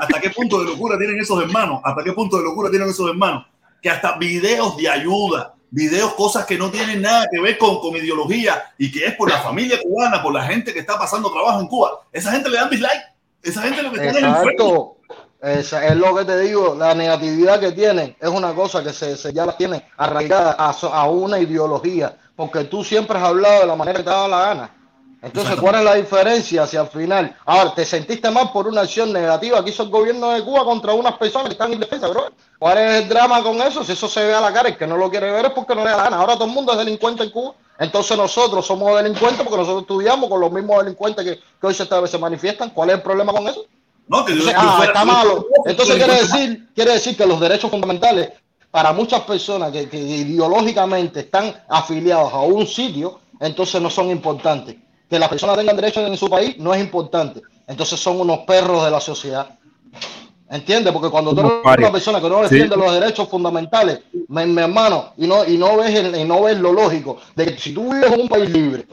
hasta 0.00 0.20
qué 0.20 0.30
punto 0.30 0.60
de 0.60 0.66
locura 0.66 0.98
tienen 0.98 1.20
esos 1.20 1.42
hermanos, 1.42 1.80
hasta 1.84 2.04
qué 2.04 2.12
punto 2.12 2.36
de 2.36 2.44
locura 2.44 2.70
tienen 2.70 2.88
esos 2.88 3.08
hermanos, 3.08 3.46
que 3.80 3.90
hasta 3.90 4.16
videos 4.18 4.76
de 4.76 4.88
ayuda, 4.88 5.54
videos, 5.70 6.14
cosas 6.14 6.44
que 6.44 6.58
no 6.58 6.70
tienen 6.70 7.02
nada 7.02 7.26
que 7.30 7.40
ver 7.40 7.58
con, 7.58 7.80
con 7.80 7.96
ideología 7.96 8.62
y 8.78 8.92
que 8.92 9.06
es 9.06 9.14
por 9.14 9.30
la 9.30 9.38
familia 9.38 9.80
cubana, 9.82 10.22
por 10.22 10.32
la 10.32 10.44
gente 10.44 10.72
que 10.72 10.80
está 10.80 10.98
pasando 10.98 11.32
trabajo 11.32 11.60
en 11.60 11.66
Cuba, 11.66 12.00
esa 12.12 12.30
gente 12.30 12.48
le 12.50 12.56
dan 12.56 12.70
dislike, 12.70 13.02
esa 13.42 13.62
gente 13.62 13.82
lo 13.82 13.90
que 13.90 14.06
está 14.06 14.18
en 14.18 14.24
el 14.24 14.34
Esa 15.42 15.84
es 15.88 15.96
lo 15.96 16.14
que 16.14 16.24
te 16.24 16.38
digo, 16.38 16.76
la 16.78 16.94
negatividad 16.94 17.58
que 17.58 17.72
tienen 17.72 18.16
es 18.20 18.28
una 18.28 18.54
cosa 18.54 18.80
que 18.80 18.92
se, 18.92 19.16
se 19.16 19.32
ya 19.32 19.44
la 19.44 19.56
tienen 19.56 19.82
arraigada 19.96 20.54
a, 20.56 20.70
a 20.70 21.10
una 21.10 21.40
ideología, 21.40 22.16
porque 22.36 22.62
tú 22.62 22.84
siempre 22.84 23.18
has 23.18 23.24
hablado 23.24 23.62
de 23.62 23.66
la 23.66 23.74
manera 23.74 23.98
que 23.98 24.04
te 24.04 24.10
dado 24.10 24.28
la 24.28 24.38
gana. 24.38 24.70
Entonces, 25.20 25.56
¿cuál 25.60 25.76
es 25.76 25.82
la 25.82 25.94
diferencia 25.94 26.64
si 26.68 26.76
al 26.76 26.86
final, 26.86 27.36
ahora 27.44 27.74
te 27.74 27.84
sentiste 27.84 28.30
mal 28.30 28.52
por 28.52 28.68
una 28.68 28.82
acción 28.82 29.12
negativa 29.12 29.64
que 29.64 29.70
hizo 29.70 29.82
el 29.82 29.90
gobierno 29.90 30.30
de 30.30 30.44
Cuba 30.44 30.64
contra 30.64 30.92
unas 30.94 31.14
personas 31.14 31.48
que 31.48 31.54
están 31.54 31.72
indefensas, 31.72 32.10
bro? 32.10 32.26
¿Cuál 32.60 32.78
es 32.78 33.02
el 33.02 33.08
drama 33.08 33.42
con 33.42 33.60
eso? 33.62 33.82
Si 33.82 33.92
eso 33.92 34.08
se 34.08 34.24
ve 34.24 34.34
a 34.34 34.40
la 34.40 34.52
cara, 34.52 34.68
el 34.68 34.76
que 34.76 34.86
no 34.86 34.96
lo 34.96 35.10
quiere 35.10 35.32
ver 35.32 35.46
es 35.46 35.52
porque 35.52 35.74
no 35.74 35.82
le 35.82 35.90
da 35.90 35.96
la 35.96 36.02
gana. 36.04 36.16
Ahora 36.18 36.34
todo 36.34 36.46
el 36.46 36.52
mundo 36.52 36.70
es 36.70 36.78
delincuente 36.78 37.24
en 37.24 37.30
Cuba. 37.30 37.54
Entonces 37.80 38.16
nosotros 38.16 38.64
somos 38.64 38.96
delincuentes 38.96 39.42
porque 39.42 39.58
nosotros 39.58 39.82
estudiamos 39.82 40.30
con 40.30 40.40
los 40.40 40.52
mismos 40.52 40.78
delincuentes 40.84 41.24
que, 41.24 41.36
que 41.36 41.66
hoy 41.66 41.74
se, 41.74 41.84
se 41.84 42.18
manifiestan. 42.18 42.70
¿Cuál 42.70 42.90
es 42.90 42.96
el 42.96 43.02
problema 43.02 43.32
con 43.32 43.48
eso? 43.48 43.64
No, 44.12 44.24
que 44.24 44.32
Entonces, 44.32 44.54
ah, 44.58 44.74
fuera- 44.76 44.92
está 44.92 45.04
malo. 45.04 45.46
Entonces 45.64 45.96
quiere 45.96 46.14
decir, 46.20 46.68
quiere 46.74 46.92
decir 46.92 47.16
que 47.16 47.26
los 47.26 47.40
derechos 47.40 47.70
fundamentales 47.70 48.30
para 48.70 48.92
muchas 48.92 49.20
personas 49.22 49.72
que, 49.72 49.88
que 49.88 49.98
ideológicamente 49.98 51.20
están 51.20 51.54
afiliados 51.68 52.32
a 52.32 52.40
un 52.40 52.66
sitio, 52.66 53.20
entonces 53.40 53.80
no 53.80 53.90
son 53.90 54.10
importantes. 54.10 54.76
Que 55.10 55.18
las 55.18 55.28
personas 55.28 55.56
tengan 55.56 55.76
derechos 55.76 56.06
en 56.08 56.16
su 56.16 56.28
país 56.28 56.56
no 56.58 56.72
es 56.74 56.80
importante. 56.80 57.42
Entonces 57.66 57.98
son 58.00 58.20
unos 58.20 58.40
perros 58.40 58.84
de 58.84 58.90
la 58.90 59.00
sociedad. 59.00 59.46
¿Entiendes? 60.50 60.92
Porque 60.92 61.08
cuando 61.08 61.34
tú 61.34 61.40
eres 61.40 61.78
una 61.78 61.92
persona 61.92 62.20
que 62.20 62.28
no 62.28 62.36
Sí. 62.46 62.54
defiende 62.54 62.76
los 62.76 62.92
derechos 62.92 63.28
fundamentales, 63.28 64.00
mi, 64.28 64.44
mi 64.44 64.60
hermano, 64.62 65.12
y 65.16 65.26
no, 65.26 65.44
y 65.46 65.56
no 65.56 65.78
ves 65.78 65.94
el- 65.94 66.14
y 66.16 66.24
no 66.24 66.42
ves 66.42 66.58
lo 66.58 66.72
lógico, 66.74 67.18
de 67.34 67.46
que 67.46 67.58
si 67.58 67.72
tú 67.72 67.90
vives 67.92 68.12
en 68.12 68.20
un 68.20 68.28
país 68.28 68.50
libre, 68.50 68.86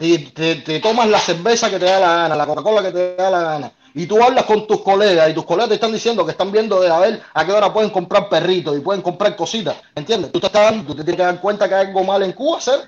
y 0.00 0.18
te, 0.18 0.56
te 0.56 0.80
tomas 0.80 1.08
la 1.08 1.20
cerveza 1.20 1.70
que 1.70 1.78
te 1.78 1.84
da 1.84 2.00
la 2.00 2.14
gana, 2.16 2.34
la 2.36 2.46
Coca-Cola 2.46 2.82
que 2.82 2.90
te 2.92 3.14
da 3.16 3.30
la 3.30 3.42
gana, 3.42 3.72
y 4.00 4.06
tú 4.06 4.22
hablas 4.22 4.44
con 4.44 4.64
tus 4.66 4.80
colegas 4.82 5.28
y 5.28 5.34
tus 5.34 5.44
colegas 5.44 5.70
te 5.70 5.74
están 5.74 5.92
diciendo 5.92 6.24
que 6.24 6.30
están 6.30 6.52
viendo 6.52 6.80
de 6.80 6.88
a 6.88 7.00
ver 7.00 7.20
a 7.34 7.44
qué 7.44 7.50
hora 7.52 7.72
pueden 7.72 7.90
comprar 7.90 8.28
perritos 8.28 8.76
y 8.76 8.80
pueden 8.80 9.02
comprar 9.02 9.34
cositas, 9.34 9.74
¿entiendes? 9.94 10.30
Tú 10.30 10.38
te, 10.38 10.46
estás 10.46 10.70
dando- 10.70 10.84
tú 10.84 10.94
te 10.94 11.02
tienes 11.02 11.16
que 11.16 11.24
dar 11.24 11.40
cuenta 11.40 11.68
que 11.68 11.74
hay 11.74 11.86
algo 11.88 12.04
mal 12.04 12.22
en 12.22 12.32
Cuba, 12.32 12.60
¿sabes? 12.60 12.86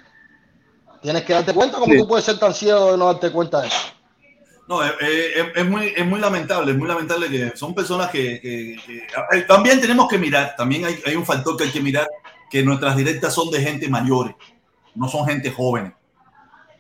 Tienes 1.03 1.23
que 1.25 1.33
darte 1.33 1.53
cuenta 1.53 1.79
como 1.79 1.93
Sí. 1.93 1.99
tú 1.99 2.07
puedes 2.07 2.25
ser 2.25 2.39
tan 2.39 2.55
ciego 2.55 2.93
de 2.93 2.97
no 2.99 3.07
darte 3.07 3.31
cuenta 3.33 3.61
de 3.63 3.67
eso. 3.69 3.77
No, 4.69 4.85
es, 4.85 4.93
es- 5.01 5.47
es 5.57 5.67
muy, 5.67 5.93
es 5.97 6.07
muy 6.07 6.21
lamentable, 6.21 6.71
es 6.71 6.79
muy 6.79 6.87
lamentable 6.87 7.29
que 7.29 7.57
son 7.57 7.75
personas 7.75 8.09
que, 8.11 8.41
que- 8.41 8.77
que- 8.87 9.07
eh, 9.37 9.43
también 9.49 9.81
tenemos 9.81 10.07
que 10.09 10.17
mirar, 10.17 10.55
también 10.57 10.85
hay, 10.85 10.97
hay 11.05 11.17
un 11.17 11.27
factor 11.27 11.57
que 11.57 11.65
hay 11.65 11.71
que 11.71 11.81
mirar, 11.81 12.07
que 12.49 12.63
nuestras 12.63 12.95
directas 12.97 13.35
son 13.35 13.51
de 13.51 13.61
gente 13.61 13.89
mayores, 13.89 14.37
no 14.95 15.09
son 15.09 15.27
gente 15.27 15.51
joven, 15.51 15.93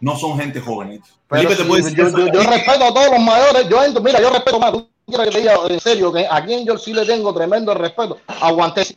no 0.00 0.16
son 0.16 0.38
gente 0.38 0.60
joven. 0.60 1.02
Pero 1.28 1.42
Felipe 1.42 1.56
te 1.56 1.62
sí, 1.62 1.68
puede 1.68 1.82
decir 1.82 2.32
yo, 2.32 2.42
respeto 2.42 2.84
a 2.84 2.94
todos 2.94 3.10
los 3.10 3.20
mayores. 3.20 3.68
Yo 3.68 3.84
entro, 3.84 4.02
mira, 4.02 4.20
yo 4.20 4.30
respeto 4.30 4.58
más. 4.58 4.72
Tú 4.72 4.88
quieres 5.06 5.26
que 5.26 5.32
te 5.32 5.40
diga 5.40 5.54
en 5.68 5.80
serio 5.80 6.12
que 6.12 6.26
a 6.28 6.44
quien 6.44 6.64
yo 6.64 6.78
sí 6.78 6.92
le 6.92 7.04
tengo 7.04 7.32
tremendo 7.34 7.74
respeto 7.74 8.18
a 8.26 8.50
Guantesi. 8.50 8.96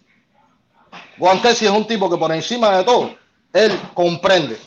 Guantesi 1.18 1.66
es 1.66 1.72
un 1.72 1.86
tipo 1.86 2.10
que 2.10 2.18
por 2.18 2.32
encima 2.32 2.78
de 2.78 2.84
todo, 2.84 3.14
él 3.54 3.80
comprende. 3.94 4.58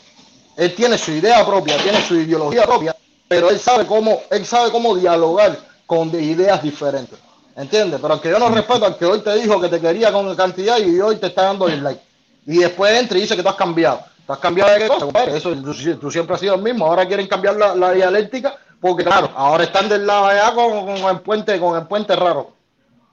Él 0.55 0.73
tiene 0.75 0.97
su 0.97 1.11
idea 1.11 1.45
propia, 1.45 1.77
tiene 1.77 2.01
su 2.01 2.15
ideología 2.15 2.63
propia, 2.63 2.95
pero 3.27 3.49
él 3.49 3.59
sabe 3.59 3.85
cómo, 3.85 4.21
él 4.31 4.45
sabe 4.45 4.71
cómo 4.71 4.95
dialogar 4.95 5.59
con 5.85 6.11
de 6.11 6.21
ideas 6.21 6.61
diferentes. 6.63 7.19
¿Entiendes? 7.55 7.99
Pero 7.99 8.13
al 8.13 8.21
que 8.21 8.29
yo 8.29 8.37
no 8.37 8.49
respeto, 8.49 8.85
al 8.85 8.97
que 8.97 9.05
hoy 9.05 9.21
te 9.21 9.33
dijo 9.35 9.59
que 9.59 9.67
te 9.67 9.79
quería 9.79 10.11
con 10.11 10.35
cantidad 10.35 10.77
y 10.77 10.99
hoy 10.99 11.15
te 11.15 11.27
está 11.27 11.43
dando 11.43 11.67
dislike. 11.67 11.99
Y 12.45 12.57
después 12.59 12.93
entra 12.99 13.17
y 13.17 13.21
dice 13.21 13.35
que 13.35 13.41
tú 13.41 13.49
has 13.49 13.55
cambiado. 13.55 14.01
¿Tú 14.27 14.33
has 14.33 14.39
cambiado 14.39 14.71
de 14.77 14.87
cosa, 14.87 15.05
compadre? 15.05 15.37
Eso, 15.37 15.53
tú, 15.55 15.73
tú 15.99 16.11
siempre 16.11 16.35
has 16.35 16.39
sido 16.41 16.55
el 16.55 16.61
mismo. 16.61 16.85
Ahora 16.85 17.07
quieren 17.07 17.27
cambiar 17.27 17.55
la, 17.55 17.73
la 17.73 17.91
dialéctica 17.93 18.55
porque, 18.81 19.03
claro, 19.05 19.31
ahora 19.35 19.63
están 19.63 19.87
del 19.89 20.05
lado 20.05 20.25
allá 20.27 20.53
con, 20.53 20.85
con 20.85 20.97
el 21.15 21.21
puente 21.21 21.57
con 21.59 21.79
el 21.79 21.87
puente 21.87 22.13
raro. 22.15 22.51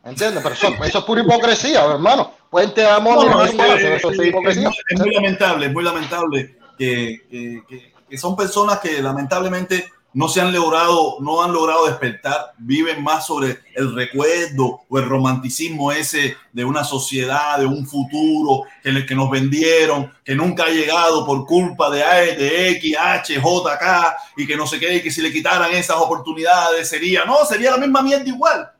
¿Entiendes? 0.05 0.43
Pero 0.43 0.55
eso, 0.55 0.69
eso 0.85 0.99
es 0.99 1.05
pura 1.05 1.23
hipocresía, 1.23 1.85
hermano. 1.85 2.33
Puente 2.51 2.81
de 2.83 2.89
amor, 2.91 3.25
No, 3.27 3.43
es, 3.45 3.53
eso 3.55 4.11
es- 4.11 4.27
hipocresía. 4.27 4.69
es 4.69 4.75
muy- 4.75 4.75
es 4.91 5.01
muy 5.01 5.15
lamentable, 5.15 5.67
es 5.67 5.73
muy 5.73 5.85
lamentable 5.85 6.57
que, 6.77 7.23
que- 7.31 7.63
que- 7.69 7.95
que 8.11 8.19
son 8.19 8.37
personas 8.37 8.81
que 8.81 9.01
lamentablemente 9.01 9.89
no 10.15 10.29
se 10.29 10.41
han 10.41 10.53
logrado, 10.53 11.17
no 11.21 11.43
han 11.43 11.53
logrado 11.53 11.87
despertar, 11.87 12.53
viven 12.59 13.03
más 13.03 13.27
sobre 13.27 13.59
el 13.75 13.95
recuerdo 13.95 14.83
o 14.89 14.99
el 14.99 15.09
romanticismo 15.09 15.91
ese 15.93 16.37
de 16.53 16.65
una 16.65 16.85
sociedad, 16.85 17.59
de 17.59 17.67
un 17.67 17.87
futuro 17.87 18.63
que, 18.83 18.93
le- 18.93 19.05
que 19.07 19.15
nos 19.15 19.29
vendieron, 19.29 20.13
que 20.25 20.35
nunca 20.35 20.65
ha 20.65 20.69
llegado 20.71 21.27
por 21.27 21.45
culpa 21.47 21.91
de, 21.91 22.03
A- 22.05 22.15
de 22.37 22.71
X, 22.71 22.97
H, 22.99 23.41
J, 23.41 23.79
K 23.79 24.17
y 24.37 24.47
que 24.47 24.57
no 24.57 24.67
sé 24.67 24.79
qué, 24.79 24.95
y 24.97 25.03
que 25.03 25.11
si 25.11 25.21
le 25.21 25.33
quitaran 25.33 25.73
esas 25.73 25.97
oportunidades 25.97 26.89
sería, 26.89 27.25
no, 27.25 27.45
sería 27.45 27.73
la 27.73 27.79
misma 27.79 28.01
mierda 28.03 28.25
igual. 28.29 28.71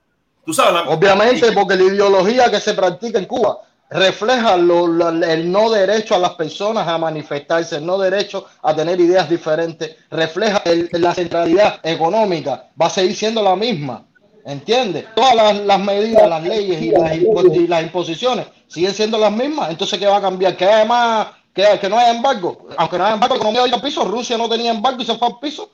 Tú 0.47 0.55
sabes, 0.55 0.73
la- 0.75 0.83
Obviamente, 0.91 1.51
porque 1.53 1.75
la 1.75 1.83
ideología 1.85 2.51
que 2.51 2.61
se 2.61 2.75
practica 2.75 3.19
en 3.19 3.27
Cuba 3.27 3.59
refleja 3.95 4.57
lo- 4.57 5.09
el 5.09 5.53
no 5.53 5.71
derecho 5.71 6.17
a 6.17 6.19
las 6.19 6.33
personas 6.35 6.87
a 6.89 6.99
manifestarse, 6.99 7.77
el 7.77 7.87
no 7.87 7.97
derecho 7.97 8.45
a 8.61 8.75
tener 8.75 9.01
ideas 9.01 9.31
diferentes, 9.31 9.95
refleja 10.11 10.61
el- 10.65 10.89
la 10.95 11.15
centralidad 11.15 11.79
económica, 11.85 12.71
va 12.81 12.87
a 12.87 12.91
seguir 12.91 13.15
siendo 13.15 13.41
la 13.41 13.55
misma, 13.55 14.05
¿entiendes? 14.45 15.07
Todas 15.15 15.37
las, 15.65 15.79
medidas, 15.79 16.29
las 16.29 16.43
leyes 16.43 16.83
y 16.83 16.91
las, 16.91 17.17
y 17.17 17.69
las 17.69 17.83
imposiciones 17.85 18.47
siguen 18.67 18.93
siendo 18.93 19.17
las 19.17 19.31
mismas, 19.31 19.71
entonces 19.71 19.97
¿qué 19.97 20.07
va 20.07 20.17
a 20.17 20.21
cambiar? 20.23 20.57
Que 20.57 20.65
además 20.65 21.29
que, 21.55 21.65
que 21.81 21.89
no 21.89 21.97
haya 21.97 22.11
embargo, 22.11 22.67
aunque 22.77 22.99
no 22.99 23.05
haya 23.05 23.15
embargo, 23.15 23.37
hoy 23.49 23.71
al 23.73 23.81
piso, 23.81 24.05
Rusia 24.05 24.37
no 24.37 24.49
tenía 24.49 24.73
embargo 24.73 25.03
y 25.03 25.07
se 25.07 25.15
fue 25.17 25.29
al 25.29 25.39
piso, 25.39 25.71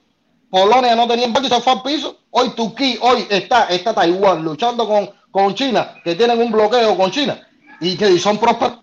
Polonia 0.50 0.94
no 0.94 1.08
tenía 1.08 1.24
embargo 1.24 1.48
y 1.48 1.50
se 1.50 1.60
fue 1.60 1.72
al 1.72 1.82
piso. 1.82 2.16
Hoy 2.32 2.50
Turquía, 2.50 2.96
hoy 3.00 3.26
está, 3.30 3.64
está 3.68 3.94
Taiwán 3.94 4.42
luchando 4.42 4.86
con, 4.86 5.08
con 5.30 5.54
China, 5.54 5.94
que 6.04 6.14
tienen 6.16 6.38
un 6.38 6.50
bloqueo 6.52 6.96
con 6.98 7.10
China 7.10 7.40
y 7.80 7.96
que 7.96 8.18
son 8.18 8.38
prósperos. 8.38 8.82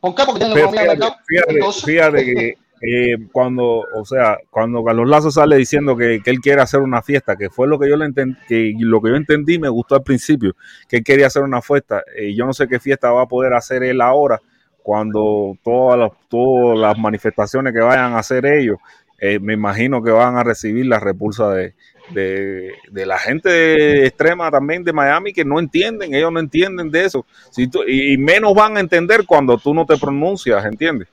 ¿Por 0.00 0.14
qué? 0.14 0.22
Porque 0.24 0.40
tienen 0.40 0.58
economía 0.58 0.82
de 0.82 0.88
fíjate, 0.88 1.00
mercado. 1.00 1.22
fíjate, 1.26 1.52
Entonces, 1.54 1.84
fíjate 1.84 2.24
que 2.24 2.48
eh, 2.82 3.16
cuando, 3.32 3.84
o 3.94 4.04
sea, 4.04 4.38
cuando 4.50 4.84
Carlos 4.84 5.08
Lazo 5.08 5.30
sale 5.30 5.56
diciendo 5.56 5.96
que, 5.96 6.20
que 6.22 6.30
él 6.30 6.40
quiere 6.40 6.60
hacer 6.60 6.80
una 6.80 7.02
fiesta, 7.02 7.36
que 7.36 7.48
fue 7.48 7.66
lo 7.66 7.78
que 7.78 7.88
yo 7.88 7.96
le 7.96 8.04
entendí, 8.04 8.36
que 8.46 8.74
lo 8.78 9.00
que 9.00 9.10
yo 9.10 9.16
entendí 9.16 9.58
me 9.58 9.68
gustó 9.68 9.94
al 9.94 10.02
principio, 10.02 10.54
que 10.88 10.98
él 10.98 11.04
quería 11.04 11.26
hacer 11.26 11.42
una 11.42 11.62
fiesta, 11.62 12.02
eh, 12.14 12.34
yo 12.34 12.44
no 12.44 12.52
sé 12.52 12.68
qué 12.68 12.78
fiesta 12.78 13.10
va 13.10 13.22
a 13.22 13.26
poder 13.26 13.54
hacer 13.54 13.82
él 13.82 14.00
ahora 14.00 14.40
cuando 14.82 15.56
todas 15.64 15.98
las, 15.98 16.12
todas 16.28 16.78
las 16.78 16.96
manifestaciones 16.96 17.72
que 17.72 17.80
vayan 17.80 18.12
a 18.12 18.18
hacer 18.18 18.46
ellos, 18.46 18.78
eh, 19.18 19.40
me 19.40 19.54
imagino 19.54 20.02
que 20.02 20.10
van 20.10 20.36
a 20.36 20.44
recibir 20.44 20.86
la 20.86 21.00
repulsa 21.00 21.50
de, 21.50 21.74
de, 22.10 22.72
de 22.90 23.06
la 23.06 23.18
gente 23.18 24.06
extrema 24.06 24.50
también 24.50 24.84
de 24.84 24.92
Miami 24.92 25.32
que 25.32 25.44
no 25.44 25.58
entienden, 25.58 26.14
ellos 26.14 26.32
no 26.32 26.40
entienden 26.40 26.90
de 26.90 27.04
eso. 27.04 27.24
Si 27.50 27.66
tú- 27.68 27.82
y, 27.86 28.14
y 28.14 28.18
menos 28.18 28.54
van 28.54 28.76
a 28.76 28.80
entender 28.80 29.24
cuando 29.26 29.58
tú 29.58 29.74
no 29.74 29.84
te 29.84 29.96
pronuncias, 29.96 30.64
¿entiendes? 30.64 31.08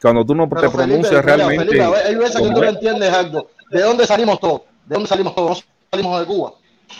Cuando 0.00 0.24
tú 0.24 0.34
no 0.34 0.48
pero 0.48 0.62
te 0.62 0.68
Felipe, 0.68 0.86
pronuncias 0.88 1.24
mira, 1.24 1.36
realmente. 1.36 1.64
Felipe, 1.66 1.84
hay 1.84 2.14
veces 2.16 2.40
que 2.40 2.48
tú 2.48 2.52
no 2.60 2.64
es. 2.64 2.74
entiendes 2.74 3.12
algo. 3.12 3.50
¿De 3.70 3.80
dónde 3.82 4.06
salimos 4.06 4.40
todos? 4.40 4.62
¿De 4.86 4.94
dónde 4.94 5.08
salimos 5.08 5.34
todos? 5.34 5.64
Salimos 5.90 6.20
de 6.20 6.26
Cuba. 6.26 6.52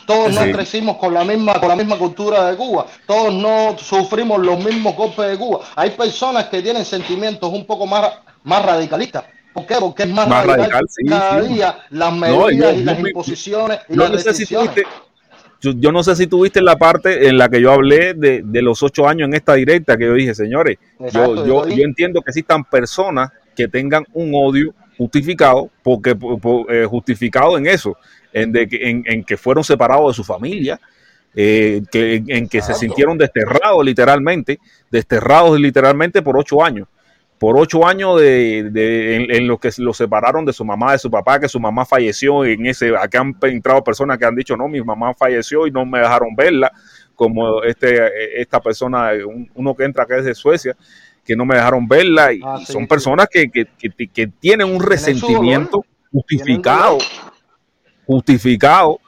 Todos 0.07 0.33
no 0.33 0.41
crecimos 0.53 0.97
con 0.97 1.13
la 1.13 1.23
misma 1.25 1.61
con 1.61 1.69
la 1.69 1.77
misma 1.77 1.99
cultura 1.99 2.49
de 2.51 2.57
Cuba. 2.57 2.87
Todos 3.07 3.35
no 3.35 3.77
sufrimos 3.77 4.39
los 4.41 4.65
mismos 4.65 4.97
golpes 4.97 5.29
de 5.29 5.37
Cuba. 5.37 5.61
Hay 5.77 5.91
personas 5.91 6.47
que 6.47 6.63
tienen 6.63 6.85
sentimientos 6.85 7.53
un 7.53 7.67
poco 7.67 7.87
más, 7.87 8.11
más 8.45 8.65
radicalistas. 8.65 9.25
¿Por 9.53 9.67
qué? 9.67 9.75
Porque 9.79 10.03
es 10.05 10.09
más, 10.09 10.29
Más 10.29 10.47
radical, 10.47 10.71
radical, 10.71 10.87
sí, 10.89 11.05
cada 11.07 11.43
sí. 11.43 11.49
día 11.49 11.79
las 11.91 12.13
No, 12.13 12.19
medidas 12.47 12.75
yo- 12.75 12.81
y 12.81 12.85
las 12.85 12.99
yo 12.99 13.07
imposiciones 13.07 13.79
y 13.89 13.95
Yo 13.95 14.01
las 14.03 14.11
no 14.13 14.19
sé 14.19 14.35
si 14.35 14.47
tuviste, 14.47 14.83
yo, 15.61 15.73
yo 15.77 15.93
no 15.93 16.03
sé 16.03 16.17
si 16.17 16.27
tuviste 16.27 16.61
la 16.63 16.77
parte 16.77 17.29
en 17.29 17.39
la 17.39 17.49
que 17.49 17.61
yo 17.61 17.71
hablé 17.73 18.15
de, 18.15 18.43
de 18.45 18.63
los 18.63 18.83
ocho 18.83 19.07
años 19.07 19.29
en 19.29 19.35
esta 19.35 19.55
directa, 19.55 19.97
que 19.97 20.07
yo 20.07 20.15
dije, 20.15 20.35
señores, 20.35 20.79
Exacto, 20.99 21.47
yo, 21.47 21.69
yo 21.69 21.85
entiendo 21.85 22.21
que 22.23 22.31
existan 22.31 22.65
personas 22.65 23.31
que 23.55 23.69
tengan 23.69 24.05
un 24.15 24.33
odio 24.35 24.75
justificado, 24.97 25.71
porque 25.83 26.17
po- 26.17 26.39
po- 26.39 26.71
eh, 26.71 26.85
justificado 26.87 27.57
en 27.59 27.67
eso, 27.67 27.97
en, 28.33 28.51
de 28.53 28.67
que, 28.69 28.89
en, 28.89 29.03
en 29.07 29.23
que 29.25 29.37
fueron 29.37 29.63
separados 29.63 30.09
de 30.09 30.15
su 30.15 30.25
familia, 30.25 30.81
eh, 31.35 31.83
que, 31.91 32.17
en, 32.17 32.25
en 32.31 32.49
que 32.49 32.61
se 32.61 32.75
sintieron 32.75 33.17
desterrados 33.19 33.85
literalmente, 33.85 34.59
desterrados 34.91 35.59
literalmente 35.61 36.23
por 36.23 36.37
ocho 36.39 36.63
años. 36.65 36.89
Por 37.43 37.59
ocho 37.59 37.85
años 37.85 38.21
de, 38.21 38.69
de- 38.71 39.17
en, 39.17 39.31
en 39.35 39.49
los 39.49 39.59
que 39.59 39.71
los 39.79 39.97
separaron 39.97 40.45
de 40.45 40.53
su 40.53 40.65
mamá, 40.65 40.93
de 40.93 40.99
su 41.01 41.11
papá, 41.11 41.41
que 41.41 41.49
su 41.49 41.59
mamá 41.59 41.85
falleció 41.85 42.45
en 42.45 42.67
ese, 42.67 42.97
aquí 42.97 43.17
han 43.17 43.35
entrado 43.43 43.83
personas 43.83 44.17
que 44.17 44.25
han 44.25 44.37
dicho, 44.37 44.57
no, 44.57 44.69
mi 44.69 44.81
mamá 44.81 45.13
falleció 45.13 45.67
y 45.67 45.73
no 45.73 45.85
me 45.85 45.99
dejaron 45.99 46.37
verla, 46.37 46.71
como 47.17 47.65
este, 47.65 48.41
esta 48.41 48.61
persona, 48.61 49.11
un- 49.27 49.51
uno 49.57 49.75
que 49.75 49.83
entra 49.83 50.07
que 50.07 50.19
es 50.19 50.25
de 50.25 50.37
Suecia, 50.37 50.77
que 51.25 51.35
no 51.35 51.45
me 51.45 51.57
dejaron 51.57 51.89
verla, 51.89 52.33
y, 52.33 52.41
Ah, 52.45 52.59
sí, 52.61 52.73
son 52.73 52.83
sí. 52.83 52.87
personas 52.89 53.27
que, 53.29 53.51
que- 53.51 53.67
que- 53.77 54.07
que 54.07 54.27
tienen 54.29 54.69
un 54.73 54.81
resentimiento 54.81 55.85
justificado, 56.13 56.99
justificado. 58.07 59.01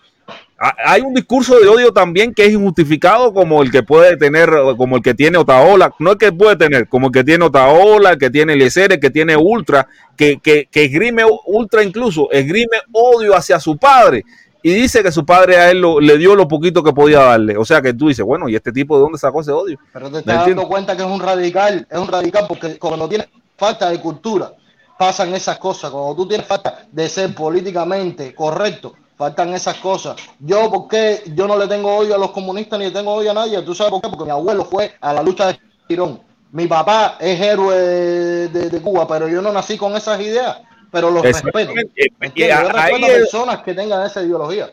Ha- 0.66 0.92
Hay 0.92 1.02
un 1.02 1.12
discurso 1.12 1.58
de 1.60 1.68
odio 1.68 1.92
también 1.92 2.32
que 2.32 2.46
es 2.46 2.52
injustificado 2.52 3.34
como 3.34 3.62
el 3.62 3.70
que 3.70 3.82
puede 3.82 4.16
tener, 4.16 4.50
como 4.78 4.96
el 4.96 5.02
que 5.02 5.12
tiene 5.14 5.36
Otaola, 5.36 5.92
no 5.98 6.12
el 6.12 6.18
que 6.18 6.32
puede 6.32 6.56
tener, 6.56 6.88
como 6.88 7.08
el 7.08 7.12
que 7.12 7.22
tiene 7.24 7.44
Otaola, 7.44 8.12
el 8.12 8.18
que 8.18 8.30
tiene 8.30 8.56
Lecer, 8.56 8.92
el 8.92 9.00
que 9.00 9.10
tiene 9.10 9.36
Ultra, 9.36 9.86
que, 10.16 10.38
que, 10.40 10.66
que 10.70 10.84
esgrime 10.84 11.22
Ultra 11.46 11.82
incluso, 11.82 12.30
esgrime 12.32 12.78
odio 12.92 13.36
hacia 13.36 13.60
su 13.60 13.76
padre 13.76 14.24
y 14.62 14.72
dice 14.72 15.02
que 15.02 15.12
su 15.12 15.26
padre 15.26 15.58
a 15.58 15.70
él 15.70 15.80
lo- 15.82 16.00
le 16.00 16.16
dio 16.16 16.34
lo 16.34 16.48
poquito 16.48 16.82
que 16.82 16.94
podía 16.94 17.20
darle. 17.20 17.58
O 17.58 17.64
sea 17.66 17.82
que 17.82 17.92
tú 17.92 18.08
dices, 18.08 18.24
bueno, 18.24 18.48
¿y 18.48 18.56
este 18.56 18.72
tipo 18.72 18.96
de 18.96 19.02
dónde 19.02 19.18
sacó 19.18 19.42
ese 19.42 19.52
odio? 19.52 19.78
Pero 19.92 20.06
te 20.06 20.12
¿Me 20.12 20.18
estás 20.20 20.46
dando 20.46 20.66
cuenta 20.66 20.96
que 20.96 21.02
es 21.02 21.08
un 21.08 21.20
radical, 21.20 21.86
es 21.90 21.98
un 21.98 22.08
radical 22.08 22.46
porque 22.48 22.78
cuando 22.78 23.06
tienes 23.06 23.28
falta 23.58 23.90
de 23.90 24.00
cultura, 24.00 24.52
pasan 24.98 25.34
esas 25.34 25.58
cosas. 25.58 25.90
Cuando 25.90 26.16
tú 26.16 26.26
tienes 26.26 26.46
falta 26.46 26.86
de 26.90 27.06
ser 27.10 27.34
políticamente 27.34 28.34
correcto, 28.34 28.94
faltan 29.16 29.54
esas 29.54 29.76
cosas. 29.78 30.16
Yo, 30.40 30.70
¿por 30.70 30.88
qué 30.88 31.22
yo 31.34 31.46
no 31.46 31.58
le 31.58 31.66
tengo 31.68 31.94
odio 31.96 32.14
a 32.14 32.18
los 32.18 32.30
comunistas 32.32 32.78
ni 32.78 32.86
le 32.86 32.90
tengo 32.90 33.12
odio 33.12 33.30
a 33.30 33.34
nadie? 33.34 33.62
¿Tú 33.62 33.74
sabes 33.74 33.92
por 33.92 34.02
qué? 34.02 34.08
Porque 34.08 34.24
mi 34.24 34.30
abuelo 34.30 34.64
fue 34.64 34.92
a 35.00 35.12
la 35.12 35.22
lucha 35.22 35.48
de 35.48 35.58
Tirón. 35.86 36.20
Mi 36.52 36.66
papá 36.66 37.16
es 37.20 37.40
héroe 37.40 37.76
de, 37.76 38.48
de- 38.48 38.70
de 38.70 38.80
Cuba, 38.80 39.06
pero 39.08 39.28
yo 39.28 39.42
no 39.42 39.52
nací 39.52 39.76
con 39.76 39.96
esas 39.96 40.20
ideas, 40.20 40.58
pero 40.90 41.10
los 41.10 41.22
respeto. 41.42 41.72
Yo 42.48 42.68
respeto 42.72 43.06
a 43.06 43.08
personas 43.20 43.62
que 43.62 43.74
tengan 43.74 44.06
esa 44.06 44.22
ideología. 44.22 44.70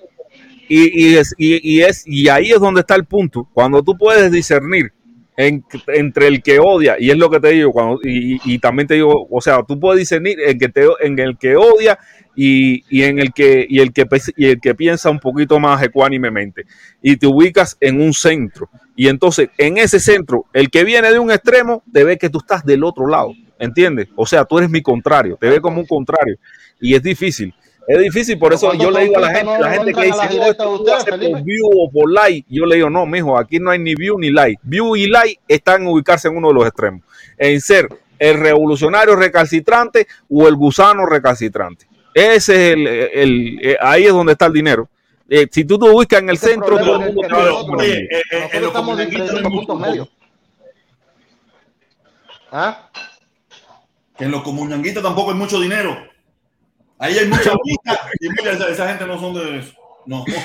Y, 0.70 1.08
y, 1.10 1.18
es, 1.18 1.34
y, 1.38 1.78
y 1.78 1.82
es, 1.82 2.04
y 2.06 2.30
ahí 2.30 2.52
es 2.52 2.60
donde 2.60 2.82
está 2.82 2.96
el 2.96 3.06
punto. 3.06 3.48
Cuando 3.54 3.82
tú 3.84 3.98
puedes 3.98 4.32
discernir 4.32 4.94
en- 5.36 5.66
entre 5.88 6.28
el 6.28 6.42
que 6.44 6.60
odia, 6.60 6.96
y 7.00 7.10
es 7.10 7.18
lo 7.18 7.30
que 7.30 7.40
te 7.40 7.50
digo, 7.50 7.72
cuando, 7.72 8.00
y, 8.04 8.40
y 8.46 8.60
también 8.60 8.88
te 8.88 8.94
digo, 8.94 9.28
o 9.30 9.42
sea, 9.42 9.64
tú 9.68 9.80
puedes 9.80 10.00
discernir 10.00 10.40
en, 10.40 10.60
que 10.60 10.70
te, 10.70 10.86
en 11.02 11.18
el 11.20 11.38
que 11.38 11.56
odia 11.58 11.98
y, 12.36 12.84
y 12.90 13.04
en 13.04 13.20
el 13.20 13.34
que, 13.34 13.66
y 13.70 13.80
el 13.80 13.92
que 13.94 14.06
pes- 14.06 14.34
y 14.36 14.48
el 14.48 14.60
que 14.62 14.76
piensa 14.76 15.10
un 15.10 15.20
poquito 15.20 15.60
más 15.60 15.82
ecuánimemente. 15.84 16.66
Y 17.02 17.18
te 17.18 17.28
ubicas 17.28 17.78
en 17.80 18.02
un 18.02 18.14
centro. 18.14 18.70
Y 18.96 19.08
entonces, 19.08 19.50
en 19.58 19.78
ese 19.78 20.00
centro, 20.00 20.46
el 20.54 20.70
que 20.70 20.84
viene 20.84 21.12
de 21.12 21.20
un 21.20 21.32
extremo, 21.32 21.84
te 21.92 22.04
ve 22.04 22.18
que 22.18 22.30
tú 22.30 22.40
estás 22.40 22.66
del 22.66 22.84
otro 22.84 23.08
lado. 23.08 23.34
¿Entiendes? 23.60 24.08
O 24.16 24.26
sea, 24.26 24.44
tú 24.46 24.58
eres 24.58 24.70
mi 24.72 24.82
contrario, 24.82 25.38
te 25.40 25.48
ve 25.50 25.62
como 25.62 25.80
un 25.82 25.86
contrario. 25.86 26.36
Y 26.80 26.96
es 26.96 27.04
difícil. 27.04 27.54
Es 27.88 28.00
difícil, 28.00 28.38
por 28.40 28.54
eso 28.54 28.68
¿Cuántos 28.68 28.86
yo 28.86 28.92
le 28.92 29.04
digo 29.04 29.18
a 29.18 29.22
la 29.22 29.30
gente, 29.30 29.46
no- 29.46 29.60
la 29.60 29.72
gente 29.72 29.94
que 29.94 30.02
dice, 30.06 30.18
no, 30.18 30.30
directas 30.30 30.50
esto 30.52 30.72
ustedes, 30.72 30.98
haces 31.00 31.30
por 31.30 31.44
view 31.44 31.68
o 31.80 31.92
por 31.92 32.12
like. 32.12 32.48
Yo 32.50 32.66
le 32.66 32.76
digo, 32.76 32.90
no, 32.90 33.06
mijo, 33.06 33.38
aquí 33.38 33.60
no 33.60 33.70
hay 33.72 33.80
ni 33.80 33.94
view 33.96 34.18
ni 34.20 34.32
like. 34.32 34.60
View 34.64 34.96
y 34.96 35.08
like 35.08 35.40
están 35.48 35.82
en 35.82 35.88
ubicarse 35.90 36.28
en 36.28 36.38
uno 36.38 36.48
de 36.50 36.54
los 36.54 36.66
extremos. 36.68 37.02
En 37.38 37.60
ser 37.62 37.88
el 38.20 38.40
revolucionario 38.40 39.16
recalcitrante 39.16 40.08
o 40.30 40.48
el 40.48 40.56
gusano 40.56 41.06
recalcitrante. 41.08 41.88
Ese 42.14 42.36
es 42.36 42.74
el, 42.74 42.88
el- 42.88 43.60
eh, 43.62 43.78
ahí 43.80 44.06
es 44.06 44.12
donde 44.14 44.34
está 44.34 44.46
el 44.48 44.54
dinero. 44.54 44.90
Eh, 45.30 45.48
si 45.50 45.64
tú 45.64 45.80
te 45.80 45.90
ubicas 45.90 46.20
en 46.20 46.26
el 46.30 46.36
el 46.36 46.38
centro, 46.38 46.78
todo 46.78 46.96
el 47.02 47.14
mundo 47.14 47.22
que 47.22 47.28
te. 47.86 48.10
¿Ah? 52.52 52.90
Que 54.18 54.26
en 54.26 54.32
los 54.32 54.44
comunanguitos 54.44 55.02
tampoco 55.02 55.32
hay 55.32 55.38
mucho 55.38 55.60
dinero. 55.60 55.98
Ahí 57.00 57.18
hay 57.18 57.28
mucha 57.28 57.52
vida 57.64 58.00
y 58.20 58.30
mira, 58.30 58.52
esa, 58.52 58.70
esa 58.70 58.88
gente 58.90 59.08
no 59.08 59.20
son 59.20 59.34
de 59.34 59.60
eso. 59.60 59.74
No. 60.06 60.26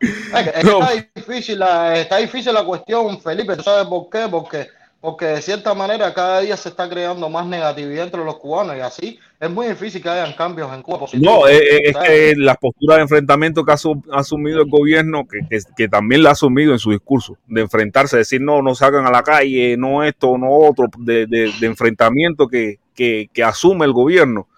Es 0.00 0.08
que- 0.44 0.50
es 0.50 0.52
que 0.54 0.62
No. 0.64 0.80
está, 0.88 1.10
difícil 1.16 1.58
la, 1.58 1.98
está 1.98 2.16
difícil 2.18 2.54
la 2.54 2.64
cuestión, 2.64 3.20
Felipe. 3.20 3.56
¿Tú 3.56 3.64
sabes 3.64 3.84
por 3.88 4.08
qué? 4.08 4.28
Porque, 4.30 4.68
porque 5.00 5.26
de 5.26 5.42
cierta 5.42 5.74
manera 5.74 6.12
cada 6.12 6.40
día 6.40 6.56
se 6.56 6.70
está 6.70 6.88
creando 6.88 7.28
más 7.28 7.46
negatividad 7.46 8.04
entre 8.04 8.24
los 8.24 8.36
cubanos 8.36 8.76
y 8.76 8.80
así 8.80 9.18
es 9.38 9.48
muy 9.48 9.68
difícil 9.68 10.02
que 10.02 10.08
hayan 10.08 10.32
cambios 10.32 10.72
en 10.74 10.82
Cuba 10.82 10.98
positivos. 10.98 11.32
No, 11.32 11.46
eh, 11.46 11.56
eh, 11.58 11.78
es 11.84 11.96
que 11.96 12.32
las 12.36 12.56
posturas 12.56 12.96
de 12.96 13.02
enfrentamiento 13.02 13.64
que 13.64 13.70
ha, 13.70 13.76
asu- 13.76 14.02
ha 14.12 14.18
asumido 14.18 14.60
el 14.60 14.68
gobierno, 14.68 15.26
que, 15.28 15.38
que- 15.48 15.62
que 15.76 15.88
también 15.88 16.24
la 16.24 16.30
ha 16.30 16.32
asumido 16.32 16.72
en 16.72 16.80
su 16.80 16.90
discurso, 16.90 17.36
de 17.46 17.60
enfrentarse, 17.60 18.16
decir 18.16 18.40
no, 18.40 18.60
no 18.62 18.74
salgan 18.74 19.06
a 19.06 19.12
la 19.12 19.22
calle, 19.22 19.76
no 19.76 20.02
esto, 20.02 20.36
no 20.36 20.50
otro, 20.50 20.86
de, 20.98 21.26
de- 21.26 21.52
de 21.60 21.66
enfrentamiento 21.66 22.48
que, 22.48 22.80
que- 22.94 23.30
que 23.32 23.44
asume 23.44 23.86
el 23.86 23.92
gobierno, 23.92 24.48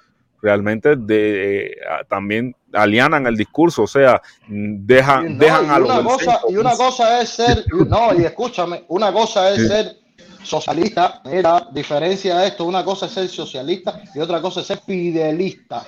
realmente 0.40 0.96
de, 0.96 1.66
eh, 1.66 1.76
también 2.08 2.56
alianan 2.72 3.26
el 3.26 3.36
discurso, 3.36 3.82
o 3.82 3.86
sea, 3.86 4.22
dejan, 4.48 5.36
no, 5.36 5.44
dejan 5.44 5.66
y 5.66 5.68
a 5.68 5.78
los 5.78 6.02
cosa 6.02 6.40
y 6.48 6.56
una 6.56 6.70
cosa 6.76 7.20
es 7.20 7.28
ser 7.28 7.64
no 7.86 8.14
y 8.18 8.24
escúchame 8.24 8.84
una 8.88 9.12
cosa 9.12 9.50
es 9.50 9.56
Sí. 9.60 9.68
ser 9.68 9.96
socialista 10.42 11.20
mira 11.24 11.68
diferencia 11.72 12.44
esto 12.46 12.64
una 12.64 12.84
cosa 12.84 13.06
es 13.06 13.12
ser 13.12 13.28
socialista 13.28 14.00
y 14.14 14.20
otra 14.20 14.40
cosa 14.40 14.60
es 14.60 14.66
ser 14.66 14.78
fidelista 14.80 15.84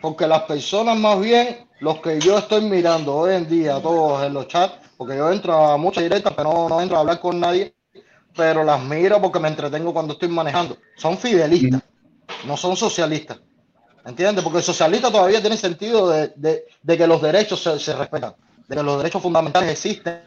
porque 0.00 0.26
las 0.26 0.42
personas 0.42 0.98
más 0.98 1.20
bien 1.20 1.68
los 1.80 2.00
que 2.00 2.20
yo 2.20 2.38
estoy 2.38 2.62
mirando 2.62 3.14
hoy 3.14 3.34
en 3.34 3.48
día 3.48 3.80
todos 3.80 4.24
en 4.24 4.34
los 4.34 4.48
chats 4.48 4.74
porque 4.96 5.16
yo 5.16 5.30
entro 5.30 5.54
a 5.54 5.76
muchas 5.76 6.02
directas 6.04 6.32
pero 6.36 6.52
no, 6.52 6.68
no 6.68 6.80
entro 6.80 6.96
a 6.96 7.00
hablar 7.00 7.20
con 7.20 7.38
nadie 7.40 7.74
pero 8.36 8.64
las 8.64 8.82
miro 8.82 9.20
porque 9.20 9.38
me 9.40 9.48
entretengo 9.48 9.92
cuando 9.92 10.14
estoy 10.14 10.28
manejando 10.28 10.76
son 10.96 11.18
fidelistas 11.18 11.82
no 12.46 12.56
son 12.56 12.76
socialistas 12.76 13.38
¿Entiendes? 14.04 14.42
Porque 14.42 14.58
el 14.58 14.64
socialista 14.64 15.10
todavía 15.10 15.42
tiene 15.42 15.58
sentido 15.58 16.08
de, 16.08 16.32
de- 16.34 16.64
de 16.82 16.98
que 16.98 17.06
los 17.06 17.20
derechos 17.20 17.62
se, 17.62 17.78
se 17.78 17.94
respetan, 17.94 18.34
de 18.66 18.76
que 18.76 18.82
los 18.82 18.96
derechos 18.96 19.20
fundamentales 19.20 19.70
existen 19.72 20.22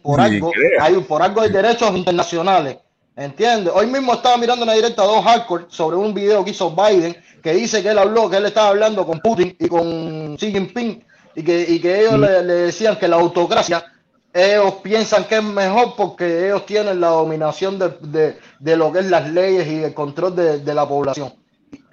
por 0.00 0.20
algo, 0.20 0.52
hay, 0.80 0.94
por 1.00 1.20
algo 1.20 1.40
hay 1.40 1.50
derechos 1.50 1.90
internacionales. 1.96 2.78
¿Entiendes? 3.20 3.70
Hoy 3.76 3.86
mismo 3.86 4.14
estaba 4.14 4.38
mirando 4.38 4.64
una 4.64 4.72
directa 4.72 5.02
dos 5.02 5.22
hardcore 5.22 5.66
sobre 5.68 5.94
un 5.98 6.14
video 6.14 6.42
que 6.42 6.52
hizo 6.52 6.70
Biden 6.74 7.14
que 7.42 7.52
dice 7.52 7.82
que 7.82 7.90
él 7.90 7.98
habló, 7.98 8.30
que 8.30 8.38
él 8.38 8.46
estaba 8.46 8.68
hablando 8.68 9.04
con 9.04 9.20
Putin 9.20 9.54
y 9.58 9.68
con 9.68 10.36
Xi 10.38 10.50
Jinping 10.52 11.04
y 11.34 11.42
que, 11.42 11.60
y 11.68 11.80
que 11.80 12.00
ellos 12.00 12.18
le, 12.18 12.42
le 12.42 12.54
decían 12.54 12.96
que 12.98 13.06
la 13.08 13.16
autocracia 13.16 13.84
ellos 14.32 14.76
piensan 14.82 15.24
que 15.24 15.36
es 15.36 15.42
mejor 15.42 15.96
porque 15.98 16.46
ellos 16.46 16.64
tienen 16.64 16.98
la 16.98 17.08
dominación 17.08 17.78
de, 17.78 17.90
de- 18.00 18.38
de 18.58 18.76
lo 18.76 18.90
que 18.90 19.00
es 19.00 19.10
las 19.10 19.28
leyes 19.28 19.66
y 19.68 19.82
el 19.84 19.92
control 19.92 20.34
de, 20.34 20.58
de 20.60 20.74
la 20.74 20.88
población. 20.88 21.34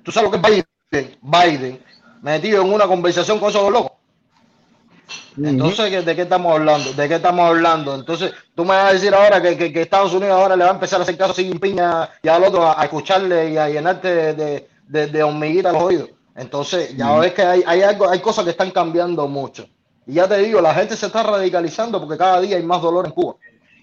¿Tú 0.03 0.13
sabes 0.13 0.31
lo 0.31 0.39
que 0.41 0.47
es 0.59 0.63
Biden? 0.91 1.17
Biden 1.21 1.83
metido 2.21 2.61
en 2.61 2.71
una 2.71 2.87
conversación 2.87 3.37
con 3.39 3.49
esos 3.49 3.63
dos 3.63 3.71
locos. 3.73 3.96
Entonces, 5.43 6.05
¿de 6.05 6.15
qué 6.15 6.23
estamos 6.23 6.51
hablando? 6.53 6.93
¿De 6.93 7.07
qué 7.07 7.15
estamos 7.15 7.45
hablando? 7.47 7.93
Entonces, 7.95 8.33
tú 8.55 8.63
me 8.63 8.69
vas 8.69 8.89
a 8.89 8.93
decir 8.93 9.13
ahora 9.13 9.41
que, 9.41 9.57
que- 9.57 9.71
que 9.71 9.81
Estados 9.83 10.13
Unidos 10.13 10.31
ahora 10.39 10.55
le 10.55 10.63
va 10.63 10.71
a 10.71 10.73
empezar 10.73 10.99
a 10.99 11.03
hacer 11.03 11.17
caso 11.17 11.31
a 11.31 11.35
Xi 11.35 11.43
Jinping 11.45 11.79
a- 11.79 12.09
y 12.23 12.27
al 12.27 12.43
otro 12.43 12.63
a, 12.63 12.79
a 12.81 12.83
escucharle 12.85 13.51
y 13.51 13.57
a 13.57 13.69
llenarte 13.69 14.07
de, 14.07 14.33
de, 14.33 14.69
de, 14.87 15.07
de 15.07 15.23
hormiguitas 15.23 15.73
los 15.73 15.83
oídos. 15.83 16.09
Entonces, 16.35 16.95
ya 16.95 17.17
ves 17.19 17.33
que 17.33 17.41
hay, 17.43 17.63
hay 17.65 17.81
algo, 17.81 18.09
hay 18.09 18.19
cosas 18.19 18.45
que 18.45 18.51
están 18.51 18.71
cambiando 18.71 19.27
mucho. 19.27 19.67
Y 20.05 20.13
ya 20.13 20.27
te 20.27 20.37
digo, 20.37 20.61
la 20.61 20.73
gente 20.73 20.95
se 20.95 21.07
está 21.07 21.21
radicalizando 21.23 21.99
porque 21.99 22.17
cada 22.17 22.39
día 22.41 22.57
hay 22.57 22.63
más 22.63 22.81
dolor 22.81 23.05
en 23.05 23.11
Cuba. 23.11 23.35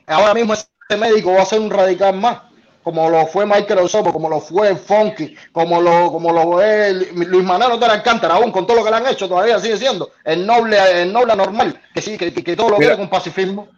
Ahora 0.07 0.35
mismo 0.35 0.55
ese 0.55 0.67
médico 0.99 1.33
va 1.33 1.43
a 1.43 1.47
ser 1.47 1.61
un 1.61 1.71
radical 1.71 2.17
más, 2.17 2.39
como 2.85 3.09
lo 3.11 3.27
fue 3.27 3.47
Michael 3.47 3.81
Osopo, 3.81 4.13
como 4.13 4.29
lo 4.29 4.41
fue 4.41 4.77
Funky, 4.77 5.35
como 5.51 5.81
lo, 5.81 6.13
como 6.13 6.31
lo 6.33 6.61
es 6.61 7.13
Luis 7.15 7.43
Manuel 7.45 7.73
Otero 7.73 7.93
Alcántara, 7.93 8.35
aún 8.35 8.53
con 8.53 8.67
todo 8.67 8.77
lo 8.77 8.85
que 8.85 8.91
le 8.91 8.97
han 8.97 9.07
hecho, 9.07 9.27
todavía 9.27 9.59
sigue 9.59 9.79
siendo 9.79 10.11
el 10.25 10.47
noble, 10.47 10.77
el 11.03 11.13
noble 11.13 11.35
normal, 11.35 11.81
que 11.95 12.03
sí, 12.03 12.19
que, 12.19 12.31
todo 12.55 12.69
lo 12.69 12.77
Mira. 12.77 12.91
quiere 12.91 12.97
con 12.99 13.09
pacifismo. 13.09 13.69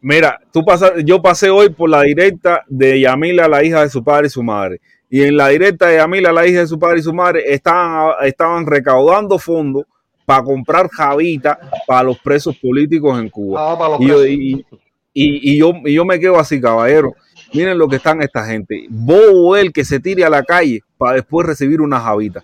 Mira, 0.00 0.38
tú 0.52 0.64
pasas, 0.64 0.92
yo 1.04 1.20
pasé 1.20 1.50
hoy 1.50 1.68
por 1.70 1.90
la 1.90 2.02
directa 2.02 2.62
de 2.68 3.00
Yamila, 3.00 3.48
la 3.48 3.62
hija 3.62 3.82
de 3.82 3.90
su 3.90 4.02
padre 4.02 4.28
y 4.28 4.30
su 4.30 4.42
madre. 4.42 4.80
Y 5.10 5.22
en 5.22 5.36
la 5.36 5.48
directa 5.48 5.86
de 5.86 5.96
Yamila, 5.96 6.32
la 6.32 6.46
hija 6.46 6.60
de 6.60 6.66
su 6.66 6.78
padre 6.78 7.00
y 7.00 7.02
su 7.02 7.12
madre, 7.12 7.42
estaban, 7.46 8.12
estaban 8.22 8.66
recaudando 8.66 9.38
fondos 9.38 9.84
para 10.24 10.42
comprar 10.42 10.88
javita 10.88 11.58
para 11.86 12.02
los 12.04 12.18
presos 12.18 12.56
políticos 12.56 13.18
en 13.20 13.28
Cuba. 13.30 13.72
Ah, 13.72 13.78
para 13.78 13.90
los 13.90 14.00
Y 14.00 14.06
yo, 14.08 14.14
presos. 14.18 14.28
y- 14.30 14.66
y- 15.12 15.52
y 15.52 15.58
yo, 15.58 15.72
y 15.84 15.94
yo 15.94 16.04
me 16.04 16.18
quedo 16.20 16.38
así, 16.38 16.60
caballero. 16.60 17.14
Miren 17.52 17.78
lo 17.78 17.88
que 17.88 17.96
están 17.96 18.22
esta 18.22 18.44
gente. 18.44 18.86
Bobo 18.90 19.56
el 19.56 19.72
que 19.72 19.84
se 19.84 20.00
tire 20.00 20.24
a 20.24 20.30
la 20.30 20.42
calle 20.42 20.82
para 20.98 21.14
después 21.16 21.46
recibir 21.46 21.80
una 21.80 22.00
javita. 22.00 22.42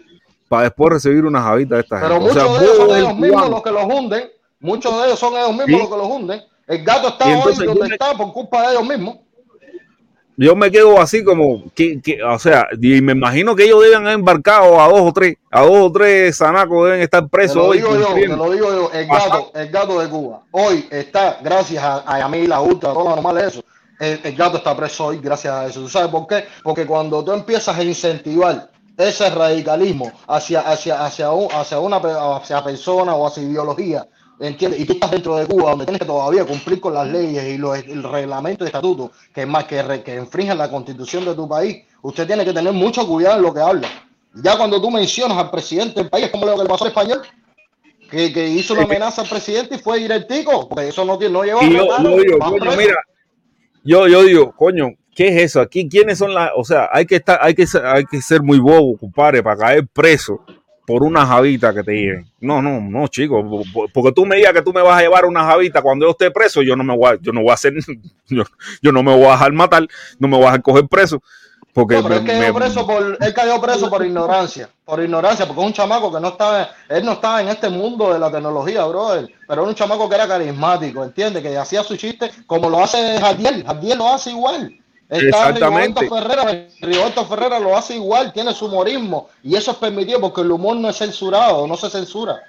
Para 0.48 0.64
después 0.64 0.92
recibir 0.92 1.24
una 1.24 1.42
javita 1.42 1.76
de 1.76 1.80
esta 1.82 2.00
Pero 2.00 2.14
gente. 2.20 2.30
O 2.30 2.34
sea, 2.34 2.44
muchos 2.44 2.58
de 2.60 2.64
ellos 2.66 2.76
son 2.76 2.90
el 2.90 2.96
ellos 3.04 3.16
mismos 3.18 3.50
los 3.50 3.62
que 3.62 3.70
los 3.70 3.84
hunden. 3.84 4.24
Muchos 4.60 4.96
de 5.00 5.06
ellos 5.06 5.18
son 5.18 5.34
ellos 5.34 5.50
mismos 5.50 5.66
Sí. 5.66 5.72
los 5.78 5.88
que 5.88 5.96
los 5.96 6.06
hunden. 6.06 6.40
El 6.68 6.84
gato 6.84 7.08
está 7.08 7.24
hoy 7.26 7.32
entonces 7.32 7.58
yo 7.64 7.74
donde 7.74 7.88
me- 7.88 7.94
está 7.94 8.16
por 8.16 8.32
culpa 8.32 8.62
de 8.68 8.74
ellos 8.76 8.86
mismos. 8.88 9.16
yo 10.36 10.56
me 10.56 10.70
quedo 10.70 11.00
así 11.00 11.22
como 11.22 11.64
que, 11.74 12.00
que, 12.00 12.22
o 12.22 12.38
sea, 12.38 12.66
y 12.80 13.00
me 13.02 13.12
imagino 13.12 13.54
que 13.54 13.64
ellos 13.64 13.82
deben 13.82 14.02
haber 14.02 14.14
embarcado 14.14 14.80
a 14.80 14.88
dos 14.88 15.00
o 15.02 15.12
tres, 15.12 15.36
a 15.50 15.60
dos 15.62 15.72
o 15.76 15.92
tres 15.92 16.36
sanacos 16.36 16.84
deben 16.86 17.00
estar 17.00 17.28
presos 17.28 17.56
hoy. 17.58 17.78
digo 17.78 17.94
yo, 17.96 18.14
te 18.14 18.26
lo 18.28 18.50
digo 18.50 18.72
yo, 18.72 18.90
el 18.92 19.06
gato, 19.06 19.50
el 19.54 19.68
gato 19.70 20.00
de 20.00 20.08
Cuba. 20.08 20.42
Hoy 20.52 20.86
está, 20.90 21.38
gracias 21.42 21.82
a, 21.84 22.02
a 22.06 22.18
Yamila 22.20 22.60
Ultra, 22.60 22.90
a 22.90 22.94
todo 22.94 23.04
lo 23.04 23.10
normal 23.10 23.36
de 23.36 23.48
eso. 23.48 23.62
El, 24.02 24.20
el 24.24 24.36
gato 24.36 24.56
está 24.56 24.76
preso 24.76 25.06
hoy 25.06 25.18
gracias 25.18 25.54
a 25.54 25.66
eso. 25.66 25.80
¿Tú 25.80 25.88
sabes 25.88 26.08
por 26.10 26.26
qué? 26.26 26.44
Porque 26.62 26.84
cuando 26.86 27.22
tú 27.24 27.32
empiezas 27.32 27.76
a 27.78 27.82
incentivar 27.84 28.68
ese 28.96 29.30
radicalismo 29.30 30.10
hacia, 30.26 30.60
hacia, 30.60 31.04
hacia, 31.06 31.30
un- 31.30 31.48
hacia 31.52 31.78
una 31.78 31.96
hacia 31.98 32.64
persona 32.64 33.14
o 33.14 33.26
hacia 33.26 33.42
ideología, 33.44 34.06
¿entiendes? 34.40 34.80
Y 34.80 34.84
tú 34.86 34.94
estás 34.94 35.10
dentro 35.12 35.36
de 35.36 35.46
Cuba, 35.46 35.70
donde 35.70 35.84
tienes 35.84 36.00
que 36.00 36.06
todavía 36.06 36.44
cumplir 36.44 36.80
con 36.80 36.94
las 36.94 37.06
leyes 37.06 37.44
y 37.54 37.58
los, 37.58 37.78
el 37.78 38.02
reglamento 38.02 38.64
y 38.64 38.66
estatuto 38.66 39.12
que, 39.32 39.46
más, 39.46 39.64
que, 39.64 39.80
re- 39.82 40.02
que 40.02 40.16
infringen 40.16 40.58
la 40.58 40.68
constitución 40.68 41.24
de 41.24 41.34
tu 41.34 41.48
país, 41.48 41.84
usted 42.02 42.26
tiene 42.26 42.44
que 42.44 42.52
tener 42.52 42.72
mucho 42.72 43.06
cuidado 43.06 43.36
en 43.36 43.42
lo 43.42 43.54
que 43.54 43.60
habla. 43.60 43.88
Ya 44.34 44.56
cuando 44.56 44.80
tú 44.82 44.90
mencionas 44.90 45.38
al 45.38 45.50
presidente 45.50 46.00
del 46.00 46.10
país, 46.10 46.24
es 46.26 46.30
como 46.32 46.46
lo 46.46 46.56
que 46.56 46.62
le 46.64 46.68
pasó 46.68 46.84
al 46.84 46.90
español, 46.90 47.22
que, 48.10 48.32
que 48.32 48.48
hizo 48.48 48.74
una 48.74 48.82
amenaza 48.82 49.22
al 49.22 49.28
presidente 49.28 49.76
y 49.76 49.78
fue 49.78 49.98
directico, 49.98 50.68
porque 50.68 50.88
eso 50.88 51.04
no, 51.04 51.16
no 51.18 51.44
lleva 51.44 51.62
Y 51.62 51.70
yo, 51.76 51.84
yo 52.50 52.58
preso. 52.58 52.76
mira, 52.78 52.96
yo, 53.84 54.08
yo 54.08 54.22
digo, 54.24 54.52
coño, 54.56 54.90
¿qué 55.14 55.28
es 55.28 55.42
eso? 55.42 55.60
Aquí, 55.60 55.88
¿quiénes 55.88 56.18
son 56.18 56.34
las? 56.34 56.50
O 56.56 56.64
sea, 56.64 56.88
hay 56.92 57.06
que 57.06 57.16
estar, 57.16 57.38
hay 57.42 57.54
que 57.54 57.66
ser, 57.66 57.84
hay 57.86 58.04
que 58.04 58.20
ser 58.20 58.42
muy 58.42 58.58
bobo, 58.58 58.96
compadre, 58.96 59.42
para 59.42 59.56
caer 59.56 59.86
preso 59.92 60.40
por 60.86 61.02
una 61.04 61.24
javita 61.24 61.72
que 61.72 61.82
te 61.84 61.92
lleven. 61.94 62.26
No, 62.40 62.60
no, 62.60 62.80
no, 62.80 63.06
chico, 63.08 63.42
po- 63.48 63.62
po- 63.72 63.88
porque 63.92 64.12
tú 64.12 64.26
me 64.26 64.36
digas 64.36 64.52
que 64.52 64.62
tú 64.62 64.72
me 64.72 64.82
vas 64.82 64.98
a 64.98 65.02
llevar 65.02 65.24
una 65.26 65.44
javita 65.44 65.80
cuando 65.80 66.06
yo 66.06 66.10
esté 66.10 66.30
preso, 66.30 66.60
yo 66.62 66.74
no 66.74 66.82
me 66.84 66.96
voy 66.96 67.12
a, 67.12 67.18
yo 67.20 67.32
no 67.32 67.40
voy 67.42 67.50
a 67.50 67.54
hacer, 67.54 67.72
yo, 68.28 68.42
yo 68.82 68.92
no 68.92 69.02
me 69.02 69.14
voy 69.14 69.26
a 69.26 69.32
dejar 69.32 69.52
matar, 69.52 69.86
no 70.18 70.26
me 70.28 70.36
voy 70.36 70.44
a 70.44 70.46
dejar 70.48 70.62
coger 70.62 70.88
preso, 70.88 71.22
porque 71.72 71.94
No, 71.96 72.02
pero 72.02 72.14
me- 72.16 72.20
él 72.20 72.26
cayó 72.26 72.52
me- 72.52 72.60
preso 72.60 72.86
por, 72.86 73.18
él 73.20 73.34
cayó 73.34 73.60
preso 73.60 73.88
por 73.90 74.04
ignorancia, 74.04 74.68
por 74.84 75.02
ignorancia, 75.02 75.46
porque 75.46 75.60
es 75.62 75.66
un 75.68 75.72
chamaco 75.72 76.12
que 76.12 76.20
no 76.20 76.28
estaba, 76.28 76.68
él 76.88 77.04
no 77.04 77.12
estaba 77.12 77.40
en 77.40 77.48
este 77.48 77.68
mundo 77.70 78.12
de 78.12 78.18
la 78.18 78.30
tecnología, 78.30 78.84
brother, 78.84 79.30
pero 79.48 79.62
era 79.62 79.68
un 79.70 79.74
chamaco 79.74 80.08
que 80.08 80.14
era 80.16 80.28
carismático, 80.28 81.02
¿entiendes? 81.02 81.42
Que 81.42 81.56
hacía 81.56 81.82
su 81.82 81.96
chiste 81.96 82.30
como 82.46 82.68
lo 82.68 82.82
hace 82.82 83.18
Jadiel, 83.18 83.64
Jadiel 83.64 83.98
lo 83.98 84.08
hace 84.08 84.30
igual. 84.30 84.76
Está 85.08 85.26
Exactamente. 85.50 86.08
Ferrera, 86.08 86.68
Rigoberto 86.80 87.26
Ferrera 87.26 87.58
lo 87.58 87.76
hace 87.76 87.96
igual, 87.96 88.32
tiene 88.32 88.54
su 88.54 88.66
humorismo, 88.66 89.28
y 89.42 89.56
eso 89.56 89.70
es 89.72 89.76
permitido 89.76 90.20
porque 90.20 90.40
el 90.40 90.50
humor 90.50 90.76
no 90.76 90.88
es 90.88 90.96
censurado, 90.96 91.66
no 91.66 91.76
se 91.76 91.90
censura. 91.90 92.40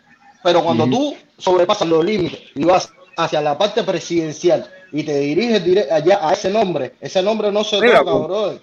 Pero 0.43 0.63
cuando 0.63 0.85
tú 0.85 1.15
sobrepasas 1.37 1.87
los 1.87 2.03
límites 2.03 2.39
y 2.55 2.63
vas 2.65 2.89
hacia 3.17 3.39
la 3.41 3.57
parte 3.57 3.83
presidencial 3.83 4.65
y 4.91 5.03
te 5.03 5.17
diriges 5.19 5.91
allá 5.91 6.19
a 6.27 6.33
ese 6.33 6.49
nombre, 6.49 6.95
ese 6.99 7.21
nombre 7.21 7.51
no 7.51 7.63
se 7.63 7.79
Mira, 7.81 7.99
toca, 7.99 8.13
brother. 8.13 8.61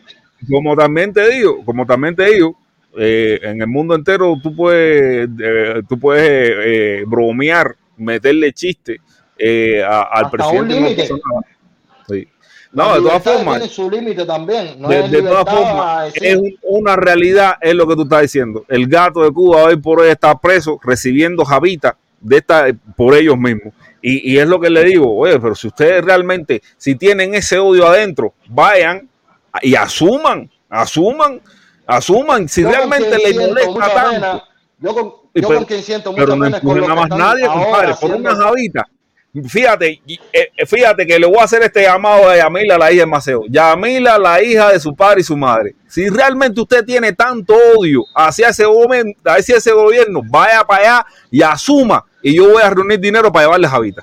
Como 0.48 0.76
también 0.76 1.12
te 1.12 1.28
digo, 1.30 1.64
como 1.64 1.84
también 1.86 2.14
te 2.16 2.24
digo, 2.26 2.56
eh, 2.98 3.38
en 3.42 3.60
el 3.60 3.68
mundo 3.68 3.94
entero 3.94 4.36
tú 4.42 4.54
puedes, 4.54 5.28
eh, 5.42 5.82
tú 5.88 5.98
puedes 5.98 6.52
eh, 6.64 7.04
bromear, 7.06 7.76
meterle 7.96 8.52
chiste 8.52 8.98
a- 9.86 10.02
al 10.12 10.24
Hasta 10.26 10.30
presidente. 10.30 11.12
un 11.12 11.18
no. 11.18 11.40
Sí. 12.08 12.28
De 12.72 12.82
todas 13.02 13.22
formas, 13.22 13.58
Tiene 13.58 13.72
su 13.72 13.90
límite 13.90 14.24
también. 14.24 14.80
No 14.80 14.88
de, 14.88 15.08
de 15.08 15.22
todas 15.22 15.44
formas, 15.52 16.12
es 16.14 16.36
un- 16.36 16.56
una 16.62 16.94
realidad, 16.96 17.54
es 17.60 17.74
lo 17.74 17.86
que 17.86 17.96
tú 17.96 18.02
estás 18.02 18.22
diciendo. 18.22 18.64
El 18.68 18.86
gato 18.86 19.22
de 19.24 19.32
Cuba 19.32 19.64
hoy 19.64 19.76
por 19.76 20.00
hoy 20.00 20.08
está 20.10 20.38
preso, 20.38 20.78
recibiendo 20.82 21.44
javita 21.44 21.96
de 22.20 22.36
esta, 22.36 22.66
por 22.96 23.14
ellos 23.14 23.36
mismos. 23.36 23.74
Y, 24.00 24.32
y 24.32 24.38
es 24.38 24.46
lo 24.46 24.60
que 24.60 24.70
le 24.70 24.84
digo, 24.84 25.14
oye, 25.16 25.38
pero 25.40 25.54
si 25.54 25.66
ustedes 25.66 26.04
realmente, 26.04 26.62
si 26.76 26.94
tienen 26.94 27.34
ese 27.34 27.58
odio 27.58 27.86
adentro, 27.86 28.34
vayan 28.48 29.08
y 29.62 29.74
asuman, 29.74 30.50
asuman, 30.68 31.40
asuman. 31.86 32.48
Si 32.48 32.62
Yo 32.62 32.70
realmente 32.70 33.16
siento 33.18 33.48
molesta 33.48 33.94
tanto, 33.94 34.42
yo 34.78 34.94
con, 34.94 35.04
yo 35.04 35.20
pero- 35.34 35.48
con 35.48 35.64
quien 35.64 35.82
siento 35.82 36.14
pero 36.14 36.36
mucha 36.36 36.36
no 36.36 36.40
pena 36.40 36.56
es 36.58 36.62
con 36.88 36.94
más 36.96 37.08
nadie, 37.10 37.46
compadre, 37.46 37.94
por 38.00 38.10
una 38.14 38.34
javita. 38.36 38.86
Fíjate, 39.48 40.00
eh, 40.08 40.18
eh, 40.56 40.66
fíjate 40.66 41.06
que 41.06 41.16
le 41.16 41.24
voy 41.26 41.38
a 41.38 41.44
hacer 41.44 41.62
este 41.62 41.82
llamado 41.82 42.28
a 42.28 42.36
Yamila, 42.36 42.76
la 42.76 42.90
hija 42.90 43.02
de 43.02 43.06
Maceo. 43.06 43.42
Yamila, 43.48 44.18
la 44.18 44.42
hija 44.42 44.72
de 44.72 44.80
su 44.80 44.92
padre 44.92 45.20
y 45.20 45.24
su 45.24 45.36
madre. 45.36 45.76
Si 45.86 46.08
realmente 46.08 46.60
usted 46.60 46.84
tiene 46.84 47.12
tanto 47.12 47.54
odio 47.76 48.02
hacia 48.12 48.48
ese, 48.48 48.64
hacia 49.24 49.56
ese 49.56 49.70
gobierno, 49.70 50.20
vaya 50.24 50.64
para 50.64 50.82
allá 50.82 51.06
y 51.30 51.42
asuma. 51.42 52.04
Y 52.22 52.34
yo 52.36 52.50
voy 52.50 52.60
a 52.60 52.70
reunir 52.70 52.98
dinero 52.98 53.30
para 53.30 53.46
llevarle 53.46 53.68
javita. 53.68 54.02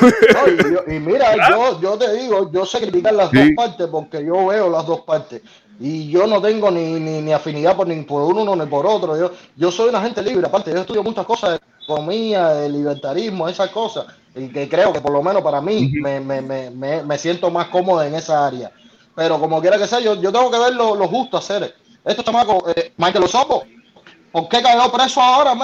No, 0.00 0.48
y, 0.52 0.72
yo- 0.72 0.94
y 0.94 0.98
mira, 1.00 1.34
yo, 1.50 1.80
yo 1.80 1.96
te 1.98 2.12
digo, 2.14 2.50
yo 2.52 2.66
sé 2.66 2.80
criticar 2.80 3.14
las 3.14 3.30
Sí. 3.30 3.36
dos 3.38 3.48
partes 3.56 3.86
porque 3.88 4.24
yo 4.24 4.46
veo 4.46 4.68
las 4.70 4.86
dos 4.86 5.00
partes. 5.02 5.42
Y 5.78 6.08
yo 6.10 6.26
no 6.26 6.40
tengo 6.40 6.70
ni, 6.70 6.94
ni, 6.94 7.20
ni 7.20 7.32
afinidad 7.32 7.76
por, 7.76 7.86
ni 7.86 8.02
por 8.02 8.22
uno 8.34 8.56
ni 8.56 8.66
por 8.66 8.86
otro. 8.86 9.18
Yo, 9.18 9.30
yo 9.56 9.70
soy 9.70 9.90
una 9.90 10.00
gente 10.00 10.22
libre, 10.22 10.46
aparte, 10.46 10.70
yo 10.72 10.80
estudio 10.80 11.02
muchas 11.02 11.26
cosas 11.26 11.50
de 11.52 11.60
economía, 11.84 12.48
de 12.48 12.68
libertarismo, 12.70 13.46
esas 13.48 13.70
cosas. 13.70 14.06
Y 14.34 14.48
que 14.48 14.68
creo 14.68 14.92
que 14.92 15.00
por 15.00 15.12
lo 15.12 15.22
menos 15.22 15.42
para 15.42 15.60
mí 15.60 15.92
me, 16.00 16.18
me, 16.20 16.40
me, 16.40 16.70
me, 16.70 17.02
me 17.02 17.18
siento 17.18 17.50
más 17.50 17.68
cómodo 17.68 18.02
en 18.02 18.14
esa 18.14 18.46
área. 18.46 18.70
Pero 19.14 19.38
como 19.38 19.60
quiera 19.60 19.78
que 19.78 19.86
sea, 19.86 20.00
yo, 20.00 20.14
yo 20.14 20.32
tengo 20.32 20.50
que 20.50 20.58
ver 20.58 20.74
lo, 20.74 20.94
lo 20.94 21.08
justo 21.08 21.36
hacer. 21.36 21.74
Estos 22.04 22.24
chamacos, 22.24 22.64
eh, 22.74 22.92
Michael 22.96 23.24
Osopo, 23.24 23.64
¿por 24.32 24.48
qué 24.48 24.62
cayó 24.62 24.90
preso 24.92 25.20
ahora? 25.20 25.54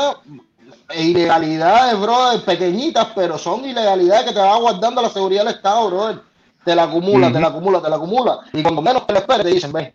Ilegalidades, 0.96 1.98
brother, 2.00 2.44
pequeñitas, 2.44 3.08
pero 3.14 3.38
son 3.38 3.64
ilegalidades 3.64 4.24
que 4.26 4.32
te 4.32 4.40
van 4.40 4.60
guardando 4.60 5.02
la 5.02 5.08
seguridad 5.08 5.44
del 5.44 5.54
Estado, 5.54 5.88
brother. 5.90 6.20
Te 6.64 6.74
la 6.74 6.84
acumula, 6.84 7.32
te 7.32 7.40
la 7.40 7.48
acumula, 7.48 7.82
te 7.82 7.88
la 7.90 7.96
acumula. 7.96 8.38
Y 8.52 8.62
cuando 8.62 8.80
menos 8.82 9.06
te 9.06 9.12
lo 9.12 9.18
esperes, 9.18 9.42
te 9.44 9.50
dicen, 9.52 9.72
ven, 9.72 9.92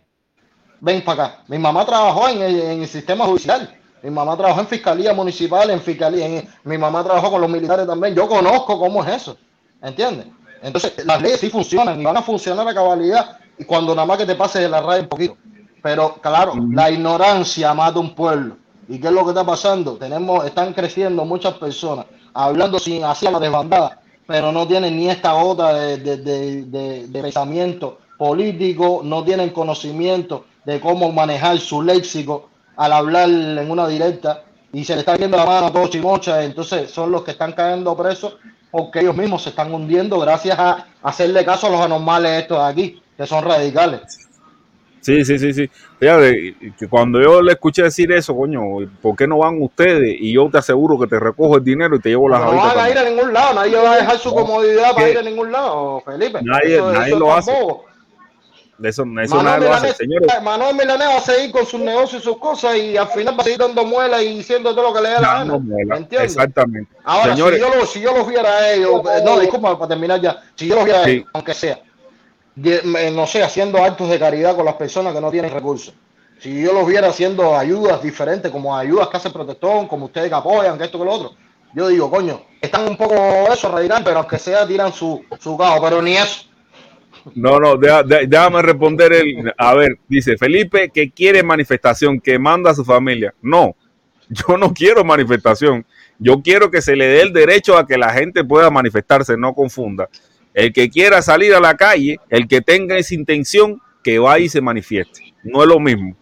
ven 0.80 1.02
para 1.04 1.24
acá. 1.24 1.38
Mi 1.48 1.58
mamá 1.58 1.84
trabajó 1.86 2.28
en 2.28 2.42
el, 2.42 2.60
en 2.60 2.82
el 2.82 2.88
sistema 2.88 3.24
judicial. 3.24 3.74
Mi 4.02 4.10
mamá 4.10 4.36
trabajó 4.36 4.60
en 4.60 4.66
fiscalía 4.68 5.12
municipal, 5.14 5.70
en 5.70 5.80
fiscalía. 5.80 6.26
en- 6.26 6.48
mi 6.64 6.76
mamá 6.78 7.02
trabajó 7.02 7.30
con 7.30 7.40
los 7.40 7.50
militares 7.50 7.86
también. 7.86 8.14
Yo 8.14 8.28
conozco 8.28 8.78
cómo 8.78 9.02
es 9.02 9.10
eso. 9.22 9.36
¿Entiendes? 9.82 10.26
Entonces, 10.62 10.92
las 11.06 11.22
leyes 11.22 11.40
sí 11.40 11.50
funcionan 11.50 12.00
y 12.00 12.04
van 12.04 12.16
a 12.16 12.22
funcionar 12.22 12.68
a 12.68 12.74
cabalidad. 12.74 13.38
Y 13.58 13.64
cuando 13.64 13.94
nada 13.94 14.06
más 14.06 14.18
que 14.18 14.26
te 14.26 14.34
pases 14.34 14.62
de 14.62 14.68
la 14.68 14.80
raya 14.80 15.02
un 15.02 15.08
poquito. 15.08 15.36
Pero 15.82 16.14
claro, 16.20 16.52
la 16.72 16.90
ignorancia 16.90 17.72
mata 17.74 17.98
un 17.98 18.14
pueblo. 18.14 18.56
¿Y 18.88 18.98
qué 18.98 19.08
es 19.08 19.12
lo 19.12 19.22
que 19.24 19.30
está 19.30 19.44
pasando? 19.44 19.96
Tenemos, 19.96 20.44
están 20.44 20.72
creciendo 20.72 21.24
muchas 21.24 21.54
personas 21.54 22.06
hablando 22.34 22.78
sin 22.78 23.04
hacia 23.04 23.30
la 23.30 23.38
desbandada, 23.38 24.00
pero 24.26 24.52
no 24.52 24.66
tienen 24.66 24.96
ni 24.96 25.08
esta 25.10 25.32
gota 25.32 25.74
de, 25.74 25.96
de- 25.98 26.64
de- 26.64 27.08
pensamiento 27.22 27.98
político, 28.16 29.00
no 29.04 29.24
tienen 29.24 29.50
conocimiento 29.50 30.44
de 30.64 30.80
cómo 30.80 31.10
manejar 31.12 31.58
su 31.58 31.82
léxico 31.82 32.48
al 32.76 32.92
hablar 32.92 33.28
en 33.28 33.70
una 33.70 33.86
directa 33.88 34.44
y 34.72 34.84
se 34.84 34.94
le 34.94 35.00
está 35.00 35.16
viendo 35.16 35.36
la 35.36 35.46
mano 35.46 35.66
a 35.66 35.72
todos 35.72 35.90
chimocha, 35.90 36.42
entonces 36.44 36.90
son 36.90 37.10
los 37.10 37.22
que 37.24 37.30
están 37.32 37.52
cayendo 37.52 37.96
presos 37.96 38.36
porque 38.70 39.00
ellos 39.00 39.16
mismos 39.16 39.42
se 39.42 39.48
están 39.50 39.72
hundiendo 39.72 40.18
gracias 40.20 40.58
a 40.58 40.86
hacerle 41.02 41.44
caso 41.44 41.68
a 41.68 41.70
los 41.70 41.80
anormales 41.80 42.42
estos 42.42 42.58
de 42.58 42.64
aquí, 42.64 43.02
que 43.16 43.26
son 43.26 43.44
radicales. 43.44 44.27
Sí, 45.00 45.24
sí, 45.24 45.38
sí, 45.38 45.52
sí. 45.54 45.70
Fíjate, 45.98 46.54
que 46.78 46.88
cuando 46.88 47.20
yo 47.20 47.40
le 47.40 47.52
escuché 47.52 47.82
decir 47.84 48.10
eso, 48.12 48.36
coño, 48.36 48.60
¿por 49.00 49.16
qué 49.16 49.26
no 49.26 49.38
van 49.38 49.60
ustedes? 49.62 50.16
Y 50.20 50.34
yo 50.34 50.48
te 50.50 50.58
aseguro 50.58 50.98
que 50.98 51.06
te 51.06 51.18
recojo 51.18 51.56
el 51.56 51.64
dinero 51.64 51.96
y 51.96 52.00
te 52.00 52.08
llevo 52.10 52.28
las 52.28 52.40
No 52.40 52.48
van 52.56 52.58
a 52.58 52.88
ir 52.88 52.94
también. 52.94 52.98
a 52.98 53.02
ningún 53.10 53.32
lado, 53.32 53.54
nadie 53.54 53.76
va 53.76 53.92
a 53.92 53.96
dejar 53.96 54.18
su 54.18 54.28
No, 54.30 54.34
comodidad 54.34 54.92
para 54.94 55.08
ir 55.10 55.18
a 55.18 55.22
ningún 55.22 55.50
lado, 55.52 56.02
Felipe. 56.04 56.40
Nadie- 56.42 56.80
nadie 56.80 57.16
lo 57.18 57.32
hace. 57.32 57.52
bobo. 57.52 57.84
Eso, 58.80 59.02
eso 59.02 59.34
Manuel 59.34 59.44
nadie 59.44 59.68
lo 59.68 59.74
hace. 59.74 59.92
Señores, 59.94 60.28
Manuel 60.42 60.76
Milanés 60.76 61.08
va 61.08 61.16
a 61.16 61.20
seguir 61.20 61.50
con 61.50 61.66
sus 61.66 61.80
negocios 61.80 62.22
y 62.22 62.24
sus 62.24 62.38
cosas 62.38 62.76
y 62.76 62.96
al 62.96 63.08
final 63.08 63.34
va 63.36 63.40
a 63.40 63.44
seguir 63.44 63.58
dando 63.58 63.84
muelas 63.84 64.22
y 64.22 64.36
diciendo 64.36 64.72
todo 64.72 64.84
lo 64.90 64.94
que 64.94 65.00
le 65.02 65.08
dé 65.08 65.14
la 65.20 65.34
gana. 65.44 65.54
¿Entiendes? 65.96 66.32
Exactamente. 66.36 66.88
Ahora, 67.02 67.34
Señores, 67.34 67.56
si, 67.60 67.60
yo 67.68 67.74
lo, 67.74 67.86
si 67.86 68.00
yo 68.00 68.16
los 68.16 68.28
viera 68.28 68.48
a 68.50 68.72
ellos, 68.72 69.00
eh, 69.04 69.22
no, 69.24 69.40
disculpa 69.40 69.76
para 69.76 69.88
terminar 69.88 70.20
ya, 70.20 70.40
si 70.54 70.68
yo 70.68 70.76
los 70.76 70.84
viera 70.84 71.00
a 71.00 71.08
ellos, 71.08 71.26
aunque 71.32 71.54
sea, 71.54 71.80
no 73.12 73.26
sé, 73.26 73.42
haciendo 73.42 73.78
actos 73.78 74.08
de 74.08 74.18
caridad 74.18 74.56
con 74.56 74.64
las 74.64 74.74
personas 74.74 75.14
que 75.14 75.20
no 75.20 75.30
tienen 75.30 75.52
recursos, 75.52 75.94
si 76.40 76.62
yo 76.62 76.72
los 76.72 76.86
viera 76.86 77.08
haciendo 77.08 77.56
ayudas 77.56 78.02
diferentes, 78.02 78.50
como 78.50 78.76
ayudas 78.76 79.08
que 79.08 79.16
hace 79.16 79.30
Protectón, 79.30 79.86
como 79.88 80.06
ustedes 80.06 80.28
que 80.28 80.34
apoyan, 80.34 80.78
que 80.78 80.84
esto 80.84 80.98
que 80.98 81.04
lo 81.04 81.12
otro, 81.12 81.32
yo 81.74 81.88
digo, 81.88 82.10
coño, 82.10 82.40
están 82.60 82.88
un 82.88 82.96
poco 82.96 83.14
eso, 83.52 83.70
radical, 83.70 84.02
pero 84.04 84.18
aunque 84.18 84.38
sea 84.38 84.66
tiran 84.66 84.92
su, 84.92 85.24
su 85.38 85.56
cajo, 85.56 85.82
pero 85.82 86.00
ni 86.02 86.16
eso. 86.16 86.44
No, 87.34 87.58
no, 87.58 87.76
deja- 87.76 88.02
de- 88.02 88.26
déjame 88.26 88.62
responder 88.62 89.12
el. 89.12 89.52
A 89.58 89.74
ver, 89.74 89.98
dice 90.08 90.36
Felipe 90.38 90.90
que 90.90 91.10
quiere 91.10 91.42
manifestación, 91.42 92.20
que 92.20 92.38
manda 92.38 92.70
a 92.70 92.74
su 92.74 92.84
familia. 92.84 93.34
No, 93.42 93.74
yo 94.28 94.56
no 94.56 94.72
quiero 94.72 95.04
manifestación. 95.04 95.84
Yo 96.18 96.40
quiero 96.42 96.70
que 96.70 96.82
se 96.82 96.96
le 96.96 97.06
dé 97.06 97.22
el 97.22 97.32
derecho 97.32 97.76
a 97.76 97.86
que 97.86 97.98
la 97.98 98.10
gente 98.12 98.44
pueda 98.44 98.70
manifestarse, 98.70 99.36
no 99.36 99.54
confunda. 99.54 100.08
El 100.58 100.72
que 100.72 100.90
quiera 100.90 101.22
salir 101.22 101.54
a 101.54 101.60
la 101.60 101.76
calle, 101.76 102.18
el 102.30 102.48
que 102.48 102.60
tenga 102.60 102.96
esa 102.96 103.14
intención, 103.14 103.80
que 104.02 104.18
vaya 104.18 104.44
y 104.44 104.48
se 104.48 104.60
manifieste. 104.60 105.32
No 105.44 105.62
es 105.62 105.68
lo 105.68 105.78
mismo. 105.78 106.16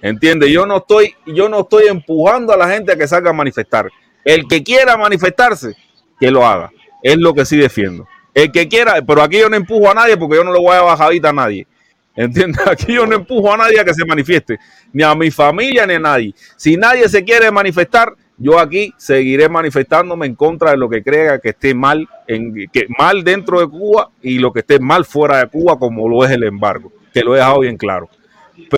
¿Entiende? 0.00 0.52
Yo 0.52 0.66
no 0.66 0.76
estoy, 0.76 1.16
yo 1.26 1.48
no 1.48 1.62
estoy 1.62 1.88
empujando 1.88 2.52
a 2.52 2.56
la 2.56 2.68
gente 2.68 2.92
a 2.92 2.96
que 2.96 3.08
salga 3.08 3.30
a 3.30 3.32
manifestar. 3.32 3.90
El 4.24 4.46
que 4.46 4.62
quiera 4.62 4.96
manifestarse, 4.96 5.74
que 6.20 6.30
lo 6.30 6.46
haga. 6.46 6.70
Es 7.02 7.16
lo 7.16 7.34
que 7.34 7.44
sí 7.44 7.56
defiendo. 7.56 8.06
El 8.32 8.52
que 8.52 8.68
quiera, 8.68 9.02
pero 9.02 9.20
aquí 9.20 9.40
yo 9.40 9.48
no 9.48 9.56
empujo 9.56 9.90
a 9.90 9.94
nadie 9.94 10.16
porque 10.16 10.36
yo 10.36 10.44
no 10.44 10.52
le 10.52 10.60
voy 10.60 10.76
a 10.76 10.82
bajadita 10.82 11.30
a 11.30 11.32
nadie. 11.32 11.66
¿Entiendes? 12.14 12.64
Aquí 12.68 12.92
yo 12.94 13.04
no 13.04 13.16
empujo 13.16 13.52
a 13.52 13.56
nadie 13.56 13.80
a 13.80 13.84
que 13.84 13.94
se 13.94 14.04
manifieste, 14.04 14.60
ni 14.92 15.02
a 15.02 15.12
mi 15.16 15.32
familia 15.32 15.88
ni 15.88 15.94
a 15.94 15.98
nadie. 15.98 16.32
Si 16.56 16.76
nadie 16.76 17.08
se 17.08 17.24
quiere 17.24 17.50
manifestar, 17.50 18.14
yo 18.38 18.58
aquí 18.58 18.92
seguiré 18.96 19.48
manifestándome 19.48 20.26
en 20.26 20.34
contra 20.34 20.72
de 20.72 20.76
lo 20.76 20.88
que 20.88 21.02
crea 21.02 21.38
que 21.38 21.50
esté 21.50 21.74
mal, 21.74 22.08
en, 22.26 22.68
que 22.72 22.86
mal 22.98 23.22
dentro 23.24 23.60
de 23.60 23.68
Cuba 23.68 24.10
y 24.20 24.38
lo 24.38 24.52
que 24.52 24.60
esté 24.60 24.78
mal 24.78 25.04
fuera 25.04 25.38
de 25.38 25.48
Cuba, 25.48 25.78
como 25.78 26.08
lo 26.08 26.24
es 26.24 26.30
el 26.30 26.42
embargo, 26.42 26.92
que 27.12 27.20
lo 27.20 27.34
he 27.34 27.38
dejado 27.38 27.60
bien 27.60 27.76
claro. 27.76 28.08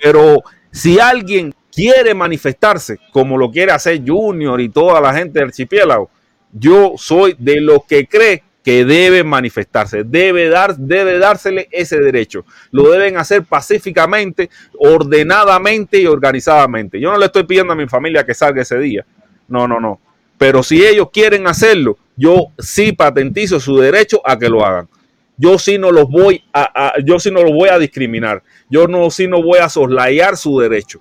Pero 0.00 0.42
si 0.70 0.98
alguien 0.98 1.54
quiere 1.72 2.14
manifestarse, 2.14 2.98
como 3.12 3.38
lo 3.38 3.50
quiere 3.50 3.72
hacer 3.72 4.02
Junior 4.06 4.60
y 4.60 4.68
toda 4.68 5.00
la 5.00 5.14
gente 5.14 5.38
del 5.38 5.48
archipiélago, 5.48 6.10
yo 6.52 6.94
soy 6.96 7.34
de 7.38 7.60
los 7.60 7.84
que 7.84 8.06
cree 8.06 8.42
que 8.64 8.84
debe 8.86 9.24
manifestarse, 9.24 10.04
debe, 10.04 10.48
dar, 10.48 10.76
debe 10.76 11.18
dársele 11.18 11.68
ese 11.70 12.00
derecho. 12.00 12.46
Lo 12.70 12.90
deben 12.90 13.18
hacer 13.18 13.44
pacíficamente, 13.44 14.48
ordenadamente 14.78 16.00
y 16.00 16.06
organizadamente. 16.06 16.98
Yo 16.98 17.12
no 17.12 17.18
le 17.18 17.26
estoy 17.26 17.44
pidiendo 17.44 17.74
a 17.74 17.76
mi 17.76 17.86
familia 17.86 18.24
que 18.24 18.32
salga 18.32 18.62
ese 18.62 18.78
día. 18.78 19.04
No, 19.48 19.68
no, 19.68 19.80
no. 19.80 20.00
Pero 20.38 20.62
si 20.62 20.84
ellos 20.84 21.08
quieren 21.12 21.46
hacerlo, 21.46 21.98
yo 22.16 22.48
sí 22.58 22.92
patentizo 22.92 23.60
su 23.60 23.76
derecho 23.78 24.20
a 24.24 24.38
que 24.38 24.48
lo 24.48 24.64
hagan. 24.64 24.88
Yo 25.36 25.58
sí 25.58 25.78
no 25.78 25.90
los 25.90 26.08
voy 26.08 26.44
a, 26.52 26.92
yo 27.04 27.18
sí 27.18 27.30
no 27.30 27.42
los 27.42 27.52
voy 27.52 27.68
a 27.68 27.78
discriminar. 27.78 28.42
Yo 28.70 28.86
no 28.86 29.10
sí 29.10 29.26
no 29.26 29.42
voy 29.42 29.58
a 29.58 29.68
soslayar 29.68 30.36
su 30.36 30.58
derecho. 30.60 31.00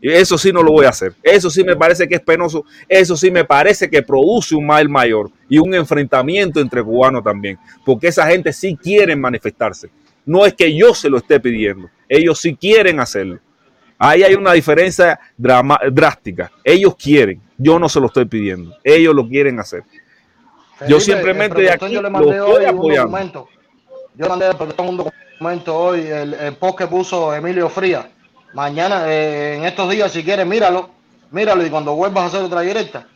Eso 0.00 0.38
sí 0.38 0.52
no 0.52 0.62
lo 0.62 0.72
voy 0.72 0.86
a 0.86 0.90
hacer. 0.90 1.14
Eso 1.22 1.50
sí 1.50 1.64
me 1.64 1.76
parece 1.76 2.08
que 2.08 2.16
es 2.16 2.20
penoso. 2.20 2.64
Eso 2.88 3.16
sí 3.16 3.30
me 3.30 3.44
parece 3.44 3.90
que 3.90 4.02
produce 4.02 4.54
un 4.54 4.66
mal 4.66 4.88
mayor 4.88 5.30
y 5.48 5.58
un 5.58 5.74
enfrentamiento 5.74 6.60
entre 6.60 6.82
cubanos 6.82 7.24
también. 7.24 7.58
Porque 7.84 8.08
esa 8.08 8.26
gente 8.26 8.52
sí 8.52 8.76
quiere 8.80 9.16
manifestarse. 9.16 9.90
No 10.24 10.46
es 10.46 10.54
que 10.54 10.76
yo 10.76 10.94
se 10.94 11.10
lo 11.10 11.18
esté 11.18 11.40
pidiendo. 11.40 11.88
Ellos 12.08 12.40
sí 12.40 12.54
quieren 12.54 13.00
hacerlo. 13.00 13.40
Ahí 13.98 14.22
hay 14.22 14.34
una 14.34 14.52
diferencia 14.52 15.18
drástica. 15.36 16.50
Ellos 16.62 16.94
quieren. 16.96 17.42
Yo 17.56 17.78
no 17.78 17.88
se 17.88 18.00
lo 18.00 18.06
estoy 18.06 18.26
pidiendo. 18.26 18.76
Ellos 18.84 19.14
lo 19.14 19.26
quieren 19.26 19.58
hacer. 19.58 19.82
yo 20.88 21.00
simplemente 21.00 21.60
de 21.60 21.72
aquí 21.72 21.90
yo 21.90 22.00
le 22.00 22.10
mandé 22.10 22.40
hoy 22.40 22.64
un 22.66 22.94
documento. 22.94 23.48
Yo 24.14 24.28
mandé 24.28 24.50
un 24.78 24.96
documento 24.96 25.76
hoy, 25.76 26.00
el, 26.00 26.34
el 26.34 26.54
post 26.54 26.78
que 26.78 26.86
puso 26.86 27.34
Emilio 27.34 27.68
Frías 27.68 28.06
Mañana, 28.54 29.04
eh, 29.06 29.56
en 29.56 29.64
estos 29.64 29.90
días, 29.90 30.10
si 30.10 30.24
quieres, 30.24 30.46
míralo, 30.46 30.88
míralo 31.30 31.64
y 31.66 31.70
cuando 31.70 31.94
vuelvas 31.94 32.24
a 32.24 32.26
hacer 32.28 32.42
otra 32.42 32.62
directa, 32.62 33.06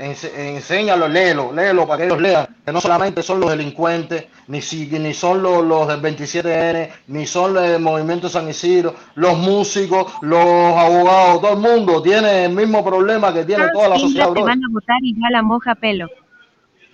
enséñalo, 0.00 1.08
léelo, 1.08 1.52
léelo 1.52 1.86
para 1.86 1.98
que 1.98 2.06
ellos 2.06 2.20
lean, 2.20 2.46
que 2.64 2.72
no 2.72 2.80
solamente 2.80 3.22
son 3.22 3.40
los 3.40 3.50
delincuentes, 3.50 4.26
ni, 4.48 4.62
si, 4.62 4.86
ni 4.86 5.12
son 5.12 5.42
los, 5.42 5.64
los 5.64 5.86
del 5.86 6.00
27N, 6.00 6.90
ni 7.08 7.26
son 7.26 7.54
los 7.54 7.62
del 7.62 7.80
Movimiento 7.80 8.28
San 8.28 8.48
Isidro, 8.48 8.94
los 9.14 9.36
músicos, 9.36 10.12
los 10.22 10.42
abogados, 10.42 11.40
todo 11.42 11.52
el 11.52 11.58
mundo 11.58 12.02
tiene 12.02 12.46
el 12.46 12.52
mismo 12.52 12.84
problema 12.84 13.32
que 13.32 13.44
tiene 13.44 13.68
toda 13.72 13.90
la 13.90 13.98
sociedad. 13.98 14.32
Te 14.32 14.42
van 14.42 14.58
a 14.64 14.68
votar 14.72 14.98
igual 15.02 15.34
a 15.34 15.42
moja 15.42 15.74
pelo. 15.74 16.08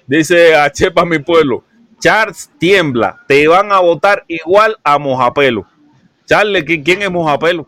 Dice 0.07 0.57
a 0.57 0.71
Chepa 0.71 1.05
mi 1.05 1.19
pueblo, 1.19 1.65
Charles 1.99 2.51
tiembla, 2.59 3.21
te 3.27 3.47
van 3.49 3.73
a 3.73 3.81
votar 3.81 4.25
igual 4.29 4.77
a 4.85 4.99
mojapelo. 4.99 5.67
Charles, 6.27 6.65
¿quién 6.65 7.03
es 7.03 7.11
mojapelo? 7.11 7.67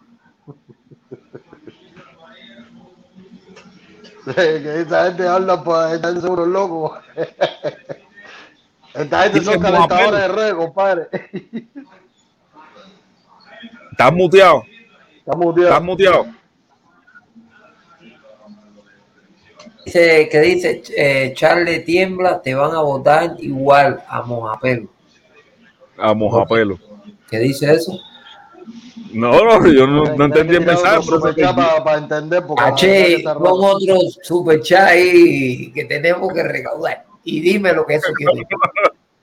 Que 4.34 4.81
esta 4.81 5.07
gente 5.07 5.26
habla, 5.26 5.62
pues, 5.62 5.92
esta 5.94 6.08
gente 6.08 6.20
son 6.20 6.32
unos 6.32 6.48
locos. 6.48 6.98
Esta 8.94 9.23
gente 9.23 9.42
son 9.42 9.60
calentadores 9.60 10.20
de 10.20 10.28
red, 10.28 10.55
compadre. 10.55 11.08
¿Estás 13.90 14.12
muteado? 14.12 14.62
Está 15.18 15.36
muteado. 15.36 15.68
¿Estás 15.68 15.82
muteado? 15.82 16.26
Dice, 19.84 20.28
que 20.31 20.40
dice, 20.40 20.82
eh, 20.97 21.32
Charlie 21.34 21.81
tiembla, 21.81 22.42
te 22.42 22.55
van 22.55 22.73
a 22.73 22.81
votar 22.81 23.36
igual 23.39 24.02
a 24.07 24.23
Mojapelo. 24.23 24.89
A 25.97 26.12
Mojapelo. 26.12 26.78
¿Qué 27.31 27.39
dice 27.39 27.73
eso? 27.73 27.98
No, 29.12 29.32
no, 29.44 29.66
yo 29.66 29.86
no, 29.86 30.16
no 30.16 30.24
entendí 30.24 30.56
el 30.56 30.66
mensaje. 30.66 31.00
Para, 31.54 31.84
para 31.84 31.98
entender. 31.98 32.42
H, 32.56 33.24
con 33.24 33.64
otro 33.64 33.96
superchat 34.22 34.90
que 34.92 35.86
tenemos 35.88 36.32
que 36.32 36.42
recaudar. 36.42 37.04
Y 37.24 37.40
dime 37.40 37.72
lo 37.72 37.84
que 37.84 37.96
eso 37.96 38.12
quiere 38.14 38.46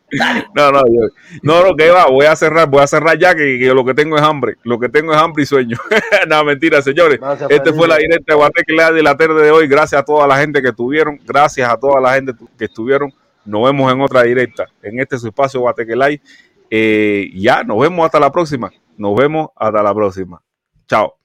No, 0.55 0.71
no, 0.71 0.81
yo, 0.87 1.01
no, 1.41 1.63
no, 1.63 1.75
que 1.75 1.89
va, 1.89 2.05
voy 2.05 2.25
a 2.27 2.35
cerrar, 2.35 2.69
voy 2.69 2.81
a 2.81 2.87
cerrar 2.87 3.17
ya 3.17 3.33
que, 3.35 3.57
que, 3.59 3.73
lo 3.73 3.83
que 3.83 3.93
tengo 3.93 4.15
es 4.15 4.21
hambre, 4.21 4.55
lo 4.63 4.79
que 4.79 4.87
tengo 4.87 5.11
es 5.11 5.17
hambre 5.17 5.43
y 5.43 5.45
sueño. 5.45 5.77
no, 6.27 6.43
mentira, 6.43 6.81
señores. 6.81 7.19
Gracias, 7.19 7.49
este 7.49 7.73
fue 7.73 7.87
la 7.87 7.97
directa 7.97 8.33
de 8.33 8.37
Guateque 8.37 8.93
de 8.93 9.03
la 9.03 9.17
tarde 9.17 9.43
de 9.43 9.51
hoy. 9.51 9.67
Gracias 9.67 9.99
a 9.99 10.05
toda 10.05 10.27
la 10.27 10.37
gente 10.37 10.61
que 10.61 10.69
estuvieron, 10.69 11.19
gracias 11.25 11.69
a 11.69 11.77
toda 11.77 11.99
la 11.99 12.13
gente 12.13 12.33
que 12.57 12.65
estuvieron. 12.65 13.11
Nos 13.43 13.65
vemos 13.65 13.91
en 13.91 14.01
otra 14.01 14.23
directa, 14.23 14.65
en 14.81 14.99
este 14.99 15.17
su 15.17 15.27
espacio 15.27 15.59
Guateque 15.59 15.95
Live. 15.95 16.21
Eh, 16.69 17.31
ya, 17.35 17.63
nos 17.63 17.79
vemos 17.79 18.05
hasta 18.05 18.19
la 18.19 18.31
próxima. 18.31 18.71
Nos 18.97 19.15
vemos 19.15 19.49
hasta 19.55 19.83
la 19.83 19.93
próxima. 19.93 20.41
Chao. 20.87 21.15